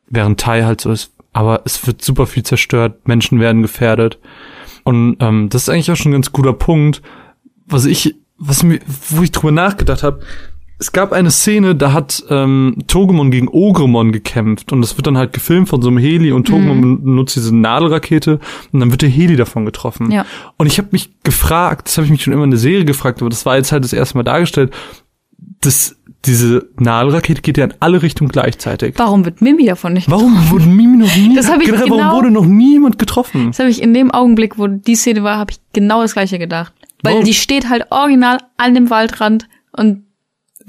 Während 0.09 0.41
Tai 0.41 0.65
halt 0.65 0.81
so 0.81 0.91
ist, 0.91 1.13
aber 1.33 1.63
es 1.65 1.87
wird 1.87 2.03
super 2.03 2.27
viel 2.27 2.43
zerstört, 2.43 3.07
Menschen 3.07 3.41
werden 3.41 3.63
gefährdet. 3.63 4.19
Und 4.85 5.17
ähm, 5.21 5.49
das 5.49 5.63
ist 5.63 5.69
eigentlich 5.69 5.91
auch 5.91 5.97
schon 5.97 6.11
ein 6.11 6.15
ganz 6.15 6.33
guter 6.33 6.53
Punkt, 6.53 7.03
was 7.67 7.85
ich, 7.85 8.17
was 8.39 8.63
mir, 8.63 8.81
wo 9.11 9.23
ich 9.23 9.31
drüber 9.31 9.53
nachgedacht 9.53 10.03
habe, 10.03 10.21
es 10.81 10.93
gab 10.93 11.13
eine 11.13 11.31
Szene, 11.31 11.77
da 11.77 11.93
hat 11.93 12.25
ähm, 12.31 12.77
Togemon 12.87 13.31
gegen 13.31 13.49
Ogremon 13.49 14.13
gekämpft 14.13 14.73
und 14.73 14.81
das 14.81 14.97
wird 14.97 15.07
dann 15.07 15.19
halt 15.19 15.35
gefilmt 15.35 15.69
von 15.69 15.83
so 15.83 15.89
einem 15.89 15.99
Heli 15.99 16.33
und 16.33 16.47
Togemon 16.49 16.81
mhm. 16.81 17.05
benutzt 17.05 17.37
diese 17.37 17.55
Nadelrakete 17.55 18.41
und 18.73 18.81
dann 18.81 18.91
wird 18.91 19.03
der 19.03 19.11
Heli 19.11 19.37
davon 19.37 19.67
getroffen. 19.67 20.11
Ja. 20.11 20.25
Und 20.57 20.67
ich 20.67 20.79
habe 20.79 20.89
mich 20.93 21.11
gefragt, 21.23 21.87
das 21.87 21.99
habe 21.99 22.07
ich 22.07 22.11
mich 22.11 22.23
schon 22.23 22.33
immer 22.33 22.45
in 22.45 22.51
der 22.51 22.59
Serie 22.59 22.87
gefragt, 22.87 23.21
aber 23.21 23.29
das 23.29 23.45
war 23.45 23.59
jetzt 23.59 23.73
halt 23.73 23.85
das 23.85 23.93
erste 23.93 24.17
Mal 24.17 24.23
dargestellt, 24.23 24.73
dass 25.61 25.97
diese 26.25 26.69
Nadelrakete 26.79 27.43
geht 27.43 27.59
ja 27.59 27.65
in 27.65 27.75
alle 27.81 28.03
Richtungen 28.03 28.31
gleichzeitig. 28.31 28.95
Warum 28.97 29.27
wird 29.27 29.43
Mimi 29.43 29.67
davon 29.67 29.93
nicht 29.93 30.07
getroffen? 30.07 30.35
Warum 30.35 30.51
wurde 30.51 30.65
Mimi 30.65 30.97
noch 30.97 31.15
nie 31.15 31.37
das 31.37 31.51
hab 31.51 31.61
ich 31.61 31.67
genau, 31.67 31.99
Warum 31.99 32.17
wurde 32.17 32.31
noch 32.31 32.47
niemand 32.47 32.99
getroffen? 32.99 33.49
Das 33.49 33.59
habe 33.59 33.69
ich 33.69 33.83
in 33.83 33.93
dem 33.93 34.11
Augenblick, 34.11 34.59
wo 34.59 34.67
die 34.67 34.97
Szene 34.97 35.23
war, 35.23 35.37
habe 35.37 35.53
ich 35.53 35.59
genau 35.75 36.01
das 36.01 36.15
gleiche 36.15 36.39
gedacht. 36.39 36.73
Weil 37.03 37.15
warum? 37.15 37.25
die 37.27 37.35
steht 37.35 37.69
halt 37.69 37.87
original 37.91 38.39
an 38.57 38.75
dem 38.75 38.89
Waldrand 38.89 39.47
und 39.73 40.05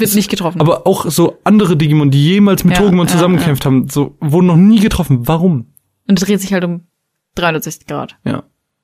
wird 0.01 0.13
nicht 0.15 0.29
getroffen. 0.29 0.59
Aber 0.59 0.85
auch 0.85 1.09
so 1.09 1.37
andere 1.43 1.77
Digimon, 1.77 2.11
die 2.11 2.23
jemals 2.23 2.63
mit 2.63 2.75
ja, 2.75 2.81
Togemon 2.81 3.07
ja, 3.07 3.13
zusammengekämpft 3.13 3.63
ja. 3.63 3.71
haben, 3.71 3.87
so 3.87 4.17
wurden 4.19 4.47
noch 4.47 4.57
nie 4.57 4.79
getroffen. 4.79 5.27
Warum? 5.27 5.67
Und 6.07 6.21
es 6.21 6.25
dreht 6.25 6.41
sich 6.41 6.51
halt 6.51 6.65
um 6.65 6.81
360 7.35 7.87
Grad. 7.87 8.17
Ja. 8.25 8.43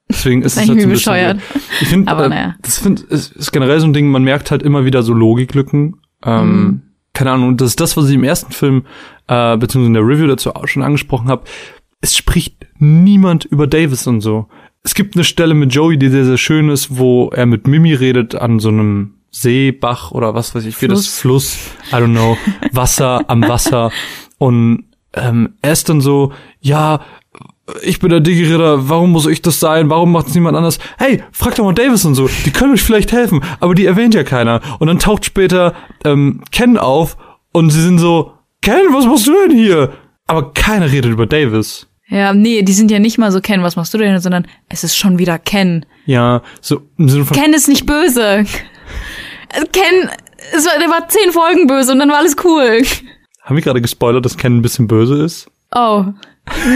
Deswegen 0.09 0.41
ist 0.41 0.53
es 0.53 0.59
halt 0.59 0.67
so 0.67 0.73
ein 0.73 0.89
bescheuert. 0.89 1.41
Ich 1.81 1.89
finde, 1.89 2.11
äh, 2.11 2.29
naja. 2.29 2.55
das 2.61 2.79
find, 2.79 3.01
ist, 3.01 3.35
ist 3.35 3.51
generell 3.51 3.79
so 3.79 3.87
ein 3.87 3.93
Ding, 3.93 4.09
man 4.09 4.23
merkt 4.23 4.51
halt 4.51 4.63
immer 4.63 4.85
wieder 4.85 5.03
so 5.03 5.13
Logiklücken. 5.13 5.97
Ähm, 6.23 6.49
mhm. 6.49 6.81
Keine 7.13 7.31
Ahnung, 7.31 7.57
das 7.57 7.69
ist 7.69 7.81
das, 7.81 7.97
was 7.97 8.07
ich 8.07 8.15
im 8.15 8.23
ersten 8.23 8.53
Film, 8.53 8.85
äh, 9.27 9.57
beziehungsweise 9.57 9.87
in 9.87 9.93
der 9.93 10.07
Review 10.07 10.27
dazu 10.27 10.55
auch 10.55 10.67
schon 10.67 10.83
angesprochen 10.83 11.27
habe. 11.27 11.43
Es 11.99 12.15
spricht 12.15 12.67
niemand 12.77 13.43
über 13.45 13.67
Davis 13.67 14.07
und 14.07 14.21
so. 14.21 14.47
Es 14.83 14.93
gibt 14.93 15.15
eine 15.15 15.25
Stelle 15.25 15.53
mit 15.53 15.73
Joey, 15.73 15.97
die 15.97 16.09
sehr, 16.09 16.25
sehr 16.25 16.37
schön 16.37 16.69
ist, 16.69 16.97
wo 16.97 17.29
er 17.29 17.45
mit 17.45 17.67
Mimi 17.67 17.93
redet 17.93 18.35
an 18.35 18.59
so 18.59 18.69
einem 18.69 19.15
See, 19.31 19.71
Bach 19.71 20.11
oder 20.11 20.33
was 20.33 20.55
weiß 20.55 20.65
ich, 20.65 20.81
wie 20.81 20.87
das 20.87 21.07
Fluss, 21.07 21.57
I 21.91 21.95
don't 21.95 22.11
know, 22.11 22.37
Wasser 22.71 23.23
am 23.27 23.47
Wasser. 23.47 23.91
Und 24.37 24.85
ähm, 25.13 25.53
er 25.61 25.73
ist 25.73 25.89
dann 25.89 26.01
so, 26.01 26.31
ja, 26.61 27.01
ich 27.83 27.99
bin 27.99 28.09
der 28.09 28.21
Digi-Ritter, 28.21 28.89
warum 28.89 29.11
muss 29.11 29.25
ich 29.25 29.41
das 29.41 29.59
sein? 29.59 29.89
Warum 29.89 30.11
macht 30.11 30.27
es 30.27 30.35
niemand 30.35 30.55
anders? 30.55 30.79
Hey, 30.97 31.23
frag 31.31 31.55
doch 31.55 31.65
mal 31.65 31.73
Davis 31.73 32.05
und 32.05 32.15
so, 32.15 32.29
die 32.45 32.51
können 32.51 32.73
euch 32.73 32.83
vielleicht 32.83 33.11
helfen, 33.11 33.43
aber 33.59 33.75
die 33.75 33.85
erwähnt 33.85 34.13
ja 34.15 34.23
keiner. 34.23 34.61
Und 34.79 34.87
dann 34.87 34.99
taucht 34.99 35.25
später 35.25 35.73
ähm, 36.05 36.41
Ken 36.51 36.77
auf 36.77 37.17
und 37.51 37.71
sie 37.71 37.81
sind 37.81 37.99
so, 37.99 38.33
Ken, 38.61 38.93
was 38.93 39.05
machst 39.05 39.27
du 39.27 39.33
denn 39.47 39.57
hier? 39.57 39.93
Aber 40.27 40.53
keiner 40.53 40.91
redet 40.91 41.11
über 41.11 41.25
Davis. 41.25 41.87
Ja, 42.09 42.33
nee, 42.33 42.61
die 42.61 42.73
sind 42.73 42.89
ja 42.89 42.99
nicht 42.99 43.17
mal 43.17 43.31
so 43.31 43.41
Ken, 43.41 43.63
was 43.63 43.75
machst 43.75 43.93
du 43.93 43.97
denn, 43.97 44.19
sondern 44.19 44.47
es 44.69 44.83
ist 44.83 44.95
schon 44.97 45.19
wieder 45.19 45.37
Ken. 45.37 45.85
Ja, 46.05 46.41
so 46.61 46.81
im 46.97 47.09
Sinne 47.09 47.25
von, 47.25 47.35
Ken 47.35 47.53
ist 47.53 47.67
nicht 47.67 47.85
böse. 47.85 48.45
Ken, 49.71 50.09
es 50.55 50.65
war, 50.65 50.79
der 50.79 50.89
war 50.89 51.07
zehn 51.09 51.31
Folgen 51.31 51.67
böse 51.67 51.91
und 51.93 51.99
dann 51.99 52.09
war 52.09 52.17
alles 52.17 52.35
cool. 52.43 52.81
haben 53.43 53.55
wir 53.55 53.63
gerade 53.63 53.81
gespoilert, 53.81 54.25
dass 54.25 54.37
Ken 54.37 54.57
ein 54.57 54.61
bisschen 54.61 54.87
böse 54.87 55.23
ist? 55.23 55.49
Oh. 55.73 56.05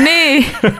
Nee. 0.03 0.45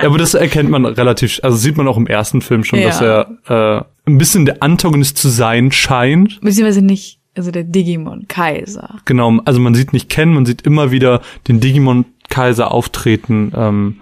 Ja, 0.00 0.06
aber 0.08 0.18
das 0.18 0.34
erkennt 0.34 0.70
man 0.70 0.84
relativ, 0.86 1.40
also 1.42 1.56
sieht 1.56 1.76
man 1.76 1.86
auch 1.86 1.96
im 1.98 2.06
ersten 2.06 2.40
Film 2.40 2.64
schon, 2.64 2.78
Ja. 2.78 2.86
dass 2.88 3.00
er 3.02 3.84
äh, 4.06 4.10
ein 4.10 4.18
bisschen 4.18 4.46
der 4.46 4.62
Antagonist 4.62 5.18
zu 5.18 5.28
sein 5.28 5.72
scheint. 5.72 6.40
Beziehungsweise 6.40 6.80
nicht, 6.82 7.18
also 7.36 7.50
der 7.50 7.64
Digimon-Kaiser. 7.64 9.00
Genau, 9.04 9.40
also 9.44 9.60
man 9.60 9.74
sieht 9.74 9.92
nicht 9.92 10.08
Ken, 10.08 10.32
man 10.32 10.46
sieht 10.46 10.62
immer 10.62 10.90
wieder 10.90 11.20
den 11.48 11.60
Digimon-Kaiser 11.60 12.70
auftreten. 12.72 13.52
Ähm, 13.54 14.00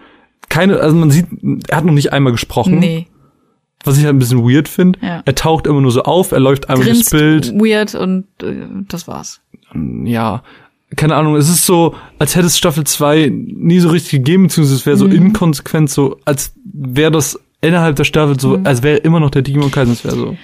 keine, 0.49 0.79
also 0.81 0.95
man 0.97 1.11
sieht, 1.11 1.27
er 1.69 1.79
hat 1.79 1.85
noch 1.85 1.93
nicht 1.93 2.13
einmal 2.13 2.33
gesprochen, 2.33 2.79
Nee. 2.79 3.09
Was 3.85 3.97
ich 3.99 4.05
halt 4.05 4.15
ein 4.15 4.19
bisschen 4.19 4.43
weird 4.43 4.69
finde. 4.69 4.99
Ja. 5.03 5.23
Er 5.25 5.35
taucht 5.35 5.67
immer 5.67 5.81
nur 5.81 5.91
so 5.93 6.03
auf, 6.03 6.33
er 6.33 6.41
läuft 6.41 6.69
einmal 6.69 6.85
durchs 6.87 7.11
Grinst 7.11 7.53
Bild. 7.53 7.55
weird 7.55 7.95
und 7.95 8.25
äh, 8.43 8.67
das 8.89 9.07
war's. 9.09 9.41
Ja, 10.05 10.43
keine 10.97 11.15
Ahnung, 11.17 11.37
es 11.37 11.49
ist 11.49 11.67
so, 11.67 11.95
als 12.19 12.35
hätte 12.35 12.47
es 12.47 12.57
Staffel 12.57 12.85
2 12.85 13.31
nie 13.33 13.79
so 13.81 13.91
richtig 13.91 14.11
gegeben, 14.13 14.45
beziehungsweise 14.45 14.77
es 14.77 14.87
wäre 14.87 14.97
so 14.97 15.05
Mhm. 15.07 15.13
inkonsequent, 15.13 15.91
so 15.91 16.19
als 16.25 16.55
wäre 16.65 17.11
das 17.11 17.39
innerhalb 17.61 17.97
der 17.97 18.05
Staffel 18.05 18.39
so, 18.41 18.57
Mhm. 18.59 18.67
als 18.67 18.83
wäre 18.83 18.97
immer 18.99 19.21
noch 19.21 19.31
der 19.31 19.43
Digimon-Kaiser, 19.43 19.93
es 19.93 20.05
wäre 20.05 20.17
so. 20.17 20.37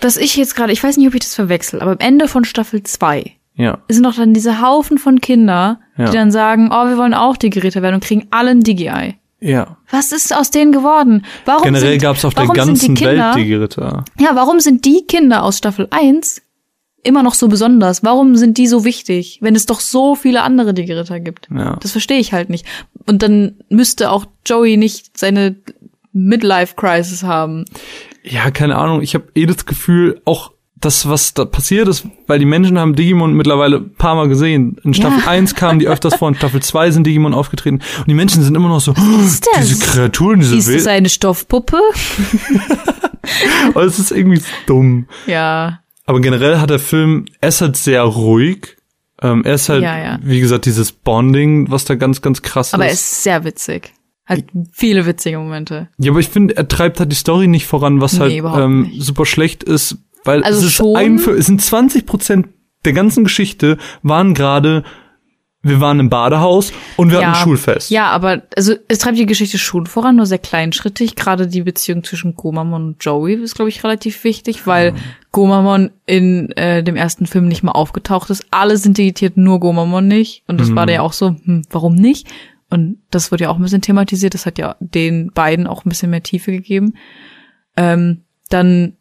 Was 0.00 0.16
ich 0.16 0.36
jetzt 0.36 0.56
gerade, 0.56 0.72
ich 0.72 0.82
weiß 0.82 0.96
nicht, 0.96 1.06
ob 1.06 1.14
ich 1.14 1.20
das 1.20 1.34
verwechsel, 1.34 1.80
aber 1.80 1.92
am 1.92 1.98
Ende 2.00 2.26
von 2.26 2.44
Staffel 2.44 2.82
2 2.82 3.32
Ja. 3.54 3.78
sind 3.88 4.04
doch 4.04 4.14
dann 4.16 4.34
diese 4.34 4.60
Haufen 4.60 4.98
von 4.98 5.20
Kinder, 5.20 5.78
Ja. 5.96 6.06
die 6.10 6.16
dann 6.16 6.32
sagen, 6.32 6.70
oh, 6.72 6.88
wir 6.88 6.96
wollen 6.98 7.14
auch 7.14 7.36
Digi-Ritter 7.36 7.82
werden 7.82 7.94
und 7.96 8.04
kriegen 8.04 8.26
alle 8.30 8.50
ein 8.50 8.62
Digi-Eye. 8.62 9.14
Ja. 9.42 9.76
Was 9.90 10.12
ist 10.12 10.34
aus 10.34 10.50
denen 10.50 10.72
geworden? 10.72 11.24
Warum 11.44 11.64
Generell 11.64 11.92
sind, 11.92 12.02
gab 12.02 12.16
es 12.16 12.24
auf 12.24 12.34
der 12.34 12.46
ganzen 12.46 12.94
die 12.94 13.04
Welt 13.04 13.16
Kinder, 13.16 13.34
Digi-Ritter. 13.34 14.04
Ja, 14.18 14.30
warum 14.34 14.60
sind 14.60 14.84
die 14.84 15.04
Kinder 15.06 15.42
aus 15.42 15.58
Staffel 15.58 15.88
1 15.90 16.42
immer 17.02 17.24
noch 17.24 17.34
so 17.34 17.48
besonders? 17.48 18.04
Warum 18.04 18.36
sind 18.36 18.56
die 18.56 18.68
so 18.68 18.84
wichtig, 18.84 19.38
wenn 19.42 19.56
es 19.56 19.66
doch 19.66 19.80
so 19.80 20.14
viele 20.14 20.42
andere 20.42 20.74
Digi-Ritter 20.74 21.18
gibt? 21.18 21.48
Ja. 21.50 21.76
Das 21.80 21.90
verstehe 21.90 22.20
ich 22.20 22.32
halt 22.32 22.50
nicht. 22.50 22.64
Und 23.06 23.22
dann 23.22 23.56
müsste 23.68 24.12
auch 24.12 24.26
Joey 24.46 24.76
nicht 24.76 25.18
seine 25.18 25.56
Midlife-Crisis 26.12 27.24
haben. 27.24 27.64
Ja, 28.22 28.52
keine 28.52 28.76
Ahnung. 28.76 29.02
Ich 29.02 29.14
habe 29.14 29.24
eh 29.34 29.46
das 29.46 29.66
Gefühl, 29.66 30.20
auch 30.24 30.52
das, 30.84 31.08
was 31.08 31.32
da 31.34 31.44
passiert 31.44 31.88
ist, 31.88 32.06
weil 32.26 32.38
die 32.38 32.44
Menschen 32.44 32.78
haben 32.78 32.94
Digimon 32.94 33.34
mittlerweile 33.34 33.76
ein 33.78 33.94
paar 33.94 34.14
Mal 34.14 34.28
gesehen. 34.28 34.76
In 34.84 34.92
Staffel 34.94 35.20
Ja. 35.20 35.28
1 35.30 35.54
kamen 35.54 35.78
die 35.78 35.88
öfters 35.88 36.14
vor, 36.16 36.28
in 36.28 36.34
Staffel 36.34 36.60
2 36.62 36.90
sind 36.90 37.06
Digimon 37.06 37.34
aufgetreten. 37.34 37.80
Und 37.98 38.08
die 38.08 38.14
Menschen 38.14 38.42
sind 38.42 38.54
immer 38.56 38.68
noch 38.68 38.80
so, 38.80 38.92
ist 38.92 39.46
das? 39.54 39.68
diese 39.68 39.84
Kreaturen, 39.84 40.40
diese 40.40 40.56
Ist 40.56 40.68
das 40.74 40.86
eine 40.86 41.08
Stoffpuppe? 41.08 41.78
Aber 43.68 43.82
es 43.84 43.98
ist 43.98 44.10
irgendwie 44.10 44.42
dumm. 44.66 45.06
Ja. 45.26 45.80
Aber 46.06 46.20
generell 46.20 46.58
hat 46.58 46.70
der 46.70 46.78
Film, 46.78 47.26
er 47.40 47.48
ist 47.50 47.60
halt 47.60 47.76
sehr 47.76 48.02
ruhig. 48.02 48.76
Ähm, 49.20 49.44
er 49.44 49.54
ist 49.54 49.68
halt, 49.68 49.82
Ja, 49.82 49.98
ja. 49.98 50.18
wie 50.22 50.40
gesagt, 50.40 50.66
dieses 50.66 50.90
Bonding, 50.92 51.70
was 51.70 51.84
da 51.84 51.94
ganz, 51.94 52.22
ganz 52.22 52.42
krass 52.42 52.74
Aber 52.74 52.84
er 52.86 52.92
ist. 52.92 53.00
ist 53.00 53.22
sehr 53.22 53.44
witzig. 53.44 53.92
Hat 54.24 54.44
viele 54.72 55.06
witzige 55.06 55.38
Momente. 55.38 55.88
Ja, 55.98 56.10
aber 56.12 56.20
ich 56.20 56.28
finde, 56.28 56.56
er 56.56 56.66
treibt 56.68 56.98
halt 57.00 57.10
die 57.12 57.16
Story 57.16 57.46
nicht 57.48 57.66
voran, 57.66 58.00
was 58.00 58.14
Nee, 58.14 58.40
halt 58.42 58.60
ähm, 58.64 58.82
nicht. 58.82 59.02
super 59.02 59.26
schlecht 59.26 59.62
ist, 59.64 59.98
weil 60.24 60.42
Also 60.44 60.60
es 60.60 60.64
ist 60.66 60.72
schon. 60.74 60.96
ein, 60.96 61.16
es 61.16 61.46
sind 61.46 61.60
20 61.62 62.06
Prozent 62.06 62.48
der 62.84 62.92
ganzen 62.92 63.24
Geschichte 63.24 63.78
waren 64.02 64.34
gerade, 64.34 64.82
wir 65.62 65.80
waren 65.80 66.00
im 66.00 66.10
Badehaus 66.10 66.72
und 66.96 67.12
wir 67.12 67.18
hatten 67.18 67.28
ein 67.28 67.34
Schulfest. 67.36 67.90
Ja, 67.90 68.06
aber 68.08 68.42
also 68.56 68.74
es 68.88 68.98
treibt 68.98 69.16
die 69.18 69.26
Geschichte 69.26 69.58
schon 69.58 69.86
voran, 69.86 70.16
nur 70.16 70.26
sehr 70.26 70.38
kleinschrittig. 70.38 71.14
Gerade 71.14 71.46
die 71.46 71.62
Beziehung 71.62 72.02
zwischen 72.02 72.34
Gomamon 72.34 72.82
und 72.84 73.04
Joey 73.04 73.34
ist, 73.34 73.54
glaube 73.54 73.68
ich, 73.68 73.84
relativ 73.84 74.24
wichtig, 74.24 74.66
weil 74.66 74.94
Gomamon 75.30 75.90
in 76.06 76.50
äh, 76.56 76.82
dem 76.82 76.96
ersten 76.96 77.26
Film 77.26 77.46
nicht 77.46 77.62
mal 77.62 77.70
aufgetaucht 77.70 78.30
ist. 78.30 78.44
Alle 78.50 78.76
sind 78.76 78.98
digitiert, 78.98 79.36
nur 79.36 79.60
Gomamon 79.60 80.08
nicht. 80.08 80.42
Und 80.48 80.60
das 80.60 80.70
Mhm. 80.70 80.74
war 80.76 80.86
da 80.86 80.92
ja 80.94 81.02
auch 81.02 81.12
so, 81.12 81.36
hm, 81.44 81.62
warum 81.70 81.94
nicht? 81.94 82.26
Und 82.68 82.98
das 83.12 83.30
wurde 83.30 83.44
ja 83.44 83.50
auch 83.50 83.56
ein 83.56 83.62
bisschen 83.62 83.82
thematisiert. 83.82 84.34
Das 84.34 84.46
hat 84.46 84.58
ja 84.58 84.74
den 84.80 85.30
beiden 85.30 85.68
auch 85.68 85.84
ein 85.84 85.88
bisschen 85.88 86.10
mehr 86.10 86.24
Tiefe 86.24 86.50
gegeben. 86.50 86.94
Ähm, 87.76 88.22
dann, 88.48 88.94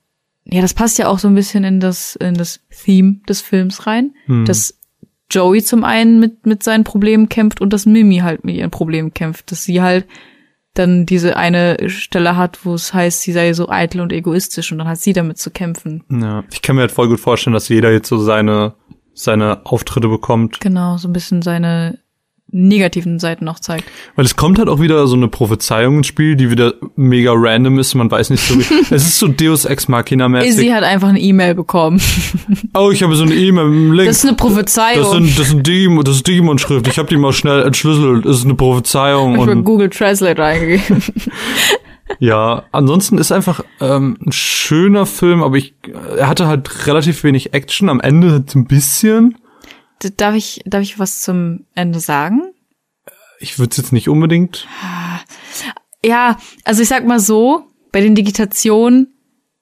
ja, 0.46 0.62
das 0.62 0.74
passt 0.74 0.98
ja 0.98 1.08
auch 1.08 1.20
so 1.20 1.28
ein 1.28 1.36
bisschen 1.36 1.64
in 1.64 1.80
das, 1.80 2.16
in 2.16 2.34
das 2.34 2.60
Theme 2.84 3.22
des 3.30 3.42
Films 3.42 3.88
rein, 3.88 4.14
Hm. 4.26 4.46
dass 4.46 4.78
Joey 5.30 5.64
zum 5.64 5.84
einen 5.86 6.20
mit, 6.20 6.46
mit 6.46 6.62
seinen 6.62 6.84
Problemen 6.84 7.30
kämpft 7.30 7.62
und 7.62 7.72
dass 7.72 7.86
Mimi 7.86 8.18
halt 8.18 8.44
mit 8.44 8.56
ihren 8.56 8.72
Problemen 8.72 9.14
kämpft, 9.14 9.52
dass 9.52 9.64
sie 9.64 9.82
halt 9.82 10.06
dann 10.74 11.06
diese 11.06 11.38
eine 11.38 11.78
Stelle 11.90 12.36
hat, 12.38 12.66
wo 12.66 12.74
es 12.74 12.94
heißt, 12.94 13.22
sie 13.22 13.32
sei 13.32 13.54
so 13.54 13.70
eitel 13.70 14.02
und 14.02 14.12
egoistisch 14.12 14.72
und 14.72 14.78
dann 14.80 14.88
hat 14.88 15.00
sie 15.00 15.14
damit 15.14 15.38
zu 15.38 15.52
kämpfen. 15.52 16.04
ja. 16.10 16.44
Ich 16.52 16.62
kann 16.62 16.76
mir 16.76 16.82
halt 16.82 16.92
voll 16.92 17.08
gut 17.08 17.20
vorstellen, 17.20 17.54
dass 17.54 17.70
jeder 17.70 17.92
jetzt 17.92 18.10
so 18.10 18.18
seine, 18.18 18.74
seine 19.14 19.66
Auftritte 19.66 20.08
bekommt. 20.10 20.60
Genau, 20.60 20.98
so 20.98 21.08
ein 21.08 21.14
bisschen 21.14 21.42
seine 21.42 22.00
negativen 22.52 23.20
Seiten 23.20 23.46
noch 23.46 23.60
zeigt. 23.60 23.86
Weil 24.16 24.26
es 24.26 24.36
kommt 24.36 24.60
halt 24.60 24.70
auch 24.70 24.80
wieder 24.80 25.08
so 25.08 25.16
eine 25.16 25.28
Prophezeiung 25.28 25.98
ins 25.98 26.08
Spiel, 26.08 26.36
die 26.36 26.52
wieder 26.52 26.74
mega 26.96 27.32
random 27.34 27.80
ist. 27.80 27.96
Man 27.96 28.12
weiß 28.12 28.30
nicht 28.30 28.46
so 28.46 28.56
wie. 28.56 28.66
es 28.94 29.08
ist 29.08 29.20
so 29.20 29.28
Deus 29.28 29.66
Ex 29.66 29.88
Machina 29.88 30.28
mäßig. 30.30 30.56
Sie 30.56 30.74
hat 30.74 30.84
einfach 30.84 31.10
eine 31.10 31.20
E-Mail 31.20 31.56
bekommen. 31.56 32.02
Oh, 32.74 32.90
ich 32.92 33.04
habe 33.04 33.16
so 33.16 33.24
eine 33.24 33.34
E-Mail 33.34 33.66
mit 33.66 33.76
einem 33.76 33.94
Link. 33.94 34.08
Das 34.08 34.18
ist 34.18 34.26
eine 34.26 34.36
Das 34.38 34.48
Prophezeiung. 34.48 35.12
sind, 35.12 35.40
das 35.40 35.50
sind 35.50 35.68
Digimon, 35.68 36.06
das 36.06 36.16
ist 36.16 36.28
Digimon-Schrift. 36.28 36.88
Ich 36.88 36.98
habe 36.98 37.10
die 37.10 37.18
mal 37.18 37.34
schnell 37.34 37.64
entschlüsselt. 37.64 38.26
Das 38.26 38.38
ist 38.38 38.46
eine 38.46 38.56
Prophezeiung. 38.56 39.36
ich 39.36 39.42
habe 39.42 39.52
Und 39.52 39.64
Google 39.66 39.90
Translate 39.90 40.42
reingegeben. 40.42 41.04
ja, 42.20 42.64
ansonsten 42.72 43.18
ist 43.18 43.32
einfach 43.32 43.64
ähm, 43.82 44.18
ein 44.26 44.32
schöner 44.32 45.06
Film, 45.06 45.44
aber 45.44 45.58
ich, 45.58 45.74
er 46.18 46.28
hatte 46.28 46.48
halt 46.48 46.88
relativ 46.88 47.24
wenig 47.24 47.54
Action. 47.54 47.90
Am 47.90 48.00
Ende 48.00 48.44
ein 48.56 48.66
bisschen. 48.66 49.36
Darf 50.18 50.36
ich, 50.36 50.62
darf 50.66 50.82
ich 50.82 51.00
was 51.00 51.22
zum 51.22 51.66
Ende 51.76 52.00
sagen? 52.00 52.54
Ich 53.40 53.58
würde 53.60 53.72
es 53.72 53.78
jetzt 53.78 53.92
nicht 53.94 54.10
unbedingt. 54.10 54.68
Ja, 56.04 56.38
also 56.64 56.82
ich 56.82 56.88
sag 56.88 57.06
mal 57.06 57.20
so, 57.20 57.64
bei 57.92 58.02
den 58.02 58.16
Digitationen 58.16 59.14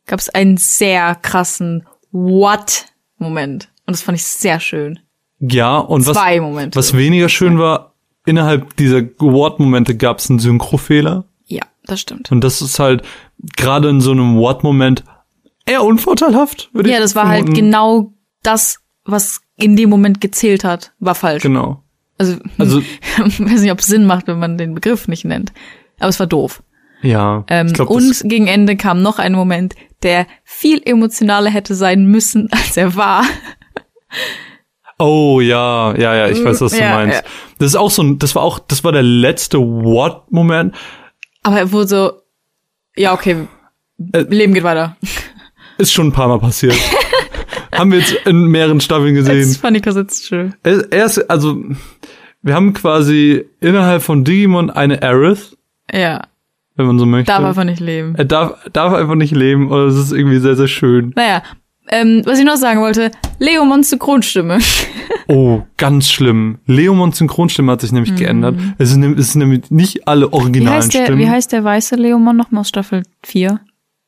gab 0.05 0.19
es 0.19 0.29
einen 0.29 0.57
sehr 0.57 1.15
krassen 1.15 1.85
What-Moment. 2.11 3.69
Und 3.85 3.93
das 3.95 4.01
fand 4.01 4.17
ich 4.17 4.25
sehr 4.25 4.59
schön. 4.59 4.99
Ja, 5.39 5.77
und 5.77 6.05
was, 6.05 6.17
Zwei 6.17 6.39
Momente. 6.41 6.77
was 6.77 6.95
weniger 6.95 7.29
schön 7.29 7.59
war, 7.59 7.95
innerhalb 8.25 8.75
dieser 8.75 9.01
What-Momente 9.19 9.95
gab 9.95 10.19
es 10.19 10.29
einen 10.29 10.39
Synchrofehler. 10.39 11.25
Ja, 11.45 11.63
das 11.85 12.01
stimmt. 12.01 12.31
Und 12.31 12.43
das 12.43 12.61
ist 12.61 12.79
halt 12.79 13.03
gerade 13.55 13.89
in 13.89 14.01
so 14.01 14.11
einem 14.11 14.37
What-Moment 14.37 15.03
eher 15.65 15.83
unvorteilhaft, 15.83 16.69
würde 16.73 16.89
ich 16.89 16.95
Ja, 16.95 17.01
das 17.01 17.15
war 17.15 17.27
halt 17.27 17.53
genau 17.53 18.13
das, 18.43 18.79
was 19.05 19.41
in 19.59 19.75
dem 19.75 19.89
Moment 19.89 20.21
gezählt 20.21 20.63
hat, 20.63 20.93
war 20.99 21.15
falsch. 21.15 21.43
Genau. 21.43 21.83
Also, 22.17 22.37
Also, 22.57 22.79
ich 22.79 23.39
weiß 23.39 23.61
nicht, 23.61 23.71
ob 23.71 23.79
es 23.79 23.87
Sinn 23.87 24.05
macht, 24.05 24.27
wenn 24.27 24.39
man 24.39 24.57
den 24.57 24.73
Begriff 24.75 25.07
nicht 25.07 25.25
nennt. 25.25 25.51
Aber 25.99 26.09
es 26.09 26.19
war 26.19 26.27
doof. 26.27 26.63
ja. 27.01 27.43
Ähm, 27.49 27.71
glaub, 27.73 27.89
und 27.89 28.21
gegen 28.25 28.47
Ende 28.47 28.75
kam 28.75 29.01
noch 29.01 29.19
ein 29.19 29.33
Moment, 29.33 29.75
der 30.03 30.27
viel 30.43 30.81
emotionaler 30.85 31.49
hätte 31.49 31.75
sein 31.75 32.05
müssen, 32.05 32.47
als 32.51 32.75
er 32.77 32.95
war. 32.95 33.23
oh 34.97 35.39
ja, 35.41 35.95
ja, 35.95 36.15
ja, 36.15 36.27
ich 36.29 36.43
weiß, 36.43 36.61
was 36.61 36.71
du 36.73 36.79
Ja, 36.79 36.93
meinst. 36.95 37.17
ja. 37.17 37.23
Das 37.59 37.67
ist 37.69 37.75
auch 37.75 37.91
so 37.91 38.01
ein, 38.03 38.19
das 38.19 38.35
war 38.35 38.43
auch, 38.43 38.59
das 38.59 38.83
war 38.83 38.91
der 38.91 39.03
letzte 39.03 39.59
What-Moment. 39.59 40.75
Aber 41.43 41.57
er 41.59 41.71
wurde 41.71 41.87
so, 41.87 42.11
ja, 42.95 43.13
okay, 43.13 43.47
Äh, 44.13 44.21
Leben 44.29 44.53
geht 44.53 44.63
weiter. 44.63 44.95
Ist 45.77 45.91
schon 45.93 46.07
ein 46.07 46.11
paar 46.13 46.27
Mal 46.29 46.39
passiert. 46.39 46.75
haben 47.71 47.91
wir 47.91 47.99
jetzt 47.99 48.13
in 48.25 48.45
mehreren 48.47 48.81
Staffeln 48.81 49.15
Das 49.15 49.25
gesehen. 49.27 49.59
fand 49.59 49.77
ich 49.77 49.85
jetzt 49.85 50.25
schön. 50.25 50.53
Er, 50.63 50.91
er 50.91 51.05
ist, 51.05 51.19
also, 51.29 51.61
wir 52.41 52.53
haben 52.55 52.73
quasi 52.73 53.45
innerhalb 53.61 54.01
von 54.01 54.23
Digimon 54.23 54.69
eine 54.69 55.01
Aerith, 55.03 55.57
Ja, 55.93 56.21
wenn 56.75 56.85
man 56.87 56.99
so 56.99 57.05
möchte. 57.05 57.31
darf 57.31 57.43
einfach 57.43 57.63
nicht 57.65 57.79
leben. 57.81 58.15
er 58.15 58.25
darf, 58.25 58.53
darf 58.73 58.93
einfach 58.93 59.15
nicht 59.15 59.35
leben, 59.35 59.69
und 59.69 59.87
es 59.87 59.95
ist 59.97 60.11
irgendwie 60.11 60.39
sehr, 60.39 60.55
sehr 60.55 60.67
schön. 60.67 61.13
Naja, 61.15 61.43
ähm, 61.91 62.21
was 62.25 62.37
ich 62.39 62.45
noch 62.45 62.55
sagen 62.57 62.81
wollte, 62.81 63.11
Leomons 63.39 63.89
Synchronstimme. 63.89 64.59
Oh, 65.31 65.61
ganz 65.77 66.09
schlimm. 66.09 66.57
Leomons 66.65 67.19
Synchronstimme 67.19 67.71
hat 67.71 67.81
sich 67.81 67.91
nämlich 67.91 68.15
geändert. 68.15 68.55
Es 68.79 68.89
sind, 68.89 69.19
es 69.19 69.33
sind 69.33 69.39
nämlich 69.41 69.69
nicht 69.69 70.07
alle. 70.07 70.27
Wie 70.27 70.33
originalen 70.33 70.77
heißt, 70.77 70.93
der, 70.95 71.03
Stimmen. 71.03 71.19
wie 71.19 71.29
heißt 71.29 71.51
der 71.51 71.63
weiße 71.63 71.97
Leomon 71.97 72.35
nochmal 72.35 72.61
aus 72.61 72.69
Staffel 72.69 73.03
4? 73.23 73.59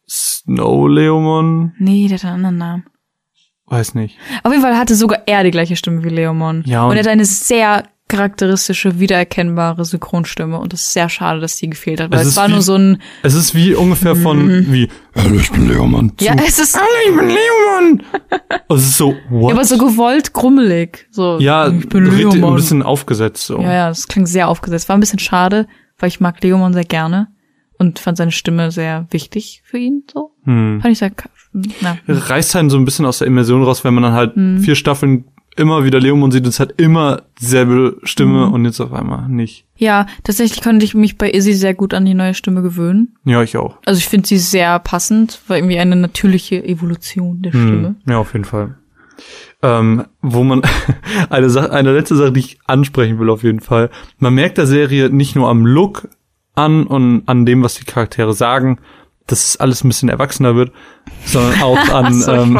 Snow 0.10 0.90
Leomon. 0.90 1.74
Nee, 1.78 2.08
der 2.08 2.18
hat 2.18 2.26
einen 2.26 2.34
anderen 2.46 2.58
Namen. 2.58 2.84
Weiß 3.72 3.96
nicht. 3.96 4.18
Auf 4.44 4.52
jeden 4.52 4.64
Fall 4.64 4.78
hatte 4.78 4.96
sogar 4.96 5.24
er 5.26 5.44
die 5.44 5.52
gleiche 5.52 5.76
Stimme 5.76 6.04
wie 6.04 6.10
Leomon. 6.10 6.64
Ja, 6.66 6.84
und, 6.84 6.92
und- 6.92 6.98
er 6.98 7.04
hat 7.04 7.08
eine 7.08 7.26
sehr 7.26 7.84
charakteristische, 8.08 9.00
wiedererkennbare 9.00 9.86
Synchronstimme. 9.86 10.60
Und 10.60 10.74
es 10.74 10.82
ist 10.82 10.94
sehr 10.94 11.08
schade, 11.08 11.40
dass 11.40 11.56
die 11.56 11.70
gefehlt 11.70 12.02
hat, 12.02 12.12
weil 12.12 12.20
Es 12.20 12.28
es, 12.28 12.36
war 12.36 12.48
wie- 12.50 12.52
nur 12.52 12.62
so 12.62 12.76
ein, 12.76 13.02
Es 13.24 13.34
ist 13.34 13.56
wie 13.56 13.74
ungefähr 13.74 14.18
von, 14.18 14.50
wie, 14.72 14.90
hallo, 15.16 15.36
ich 15.36 15.50
bin 15.50 15.70
Leomann. 15.70 16.12
ja, 16.20 16.36
es 16.46 16.60
ist 16.60 16.76
hallo, 16.76 16.86
ich 17.10 17.16
bin 17.16 17.28
Leomann. 17.30 18.04
Und 18.68 18.78
es 18.78 18.84
ist 18.88 18.98
so, 18.98 19.16
what? 19.30 19.54
aber 19.54 19.64
so 19.64 19.78
gewollt 19.78 20.34
grummelig. 20.34 21.08
So, 21.12 21.40
ja, 21.40 21.70
ich 21.70 21.88
bin 21.88 22.06
Leomon. 22.06 22.50
ein 22.52 22.56
bisschen 22.58 22.84
aufgesetzt, 22.84 23.46
so. 23.46 23.62
Ja, 23.62 23.74
ja, 23.74 23.88
das 23.90 24.08
klingt 24.10 24.28
sehr 24.28 24.50
aufgesetzt. 24.50 24.90
War 24.90 24.98
ein 24.98 25.00
bisschen 25.02 25.20
schade, 25.20 25.68
weil 25.98 26.10
ich 26.10 26.20
mag 26.20 26.44
Leomon 26.44 26.74
sehr 26.74 26.84
gerne 26.84 27.28
und 27.80 27.98
fand 28.00 28.18
seine 28.18 28.32
Stimme 28.34 28.72
sehr 28.72 29.08
wichtig 29.12 29.62
für 29.64 29.78
ihn, 29.78 30.04
so. 30.12 30.32
Hm. 30.44 30.80
Fand 30.82 30.92
ich 30.92 31.00
sehr, 31.00 31.12
na. 31.54 31.98
reißt 32.08 32.56
einen 32.56 32.70
so 32.70 32.78
ein 32.78 32.86
bisschen 32.86 33.06
aus 33.06 33.18
der 33.20 33.28
Immersion 33.28 33.64
raus, 33.64 33.84
wenn 33.84 33.94
man 33.94 34.04
dann 34.04 34.14
halt 34.14 34.38
Mhm. 34.38 34.60
vier 34.60 34.76
Staffeln 34.76 35.26
immer 35.58 35.84
wieder 35.84 36.00
Leomon 36.00 36.32
sieht 36.32 36.44
und 36.44 36.50
es 36.50 36.62
hat 36.62 36.76
immer 36.80 37.24
dieselbe 37.42 37.98
Stimme 38.04 38.48
Mhm. 38.48 38.54
und 38.54 38.66
jetzt 38.66 38.80
auf 38.80 38.94
einmal 38.94 39.28
nicht. 39.28 39.66
Ja, 39.76 40.06
tatsächlich 40.24 40.62
konnte 40.64 40.86
ich 40.86 40.94
mich 40.96 41.18
bei 41.18 41.30
Izzy 41.30 41.54
sehr 41.54 41.74
gut 41.74 41.94
an 41.94 42.06
die 42.06 42.14
neue 42.14 42.34
Stimme 42.34 42.62
gewöhnen. 42.62 43.16
Ja, 43.26 43.44
ich 43.44 43.58
auch. 43.58 43.78
Also 43.86 43.98
ich 44.00 44.08
finde 44.08 44.28
sie 44.30 44.38
sehr 44.38 44.80
passend, 44.80 45.42
war 45.48 45.58
irgendwie 45.58 45.78
eine 45.80 45.98
natürliche 45.98 46.64
Evolution 46.64 47.42
der 47.42 47.52
Stimme. 47.52 47.88
Hm. 47.90 47.96
Ja, 48.08 48.18
auf 48.20 48.32
jeden 48.32 48.46
Fall. 48.46 48.76
Ähm, 49.62 50.06
wo 50.22 50.44
man 50.44 50.62
eine 51.30 51.50
Sache, 51.50 51.72
eine 51.72 51.94
letzte 51.94 52.16
Sache, 52.16 52.32
die 52.32 52.40
ich 52.40 52.60
ansprechen 52.66 53.20
will, 53.20 53.30
auf 53.30 53.44
jeden 53.44 53.60
Fall. 53.60 53.90
Man 54.20 54.34
merkt 54.34 54.58
der 54.58 54.66
Serie 54.68 55.10
nicht 55.10 55.36
nur 55.36 55.50
am 55.50 55.66
Look 55.66 56.08
an 56.56 56.88
und 56.88 57.24
an 57.28 57.46
dem, 57.46 57.62
was 57.62 57.76
die 57.76 57.86
Charaktere 57.86 58.34
sagen, 58.34 58.80
dass 59.28 59.46
es 59.46 59.58
alles 59.58 59.84
ein 59.84 59.90
bisschen 59.90 60.10
erwachsener 60.10 60.56
wird, 60.56 60.72
sondern 61.26 61.62
auch 61.62 61.90
an, 61.90 62.14
So, 62.14 62.32
ähm, 62.32 62.60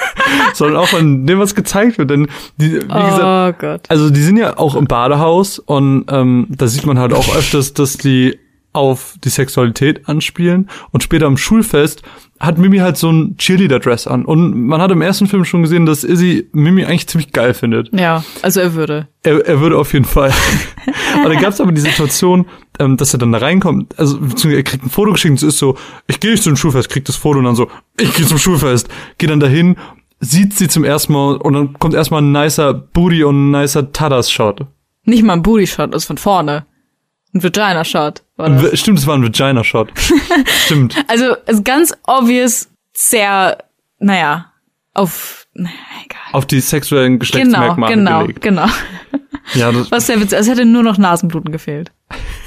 sondern 0.54 0.76
auch 0.76 0.92
an 0.92 1.26
dem, 1.26 1.38
was 1.38 1.54
gezeigt 1.54 1.98
wird. 1.98 2.10
Denn 2.10 2.28
die, 2.56 2.72
wie 2.74 2.80
gesagt, 2.80 3.58
Oh 3.58 3.60
Gott. 3.60 3.82
Also 3.88 4.10
die 4.10 4.22
sind 4.22 4.36
ja 4.36 4.58
auch 4.58 4.74
im 4.74 4.86
Badehaus 4.86 5.58
und 5.58 6.06
ähm, 6.10 6.46
da 6.50 6.66
sieht 6.66 6.86
man 6.86 6.98
halt 6.98 7.12
auch 7.12 7.34
öfters, 7.36 7.74
dass 7.74 7.96
die 7.96 8.38
auf 8.78 9.16
die 9.22 9.28
Sexualität 9.28 10.08
anspielen 10.08 10.70
und 10.90 11.02
später 11.02 11.26
am 11.26 11.36
Schulfest 11.36 12.02
hat 12.40 12.56
Mimi 12.56 12.78
halt 12.78 12.96
so 12.96 13.10
ein 13.10 13.36
Cheerleader-Dress 13.36 14.06
an 14.06 14.24
und 14.24 14.66
man 14.66 14.80
hat 14.80 14.92
im 14.92 15.02
ersten 15.02 15.26
Film 15.26 15.44
schon 15.44 15.62
gesehen, 15.62 15.86
dass 15.86 16.04
Izzy 16.04 16.48
Mimi 16.52 16.84
eigentlich 16.84 17.08
ziemlich 17.08 17.32
geil 17.32 17.52
findet. 17.52 17.90
Ja, 17.92 18.24
also 18.42 18.60
er 18.60 18.74
würde. 18.74 19.08
Er, 19.22 19.44
er 19.44 19.60
würde 19.60 19.76
auf 19.76 19.92
jeden 19.92 20.04
Fall. 20.04 20.32
und 21.16 21.28
dann 21.28 21.42
gab 21.42 21.52
es 21.52 21.60
aber 21.60 21.72
die 21.72 21.80
Situation, 21.80 22.46
ähm, 22.78 22.96
dass 22.96 23.12
er 23.12 23.18
dann 23.18 23.32
da 23.32 23.38
reinkommt, 23.38 23.98
also 23.98 24.18
beziehungsweise 24.18 24.56
er 24.56 24.62
kriegt 24.62 24.84
ein 24.84 24.90
Foto 24.90 25.12
geschickt 25.12 25.36
es 25.36 25.42
ist 25.42 25.58
so, 25.58 25.76
ich 26.06 26.20
gehe 26.20 26.30
nicht 26.30 26.42
zum 26.42 26.56
Schulfest, 26.56 26.88
kriegt 26.88 27.08
das 27.08 27.16
Foto 27.16 27.40
und 27.40 27.44
dann 27.44 27.56
so, 27.56 27.68
ich 27.98 28.14
gehe 28.14 28.24
zum 28.24 28.38
Schulfest, 28.38 28.88
geht 29.18 29.30
dann 29.30 29.40
dahin, 29.40 29.76
sieht 30.20 30.54
sie 30.54 30.68
zum 30.68 30.84
ersten 30.84 31.12
Mal 31.12 31.36
und 31.36 31.52
dann 31.54 31.72
kommt 31.74 31.94
erstmal 31.94 32.22
ein 32.22 32.32
nicer 32.32 32.72
Booty 32.72 33.24
und 33.24 33.50
ein 33.50 33.60
nicer 33.60 33.92
Tadas-Shot. 33.92 34.66
Nicht 35.04 35.24
mal 35.24 35.32
ein 35.34 35.42
Booty-Shot, 35.42 35.92
das 35.92 36.02
ist 36.02 36.06
von 36.06 36.18
vorne. 36.18 36.66
Ein 37.34 37.42
Vagina-Shot 37.42 38.22
Stimmt, 38.74 38.98
es 38.98 39.06
war 39.06 39.14
ein 39.16 39.22
Vagina-Shot. 39.22 39.90
Stimmt. 40.64 40.96
Also, 41.08 41.34
ist 41.46 41.64
ganz 41.64 41.92
obvious 42.06 42.68
sehr, 42.94 43.58
naja, 43.98 44.46
auf, 44.94 45.46
naja, 45.54 45.74
egal. 46.04 46.18
Auf 46.32 46.46
die 46.46 46.60
sexuellen 46.60 47.12
Genau, 47.14 47.18
Geschlechtsmerkmale 47.20 47.94
genau, 47.94 48.20
gelegt. 48.22 48.40
genau. 48.42 48.66
Ja, 49.54 49.70
das, 49.72 49.90
Was 49.90 50.06
sehr 50.06 50.20
witzig, 50.20 50.38
es 50.38 50.48
hätte 50.48 50.64
nur 50.64 50.82
noch 50.82 50.98
Nasenbluten 50.98 51.52
gefehlt. 51.52 51.92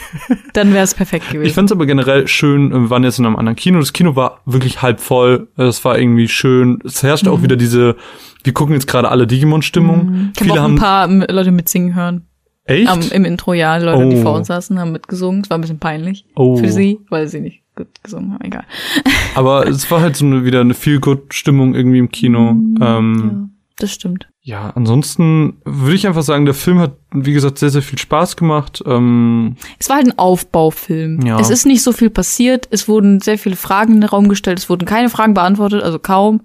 Dann 0.53 0.73
wäre 0.73 0.83
es 0.83 0.93
perfekt 0.93 1.25
ich 1.27 1.33
gewesen. 1.33 1.53
fand 1.53 1.69
es 1.69 1.71
aber 1.71 1.85
generell 1.85 2.27
schön, 2.27 2.71
wir 2.71 2.89
waren 2.89 3.03
jetzt 3.05 3.17
in 3.19 3.25
einem 3.25 3.37
anderen 3.37 3.55
Kino. 3.55 3.79
Das 3.79 3.93
Kino 3.93 4.15
war 4.17 4.41
wirklich 4.45 4.81
halb 4.81 4.99
voll. 4.99 5.47
Es 5.55 5.85
war 5.85 5.97
irgendwie 5.97 6.27
schön. 6.27 6.79
Es 6.83 7.01
herrschte 7.01 7.29
Mhm. 7.29 7.35
auch 7.35 7.41
wieder 7.43 7.55
diese, 7.55 7.95
wir 8.43 8.53
gucken 8.53 8.73
jetzt 8.73 8.87
gerade 8.87 9.07
alle 9.09 9.25
Digimon-Stimmung. 9.25 10.31
Ich 10.35 10.49
habe 10.49 10.59
auch 10.59 10.65
ein 10.65 10.75
paar 10.75 11.07
Leute 11.07 11.51
mitsingen 11.51 11.95
hören. 11.95 12.27
Echt? 12.65 12.87
Am, 12.89 13.01
Im 13.11 13.25
Intro, 13.25 13.53
ja. 13.53 13.77
Die 13.79 13.85
Leute, 13.85 14.09
die 14.09 14.17
Oh. 14.17 14.21
vor 14.21 14.33
uns 14.35 14.47
saßen, 14.47 14.79
haben 14.79 14.91
mitgesungen. 14.91 15.41
Es 15.41 15.49
war 15.49 15.57
ein 15.57 15.61
bisschen 15.61 15.79
peinlich 15.79 16.25
Oh. 16.35 16.57
für 16.57 16.69
sie, 16.71 16.99
weil 17.09 17.27
sie 17.27 17.41
nicht 17.41 17.63
gut 17.75 17.87
gesungen 18.03 18.33
haben. 18.33 18.41
Egal. 18.43 18.63
aber 19.35 19.67
es 19.67 19.89
war 19.91 20.01
halt 20.01 20.15
so 20.15 20.25
eine, 20.25 20.43
wieder 20.45 20.61
eine 20.61 20.73
Feel-Good-Stimmung 20.73 21.73
irgendwie 21.75 21.99
im 21.99 22.09
Kino. 22.11 22.53
Mhm. 22.53 22.77
Ähm, 22.81 23.19
Ja, 23.23 23.49
das 23.79 23.91
stimmt. 23.93 24.27
ja, 24.41 24.69
ansonsten 24.75 25.57
würde 25.65 25.95
ich 25.95 26.05
einfach 26.05 26.21
sagen, 26.21 26.45
der 26.45 26.53
Film 26.53 26.79
hat, 26.79 26.93
wie 27.13 27.33
gesagt, 27.33 27.57
sehr, 27.57 27.69
sehr 27.71 27.81
viel 27.81 27.97
Spaß 27.97 28.35
gemacht. 28.35 28.83
Ähm, 28.85 29.55
Es 29.79 29.89
war 29.89 29.95
halt 29.97 30.07
ein 30.07 30.19
Aufbaufilm. 30.19 31.21
Ja. 31.25 31.39
Es 31.39 31.49
ist 31.49 31.65
nicht 31.65 31.81
so 31.81 31.91
viel 31.93 32.09
passiert. 32.09 32.67
Es 32.71 32.87
wurden 32.87 33.21
sehr 33.21 33.37
viele 33.39 33.55
Fragen 33.55 33.93
in 33.95 34.01
den 34.01 34.09
Raum 34.09 34.29
gestellt. 34.29 34.59
Es 34.59 34.69
wurden 34.69 34.85
keine 34.85 35.09
Fragen 35.09 35.33
beantwortet, 35.33 35.81
also 35.81 35.97
kaum. 35.97 36.41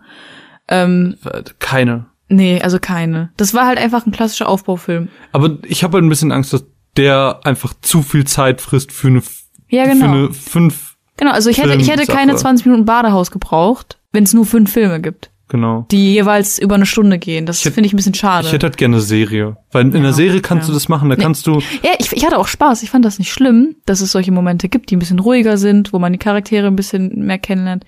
Ähm, 0.68 1.16
keine. 1.59 2.06
Nee, 2.28 2.61
also 2.61 2.78
keine. 2.78 3.31
Das 3.36 3.55
war 3.55 3.66
halt 3.66 3.78
einfach 3.78 4.07
ein 4.07 4.12
klassischer 4.12 4.48
Aufbaufilm. 4.48 5.09
Aber 5.32 5.59
ich 5.66 5.85
habe 5.85 5.94
halt 5.94 6.05
ein 6.05 6.09
bisschen 6.09 6.32
Angst, 6.32 6.53
dass 6.53 6.65
der 6.97 7.40
einfach 7.44 7.74
zu 7.82 8.03
viel 8.03 8.27
Zeit 8.27 8.61
frisst 8.61 8.90
für 8.93 9.09
eine, 9.09 9.23
Ja, 9.69 9.85
für 9.85 9.90
genau. 9.90 10.05
eine 10.07 10.32
fünf, 10.32 10.97
Genau, 11.19 11.31
also 11.32 11.48
ich 11.48 11.59
hätte, 11.59 11.74
ich 11.77 11.90
hätte 11.90 12.07
keine 12.07 12.36
20 12.36 12.66
Minuten 12.66 12.85
Badehaus 12.85 13.31
gebraucht, 13.31 13.98
wenn 14.12 14.24
es 14.24 14.35
nur 14.35 14.44
fünf 14.44 14.70
Filme 14.70 15.01
gibt, 15.01 15.31
genau. 15.48 15.86
die 15.90 16.12
jeweils 16.12 16.59
über 16.59 16.74
eine 16.74 16.85
Stunde 16.85 17.19
gehen. 17.19 17.47
Das 17.47 17.61
finde 17.61 17.86
ich 17.86 17.94
ein 17.94 17.97
bisschen 17.97 18.12
schade. 18.12 18.47
Ich 18.47 18.53
hätte 18.53 18.66
halt 18.66 18.77
gerne 18.77 18.97
eine 18.97 19.03
Serie. 19.03 19.57
Weil 19.73 19.86
in 19.86 19.97
einer 19.97 20.12
Serie 20.12 20.43
kannst 20.43 20.69
ja. 20.69 20.73
du 20.73 20.74
das 20.74 20.90
machen, 20.90 21.09
da 21.09 21.16
Nee. 21.16 21.23
kannst 21.23 21.47
du, 21.47 21.61
ja, 21.82 21.93
ich, 21.98 22.12
ich 22.12 22.27
hatte 22.27 22.36
auch 22.39 22.47
Spaß. 22.48 22.82
Ich 22.82 22.90
fand 22.90 23.05
das 23.05 23.19
nicht 23.19 23.32
schlimm, 23.32 23.77
dass 23.86 24.03
es 24.03 24.12
solche 24.12 24.31
Momente 24.31 24.69
gibt, 24.69 24.90
die 24.90 24.97
ein 24.97 24.98
bisschen 24.98 25.19
ruhiger 25.19 25.57
sind, 25.57 25.94
wo 25.94 25.98
man 25.98 26.12
die 26.12 26.19
Charaktere 26.19 26.66
ein 26.66 26.77
bisschen 26.77 27.24
mehr 27.24 27.39
kennenlernt. 27.39 27.85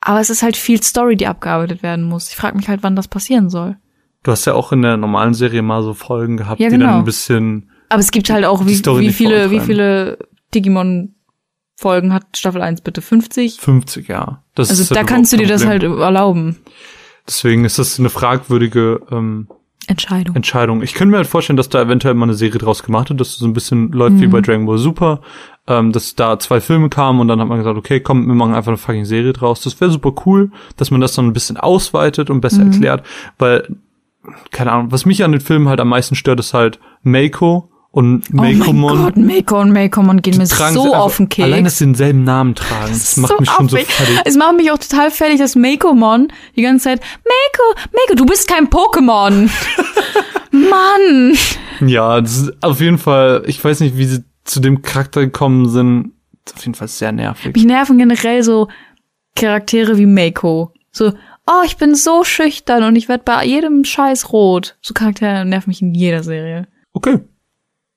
Aber 0.00 0.18
es 0.20 0.30
ist 0.30 0.42
halt 0.42 0.56
viel 0.56 0.82
Story, 0.82 1.14
die 1.16 1.28
abgearbeitet 1.28 1.84
werden 1.84 2.04
muss. 2.04 2.30
Ich 2.30 2.34
frage 2.36 2.56
mich 2.56 2.68
halt, 2.68 2.82
wann 2.82 2.96
das 2.96 3.06
passieren 3.06 3.48
soll. 3.48 3.76
Du 4.22 4.30
hast 4.30 4.44
ja 4.44 4.54
auch 4.54 4.72
in 4.72 4.82
der 4.82 4.96
normalen 4.96 5.34
Serie 5.34 5.62
mal 5.62 5.82
so 5.82 5.94
Folgen 5.94 6.36
gehabt, 6.36 6.60
Ja, 6.60 6.68
die 6.68 6.78
dann 6.78 6.80
genau. 6.88 6.98
ein 6.98 7.04
bisschen, 7.04 7.70
Aber 7.88 8.00
es 8.00 8.10
gibt 8.10 8.30
halt 8.30 8.44
auch, 8.44 8.64
wie, 8.66 8.78
wie 9.00 9.12
viele, 9.12 9.50
wie 9.50 9.60
viele 9.60 10.18
Digimon-Folgen 10.54 12.12
hat 12.12 12.36
Staffel 12.36 12.62
1 12.62 12.80
bitte? 12.82 13.02
50? 13.02 13.58
50 13.60 14.08
Jahre. 14.08 14.38
Das 14.54 14.70
Also 14.70 14.82
ist 14.82 14.90
halt 14.90 15.00
da 15.00 15.04
kannst 15.04 15.32
du 15.32 15.36
dir 15.36 15.46
das 15.46 15.66
halt 15.66 15.82
erlauben. 15.82 16.56
Deswegen 17.26 17.64
ist 17.64 17.78
das 17.78 17.98
eine 17.98 18.10
fragwürdige 18.10 19.00
ähm, 19.10 19.48
Entscheidung. 19.86 20.36
Entscheidung. 20.36 20.82
Ich 20.82 20.94
könnte 20.94 21.10
mir 21.12 21.16
halt 21.18 21.26
vorstellen, 21.26 21.56
dass 21.56 21.68
da 21.68 21.82
eventuell 21.82 22.14
mal 22.14 22.24
eine 22.26 22.34
Serie 22.34 22.58
draus 22.58 22.82
gemacht 22.82 23.08
wird, 23.10 23.20
dass 23.20 23.28
es 23.30 23.38
so 23.38 23.46
ein 23.46 23.52
bisschen 23.52 23.90
läuft 23.92 24.14
Mhm. 24.16 24.20
wie 24.20 24.26
bei 24.28 24.40
Dragon 24.40 24.66
Ball 24.66 24.78
Super, 24.78 25.20
ähm, 25.66 25.92
dass 25.92 26.14
da 26.14 26.38
zwei 26.38 26.60
Filme 26.60 26.88
kamen 26.88 27.20
und 27.20 27.28
dann 27.28 27.40
hat 27.40 27.48
man 27.48 27.58
gesagt, 27.58 27.76
okay, 27.78 28.00
komm, 28.00 28.26
wir 28.26 28.34
machen 28.34 28.54
einfach 28.54 28.68
eine 28.68 28.76
fucking 28.76 29.04
Serie 29.04 29.32
draus. 29.32 29.60
Das 29.62 29.80
wäre 29.80 29.90
super 29.90 30.12
cool, 30.26 30.50
dass 30.76 30.90
man 30.90 31.00
das 31.00 31.14
dann 31.14 31.26
ein 31.26 31.32
bisschen 31.32 31.56
ausweitet 31.56 32.30
und 32.30 32.40
besser 32.40 32.64
Mhm. 32.64 32.72
erklärt, 32.72 33.04
weil 33.38 33.68
keine 34.50 34.72
Ahnung, 34.72 34.92
was 34.92 35.04
mich 35.04 35.24
an 35.24 35.32
den 35.32 35.40
Filmen 35.40 35.68
halt 35.68 35.80
am 35.80 35.88
meisten 35.88 36.14
stört, 36.14 36.40
ist 36.40 36.54
halt 36.54 36.78
Meiko 37.02 37.70
und 37.90 38.24
Oh 38.32 38.36
mein. 38.36 38.58
Gott, 38.58 39.16
Meiko 39.16 39.60
und 39.60 39.70
Meikomon 39.72 40.22
gehen 40.22 40.38
mir 40.38 40.46
so 40.46 40.94
auf 40.94 41.18
den 41.18 41.28
Keks. 41.28 41.44
Allein, 41.44 41.64
dass 41.64 41.78
sie 41.78 41.84
denselben 41.84 42.24
Namen 42.24 42.54
tragen, 42.54 42.90
das, 42.92 43.18
macht 43.18 43.38
mich 43.38 43.50
schon 43.50 43.68
so 43.68 43.76
fertig. 43.76 44.20
Es 44.24 44.36
macht 44.36 44.56
mich 44.56 44.70
auch 44.70 44.78
total 44.78 45.10
fertig, 45.10 45.38
dass 45.38 45.56
Meikomon 45.56 46.28
die 46.56 46.62
ganze 46.62 46.84
Zeit, 46.84 47.00
Meiko, 47.00 47.80
Meiko, 47.92 48.14
du 48.14 48.24
bist 48.24 48.48
kein 48.48 48.68
Pokémon. 48.68 49.50
Mann. 50.50 51.36
Ja, 51.86 52.20
das 52.20 52.38
ist 52.38 52.62
auf 52.62 52.80
jeden 52.80 52.98
Fall, 52.98 53.42
ich 53.46 53.62
weiß 53.62 53.80
nicht, 53.80 53.96
wie 53.98 54.06
sie 54.06 54.24
zu 54.44 54.60
dem 54.60 54.82
Charakter 54.82 55.20
gekommen 55.20 55.68
sind, 55.68 56.12
ist 56.46 56.56
auf 56.56 56.62
jeden 56.62 56.74
Fall 56.74 56.88
sehr 56.88 57.12
nervig. 57.12 57.54
Mich 57.54 57.64
nerven 57.64 57.98
generell 57.98 58.42
so 58.42 58.68
Charaktere 59.36 59.98
wie 59.98 60.06
Meiko. 60.06 60.72
So, 60.90 61.12
oh, 61.46 61.62
ich 61.64 61.76
bin 61.76 61.94
so 61.94 62.24
schüchtern 62.24 62.84
und 62.84 62.96
ich 62.96 63.08
werde 63.08 63.24
bei 63.24 63.44
jedem 63.44 63.84
Scheiß 63.84 64.32
rot. 64.32 64.76
So 64.80 64.94
Charaktere 64.94 65.44
nerven 65.44 65.70
mich 65.70 65.82
in 65.82 65.94
jeder 65.94 66.22
Serie. 66.22 66.68
Okay. 66.92 67.18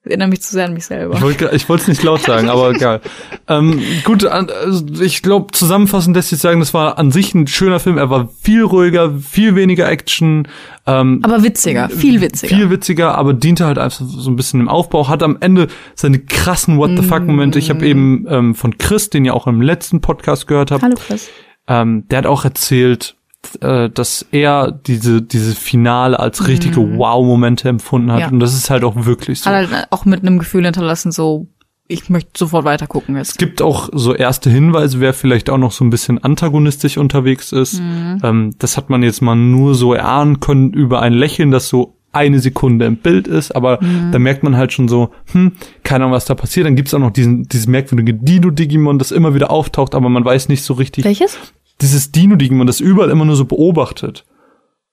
Erinnere 0.07 0.27
mich 0.27 0.43
zu 0.43 0.51
sehr 0.51 0.65
an 0.65 0.75
mich 0.75 0.85
selber. 0.85 1.15
Ich 1.15 1.21
wollte 1.23 1.55
ich 1.55 1.67
es 1.67 1.87
nicht 1.87 2.03
laut 2.03 2.21
sagen, 2.21 2.47
aber 2.47 2.69
egal. 2.75 3.01
Ähm, 3.47 3.81
gut, 4.03 4.23
also 4.23 4.85
ich 5.01 5.23
glaube, 5.23 5.47
zusammenfassend 5.51 6.15
lässt 6.15 6.29
sich 6.29 6.37
sagen, 6.37 6.59
das 6.59 6.75
war 6.75 6.99
an 6.99 7.09
sich 7.09 7.33
ein 7.33 7.47
schöner 7.47 7.79
Film. 7.79 7.97
Er 7.97 8.11
war 8.11 8.29
viel 8.39 8.61
ruhiger, 8.61 9.15
viel 9.19 9.55
weniger 9.55 9.89
Action, 9.89 10.47
ähm, 10.85 11.21
Aber 11.23 11.41
witziger, 11.41 11.89
viel 11.89 12.21
witziger. 12.21 12.55
viel 12.55 12.69
witziger, 12.69 13.17
aber 13.17 13.33
diente 13.33 13.65
halt 13.65 13.79
einfach 13.79 14.05
so 14.07 14.29
ein 14.29 14.35
bisschen 14.35 14.59
im 14.59 14.69
Aufbau. 14.69 15.07
Hat 15.07 15.23
am 15.23 15.37
Ende 15.39 15.69
seine 15.95 16.19
krassen 16.19 16.77
What 16.77 16.91
the 16.95 17.01
fuck 17.01 17.23
Momente. 17.25 17.57
Ich 17.57 17.71
habe 17.71 17.83
eben 17.83 18.27
ähm, 18.29 18.53
von 18.53 18.77
Chris, 18.77 19.09
den 19.09 19.25
ihr 19.25 19.33
auch 19.33 19.47
im 19.47 19.59
letzten 19.59 20.01
Podcast 20.01 20.45
gehört 20.45 20.69
habt, 20.69 20.83
Hallo 20.83 20.95
Chris. 20.95 21.29
ähm, 21.67 22.07
der 22.09 22.19
hat 22.19 22.25
auch 22.27 22.45
erzählt, 22.45 23.15
äh, 23.61 23.89
dass 23.89 24.25
er 24.31 24.71
diese 24.71 25.21
diese 25.21 25.55
Finale 25.55 26.19
als 26.19 26.47
richtige 26.47 26.97
Wow-Momente 26.97 27.69
empfunden 27.69 28.11
hat 28.11 28.19
Ja. 28.21 28.27
und 28.29 28.39
das 28.39 28.53
ist 28.55 28.69
halt 28.69 28.83
auch 28.83 29.05
wirklich 29.05 29.41
so. 29.41 29.49
Hat 29.51 29.69
halt 29.71 29.87
auch 29.91 30.05
mit 30.05 30.21
einem 30.21 30.39
Gefühl 30.39 30.63
hinterlassen, 30.65 31.11
so, 31.11 31.47
ich 31.87 32.09
möchte 32.09 32.31
sofort 32.37 32.65
weiter 32.65 32.87
gucken 32.87 33.15
Es 33.15 33.29
jetzt. 33.29 33.37
gibt 33.37 33.61
auch 33.61 33.89
so 33.93 34.13
erste 34.15 34.49
Hinweise, 34.49 34.99
wer 34.99 35.13
vielleicht 35.13 35.49
auch 35.49 35.57
noch 35.59 35.71
so 35.71 35.85
ein 35.85 35.89
bisschen 35.91 36.23
antagonistisch 36.23 36.97
unterwegs 36.97 37.51
ist. 37.51 37.79
Ähm, 37.79 38.53
das 38.57 38.75
hat 38.77 38.89
man 38.89 39.03
jetzt 39.03 39.21
mal 39.21 39.35
nur 39.35 39.75
so 39.75 39.93
erahnen 39.93 40.39
können 40.39 40.73
über 40.73 41.01
ein 41.01 41.13
Lächeln, 41.13 41.51
das 41.51 41.69
so 41.69 41.91
eine 42.11 42.39
Sekunde 42.39 42.85
im 42.85 42.95
Bild 42.95 43.27
ist, 43.27 43.53
aber 43.57 43.77
da 44.13 44.19
merkt 44.19 44.41
man 44.41 44.55
halt 44.55 44.71
schon 44.71 44.87
so, 44.87 45.09
hm, 45.33 45.51
keine 45.83 46.05
Ahnung, 46.05 46.13
was 46.15 46.23
da 46.23 46.33
passiert. 46.33 46.65
Dann 46.65 46.77
gibt's 46.77 46.93
auch 46.93 46.99
noch 46.99 47.11
diesen, 47.11 47.43
dieses 47.49 47.67
merkwürdige 47.67 48.13
Dino-Digimon, 48.13 48.97
das 48.99 49.11
immer 49.11 49.33
wieder 49.35 49.51
auftaucht, 49.51 49.93
aber 49.95 50.07
man 50.07 50.23
weiß 50.23 50.47
nicht 50.47 50.63
so 50.63 50.75
richtig. 50.75 51.03
Welches? 51.03 51.37
Dieses 51.81 52.11
Dino-Digimon, 52.11 52.67
das 52.67 52.79
überall 52.79 53.09
immer 53.09 53.25
nur 53.25 53.35
so 53.35 53.45
beobachtet. 53.45 54.25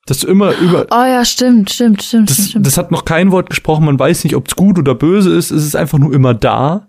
Dass 0.06 0.18
du 0.18 0.26
immer 0.26 0.52
über. 0.58 0.86
Oh 0.90 1.04
ja, 1.04 1.24
stimmt, 1.24 1.70
stimmt, 1.70 2.02
stimmt, 2.02 2.28
Das, 2.28 2.48
stimmt. 2.48 2.66
das 2.66 2.76
hat 2.76 2.90
noch 2.90 3.04
kein 3.04 3.30
Wort 3.30 3.50
gesprochen, 3.50 3.84
man 3.84 3.98
weiß 3.98 4.24
nicht, 4.24 4.34
ob 4.34 4.48
es 4.48 4.56
gut 4.56 4.78
oder 4.78 4.94
böse 4.96 5.32
ist, 5.32 5.52
es 5.52 5.64
ist 5.64 5.76
einfach 5.76 5.98
nur 5.98 6.12
immer 6.12 6.34
da. 6.34 6.88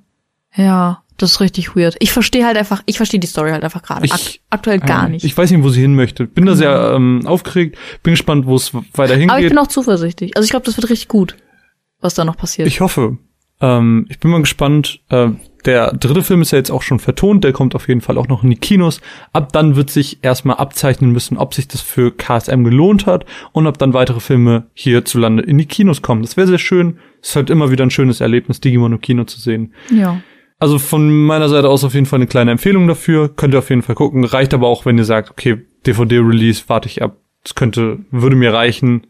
Ja, 0.56 1.04
das 1.18 1.34
ist 1.34 1.40
richtig 1.40 1.76
weird. 1.76 1.96
Ich 2.00 2.12
verstehe 2.12 2.44
halt 2.46 2.58
einfach, 2.58 2.82
ich 2.88 2.98
verstehe 2.98 3.20
die 3.20 3.28
Story 3.28 3.52
halt 3.52 3.64
einfach 3.64 3.84
gerade 3.84 4.12
ak 4.12 4.20
aktuell 4.50 4.80
gar 4.80 5.06
Ähm, 5.06 5.12
nicht. 5.12 5.24
Ich 5.26 5.38
weiß 5.38 5.52
nicht, 5.52 5.64
wo 5.64 5.70
sie 5.70 5.82
hin 5.82 5.94
möchte. 5.96 6.26
Bin 6.26 6.48
da 6.48 6.56
sehr 6.56 6.94
ähm, 6.96 7.22
aufgeregt, 7.26 7.78
bin 8.02 8.14
gespannt, 8.14 8.48
wo 8.48 8.56
es 8.56 8.74
weiter 8.74 8.84
Aber 8.96 9.14
ich 9.14 9.20
hingeht. 9.20 9.50
bin 9.50 9.58
auch 9.60 9.68
zuversichtlich. 9.68 10.36
Also 10.36 10.46
ich 10.46 10.50
glaube, 10.50 10.66
das 10.66 10.76
wird 10.76 10.90
richtig 10.90 11.08
gut, 11.08 11.36
was 12.02 12.16
da 12.16 12.26
noch 12.26 12.36
passiert. 12.36 12.68
Ich 12.68 12.82
hoffe. 12.82 13.18
Ähm, 13.64 14.06
ich 14.10 14.20
bin 14.20 14.30
mal 14.30 14.42
gespannt. 14.42 15.00
Äh, 15.10 15.30
der 15.66 15.94
dritte 15.94 16.22
Film 16.22 16.42
ist 16.42 16.52
ja 16.52 16.58
jetzt 16.58 16.72
auch 16.72 16.82
schon 16.82 17.00
vertont, 17.00 17.46
der 17.46 17.54
kommt 17.54 17.74
auf 17.74 17.88
jeden 17.88 18.02
Fall 18.02 18.18
auch 18.18 18.28
noch 18.28 18.44
in 18.44 18.50
die 18.50 18.58
Kinos. 18.58 19.00
Ab 19.32 19.54
dann 19.54 19.78
wird 19.78 19.90
sich 19.90 20.20
erstmal 20.22 20.58
abzeichnen 20.58 21.12
müssen, 21.12 21.38
ob 21.38 21.54
sich 21.54 21.70
das 21.70 21.80
für 21.80 22.12
KSM 22.12 22.66
gelohnt 22.66 23.06
hat 23.06 23.26
und 23.54 23.66
ob 23.66 23.78
dann 23.78 23.94
weitere 23.94 24.20
Filme 24.20 24.68
hierzulande 24.74 25.42
in 25.42 25.58
die 25.58 25.66
Kinos 25.66 26.02
kommen. 26.02 26.22
Das 26.22 26.36
wäre 26.36 26.48
sehr 26.48 26.58
schön. 26.58 27.00
Es 27.22 27.30
ist 27.30 27.36
halt 27.38 27.50
immer 27.50 27.72
wieder 27.72 27.86
ein 27.86 27.92
schönes 27.92 28.20
Erlebnis, 28.20 28.60
Digimon 28.60 28.92
im 28.92 29.02
Kino 29.02 29.24
zu 29.24 29.40
sehen. 29.40 29.74
ja. 29.90 30.22
Also 30.60 30.80
von 30.80 31.12
meiner 31.26 31.50
Seite 31.50 31.68
aus 31.68 31.84
auf 31.84 31.94
jeden 31.94 32.06
Fall 32.06 32.20
eine 32.20 32.28
kleine 32.28 32.52
Empfehlung 32.52 32.88
dafür. 32.88 33.28
Könnt 33.28 33.54
ihr 33.54 33.58
auf 33.58 33.70
jeden 33.70 33.82
Fall 33.82 33.96
gucken. 33.96 34.24
Reicht 34.24 34.54
aber 34.54 34.70
auch, 34.70 34.86
wenn 34.86 34.98
ihr 34.98 35.04
sagt, 35.04 35.30
okay, 35.30 35.58
DVD-Release 35.86 36.64
warte 36.68 36.88
ich 36.88 37.02
ab. 37.02 37.18
Das 37.44 37.54
könnte, 37.54 38.00
würde 38.12 38.38
mir 38.38 38.54
reichen. 38.54 39.06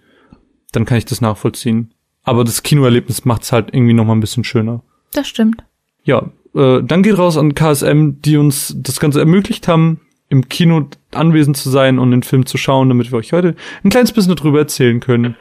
Dann 0.72 0.86
kann 0.86 0.98
ich 0.98 1.06
das 1.06 1.22
nachvollziehen. 1.22 1.93
Aber 2.24 2.44
das 2.44 2.64
Kinoerlebnis 2.64 3.26
macht 3.26 3.44
es 3.44 3.52
halt 3.52 3.74
irgendwie 3.74 3.94
noch 3.94 4.06
mal 4.06 4.14
ein 4.14 4.22
bisschen 4.22 4.44
schöner. 4.44 4.82
Das 5.12 5.28
stimmt. 5.28 5.64
Ja, 6.04 6.32
äh, 6.56 6.82
dann 6.82 7.04
geht 7.04 7.18
raus 7.18 7.38
an 7.38 7.56
KSM, 7.56 8.22
die 8.22 8.38
uns 8.38 8.74
das 8.78 9.00
Ganze 9.00 9.20
ermöglicht 9.20 9.68
haben, 9.68 10.00
im 10.30 10.50
Kino 10.50 10.88
anwesend 11.12 11.58
zu 11.58 11.70
sein 11.70 12.00
und 12.00 12.12
den 12.12 12.24
Film 12.24 12.45
zu 12.45 12.58
schauen, 12.58 12.90
damit 12.90 13.12
wir 13.12 13.20
euch 13.20 13.34
heute 13.34 13.56
ein 13.84 13.90
kleines 13.90 14.14
bisschen 14.14 14.36
darüber 14.36 14.60
erzählen 14.60 15.00
können. 15.00 15.36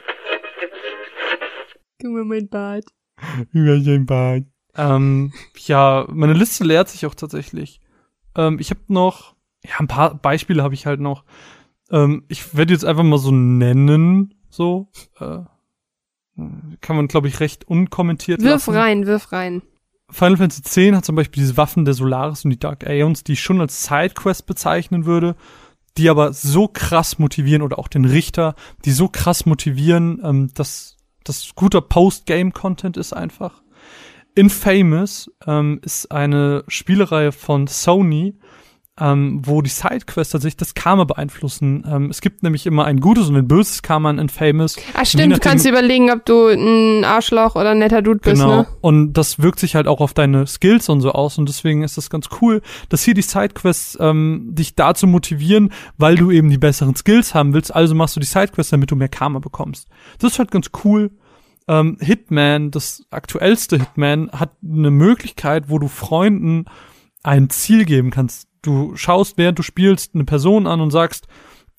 Guck 2.01 2.13
mal 2.13 2.25
mein 2.25 2.49
Bad. 2.49 2.85
Ähm, 4.75 5.33
ja, 5.67 6.07
meine 6.11 6.33
Liste 6.33 6.65
leert 6.65 6.89
sich 6.89 7.05
auch 7.07 7.15
tatsächlich. 7.15 7.81
Ähm, 8.35 8.59
ich 8.59 8.71
habe 8.71 8.81
noch, 8.89 9.35
ja, 9.65 9.75
ein 9.79 9.87
paar 9.87 10.15
Beispiele 10.15 10.63
habe 10.63 10.75
ich 10.75 10.87
halt 10.87 10.99
noch. 10.99 11.25
Ähm, 11.91 12.25
ich 12.29 12.57
werde 12.57 12.73
jetzt 12.73 12.85
einfach 12.85 13.03
mal 13.03 13.19
so 13.19 13.31
nennen, 13.31 14.35
so. 14.49 14.89
Äh, 15.21 15.41
kann 16.81 16.97
man, 16.97 17.09
glaube 17.09 17.29
ich, 17.29 17.41
recht 17.41 17.69
unkommentiert 17.69 18.41
Wirf 18.41 18.67
lassen. 18.67 18.75
rein, 18.75 19.07
wirf 19.07 19.33
rein. 19.33 19.63
Final 20.11 20.37
Fantasy 20.37 20.89
X 20.89 20.97
hat 20.97 21.05
zum 21.05 21.17
Beispiel 21.17 21.43
diese 21.43 21.57
Waffen 21.57 21.85
der 21.85 21.95
Solaris 21.95 22.45
und 22.45 22.51
die 22.51 22.59
Dark 22.59 22.87
Aeons, 22.87 23.25
die 23.25 23.33
ich 23.33 23.43
schon 23.43 23.61
als 23.61 23.85
Sidequest 23.85 24.47
bezeichnen 24.47 25.07
würde, 25.07 25.37
die 25.97 26.09
aber 26.11 26.33
so 26.33 26.69
krass 26.69 27.19
motivieren 27.19 27.63
oder 27.63 27.79
auch 27.79 27.89
den 27.89 28.05
Richter, 28.05 28.55
die 28.85 28.93
so 28.93 29.09
krass 29.09 29.47
motivieren, 29.47 30.21
ähm, 30.25 30.51
dass 30.55 30.97
das 31.25 31.55
guter 31.55 31.81
Post-Game-Content 31.81 32.97
ist 32.97 33.13
einfach. 33.13 33.63
Infamous 34.35 35.31
ähm, 35.47 35.81
ist 35.83 36.11
eine 36.11 36.65
Spielereihe 36.67 37.33
von 37.33 37.67
Sony, 37.67 38.35
ähm, 39.01 39.41
wo 39.45 39.63
die 39.63 39.71
Sidequests 39.71 40.33
tatsächlich 40.33 40.59
das 40.59 40.75
Karma 40.75 41.05
beeinflussen. 41.05 41.83
Ähm, 41.89 42.11
es 42.11 42.21
gibt 42.21 42.43
nämlich 42.43 42.67
immer 42.67 42.85
ein 42.85 43.01
gutes 43.01 43.29
und 43.29 43.37
ein 43.37 43.49
böses 43.49 43.81
Karma 43.81 44.11
in 44.11 44.19
Infamous. 44.19 44.77
Ah, 44.93 45.05
stimmt, 45.07 45.35
du 45.35 45.41
kannst 45.41 45.67
überlegen, 45.67 46.11
ob 46.11 46.27
du 46.27 46.49
ein 46.49 47.03
Arschloch 47.03 47.55
oder 47.55 47.71
ein 47.71 47.79
netter 47.79 48.03
Dude 48.03 48.21
bist, 48.21 48.43
Genau. 48.43 48.57
ne? 48.63 48.67
Und 48.83 49.15
das 49.15 49.41
wirkt 49.41 49.61
sich 49.61 49.75
halt 49.75 49.87
auch 49.89 50.01
auf 50.01 50.13
deine 50.13 50.47
Skills 50.47 50.91
und 50.91 51.01
so 51.01 51.13
aus. 51.13 51.39
Und 51.39 51.49
deswegen 51.49 51.83
ist 51.83 51.97
das 51.97 52.11
ganz 52.11 52.29
cool, 52.43 52.61
dass 52.91 53.03
hier 53.03 53.15
die 53.15 53.23
Sidequests 53.23 53.97
ähm, 53.99 54.49
dich 54.51 54.75
dazu 54.75 55.07
motivieren, 55.07 55.73
weil 55.97 56.17
du 56.17 56.31
eben 56.31 56.51
die 56.51 56.59
besseren 56.59 56.95
Skills 56.95 57.35
haben 57.35 57.55
willst. 57.55 57.75
Also 57.75 57.95
machst 57.95 58.15
du 58.17 58.21
die 58.21 58.27
Sidequests, 58.27 58.71
damit 58.71 58.91
du 58.91 58.97
mehr 58.97 59.09
Karma 59.09 59.39
bekommst. 59.39 59.89
Das 60.19 60.33
ist 60.33 60.39
halt 60.39 60.51
ganz 60.51 60.71
cool. 60.85 61.13
Ähm, 61.67 61.97
Hitman, 61.99 62.71
das 62.71 63.05
aktuellste 63.11 63.79
Hitman, 63.79 64.31
hat 64.33 64.51
eine 64.63 64.91
Möglichkeit, 64.91 65.71
wo 65.71 65.79
du 65.79 65.89
Freunden 65.89 66.67
ein 67.23 67.49
Ziel 67.49 67.85
geben 67.87 68.11
kannst. 68.11 68.49
Du 68.63 68.95
schaust, 68.97 69.39
während 69.39 69.59
du 69.59 69.63
spielst, 69.63 70.15
eine 70.15 70.25
Person 70.25 70.67
an 70.67 70.81
und 70.81 70.91
sagst, 70.91 71.27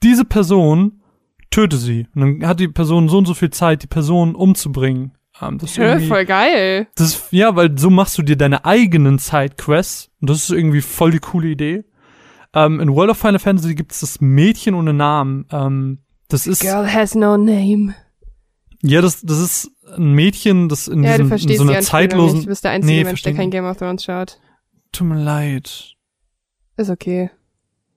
diese 0.03 0.25
Person 0.25 1.01
töte 1.49 1.77
sie. 1.77 2.07
Und 2.15 2.21
dann 2.41 2.47
hat 2.49 2.59
die 2.59 2.67
Person 2.67 3.07
so 3.09 3.17
und 3.19 3.25
so 3.25 3.33
viel 3.33 3.49
Zeit, 3.51 3.83
die 3.83 3.87
Person 3.87 4.35
umzubringen. 4.35 5.13
Ähm, 5.41 5.57
das 5.59 5.77
irgendwie- 5.77 6.07
voll 6.07 6.25
geil. 6.25 6.87
das 6.95 7.07
ist, 7.15 7.27
ja, 7.31 7.55
weil 7.55 7.77
so 7.77 7.89
machst 7.89 8.17
du 8.17 8.21
dir 8.21 8.35
deine 8.35 8.65
eigenen 8.65 9.17
Sidequests. 9.17 10.11
Und 10.21 10.29
das 10.29 10.37
ist 10.43 10.49
irgendwie 10.51 10.81
voll 10.81 11.11
die 11.11 11.19
coole 11.19 11.47
Idee. 11.47 11.85
Ähm, 12.53 12.79
in 12.79 12.93
World 12.93 13.11
of 13.11 13.17
Final 13.17 13.39
Fantasy 13.39 13.73
gibt 13.75 13.93
es 13.93 14.01
das 14.01 14.21
Mädchen 14.21 14.75
ohne 14.75 14.93
Namen. 14.93 15.45
Ähm, 15.51 15.99
das 16.27 16.45
ist, 16.47 16.61
Girl 16.61 16.91
has 16.91 17.15
no 17.15 17.35
name. 17.37 17.95
ja, 18.83 19.01
das, 19.01 19.21
das 19.21 19.39
ist 19.39 19.71
ein 19.97 20.13
Mädchen, 20.13 20.69
das 20.69 20.87
in, 20.87 21.03
Ja, 21.03 21.11
du 21.17 21.23
diesem, 21.23 21.23
in 21.23 21.29
verstehst 21.29 21.61
so 21.61 21.67
einer 21.69 21.81
zeitlosen, 21.81 22.35
nicht. 22.37 22.45
Du 22.45 22.49
bist 22.49 22.63
der 22.63 22.71
einzige 22.71 22.93
Nee, 22.93 23.03
Mensch, 23.03 23.21
der 23.23 23.33
kein. 23.33 23.49
Game 23.49 23.65
of 23.65 23.77
Thrones 23.77 24.03
schaut. 24.03 24.39
tut 24.91 25.07
mir 25.07 25.21
leid. 25.23 25.92
Ist 26.77 26.89
okay. 26.89 27.29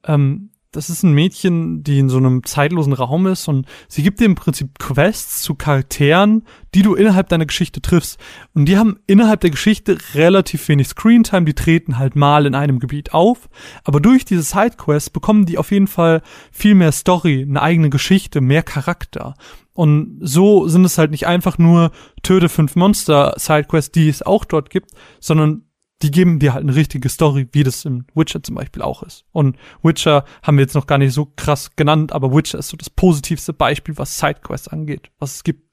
ähm, 0.05 0.51
das 0.77 0.91
ist 0.91 1.03
ein 1.03 1.13
Mädchen, 1.13 1.83
die 1.83 1.99
in 1.99 2.11
so 2.11 2.19
einem 2.19 2.45
zeitlosen 2.45 2.93
Raum 2.93 3.27
ist 3.27 3.49
und 3.49 3.67
sie 3.89 4.03
gibt 4.03 4.21
dir 4.21 4.27
im 4.27 4.35
Prinzip 4.35 4.79
Quests 4.79 5.41
zu 5.41 5.55
Charakteren, 5.55 6.45
die 6.75 6.83
du 6.83 6.95
innerhalb 6.95 7.31
deiner 7.31 7.47
Geschichte 7.47 7.81
triffst. 7.81 8.19
Und 8.53 8.67
die 8.67 8.77
haben 8.77 8.99
innerhalb 9.07 9.41
der 9.41 9.51
Geschichte 9.51 9.97
relativ 10.15 10.69
wenig 10.69 10.89
Screentime, 10.89 11.47
die 11.47 11.55
treten 11.55 11.99
halt 11.99 12.15
mal 12.15 12.45
in 12.45 12.55
einem 12.55 12.79
Gebiet 12.79 13.15
auf. 13.15 13.49
Aber 13.85 14.01
durch 14.01 14.27
diese 14.27 14.43
Sidequests 14.43 15.09
bekommen 15.11 15.47
die 15.47 15.57
auf 15.57 15.71
jeden 15.71 15.87
Fall 15.87 16.21
viel 16.53 16.75
mehr 16.75 16.93
Story, 16.93 17.47
eine 17.49 17.63
eigene 17.63 17.89
Geschichte, 17.89 18.43
mehr 18.43 18.63
Charakter. 18.63 19.35
Und 19.73 20.19
so 20.21 20.69
sind 20.69 20.85
es 20.85 20.99
halt 20.99 21.11
nicht 21.11 21.27
einfach 21.27 21.59
nur 21.59 21.91
töte 22.23 22.49
fünf 22.49 22.77
Monster 22.77 23.35
Sidequests, 23.37 23.93
die 23.93 24.09
es 24.09 24.23
auch 24.23 24.45
dort 24.45 24.71
gibt, 24.71 24.91
sondern 25.21 25.66
die 26.03 26.11
geben 26.11 26.39
dir 26.39 26.53
halt 26.53 26.63
eine 26.63 26.77
richtige 26.77 27.09
Story, 27.09 27.49
wie 27.53 27.63
das 27.63 27.85
im 27.85 28.07
Witcher 28.15 28.43
zum 28.43 28.55
Beispiel 28.55 28.83
auch 28.83 29.03
ist. 29.03 29.25
Und 29.33 29.57
Witcher 29.83 30.25
haben 30.43 30.59
wir 30.59 30.63
jetzt 30.63 30.75
noch 30.75 30.87
gar 30.87 30.99
nicht 30.99 31.15
so 31.15 31.33
krass 31.37 31.71
genannt, 31.75 32.13
aber 32.13 32.35
Witcher 32.35 32.59
ist 32.59 32.69
so 32.69 32.77
das 32.77 32.91
positivste 32.91 33.53
Beispiel, 33.53 33.97
was 33.97 34.19
Sidequests 34.19 34.69
angeht, 34.69 35.11
was 35.19 35.37
es 35.37 35.45
gibt. 35.45 35.67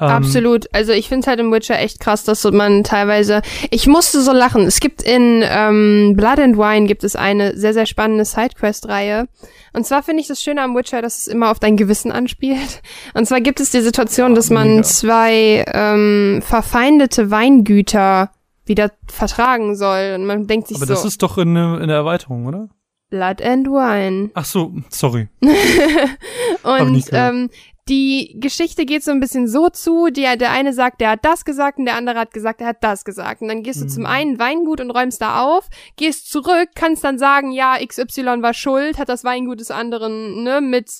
Ähm, 0.00 0.08
Absolut. 0.08 0.72
Also 0.72 0.92
ich 0.92 1.08
finde 1.08 1.26
halt 1.26 1.40
im 1.40 1.50
Witcher 1.50 1.78
echt 1.78 1.98
krass, 1.98 2.24
dass 2.24 2.44
man 2.44 2.84
teilweise. 2.84 3.42
Ich 3.70 3.86
musste 3.86 4.20
so 4.20 4.32
lachen. 4.32 4.62
Es 4.62 4.80
gibt 4.80 5.02
in 5.02 5.42
ähm, 5.44 6.14
Blood 6.16 6.38
and 6.38 6.56
Wine 6.56 6.86
gibt 6.86 7.02
es 7.02 7.16
eine 7.16 7.56
sehr, 7.56 7.74
sehr 7.74 7.86
spannende 7.86 8.24
Sidequest-Reihe. 8.24 9.26
Und 9.72 9.86
zwar 9.86 10.02
finde 10.02 10.20
ich 10.20 10.28
das 10.28 10.42
Schöne 10.42 10.62
am 10.62 10.76
Witcher, 10.76 11.02
dass 11.02 11.18
es 11.18 11.26
immer 11.26 11.50
auf 11.50 11.58
dein 11.58 11.76
Gewissen 11.76 12.12
anspielt. 12.12 12.82
Und 13.14 13.26
zwar 13.26 13.40
gibt 13.40 13.60
es 13.60 13.70
die 13.70 13.80
Situation, 13.80 14.34
dass 14.34 14.50
man 14.50 14.68
mega. 14.68 14.82
zwei 14.82 15.64
ähm, 15.72 16.42
verfeindete 16.44 17.30
Weingüter 17.30 18.30
wieder 18.68 18.92
vertragen 19.06 19.74
soll. 19.76 20.12
Und 20.16 20.26
man 20.26 20.46
denkt 20.46 20.68
sich 20.68 20.76
Aber 20.76 20.86
so, 20.86 20.92
das 20.94 21.04
ist 21.04 21.22
doch 21.22 21.38
in, 21.38 21.54
der- 21.54 21.80
in 21.80 21.88
der 21.88 21.96
Erweiterung, 21.96 22.46
oder? 22.46 22.68
Blood 23.10 23.40
and 23.42 23.66
Wine. 23.68 24.30
Ach 24.34 24.44
so, 24.44 24.72
sorry. 24.90 25.28
Und 26.62 27.04
ähm, 27.12 27.50
die 27.88 28.36
Geschichte 28.38 28.84
geht 28.84 29.02
so 29.02 29.10
ein 29.10 29.20
bisschen 29.20 29.48
so 29.48 29.70
zu, 29.70 30.08
die, 30.10 30.26
der 30.36 30.50
eine 30.50 30.72
sagt, 30.74 31.00
der 31.00 31.10
hat 31.12 31.24
das 31.24 31.44
gesagt 31.46 31.78
und 31.78 31.86
der 31.86 31.94
andere 31.96 32.18
hat 32.18 32.32
gesagt, 32.34 32.60
er 32.60 32.66
hat 32.68 32.84
das 32.84 33.04
gesagt. 33.04 33.40
Und 33.40 33.48
dann 33.48 33.62
gehst 33.62 33.80
du 33.80 33.86
Mhm. 33.86 33.88
zum 33.90 34.06
einen 34.06 34.38
Weingut 34.38 34.80
und 34.82 34.90
räumst 34.90 35.22
da 35.22 35.40
auf, 35.42 35.68
gehst 35.96 36.30
zurück, 36.30 36.68
kannst 36.74 37.02
dann 37.02 37.18
sagen, 37.18 37.50
ja, 37.50 37.76
XY 37.82 38.42
war 38.42 38.52
schuld, 38.52 38.98
hat 38.98 39.08
das 39.08 39.24
Weingut 39.24 39.60
des 39.60 39.70
anderen, 39.70 40.42
ne, 40.42 40.60
mit 40.60 40.90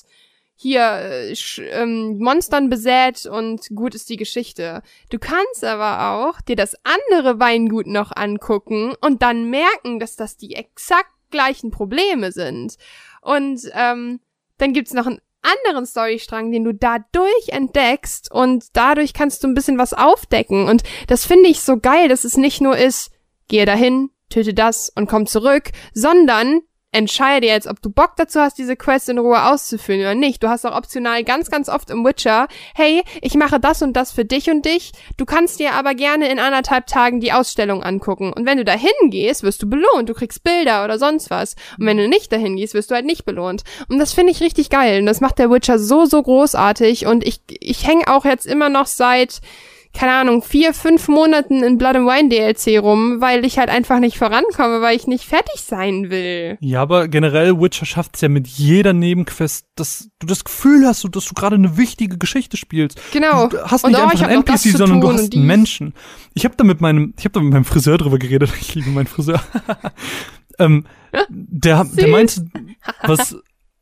hier 0.61 0.81
äh, 0.81 1.33
ähm, 1.71 2.17
Monstern 2.19 2.69
besät 2.69 3.25
und 3.25 3.69
gut 3.73 3.95
ist 3.95 4.09
die 4.09 4.17
Geschichte. 4.17 4.81
Du 5.09 5.17
kannst 5.17 5.63
aber 5.63 6.11
auch 6.11 6.41
dir 6.41 6.57
das 6.57 6.75
andere 6.83 7.39
Weingut 7.39 7.87
noch 7.87 8.11
angucken 8.13 8.93
und 8.99 9.21
dann 9.21 9.49
merken, 9.49 10.01
dass 10.01 10.17
das 10.17 10.35
die 10.35 10.55
exakt 10.55 11.11
gleichen 11.31 11.71
Probleme 11.71 12.33
sind. 12.33 12.75
Und 13.21 13.61
ähm, 13.73 14.19
dann 14.57 14.73
gibt's 14.73 14.93
noch 14.93 15.05
einen 15.05 15.21
anderen 15.41 15.85
Storystrang, 15.85 16.51
den 16.51 16.65
du 16.65 16.73
dadurch 16.73 17.47
entdeckst 17.47 18.29
und 18.29 18.65
dadurch 18.73 19.13
kannst 19.13 19.41
du 19.43 19.47
ein 19.47 19.53
bisschen 19.53 19.77
was 19.77 19.93
aufdecken. 19.93 20.67
Und 20.67 20.83
das 21.07 21.25
finde 21.25 21.47
ich 21.47 21.61
so 21.61 21.77
geil, 21.77 22.09
dass 22.09 22.25
es 22.25 22.35
nicht 22.35 22.59
nur 22.59 22.77
ist, 22.77 23.11
gehe 23.47 23.65
dahin, 23.65 24.09
töte 24.29 24.53
das 24.53 24.91
und 24.93 25.07
komm 25.07 25.25
zurück, 25.25 25.71
sondern 25.93 26.63
entscheide 26.91 27.45
jetzt, 27.45 27.67
ob 27.67 27.81
du 27.81 27.91
Bock 27.91 28.13
dazu 28.17 28.39
hast, 28.39 28.57
diese 28.57 28.75
Quest 28.75 29.09
in 29.09 29.19
Ruhe 29.19 29.45
auszuführen 29.45 30.01
oder 30.01 30.15
nicht. 30.15 30.41
Du 30.41 30.49
hast 30.49 30.65
auch 30.65 30.75
optional 30.75 31.23
ganz, 31.23 31.51
ganz 31.51 31.69
oft 31.69 31.89
im 31.89 32.03
Witcher, 32.03 32.47
hey, 32.73 33.03
ich 33.21 33.35
mache 33.35 33.59
das 33.59 33.81
und 33.81 33.93
das 33.93 34.11
für 34.11 34.25
dich 34.25 34.49
und 34.49 34.65
dich. 34.65 34.91
Du 35.17 35.25
kannst 35.25 35.59
dir 35.59 35.73
aber 35.73 35.93
gerne 35.93 36.29
in 36.29 36.39
anderthalb 36.39 36.87
Tagen 36.87 37.19
die 37.19 37.31
Ausstellung 37.31 37.83
angucken. 37.83 38.33
Und 38.33 38.45
wenn 38.45 38.57
du 38.57 38.65
dahin 38.65 38.89
gehst, 39.09 39.43
wirst 39.43 39.61
du 39.61 39.69
belohnt. 39.69 40.09
Du 40.09 40.13
kriegst 40.13 40.43
Bilder 40.43 40.83
oder 40.83 40.97
sonst 40.97 41.29
was. 41.29 41.55
Und 41.77 41.85
wenn 41.85 41.97
du 41.97 42.07
nicht 42.07 42.31
dahin 42.31 42.55
gehst, 42.55 42.73
wirst 42.73 42.89
du 42.89 42.95
halt 42.95 43.05
nicht 43.05 43.25
belohnt. 43.25 43.63
Und 43.87 43.99
das 43.99 44.13
finde 44.13 44.31
ich 44.31 44.41
richtig 44.41 44.69
geil. 44.69 44.99
Und 44.99 45.05
das 45.05 45.21
macht 45.21 45.37
der 45.37 45.51
Witcher 45.51 45.77
so, 45.77 46.05
so 46.05 46.23
großartig. 46.23 47.05
Und 47.05 47.25
ich, 47.25 47.41
ich 47.49 47.85
hänge 47.85 48.07
auch 48.07 48.25
jetzt 48.25 48.47
immer 48.47 48.69
noch 48.69 48.87
seit 48.87 49.41
keine 49.93 50.13
Ahnung, 50.13 50.43
vier, 50.43 50.73
fünf 50.73 51.07
Monaten 51.07 51.63
in 51.63 51.77
Blood 51.77 51.95
and 51.95 52.07
Wine 52.07 52.29
DLC 52.29 52.81
rum, 52.81 53.21
weil 53.21 53.43
ich 53.43 53.57
halt 53.57 53.69
einfach 53.69 53.99
nicht 53.99 54.17
vorankomme, 54.17 54.81
weil 54.81 54.95
ich 54.95 55.07
nicht 55.07 55.25
fertig 55.25 55.61
sein 55.61 56.09
will. 56.09 56.57
Ja, 56.61 56.81
aber 56.81 57.07
generell 57.07 57.59
Witcher 57.59 57.85
schafft 57.85 58.15
es 58.15 58.21
ja 58.21 58.29
mit 58.29 58.47
jeder 58.47 58.93
Nebenquest, 58.93 59.65
dass 59.75 60.09
du 60.19 60.27
das 60.27 60.43
Gefühl 60.43 60.85
hast, 60.85 61.07
dass 61.11 61.25
du 61.25 61.33
gerade 61.33 61.55
eine 61.55 61.75
wichtige 61.77 62.17
Geschichte 62.17 62.55
spielst. 62.55 63.01
Genau. 63.11 63.47
Du 63.47 63.61
hast 63.63 63.83
Und 63.83 63.91
nicht 63.91 64.01
oh, 64.01 64.07
einfach 64.07 64.27
einen 64.27 64.43
NPC, 64.43 64.77
sondern 64.77 65.01
du 65.01 65.11
hast 65.11 65.23
und 65.23 65.35
einen. 65.35 65.47
Menschen. 65.47 65.93
Ich 66.33 66.45
habe 66.45 66.55
da 66.55 66.63
mit 66.63 66.81
meinem, 66.81 67.13
ich 67.17 67.25
habe 67.25 67.33
da 67.33 67.41
mit 67.41 67.51
meinem 67.51 67.65
Friseur 67.65 67.97
drüber 67.97 68.19
geredet. 68.19 68.51
Ich 68.61 68.75
liebe 68.75 68.91
meinen 68.91 69.07
Friseur. 69.07 69.41
ähm, 70.59 70.85
der, 71.29 71.83
der 71.85 72.07
meinte, 72.07 72.45
was 73.03 73.35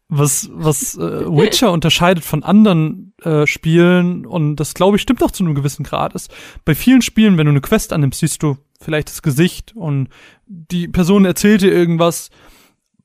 was 0.10 0.50
was 0.54 0.98
äh, 0.98 1.26
Witcher 1.26 1.72
unterscheidet 1.72 2.24
von 2.24 2.44
anderen 2.44 3.14
äh, 3.24 3.46
Spielen 3.46 4.26
und 4.26 4.56
das 4.56 4.74
glaube 4.74 4.96
ich 4.96 5.02
stimmt 5.02 5.22
auch 5.22 5.32
zu 5.32 5.44
einem 5.44 5.56
gewissen 5.56 5.84
Grad 5.84 6.14
ist. 6.14 6.34
Bei 6.64 6.76
vielen 6.76 7.02
Spielen, 7.02 7.38
wenn 7.38 7.46
du 7.46 7.52
eine 7.52 7.62
Quest 7.62 7.92
annimmst, 7.92 8.20
siehst 8.20 8.42
du 8.42 8.58
vielleicht 8.80 9.10
das 9.10 9.22
Gesicht 9.22 9.76
und 9.76 10.10
die 10.46 10.88
Person 10.88 11.26
erzählt 11.26 11.62
dir 11.62 11.74
irgendwas. 11.74 12.30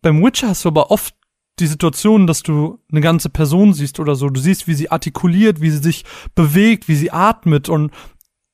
Beim 0.01 0.23
Witcher 0.23 0.49
hast 0.49 0.65
du 0.65 0.69
aber 0.69 0.91
oft 0.91 1.15
die 1.59 1.67
Situation, 1.67 2.27
dass 2.27 2.43
du 2.43 2.79
eine 2.91 3.01
ganze 3.01 3.29
Person 3.29 3.75
siehst 3.75 4.01
oder 4.01 4.15
so. 4.15 4.29
Du 4.29 4.41
siehst, 4.41 4.67
wie 4.67 4.75
sie 4.75 4.91
artikuliert, 4.91 5.61
wie 5.61 5.71
sie 5.71 5.79
sich 5.79 6.05
bewegt, 6.35 6.89
wie 6.89 6.95
sie 6.95 7.11
atmet 7.11 7.69
und 7.69 7.93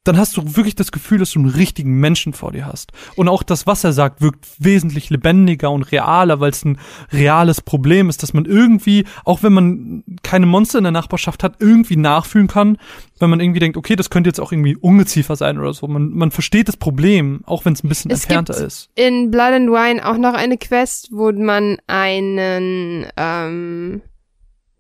dann 0.09 0.19
hast 0.19 0.37
du 0.37 0.57
wirklich 0.57 0.75
das 0.75 0.91
Gefühl, 0.91 1.19
dass 1.19 1.33
du 1.33 1.39
einen 1.39 1.51
richtigen 1.51 2.01
Menschen 2.01 2.33
vor 2.33 2.53
dir 2.53 2.67
hast. 2.67 2.93
Und 3.15 3.29
auch 3.29 3.43
das, 3.43 3.67
was 3.67 3.85
er 3.85 3.93
sagt, 3.93 4.23
wirkt 4.23 4.47
wesentlich 4.59 5.11
lebendiger 5.11 5.71
und 5.71 5.93
realer, 5.93 6.41
weil 6.41 6.51
es 6.51 6.65
ein 6.65 6.79
reales 7.13 7.61
Problem 7.61 8.09
ist, 8.09 8.23
dass 8.23 8.33
man 8.33 8.47
irgendwie, 8.47 9.05
auch 9.25 9.43
wenn 9.43 9.53
man 9.53 10.05
keine 10.23 10.47
Monster 10.47 10.79
in 10.79 10.85
der 10.85 10.93
Nachbarschaft 10.93 11.43
hat, 11.45 11.57
irgendwie 11.61 11.97
nachfühlen 11.97 12.49
kann, 12.49 12.79
wenn 13.21 13.29
man 13.29 13.41
irgendwie 13.41 13.61
denkt, 13.61 13.77
okay, 13.77 13.97
das 13.97 14.09
könnte 14.09 14.31
jetzt 14.31 14.41
auch 14.41 14.51
irgendwie 14.51 14.77
Ungeziefer 14.77 15.37
sein 15.37 15.59
oder 15.59 15.75
so. 15.75 15.87
Man, 15.87 16.11
man 16.11 16.31
versteht 16.31 16.69
das 16.69 16.77
Problem, 16.77 17.43
auch 17.45 17.65
wenn 17.67 17.75
es 17.75 17.85
ein 17.85 17.89
bisschen 17.89 18.11
Es 18.11 18.25
entfernter 18.25 18.55
gibt 18.55 18.67
ist. 18.67 18.91
in 18.95 19.31
Blood 19.31 19.53
and 19.53 19.71
Wine 19.71 20.09
auch 20.09 20.17
noch 20.17 20.35
eine 20.35 20.57
Quest, 20.57 21.11
wo 21.13 21.31
man 21.33 21.77
einen, 21.87 23.07
ähm, 23.17 24.03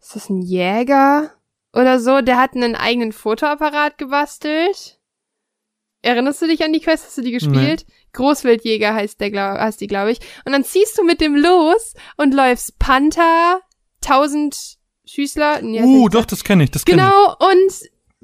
ist 0.01 0.17
das 0.17 0.31
ein 0.31 0.41
Jäger 0.41 1.33
oder 1.75 2.01
so? 2.01 2.23
Der 2.23 2.39
hat 2.39 2.55
einen 2.55 2.75
eigenen 2.75 3.13
Fotoapparat 3.13 3.99
gebastelt. 3.99 4.98
Erinnerst 6.03 6.41
du 6.43 6.47
dich 6.47 6.63
an 6.63 6.73
die 6.73 6.81
Quest? 6.81 7.07
Hast 7.07 7.19
du 7.19 7.23
die 7.23 7.33
gespielt? 7.33 7.85
Großwildjäger 8.13 8.95
heißt 8.95 9.21
der, 9.21 9.31
glaub, 9.31 9.59
heißt 9.59 9.81
die, 9.81 9.87
glaube 9.87 10.13
ich. 10.13 10.19
Und 10.45 10.53
dann 10.53 10.65
ziehst 10.65 10.97
du 10.97 11.05
mit 11.05 11.21
dem 11.21 11.35
los 11.35 11.95
und 12.17 12.35
läufst 12.35 12.79
Panther, 12.79 13.61
tausend 14.01 14.77
Schüßler. 15.05 15.63
nee, 15.63 15.83
Uh, 15.83 16.09
doch, 16.09 16.25
das 16.25 16.45
kenne 16.45 16.65
ich, 16.65 16.71
das 16.71 16.85
kenne 16.85 17.03
ich. 17.03 17.09
Genau, 17.09 17.35
und 17.51 17.73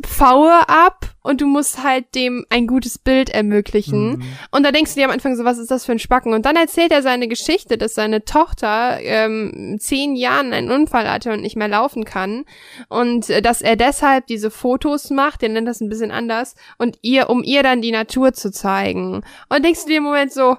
Power 0.03 0.69
ab 0.69 1.07
und 1.23 1.41
du 1.41 1.47
musst 1.47 1.83
halt 1.85 2.17
dem 2.17 2.45
ein 2.51 2.67
gutes 2.67 2.99
Bild 2.99 3.31
ermöglichen. 3.31 4.17
Mhm. 4.17 4.23
Und 4.51 4.65
da 4.65 4.73
denkst 4.73 4.93
du 4.93 5.01
dir 5.01 5.07
am 5.07 5.13
Anfang 5.13 5.37
so, 5.37 5.45
was 5.45 5.59
ist 5.59 5.71
das 5.71 5.87
für 5.87 5.93
ein 5.93 6.01
Spacken? 6.01 6.35
Und 6.35 6.45
dann 6.47 6.57
erzählt 6.57 6.91
er 6.91 7.03
seine 7.03 7.29
Geschichte, 7.29 7.79
dass 7.79 7.95
seine 7.95 8.25
Tochter 8.25 8.99
ähm, 9.01 9.77
zehn 9.79 10.17
Jahren 10.17 10.53
einen 10.53 10.73
Unfall 10.73 11.09
hatte 11.09 11.33
und 11.33 11.43
nicht 11.43 11.57
mehr 11.57 11.69
laufen 11.69 12.05
kann. 12.05 12.45
Und 12.89 13.31
äh, 13.31 13.41
dass 13.41 13.63
er 13.63 13.77
deshalb 13.77 14.27
diese 14.27 14.51
Fotos 14.51 15.11
macht, 15.11 15.43
der 15.43 15.51
nennt 15.51 15.69
das 15.69 15.81
ein 15.81 15.89
bisschen 15.89 16.11
anders, 16.11 16.57
und 16.77 16.99
ihr, 17.03 17.31
um 17.31 17.45
ihr 17.45 17.63
dann 17.63 17.81
die 17.81 17.93
Natur 17.93 18.33
zu 18.33 18.51
zeigen. 18.51 19.23
Und 19.49 19.65
denkst 19.65 19.83
du 19.85 19.89
dir 19.91 19.99
im 19.99 20.05
Moment 20.05 20.33
so, 20.33 20.57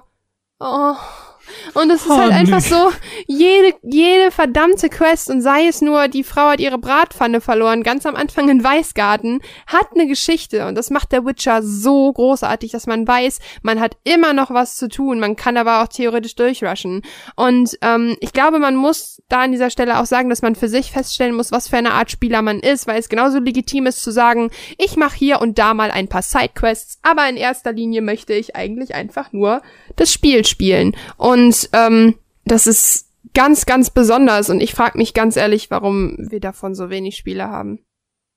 oh. 0.60 0.94
Und 1.74 1.90
es 1.90 2.02
ist 2.02 2.10
Oh, 2.10 2.16
halt 2.16 2.30
nee. 2.30 2.36
einfach 2.36 2.60
so, 2.60 2.92
jede, 3.26 3.74
jede 3.82 4.30
verdammte 4.30 4.88
Quest, 4.88 5.30
und 5.30 5.40
sei 5.40 5.66
es 5.66 5.80
nur, 5.82 6.08
die 6.08 6.24
Frau 6.24 6.48
hat 6.50 6.60
ihre 6.60 6.78
Bratpfanne 6.78 7.40
verloren, 7.40 7.82
ganz 7.82 8.06
am 8.06 8.16
Anfang 8.16 8.48
in 8.48 8.62
Weißgarten, 8.62 9.40
hat 9.66 9.88
eine 9.94 10.06
Geschichte. 10.06 10.66
Und 10.66 10.74
das 10.76 10.90
macht 10.90 11.12
der 11.12 11.24
Witcher 11.24 11.62
so 11.62 12.12
großartig, 12.12 12.72
dass 12.72 12.86
man 12.86 13.06
weiß, 13.06 13.38
man 13.62 13.80
hat 13.80 13.96
immer 14.04 14.32
noch 14.32 14.50
was 14.50 14.76
zu 14.76 14.88
tun. 14.88 15.20
Man 15.20 15.36
kann 15.36 15.56
aber 15.56 15.82
auch 15.82 15.88
theoretisch 15.88 16.34
durchrushen. 16.34 17.02
Und 17.34 17.76
ähm, 17.82 18.16
ich 18.20 18.32
glaube, 18.32 18.58
man 18.58 18.76
muss 18.76 19.22
da 19.28 19.42
an 19.42 19.52
dieser 19.52 19.70
Stelle 19.70 19.98
auch 20.00 20.06
sagen, 20.06 20.30
dass 20.30 20.42
man 20.42 20.54
für 20.54 20.68
sich 20.68 20.90
feststellen 20.92 21.34
muss, 21.34 21.52
was 21.52 21.68
für 21.68 21.76
eine 21.76 21.92
Art 21.92 22.10
Spieler 22.10 22.42
man 22.42 22.60
ist, 22.60 22.86
weil 22.86 22.98
es 22.98 23.08
genauso 23.08 23.38
legitim 23.38 23.86
ist 23.86 24.02
zu 24.02 24.10
sagen, 24.10 24.50
ich 24.78 24.96
mache 24.96 25.16
hier 25.16 25.40
und 25.40 25.58
da 25.58 25.74
mal 25.74 25.90
ein 25.90 26.08
paar 26.08 26.22
Sidequests, 26.22 26.98
aber 27.02 27.28
in 27.28 27.36
erster 27.36 27.72
Linie 27.72 28.02
möchte 28.02 28.32
ich 28.32 28.56
eigentlich 28.56 28.94
einfach 28.94 29.32
nur 29.32 29.62
das 29.96 30.12
Spiel 30.12 30.44
spielen. 30.44 30.96
Und 31.16 31.35
ähm, 31.72 32.14
das 32.44 32.66
ist 32.66 33.10
ganz, 33.34 33.66
ganz 33.66 33.90
besonders. 33.90 34.50
Und 34.50 34.60
ich 34.60 34.74
frage 34.74 34.98
mich 34.98 35.14
ganz 35.14 35.36
ehrlich, 35.36 35.70
warum 35.70 36.16
wir 36.18 36.40
davon 36.40 36.74
so 36.74 36.90
wenig 36.90 37.16
Spiele 37.16 37.48
haben. 37.48 37.80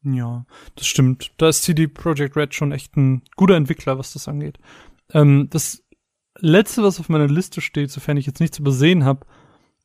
Ja, 0.04 0.46
das 0.76 0.88
stimmt. 0.88 1.32
Da 1.38 1.50
ist 1.50 1.64
CD 1.64 1.88
Projekt 1.88 2.36
Red 2.36 2.54
schon 2.54 2.72
echt 2.72 2.96
ein 2.96 3.24
guter 3.36 3.56
Entwickler, 3.56 3.98
was 3.98 4.14
das 4.14 4.28
angeht. 4.28 4.58
Ähm, 5.14 5.48
das 5.50 5.84
letzte, 6.38 6.84
was 6.84 7.00
auf 7.00 7.10
meiner 7.10 7.28
Liste 7.28 7.62
steht, 7.62 7.92
sofern 7.92 8.18
ich 8.18 8.26
jetzt 8.26 8.40
nichts 8.40 8.60
übersehen 8.60 9.04
habe, 9.04 9.26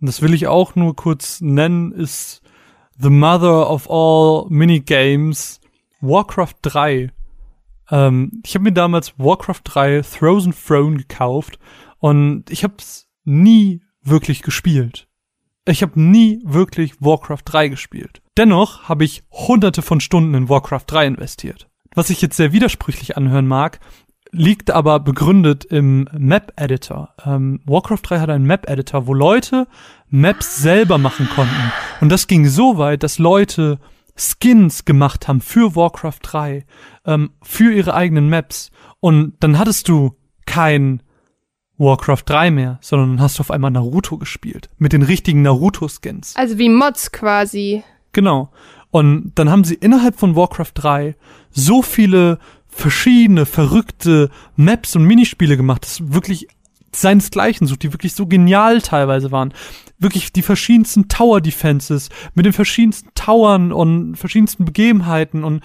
und 0.00 0.06
das 0.06 0.22
will 0.22 0.34
ich 0.34 0.46
auch 0.46 0.74
nur 0.74 0.94
kurz 0.96 1.40
nennen, 1.40 1.92
ist 1.92 2.42
The 2.98 3.10
Mother 3.10 3.70
of 3.70 3.88
All 3.90 4.46
Minigames, 4.50 5.60
Warcraft 6.00 6.54
3. 6.62 7.10
Ähm, 7.90 8.42
ich 8.44 8.54
habe 8.54 8.64
mir 8.64 8.72
damals 8.72 9.18
Warcraft 9.18 9.62
3 9.64 10.02
Frozen 10.02 10.54
Throne 10.54 10.96
gekauft 10.98 11.58
und 12.04 12.50
ich 12.50 12.64
habe 12.64 12.74
es 12.76 13.08
nie 13.24 13.80
wirklich 14.02 14.42
gespielt. 14.42 15.08
Ich 15.66 15.80
habe 15.80 15.98
nie 15.98 16.42
wirklich 16.44 17.00
Warcraft 17.00 17.40
3 17.46 17.68
gespielt. 17.68 18.20
Dennoch 18.36 18.90
habe 18.90 19.04
ich 19.04 19.22
hunderte 19.30 19.80
von 19.80 20.00
Stunden 20.00 20.34
in 20.34 20.50
Warcraft 20.50 20.84
3 20.86 21.06
investiert. 21.06 21.66
Was 21.94 22.08
sich 22.08 22.20
jetzt 22.20 22.36
sehr 22.36 22.52
widersprüchlich 22.52 23.16
anhören 23.16 23.46
mag, 23.46 23.80
liegt 24.32 24.70
aber 24.70 25.00
begründet 25.00 25.64
im 25.64 26.06
Map-Editor. 26.12 27.14
Ähm, 27.24 27.62
Warcraft 27.64 28.02
3 28.02 28.20
hat 28.20 28.28
einen 28.28 28.44
Map-Editor, 28.44 29.06
wo 29.06 29.14
Leute 29.14 29.66
Maps 30.10 30.58
selber 30.58 30.98
machen 30.98 31.26
konnten. 31.34 31.72
Und 32.02 32.10
das 32.10 32.26
ging 32.26 32.46
so 32.46 32.76
weit, 32.76 33.02
dass 33.02 33.18
Leute 33.18 33.78
Skins 34.14 34.84
gemacht 34.84 35.26
haben 35.26 35.40
für 35.40 35.74
Warcraft 35.74 36.20
3, 36.20 36.66
ähm, 37.06 37.30
für 37.40 37.72
ihre 37.72 37.94
eigenen 37.94 38.28
Maps. 38.28 38.72
Und 39.00 39.36
dann 39.40 39.58
hattest 39.58 39.88
du 39.88 40.18
kein 40.44 41.00
Warcraft 41.78 42.22
3 42.26 42.50
mehr, 42.50 42.78
sondern 42.80 43.16
dann 43.16 43.20
hast 43.20 43.38
du 43.38 43.40
auf 43.40 43.50
einmal 43.50 43.70
Naruto 43.70 44.16
gespielt. 44.16 44.68
Mit 44.78 44.92
den 44.92 45.02
richtigen 45.02 45.42
Naruto-Skins. 45.42 46.36
Also 46.36 46.58
wie 46.58 46.68
Mods 46.68 47.12
quasi. 47.12 47.82
Genau. 48.12 48.50
Und 48.90 49.32
dann 49.34 49.50
haben 49.50 49.64
sie 49.64 49.74
innerhalb 49.74 50.16
von 50.18 50.36
Warcraft 50.36 50.72
3 50.74 51.16
so 51.50 51.82
viele 51.82 52.38
verschiedene, 52.68 53.46
verrückte 53.46 54.30
Maps 54.56 54.94
und 54.96 55.04
Minispiele 55.04 55.56
gemacht, 55.56 55.82
das 55.82 56.12
wirklich 56.12 56.48
seinesgleichen 56.92 57.66
sucht, 57.66 57.82
die 57.82 57.92
wirklich 57.92 58.14
so 58.14 58.26
genial 58.26 58.80
teilweise 58.80 59.32
waren. 59.32 59.52
Wirklich 59.98 60.32
die 60.32 60.42
verschiedensten 60.42 61.08
Tower 61.08 61.40
Defenses 61.40 62.08
mit 62.34 62.46
den 62.46 62.52
verschiedensten 62.52 63.10
Towern 63.14 63.72
und 63.72 64.16
verschiedensten 64.16 64.64
Begebenheiten 64.64 65.44
und 65.44 65.62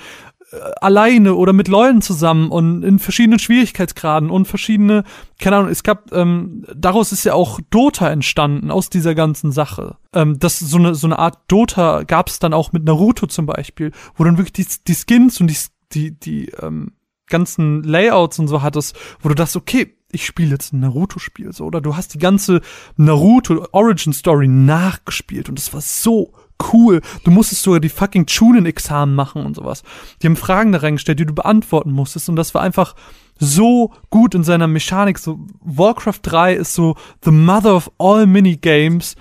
alleine 0.81 1.35
oder 1.35 1.53
mit 1.53 1.67
Leuten 1.67 2.01
zusammen 2.01 2.49
und 2.49 2.83
in 2.83 2.99
verschiedenen 2.99 3.39
Schwierigkeitsgraden 3.39 4.29
und 4.29 4.47
verschiedene, 4.47 5.03
keine 5.39 5.57
Ahnung, 5.57 5.71
es 5.71 5.83
gab, 5.83 6.11
ähm, 6.11 6.65
daraus 6.75 7.11
ist 7.11 7.23
ja 7.23 7.33
auch 7.33 7.59
Dota 7.69 8.09
entstanden, 8.09 8.71
aus 8.71 8.89
dieser 8.89 9.15
ganzen 9.15 9.51
Sache. 9.51 9.97
Ähm, 10.13 10.39
das 10.39 10.59
so 10.59 10.77
eine, 10.77 10.95
so 10.95 11.07
eine 11.07 11.19
Art 11.19 11.39
Dota 11.47 12.03
gab 12.03 12.29
es 12.29 12.39
dann 12.39 12.53
auch 12.53 12.71
mit 12.71 12.83
Naruto 12.83 13.27
zum 13.27 13.45
Beispiel, 13.45 13.91
wo 14.15 14.23
dann 14.23 14.37
wirklich 14.37 14.53
die, 14.53 14.67
die 14.87 14.95
Skins 14.95 15.39
und 15.39 15.47
die, 15.47 15.57
die, 15.91 16.19
die 16.19 16.49
ähm, 16.61 16.93
ganzen 17.27 17.83
Layouts 17.83 18.39
und 18.39 18.47
so 18.47 18.61
hattest, 18.61 18.97
wo 19.21 19.29
du 19.29 19.35
dachtest, 19.35 19.57
okay, 19.57 19.95
ich 20.11 20.25
spiele 20.25 20.51
jetzt 20.51 20.73
ein 20.73 20.79
Naruto-Spiel, 20.79 21.53
so, 21.53 21.65
oder 21.65 21.81
du 21.81 21.95
hast 21.95 22.15
die 22.15 22.19
ganze 22.19 22.61
Naruto-Origin-Story 22.97 24.47
nachgespielt 24.47 25.49
und 25.49 25.59
das 25.59 25.71
war 25.71 25.81
so 25.81 26.33
cool. 26.73 27.01
Du 27.23 27.31
musstest 27.31 27.63
sogar 27.63 27.79
die 27.79 27.89
fucking 27.89 28.25
Chunin-Examen 28.25 29.15
machen 29.15 29.45
und 29.45 29.55
sowas. 29.55 29.83
Die 30.21 30.27
haben 30.27 30.35
Fragen 30.35 30.71
da 30.71 30.79
reingestellt, 30.79 31.19
die 31.19 31.25
du 31.25 31.33
beantworten 31.33 31.91
musstest 31.91 32.29
und 32.29 32.35
das 32.35 32.53
war 32.53 32.61
einfach 32.61 32.95
so 33.39 33.93
gut 34.09 34.35
in 34.35 34.43
seiner 34.43 34.67
Mechanik. 34.67 35.17
So, 35.17 35.39
Warcraft 35.61 36.19
3 36.23 36.55
ist 36.55 36.73
so 36.73 36.95
the 37.23 37.31
mother 37.31 37.75
of 37.75 37.91
all 37.97 38.25
Minigames, 38.27 39.15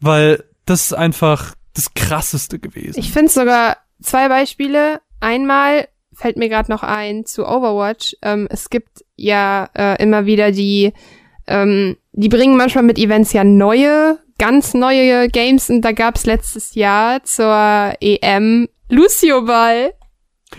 weil 0.00 0.44
das 0.66 0.86
ist 0.86 0.92
einfach 0.92 1.54
das 1.74 1.94
krasseste 1.94 2.58
gewesen. 2.58 2.98
Ich 2.98 3.12
finde 3.12 3.30
sogar 3.30 3.76
zwei 4.02 4.28
Beispiele. 4.28 5.00
Einmal 5.20 5.88
fällt 6.12 6.36
mir 6.36 6.48
gerade 6.48 6.70
noch 6.70 6.82
ein 6.82 7.24
zu 7.24 7.46
Overwatch. 7.46 8.16
Ähm, 8.22 8.48
es 8.50 8.70
gibt 8.70 9.04
ja 9.16 9.68
äh, 9.74 10.02
immer 10.02 10.26
wieder 10.26 10.52
die, 10.52 10.92
ähm, 11.46 11.96
die 12.12 12.28
bringen 12.28 12.56
manchmal 12.56 12.84
mit 12.84 12.98
Events 12.98 13.32
ja 13.32 13.44
neue, 13.44 14.18
ganz 14.40 14.74
neue 14.74 15.28
Games 15.28 15.68
und 15.70 15.82
da 15.82 15.92
gab's 15.92 16.24
letztes 16.26 16.74
Jahr 16.74 17.22
zur 17.24 17.94
EM 18.00 18.68
Lucio 18.88 19.42
Ball 19.42 19.92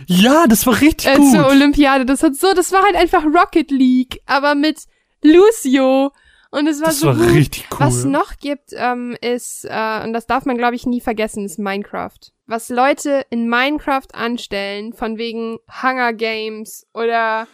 ja, 0.07 0.47
das 0.47 0.65
war 0.65 0.79
richtig 0.79 1.07
äh, 1.11 1.17
gut. 1.17 1.31
zur 1.33 1.47
Olympiade. 1.47 2.05
Das 2.05 2.23
hat 2.23 2.35
so, 2.35 2.53
das 2.53 2.71
war 2.71 2.81
halt 2.83 2.95
einfach 2.95 3.25
Rocket 3.25 3.71
League, 3.71 4.21
aber 4.25 4.55
mit 4.55 4.85
Lucio. 5.21 6.11
Und 6.49 6.67
es 6.67 6.79
war 6.79 6.87
das 6.87 6.99
so 6.99 7.07
war 7.07 7.15
gut. 7.15 7.33
richtig 7.33 7.67
cool. 7.71 7.79
Was 7.79 8.05
noch 8.05 8.37
gibt, 8.37 8.71
ähm, 8.73 9.17
ist, 9.21 9.65
äh, 9.65 10.01
und 10.03 10.13
das 10.13 10.27
darf 10.27 10.45
man, 10.45 10.57
glaube 10.57 10.75
ich, 10.75 10.85
nie 10.85 11.01
vergessen, 11.01 11.43
ist 11.45 11.59
Minecraft. 11.59 12.19
was 12.45 12.69
Leute 12.69 13.25
in 13.29 13.49
Minecraft 13.49 14.07
anstellen, 14.13 14.93
von 14.93 15.17
wegen 15.17 15.57
Hunger 15.83 16.13
Games 16.13 16.87
oder 16.93 17.47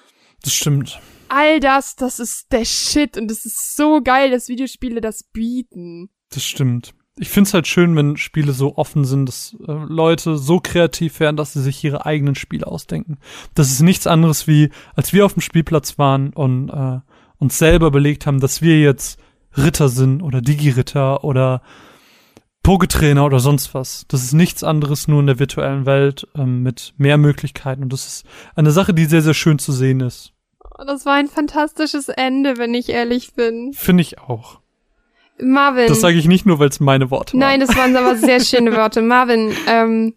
Das 0.44 0.54
stimmt. 0.54 1.00
all 1.30 1.60
das, 1.60 1.96
das 1.96 2.20
ist 2.20 2.52
der 2.52 2.66
Shit 2.66 3.18
und 3.18 3.30
es 3.32 3.46
ist 3.46 3.76
so 3.76 4.02
geil, 4.02 4.32
dass 4.32 4.48
Videospiele 4.48 5.02
das 5.02 5.24
bieten. 5.24 6.10
Das 6.30 6.44
stimmt. 6.44 6.94
Ich 7.20 7.30
find's 7.30 7.54
halt 7.54 7.66
schön, 7.66 7.96
wenn 7.96 8.16
Spiele 8.16 8.52
so 8.52 8.78
offen 8.78 9.04
sind, 9.04 9.26
dass 9.26 9.56
äh, 9.68 9.72
Leute 9.72 10.38
so 10.38 10.60
kreativ 10.60 11.20
werden, 11.20 11.36
dass 11.36 11.54
sie 11.54 11.62
sich 11.64 11.84
ihre 11.84 12.06
eigenen 12.06 12.36
Spiele 12.36 12.68
ausdenken. 12.68 13.18
Das 13.56 13.72
ist 13.72 13.82
nichts 13.82 14.06
anderes 14.06 14.48
wie, 14.48 14.70
als 14.96 15.14
wir 15.14 15.26
auf 15.26 15.34
dem 15.34 15.42
Spielplatz 15.42 15.98
waren 15.98 16.32
und 16.34 16.70
äh, 16.70 17.00
uns 17.40 17.58
selber 17.58 17.90
belegt 17.90 18.28
haben, 18.28 18.40
dass 18.40 18.62
wir 18.62 18.80
jetzt 18.80 19.20
Ritter 19.56 19.90
sind 19.90 20.22
oder 20.22 20.42
Digi-Ritter 20.42 21.24
oder 21.24 21.64
Poketrainer 22.62 23.26
oder 23.26 23.40
sonst 23.40 23.74
was. 23.74 24.06
Das 24.10 24.24
ist 24.24 24.34
nichts 24.34 24.64
anderes 24.64 25.08
nur 25.08 25.22
in 25.22 25.28
der 25.28 25.40
virtuellen 25.40 25.86
Welt 25.86 26.28
ähm, 26.36 26.62
mit 26.64 26.94
mehr 26.98 27.18
Möglichkeiten 27.18 27.82
und 27.82 27.94
das 27.94 28.06
ist 28.06 28.26
eine 28.56 28.72
Sache, 28.72 28.94
die 28.94 29.06
sehr, 29.06 29.22
sehr 29.22 29.34
schön 29.34 29.58
zu 29.58 29.72
sehen 29.72 30.02
ist. 30.02 30.34
Oh, 30.78 30.84
Das 30.86 31.06
war 31.06 31.14
ein 31.14 31.30
fantastisches 31.30 32.10
Ende, 32.10 32.58
wenn 32.58 32.74
ich 32.74 32.90
ehrlich 32.90 33.34
bin. 33.34 33.74
Finde 33.74 34.02
ich 34.02 34.20
auch. 34.20 34.60
Marvin. 35.40 35.88
Das 35.88 36.02
sage 36.02 36.18
ich 36.18 36.28
nicht 36.28 36.46
nur, 36.46 36.60
weil 36.60 36.70
es 36.70 36.80
meine 36.80 37.12
Worte 37.12 37.34
waren. 37.34 37.40
Nein, 37.40 37.60
das 37.60 37.76
waren 37.76 37.96
aber 37.96 38.16
sehr 38.16 38.40
schöne 38.40 38.72
Worte. 38.76 39.02
Marvin, 39.02 39.54
ähm, 39.68 40.14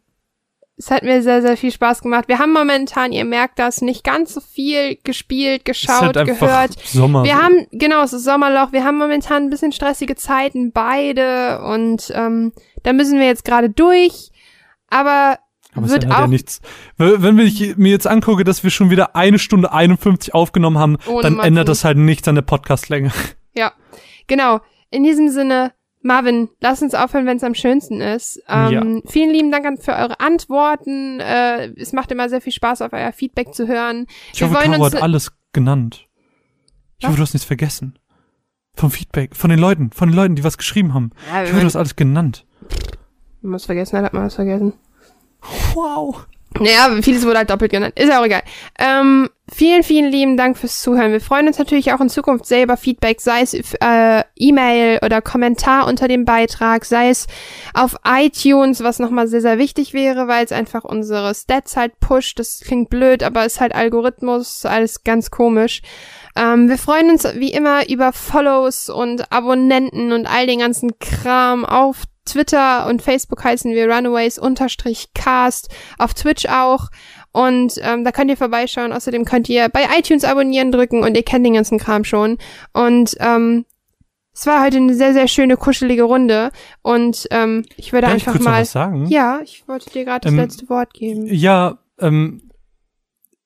es 0.81 0.90
hat 0.90 1.02
mir 1.02 1.23
sehr, 1.23 1.42
sehr 1.42 1.58
viel 1.58 1.70
Spaß 1.70 2.00
gemacht. 2.00 2.26
Wir 2.28 2.39
haben 2.39 2.55
momentan, 2.55 3.12
ihr 3.12 3.26
merkt 3.26 3.58
das, 3.58 3.82
nicht 3.82 4.02
ganz 4.02 4.32
so 4.32 4.40
viel 4.40 4.97
gespielt, 5.05 5.62
Es 5.66 5.76
ist 5.78 5.86
geschaut, 5.86 6.16
halt 6.16 6.26
gehört. 6.26 6.73
Sommer. 6.84 7.23
Wir 7.24 7.36
haben, 7.36 7.66
genau, 7.70 8.02
es 8.02 8.15
ist 8.15 8.24
Sommerloch, 8.24 8.73
wir 8.73 8.82
haben 8.82 8.97
momentan 8.97 9.44
ein 9.44 9.50
bisschen 9.50 9.73
stressige 9.73 10.16
Zeiten, 10.16 10.73
beide, 10.73 11.60
und 11.62 12.10
ähm, 12.15 12.52
da 12.82 12.94
müssen 12.94 13.18
wir 13.18 13.26
jetzt 13.26 13.44
gerade 13.44 13.68
durch. 13.68 14.31
Aber, 14.89 15.39
Aber 15.74 15.89
wird 15.90 16.05
ändert 16.05 16.18
auch 16.18 16.23
ja 16.23 16.26
nichts. 16.28 16.62
Wenn 16.97 17.39
ich 17.39 17.76
mir 17.76 17.90
jetzt 17.90 18.07
angucke, 18.07 18.44
dass 18.44 18.65
wir 18.65 18.70
schon 18.70 18.89
wieder 18.89 19.15
eine 19.15 19.39
Stunde 19.39 19.73
51 19.73 20.34
aufgenommen 20.34 20.78
haben, 20.78 20.97
dann 21.20 21.39
ändert 21.40 21.68
das 21.68 21.84
halt 21.84 21.99
nichts 21.99 22.26
an 22.26 22.36
der 22.36 22.42
Podcastlänge. 22.42 23.12
ja, 23.55 23.73
genau. 24.26 24.60
In 24.91 25.05
diesem 25.05 25.28
Sinne, 25.28 25.73
Marvin, 26.02 26.49
lass 26.60 26.83
uns 26.83 26.94
aufhören, 26.94 27.27
wenn 27.27 27.36
es 27.36 27.44
am 27.44 27.55
schönsten 27.55 28.01
ist. 28.01 28.43
Ähm, 28.49 29.02
Vielen 29.07 29.31
lieben 29.31 29.51
Dank 29.52 29.67
an- 29.67 29.77
für 29.78 29.93
eure 29.93 30.19
Antworten. 30.20 31.20
Äh, 31.20 31.73
es 31.81 31.93
macht 31.93 32.10
immer 32.10 32.28
sehr 32.28 32.41
viel 32.41 32.52
Spaß, 32.52 32.83
auf 32.83 32.93
euer 32.93 33.12
Feedback 33.12 33.55
zu 33.55 33.69
hören. 33.69 34.07
Ich 34.33 34.41
Wir 34.41 34.51
hoffe, 34.51 34.69
Caro 34.70 34.85
hat 34.85 35.02
alles 35.02 35.33
genannt. 35.52 36.07
Ich 36.99 37.05
Was? 37.05 37.09
hoffe, 37.10 37.17
du 37.19 37.23
hast 37.23 37.35
nichts 37.35 37.47
vergessen. 37.47 37.99
Vom 38.75 38.91
Feedback, 38.91 39.36
von 39.36 39.51
den 39.51 39.59
Leuten, 39.59 39.91
von 39.93 40.09
den 40.09 40.17
Leuten, 40.17 40.36
die 40.36 40.44
was 40.44 40.57
geschrieben 40.57 40.94
haben. 40.94 41.10
Ja, 41.31 41.43
Ich 41.44 41.51
hoffe, 41.51 41.60
du 41.60 41.67
hast 41.67 41.77
alles 41.77 41.97
genannt. 41.97 42.47
Man 43.43 43.55
es 43.55 43.67
vergessen 43.67 43.99
hat, 43.99 44.05
hat 44.07 44.12
man 44.15 44.25
was 44.25 44.35
vergessen. 44.36 44.73
Wow. 45.75 46.27
Naja, 46.59 47.01
vieles 47.02 47.25
wurde 47.25 47.39
halt 47.39 47.51
doppelt 47.51 47.70
genannt. 47.70 47.94
Ist 47.99 48.09
ja 48.09 48.20
auch 48.20 48.25
egal. 48.25 48.43
Ähm, 48.78 49.28
vielen, 49.52 49.82
vielen 49.82 50.10
lieben 50.10 50.36
Dank 50.36 50.56
fürs 50.56 50.80
Zuhören. 50.80 51.12
Wir 51.12 51.20
freuen 51.20 51.46
uns 51.46 51.58
natürlich 51.58 51.92
auch 51.92 52.00
in 52.00 52.08
Zukunft 52.08 52.46
selber 52.46 52.76
Feedback, 52.76 53.20
sei 53.20 53.42
es 53.42 53.54
äh, 53.54 54.24
E-Mail 54.36 55.00
oder 55.04 55.20
Kommentar 55.20 55.86
unter 55.86 56.08
dem 56.08 56.24
Beitrag, 56.24 56.84
sei 56.84 57.10
es 57.10 57.26
auf 57.74 57.96
iTunes, 58.04 58.82
was 58.82 58.98
nochmal 58.98 59.28
sehr, 59.28 59.40
sehr 59.40 59.58
wichtig 59.58 59.92
wäre, 59.92 60.28
weil 60.28 60.44
es 60.44 60.52
einfach 60.52 60.84
unsere 60.84 61.34
Stats 61.34 61.76
halt 61.76 61.98
pusht. 62.00 62.38
Das 62.38 62.60
klingt 62.60 62.90
blöd, 62.90 63.22
aber 63.22 63.44
ist 63.44 63.60
halt 63.60 63.74
Algorithmus, 63.74 64.64
alles 64.64 65.04
ganz 65.04 65.30
komisch. 65.30 65.82
Ähm, 66.36 66.68
wir 66.68 66.78
freuen 66.78 67.10
uns 67.10 67.24
wie 67.34 67.52
immer 67.52 67.88
über 67.88 68.12
Follows 68.12 68.88
und 68.88 69.32
Abonnenten 69.32 70.12
und 70.12 70.26
all 70.26 70.46
den 70.46 70.60
ganzen 70.60 70.98
Kram 70.98 71.64
auf 71.64 72.04
Twitter 72.30 72.86
und 72.86 73.02
Facebook 73.02 73.42
heißen 73.42 73.72
wir 73.72 73.90
Runaways-Cast, 73.90 75.68
auf 75.98 76.14
Twitch 76.14 76.46
auch. 76.46 76.88
Und 77.33 77.75
ähm, 77.83 78.05
da 78.05 78.10
könnt 78.12 78.31
ihr 78.31 78.36
vorbeischauen. 78.36 78.92
Außerdem 78.92 79.25
könnt 79.25 79.49
ihr 79.49 79.68
bei 79.68 79.84
iTunes 79.99 80.25
abonnieren 80.25 80.73
drücken 80.73 81.02
und 81.05 81.17
ihr 81.17 81.23
kennt 81.23 81.47
den 81.47 81.55
ganzen 81.55 81.78
Kram 81.78 82.05
schon. 82.05 82.39
Und 82.73 83.15
ähm, 83.20 83.65
es 84.33 84.47
war 84.47 84.65
heute 84.65 84.78
eine 84.78 84.94
sehr, 84.94 85.12
sehr 85.12 85.28
schöne, 85.28 85.57
kuschelige 85.57 86.05
Runde. 86.05 86.50
Und 86.83 87.26
ähm, 87.31 87.65
ich 87.76 87.92
würde 87.92 88.07
Darf 88.09 88.17
ich 88.17 88.26
einfach 88.26 88.41
noch 88.41 88.47
mal. 88.50 88.60
was 88.62 88.73
sagen? 88.73 89.07
Ja, 89.07 89.41
ich 89.42 89.67
wollte 89.68 89.91
dir 89.91 90.05
gerade 90.05 90.20
das 90.25 90.33
Ähm, 90.33 90.39
letzte 90.39 90.68
Wort 90.68 90.92
geben. 90.94 91.26
Ja, 91.26 91.78
ähm, 92.00 92.50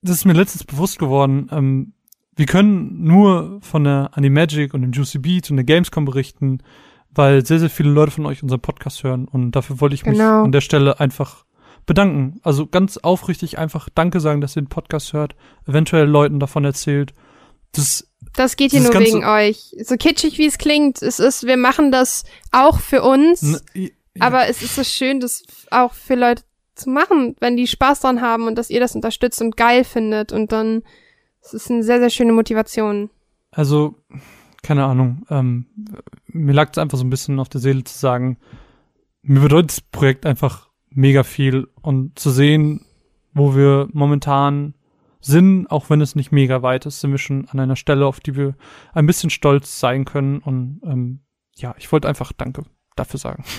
das 0.03 0.17
ist 0.17 0.25
mir 0.25 0.35
letztens 0.35 0.65
bewusst 0.65 0.99
geworden. 0.99 1.49
Ähm, 1.53 1.93
wir 2.37 2.47
können 2.47 3.03
nur 3.05 3.59
von 3.63 3.85
der 3.85 4.11
Animagic 4.13 4.75
und 4.75 4.83
dem 4.83 4.93
Juicy 4.93 5.19
Beat 5.19 5.51
und 5.51 5.57
der 5.57 5.65
Gamescom 5.65 6.05
berichten, 6.05 6.59
weil 7.11 7.47
sehr, 7.47 7.61
sehr 7.61 7.71
viele 7.71 7.91
Leute 7.91 8.11
von 8.13 8.27
euch 8.27 8.43
unseren 8.43 8.61
Podcast 8.61 9.05
hören 9.05 9.27
und 9.29 9.53
dafür 9.53 9.81
wollte 9.81 9.95
ich 9.95 10.05
mich 10.05 10.19
Genau. 10.19 10.43
an 10.43 10.51
der 10.53 10.61
Stelle 10.61 10.99
einfach 10.99 11.44
bedanken. 11.87 12.41
Also 12.43 12.67
ganz 12.67 12.97
aufrichtig 12.99 13.59
einfach 13.59 13.89
Danke 13.95 14.21
sagen, 14.21 14.41
dass 14.41 14.57
ihr 14.57 14.63
den 14.63 14.69
Podcast 14.69 15.13
hört, 15.13 15.35
eventuell 15.67 16.07
Leuten 16.07 16.41
davon 16.41 16.65
erzählt. 16.65 17.13
Das, 17.73 18.09
Das 18.35 18.57
geht 18.57 18.71
hier 18.73 18.81
nur 18.81 18.91
ganze- 18.91 19.09
wegen 19.15 19.25
euch. 19.25 19.75
So 19.85 19.97
kitschig 19.97 20.39
wie 20.39 20.47
es 20.47 20.59
klingt, 20.59 21.03
es 21.03 21.19
ist, 21.19 21.45
wir 21.47 21.57
machen 21.57 21.91
das 21.93 22.25
auch 22.53 22.79
für 22.81 23.03
uns. 23.03 23.43
n- 23.43 23.61
i- 23.75 23.93
Aber 24.21 24.49
es 24.49 24.63
ist 24.63 24.77
so 24.77 24.85
schön, 24.85 25.21
das 25.21 25.43
auch 25.71 25.93
für 25.93 26.15
Leute 26.15 26.43
zu 26.77 26.91
machen, 26.91 27.37
wenn 27.41 27.57
die 27.57 27.67
Spaß 27.67 28.01
dran 28.01 28.21
haben 28.21 28.47
und 28.47 28.57
dass 28.57 28.71
ihr 28.71 28.81
das 28.81 28.95
unterstützt 28.95 29.41
und 29.41 29.57
geil 29.57 29.85
findet 29.85 30.33
und 30.33 30.53
dann 30.53 30.83
es 31.41 31.53
ist 31.53 31.71
eine 31.71 31.83
sehr, 31.83 31.99
sehr 31.99 32.11
schöne 32.11 32.33
Motivation. 32.33 33.11
Also, 33.51 33.97
keine 34.63 34.85
Ahnung. 34.85 35.27
Ähm, 35.31 35.67
mir 36.27 36.53
lag 36.55 36.71
es 36.73 36.79
einfach 36.79 36.97
so 36.97 37.05
ein 37.05 37.11
bisschen 37.11 37.39
auf 37.39 37.49
der 37.51 37.61
Seele 37.61 37.85
zu 37.85 37.97
sagen, 37.99 38.39
mir 39.23 39.41
bedeutet 39.41 39.71
das 39.73 39.81
Projekt 39.83 40.25
einfach 40.27 40.71
mega 40.95 41.23
viel 41.23 41.69
und 41.83 42.19
zu 42.19 42.31
sehen, 42.31 42.87
wo 43.33 43.55
wir 43.55 43.89
momentan 43.93 44.75
sind, 45.21 45.67
auch 45.71 45.91
wenn 45.91 46.01
es 46.01 46.15
nicht 46.15 46.33
mega 46.33 46.63
weit 46.63 46.87
ist, 46.87 47.01
sind 47.01 47.11
wir 47.11 47.19
schon 47.19 47.49
an 47.49 47.59
einer 47.59 47.77
Stelle, 47.77 48.07
auf 48.07 48.21
die 48.21 48.37
wir 48.37 48.55
ein 48.93 49.07
bisschen 49.07 49.31
stolz 49.31 49.81
sein 49.81 50.05
können 50.05 50.39
und 50.39 50.81
ähm, 50.85 51.21
ja, 51.57 51.75
ich 51.79 51.91
wollte 51.93 52.09
einfach 52.09 52.33
Danke 52.33 52.65
dafür 52.97 53.19
sagen. 53.21 53.45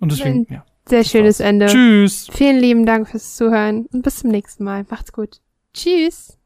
Und 0.00 0.10
deswegen, 0.10 0.46
ja. 0.50 0.64
Sehr 0.88 1.04
schönes. 1.04 1.38
Ende. 1.38 1.66
Tschüss. 1.66 2.28
Vielen 2.32 2.58
lieben 2.58 2.86
Dank 2.86 3.08
fürs 3.08 3.36
Zuhören 3.36 3.86
und 3.92 4.02
bis 4.02 4.16
zum 4.16 4.30
nächsten 4.30 4.64
Mal. 4.64 4.84
Macht's 4.90 5.12
gut. 5.12 5.40
Tschüss. 5.74 6.38